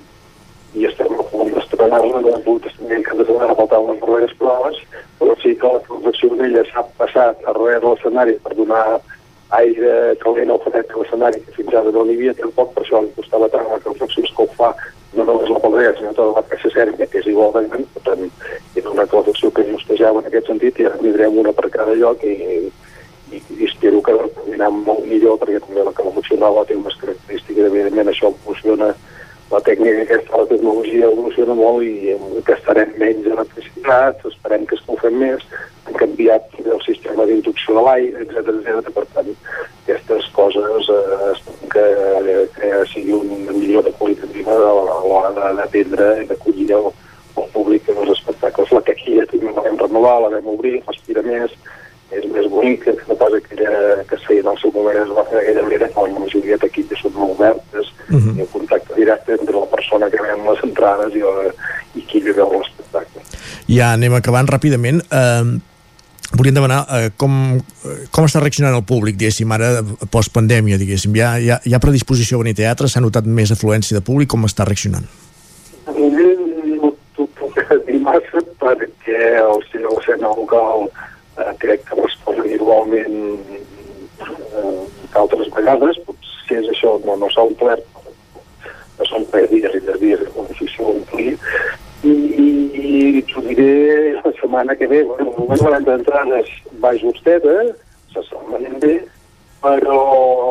i 0.80 0.86
estem 0.88 1.12
a 1.20 1.26
punt 1.32 1.52
d'estrenar-la, 1.52 2.22
no 2.24 2.32
hem 2.32 2.46
pogut 2.46 2.70
estrenar 2.70 3.02
que 3.08 3.18
de 3.20 3.26
setmana 3.28 3.58
faltaven 3.60 3.92
les 3.92 4.04
darreres 4.06 4.38
proves, 4.40 4.78
però 5.20 5.36
sí 5.42 5.52
que 5.60 5.74
la 5.74 5.84
confecció 5.90 6.32
d'ella 6.40 6.64
s'ha 6.70 6.86
passat 7.02 7.44
a 7.44 7.52
darrere 7.52 7.82
de 7.84 7.90
l'escenari 7.90 8.38
per 8.46 8.56
donar 8.56 8.86
aire 9.60 10.16
calent 10.24 10.54
al 10.56 10.64
fredet 10.64 10.88
de 10.88 11.02
l'escenari, 11.02 11.44
que 11.44 11.58
fins 11.58 11.76
ara 11.76 11.92
no 11.92 12.06
n'hi 12.08 12.16
havia 12.16 12.38
tampoc, 12.40 12.72
per 12.76 12.86
això 12.86 13.04
li 13.04 13.12
costava 13.20 13.52
tant 13.52 13.68
la 13.68 13.84
confecció 13.84 14.24
que 14.24 14.46
ho 14.46 14.50
fa 14.56 14.72
no 15.18 15.26
només 15.28 15.50
la 15.52 15.60
pedrera, 15.60 15.98
sinó 15.98 16.14
tota 16.16 16.40
la 16.40 16.46
caixa 16.48 16.72
sèrbia, 16.72 17.08
que 17.12 17.20
és 17.20 17.28
igual 17.28 17.52
de 17.58 17.66
gran, 17.68 17.84
per 17.96 18.04
tant, 18.06 18.30
és 18.80 18.88
una 18.88 19.06
confecció 19.12 19.52
que 19.52 19.68
justejava 19.68 20.24
en 20.24 20.32
aquest 20.32 20.48
sentit 20.48 20.80
i 20.80 20.88
ara 20.88 21.02
tindrem 21.04 21.42
una 21.44 21.52
per 21.58 21.68
cada 21.74 21.98
lloc 22.00 22.24
i, 22.24 22.72
i 23.32 23.66
espero 23.66 24.02
que 24.06 24.18
anar 24.54 24.72
molt 24.76 25.06
millor 25.08 25.40
perquè 25.42 25.62
també 25.64 25.86
la 25.86 25.96
calefacció 25.96 26.38
nova 26.42 26.66
té 26.68 26.76
unes 26.76 26.98
característiques, 27.02 27.70
evidentment 27.72 28.12
això 28.12 28.34
funciona 28.46 28.92
la 29.52 29.60
tècnica 29.68 30.06
aquesta, 30.06 30.38
la 30.40 30.48
tecnologia 30.48 31.10
evoluciona 31.10 31.56
molt 31.60 31.84
i 31.84 32.16
gastarem 32.48 32.94
menys 33.02 33.28
electricitat, 33.28 34.22
esperem 34.30 34.64
que 34.68 34.78
escalfem 34.78 35.18
més, 35.20 35.44
han 35.88 35.98
canviat 36.00 36.56
el 36.62 36.80
sistema 36.86 37.26
d'inducció 37.28 37.76
de 37.76 37.84
l'aire, 37.88 38.24
etc 38.24 38.54
etc. 38.54 38.94
Per 38.96 39.04
tant, 39.16 39.34
aquestes 39.82 40.30
coses 40.38 40.92
eh, 40.96 41.34
que, 41.74 41.86
que 42.56 42.72
sigui 42.94 43.18
una 43.18 43.58
millora 43.58 43.92
qualitativa 44.00 44.56
a 44.56 44.74
l'hora 45.04 45.52
d'atendre 45.60 46.08
i 46.22 46.30
d'acollir 46.32 46.70
el, 46.78 46.88
el 47.36 47.52
públic 47.52 47.92
en 47.92 48.00
els 48.06 48.16
espectacles. 48.16 48.72
La 48.72 48.86
caquilla 48.88 49.28
també 49.34 49.52
la 49.52 49.68
vam 49.68 49.84
renovar, 49.84 50.18
la 50.24 50.34
vam 50.38 50.52
obrir, 50.56 50.78
respira 50.88 51.28
més, 51.28 51.60
és 52.12 52.28
més 52.32 52.48
bonic 52.52 52.84
que 52.84 52.94
no 53.08 53.16
pas 53.20 53.34
aquella 53.38 54.04
que 54.08 54.18
es 54.18 54.28
feia 54.28 54.44
en 54.44 54.52
el 54.52 54.60
seu 54.60 54.74
moment 54.76 55.00
es 55.00 55.12
va 55.16 55.24
fer 55.30 55.38
d'aquella 55.40 55.66
manera 55.68 55.90
quan 55.96 56.14
la 56.14 56.24
majoria 56.26 56.60
taquilles 56.60 57.04
són 57.04 57.16
molt 57.16 57.38
obertes 57.38 57.92
uh 58.10 58.18
-huh. 58.18 58.36
i 58.38 58.42
el 58.42 58.50
contacte 58.52 58.96
directe 58.96 59.38
entre 59.40 59.56
la 59.56 59.70
persona 59.76 60.10
que 60.10 60.22
ven 60.22 60.46
les 60.50 60.64
entrades 60.64 61.16
i, 61.16 61.20
la, 61.20 61.54
i 61.96 62.02
qui 62.02 62.20
li 62.20 62.32
veu 62.32 62.52
l'espectacle. 62.52 63.22
Ja 63.68 63.94
anem 63.94 64.14
acabant 64.14 64.48
ràpidament. 64.48 65.00
Eh, 65.12 65.60
volíem 66.38 66.56
demanar 66.56 66.86
eh, 66.90 67.10
com, 67.18 67.62
com 68.12 68.26
està 68.26 68.40
reaccionant 68.40 68.76
el 68.76 68.84
públic, 68.84 69.16
diguéssim, 69.16 69.52
ara 69.52 69.84
post-pandèmia, 70.10 70.78
diguéssim. 70.78 71.16
Hi 71.16 71.22
ha, 71.22 71.40
hi, 71.40 71.50
ha, 71.50 71.60
hi 71.64 71.74
ha 71.74 71.80
predisposició 71.80 72.38
a 72.38 72.44
venir 72.44 72.54
a 72.56 72.62
teatre? 72.64 72.88
S'ha 72.88 73.04
notat 73.04 73.26
més 73.26 73.52
afluència 73.52 73.96
de 73.98 74.04
públic? 74.04 74.30
Com 74.30 74.46
està 74.46 74.66
reaccionant? 74.66 75.08
No 75.88 76.94
t'ho 77.16 77.28
puc 77.40 77.56
dir 77.88 78.00
massa 78.00 78.40
perquè 78.60 79.20
el 79.40 79.64
cinema 79.72 80.00
escena 80.02 80.28
local 80.28 80.90
eh, 81.42 81.54
crec 81.64 81.86
que 81.90 82.00
respon 82.00 82.42
igualment 82.48 83.18
eh, 83.52 84.82
altres 85.20 85.52
vegades, 85.56 86.00
potser 86.08 86.62
és 86.62 86.72
això, 86.74 86.98
no, 87.06 87.18
no 87.20 87.30
s'ha 87.34 87.46
omplert, 87.50 87.86
no 89.00 89.08
són 89.10 89.26
tres 89.34 89.50
dies 89.52 89.78
i 89.78 89.84
tres 89.86 90.02
dies 90.02 90.22
de 90.24 90.30
construcció 90.36 90.92
omplir, 90.96 91.38
i, 92.02 92.12
i, 92.12 92.50
i 93.20 93.24
t'ho 93.30 93.44
diré 93.46 93.72
la 94.18 94.34
setmana 94.40 94.76
que 94.76 94.90
ve, 94.90 95.04
bueno, 95.10 95.34
el 95.38 95.50
moment 95.50 95.90
d'entrades 95.90 96.54
va 96.84 96.94
justeta, 96.98 97.58
se 98.14 98.24
se'n 98.28 98.80
bé, 98.82 98.96
però 99.62 100.00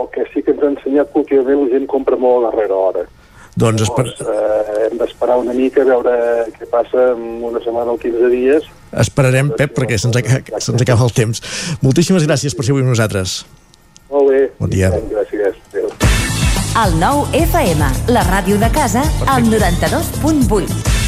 el 0.03 0.11
que 0.15 0.27
sí 0.33 0.43
que 0.43 0.55
ens 0.55 0.63
ha 0.63 0.71
ensenyat 0.71 1.11
que 1.13 1.19
últimament 1.25 1.65
la 1.65 1.73
gent 1.75 1.89
compra 1.91 2.17
molt 2.17 2.47
a 2.47 2.51
darrera 2.51 2.77
hora. 2.77 3.07
Doncs 3.59 3.83
esper... 3.83 4.07
eh, 4.07 4.87
hem 4.87 5.01
d'esperar 5.01 5.41
una 5.43 5.55
mica 5.57 5.83
a 5.83 5.89
veure 5.89 6.15
què 6.57 6.69
passa 6.71 7.11
en 7.17 7.43
una 7.51 7.63
setmana 7.65 7.97
o 7.97 7.99
15 7.99 8.31
dies. 8.33 8.69
Esperarem, 8.93 9.53
Pep, 9.57 9.75
perquè 9.77 9.99
se'ns 9.99 10.17
acaba, 10.19 10.61
se 10.61 10.75
acaba 10.75 11.07
el 11.07 11.13
temps. 11.15 11.43
Moltíssimes 11.83 12.27
gràcies 12.27 12.57
per 12.57 12.67
ser 12.67 12.75
avui 12.75 12.83
amb 12.83 12.91
nosaltres. 12.91 13.45
Molt 14.11 14.31
bé. 14.31 14.41
Bon 14.59 14.71
dia. 14.71 14.91
Gràcies. 14.91 15.61
Adéu. 15.71 15.91
El 16.81 16.97
9 17.01 17.39
FM, 17.45 17.87
la 18.15 18.23
ràdio 18.27 18.59
de 18.59 18.71
casa, 18.71 19.03
al 19.27 19.47
92.8. 19.51 20.99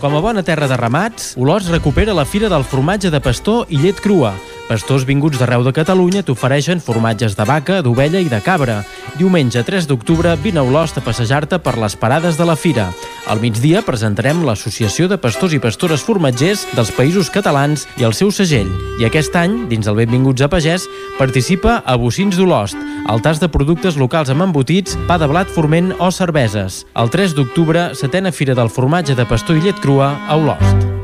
Com 0.00 0.16
a 0.16 0.20
bona 0.20 0.42
terra 0.44 0.68
de 0.68 0.76
ramats, 0.76 1.32
Olors 1.40 1.68
recupera 1.72 2.12
la 2.16 2.26
Fira 2.28 2.50
del 2.52 2.64
Formatge 2.64 3.08
de 3.12 3.20
Pastor 3.24 3.64
i 3.72 3.80
Llet 3.80 4.00
Crua. 4.04 4.34
Pastors 4.64 5.04
vinguts 5.04 5.36
d'arreu 5.36 5.60
de 5.60 5.74
Catalunya 5.76 6.22
t'ofereixen 6.24 6.80
formatges 6.80 7.34
de 7.36 7.44
vaca, 7.44 7.82
d'ovella 7.84 8.20
i 8.24 8.30
de 8.32 8.40
cabra. 8.40 8.78
Diumenge 9.18 9.60
3 9.60 9.84
d'octubre 9.90 10.32
vine 10.40 10.62
a 10.62 10.64
Olost 10.64 10.96
a 10.96 11.02
passejar-te 11.04 11.58
per 11.60 11.76
les 11.76 11.96
parades 12.00 12.38
de 12.40 12.46
la 12.48 12.56
fira. 12.56 12.86
Al 13.28 13.42
migdia 13.44 13.84
presentarem 13.84 14.40
l'Associació 14.44 15.08
de 15.08 15.18
Pastors 15.20 15.52
i 15.52 15.60
Pastores 15.60 16.02
Formatgers 16.06 16.64
dels 16.72 16.94
Països 16.96 17.28
Catalans 17.34 17.84
i 18.00 18.08
el 18.08 18.16
seu 18.16 18.32
segell. 18.32 18.72
I 19.00 19.04
aquest 19.04 19.36
any, 19.36 19.66
dins 19.68 19.86
el 19.86 20.00
Benvinguts 20.00 20.46
a 20.46 20.48
Pagès, 20.48 20.88
participa 21.20 21.82
a 21.84 21.98
Bocins 22.00 22.40
d'Olost, 22.40 22.80
el 23.12 23.20
tas 23.20 23.40
de 23.42 23.52
productes 23.52 24.00
locals 24.00 24.32
amb 24.32 24.48
embotits, 24.48 24.96
pa 25.04 25.20
de 25.20 25.28
blat 25.28 25.52
forment 25.52 25.92
o 26.00 26.08
cerveses. 26.08 26.86
El 26.96 27.12
3 27.12 27.36
d'octubre, 27.36 27.90
setena 27.92 28.32
Fira 28.32 28.56
del 28.56 28.72
Formatge 28.72 29.12
de 29.12 29.28
Pastor 29.28 29.60
i 29.60 29.68
Llet 29.68 29.84
Crua 29.84 30.14
a 30.24 30.40
Olost. 30.40 31.03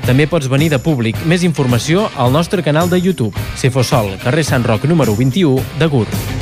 També 0.05 0.27
pots 0.27 0.49
venir 0.51 0.69
de 0.73 0.79
públic. 0.81 1.17
Més 1.29 1.45
informació 1.47 2.07
al 2.17 2.33
nostre 2.33 2.63
canal 2.65 2.89
de 2.89 2.99
YouTube. 3.01 3.37
Cefosol, 3.55 4.15
carrer 4.23 4.45
Sant 4.47 4.65
Roc 4.65 4.87
número 4.89 5.15
21 5.15 5.61
de 5.79 5.91
Gurb. 5.91 6.41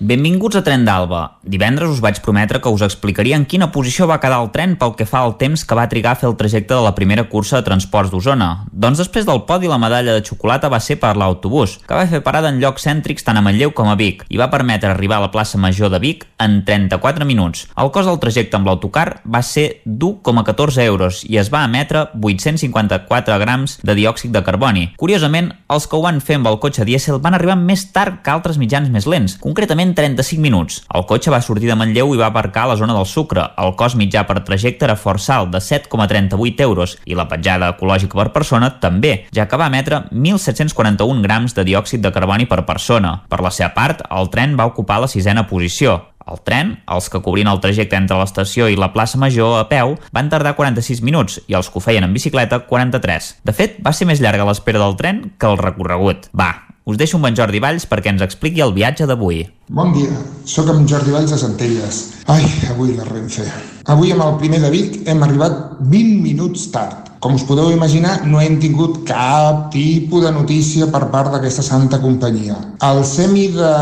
Benvinguts 0.00 0.54
a 0.54 0.60
Tren 0.62 0.84
d'Alba. 0.86 1.40
Divendres 1.42 1.90
us 1.90 1.98
vaig 1.98 2.20
prometre 2.22 2.60
que 2.62 2.70
us 2.70 2.84
explicaria 2.86 3.34
en 3.34 3.42
quina 3.50 3.72
posició 3.74 4.06
va 4.06 4.20
quedar 4.22 4.36
el 4.44 4.52
tren 4.54 4.76
pel 4.78 4.92
que 4.94 5.08
fa 5.10 5.24
al 5.26 5.32
temps 5.40 5.64
que 5.66 5.74
va 5.74 5.88
trigar 5.90 6.12
a 6.12 6.18
fer 6.20 6.28
el 6.28 6.36
trajecte 6.38 6.70
de 6.70 6.84
la 6.84 6.92
primera 6.94 7.24
cursa 7.26 7.58
de 7.58 7.66
transports 7.66 8.12
d'Osona. 8.12 8.68
Doncs 8.70 9.02
després 9.02 9.26
del 9.26 9.42
podi 9.48 9.66
la 9.66 9.80
medalla 9.82 10.14
de 10.14 10.22
xocolata 10.22 10.70
va 10.70 10.78
ser 10.78 11.00
per 11.02 11.16
l'autobús, 11.18 11.80
que 11.82 11.98
va 11.98 12.06
fer 12.06 12.20
parada 12.22 12.52
en 12.54 12.60
llocs 12.62 12.86
cèntrics 12.86 13.26
tant 13.26 13.40
a 13.40 13.42
Manlleu 13.42 13.72
com 13.74 13.90
a 13.90 13.96
Vic 13.98 14.22
i 14.30 14.38
va 14.38 14.46
permetre 14.52 14.92
arribar 14.92 15.18
a 15.18 15.24
la 15.24 15.32
plaça 15.34 15.58
Major 15.58 15.90
de 15.90 15.98
Vic 15.98 16.28
en 16.38 16.60
34 16.62 17.26
minuts. 17.26 17.66
El 17.74 17.90
cost 17.90 18.06
del 18.06 18.22
trajecte 18.22 18.54
amb 18.54 18.70
l'autocar 18.70 19.24
va 19.26 19.42
ser 19.42 19.82
d'1,14 19.82 20.86
euros 20.86 21.24
i 21.26 21.40
es 21.42 21.50
va 21.50 21.64
emetre 21.66 22.04
854 22.14 23.40
grams 23.42 23.80
de 23.82 23.98
diòxid 23.98 24.30
de 24.30 24.46
carboni. 24.46 24.86
Curiosament, 24.94 25.50
els 25.66 25.90
que 25.90 25.98
ho 25.98 26.06
van 26.06 26.22
fer 26.22 26.38
amb 26.38 26.54
el 26.54 26.62
cotxe 26.62 26.86
dièsel 26.86 27.18
van 27.18 27.34
arribar 27.34 27.58
més 27.58 27.88
tard 27.90 28.22
que 28.22 28.30
altres 28.30 28.62
mitjans 28.62 28.94
més 28.94 29.10
lents, 29.10 29.34
concretament 29.42 29.87
35 29.94 30.42
minuts. 30.42 30.82
El 30.94 31.06
cotxe 31.08 31.32
va 31.32 31.40
sortir 31.44 31.70
de 31.70 31.76
Manlleu 31.78 32.14
i 32.14 32.20
va 32.20 32.28
aparcar 32.32 32.66
a 32.66 32.72
la 32.72 32.76
zona 32.80 32.96
del 32.96 33.06
Sucre. 33.06 33.44
El 33.60 33.74
cost 33.78 33.98
mitjà 34.00 34.24
per 34.28 34.40
trajecte 34.44 34.88
era 34.88 34.98
força 34.98 35.38
alt, 35.38 35.52
de 35.54 35.62
7,38 35.64 36.66
euros, 36.66 36.96
i 37.06 37.16
la 37.18 37.28
petjada 37.30 37.72
ecològica 37.74 38.18
per 38.18 38.28
persona 38.34 38.74
també, 38.82 39.14
ja 39.34 39.48
que 39.48 39.60
va 39.60 39.70
emetre 39.72 40.04
1.741 40.12 41.24
grams 41.24 41.56
de 41.56 41.64
diòxid 41.68 42.04
de 42.04 42.12
carboni 42.12 42.48
per 42.50 42.64
persona. 42.68 43.18
Per 43.28 43.40
la 43.44 43.54
seva 43.54 43.72
part, 43.76 44.04
el 44.10 44.30
tren 44.32 44.56
va 44.58 44.68
ocupar 44.68 45.00
la 45.02 45.10
sisena 45.10 45.46
posició. 45.48 45.98
El 46.28 46.42
tren, 46.44 46.74
els 46.92 47.08
que 47.08 47.22
cobrien 47.24 47.48
el 47.48 47.60
trajecte 47.64 47.96
entre 47.96 48.18
l'estació 48.20 48.68
i 48.68 48.76
la 48.76 48.90
plaça 48.92 49.20
Major 49.20 49.56
a 49.62 49.64
peu, 49.70 49.96
van 50.12 50.28
tardar 50.28 50.54
46 50.58 51.00
minuts 51.00 51.40
i 51.48 51.56
els 51.56 51.70
que 51.72 51.80
ho 51.80 51.84
feien 51.84 52.04
en 52.04 52.12
bicicleta 52.12 52.60
43. 52.68 53.30
De 53.48 53.56
fet, 53.56 53.78
va 53.84 53.94
ser 53.96 54.08
més 54.10 54.20
llarga 54.20 54.46
l'espera 54.48 54.82
del 54.82 54.98
tren 55.00 55.22
que 55.40 55.48
el 55.48 55.60
recorregut. 55.60 56.28
Va, 56.36 56.67
us 56.88 56.96
deixo 56.96 57.18
amb 57.18 57.28
en 57.28 57.36
Jordi 57.36 57.60
Valls 57.60 57.84
perquè 57.84 58.08
ens 58.14 58.22
expliqui 58.24 58.62
el 58.64 58.72
viatge 58.72 59.04
d'avui. 59.08 59.42
Bon 59.76 59.90
dia, 59.92 60.14
sóc 60.48 60.70
en 60.72 60.86
Jordi 60.88 61.12
Valls 61.12 61.34
de 61.34 61.38
Centelles. 61.40 61.98
Ai, 62.32 62.46
avui 62.72 62.94
la 62.96 63.04
Renfe. 63.04 63.44
Avui 63.92 64.14
amb 64.14 64.24
el 64.24 64.38
primer 64.40 64.62
de 64.62 64.70
Vic 64.72 64.96
hem 65.04 65.20
arribat 65.26 65.82
20 65.82 66.22
minuts 66.24 66.70
tard. 66.72 67.10
Com 67.20 67.34
us 67.36 67.44
podeu 67.44 67.68
imaginar, 67.74 68.22
no 68.30 68.40
hem 68.40 68.56
tingut 68.62 69.02
cap 69.04 69.66
tipus 69.74 70.24
de 70.24 70.32
notícia 70.32 70.88
per 70.88 71.10
part 71.12 71.34
d'aquesta 71.34 71.66
santa 71.66 72.00
companyia. 72.00 72.56
El 72.88 73.02
semi 73.04 73.50
de... 73.52 73.72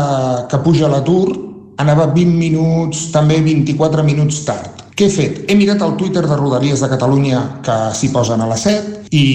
que 0.51 0.59
puja 0.65 0.89
a 0.89 0.91
l'atur 0.97 1.37
anava 1.79 2.09
20 2.11 2.35
minuts, 2.35 3.07
també 3.13 3.39
24 3.45 4.03
minuts 4.03 4.41
tard. 4.43 4.86
Què 4.97 5.05
he 5.05 5.13
fet? 5.13 5.35
He 5.45 5.53
mirat 5.53 5.83
el 5.85 5.91
Twitter 5.93 6.23
de 6.25 6.35
Rodalies 6.39 6.81
de 6.81 6.87
Catalunya, 6.89 7.39
que 7.61 7.73
s'hi 7.93 8.07
posen 8.09 8.41
a 8.41 8.47
les 8.49 8.63
7, 8.65 9.03
i 9.13 9.25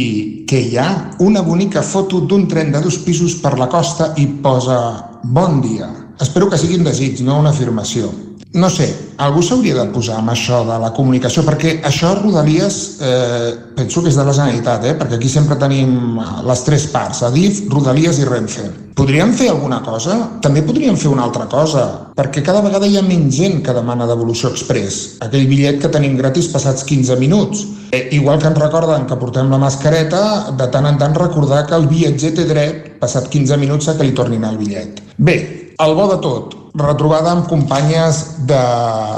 què 0.50 0.58
hi 0.58 0.78
ha? 0.82 0.86
Una 1.22 1.44
bonica 1.46 1.84
foto 1.86 2.18
d'un 2.26 2.48
tren 2.50 2.72
de 2.74 2.80
dos 2.82 2.96
pisos 3.04 3.36
per 3.38 3.52
la 3.60 3.68
costa 3.70 4.08
i 4.18 4.26
posa 4.42 4.80
bon 5.22 5.60
dia. 5.62 5.86
Espero 6.18 6.48
que 6.50 6.58
sigui 6.58 6.80
un 6.80 6.88
desig, 6.88 7.22
no 7.22 7.38
una 7.38 7.54
afirmació. 7.54 8.10
No 8.54 8.68
sé, 8.68 8.86
algú 9.16 9.40
s'hauria 9.40 9.78
de 9.78 9.86
posar 9.94 10.18
amb 10.20 10.32
això 10.34 10.60
de 10.68 10.76
la 10.82 10.90
comunicació, 10.92 11.44
perquè 11.46 11.78
això 11.88 12.12
Rodalies 12.18 12.78
eh, 13.00 13.48
penso 13.76 14.02
que 14.02 14.12
és 14.12 14.18
de 14.18 14.26
la 14.26 14.34
Generalitat, 14.36 14.84
eh, 14.84 14.94
perquè 14.98 15.16
aquí 15.16 15.30
sempre 15.32 15.56
tenim 15.56 16.20
les 16.44 16.64
tres 16.66 16.84
parts, 16.92 17.22
Adif, 17.24 17.62
Rodalies 17.72 18.20
i 18.20 18.28
Renfe. 18.28 18.68
Podríem 18.92 19.32
fer 19.32 19.48
alguna 19.48 19.80
cosa? 19.80 20.18
També 20.44 20.60
podríem 20.68 20.98
fer 21.00 21.08
una 21.08 21.24
altra 21.24 21.46
cosa, 21.48 21.86
perquè 22.12 22.44
cada 22.44 22.60
vegada 22.60 22.86
hi 22.86 22.98
ha 23.00 23.06
menys 23.06 23.40
gent 23.40 23.62
que 23.64 23.72
demana 23.72 24.08
devolució 24.10 24.52
express. 24.52 25.16
Aquell 25.24 25.48
bitllet 25.48 25.80
que 25.80 25.92
tenim 25.94 26.18
gratis 26.20 26.50
passats 26.52 26.84
15 26.84 27.16
minuts. 27.22 27.64
Eh, 27.92 28.08
igual 28.16 28.38
que 28.40 28.48
ens 28.52 28.60
recorden 28.60 29.08
que 29.08 29.16
portem 29.20 29.48
la 29.52 29.60
mascareta, 29.60 30.52
de 30.56 30.68
tant 30.72 30.88
en 30.88 31.00
tant 31.00 31.16
recordar 31.16 31.64
que 31.68 31.76
el 31.76 31.88
viatger 31.88 32.34
té 32.36 32.48
dret, 32.48 32.98
passat 33.00 33.32
15 33.32 33.56
minuts, 33.60 33.88
a 33.88 33.96
que 33.96 34.04
li 34.04 34.16
tornin 34.16 34.44
el 34.44 34.60
bitllet. 34.60 35.00
Bé, 35.16 35.38
el 35.80 35.96
bo 35.96 36.08
de 36.12 36.20
tot, 36.20 36.61
retrobada 36.74 37.32
amb 37.32 37.48
companyes 37.48 38.46
de 38.46 38.62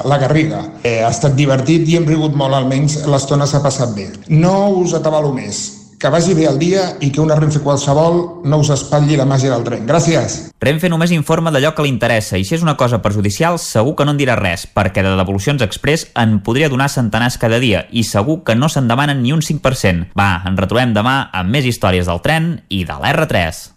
la 0.05 0.19
Garriga. 0.19 0.65
Eh, 0.83 1.03
ha 1.05 1.11
estat 1.11 1.37
divertit 1.39 1.89
i 1.89 1.99
hem 1.99 2.09
rigut 2.09 2.35
molt, 2.37 2.55
almenys 2.55 3.05
l'estona 3.07 3.47
s'ha 3.47 3.63
passat 3.63 3.95
bé. 3.95 4.11
No 4.29 4.75
us 4.81 4.95
atabalo 4.95 5.33
més. 5.35 5.81
Que 6.05 6.11
vagi 6.13 6.35
bé 6.37 6.45
el 6.45 6.59
dia 6.59 6.83
i 7.01 7.09
que 7.09 7.23
una 7.23 7.37
Renfe 7.39 7.63
qualsevol 7.65 8.43
no 8.45 8.59
us 8.61 8.69
espatlli 8.75 9.17
la 9.17 9.25
màgia 9.25 9.55
del 9.55 9.63
tren. 9.65 9.87
Gràcies. 9.89 10.35
Renfe 10.61 10.91
només 10.93 11.15
informa 11.17 11.53
d'allò 11.55 11.71
que 11.73 11.87
li 11.87 11.89
interessa 11.89 12.37
i 12.37 12.45
si 12.45 12.59
és 12.59 12.65
una 12.67 12.75
cosa 12.77 13.01
perjudicial 13.01 13.57
segur 13.63 13.95
que 13.97 14.05
no 14.05 14.13
en 14.13 14.21
dirà 14.21 14.37
res, 14.37 14.67
perquè 14.67 15.01
de 15.07 15.15
devolucions 15.17 15.65
express 15.65 16.11
en 16.21 16.41
podria 16.45 16.69
donar 16.69 16.91
centenars 16.93 17.39
cada 17.41 17.63
dia 17.63 17.87
i 17.91 18.05
segur 18.05 18.43
que 18.45 18.59
no 18.59 18.69
se'n 18.69 18.91
demanen 18.91 19.23
ni 19.23 19.33
un 19.33 19.41
5%. 19.41 20.11
Va, 20.19 20.43
ens 20.45 20.61
retrobem 20.61 20.93
demà 20.93 21.31
amb 21.33 21.55
més 21.55 21.65
històries 21.65 22.11
del 22.11 22.21
tren 22.21 22.59
i 22.69 22.85
de 22.85 22.99
l'R3. 23.01 23.71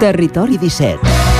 Territori 0.00 0.58
17 0.58 1.39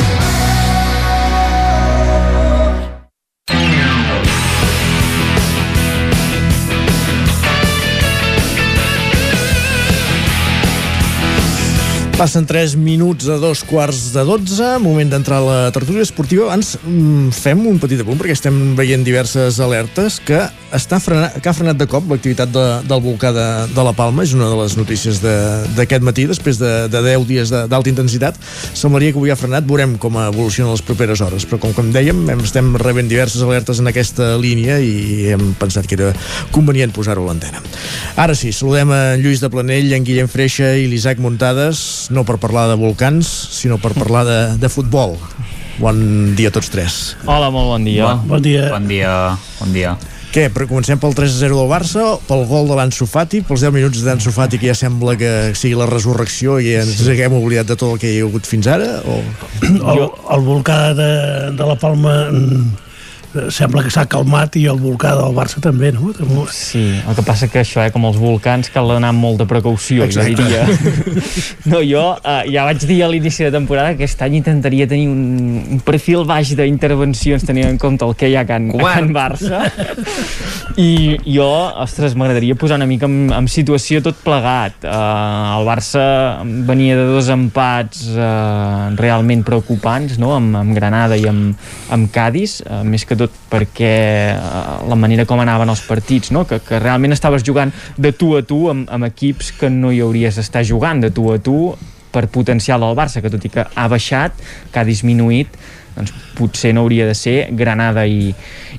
Passen 12.21 12.45
3 12.45 12.75
minuts 12.77 13.25
a 13.33 13.39
dos 13.41 13.63
quarts 13.65 14.11
de 14.13 14.21
12, 14.21 14.77
moment 14.77 15.09
d'entrar 15.09 15.39
a 15.39 15.45
la 15.47 15.71
tertúlia 15.73 16.05
esportiva. 16.05 16.45
Abans 16.45 16.75
mm, 16.77 17.31
fem 17.33 17.63
un 17.65 17.79
petit 17.81 18.03
apunt, 18.03 18.19
perquè 18.19 18.35
estem 18.37 18.75
veient 18.77 19.01
diverses 19.01 19.57
alertes 19.57 20.19
que, 20.21 20.43
està 20.69 20.99
frenat, 21.01 21.39
que 21.41 21.49
ha 21.49 21.53
frenat 21.57 21.79
de 21.79 21.87
cop 21.89 22.05
l'activitat 22.11 22.51
de, 22.53 22.65
del 22.85 23.01
volcà 23.01 23.31
de, 23.33 23.45
de 23.73 23.85
la 23.87 23.93
Palma. 23.97 24.21
És 24.21 24.35
una 24.37 24.51
de 24.51 24.59
les 24.59 24.75
notícies 24.77 25.17
d'aquest 25.23 26.05
matí, 26.05 26.27
després 26.29 26.61
de, 26.61 26.69
de 26.93 27.01
10 27.07 27.25
dies 27.25 27.55
d'alta 27.55 27.89
intensitat. 27.89 28.37
Semblaria 28.77 29.15
que 29.15 29.17
avui 29.17 29.33
ha 29.33 29.39
frenat, 29.39 29.65
veurem 29.65 29.97
com 29.97 30.21
evoluciona 30.21 30.75
les 30.75 30.85
properes 30.85 31.25
hores. 31.25 31.49
Però 31.49 31.57
com, 31.65 31.73
com 31.73 31.89
dèiem, 31.89 32.21
hem, 32.35 32.45
estem 32.45 32.69
rebent 32.85 33.09
diverses 33.09 33.41
alertes 33.41 33.81
en 33.81 33.89
aquesta 33.89 34.35
línia 34.37 34.77
i 34.77 35.31
hem 35.33 35.55
pensat 35.57 35.89
que 35.89 35.97
era 35.97 36.13
convenient 36.53 36.93
posar-ho 36.93 37.25
a 37.25 37.31
l'antena. 37.31 37.65
Ara 38.21 38.37
sí, 38.37 38.53
saludem 38.53 38.93
a 38.93 39.01
Lluís 39.17 39.41
de 39.41 39.49
Planell, 39.49 39.89
en 39.97 40.05
Guillem 40.05 40.29
Freixa 40.29 40.75
i 40.77 40.85
l'Isaac 40.91 41.17
Muntades 41.17 42.10
no 42.11 42.25
per 42.27 42.37
parlar 42.41 42.67
de 42.69 42.77
volcans, 42.79 43.27
sinó 43.55 43.79
per 43.81 43.95
parlar 43.97 44.25
de, 44.27 44.39
de 44.61 44.69
futbol. 44.69 45.17
Bon 45.81 45.97
dia 46.37 46.51
a 46.51 46.53
tots 46.53 46.69
tres. 46.69 47.01
Hola, 47.25 47.49
molt 47.49 47.71
bon 47.71 47.85
dia. 47.87 48.11
Bon, 48.11 48.35
bon 48.35 48.43
dia. 48.45 48.67
Bon 48.69 48.89
dia. 48.89 49.13
Bon 49.59 49.71
dia. 49.73 49.95
Què, 50.31 50.45
però 50.47 50.63
comencem 50.63 50.99
pel 50.99 51.11
3-0 51.11 51.57
del 51.57 51.67
Barça, 51.67 52.03
pel 52.23 52.45
gol 52.47 52.69
de 52.69 52.75
l'Anso 52.77 53.03
Fati, 53.09 53.41
pels 53.43 53.65
10 53.65 53.73
minuts 53.75 54.03
d'Anso 54.05 54.31
Fati 54.31 54.61
que 54.61 54.69
ja 54.69 54.75
sembla 54.77 55.17
que 55.19 55.31
sigui 55.59 55.75
la 55.75 55.89
resurrecció 55.89 56.55
i 56.63 56.71
ens 56.79 57.01
sí. 57.01 57.09
haguem 57.11 57.35
oblidat 57.35 57.67
de 57.73 57.75
tot 57.75 57.97
el 57.97 57.99
que 57.99 58.13
hi 58.13 58.21
ha 58.21 58.29
hagut 58.29 58.47
fins 58.47 58.69
ara? 58.71 59.01
O... 59.03 59.17
El, 59.67 60.05
el 60.07 60.45
volcà 60.45 60.77
de, 60.95 61.11
de 61.57 61.67
la 61.67 61.75
Palma 61.81 62.15
sembla 63.53 63.83
que 63.85 63.91
s'ha 63.93 64.05
calmat 64.11 64.55
i 64.59 64.65
el 64.71 64.79
volcà 64.81 65.13
del 65.17 65.35
Barça 65.35 65.61
també, 65.63 65.91
no? 65.95 66.11
Sí, 66.51 66.83
el 66.99 67.17
que 67.17 67.23
passa 67.25 67.47
que 67.51 67.61
això, 67.61 67.83
eh, 67.85 67.91
com 67.93 68.05
els 68.09 68.19
volcans, 68.19 68.69
cal 68.73 68.91
anar 68.95 69.13
amb 69.13 69.23
molt 69.23 69.41
de 69.41 69.47
precaució, 69.49 70.05
Exacte. 70.07 70.35
jo 70.35 70.43
diria. 70.43 70.67
No, 71.71 71.79
jo 71.85 72.01
uh, 72.15 72.41
ja 72.49 72.63
vaig 72.65 72.81
dir 72.87 73.01
a 73.05 73.07
l'inici 73.11 73.45
de 73.45 73.51
temporada 73.53 73.93
que 73.93 74.05
aquest 74.05 74.21
any 74.25 74.39
intentaria 74.39 74.87
tenir 74.89 75.07
un, 75.11 75.61
un 75.77 75.81
perfil 75.85 76.25
baix 76.27 76.53
d'intervencions 76.57 77.45
tenint 77.47 77.69
en 77.69 77.77
compte 77.81 78.05
el 78.07 78.15
que 78.17 78.31
hi 78.31 78.35
ha 78.35 78.43
a 78.43 78.49
Can, 78.49 78.69
a 78.73 78.95
Can 78.95 79.11
Barça. 79.15 79.61
I 80.81 81.19
jo, 81.25 81.47
ostres, 81.83 82.15
m'agradaria 82.17 82.57
posar 82.59 82.79
una 82.79 82.87
mica 82.89 83.07
en, 83.09 83.29
en 83.35 83.49
situació 83.51 84.01
tot 84.03 84.19
plegat. 84.25 84.81
Uh, 84.83 85.59
el 85.59 85.67
Barça 85.69 86.03
venia 86.67 86.97
de 86.99 87.07
dos 87.11 87.29
empats 87.33 88.07
uh, 88.15 88.91
realment 88.99 89.45
preocupants, 89.47 90.17
no?, 90.21 90.33
amb, 90.37 90.57
amb 90.63 90.75
Granada 90.77 91.19
i 91.19 91.27
amb, 91.29 91.69
amb 91.93 92.11
Cádiz, 92.13 92.59
uh, 92.65 92.81
més 92.87 93.05
que 93.07 93.19
tot 93.21 93.39
perquè 93.51 93.93
uh, 94.35 94.81
la 94.89 94.97
manera 94.99 95.27
com 95.29 95.41
anaven 95.41 95.71
els 95.71 95.85
partits, 95.87 96.33
no? 96.35 96.45
que, 96.49 96.61
que 96.65 96.81
realment 96.81 97.15
estaves 97.15 97.45
jugant 97.47 97.73
de 97.97 98.13
tu 98.13 98.33
a 98.37 98.43
tu 98.47 98.65
amb, 98.73 98.89
amb 98.91 99.09
equips 99.11 99.53
que 99.59 99.71
no 99.71 99.93
hi 99.93 100.01
hauries 100.03 100.39
d'estar 100.39 100.65
jugant 100.67 101.03
de 101.03 101.13
tu 101.13 101.29
a 101.33 101.39
tu 101.41 101.71
per 102.11 102.27
potencial 102.27 102.83
del 102.83 102.97
Barça, 102.97 103.21
que 103.23 103.31
tot 103.31 103.45
i 103.47 103.51
que 103.51 103.63
ha 103.63 103.87
baixat, 103.91 104.35
que 104.71 104.81
ha 104.81 104.87
disminuït, 104.87 105.55
doncs 105.95 106.13
potser 106.37 106.71
no 106.75 106.85
hauria 106.85 107.05
de 107.07 107.15
ser 107.17 107.35
Granada 107.57 108.05
i, 108.07 108.31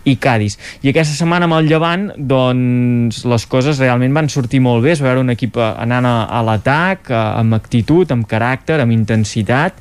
i 0.09 0.17
Cádiz. 0.21 0.59
I 0.85 0.93
aquesta 0.93 1.17
setmana 1.17 1.49
amb 1.49 1.59
el 1.59 1.69
Llevant, 1.69 2.09
doncs 2.17 3.23
les 3.29 3.47
coses 3.51 3.81
realment 3.83 4.17
van 4.17 4.31
sortir 4.33 4.63
molt 4.65 4.85
bé, 4.85 4.95
es 4.95 5.03
va 5.03 5.11
veure 5.11 5.25
un 5.25 5.33
equip 5.35 5.59
anant 5.61 6.09
a, 6.09 6.17
a 6.29 6.43
l'atac, 6.47 7.13
amb 7.13 7.59
actitud, 7.59 8.13
amb 8.13 8.29
caràcter, 8.29 8.81
amb 8.83 8.97
intensitat, 8.97 9.81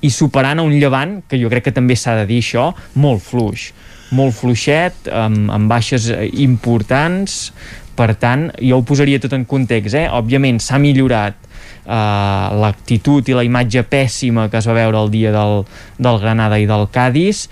i 0.00 0.10
superant 0.14 0.62
a 0.62 0.64
un 0.64 0.72
llevant, 0.80 1.18
que 1.28 1.38
jo 1.40 1.50
crec 1.52 1.68
que 1.68 1.76
també 1.76 1.98
s'ha 1.98 2.16
de 2.22 2.26
dir 2.30 2.40
això, 2.40 2.70
molt 2.96 3.22
fluix 3.24 3.70
molt 4.16 4.34
fluixet, 4.36 5.08
amb, 5.12 5.50
amb 5.54 5.70
baixes 5.70 6.08
eh, 6.10 6.26
importants, 6.42 7.50
per 7.98 8.14
tant, 8.20 8.48
jo 8.62 8.80
ho 8.80 8.86
posaria 8.86 9.20
tot 9.20 9.34
en 9.36 9.44
context, 9.48 9.94
eh? 9.98 10.06
òbviament 10.08 10.60
s'ha 10.62 10.78
millorat 10.80 11.36
uh, 11.84 12.48
l'actitud 12.62 13.26
i 13.28 13.36
la 13.36 13.44
imatge 13.44 13.82
pèssima 13.88 14.48
que 14.48 14.60
es 14.60 14.68
va 14.70 14.78
veure 14.78 15.02
el 15.02 15.12
dia 15.12 15.32
del, 15.34 15.64
del 16.00 16.20
Granada 16.22 16.58
i 16.60 16.68
del 16.70 16.86
Cádiz, 16.94 17.48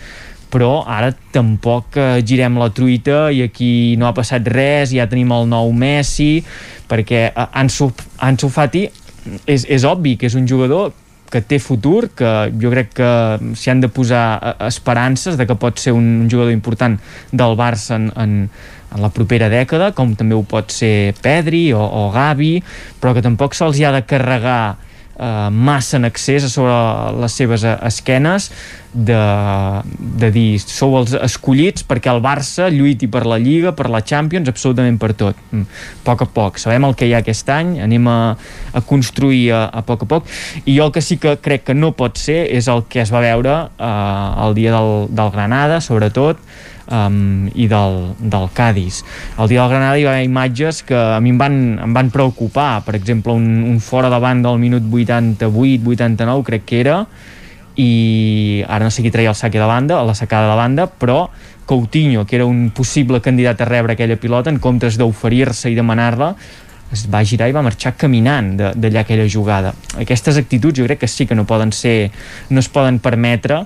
però 0.49 0.87
ara 0.89 1.11
tampoc 1.35 1.99
uh, 2.01 2.07
girem 2.25 2.57
la 2.57 2.71
truita 2.73 3.27
i 3.35 3.43
aquí 3.45 3.73
no 4.01 4.09
ha 4.09 4.15
passat 4.17 4.49
res, 4.49 4.95
ja 4.97 5.09
tenim 5.11 5.35
el 5.37 5.51
nou 5.51 5.75
Messi, 5.77 6.39
perquè 6.89 7.29
Ansu, 7.61 7.91
Ansu 8.25 8.49
Fati 8.49 8.87
és, 9.45 9.69
és 9.69 9.85
obvi 9.85 10.17
que 10.17 10.31
és 10.31 10.39
un 10.39 10.49
jugador 10.49 10.95
que 11.31 11.43
té 11.45 11.59
futur, 11.61 12.09
que 12.17 12.33
jo 12.61 12.73
crec 12.73 12.95
que 12.99 13.13
s'hi 13.59 13.73
han 13.73 13.83
de 13.85 13.91
posar 13.93 14.25
eh, 14.39 14.57
esperances 14.69 15.39
de 15.39 15.47
que 15.47 15.59
pot 15.61 15.79
ser 15.81 15.95
un 15.97 16.29
jugador 16.31 16.53
important 16.55 16.99
del 17.33 17.57
Barça 17.59 17.99
en, 18.01 18.11
en, 18.17 18.35
en 18.95 19.05
la 19.05 19.13
propera 19.13 19.51
dècada, 19.53 19.93
com 19.97 20.15
també 20.17 20.37
ho 20.37 20.45
pot 20.49 20.73
ser 20.73 21.15
Pedri 21.23 21.69
o, 21.77 21.83
o 21.83 22.09
Gavi, 22.15 22.59
però 23.01 23.15
que 23.17 23.25
tampoc 23.25 23.57
se'ls 23.57 23.81
ha 23.85 23.95
de 23.95 24.05
carregar 24.09 24.79
eh, 25.19 25.49
massa 25.51 25.99
en 25.99 26.07
accés 26.09 26.45
a 26.47 26.51
sobre 26.53 26.77
les 27.21 27.35
seves 27.35 27.65
eh, 27.65 27.75
esquenes 27.89 28.51
de, 28.93 29.19
de 30.23 30.31
dir 30.33 30.47
sou 30.63 30.97
els 30.99 31.13
escollits 31.19 31.85
perquè 31.87 32.11
el 32.13 32.23
Barça 32.25 32.71
lluiti 32.73 33.09
per 33.11 33.25
la 33.29 33.37
Lliga, 33.43 33.75
per 33.77 33.91
la 33.93 34.01
Champions, 34.01 34.49
absolutament 34.49 34.99
per 35.01 35.13
tot. 35.19 35.43
Mm. 35.51 35.67
A 35.67 36.07
poc 36.07 36.25
a 36.25 36.31
poc. 36.39 36.63
Sabem 36.63 36.89
el 36.89 36.97
que 36.99 37.09
hi 37.09 37.15
ha 37.15 37.23
aquest 37.23 37.51
any, 37.53 37.77
anem 37.85 38.09
a, 38.09 38.19
a 38.73 38.85
construir 38.87 39.51
a, 39.53 39.67
a 39.69 39.85
poc 39.87 40.07
a 40.07 40.11
poc, 40.15 40.33
i 40.65 40.79
jo 40.79 40.89
el 40.89 40.95
que 40.95 41.05
sí 41.05 41.19
que 41.21 41.37
crec 41.43 41.69
que 41.69 41.77
no 41.77 41.93
pot 41.99 42.19
ser 42.21 42.47
és 42.55 42.71
el 42.73 42.87
que 42.89 43.03
es 43.05 43.13
va 43.15 43.25
veure 43.25 43.61
eh, 43.69 44.47
el 44.47 44.59
dia 44.59 44.75
del, 44.75 45.09
del 45.13 45.35
Granada, 45.35 45.83
sobretot, 45.85 46.41
um, 46.91 47.49
i 47.55 47.69
del, 47.71 48.15
del 48.19 48.49
Cádiz. 48.55 49.03
El 49.39 49.49
dia 49.49 49.63
del 49.63 49.73
Granada 49.73 49.99
hi 49.99 50.07
va 50.07 50.15
haver 50.17 50.27
imatges 50.27 50.83
que 50.83 50.97
a 50.97 51.21
mi 51.21 51.33
em 51.35 51.41
van, 51.41 51.59
em 51.85 51.97
van 51.97 52.13
preocupar, 52.15 52.83
per 52.87 52.97
exemple 52.99 53.35
un, 53.37 53.63
un 53.69 53.81
fora 53.81 54.11
davant 54.13 54.43
del 54.45 54.61
minut 54.63 54.87
88-89 54.89 56.47
crec 56.49 56.67
que 56.69 56.81
era 56.85 57.03
i 57.79 58.65
ara 58.67 58.89
no 58.89 58.91
sé 58.91 59.05
qui 59.05 59.13
treia 59.15 59.31
el 59.31 59.39
saque 59.39 59.61
de 59.61 59.67
banda, 59.69 60.03
la 60.03 60.15
sacada 60.19 60.51
de 60.51 60.57
banda, 60.59 60.89
però 60.91 61.29
Coutinho, 61.69 62.25
que 62.27 62.37
era 62.37 62.47
un 62.47 62.71
possible 62.75 63.21
candidat 63.21 63.61
a 63.61 63.67
rebre 63.69 63.93
aquella 63.93 64.17
pilota, 64.17 64.51
en 64.51 64.59
comptes 64.59 64.97
d'oferir-se 64.99 65.71
i 65.71 65.77
demanar-la, 65.77 66.33
es 66.91 67.05
va 67.13 67.21
girar 67.29 67.51
i 67.51 67.55
va 67.55 67.63
marxar 67.63 67.93
caminant 68.01 68.55
d'allà 68.57 69.03
aquella 69.05 69.29
jugada. 69.29 69.75
Aquestes 70.01 70.41
actituds 70.41 70.81
jo 70.81 70.87
crec 70.89 71.03
que 71.05 71.11
sí 71.13 71.27
que 71.29 71.37
no 71.37 71.45
poden 71.47 71.71
ser, 71.77 72.11
no 72.49 72.65
es 72.65 72.71
poden 72.73 72.99
permetre 73.05 73.61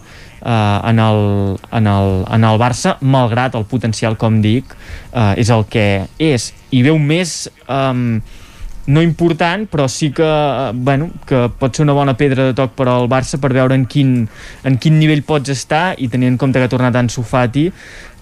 eh, 0.44 0.90
en, 0.90 0.98
el, 0.98 1.56
en, 1.72 1.86
el, 1.86 2.12
en 2.28 2.44
el 2.50 2.60
Barça, 2.60 2.96
malgrat 3.00 3.56
el 3.58 3.66
potencial, 3.70 4.18
com 4.20 4.42
dic, 4.44 4.76
eh, 5.12 5.32
és 5.40 5.50
el 5.50 5.66
que 5.70 5.88
és. 6.18 6.52
I 6.70 6.84
veu 6.90 6.98
més... 7.00 7.46
Eh, 7.66 8.38
no 8.86 9.02
important, 9.02 9.68
però 9.70 9.86
sí 9.88 10.10
que, 10.10 10.26
eh, 10.26 10.72
bueno, 10.74 11.10
que 11.26 11.48
pot 11.58 11.74
ser 11.74 11.84
una 11.84 11.94
bona 11.94 12.16
pedra 12.18 12.48
de 12.48 12.54
toc 12.54 12.74
per 12.74 12.88
al 12.90 13.08
Barça 13.08 13.38
per 13.38 13.52
veure 13.54 13.76
en 13.78 13.86
quin, 13.86 14.28
en 14.64 14.78
quin 14.78 14.98
nivell 14.98 15.22
pots 15.22 15.52
estar 15.54 15.94
i 15.98 16.08
tenint 16.08 16.32
en 16.34 16.38
compte 16.38 16.58
que 16.58 16.66
ha 16.66 16.72
tornat 16.72 16.96
en 16.98 17.08
Sofati 17.08 17.68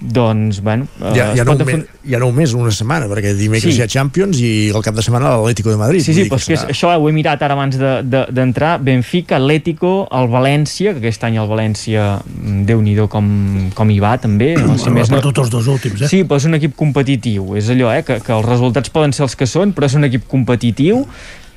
doncs, 0.00 0.62
bueno... 0.62 0.86
Ja, 1.14 1.34
ja, 1.36 1.44
no 1.44 1.54
defon... 1.60 1.84
ja 2.08 2.18
no 2.22 2.30
més 2.32 2.54
una 2.56 2.72
setmana, 2.72 3.04
perquè 3.10 3.34
dimecres 3.36 3.74
sí. 3.74 3.78
hi 3.78 3.84
ha 3.84 3.88
Champions 3.90 4.40
i 4.40 4.52
el 4.72 4.84
cap 4.84 4.96
de 4.96 5.04
setmana 5.04 5.34
l'Atlético 5.36 5.72
de 5.72 5.80
Madrid. 5.80 6.04
Sí, 6.04 6.14
sí, 6.16 6.24
però 6.30 6.40
és 6.40 6.48
que 6.48 6.56
serà... 6.56 6.72
això 6.72 6.92
ho 6.96 7.08
he 7.08 7.12
mirat 7.14 7.42
ara 7.44 7.56
abans 7.58 7.76
d'entrar. 7.76 8.78
De, 8.78 8.84
de, 8.84 8.90
Benfica, 8.90 9.36
Atlético, 9.36 9.92
el 10.16 10.30
València, 10.32 10.94
que 10.96 11.04
aquest 11.04 11.26
any 11.28 11.36
el 11.40 11.50
València, 11.50 12.06
mm, 12.24 12.64
déu 12.70 12.80
nhi 12.84 12.96
com, 13.12 13.28
com 13.76 13.92
hi 13.92 14.00
va, 14.02 14.16
també. 14.22 14.54
No 14.70 14.78
sé, 14.78 14.92
més, 14.94 15.10
no... 15.10 15.18
tots 15.24 15.42
els 15.42 15.50
dos 15.52 15.66
últims, 15.68 16.04
eh? 16.04 16.08
Sí, 16.08 16.22
però 16.24 16.38
és 16.40 16.46
un 16.46 16.56
equip 16.56 16.76
competitiu. 16.78 17.56
És 17.58 17.68
allò, 17.74 17.90
eh, 17.92 18.04
que, 18.06 18.20
que 18.24 18.34
els 18.36 18.46
resultats 18.46 18.92
poden 18.94 19.12
ser 19.16 19.26
els 19.26 19.36
que 19.36 19.48
són, 19.50 19.74
però 19.76 19.88
és 19.90 19.96
un 19.98 20.06
equip 20.06 20.28
competitiu 20.30 21.02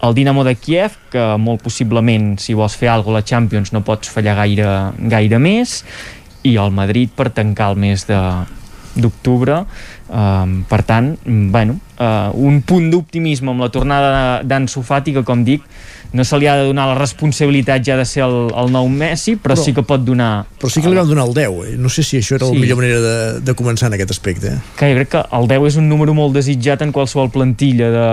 el 0.04 0.14
Dinamo 0.14 0.44
de 0.44 0.56
Kiev, 0.56 0.98
que 1.14 1.24
molt 1.40 1.64
possiblement, 1.64 2.34
si 2.42 2.56
vols 2.58 2.76
fer 2.76 2.90
alguna 2.92 3.22
cosa 3.22 3.22
a 3.22 3.22
la 3.22 3.28
Champions, 3.30 3.72
no 3.72 3.84
pots 3.88 4.12
fallar 4.12 4.36
gaire, 4.42 4.68
gaire 5.08 5.40
més, 5.40 5.78
i 6.44 6.58
el 6.60 6.72
Madrid 6.76 7.12
per 7.16 7.30
tancar 7.32 7.72
el 7.74 7.80
mes 7.80 8.06
de 8.08 8.20
d'octubre 8.96 9.64
um, 10.10 10.62
per 10.70 10.84
tant, 10.88 11.14
bueno 11.26 11.80
uh, 11.98 12.30
un 12.34 12.62
punt 12.62 12.90
d'optimisme 12.92 13.54
amb 13.54 13.66
la 13.66 13.72
tornada 13.74 14.14
d'Ansu 14.46 14.84
Fati 14.86 15.16
que 15.18 15.26
com 15.28 15.44
dic 15.48 15.66
no 16.14 16.24
se 16.24 16.38
li 16.38 16.46
ha 16.46 16.56
de 16.56 16.68
donar 16.68 16.86
la 16.92 16.96
responsabilitat 16.96 17.82
ja 17.86 17.96
de 17.98 18.06
ser 18.06 18.22
el, 18.22 18.52
el 18.54 18.70
nou 18.72 18.86
Messi, 18.86 19.34
però, 19.34 19.56
però 19.56 19.64
sí 19.66 19.74
que 19.74 19.82
pot 19.82 20.04
donar... 20.06 20.46
Però 20.62 20.70
sí 20.70 20.84
que 20.84 20.92
li 20.92 21.00
van 21.00 21.10
donar 21.10 21.26
el 21.26 21.34
10, 21.34 21.56
eh? 21.66 21.74
No 21.82 21.90
sé 21.90 22.06
si 22.06 22.20
això 22.22 22.38
era 22.38 22.46
sí. 22.46 22.54
la 22.54 22.62
millor 22.62 22.78
manera 22.78 23.00
de, 23.02 23.16
de 23.42 23.56
començar 23.58 23.90
en 23.90 23.98
aquest 23.98 24.14
aspecte. 24.14 24.54
Eh? 24.54 24.60
Que 24.78 24.92
jo 24.92 25.00
crec 25.00 25.12
que 25.16 25.24
el 25.40 25.50
10 25.50 25.68
és 25.72 25.80
un 25.82 25.90
número 25.90 26.14
molt 26.14 26.38
desitjat 26.38 26.86
en 26.86 26.94
qualsevol 26.94 27.34
plantilla 27.34 27.90
de, 27.98 28.06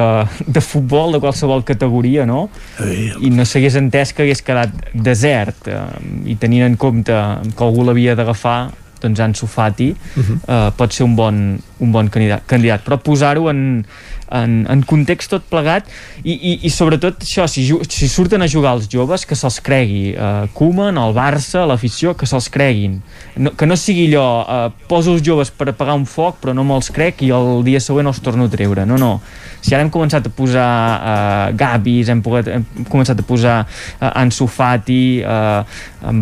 de, 0.00 0.08
de 0.56 0.64
futbol, 0.64 1.12
de 1.12 1.20
qualsevol 1.20 1.66
categoria, 1.68 2.24
no? 2.28 2.46
Sí. 2.80 3.10
I 3.28 3.32
no 3.36 3.44
s'hagués 3.44 3.76
entès 3.76 4.16
que 4.16 4.24
hagués 4.24 4.40
quedat 4.46 4.72
desert, 4.94 5.68
eh? 5.68 5.84
i 6.32 6.40
tenint 6.40 6.64
en 6.64 6.80
compte 6.80 7.12
que 7.12 7.68
algú 7.68 7.84
l'havia 7.84 8.16
d'agafar, 8.16 8.60
doncs 9.02 9.20
Ansu 9.20 9.46
Fati 9.46 9.90
uh 9.90 10.22
-huh. 10.22 10.38
eh, 10.48 10.72
pot 10.76 10.92
ser 10.92 11.04
un 11.04 11.16
bon, 11.16 11.58
un 11.80 11.92
bon 11.94 12.08
candidat, 12.12 12.44
candidat. 12.46 12.84
però 12.84 12.98
posar-ho 13.02 13.48
en, 13.50 13.84
en, 14.30 14.54
en 14.68 14.82
context 14.86 15.32
tot 15.32 15.44
plegat 15.48 15.88
i, 16.22 16.34
i, 16.34 16.52
i 16.66 16.70
sobretot 16.72 17.22
això, 17.24 17.46
si, 17.50 17.64
si 17.88 18.08
surten 18.10 18.42
a 18.44 18.48
jugar 18.50 18.74
els 18.76 18.88
joves 18.90 19.24
que 19.28 19.38
se'ls 19.38 19.60
cregui 19.64 20.12
uh, 20.14 20.46
Koeman, 20.56 20.98
el 21.00 21.14
Barça, 21.16 21.64
l'afició 21.68 22.14
que 22.18 22.28
se'ls 22.28 22.50
creguin. 22.52 22.98
No, 23.38 23.54
que 23.56 23.68
no 23.68 23.76
sigui 23.78 24.08
allò 24.10 24.26
uh, 24.42 24.56
poso 24.90 25.14
els 25.16 25.24
joves 25.24 25.52
per 25.54 25.70
apagar 25.72 25.96
un 25.98 26.06
foc 26.08 26.42
però 26.42 26.54
no 26.56 26.66
me'ls 26.68 26.90
crec 26.94 27.22
i 27.26 27.32
el 27.34 27.62
dia 27.66 27.80
següent 27.82 28.10
els 28.10 28.22
torno 28.24 28.48
a 28.48 28.52
treure. 28.52 28.86
No, 28.88 28.98
no, 29.00 29.18
si 29.62 29.74
ara 29.74 29.84
hem 29.84 29.92
començat 29.92 30.28
a 30.28 30.34
posar 30.34 30.68
uh, 30.68 31.56
Gabis, 31.58 32.10
hem, 32.12 32.22
pogut, 32.24 32.50
hem 32.52 32.66
començat 32.90 33.22
a 33.22 33.26
posar 33.26 33.58
uh, 33.64 34.10
Ansu 34.12 34.48
Fati 34.50 35.02
uh, 35.22 35.62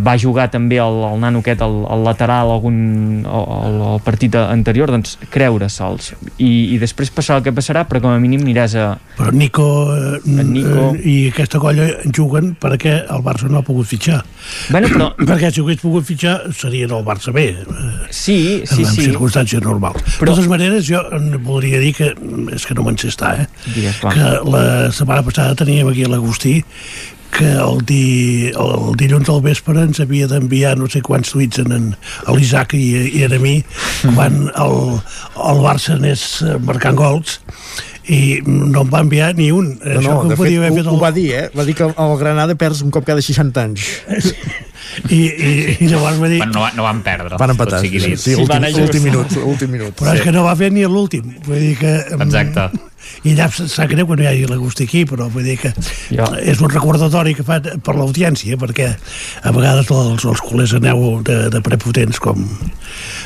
va 0.03 0.17
jugar 0.21 0.49
també 0.53 0.81
el, 0.83 1.03
el 1.11 1.21
nano 1.23 1.43
aquest, 1.45 1.63
el 1.65 2.05
lateral 2.07 2.53
algun, 2.55 2.79
el, 3.27 3.81
el 3.93 4.01
partit 4.07 4.37
anterior 4.41 4.93
doncs 4.93 5.17
creure-se'ls 5.47 6.13
I, 6.43 6.51
i 6.75 6.79
després 6.83 7.13
passarà 7.15 7.41
el 7.41 7.47
que 7.47 7.55
passarà 7.55 7.85
però 7.89 8.03
com 8.05 8.13
a 8.13 8.21
mínim 8.23 8.43
aniràs 8.45 8.77
a... 8.79 8.87
Però 9.17 9.33
Nico, 9.33 9.67
eh, 9.95 10.21
Nico... 10.27 10.91
Eh, 10.93 11.03
i 11.07 11.17
aquesta 11.31 11.61
colla 11.63 11.87
juguen 12.15 12.55
perquè 12.61 12.99
el 13.13 13.25
Barça 13.25 13.49
no 13.51 13.61
ha 13.61 13.67
pogut 13.67 13.89
fitxar. 13.89 14.21
Bueno, 14.75 14.91
però... 14.93 15.09
perquè 15.29 15.51
si 15.53 15.63
ho 15.63 15.67
hagués 15.67 15.83
pogut 15.83 16.07
fitxar 16.09 16.37
serien 16.57 16.93
el 16.97 17.05
Barça 17.07 17.35
B. 17.35 17.47
Eh, 17.63 17.91
sí, 18.11 18.39
sí, 18.69 18.83
en, 18.83 18.91
sí. 18.93 19.07
Circumstàncies 19.09 19.65
normals. 19.65 20.03
Però... 20.19 20.33
De 20.33 20.35
totes 20.35 20.51
maneres, 20.51 20.87
jo 20.89 21.03
voldria 21.47 21.81
dir 21.83 21.95
que, 21.97 22.13
és 22.57 22.67
que 22.69 22.77
no 22.77 22.87
me'n 22.87 22.99
sé 23.01 23.11
estar, 23.13 23.35
eh? 23.45 23.49
Digues, 23.71 24.03
que 24.03 24.33
la 24.51 24.65
setmana 24.95 25.25
passada 25.27 25.57
teníem 25.59 25.89
aquí 25.93 26.07
l'Agustí 26.11 26.59
que 27.37 27.49
el, 27.53 27.83
di, 27.85 28.49
el 28.57 28.95
dilluns 28.97 29.29
al 29.33 29.43
vespre 29.45 29.83
ens 29.85 30.01
havia 30.01 30.29
d'enviar 30.31 30.75
no 30.81 30.89
sé 30.89 31.03
quants 31.05 31.35
tuits 31.35 31.61
en, 31.61 31.75
en 31.77 31.91
l'Isaac 32.33 32.73
i, 32.79 32.87
i 33.19 33.27
a 33.27 33.31
mi 33.37 33.59
mm. 33.61 34.15
quan 34.17 34.47
el, 34.49 34.79
el 35.51 35.61
Barça 35.65 35.97
anés 35.99 36.25
marcant 36.65 36.97
gols 36.97 37.41
i 38.07 38.39
no 38.47 38.85
em 38.85 38.93
va 38.93 39.03
enviar 39.05 39.33
ni 39.39 39.51
un. 39.55 39.73
No, 39.83 40.01
no, 40.01 40.17
de 40.31 40.39
fet, 40.39 40.55
ho, 40.55 40.63
fet 40.69 40.81
el... 40.85 40.89
ho 40.93 40.99
va 41.01 41.11
dir, 41.15 41.27
eh? 41.35 41.45
Va 41.57 41.67
dir 41.67 41.75
que 41.79 41.89
el 41.91 42.17
Granada 42.21 42.55
perds 42.59 42.85
un 42.87 42.95
cop 42.95 43.07
cada 43.09 43.25
60 43.25 43.67
anys. 43.67 43.93
I, 45.11 45.19
i, 45.19 45.53
i 45.83 45.89
llavors 45.91 46.21
va 46.23 46.29
dir... 46.31 46.39
Bueno, 46.41 46.55
no, 46.55 46.63
van, 46.63 46.77
no 46.79 46.85
van 46.87 47.01
perdre. 47.05 47.37
Van 47.41 47.53
empatar. 47.53 47.83
Sí, 47.83 47.91
sí, 48.01 48.15
sí, 48.17 48.37
últim, 48.39 48.69
últim 48.85 49.03
minut, 49.05 49.39
últim 49.43 49.73
minut. 49.75 49.97
Però 49.99 50.15
sí. 50.15 50.21
és 50.21 50.29
que 50.29 50.35
no 50.35 50.47
va 50.47 50.55
fer 50.57 50.71
ni 50.73 50.87
l'últim. 50.87 51.35
Vull 51.49 51.65
dir 51.65 51.75
que... 51.83 51.97
Exacte 52.17 52.71
i 53.27 53.33
allà 53.33 53.47
sap 53.55 53.91
greu 53.91 54.07
que 54.09 54.17
no 54.19 54.25
hi 54.25 54.29
hagi 54.31 54.47
l'Agustí 54.51 54.87
aquí 54.87 55.03
però 55.09 55.29
vull 55.33 55.47
dir 55.47 55.57
que 55.61 55.73
ja. 56.15 56.27
és 56.43 56.61
un 56.63 56.71
recordatori 56.73 57.35
que 57.39 57.45
fa 57.47 57.59
per 57.61 57.95
l'audiència 57.97 58.59
perquè 58.61 58.89
a 59.43 59.53
vegades 59.55 59.91
els, 59.95 60.27
els 60.33 60.43
culers 60.45 60.75
aneu 60.79 61.21
de, 61.27 61.39
de 61.53 61.63
prepotents 61.65 62.21
com, 62.23 62.45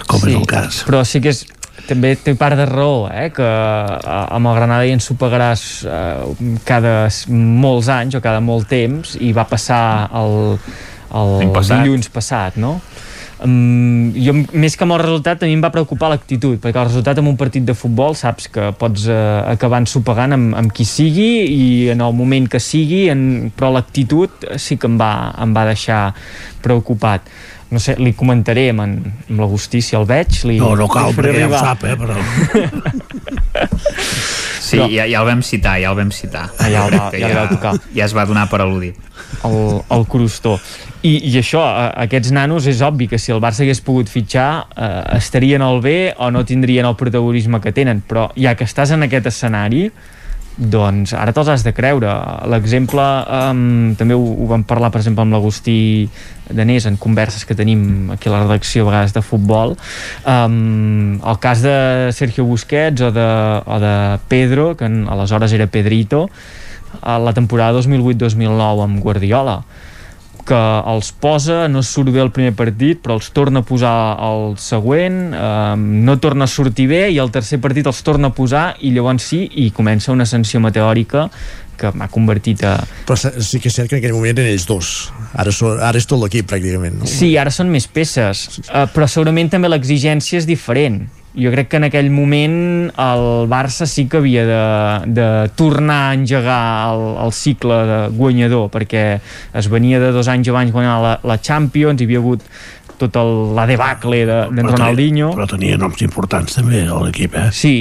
com 0.06 0.22
sí, 0.22 0.34
és 0.34 0.36
el 0.36 0.46
cas 0.50 0.82
però 0.88 1.02
sí 1.06 1.22
que 1.24 1.34
és 1.34 1.44
també 1.88 2.14
té 2.20 2.34
part 2.38 2.58
de 2.58 2.66
raó, 2.68 3.08
eh? 3.10 3.28
que 3.34 3.46
amb 3.46 4.50
el 4.50 4.58
Granada 4.58 4.86
ja 4.86 4.96
ens 4.96 5.10
ho 5.10 5.16
pagaràs 5.20 5.64
eh, 5.86 6.58
cada 6.68 6.94
molts 7.30 7.90
anys 7.92 8.18
o 8.18 8.22
cada 8.24 8.42
molt 8.44 8.68
temps 8.70 9.16
i 9.20 9.32
va 9.36 9.46
passar 9.50 9.82
el, 10.20 10.58
el 11.14 11.50
passat. 11.54 11.80
dilluns 11.80 12.12
passat, 12.12 12.60
no? 12.60 12.78
um, 13.44 14.10
jo, 14.16 14.34
més 14.52 14.76
que 14.76 14.86
amb 14.86 14.96
el 14.96 15.02
resultat 15.02 15.42
a 15.42 15.48
mi 15.48 15.56
em 15.56 15.62
va 15.64 15.72
preocupar 15.74 16.10
l'actitud 16.12 16.60
perquè 16.62 16.80
el 16.80 16.88
resultat 16.88 17.20
en 17.20 17.30
un 17.30 17.38
partit 17.40 17.66
de 17.66 17.76
futbol 17.76 18.16
saps 18.18 18.50
que 18.52 18.70
pots 18.80 19.06
uh, 19.08 19.42
acabar 19.50 19.82
ensopegant 19.84 20.36
amb, 20.36 20.56
amb 20.60 20.74
qui 20.76 20.86
sigui 20.88 21.30
i 21.54 21.68
en 21.94 22.04
el 22.04 22.16
moment 22.16 22.48
que 22.50 22.60
sigui 22.62 23.06
en, 23.12 23.22
però 23.56 23.72
l'actitud 23.74 24.50
sí 24.60 24.78
que 24.80 24.90
em 24.90 24.98
va, 25.00 25.12
em 25.40 25.56
va 25.56 25.66
deixar 25.70 26.02
preocupat 26.64 27.26
no 27.70 27.78
sé, 27.82 27.94
li 27.98 28.12
comentaré 28.18 28.68
amb, 28.72 28.84
en, 28.84 28.96
amb 29.28 29.42
l'Agustí 29.42 29.80
si 29.84 29.96
el 29.98 30.06
veig 30.08 30.42
li, 30.48 30.58
no, 30.60 30.74
no 30.78 30.88
cal, 30.90 31.14
perquè 31.16 31.44
ja 31.44 31.48
ho 31.50 31.58
sap, 31.58 31.84
eh, 31.86 31.96
però 31.98 32.14
Sí, 34.70 34.76
però... 34.78 34.86
ja, 34.92 35.06
ja 35.10 35.22
el 35.22 35.26
vam 35.26 35.40
citar, 35.42 35.78
ja 35.82 35.90
el 35.90 35.96
vam 35.98 36.12
citar. 36.14 36.44
Ah, 36.58 36.68
ja, 36.70 36.84
el 36.86 36.94
va, 36.94 37.08
ja, 37.10 37.30
ja, 37.32 37.46
tocar. 37.50 37.72
ja 37.96 38.06
es 38.06 38.14
va 38.14 38.26
donar 38.28 38.46
per 38.50 38.60
al·ludit. 38.62 38.94
El, 39.46 39.56
el 39.96 40.06
crostó. 40.10 40.58
I, 41.02 41.16
I 41.30 41.32
això, 41.40 41.62
aquests 42.04 42.30
nanos, 42.36 42.68
és 42.70 42.82
obvi 42.84 43.08
que 43.10 43.18
si 43.18 43.34
el 43.34 43.40
Barça 43.42 43.64
hagués 43.64 43.80
pogut 43.82 44.10
fitxar, 44.12 44.50
eh, 44.70 45.02
estarien 45.18 45.64
al 45.64 45.80
bé 45.82 46.12
o 46.18 46.30
no 46.30 46.44
tindrien 46.46 46.86
el 46.86 46.96
protagonisme 47.00 47.60
que 47.64 47.74
tenen, 47.74 48.04
però 48.06 48.28
ja 48.38 48.54
que 48.54 48.68
estàs 48.68 48.94
en 48.94 49.08
aquest 49.08 49.30
escenari, 49.32 49.88
doncs 50.60 51.14
ara 51.16 51.32
te'ls 51.32 51.48
has 51.54 51.64
de 51.64 51.72
creure. 51.72 52.12
L'exemple, 52.52 53.06
um, 53.50 53.94
també 53.98 54.14
ho, 54.14 54.20
ho 54.20 54.50
vam 54.50 54.66
parlar, 54.68 54.92
per 54.92 55.00
exemple, 55.00 55.24
amb 55.24 55.34
l'Agustí 55.34 55.78
Danés 56.52 56.86
en 56.86 56.96
converses 57.00 57.44
que 57.44 57.54
tenim 57.54 58.10
aquí 58.14 58.28
a 58.28 58.32
la 58.32 58.42
redacció 58.44 58.84
a 58.84 58.90
vegades 58.90 59.14
de 59.14 59.22
futbol. 59.22 59.76
Um, 60.24 61.20
el 61.20 61.38
cas 61.42 61.62
de 61.62 62.10
Sergio 62.16 62.44
Busquets 62.44 63.02
o 63.02 63.12
de, 63.12 63.28
o 63.64 63.78
de 63.82 63.94
Pedro 64.28 64.74
que 64.76 64.88
en, 64.90 65.06
aleshores 65.08 65.52
era 65.52 65.66
Pedrito 65.66 66.28
a 67.02 67.18
la 67.18 67.32
temporada 67.32 67.78
2008-2009 67.78 68.84
amb 68.84 69.00
Guardiola 69.00 69.60
que 70.50 70.58
els 70.90 71.12
posa, 71.12 71.68
no 71.70 71.82
surt 71.84 72.10
bé 72.10 72.22
el 72.22 72.32
primer 72.34 72.54
partit, 72.58 72.98
però 73.02 73.16
els 73.18 73.30
torna 73.36 73.62
a 73.62 73.66
posar 73.66 73.94
el 74.26 74.56
següent, 74.58 75.18
eh, 75.36 75.76
no 75.78 76.16
torna 76.18 76.48
a 76.48 76.50
sortir 76.50 76.88
bé 76.90 77.02
i 77.14 77.20
el 77.22 77.30
tercer 77.30 77.60
partit 77.62 77.86
els 77.86 78.02
torna 78.06 78.30
a 78.30 78.34
posar 78.34 78.64
i 78.80 78.90
llavors 78.94 79.28
sí, 79.30 79.44
i 79.62 79.70
comença 79.76 80.12
una 80.12 80.26
ascensió 80.26 80.60
meteòrica 80.62 81.28
que 81.80 81.92
m'ha 81.96 82.10
convertit 82.12 82.64
a... 82.68 82.76
Però 83.08 83.16
sí 83.18 83.60
que 83.60 83.70
és 83.70 83.78
cert 83.78 83.90
que 83.90 83.98
en 83.98 84.02
aquell 84.02 84.16
moment 84.16 84.36
eren 84.36 84.50
ells 84.52 84.66
dos. 84.68 84.90
Ara, 85.32 85.54
so, 85.54 85.72
ara 85.78 86.00
és 86.00 86.08
tot 86.08 86.20
l'equip, 86.22 86.48
pràcticament. 86.50 87.00
No? 87.00 87.08
Sí, 87.08 87.32
ara 87.40 87.52
són 87.54 87.72
més 87.72 87.88
peces, 87.90 88.46
uh, 88.68 88.84
però 88.92 89.08
segurament 89.08 89.50
també 89.52 89.70
l'exigència 89.72 90.40
és 90.42 90.48
diferent. 90.48 91.06
Jo 91.30 91.52
crec 91.52 91.68
que 91.70 91.78
en 91.78 91.86
aquell 91.86 92.08
moment 92.10 92.56
el 92.98 93.24
Barça 93.50 93.86
sí 93.86 94.08
que 94.10 94.18
havia 94.18 94.42
de, 94.48 94.62
de 95.14 95.26
tornar 95.54 96.00
a 96.08 96.16
engegar 96.18 96.64
el, 96.90 97.04
el 97.22 97.32
cicle 97.36 97.76
de 97.86 98.00
guanyador, 98.16 98.66
perquè 98.74 99.04
es 99.54 99.70
venia 99.70 100.02
de 100.02 100.10
dos 100.16 100.26
anys 100.32 100.50
abans 100.50 100.74
guanyar 100.74 100.98
la, 101.04 101.14
la 101.22 101.38
Champions, 101.38 102.02
hi 102.02 102.08
havia 102.10 102.18
hagut 102.18 102.42
tot 103.00 103.16
el, 103.16 103.30
la 103.56 103.64
debacle 103.70 104.24
de, 104.26 104.40
de 104.52 104.64
Ronaldinho. 104.66 105.30
Però 105.38 105.46
tenia 105.48 105.78
noms 105.80 106.02
importants 106.04 106.58
també 106.58 106.82
l'equip, 106.90 107.38
eh? 107.38 107.48
Sí, 107.54 107.76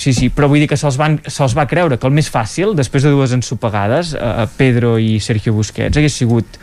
Sí, 0.00 0.14
sí, 0.16 0.30
però 0.32 0.48
vull 0.48 0.62
dir 0.62 0.68
que 0.70 0.78
se'ls 0.80 0.96
se 0.96 1.46
va 1.58 1.66
creure 1.68 1.98
que 2.00 2.08
el 2.08 2.14
més 2.16 2.30
fàcil, 2.32 2.72
després 2.76 3.04
de 3.04 3.10
dues 3.12 3.34
ensopegades, 3.36 4.14
eh, 4.16 4.46
Pedro 4.56 4.94
i 4.96 5.18
Sergio 5.20 5.52
Busquets, 5.52 5.98
hagués 6.00 6.16
sigut 6.16 6.56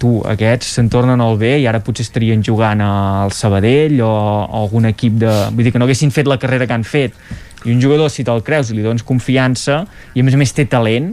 tu, 0.00 0.22
aquests 0.24 0.70
se'n 0.78 0.88
tornen 0.88 1.20
al 1.20 1.36
bé 1.36 1.58
i 1.60 1.66
ara 1.68 1.82
potser 1.84 2.06
estarien 2.06 2.40
jugant 2.46 2.80
al 2.80 3.34
Sabadell 3.36 4.00
o, 4.00 4.08
o 4.08 4.62
algun 4.62 4.88
equip 4.88 5.18
de... 5.20 5.34
Vull 5.52 5.68
dir 5.68 5.74
que 5.74 5.82
no 5.82 5.88
haguessin 5.88 6.14
fet 6.14 6.30
la 6.30 6.38
carrera 6.40 6.68
que 6.70 6.76
han 6.78 6.86
fet. 6.86 7.18
I 7.66 7.74
un 7.74 7.82
jugador, 7.82 8.08
si 8.14 8.24
te'l 8.24 8.40
creus 8.46 8.70
i 8.70 8.78
li 8.78 8.86
dones 8.86 9.04
confiança, 9.04 9.82
i 10.14 10.22
a 10.22 10.24
més 10.24 10.38
a 10.38 10.40
més 10.40 10.54
té 10.56 10.64
talent, 10.70 11.10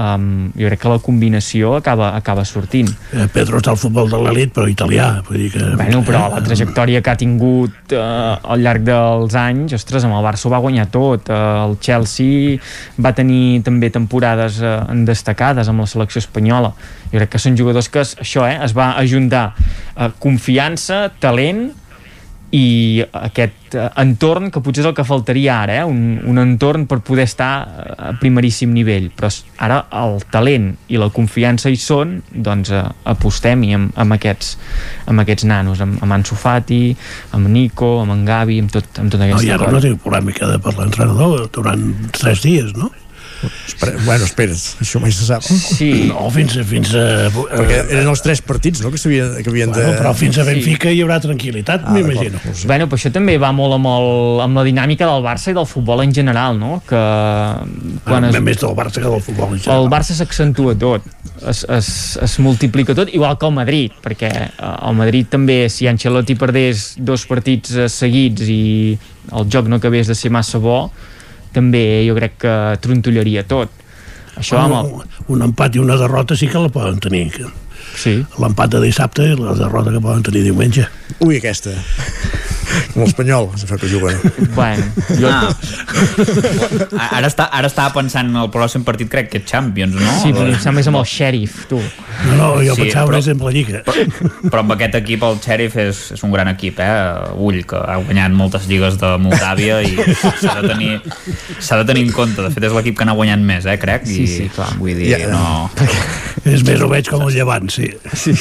um, 0.00 0.50
jo 0.56 0.68
crec 0.70 0.80
que 0.82 0.92
la 0.92 0.98
combinació 1.04 1.74
acaba, 1.78 2.10
acaba 2.16 2.44
sortint. 2.48 2.90
Eh, 3.12 3.26
Pedro 3.32 3.60
està 3.60 3.74
al 3.74 3.80
futbol 3.80 4.10
de 4.10 4.20
l'elit, 4.24 4.52
però 4.56 4.68
italià. 4.70 5.08
Vull 5.26 5.44
dir 5.44 5.50
que... 5.54 5.66
Bueno, 5.78 6.02
però 6.06 6.26
la 6.32 6.42
trajectòria 6.44 7.02
que 7.04 7.12
ha 7.12 7.18
tingut 7.20 7.94
eh, 7.94 8.00
al 8.00 8.64
llarg 8.64 8.86
dels 8.86 9.36
anys, 9.38 9.74
ostres, 9.76 10.06
amb 10.06 10.18
el 10.18 10.26
Barça 10.26 10.48
ho 10.48 10.54
va 10.54 10.62
guanyar 10.62 10.88
tot. 10.92 11.28
Eh, 11.30 11.40
el 11.66 11.76
Chelsea 11.84 12.56
va 13.02 13.14
tenir 13.16 13.60
també 13.66 13.92
temporades 13.94 14.60
eh, 14.62 14.76
destacades 15.08 15.70
amb 15.70 15.84
la 15.84 15.90
selecció 15.90 16.22
espanyola. 16.24 16.72
Jo 17.10 17.18
crec 17.18 17.34
que 17.34 17.42
són 17.42 17.58
jugadors 17.58 17.90
que 17.92 18.04
això, 18.04 18.46
eh, 18.48 18.56
es 18.64 18.76
va 18.76 18.92
ajuntar 19.00 19.50
eh, 19.56 20.10
confiança, 20.22 21.08
talent 21.20 21.68
i 22.50 22.98
aquest 22.98 23.76
eh, 23.78 23.86
entorn 24.02 24.48
que 24.50 24.62
potser 24.62 24.82
és 24.82 24.88
el 24.90 24.94
que 24.96 25.04
faltaria 25.06 25.60
ara, 25.62 25.76
eh? 25.80 25.84
un, 25.86 26.18
un 26.26 26.40
entorn 26.42 26.88
per 26.90 26.98
poder 27.06 27.28
estar 27.28 27.50
a 27.94 28.10
primeríssim 28.18 28.72
nivell 28.74 29.06
però 29.14 29.30
ara 29.62 29.84
el 30.00 30.18
talent 30.34 30.72
i 30.90 30.98
la 30.98 31.10
confiança 31.14 31.70
hi 31.70 31.78
són, 31.78 32.16
doncs 32.30 32.72
eh, 32.74 32.82
apostem-hi 33.12 33.76
amb, 33.78 33.92
amb, 33.94 34.16
aquests, 34.18 34.56
amb 35.12 35.22
aquests 35.22 35.46
nanos 35.46 35.82
amb, 35.84 36.00
amb 36.02 36.18
Ansu 36.18 36.38
Fati, 36.38 36.82
amb 37.38 37.52
Nico 37.54 37.92
amb 38.02 38.16
en 38.16 38.26
Gavi, 38.26 38.58
amb 38.64 38.74
tot, 38.74 38.90
amb 38.98 39.14
tota 39.14 39.28
aquesta 39.28 39.44
no, 39.44 39.46
i 39.46 39.54
ara 39.54 39.70
no 39.70 39.84
tinc 39.84 40.02
polèmica 40.02 40.50
de 40.50 40.58
per 40.64 40.74
l'entrenador 40.80 41.46
durant 41.54 41.86
tres 42.18 42.42
dies, 42.46 42.74
no? 42.74 42.90
Espera, 43.40 43.96
bueno, 44.04 44.26
espera't, 44.26 44.62
això 44.84 45.00
mai 45.00 45.12
se 45.16 45.24
sap. 45.24 45.44
Sí. 45.44 45.88
No, 46.10 46.26
fins, 46.34 46.58
a, 46.60 46.64
fins 46.68 46.90
a... 46.92 47.04
Perquè 47.32 47.78
eren 47.86 48.10
els 48.10 48.20
tres 48.24 48.42
partits, 48.44 48.82
no?, 48.84 48.90
que, 48.92 49.00
havien, 49.08 49.32
que 49.40 49.48
havien 49.52 49.72
bueno, 49.72 49.92
de... 49.92 49.96
Però 49.96 50.12
fins 50.16 50.36
a 50.40 50.44
Benfica 50.44 50.90
sí. 50.90 50.98
hi 50.98 51.04
haurà 51.04 51.16
tranquil·litat, 51.24 51.86
ah, 51.86 51.94
m'imagino. 51.94 52.42
Sí. 52.50 52.68
Bueno, 52.68 52.88
però 52.90 53.00
això 53.00 53.12
també 53.14 53.38
va 53.40 53.52
molt 53.56 53.78
amb, 53.78 53.88
el, 53.88 54.10
amb 54.44 54.60
la 54.60 54.64
dinàmica 54.66 55.08
del 55.08 55.24
Barça 55.24 55.54
i 55.54 55.56
del 55.56 55.68
futbol 55.70 56.04
en 56.04 56.12
general, 56.16 56.58
no? 56.60 56.82
Que 56.88 57.00
quan 58.04 58.28
es... 58.28 58.40
Més 58.50 58.60
del 58.60 58.76
Barça 58.76 59.00
que 59.00 59.08
del 59.08 59.24
futbol 59.24 59.54
en 59.54 59.62
general. 59.62 59.86
El 59.86 59.92
Barça 59.92 60.16
s'accentua 60.18 60.76
tot, 60.80 61.06
es, 61.40 61.64
es, 61.64 61.92
es 62.20 62.38
multiplica 62.44 62.96
tot, 62.98 63.12
igual 63.14 63.38
que 63.40 63.48
el 63.48 63.56
Madrid, 63.56 63.96
perquè 64.04 64.32
el 64.60 64.98
Madrid 64.98 65.30
també, 65.32 65.62
si 65.72 65.88
Ancelotti 65.88 66.36
perdés 66.40 66.90
dos 67.00 67.24
partits 67.30 67.72
eh, 67.76 67.88
seguits 67.88 68.50
i 68.50 68.60
el 69.30 69.48
joc 69.52 69.68
no 69.70 69.80
acabés 69.80 70.10
de 70.10 70.16
ser 70.18 70.32
massa 70.34 70.60
bo, 70.60 70.90
també 71.54 72.04
jo 72.06 72.16
crec 72.18 72.38
que 72.44 72.54
trontollaria 72.84 73.44
tot. 73.48 73.72
Això 74.40 74.60
amb 74.60 74.78
el... 74.78 74.92
Un 75.34 75.42
empat 75.46 75.76
i 75.76 75.82
una 75.82 75.98
derrota 76.00 76.36
sí 76.38 76.48
que 76.50 76.62
la 76.62 76.70
poden 76.72 77.00
tenir. 77.02 77.28
Sí. 77.96 78.20
L'empat 78.42 78.76
de 78.76 78.84
dissabte 78.84 79.26
i 79.32 79.36
la 79.38 79.56
derrota 79.58 79.94
que 79.94 80.02
poden 80.02 80.22
tenir 80.26 80.44
diumenge. 80.46 80.86
Ui, 81.20 81.36
aquesta. 81.40 81.74
Com 82.92 83.02
l'Espanyol, 83.02 83.48
se 83.58 83.66
fa 83.66 83.76
que 83.80 83.88
juguen. 83.90 84.16
Bueno, 84.54 84.84
jo... 85.18 85.30
Ah. 85.30 85.50
ara, 87.16 87.28
està, 87.28 87.48
ara 87.54 87.68
estava 87.70 87.90
pensant 87.94 88.30
en 88.30 88.38
el 88.38 88.50
pròxim 88.52 88.84
partit, 88.86 89.08
crec 89.10 89.30
que 89.32 89.40
és 89.40 89.46
Champions, 89.48 89.96
no? 89.98 90.12
Sí, 90.22 90.32
però 90.34 90.46
em 90.46 90.76
més 90.76 90.90
amb 90.90 91.00
el 91.00 91.06
Sheriff, 91.08 91.64
tu. 91.70 91.80
No, 91.80 92.34
no, 92.36 92.48
jo 92.62 92.76
sí, 92.76 92.86
pensava 92.86 93.08
però, 93.10 93.18
més 93.18 93.30
en 93.32 93.42
la 93.42 93.54
Lliga. 93.54 93.82
Però, 93.86 94.04
però 94.46 94.62
amb 94.64 94.74
aquest 94.76 94.98
equip, 95.00 95.24
el 95.26 95.40
Sheriff 95.42 95.78
és, 95.82 96.02
és 96.16 96.24
un 96.26 96.34
gran 96.34 96.50
equip, 96.52 96.80
eh? 96.82 96.90
Ull, 97.40 97.62
que 97.68 97.80
ha 97.80 97.98
guanyat 98.02 98.36
moltes 98.36 98.68
lligues 98.70 98.98
de 99.00 99.12
Moldàvia 99.22 99.80
i 99.86 99.94
s'ha 100.12 100.58
de, 100.60 100.68
tenir, 100.68 100.92
de 101.02 101.82
tenir 101.92 102.06
en 102.06 102.14
compte. 102.16 102.44
De 102.44 102.52
fet, 102.54 102.68
és 102.70 102.76
l'equip 102.76 102.98
que 103.00 103.08
n'ha 103.08 103.16
guanyat 103.18 103.42
més, 103.52 103.66
eh, 103.70 103.78
crec? 103.82 104.06
I, 104.06 104.20
sí, 104.20 104.28
sí, 104.36 104.50
clar. 104.54 104.72
Vull 104.80 104.98
dir, 104.98 105.10
ja, 105.14 105.30
no... 105.32 105.70
És 106.50 106.62
més 106.64 106.80
o 106.80 106.88
menys 106.90 107.08
com 107.10 107.26
el 107.26 107.34
llevant, 107.34 107.66
sí. 107.72 107.79
Sí. 108.12 108.34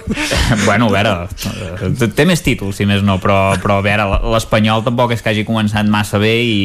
bueno, 0.66 0.88
a 0.90 0.94
veure, 0.96 2.08
té 2.16 2.26
més 2.28 2.42
títols, 2.44 2.76
si 2.78 2.86
més 2.88 3.04
no, 3.06 3.18
però, 3.22 3.54
però 3.62 3.78
a 3.80 3.86
veure, 3.86 4.06
l'Espanyol 4.34 4.84
tampoc 4.86 5.14
és 5.16 5.24
que 5.24 5.32
hagi 5.32 5.46
començat 5.48 5.88
massa 5.90 6.20
bé 6.22 6.34
i, 6.42 6.60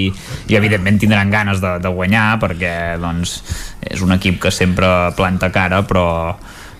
i 0.49 0.59
evidentment 0.59 0.99
tindran 1.01 1.33
ganes 1.33 1.63
de, 1.63 1.77
de 1.83 1.93
guanyar 1.93 2.29
perquè 2.43 2.75
doncs, 3.01 3.39
és 3.87 4.03
un 4.05 4.15
equip 4.17 4.41
que 4.45 4.53
sempre 4.53 5.11
planta 5.17 5.51
cara, 5.53 5.83
però 5.87 6.07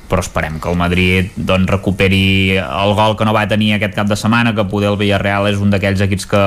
però 0.08 0.24
esperem 0.24 0.56
que 0.64 0.70
el 0.72 0.78
Madrid 0.80 1.34
doncs, 1.36 1.68
recuperi 1.70 2.56
el 2.56 2.94
gol 2.96 3.18
que 3.20 3.28
no 3.28 3.34
va 3.36 3.44
tenir 3.52 3.74
aquest 3.76 3.98
cap 3.98 4.08
de 4.08 4.16
setmana, 4.16 4.54
que 4.56 4.64
poder 4.72 4.88
el 4.94 4.96
Villarreal 5.00 5.50
és 5.52 5.60
un 5.60 5.74
d'aquells 5.74 6.00
equips 6.06 6.30
que 6.32 6.44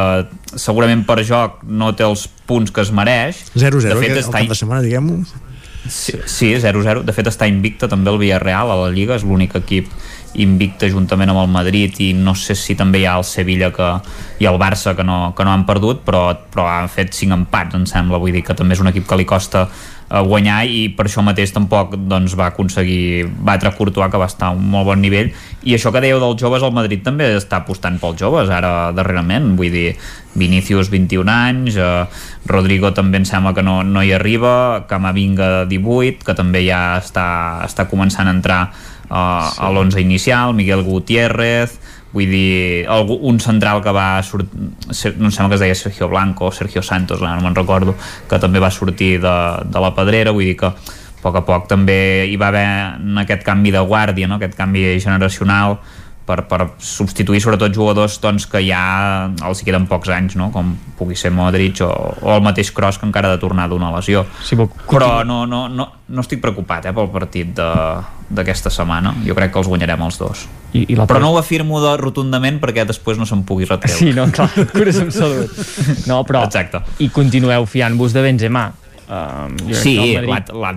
segurament 0.56 1.04
per 1.04 1.20
joc 1.28 1.60
no 1.68 1.92
té 1.92 2.06
els 2.08 2.24
punts 2.48 2.72
que 2.72 2.80
es 2.80 2.92
mereix. 2.96 3.44
0-0 3.52 3.92
el 3.92 4.32
cap 4.32 4.48
de 4.54 4.58
setmana, 4.62 4.82
diguem-ho. 4.86 5.20
Sí, 5.88 6.12
sí 6.26 6.54
0-0. 6.60 7.04
De 7.08 7.12
fet 7.16 7.28
està 7.30 7.48
invicta 7.48 7.88
també 7.88 8.12
el 8.12 8.18
Villarreal 8.20 8.72
a 8.72 8.78
la 8.82 8.90
Lliga, 8.92 9.16
és 9.16 9.24
l'únic 9.24 9.56
equip 9.56 9.88
invicta 10.38 10.88
juntament 10.90 11.32
amb 11.32 11.40
el 11.42 11.48
Madrid 11.50 11.96
i 12.04 12.12
no 12.14 12.36
sé 12.38 12.54
si 12.54 12.76
també 12.78 13.00
hi 13.00 13.06
ha 13.08 13.16
el 13.18 13.24
Sevilla 13.26 13.72
que, 13.74 13.88
i 14.38 14.46
el 14.46 14.60
Barça 14.62 14.94
que 14.94 15.02
no, 15.02 15.32
que 15.34 15.46
no 15.46 15.50
han 15.50 15.64
perdut 15.66 16.04
però, 16.06 16.22
però 16.52 16.68
han 16.70 16.90
fet 16.92 17.16
5 17.16 17.34
empats 17.34 17.74
em 17.74 17.86
sembla, 17.88 18.20
vull 18.22 18.36
dir 18.36 18.44
que 18.46 18.54
també 18.54 18.76
és 18.76 18.84
un 18.84 18.92
equip 18.92 19.08
que 19.10 19.18
li 19.18 19.26
costa 19.26 19.66
uh, 20.10 20.22
guanyar 20.26 20.64
i 20.66 20.82
per 20.96 21.06
això 21.06 21.22
mateix 21.24 21.52
tampoc 21.54 21.94
doncs, 22.10 22.34
va 22.38 22.50
aconseguir 22.50 23.28
batre 23.46 23.72
Courtois 23.76 24.10
que 24.10 24.20
va 24.20 24.28
estar 24.30 24.50
a 24.50 24.56
un 24.56 24.66
molt 24.72 24.90
bon 24.90 25.00
nivell 25.02 25.30
i 25.62 25.76
això 25.76 25.92
que 25.94 26.02
dèieu 26.02 26.20
dels 26.22 26.40
joves, 26.40 26.64
el 26.66 26.74
Madrid 26.76 27.04
també 27.06 27.30
està 27.36 27.62
apostant 27.62 28.00
pels 28.02 28.18
joves 28.20 28.50
ara 28.52 28.90
darrerament 28.96 29.54
vull 29.58 29.72
dir, 29.72 29.94
Vinicius 30.34 30.90
21 30.92 31.30
anys 31.30 31.78
uh, 31.78 32.06
Rodrigo 32.50 32.92
també 32.96 33.22
em 33.22 33.28
sembla 33.28 33.54
que 33.54 33.64
no, 33.66 33.80
no 33.86 34.02
hi 34.02 34.14
arriba 34.16 34.86
Camavinga 34.90 35.66
18 35.70 36.26
que 36.26 36.36
també 36.38 36.64
ja 36.66 36.98
està, 36.98 37.28
està 37.66 37.86
començant 37.90 38.28
a 38.28 38.34
entrar 38.34 38.62
uh, 38.70 39.48
sí. 39.50 39.62
a 39.62 39.70
l'11 39.70 40.02
inicial, 40.02 40.54
Miguel 40.58 40.84
Gutiérrez 40.86 41.78
vull 42.12 42.30
dir, 42.30 42.86
algú, 42.90 43.18
un 43.30 43.38
central 43.40 43.82
que 43.84 43.92
va 43.94 44.22
sortir, 44.26 44.50
no 45.18 45.28
em 45.28 45.34
sembla 45.34 45.52
que 45.52 45.58
es 45.60 45.64
deia 45.64 45.76
Sergio 45.78 46.08
Blanco 46.10 46.48
o 46.48 46.52
Sergio 46.52 46.82
Santos, 46.82 47.22
no 47.22 47.36
me'n 47.40 47.54
recordo 47.54 47.94
que 48.28 48.40
també 48.42 48.62
va 48.62 48.70
sortir 48.74 49.20
de, 49.22 49.36
de 49.70 49.82
la 49.82 49.92
pedrera 49.94 50.34
vull 50.34 50.50
dir 50.50 50.56
que 50.58 50.72
a 50.72 50.74
poc 51.22 51.36
a 51.36 51.44
poc 51.46 51.68
també 51.68 52.26
hi 52.26 52.36
va 52.40 52.48
haver 52.48 52.66
en 52.96 53.22
aquest 53.22 53.44
canvi 53.46 53.70
de 53.74 53.82
guàrdia 53.84 54.26
no? 54.26 54.40
aquest 54.40 54.56
canvi 54.58 54.98
generacional 54.98 55.78
per, 56.30 56.44
per 56.46 56.68
substituir 56.78 57.40
sobretot 57.42 57.74
jugadors 57.74 58.20
doncs, 58.22 58.46
que 58.50 58.62
ja 58.62 58.82
els 59.46 59.64
queden 59.66 59.88
pocs 59.90 60.12
anys 60.14 60.36
no? 60.38 60.50
com 60.54 60.72
pugui 60.98 61.18
ser 61.18 61.32
Modric 61.34 61.82
o, 61.86 61.90
o 61.90 62.36
el 62.36 62.44
mateix 62.44 62.70
Kroos 62.76 63.00
que 63.00 63.08
encara 63.08 63.30
ha 63.30 63.36
de 63.36 63.42
tornar 63.42 63.66
d'una 63.70 63.90
lesió. 63.96 64.22
Sí, 64.46 64.58
però, 64.58 64.68
però 64.86 65.10
no, 65.26 65.42
no, 65.50 65.64
no, 65.72 65.88
no 66.06 66.24
estic 66.24 66.42
preocupat 66.42 66.86
eh, 66.86 66.94
pel 66.96 67.10
partit 67.12 67.50
d'aquesta 67.56 68.70
setmana. 68.72 69.16
Jo 69.26 69.34
crec 69.38 69.54
que 69.54 69.62
els 69.62 69.70
guanyarem 69.70 70.06
els 70.06 70.20
dos. 70.20 70.46
I, 70.70 70.84
i 70.92 70.98
la 70.98 71.08
però 71.10 71.18
no 71.22 71.32
ho 71.34 71.40
afirmo 71.40 71.80
de, 71.82 71.96
rotundament 71.98 72.60
perquè 72.62 72.84
després 72.86 73.18
no 73.18 73.26
se'n 73.26 73.42
pugui 73.48 73.66
retreure 73.66 73.96
sí, 73.96 74.12
no, 74.14 74.28
clar, 74.30 74.50
cures 74.76 75.00
amb 75.02 75.10
salut. 75.14 75.50
No, 76.06 76.22
però, 76.28 76.44
Exacte. 76.46 76.84
i 77.02 77.10
continueu 77.10 77.66
fiant-vos 77.66 78.14
de 78.14 78.24
Benzema. 78.28 78.68
Uh, 79.10 79.74
sí, 79.74 79.96
l'ha 80.22 80.76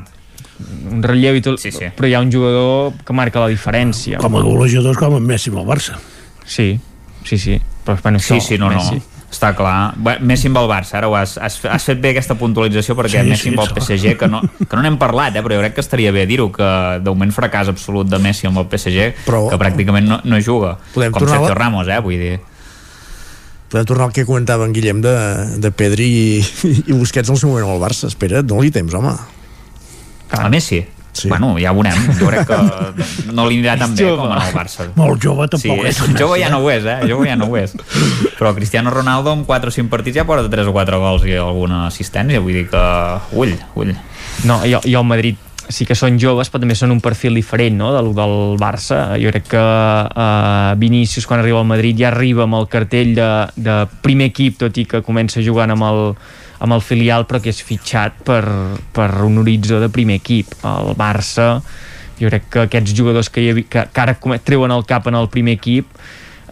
un 0.91 1.03
relleu 1.03 1.37
i 1.37 1.43
tot, 1.45 1.61
sí, 1.61 1.71
sí. 1.73 1.89
però 1.95 2.09
hi 2.09 2.17
ha 2.17 2.21
un 2.23 2.31
jugador 2.33 2.93
que 3.05 3.15
marca 3.15 3.43
la 3.43 3.49
diferència. 3.51 4.19
Com 4.21 4.37
a 4.39 4.43
golejadors 4.45 4.99
com 4.99 5.17
en 5.19 5.25
Messi 5.27 5.53
amb 5.53 5.63
el 5.63 5.67
Barça. 5.69 5.97
Sí, 6.45 6.75
sí, 7.23 7.39
sí. 7.39 7.57
Però, 7.83 7.97
bueno, 8.03 8.19
sí, 8.19 8.37
això, 8.37 8.47
sí, 8.53 8.61
no, 8.61 8.69
Messi. 8.73 9.01
no. 9.01 9.09
Està 9.33 9.49
clar. 9.57 9.95
Bé, 9.97 10.19
Messi 10.21 10.51
amb 10.51 10.61
el 10.61 10.69
Barça, 10.69 10.99
ara 10.99 11.09
ho 11.09 11.15
has, 11.17 11.39
has, 11.41 11.57
has 11.65 11.89
fet 11.89 12.01
bé 12.01 12.11
aquesta 12.13 12.37
puntualització 12.37 12.93
perquè 12.99 13.23
sí, 13.23 13.29
Messi 13.31 13.49
sí, 13.49 13.53
amb 13.55 13.63
el 13.63 13.73
PSG, 13.73 14.15
que 14.19 14.29
no, 14.29 14.43
que 14.61 14.71
no 14.75 14.83
n'hem 14.85 14.99
parlat, 15.01 15.33
eh, 15.33 15.41
però 15.45 15.57
jo 15.57 15.63
crec 15.65 15.77
que 15.79 15.85
estaria 15.85 16.13
bé 16.13 16.27
dir-ho, 16.29 16.51
que 16.53 16.69
d'augment 17.03 17.33
fracàs 17.33 17.71
absolut 17.73 18.11
de 18.11 18.21
Messi 18.21 18.49
amb 18.49 18.61
el 18.61 18.69
PSG, 18.69 19.25
però, 19.25 19.47
que 19.49 19.59
pràcticament 19.61 20.09
no, 20.09 20.21
no 20.23 20.41
juga. 20.45 20.77
Com 20.93 21.25
Sergio 21.25 21.47
la... 21.49 21.57
Ramos, 21.57 21.89
eh, 21.89 22.01
vull 22.05 22.21
dir 22.21 22.39
podem 23.73 23.87
tornar 23.89 24.05
al 24.05 24.11
que 24.13 24.21
comentava 24.21 24.67
en 24.67 24.73
Guillem 24.73 24.99
de, 25.01 25.13
de 25.57 25.71
Pedri 25.73 26.05
i, 26.05 26.25
i 26.85 26.93
Busquets 26.93 27.31
en 27.31 27.33
el 27.33 27.39
seu 27.41 27.49
moment 27.49 27.71
al 27.73 27.81
Barça. 27.81 28.05
Espera, 28.05 28.43
dona-li 28.45 28.69
temps, 28.69 28.93
home. 28.93 29.15
A 30.39 30.49
Messi? 30.49 30.81
Sí. 31.13 31.29
Bueno, 31.29 31.59
ja 31.61 31.71
ho 31.71 31.77
veurem. 31.77 31.93
Jo 32.17 32.27
crec 32.31 32.47
que 32.49 33.33
no 33.37 33.45
li 33.45 33.59
anirà 33.59 33.75
tan 33.77 33.93
bé 33.93 34.07
com 34.17 34.31
en 34.31 34.39
el 34.41 34.55
Barça. 34.55 34.87
Molt 34.97 35.21
jove 35.21 35.45
tampoc 35.45 35.83
sí, 35.85 35.91
és. 35.91 36.01
Jove 36.17 36.39
ja 36.41 36.49
no 36.49 36.63
ho 36.63 36.71
és, 36.73 36.87
eh? 36.89 36.97
Jove 37.09 37.29
ja 37.29 37.37
no 37.37 37.51
ho 37.51 37.57
és. 37.59 37.75
Però 38.39 38.55
Cristiano 38.57 38.91
Ronaldo 38.91 39.35
amb 39.37 39.45
4 39.45 39.69
o 39.69 39.77
5 39.77 39.93
partits 39.93 40.17
ja 40.17 40.25
porta 40.25 40.49
3 40.49 40.71
o 40.71 40.73
4 40.73 41.01
gols 41.05 41.29
i 41.29 41.37
alguna 41.37 41.85
assistència. 41.85 42.41
Vull 42.41 42.63
dir 42.63 42.67
que... 42.73 42.83
Ull, 43.37 43.53
ull. 43.77 43.93
No, 44.49 44.63
i, 44.65 44.73
i 44.73 44.97
el 44.97 45.05
Madrid 45.05 45.37
sí 45.71 45.85
que 45.87 45.95
són 45.95 46.17
joves 46.19 46.49
però 46.51 46.59
també 46.63 46.75
són 46.75 46.91
un 46.91 46.99
perfil 46.99 47.37
diferent 47.39 47.77
no? 47.79 47.93
del, 47.95 48.09
del 48.17 48.33
Barça 48.59 49.13
jo 49.21 49.31
crec 49.31 49.45
que 49.53 49.61
uh, 49.63 50.73
Vinícius 50.79 51.27
quan 51.29 51.39
arriba 51.39 51.61
al 51.61 51.69
Madrid 51.69 52.01
ja 52.01 52.09
arriba 52.09 52.43
amb 52.43 52.57
el 52.59 52.67
cartell 52.71 53.13
de, 53.15 53.29
de 53.55 53.77
primer 54.03 54.27
equip 54.33 54.59
tot 54.59 54.77
i 54.81 54.83
que 54.89 54.99
comença 55.05 55.43
jugant 55.45 55.71
amb 55.71 55.87
el, 55.87 56.03
amb 56.63 56.77
el 56.77 56.83
filial 56.83 57.27
però 57.27 57.41
que 57.43 57.51
és 57.51 57.61
fitxat 57.65 58.23
per, 58.25 58.43
per 58.95 59.09
un 59.25 59.41
horitzó 59.41 59.81
de 59.83 59.91
primer 59.91 60.21
equip 60.21 60.55
el 60.63 60.93
Barça 60.99 61.57
jo 62.19 62.29
crec 62.29 62.47
que 62.53 62.65
aquests 62.67 62.95
jugadors 62.95 63.29
que, 63.29 63.43
havia, 63.51 63.67
que, 63.67 63.85
que 63.91 64.03
ara 64.03 64.15
treuen 64.45 64.71
el 64.71 64.85
cap 64.87 65.07
en 65.11 65.17
el 65.19 65.29
primer 65.33 65.57
equip 65.59 65.89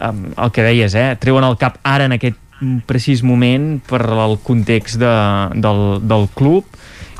um, 0.02 0.24
el 0.36 0.52
que 0.52 0.66
deies, 0.66 0.96
eh? 0.98 1.12
treuen 1.20 1.46
el 1.46 1.56
cap 1.60 1.78
ara 1.86 2.08
en 2.10 2.18
aquest 2.18 2.38
precís 2.86 3.24
moment 3.26 3.80
per 3.88 4.02
el 4.04 4.36
context 4.44 5.00
de, 5.00 5.14
del, 5.58 5.82
del 6.06 6.28
club 6.36 6.66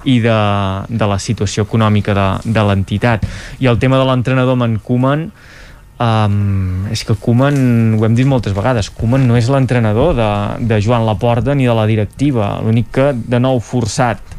i 0.04 0.18
de, 0.22 0.38
de 0.90 1.08
la 1.08 1.18
situació 1.22 1.64
econòmica 1.66 2.14
de, 2.14 2.28
de 2.52 2.66
l'entitat 2.66 3.24
i 3.62 3.70
el 3.70 3.80
tema 3.82 3.98
de 3.98 4.06
l'entrenador 4.08 4.58
en 4.66 4.78
Koeman 4.82 5.30
Um, 6.02 6.88
és 6.90 7.04
que 7.06 7.14
Koeman, 7.14 7.94
ho 7.94 8.04
hem 8.08 8.14
dit 8.18 8.26
moltes 8.26 8.54
vegades, 8.56 8.88
Koeman 8.90 9.22
no 9.28 9.36
és 9.38 9.46
l'entrenador 9.52 10.16
de, 10.18 10.30
de 10.66 10.80
Joan 10.82 11.04
Laporta 11.06 11.54
ni 11.54 11.68
de 11.68 11.74
la 11.78 11.84
directiva, 11.86 12.56
l'únic 12.64 12.88
que 12.96 13.10
de 13.14 13.42
nou 13.42 13.62
forçat 13.62 14.30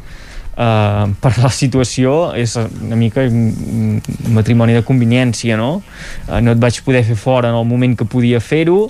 Uh, 0.54 1.10
per 1.18 1.32
la 1.42 1.48
situació 1.50 2.28
és 2.38 2.52
una 2.54 2.94
mica 2.94 3.24
un 3.26 3.96
matrimoni 4.30 4.76
de 4.76 4.84
conveniència 4.86 5.56
no? 5.58 5.80
Uh, 6.28 6.36
no 6.46 6.52
et 6.54 6.60
vaig 6.62 6.78
poder 6.86 7.00
fer 7.08 7.16
fora 7.18 7.50
en 7.50 7.58
el 7.58 7.66
moment 7.66 7.96
que 7.98 8.06
podia 8.06 8.38
fer-ho 8.38 8.84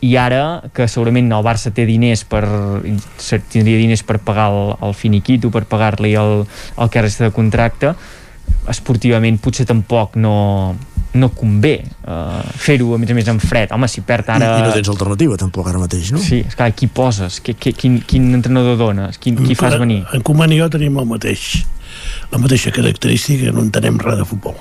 i 0.00 0.14
ara 0.16 0.62
que 0.72 0.86
segurament 0.88 1.28
el 1.28 1.44
Barça 1.44 1.74
té 1.76 1.84
diners 1.84 2.24
per 2.24 2.46
tindria 3.52 3.82
diners 3.82 4.00
per 4.00 4.16
pagar 4.24 4.48
el, 4.54 4.72
el 4.88 4.96
finiquito 4.96 5.52
per 5.52 5.66
pagar-li 5.68 6.14
el, 6.16 6.46
el 6.80 6.88
que 6.88 7.04
resta 7.04 7.28
de 7.28 7.36
contracte 7.36 7.92
esportivament 8.72 9.36
potser 9.44 9.68
tampoc 9.68 10.16
no, 10.16 10.34
no 11.14 11.30
convé 11.34 11.76
uh, 11.84 12.40
fer-ho 12.58 12.94
a 12.96 12.98
més 12.98 13.12
a 13.12 13.16
més 13.16 13.28
en 13.30 13.38
fred 13.42 13.74
home 13.74 13.88
si 13.90 14.02
perd 14.06 14.32
ara... 14.34 14.54
I, 14.58 14.62
i 14.62 14.66
no 14.66 14.74
tens 14.74 14.90
alternativa 14.92 15.38
tampoc 15.40 15.70
ara 15.70 15.82
mateix, 15.82 16.10
no? 16.14 16.22
Sí, 16.22 16.42
és 16.46 16.58
clar, 16.58 16.72
qui 16.76 16.88
poses? 16.90 17.40
Qui, 17.44 17.54
qui, 17.58 17.74
quin, 17.78 18.00
quin 18.08 18.32
entrenador 18.40 18.78
dones? 18.80 19.20
Quin, 19.22 19.38
qui 19.38 19.56
fas 19.58 19.78
venir? 19.80 20.02
En 20.16 20.26
Koeman 20.26 20.54
i 20.54 20.60
jo 20.62 20.70
tenim 20.74 20.98
el 21.02 21.08
mateix 21.10 21.64
la 22.32 22.40
mateixa 22.42 22.72
característica 22.74 23.52
no 23.54 23.62
entenem 23.64 23.98
res 24.02 24.18
de 24.20 24.26
futbol 24.28 24.56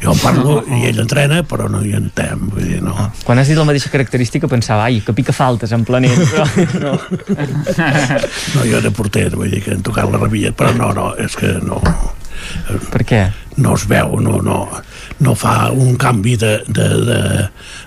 jo 0.00 0.14
en 0.14 0.20
parlo 0.22 0.54
i 0.64 0.86
ell 0.88 1.00
entrena 1.02 1.42
però 1.48 1.68
no 1.72 1.82
hi 1.84 1.92
entenem 1.96 2.48
vull 2.54 2.64
dir, 2.64 2.80
no. 2.84 2.94
Ah, 2.96 3.10
quan 3.26 3.40
has 3.40 3.50
dit 3.50 3.58
la 3.58 3.66
mateixa 3.68 3.92
característica 3.92 4.48
pensava 4.48 4.86
ai, 4.88 5.02
que 5.04 5.14
pica 5.16 5.34
faltes 5.36 5.74
en 5.76 5.84
planet 5.88 6.16
però 6.32 6.46
no. 6.86 6.94
no 8.56 8.64
jo 8.64 8.80
era 8.80 8.94
porter 8.96 9.28
vull 9.36 9.52
dir 9.52 9.62
que 9.66 9.76
hem 9.76 9.84
tocat 9.84 10.08
la 10.12 10.22
rebilla 10.22 10.54
però 10.56 10.72
no, 10.76 10.92
no, 10.96 11.12
és 11.20 11.36
que 11.36 11.58
no 11.64 11.82
per 12.90 13.04
què? 13.04 13.24
No 13.56 13.74
es 13.74 13.86
veu, 13.88 14.20
no, 14.20 14.38
no, 14.42 14.68
no 15.20 15.34
fa 15.34 15.70
un 15.72 15.96
canvi 16.00 16.36
de, 16.36 16.52
de, 16.68 16.88
de, 16.88 17.20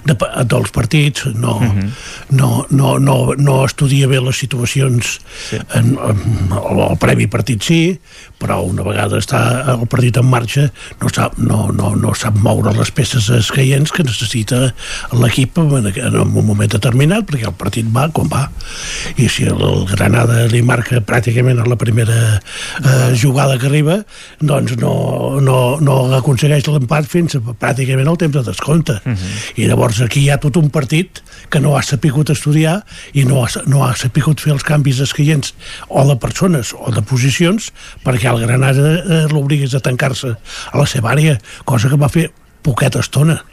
de, 0.06 0.16
de 0.16 0.46
dels 0.50 0.72
partits, 0.76 1.26
no, 1.34 1.58
uh 1.58 1.64
-huh. 1.64 1.90
no, 2.30 2.66
no, 2.70 2.98
no, 3.00 3.34
no 3.38 3.66
estudia 3.66 4.08
bé 4.08 4.20
les 4.22 4.38
situacions 4.38 5.20
sí. 5.50 5.58
en, 5.74 5.98
en, 5.98 6.18
el, 6.52 6.80
el 6.92 6.98
previ 6.98 7.28
partit 7.28 7.64
sí, 7.64 8.00
però 8.44 8.60
una 8.68 8.84
vegada 8.84 9.18
està 9.18 9.40
el 9.74 9.88
partit 9.88 10.18
en 10.18 10.28
marxa 10.30 10.68
no 11.02 11.10
sap, 11.10 11.38
no, 11.38 11.72
no, 11.72 11.96
no 11.96 12.14
sap 12.14 12.36
moure 12.44 12.74
les 12.76 12.92
peces 12.92 13.30
escaients 13.30 13.92
que 13.92 14.04
necessita 14.04 14.74
l'equip 15.12 15.58
en, 15.58 15.88
en 15.88 16.20
un 16.20 16.34
moment 16.34 16.70
determinat 16.70 17.26
perquè 17.30 17.48
el 17.48 17.58
partit 17.60 17.86
va 17.96 18.10
com 18.10 18.28
va 18.28 18.50
i 19.16 19.30
si 19.30 19.48
el, 19.48 19.62
el 19.62 19.86
Granada 19.94 20.46
li 20.52 20.62
marca 20.62 21.00
pràcticament 21.00 21.62
a 21.64 21.70
la 21.70 21.80
primera 21.80 22.20
eh, 22.84 23.16
jugada 23.20 23.58
que 23.58 23.70
arriba 23.72 24.02
doncs 24.42 24.76
no, 24.82 25.40
no 25.42 25.63
no, 25.84 25.98
aconsegueix 26.18 26.68
l'empat 26.70 27.08
fins 27.10 27.38
a 27.38 27.42
pràcticament 27.42 28.10
el 28.10 28.20
temps 28.22 28.36
de 28.36 28.44
descompte. 28.48 29.00
Uh 29.04 29.10
mhm. 29.10 29.16
-huh. 29.16 29.62
I 29.62 29.68
llavors 29.68 30.02
aquí 30.02 30.22
hi 30.22 30.30
ha 30.30 30.38
tot 30.38 30.58
un 30.58 30.70
partit 30.70 31.24
que 31.50 31.60
no 31.60 31.76
ha 31.78 31.82
sapigut 31.82 32.30
estudiar 32.30 32.84
i 33.14 33.26
no 33.26 33.44
ha, 33.44 33.50
no 33.66 33.84
ha 33.86 33.96
sapigut 33.96 34.40
fer 34.42 34.54
els 34.54 34.64
canvis 34.64 35.00
escaients 35.00 35.54
o 35.90 36.06
de 36.08 36.16
persones 36.16 36.74
o 36.74 36.92
de 36.92 37.02
posicions 37.02 37.72
perquè 38.04 38.30
el 38.32 38.42
Granada 38.46 38.96
eh, 38.98 39.28
l'obligués 39.32 39.76
a 39.76 39.80
tancar-se 39.80 40.36
a 40.72 40.78
la 40.78 40.86
seva 40.86 41.12
àrea, 41.12 41.40
cosa 41.66 41.90
que 41.90 41.98
va 41.98 42.10
fer 42.10 42.32
poqueta 42.62 43.00
estona. 43.00 43.44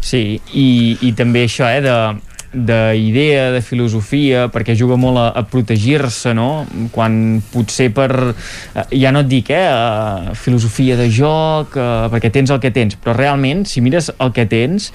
Sí, 0.00 0.40
i, 0.52 0.98
i 1.00 1.12
també 1.12 1.44
això, 1.44 1.68
eh, 1.70 1.80
de, 1.80 2.20
d'idea, 2.54 3.50
de 3.52 3.60
filosofia, 3.64 4.46
perquè 4.52 4.76
juga 4.78 4.96
molt 5.00 5.20
a, 5.20 5.26
a 5.34 5.44
protegir-se, 5.48 6.34
no? 6.36 6.64
Quan 6.94 7.42
potser 7.52 7.90
per, 7.94 8.10
eh, 8.30 8.86
ja 9.02 9.12
no 9.14 9.24
et 9.24 9.30
dic, 9.30 9.50
eh, 9.50 10.34
filosofia 10.38 10.98
de 11.00 11.10
joc, 11.12 11.76
eh, 11.76 11.88
perquè 12.14 12.30
tens 12.34 12.54
el 12.54 12.62
que 12.62 12.72
tens, 12.74 12.96
però 12.96 13.16
realment, 13.18 13.66
si 13.68 13.82
mires 13.84 14.12
el 14.18 14.32
que 14.36 14.46
tens, 14.46 14.92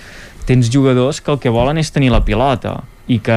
tens 0.49 0.71
jugadors 0.73 1.21
que 1.21 1.35
el 1.35 1.43
que 1.43 1.53
volen 1.53 1.77
és 1.77 1.91
tenir 1.93 2.09
la 2.13 2.23
pilota 2.25 2.79
i 3.09 3.17
que 3.25 3.35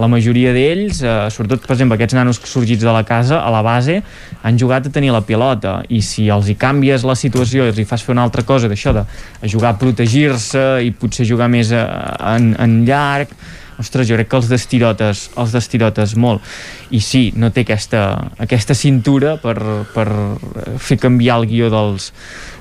la 0.00 0.08
majoria 0.10 0.52
d'ells, 0.54 1.00
eh, 1.02 1.16
sobretot 1.30 1.62
per 1.62 1.76
exemple 1.76 1.94
aquests 1.94 2.16
nanos 2.18 2.40
sorgits 2.42 2.82
de 2.82 2.92
la 2.92 3.04
casa, 3.06 3.38
a 3.38 3.52
la 3.54 3.62
base 3.62 4.00
han 4.42 4.58
jugat 4.58 4.88
a 4.88 4.92
tenir 4.92 5.12
la 5.14 5.22
pilota. 5.22 5.78
I 5.88 6.02
si 6.02 6.26
els 6.32 6.50
hi 6.50 6.56
canvies 6.58 7.06
la 7.06 7.14
situació 7.14 7.64
i 7.64 7.70
els 7.70 7.78
hi 7.78 7.86
fas 7.86 8.02
fer 8.02 8.16
una 8.16 8.26
altra 8.26 8.42
cosa 8.42 8.70
d'això 8.70 8.94
de 8.96 9.06
jugar 9.46 9.74
a 9.74 9.78
protegir-se 9.78 10.66
i 10.82 10.90
potser 10.90 11.28
jugar 11.28 11.48
més 11.52 11.70
a, 11.70 11.84
eh, 11.86 12.34
en, 12.34 12.50
en 12.58 12.82
llarg 12.88 13.30
ostres, 13.78 14.08
jo 14.08 14.16
crec 14.16 14.30
que 14.32 14.38
els 14.38 14.48
destirotes 14.48 15.26
els 15.36 15.54
destirotes 15.54 16.16
molt. 16.16 16.42
I 16.90 17.00
sí, 17.04 17.28
no 17.36 17.52
té 17.52 17.66
aquesta, 17.66 18.02
aquesta 18.42 18.74
cintura 18.74 19.36
per, 19.42 19.56
per 19.94 20.06
fer 20.82 20.98
canviar 21.02 21.42
el 21.42 21.50
guió 21.50 21.70
dels, 21.72 22.10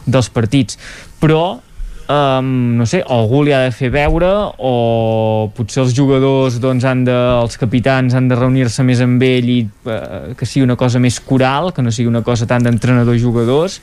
dels 0.06 0.30
partits. 0.30 0.77
Però 1.22 1.61
um, 2.09 2.77
no 2.77 2.85
sé, 2.90 3.01
algú 3.01 3.42
li 3.45 3.53
ha 3.56 3.61
de 3.66 3.72
fer 3.75 3.90
veure 3.93 4.30
o 4.58 5.50
potser 5.56 5.84
els 5.84 5.95
jugadors 5.98 6.59
doncs 6.64 6.85
han 6.88 7.03
de, 7.08 7.16
els 7.42 7.58
capitans 7.61 8.16
han 8.17 8.30
de 8.30 8.38
reunir-se 8.38 8.85
més 8.85 9.01
amb 9.03 9.22
ell 9.25 9.50
i 9.51 9.59
uh, 9.66 10.34
que 10.38 10.48
sigui 10.48 10.66
una 10.66 10.77
cosa 10.80 11.01
més 11.01 11.19
coral, 11.24 11.72
que 11.75 11.85
no 11.85 11.93
sigui 11.93 12.09
una 12.11 12.24
cosa 12.25 12.48
tant 12.50 12.66
d'entrenador-jugadors 12.66 13.80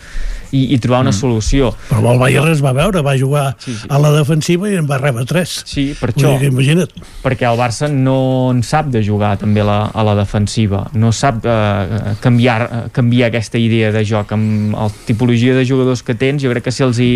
i, 0.53 0.75
i 0.75 0.79
trobar 0.79 1.03
una 1.07 1.13
mm. 1.13 1.19
solució. 1.19 1.73
Però 1.89 2.15
el 2.15 2.21
Bayern 2.21 2.53
es 2.53 2.63
va 2.65 2.75
veure, 2.77 3.03
va 3.05 3.17
jugar 3.19 3.47
sí, 3.59 3.75
sí. 3.75 3.91
a 3.91 4.01
la 4.03 4.13
defensiva 4.15 4.71
i 4.71 4.79
en 4.81 4.89
va 4.91 5.01
rebre 5.03 5.27
tres. 5.29 5.59
Sí, 5.69 5.91
per 5.99 6.13
això. 6.13 6.35
Que, 6.41 6.51
imagina't. 6.53 6.93
Perquè 7.25 7.49
el 7.49 7.59
Barça 7.61 7.89
no 7.93 8.17
en 8.53 8.63
sap 8.67 8.91
de 8.93 9.03
jugar 9.05 9.35
també 9.41 9.65
la, 9.67 9.81
a 9.89 10.07
la 10.07 10.17
defensiva, 10.19 10.85
no 10.99 11.13
sap 11.17 11.43
uh, 11.49 12.15
canviar, 12.23 12.91
canviar 12.95 13.31
aquesta 13.33 13.61
idea 13.61 13.93
de 13.95 14.05
joc 14.07 14.35
amb 14.37 14.77
la 14.77 14.89
tipologia 15.07 15.57
de 15.57 15.65
jugadors 15.67 16.05
que 16.07 16.17
tens, 16.19 16.43
jo 16.43 16.53
crec 16.53 16.69
que 16.69 16.75
si 16.75 16.85
els, 16.85 17.01
hi, 17.03 17.13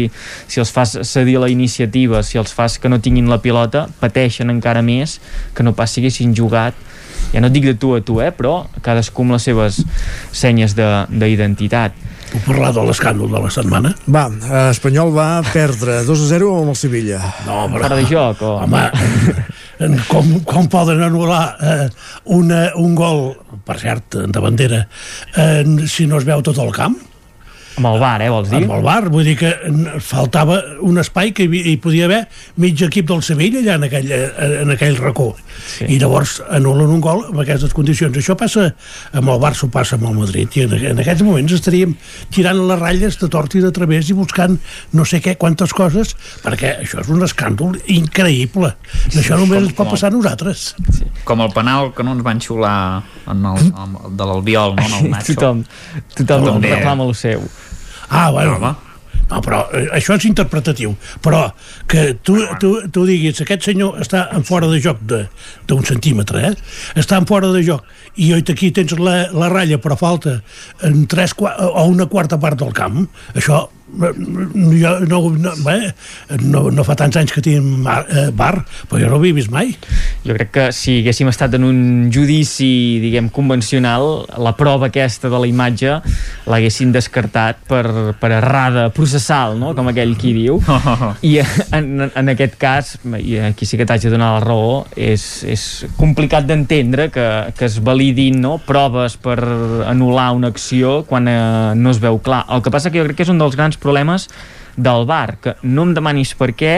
si 0.49 0.63
els 0.63 0.73
fas 0.73 0.96
cedir 1.05 1.39
la 1.43 1.51
iniciativa, 1.53 2.23
si 2.23 2.39
els 2.39 2.55
fas 2.55 2.79
que 2.79 2.89
no 2.89 3.01
tinguin 3.03 3.29
la 3.31 3.41
pilota, 3.43 3.87
pateixen 4.01 4.53
encara 4.53 4.83
més 4.83 5.19
que 5.55 5.67
no 5.67 5.75
pas 5.77 5.93
siguessin 5.93 6.35
jugat 6.37 6.75
ja 7.33 7.43
no 7.43 7.51
et 7.51 7.55
dic 7.55 7.67
de 7.67 7.75
tu 7.79 7.95
a 7.97 8.03
tu, 8.05 8.21
eh, 8.23 8.31
però 8.35 8.67
cadascú 8.85 9.25
amb 9.27 9.37
les 9.37 9.47
seves 9.49 9.81
senyes 10.35 10.77
d'identitat. 10.77 11.97
Puc 12.31 12.43
parlar 12.47 12.73
de 12.75 12.83
l'escàndol 12.87 13.31
de 13.31 13.43
la 13.43 13.51
setmana? 13.55 13.93
Va, 14.13 14.27
eh, 14.29 14.63
Espanyol 14.73 15.13
va 15.15 15.29
perdre 15.53 16.01
2 16.07 16.25
a 16.25 16.29
0 16.33 16.53
amb 16.63 16.75
el 16.75 16.79
Sevilla. 16.79 17.21
No, 17.47 17.67
però... 17.73 17.87
Fora 17.87 17.99
de 18.01 18.07
joc, 18.11 18.43
o... 18.43 18.55
Home, 18.65 18.85
com, 20.11 20.33
com 20.49 20.71
poden 20.73 21.03
anul·lar 21.07 21.45
eh, 21.61 21.89
una, 22.39 22.63
un 22.83 22.97
gol, 22.99 23.29
per 23.67 23.79
cert, 23.83 24.19
de 24.27 24.43
bandera, 24.43 24.87
eh, 25.37 25.63
si 25.91 26.09
no 26.11 26.23
es 26.23 26.27
veu 26.29 26.43
tot 26.47 26.63
el 26.63 26.75
camp? 26.77 26.99
Amb 27.77 27.91
el 27.91 27.99
bar, 28.01 28.23
eh, 28.25 28.29
vols 28.33 28.49
dir? 28.49 28.63
Amb 28.65 28.73
el 28.79 28.85
bar, 28.87 29.09
vull 29.13 29.27
dir 29.29 29.35
que 29.37 29.51
faltava 30.01 30.57
un 30.87 30.97
espai 31.03 31.33
que 31.37 31.45
hi, 31.45 31.61
hi 31.73 31.77
podia 31.83 32.07
haver 32.09 32.23
mig 32.63 32.81
equip 32.87 33.09
del 33.11 33.21
Sevilla 33.27 33.61
allà 33.61 33.75
en 33.77 33.85
aquell, 33.89 34.13
eh, 34.17 34.63
en 34.63 34.73
aquell 34.73 34.97
racó. 34.97 35.35
Sí. 35.75 35.85
I 35.93 35.99
llavors 36.01 36.39
anulen 36.57 36.95
un 36.95 37.03
gol 37.05 37.27
amb 37.29 37.43
aquestes 37.45 37.75
condicions. 37.77 38.17
Això 38.17 38.37
passa 38.39 38.71
amb 39.13 39.29
el 39.29 39.43
Barça, 39.43 39.69
passa 39.73 39.99
amb 39.99 40.09
el 40.09 40.17
Madrid, 40.23 40.57
i 40.57 40.65
en, 40.65 40.73
en 40.93 41.03
aquests 41.05 41.25
moments 41.27 41.53
estaríem 41.57 41.93
tirant 42.33 42.63
les 42.71 42.81
ratlles 42.81 43.21
de 43.21 43.29
tort 43.33 43.59
i 43.59 43.63
de 43.65 43.73
través 43.77 44.09
i 44.09 44.17
buscant 44.17 44.57
no 44.97 45.05
sé 45.05 45.21
què, 45.25 45.37
quantes 45.37 45.77
coses, 45.77 46.15
perquè 46.45 46.79
això 46.87 47.03
és 47.05 47.13
un 47.13 47.25
escàndol 47.29 47.77
increïble. 47.93 48.73
Sí, 49.11 49.21
això 49.21 49.37
només 49.37 49.61
com, 49.61 49.69
ens 49.69 49.77
pot 49.77 49.93
passar 49.93 50.13
a 50.13 50.17
nosaltres. 50.17 50.71
Sí. 50.97 51.11
Com 51.29 51.45
el 51.45 51.53
penal 51.53 51.93
que 51.93 52.07
no 52.07 52.17
ens 52.17 52.25
van 52.25 52.41
xiular 52.41 52.77
en 53.29 53.45
el, 53.53 53.69
en 53.69 54.01
el, 54.01 54.17
de 54.17 54.33
l'Albiol, 54.33 54.77
no? 54.81 54.89
En 54.89 54.99
el 55.03 55.11
Nacho. 55.17 55.37
tothom, 55.37 55.65
tothom 56.17 56.63
reclama 56.65 57.05
el 57.05 57.17
seu. 57.19 57.45
Ah, 58.09 58.31
bueno. 58.31 58.59
No, 58.63 58.75
no, 59.31 59.41
però 59.43 59.65
eh, 59.75 59.87
això 59.97 60.17
és 60.17 60.27
interpretatiu. 60.29 60.95
Però 61.25 61.43
que 61.91 62.13
tu, 62.23 62.39
tu, 62.63 62.73
tu 62.93 63.07
diguis 63.09 63.41
aquest 63.43 63.67
senyor 63.67 64.01
està 64.05 64.27
en 64.37 64.47
fora 64.47 64.71
de 64.71 64.81
joc 64.83 65.03
d'un 65.07 65.87
centímetre, 65.87 66.51
eh? 66.51 66.55
Està 66.99 67.19
en 67.21 67.27
fora 67.29 67.51
de 67.55 67.65
joc 67.67 67.87
i 68.17 68.31
oi 68.33 68.45
aquí 68.45 68.71
tens 68.73 68.95
la, 68.97 69.27
la 69.35 69.51
ratlla 69.53 69.81
però 69.83 69.97
falta 70.01 70.39
en 70.87 71.03
tres, 71.11 71.35
o 71.37 71.87
una 71.91 72.07
quarta 72.09 72.39
part 72.41 72.59
del 72.63 72.73
camp, 72.77 73.03
això 73.35 73.67
jo 73.87 74.93
no, 75.07 75.31
no, 75.31 75.53
bé, 75.63 75.95
no, 76.43 76.71
no 76.75 76.85
fa 76.85 76.97
tants 76.99 77.17
anys 77.21 77.33
que 77.33 77.43
tinc 77.45 77.85
bar, 77.85 78.03
eh, 78.11 78.31
bar, 78.35 78.65
però 78.91 78.99
jo 79.01 79.11
no 79.13 79.21
ho 79.21 79.25
he 79.25 79.33
vist 79.37 79.53
mai. 79.55 79.71
Jo 80.27 80.35
crec 80.35 80.51
que 80.51 80.65
si 80.75 80.99
haguéssim 81.01 81.31
estat 81.31 81.55
en 81.55 81.65
un 81.69 81.79
judici, 82.13 82.99
diguem, 83.03 83.31
convencional, 83.31 84.27
la 84.43 84.57
prova 84.59 84.91
aquesta 84.91 85.31
de 85.31 85.39
la 85.39 85.47
imatge 85.47 86.01
l'haguessin 86.51 86.91
descartat 86.95 87.63
per, 87.69 88.17
per 88.19 88.33
errada 88.35 88.89
processal, 88.95 89.55
no?, 89.59 89.73
com 89.79 89.93
aquell 89.93 90.17
qui 90.19 90.35
diu. 90.35 90.59
I 91.31 91.39
en, 91.77 92.09
en 92.09 92.35
aquest 92.35 92.59
cas, 92.59 92.97
i 93.21 93.39
aquí 93.47 93.69
sí 93.69 93.79
que 93.79 93.87
t'haig 93.87 94.09
de 94.09 94.13
donar 94.17 94.33
la 94.37 94.43
raó, 94.45 94.83
és, 94.99 95.45
és 95.47 95.87
complicat 96.01 96.49
d'entendre 96.49 97.09
que, 97.15 97.27
que 97.57 97.69
es 97.71 97.79
validin 97.87 98.43
no, 98.43 98.57
proves 98.67 99.15
per 99.23 99.39
anul·lar 99.87 100.33
una 100.37 100.51
acció 100.51 100.99
quan 101.07 101.31
eh, 101.31 101.39
no 101.79 101.95
es 101.95 102.03
veu 102.03 102.19
clar. 102.19 102.43
El 102.51 102.67
que 102.67 102.75
passa 102.75 102.91
que 102.91 102.99
jo 102.99 103.07
crec 103.07 103.21
que 103.21 103.27
és 103.29 103.33
un 103.33 103.41
dels 103.41 103.55
grans 103.57 103.76
problemes 103.81 104.29
del 104.77 105.07
bar, 105.09 105.39
que 105.41 105.55
no 105.65 105.87
em 105.87 105.95
demanis 105.97 106.35
per 106.37 106.51
què 106.53 106.75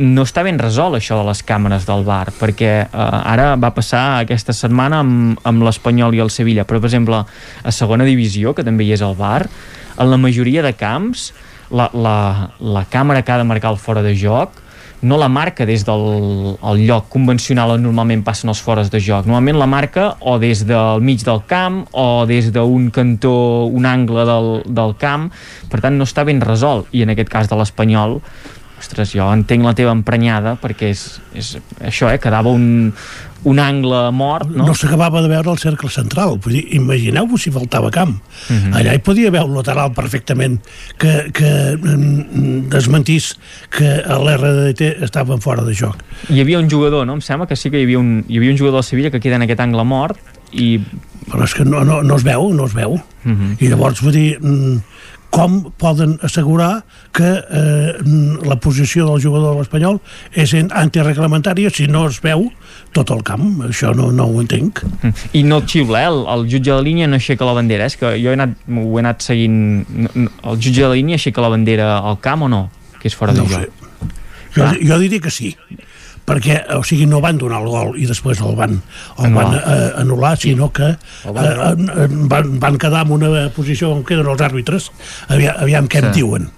no 0.00 0.24
està 0.24 0.42
ben 0.46 0.58
resolt 0.58 0.96
això 0.96 1.18
de 1.20 1.26
les 1.28 1.42
càmeres 1.44 1.84
del 1.88 2.06
bar, 2.08 2.32
perquè 2.38 2.72
eh, 2.86 2.86
ara 2.88 3.52
va 3.60 3.74
passar 3.76 4.22
aquesta 4.22 4.54
setmana 4.56 5.02
amb, 5.04 5.42
amb 5.44 5.66
l'Espanyol 5.66 6.16
i 6.16 6.22
el 6.24 6.32
Sevilla, 6.32 6.64
però 6.64 6.80
per 6.80 6.88
exemple 6.88 7.20
a 7.20 7.74
segona 7.74 8.08
divisió, 8.08 8.56
que 8.56 8.64
també 8.64 8.88
hi 8.88 8.94
és 8.96 9.04
el 9.04 9.14
bar 9.18 9.44
en 9.44 10.08
la 10.08 10.18
majoria 10.20 10.64
de 10.64 10.72
camps 10.72 11.30
la, 11.72 11.90
la, 11.92 12.16
la 12.60 12.84
càmera 12.90 13.22
que 13.22 13.32
ha 13.32 13.40
de 13.40 13.48
marcar 13.48 13.72
el 13.72 13.80
fora 13.80 14.02
de 14.04 14.16
joc 14.16 14.61
no 15.02 15.18
la 15.18 15.28
marca 15.28 15.66
des 15.66 15.84
del 15.84 16.04
el 16.54 16.80
lloc 16.86 17.08
convencional 17.10 17.74
on 17.74 17.82
normalment 17.82 18.22
passen 18.22 18.52
els 18.52 18.62
fores 18.62 18.90
de 18.90 19.00
joc. 19.02 19.26
Normalment 19.26 19.58
la 19.58 19.66
marca 19.66 20.06
o 20.20 20.38
des 20.38 20.64
del 20.66 21.02
mig 21.02 21.24
del 21.26 21.42
camp 21.50 21.82
o 21.90 22.24
des 22.26 22.52
d'un 22.54 22.88
cantó, 22.94 23.66
un 23.66 23.86
angle 23.86 24.24
del, 24.28 24.50
del 24.66 24.96
camp, 24.98 25.28
per 25.68 25.82
tant 25.82 25.98
no 25.98 26.06
està 26.06 26.24
ben 26.24 26.40
resolt. 26.40 26.86
I 26.94 27.02
en 27.02 27.14
aquest 27.16 27.30
cas 27.32 27.50
de 27.50 27.58
l'Espanyol 27.58 28.20
ostres, 28.82 29.12
jo 29.14 29.26
entenc 29.30 29.66
la 29.66 29.74
teva 29.78 29.94
emprenyada 29.94 30.56
perquè 30.58 30.90
és, 30.90 31.04
és 31.38 31.54
això, 31.78 32.10
eh, 32.10 32.18
quedava 32.22 32.50
un, 32.50 32.90
un 33.44 33.58
angle 33.58 34.10
mort, 34.12 34.48
no? 34.50 34.66
No 34.66 34.74
s'acabava 34.74 35.20
de 35.22 35.28
veure 35.28 35.50
el 35.50 35.58
cercle 35.58 35.90
central. 35.90 36.38
Vull 36.42 36.52
dir, 36.54 36.64
imagineu-vos 36.76 37.42
si 37.42 37.50
faltava 37.50 37.90
camp. 37.90 38.16
Uh 38.48 38.52
Mhm. 38.52 38.72
-huh. 38.72 38.76
Allà 38.78 38.94
hi 38.94 38.98
podia 38.98 39.28
haver 39.28 39.42
un 39.42 39.54
lateral 39.54 39.92
perfectament 39.92 40.60
que, 40.98 41.30
que 41.32 41.76
mm, 41.76 42.68
desmentís 42.68 43.36
que 43.70 44.02
l'RDT 44.06 45.02
estaven 45.02 45.40
fora 45.40 45.62
de 45.64 45.74
joc. 45.74 45.96
Hi 46.30 46.40
havia 46.40 46.58
un 46.58 46.70
jugador, 46.70 47.06
no? 47.06 47.14
Em 47.14 47.20
sembla 47.20 47.46
que 47.46 47.56
sí 47.56 47.70
que 47.70 47.78
hi 47.80 47.82
havia 47.84 47.98
un, 47.98 48.24
hi 48.28 48.36
havia 48.38 48.50
un 48.52 48.58
jugador 48.58 48.78
del 48.80 48.84
Sevilla 48.84 49.10
que 49.10 49.20
queda 49.20 49.36
en 49.36 49.42
aquest 49.42 49.60
angle 49.60 49.84
mort 49.84 50.18
i... 50.52 50.80
Però 51.30 51.44
és 51.44 51.54
que 51.54 51.64
no, 51.64 51.84
no, 51.84 52.02
no 52.02 52.16
es 52.16 52.24
veu, 52.24 52.52
no 52.52 52.66
es 52.66 52.74
veu. 52.74 52.92
Uh 52.94 53.00
-huh. 53.24 53.56
I 53.60 53.68
llavors, 53.68 54.00
vull 54.02 54.12
dir, 54.12 54.38
mm, 54.40 54.80
com 55.32 55.62
poden 55.80 56.18
assegurar 56.22 56.82
que 57.16 57.24
eh, 57.24 57.92
la 58.44 58.56
posició 58.60 59.06
del 59.08 59.22
jugador 59.24 59.54
de 59.54 59.62
l'Espanyol 59.62 59.96
és 60.36 60.52
en- 60.58 60.68
antireglamentària 60.76 61.70
si 61.72 61.86
no 61.88 62.02
es 62.10 62.18
veu 62.20 62.50
tot 62.92 63.08
el 63.14 63.22
camp? 63.24 63.46
Això 63.64 63.94
no, 63.96 64.10
no 64.12 64.26
ho 64.28 64.42
entenc. 64.42 64.82
I 65.32 65.40
no 65.48 65.62
xiula, 65.64 66.02
eh? 66.04 66.10
El, 66.12 66.20
el 66.34 66.44
jutge 66.52 66.74
de 66.76 66.82
línia 66.84 67.08
no 67.08 67.16
aixeca 67.16 67.48
la 67.48 67.54
bandera, 67.56 67.86
és 67.88 67.96
que 67.96 68.12
jo 68.20 68.28
he 68.28 68.36
anat, 68.36 68.52
ho 68.68 68.84
he 68.98 69.00
anat 69.00 69.24
seguint... 69.24 69.96
El 70.20 70.60
jutge 70.60 70.84
de 70.84 70.92
línia 70.92 71.16
aixeca 71.16 71.40
la 71.40 71.48
bandera 71.54 71.94
al 72.02 72.20
camp 72.20 72.44
o 72.44 72.52
no? 72.52 72.66
Que 73.00 73.08
és 73.08 73.16
fora 73.16 73.32
No 73.32 73.46
de 73.48 73.54
joc. 73.56 73.64
sé. 73.64 74.12
Jo, 74.52 74.68
jo 74.84 74.98
diria 75.00 75.20
que 75.24 75.30
sí 75.32 75.54
perquè, 76.26 76.60
o 76.78 76.82
sigui, 76.86 77.06
no 77.10 77.20
van 77.20 77.38
donar 77.38 77.60
el 77.62 77.68
gol 77.68 77.96
i 77.98 78.06
després 78.06 78.40
el 78.40 78.54
van, 78.56 78.76
el 79.18 79.24
Anul·lar. 79.26 79.42
van 79.42 79.54
eh, 79.58 79.92
anul·lar, 80.04 80.36
sinó 80.38 80.70
que 80.72 80.92
eh, 80.94 81.32
van 81.34 81.88
eh, 81.90 82.08
van, 82.30 82.58
van 82.62 82.78
quedar 82.78 83.04
en 83.06 83.12
una 83.18 83.48
posició 83.54 83.90
on 83.96 84.04
queden 84.06 84.28
els 84.30 84.40
àrbitres, 84.40 84.90
aviam, 85.28 85.56
aviam 85.66 85.88
què 85.88 86.02
em 86.04 86.12
Sí. 86.12 86.20
diuen. 86.22 86.50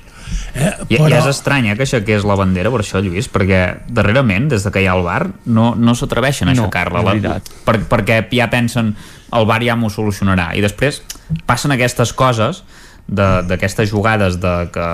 Eh? 0.54 0.70
I, 0.88 0.96
I 1.00 1.12
és 1.16 1.26
estrany 1.26 1.66
eh, 1.70 1.74
que 1.76 1.82
aixequés 1.86 2.24
la 2.26 2.36
bandera 2.38 2.70
per 2.70 2.80
això, 2.84 3.00
Lluís, 3.02 3.26
perquè 3.32 3.62
darrerament, 3.88 4.48
des 4.52 4.62
de 4.64 4.70
que 4.70 4.82
hi 4.82 4.86
ha 4.86 4.94
el 4.94 5.02
bar, 5.06 5.28
no, 5.46 5.74
no 5.74 5.94
s'atreveixen 5.98 6.48
a 6.48 6.54
No, 6.54 6.64
aixecar-la. 6.68 7.02
és 7.16 7.22
La-. 7.24 7.40
Per, 7.66 7.80
perquè 7.90 8.20
ja 8.32 8.48
pensen 8.52 8.94
el 9.34 9.46
bar 9.50 9.60
ja 9.66 9.74
m'ho 9.76 9.90
solucionarà. 9.90 10.52
I 10.54 10.62
després 10.62 11.02
passen 11.46 11.72
aquestes 11.74 12.12
coses 12.14 12.62
d'aquestes 13.06 13.90
jugades 13.90 14.38
de 14.40 14.52
que 14.72 14.84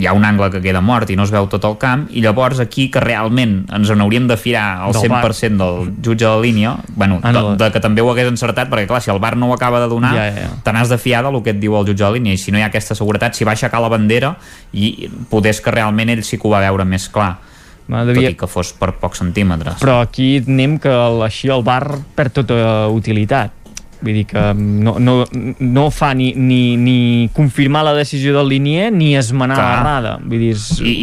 hi 0.00 0.06
ha 0.08 0.14
un 0.16 0.24
angle 0.24 0.48
que 0.50 0.62
queda 0.64 0.80
mort 0.80 1.10
i 1.12 1.16
no 1.18 1.26
es 1.26 1.32
veu 1.32 1.44
tot 1.52 1.64
el 1.68 1.74
camp 1.78 2.06
i 2.10 2.22
llavors 2.24 2.58
aquí 2.62 2.86
que 2.90 3.02
realment 3.04 3.66
ens 3.68 3.90
n'hauríem 3.92 4.26
de 4.30 4.38
fiar 4.40 4.64
al 4.86 4.94
Del 4.96 5.10
VAR. 5.12 5.26
100% 5.28 5.58
del 5.60 5.90
jutge 6.02 6.24
de 6.24 6.40
línia 6.40 6.76
bueno, 6.96 7.18
Ah, 7.22 7.32
no. 7.32 7.50
de, 7.56 7.64
de 7.66 7.70
que 7.74 7.80
també 7.84 8.00
ho 8.00 8.08
hagués 8.10 8.30
encertat 8.32 8.70
perquè 8.72 8.86
clar, 8.88 9.02
si 9.04 9.10
el 9.12 9.20
bar 9.20 9.36
no 9.36 9.50
ho 9.50 9.54
acaba 9.54 9.80
de 9.80 9.88
donar 9.92 10.14
Ja, 10.16 10.24
ja, 10.32 10.46
ja. 10.48 10.62
te 10.64 10.72
n'has 10.72 10.88
de 10.88 10.98
fiar 10.98 11.22
del 11.22 11.42
que 11.42 11.50
et 11.52 11.60
diu 11.60 11.76
el 11.76 11.84
jutge 11.86 12.00
de 12.04 12.10
línia 12.16 12.32
i 12.32 12.38
si 12.40 12.50
no 12.50 12.58
hi 12.58 12.62
ha 12.64 12.70
aquesta 12.72 12.94
seguretat, 12.96 13.34
si 13.36 13.44
va 13.44 13.52
aixecar 13.52 13.80
la 13.84 13.92
bandera 13.92 14.36
i 14.72 15.10
podés 15.28 15.60
que 15.60 15.70
realment 15.70 16.08
ell 16.16 16.24
sí 16.24 16.38
que 16.40 16.48
ho 16.48 16.50
va 16.56 16.60
veure 16.64 16.84
més 16.88 17.08
clar 17.12 17.36
tot 17.90 18.06
devia... 18.06 18.30
i 18.30 18.36
que 18.38 18.46
fos 18.46 18.72
per 18.78 18.92
pocs 19.02 19.18
centímetres 19.18 19.80
Però 19.82 20.00
aquí 20.00 20.38
anem 20.46 20.78
que 20.78 20.90
així 21.26 21.50
el 21.50 21.62
bar 21.66 21.98
perd 22.16 22.32
tota 22.40 22.86
utilitat. 22.88 23.50
Vull 24.00 24.16
dir 24.16 24.24
que 24.30 24.42
no, 24.56 24.94
no, 24.98 25.14
no 25.60 25.84
fa 25.92 26.12
ni, 26.16 26.30
ni, 26.32 26.76
ni 26.80 27.28
confirmar 27.36 27.82
la 27.84 27.92
decisió 27.98 28.32
del 28.36 28.48
linier 28.48 28.88
ni 28.94 29.12
esmenar 29.18 29.58
Clar. 29.58 29.68
l'errada. 29.70 30.14
Vull 30.24 30.44
dir, 30.46 30.54
és... 30.56 30.66
I, 30.80 30.94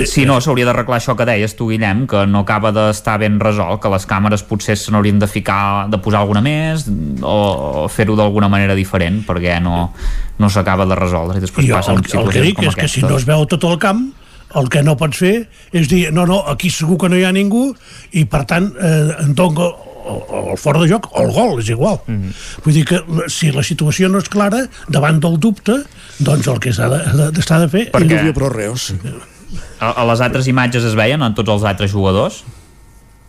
i 0.00 0.08
si 0.08 0.24
no, 0.28 0.38
s'hauria 0.40 0.68
d'arreglar 0.68 1.00
això 1.00 1.16
que 1.18 1.26
deies 1.28 1.56
tu, 1.58 1.68
Guillem, 1.72 2.06
que 2.10 2.24
no 2.30 2.44
acaba 2.46 2.72
d'estar 2.74 3.18
ben 3.22 3.36
resolt, 3.42 3.82
que 3.82 3.92
les 3.92 4.08
càmeres 4.08 4.46
potser 4.48 4.78
se 4.80 4.94
n'haurien 4.94 5.20
de 5.20 5.28
ficar, 5.30 5.86
de 5.92 6.00
posar 6.00 6.24
alguna 6.24 6.40
més 6.44 6.88
o, 7.20 7.36
o 7.84 7.86
fer-ho 7.92 8.16
d'alguna 8.18 8.48
manera 8.52 8.76
diferent 8.78 9.22
perquè 9.26 9.60
no, 9.62 9.88
no 10.40 10.50
s'acaba 10.50 10.86
de 10.88 10.98
resoldre 10.98 11.38
i 11.40 11.44
després 11.44 11.66
I 11.66 11.72
jo, 11.72 11.78
passen 11.78 11.98
el, 11.98 12.02
el 12.02 12.04
que 12.04 12.12
situacions 12.16 12.46
dic 12.48 12.60
com 12.60 12.68
és 12.70 12.78
que 12.78 12.90
si 12.90 13.04
no 13.04 13.16
es 13.18 13.26
veu 13.28 13.46
tot 13.50 13.66
el 13.68 13.80
camp, 13.82 14.04
el 14.60 14.70
que 14.70 14.84
no 14.86 14.96
pots 15.00 15.20
fer 15.20 15.34
és 15.74 15.88
dir, 15.90 16.06
no, 16.14 16.26
no, 16.30 16.42
aquí 16.50 16.70
segur 16.72 16.98
que 17.00 17.10
no 17.10 17.18
hi 17.18 17.26
ha 17.26 17.32
ningú 17.34 17.66
i 18.16 18.24
per 18.30 18.44
tant 18.50 18.70
eh, 18.78 19.10
em 19.24 19.34
dono 19.36 19.72
el, 20.06 20.50
el 20.52 20.56
fora 20.58 20.80
de 20.80 20.88
joc 20.88 21.08
o 21.12 21.22
el 21.22 21.32
gol, 21.32 21.58
és 21.60 21.68
igual. 21.68 22.00
Mm. 22.06 22.12
-hmm. 22.14 22.32
Vull 22.64 22.74
dir 22.74 22.84
que 22.84 23.00
si 23.28 23.50
la 23.52 23.62
situació 23.62 24.08
no 24.08 24.18
és 24.18 24.28
clara, 24.28 24.68
davant 24.88 25.20
del 25.20 25.38
dubte, 25.38 25.84
doncs 26.18 26.46
el 26.46 26.58
que 26.60 26.72
s'ha 26.72 26.88
de- 26.88 27.30
d'estar 27.32 27.60
de, 27.60 27.66
de 27.66 27.70
fer... 27.70 27.92
Perquè- 27.92 28.26
és- 28.28 28.34
Pro 28.34 28.48
reus. 28.48 28.94
A, 29.80 29.90
a 29.90 30.04
les 30.06 30.20
altres 30.20 30.46
imatges 30.46 30.82
es 30.84 30.94
veien 30.94 31.22
en 31.22 31.34
tots 31.34 31.48
els 31.48 31.62
altres 31.64 31.90
jugadors? 31.92 32.44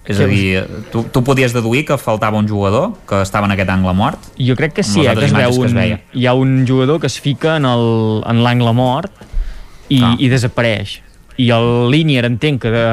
És 0.08 0.20
a 0.20 0.28
dir, 0.28 0.64
tu, 0.92 1.02
tu 1.12 1.24
podies 1.24 1.52
deduir 1.52 1.84
que 1.84 1.98
faltava 1.98 2.38
un 2.38 2.48
jugador 2.48 2.94
que 3.10 3.22
estava 3.24 3.48
en 3.48 3.52
aquest 3.54 3.70
angle 3.70 3.94
mort? 3.94 4.20
Jo 4.38 4.56
crec 4.56 4.74
que 4.74 4.84
sí, 4.84 5.02
eh, 5.02 5.16
que 5.16 5.26
es 5.26 5.34
veu 5.34 5.50
que 5.50 5.66
es 5.66 5.72
un, 5.72 5.78
veia. 5.78 6.00
hi 6.14 6.28
ha 6.28 6.34
un 6.36 6.64
jugador 6.68 7.00
que 7.00 7.08
es 7.08 7.20
fica 7.20 7.56
en 7.58 7.66
el- 7.66 8.22
en 8.28 8.44
l'angle 8.44 8.72
mort 8.74 9.12
i, 9.90 10.02
Ah. 10.04 10.16
i 10.20 10.30
desapareix 10.30 11.02
i 11.38 11.50
el 11.52 11.90
Linier 11.92 12.24
entenc 12.28 12.62
que 12.64 12.72
de, 12.72 12.84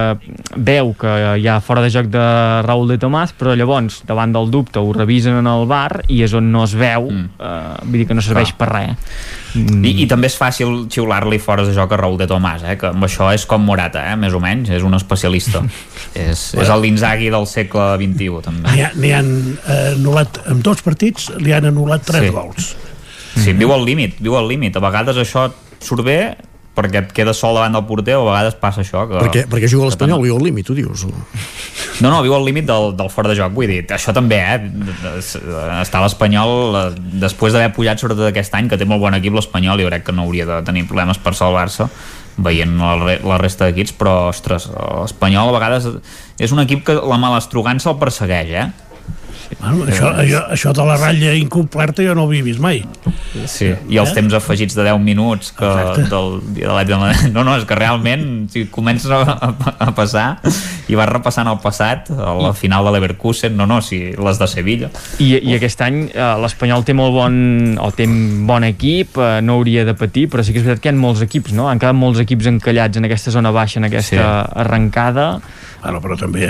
veu 0.56 0.92
que 0.98 1.12
hi 1.38 1.46
ha 1.46 1.60
fora 1.62 1.82
de 1.84 1.90
joc 1.94 2.08
de 2.10 2.22
Raúl 2.66 2.88
de 2.90 2.98
Tomàs 2.98 3.34
però 3.38 3.54
llavors 3.58 4.00
davant 4.08 4.32
del 4.34 4.50
dubte 4.50 4.82
ho 4.82 4.92
revisen 4.96 5.38
en 5.38 5.46
el 5.46 5.66
bar 5.70 6.02
i 6.08 6.22
és 6.26 6.34
on 6.34 6.50
no 6.50 6.64
es 6.66 6.74
veu 6.74 7.06
mm. 7.10 7.28
eh, 7.38 7.76
vull 7.86 8.00
dir 8.02 8.08
que 8.10 8.18
no 8.18 8.24
serveix 8.24 8.54
Clar. 8.54 8.58
per 8.58 8.72
res 8.74 9.40
Mm. 9.52 9.82
I, 9.84 9.90
I 10.00 10.06
també 10.08 10.30
és 10.30 10.36
fàcil 10.40 10.86
xiular-li 10.88 11.36
fora 11.42 11.64
de 11.66 11.74
joc 11.76 11.90
a 11.92 11.98
Raúl 12.00 12.16
de 12.16 12.24
Tomàs, 12.24 12.62
eh? 12.64 12.76
que 12.80 12.88
amb 12.88 13.04
això 13.04 13.26
és 13.36 13.44
com 13.48 13.60
Morata, 13.60 14.00
eh? 14.08 14.14
més 14.16 14.32
o 14.32 14.40
menys, 14.40 14.70
és 14.72 14.84
un 14.86 14.96
especialista. 14.96 15.60
és, 16.16 16.46
és 16.56 16.70
el 16.72 16.80
l'Inzaghi 16.80 17.28
del 17.34 17.44
segle 17.50 17.90
XXI, 18.00 18.30
també. 18.46 18.72
N'hi 18.72 18.84
ha- 18.86 18.92
n'hi 18.96 19.10
han 19.12 19.28
eh, 19.60 19.90
anul·lat, 19.92 20.40
en 20.54 20.62
dos 20.64 20.80
partits 20.84 21.28
li 21.36 21.52
han 21.52 21.68
anul·lat 21.68 22.06
tres 22.08 22.24
Sí. 22.24 22.32
gols. 22.32 22.70
Sí, 23.42 23.52
viu 23.56 23.76
al 23.76 23.84
límit, 23.84 24.16
viu 24.24 24.38
al 24.40 24.48
límit. 24.48 24.76
A 24.76 24.82
vegades 24.84 25.20
això 25.20 25.50
surt 25.84 26.04
bé 26.08 26.18
perquè 26.72 27.02
et 27.02 27.10
quedes 27.12 27.36
sol 27.36 27.56
davant 27.58 27.74
del 27.76 27.84
porter 27.88 28.14
o 28.16 28.22
a 28.24 28.30
vegades 28.30 28.54
passa 28.60 28.80
això. 28.80 29.04
Que, 29.10 29.18
Perquè, 29.20 29.42
perquè 29.50 29.68
juga 29.68 29.90
l'Espanyol, 29.90 30.22
viu 30.24 30.38
al 30.38 30.44
límit, 30.46 30.66
tu 30.66 30.76
dius. 30.76 31.04
No, 32.00 32.08
no, 32.08 32.22
viu 32.24 32.32
al 32.34 32.46
límit 32.46 32.64
del, 32.68 32.94
del 32.96 33.10
fora 33.12 33.28
de 33.28 33.36
joc, 33.36 33.52
vull 33.52 33.68
dir, 33.68 33.82
això 33.92 34.14
també, 34.16 34.38
eh? 34.40 34.58
Està 35.82 36.00
l'Espanyol, 36.02 36.54
eh, 36.78 36.86
després 37.22 37.52
d'haver 37.52 37.74
pujat 37.76 38.00
sobretot 38.00 38.30
aquest 38.30 38.56
any, 38.56 38.70
que 38.72 38.78
té 38.80 38.88
molt 38.88 39.04
bon 39.04 39.14
equip 39.18 39.36
l'Espanyol, 39.36 39.84
jo 39.84 39.90
crec 39.92 40.06
que 40.08 40.16
no 40.16 40.24
hauria 40.24 40.48
de 40.48 40.62
tenir 40.66 40.86
problemes 40.88 41.20
per 41.20 41.34
salvar-se, 41.36 41.88
veient 42.42 42.72
la, 42.80 43.18
la 43.20 43.36
resta 43.40 43.68
d'equips, 43.68 43.92
però, 44.00 44.30
ostres, 44.32 44.70
l'Espanyol 44.72 45.52
a 45.52 45.58
vegades 45.58 45.90
és 46.40 46.56
un 46.56 46.64
equip 46.64 46.86
que 46.88 46.96
la 46.96 47.20
malastrugança 47.20 47.92
el 47.92 48.00
persegueix, 48.00 48.56
eh? 48.64 48.91
Bueno, 49.60 49.84
això, 49.86 50.08
això, 50.16 50.40
això 50.54 50.72
de 50.74 50.84
la 50.86 50.96
ratlla 50.96 51.34
incomplerta 51.38 52.02
jo 52.02 52.14
no 52.14 52.24
ho 52.24 52.30
havia 52.30 52.42
vist 52.46 52.60
mai. 52.62 52.82
Sí, 53.46 53.70
i 53.88 53.96
els 53.98 54.10
Eh? 54.10 54.14
temps 54.14 54.34
afegits 54.34 54.74
de 54.76 54.82
10 54.84 54.98
minuts 55.00 55.52
que 55.56 55.64
Exacte. 55.64 56.04
del 56.10 56.40
dia 56.54 56.68
de 56.68 56.74
l'Atlètic 56.74 57.32
no, 57.36 57.44
no, 57.44 57.56
és 57.56 57.64
que 57.64 57.74
realment 57.78 58.48
si 58.52 58.66
comences 58.72 59.10
a, 59.10 59.20
a, 59.22 59.50
a 59.86 59.90
passar 59.96 60.38
i 60.88 60.94
vas 60.98 61.08
repassant 61.08 61.48
el 61.48 61.58
passat 61.62 62.10
a 62.12 62.34
la 62.36 62.52
final 62.52 62.84
de 62.84 62.92
l'Everkusen, 62.92 63.56
no, 63.56 63.66
no, 63.66 63.80
si 63.82 64.12
les 64.12 64.38
de 64.38 64.48
Sevilla 64.50 64.90
i, 65.18 65.30
i 65.40 65.54
aquest 65.56 65.80
any 65.86 66.02
eh, 66.12 66.28
l'Espanyol 66.42 66.84
té 66.84 66.92
molt 66.94 67.14
bon 67.16 67.40
o 67.80 67.90
té 67.96 68.06
bon 68.06 68.64
equip, 68.68 69.16
eh, 69.16 69.40
no 69.42 69.56
hauria 69.60 69.84
de 69.88 69.94
patir 69.96 70.28
però 70.28 70.44
sí 70.44 70.52
que 70.52 70.60
és 70.60 70.66
veritat 70.66 70.82
que 70.84 70.92
hi 70.92 70.94
ha 70.94 71.00
molts 71.00 71.22
equips 71.24 71.52
no? 71.56 71.68
han 71.70 71.80
quedat 71.80 71.96
molts 71.96 72.20
equips 72.20 72.50
encallats 72.52 73.00
en 73.00 73.08
aquesta 73.08 73.32
zona 73.34 73.50
baixa 73.54 73.80
en 73.80 73.88
aquesta 73.88 74.12
Sí. 74.12 74.18
arrencada 74.60 75.40
Bueno, 75.82 75.98
però 76.04 76.14
també 76.20 76.46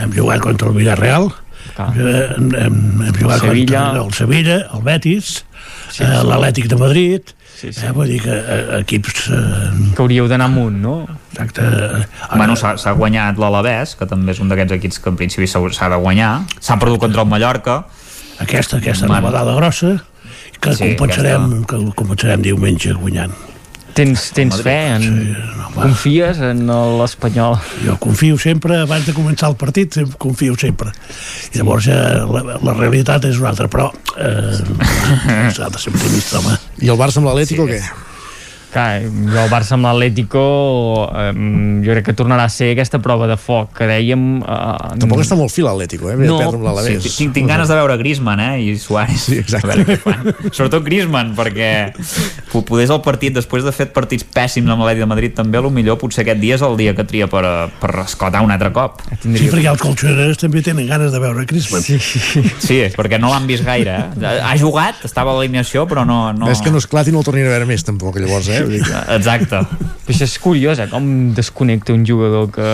hem 0.00 0.12
jugat 0.14 0.40
contra 0.40 0.70
el 0.70 0.76
Villarreal, 0.78 1.26
Clar. 1.76 1.92
eh, 1.96 2.34
hem, 2.36 2.50
hem, 2.54 3.14
jugat 3.20 3.40
Sevilla. 3.40 3.84
contra 3.86 4.02
el 4.04 4.12
Sevilla, 4.14 4.56
el 4.74 4.82
Betis, 4.82 5.44
Sí, 5.92 5.98
sí, 5.98 6.04
eh, 6.04 6.18
sí. 6.20 6.26
l'Atlètic 6.26 6.66
de 6.68 6.76
Madrid, 6.76 7.20
sí, 7.60 7.72
sí. 7.72 7.86
Eh, 7.86 7.92
vull 7.92 8.08
dir 8.08 8.20
que 8.22 8.32
eh, 8.34 8.80
equips... 8.80 9.28
Eh, 9.30 9.92
que 9.94 10.02
hauríeu 10.02 10.26
d'anar 10.28 10.46
amunt 10.50 10.80
no? 10.82 11.06
exacte, 11.32 11.62
eh, 11.62 12.06
Bueno, 12.36 12.56
s'ha 12.56 12.92
guanyat 12.98 13.38
l'Alavés, 13.38 13.94
que 13.96 14.06
també 14.10 14.32
és 14.32 14.40
un 14.42 14.48
d'aquests 14.50 14.72
equips 14.78 14.98
que 14.98 15.12
en 15.12 15.16
principi 15.20 15.46
s'ha 15.46 15.88
de 15.92 15.96
guanyar. 16.02 16.32
S'ha 16.60 16.78
perdut 16.80 16.98
contra 17.00 17.22
el 17.22 17.28
Mallorca. 17.28 17.84
aquesta, 18.40 18.78
aquesta 18.78 19.06
Bueno. 19.06 19.20
nevadada 19.28 19.54
grossa, 19.54 20.02
que 20.60 20.74
Sí, 20.74 20.88
compensarem, 20.96 21.64
que 21.64 21.76
compensarem 21.94 22.42
diumenge 22.42 22.92
guanyant. 22.92 23.32
Tens, 23.96 24.28
tens 24.36 24.56
Madrid. 24.56 24.64
fe 24.66 24.76
en... 24.94 25.02
Sí, 25.02 25.34
no, 25.58 25.70
confies 25.72 26.40
en 26.44 26.62
l'Espanyol 27.00 27.56
Jo 27.86 27.96
confio 28.02 28.38
sempre, 28.40 28.78
abans 28.84 29.08
de 29.08 29.14
començar 29.16 29.50
el 29.52 29.58
partit, 29.60 29.94
sempre 29.98 30.20
confio 30.20 30.56
sempre. 30.60 30.92
I 31.52 31.60
llavors 31.60 31.88
ja 31.88 31.98
la, 32.28 32.58
la 32.62 32.76
realitat 32.78 33.26
és 33.30 33.40
una 33.40 33.52
altra, 33.52 33.68
però 33.72 33.90
eh, 34.16 34.56
s'ha 35.56 35.68
de 35.72 35.82
ser 35.82 35.94
optimista, 35.94 36.40
home. 36.40 36.56
I 36.84 36.92
el 36.92 37.00
Barça 37.00 37.22
amb 37.22 37.30
l'Atlètic 37.30 37.62
o 37.64 37.68
què? 37.70 37.80
Clar, 38.72 39.02
jo 39.04 39.38
el 39.42 39.50
Barça 39.52 39.76
amb 39.76 39.86
l'Atlético 39.88 40.42
eh, 41.12 41.32
jo 41.84 41.92
crec 41.94 42.06
que 42.10 42.14
tornarà 42.16 42.46
a 42.48 42.52
ser 42.52 42.70
aquesta 42.74 42.98
prova 43.04 43.26
de 43.30 43.36
foc 43.40 43.72
que 43.76 43.86
dèiem... 43.90 44.22
Eh, 44.42 44.98
Tampoc 45.02 45.22
està 45.24 45.36
molt 45.38 45.52
fi 45.52 45.64
l'Atlético, 45.64 46.10
eh? 46.12 46.16
No, 46.22 46.38
sí, 46.86 46.96
tinc, 47.18 47.34
tinc 47.36 47.50
ganes 47.50 47.68
de 47.70 47.76
veure 47.78 47.96
Griezmann 48.00 48.40
eh, 48.40 48.52
i 48.64 48.76
Suárez 48.80 49.26
Sí, 49.28 49.38
exacte. 49.38 49.98
sobretot 50.50 50.82
Griezmann 50.86 51.34
perquè 51.38 51.70
po- 52.52 52.64
poder 52.66 52.86
és 52.88 52.92
el 52.94 53.02
partit 53.04 53.34
després 53.36 53.64
de 53.66 53.72
fet 53.74 53.92
partits 53.94 54.24
pèssims 54.34 54.70
amb 54.72 54.82
l'Atlètic 54.82 55.04
de 55.04 55.10
Madrid 55.12 55.36
també 55.36 55.60
a 55.60 55.64
lo 55.64 55.70
millor 55.74 55.98
potser 56.00 56.24
aquest 56.24 56.40
dia 56.42 56.56
és 56.58 56.64
el 56.66 56.76
dia 56.80 56.94
que 56.98 57.04
tria 57.08 57.28
per, 57.30 57.44
eh, 57.46 57.68
per 57.82 57.92
esclatar 58.04 58.42
un 58.44 58.50
altre 58.54 58.72
cop 58.74 59.00
Sí, 59.22 59.46
perquè 59.52 59.68
els 59.70 59.82
colxoneros 59.82 60.40
també 60.40 60.62
tenen 60.64 60.88
ganes 60.88 61.12
de 61.14 61.20
veure 61.22 61.44
Griezmann. 61.48 61.82
Sí. 61.84 61.98
sí, 62.00 62.80
perquè 62.96 63.20
no 63.22 63.30
l'han 63.32 63.46
vist 63.50 63.64
gaire 63.66 63.98
eh? 64.16 64.34
ha 64.42 64.54
jugat, 64.58 65.02
estava 65.06 65.32
a 65.34 65.38
l'alineació 65.38 65.84
però 65.90 66.06
no, 66.08 66.32
no... 66.36 66.48
És 66.52 66.62
que 66.64 66.72
no 66.72 66.80
esclati 66.82 67.12
no 67.14 67.20
el 67.22 67.26
tornin 67.28 67.46
a 67.46 67.52
veure 67.54 67.68
més 67.68 67.84
tampoc 67.86 68.18
llavors, 68.22 68.48
eh? 68.52 68.61
Que... 68.68 69.02
exacte 69.16 69.62
Però 70.02 70.14
això 70.14 70.26
és 70.26 70.38
curiós, 70.42 70.78
eh? 70.82 70.88
com 70.90 71.04
desconnecta 71.36 71.92
un 71.94 72.06
jugador 72.06 72.50
que 72.54 72.68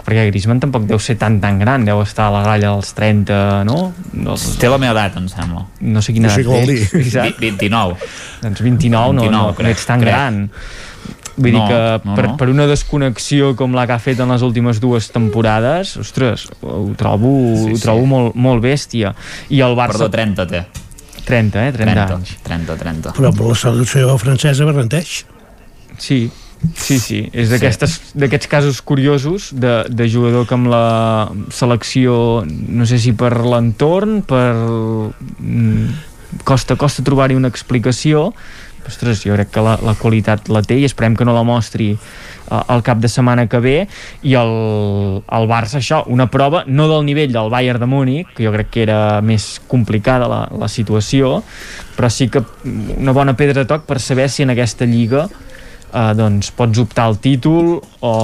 perquè 0.00 0.26
Griezmann 0.30 0.58
tampoc 0.62 0.86
deu 0.88 0.98
ser 0.98 1.16
tan 1.20 1.38
tan 1.42 1.58
gran 1.60 1.84
deu 1.84 2.00
estar 2.02 2.28
a 2.30 2.34
la 2.34 2.42
gralla 2.42 2.72
dels 2.74 2.92
30 2.96 3.40
no? 3.68 3.92
Dels... 4.12 4.46
té 4.58 4.68
la 4.72 4.78
meva 4.80 4.94
edat 4.96 5.18
em 5.20 5.26
sembla 5.30 5.66
no 5.80 6.02
sé 6.02 6.14
quina 6.16 6.30
No 6.30 6.34
sé 6.34 6.44
edat. 6.44 6.94
Exacte. 7.04 7.40
29 7.40 7.96
doncs 8.42 8.62
29, 8.64 9.12
no, 9.12 9.22
29, 9.22 9.36
no, 9.36 9.42
crec, 9.54 9.66
no 9.66 9.74
ets 9.76 9.86
tan 9.86 10.00
crec. 10.00 10.14
gran 10.14 10.40
Vull 11.40 11.54
No, 11.54 11.60
dir 11.60 11.68
que 11.70 12.08
no, 12.08 12.14
per, 12.18 12.24
no. 12.26 12.36
per 12.36 12.48
una 12.52 12.66
desconnexió 12.68 13.54
com 13.56 13.72
la 13.72 13.86
que 13.88 13.94
ha 13.94 14.00
fet 14.02 14.18
en 14.20 14.28
les 14.28 14.42
últimes 14.44 14.80
dues 14.82 15.06
temporades, 15.14 15.94
ostres, 15.96 16.48
ho 16.60 16.90
trobo, 16.98 17.30
Sí, 17.56 17.70
ho 17.72 17.76
sí. 17.78 17.82
trobo 17.86 18.04
molt, 18.10 18.34
molt 18.36 18.60
bèstia. 18.60 19.14
I 19.48 19.62
el 19.64 19.76
Barça... 19.78 20.02
perdó, 20.02 20.10
30 20.12 20.46
té 20.50 20.60
30, 21.26 21.66
eh? 21.68 21.72
30, 21.72 21.94
30, 21.94 22.14
anys. 22.16 22.36
30, 22.46 22.76
30 22.76 23.12
Però 23.16 23.32
per 23.36 23.46
la 23.50 23.54
selecció 23.58 24.16
francesa 24.18 24.64
garanteix. 24.68 25.24
Sí, 26.00 26.30
sí, 26.74 26.98
sí. 26.98 27.18
És 27.32 27.50
d'aquestes- 27.52 28.12
d'aquests 28.14 28.46
casos 28.48 28.80
curiosos 28.82 29.50
de, 29.52 29.84
de 29.88 30.08
jugador 30.10 30.46
que 30.48 30.54
amb 30.56 30.68
la 30.72 31.30
selecció, 31.52 32.44
no 32.48 32.86
sé 32.86 32.98
si 32.98 33.12
per 33.12 33.34
l'entorn, 33.44 34.22
per... 34.22 34.54
mm, 35.38 36.06
Costa, 36.46 36.76
costa 36.78 37.02
trobar-hi 37.02 37.34
una 37.34 37.48
explicació, 37.50 38.28
ostres, 38.88 39.24
jo 39.26 39.36
crec 39.36 39.50
que 39.54 39.64
la, 39.64 39.76
la 39.84 39.94
qualitat 39.98 40.48
la 40.52 40.62
té 40.62 40.78
i 40.80 40.86
esperem 40.88 41.16
que 41.18 41.26
no 41.28 41.34
la 41.36 41.44
mostri 41.46 41.90
eh, 41.92 42.60
el 42.60 42.84
cap 42.86 43.02
de 43.02 43.10
setmana 43.12 43.46
que 43.50 43.60
ve. 43.60 43.76
I 44.22 44.36
el, 44.40 44.54
el 45.24 45.50
Barça 45.50 45.80
això, 45.80 46.02
una 46.08 46.30
prova 46.32 46.64
no 46.66 46.88
del 46.90 47.04
nivell 47.08 47.34
del 47.34 47.52
Bayern 47.52 47.82
de 47.82 47.90
Múnich 47.90 48.34
que 48.36 48.46
jo 48.46 48.54
crec 48.56 48.72
que 48.74 48.84
era 48.86 49.20
més 49.20 49.52
complicada 49.68 50.28
la, 50.30 50.44
la 50.56 50.68
situació 50.68 51.40
però 51.96 52.08
sí 52.08 52.30
que 52.32 52.40
una 52.96 53.12
bona 53.12 53.34
pedra 53.36 53.60
de 53.60 53.68
toc 53.68 53.84
per 53.84 53.98
saber 54.00 54.30
si 54.32 54.44
en 54.44 54.54
aquesta 54.54 54.86
lliga 54.88 55.26
eh, 55.92 56.12
doncs 56.16 56.50
pots 56.56 56.80
optar 56.82 57.08
al 57.10 57.18
títol 57.22 57.76
o 57.78 58.14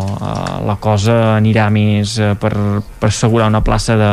eh, 0.00 0.56
la 0.66 0.76
cosa 0.80 1.16
anirà 1.36 1.68
més 1.74 2.16
eh, 2.18 2.32
per, 2.40 2.52
per 3.00 3.10
assegurar 3.10 3.50
una 3.50 3.62
plaça 3.66 3.96
de, 3.98 4.10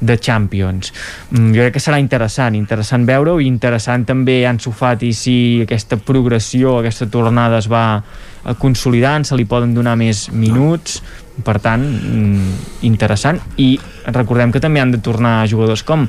de 0.00 0.18
Champions. 0.18 0.92
Mm, 1.30 1.52
jo 1.54 1.64
crec 1.64 1.76
que 1.76 1.84
serà 1.84 2.00
interessant, 2.02 2.56
interessant 2.58 3.06
veure-ho 3.08 3.40
i 3.40 3.48
interessant 3.50 4.06
també 4.08 4.42
Ansu 4.48 4.72
Fati 4.72 5.12
si 5.16 5.36
aquesta 5.64 6.00
progressió, 6.00 6.78
aquesta 6.80 7.08
tornada 7.12 7.60
es 7.60 7.70
va 7.70 7.86
eh, 8.00 8.54
consolidant, 8.58 9.26
se 9.26 9.38
li 9.38 9.48
poden 9.48 9.74
donar 9.76 9.96
més 10.00 10.28
minuts, 10.32 11.00
per 11.44 11.58
tant, 11.62 11.80
mm, 11.80 12.84
interessant. 12.88 13.40
I 13.60 13.72
recordem 14.12 14.52
que 14.52 14.60
també 14.60 14.80
han 14.80 14.92
de 14.92 15.00
tornar 15.04 15.42
jugadors 15.48 15.84
com 15.86 16.08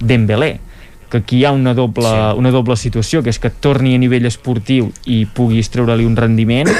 Dembélé, 0.00 0.58
que 1.10 1.18
aquí 1.18 1.40
hi 1.40 1.44
ha 1.44 1.52
una 1.52 1.74
doble, 1.74 2.08
sí. 2.08 2.38
una 2.38 2.52
doble 2.54 2.76
situació, 2.78 3.22
que 3.24 3.32
és 3.34 3.40
que 3.42 3.50
torni 3.50 3.96
a 3.96 4.00
nivell 4.00 4.28
esportiu 4.28 4.90
i 5.10 5.24
puguis 5.26 5.70
treure-li 5.72 6.06
un 6.06 6.16
rendiment 6.18 6.70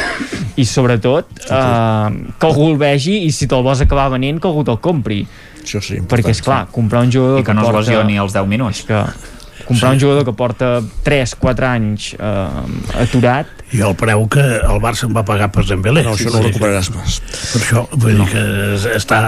i 0.60 0.67
sobretot 0.68 1.44
eh, 1.49 2.09
que 2.39 2.49
algú 2.49 2.70
el 2.70 2.78
vegi 2.81 3.18
i 3.26 3.33
si 3.34 3.50
te'l 3.50 3.65
vols 3.67 3.83
acabar 3.84 4.09
venent 4.15 4.41
que 4.41 4.49
algú 4.50 4.65
te'l 4.67 4.81
compri. 4.83 5.25
Això 5.60 5.83
sí, 5.84 6.00
perquè 6.09 6.33
és 6.33 6.41
clar, 6.44 6.62
comprar 6.73 7.05
un 7.05 7.12
jugador 7.12 7.42
i 7.42 7.47
que 7.47 7.57
no 7.57 7.67
es 7.67 7.70
porta, 7.70 7.83
lesioni 7.83 8.18
als 8.23 8.36
10 8.36 8.49
minuts. 8.49 8.81
és 8.81 8.89
que 8.89 9.67
comprar 9.67 9.92
un 9.92 10.00
jugador 10.00 10.25
que 10.25 10.33
porta 10.34 10.70
3-4 11.05 11.68
anys 11.68 12.12
eh, 12.15 13.02
aturat 13.02 13.59
I 13.73 13.81
el 13.86 13.94
preu 13.94 14.24
que 14.26 14.42
el 14.42 14.81
Barça 14.82 15.07
em 15.07 15.12
va 15.15 15.23
pagar 15.24 15.47
per 15.55 15.62
Dembélé. 15.68 16.02
No, 16.02 16.16
això 16.16 16.31
no 16.32 16.40
ho 16.40 16.47
recuperaràs 16.49 16.89
pas. 16.90 17.20
Per 17.52 17.60
això, 17.62 17.84
vull 17.92 18.16
dir 18.18 18.26
que 18.32 18.42
es- 18.74 18.86
està 18.99 19.20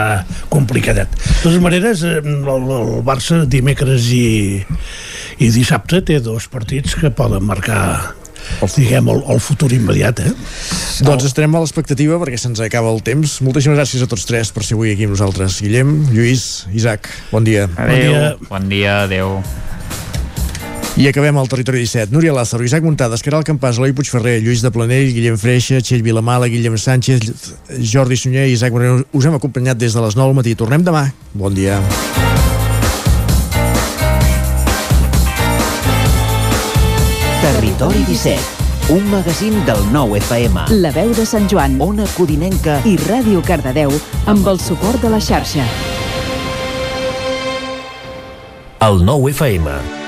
complicadet. 0.50 1.06
De 1.14 1.36
totes 1.44 1.60
maneres, 1.62 2.02
eh, 2.02 2.16
el, 2.24 2.48
el 2.78 2.90
Barça 3.06 3.44
dimecres 3.46 4.08
i, 4.10 4.64
i 5.38 5.50
dissabte 5.54 6.02
té 6.02 6.18
dos 6.20 6.48
partits 6.50 6.96
que 6.98 7.10
poden 7.14 7.44
marcar 7.46 8.16
diguem, 8.74 9.06
el, 9.08 9.20
el 9.30 9.38
futur 9.38 9.68
immediat, 9.72 10.18
eh? 10.26 10.32
Doncs 11.06 11.28
estarem 11.28 11.54
a 11.54 11.60
l'expectativa 11.62 12.18
perquè 12.18 12.36
se'ns 12.42 12.58
acaba 12.66 12.90
el 12.90 12.98
temps. 13.06 13.36
Moltíssimes 13.46 13.78
gràcies 13.78 14.02
a 14.02 14.08
tots 14.10 14.26
tres 14.26 14.50
per 14.50 14.64
ser 14.66 14.74
avui 14.74 14.90
aquí 14.96 15.06
amb 15.06 15.14
nosaltres. 15.14 15.60
Guillem, 15.62 16.08
Lluís, 16.10 16.66
Isaac, 16.74 17.06
bon 17.30 17.46
dia. 17.46 17.68
Adéu. 17.78 18.34
Bon 18.50 18.66
dia, 18.68 19.04
adéu. 19.06 19.38
I 20.94 21.06
acabem 21.08 21.38
al 21.38 21.48
territori 21.48 21.78
17. 21.78 22.12
Núria 22.12 22.34
Lázaro, 22.34 22.64
Isaac 22.64 22.84
Muntades, 22.84 23.22
Caral 23.24 23.44
Campàs, 23.48 23.78
Eloi 23.80 23.94
Puigferrer, 23.96 24.42
Lluís 24.44 24.60
de 24.60 24.70
Planell, 24.70 25.08
Guillem 25.16 25.38
Freixa, 25.40 25.80
Txell 25.80 26.02
Vilamala, 26.04 26.50
Guillem 26.52 26.76
Sánchez, 26.76 27.22
Jordi 27.80 28.18
Sunyer 28.20 28.44
i 28.50 28.52
Isaac 28.52 28.74
Moreno. 28.76 29.00
Us 29.16 29.24
hem 29.24 29.38
acompanyat 29.38 29.80
des 29.80 29.96
de 29.96 30.02
les 30.04 30.16
9 30.18 30.28
del 30.28 30.36
matí. 30.36 30.52
Tornem 30.54 30.84
demà. 30.84 31.06
Bon 31.32 31.54
dia. 31.54 31.80
Territori 37.40 38.04
17, 38.04 38.92
un 38.92 39.08
magazín 39.10 39.56
del 39.64 39.80
nou 39.96 40.12
FM. 40.20 40.68
La 40.84 40.92
veu 40.92 41.16
de 41.16 41.24
Sant 41.24 41.48
Joan 41.48 41.80
Ona 41.80 42.04
Codinenca 42.18 42.82
i 42.84 42.98
Ràdio 43.00 43.40
Cardedeu 43.48 43.96
amb 44.28 44.44
el 44.46 44.60
suport 44.60 45.00
de 45.00 45.16
la 45.16 45.24
xarxa. 45.24 45.64
El 48.84 49.04
nou 49.08 49.30
FM. 49.32 50.01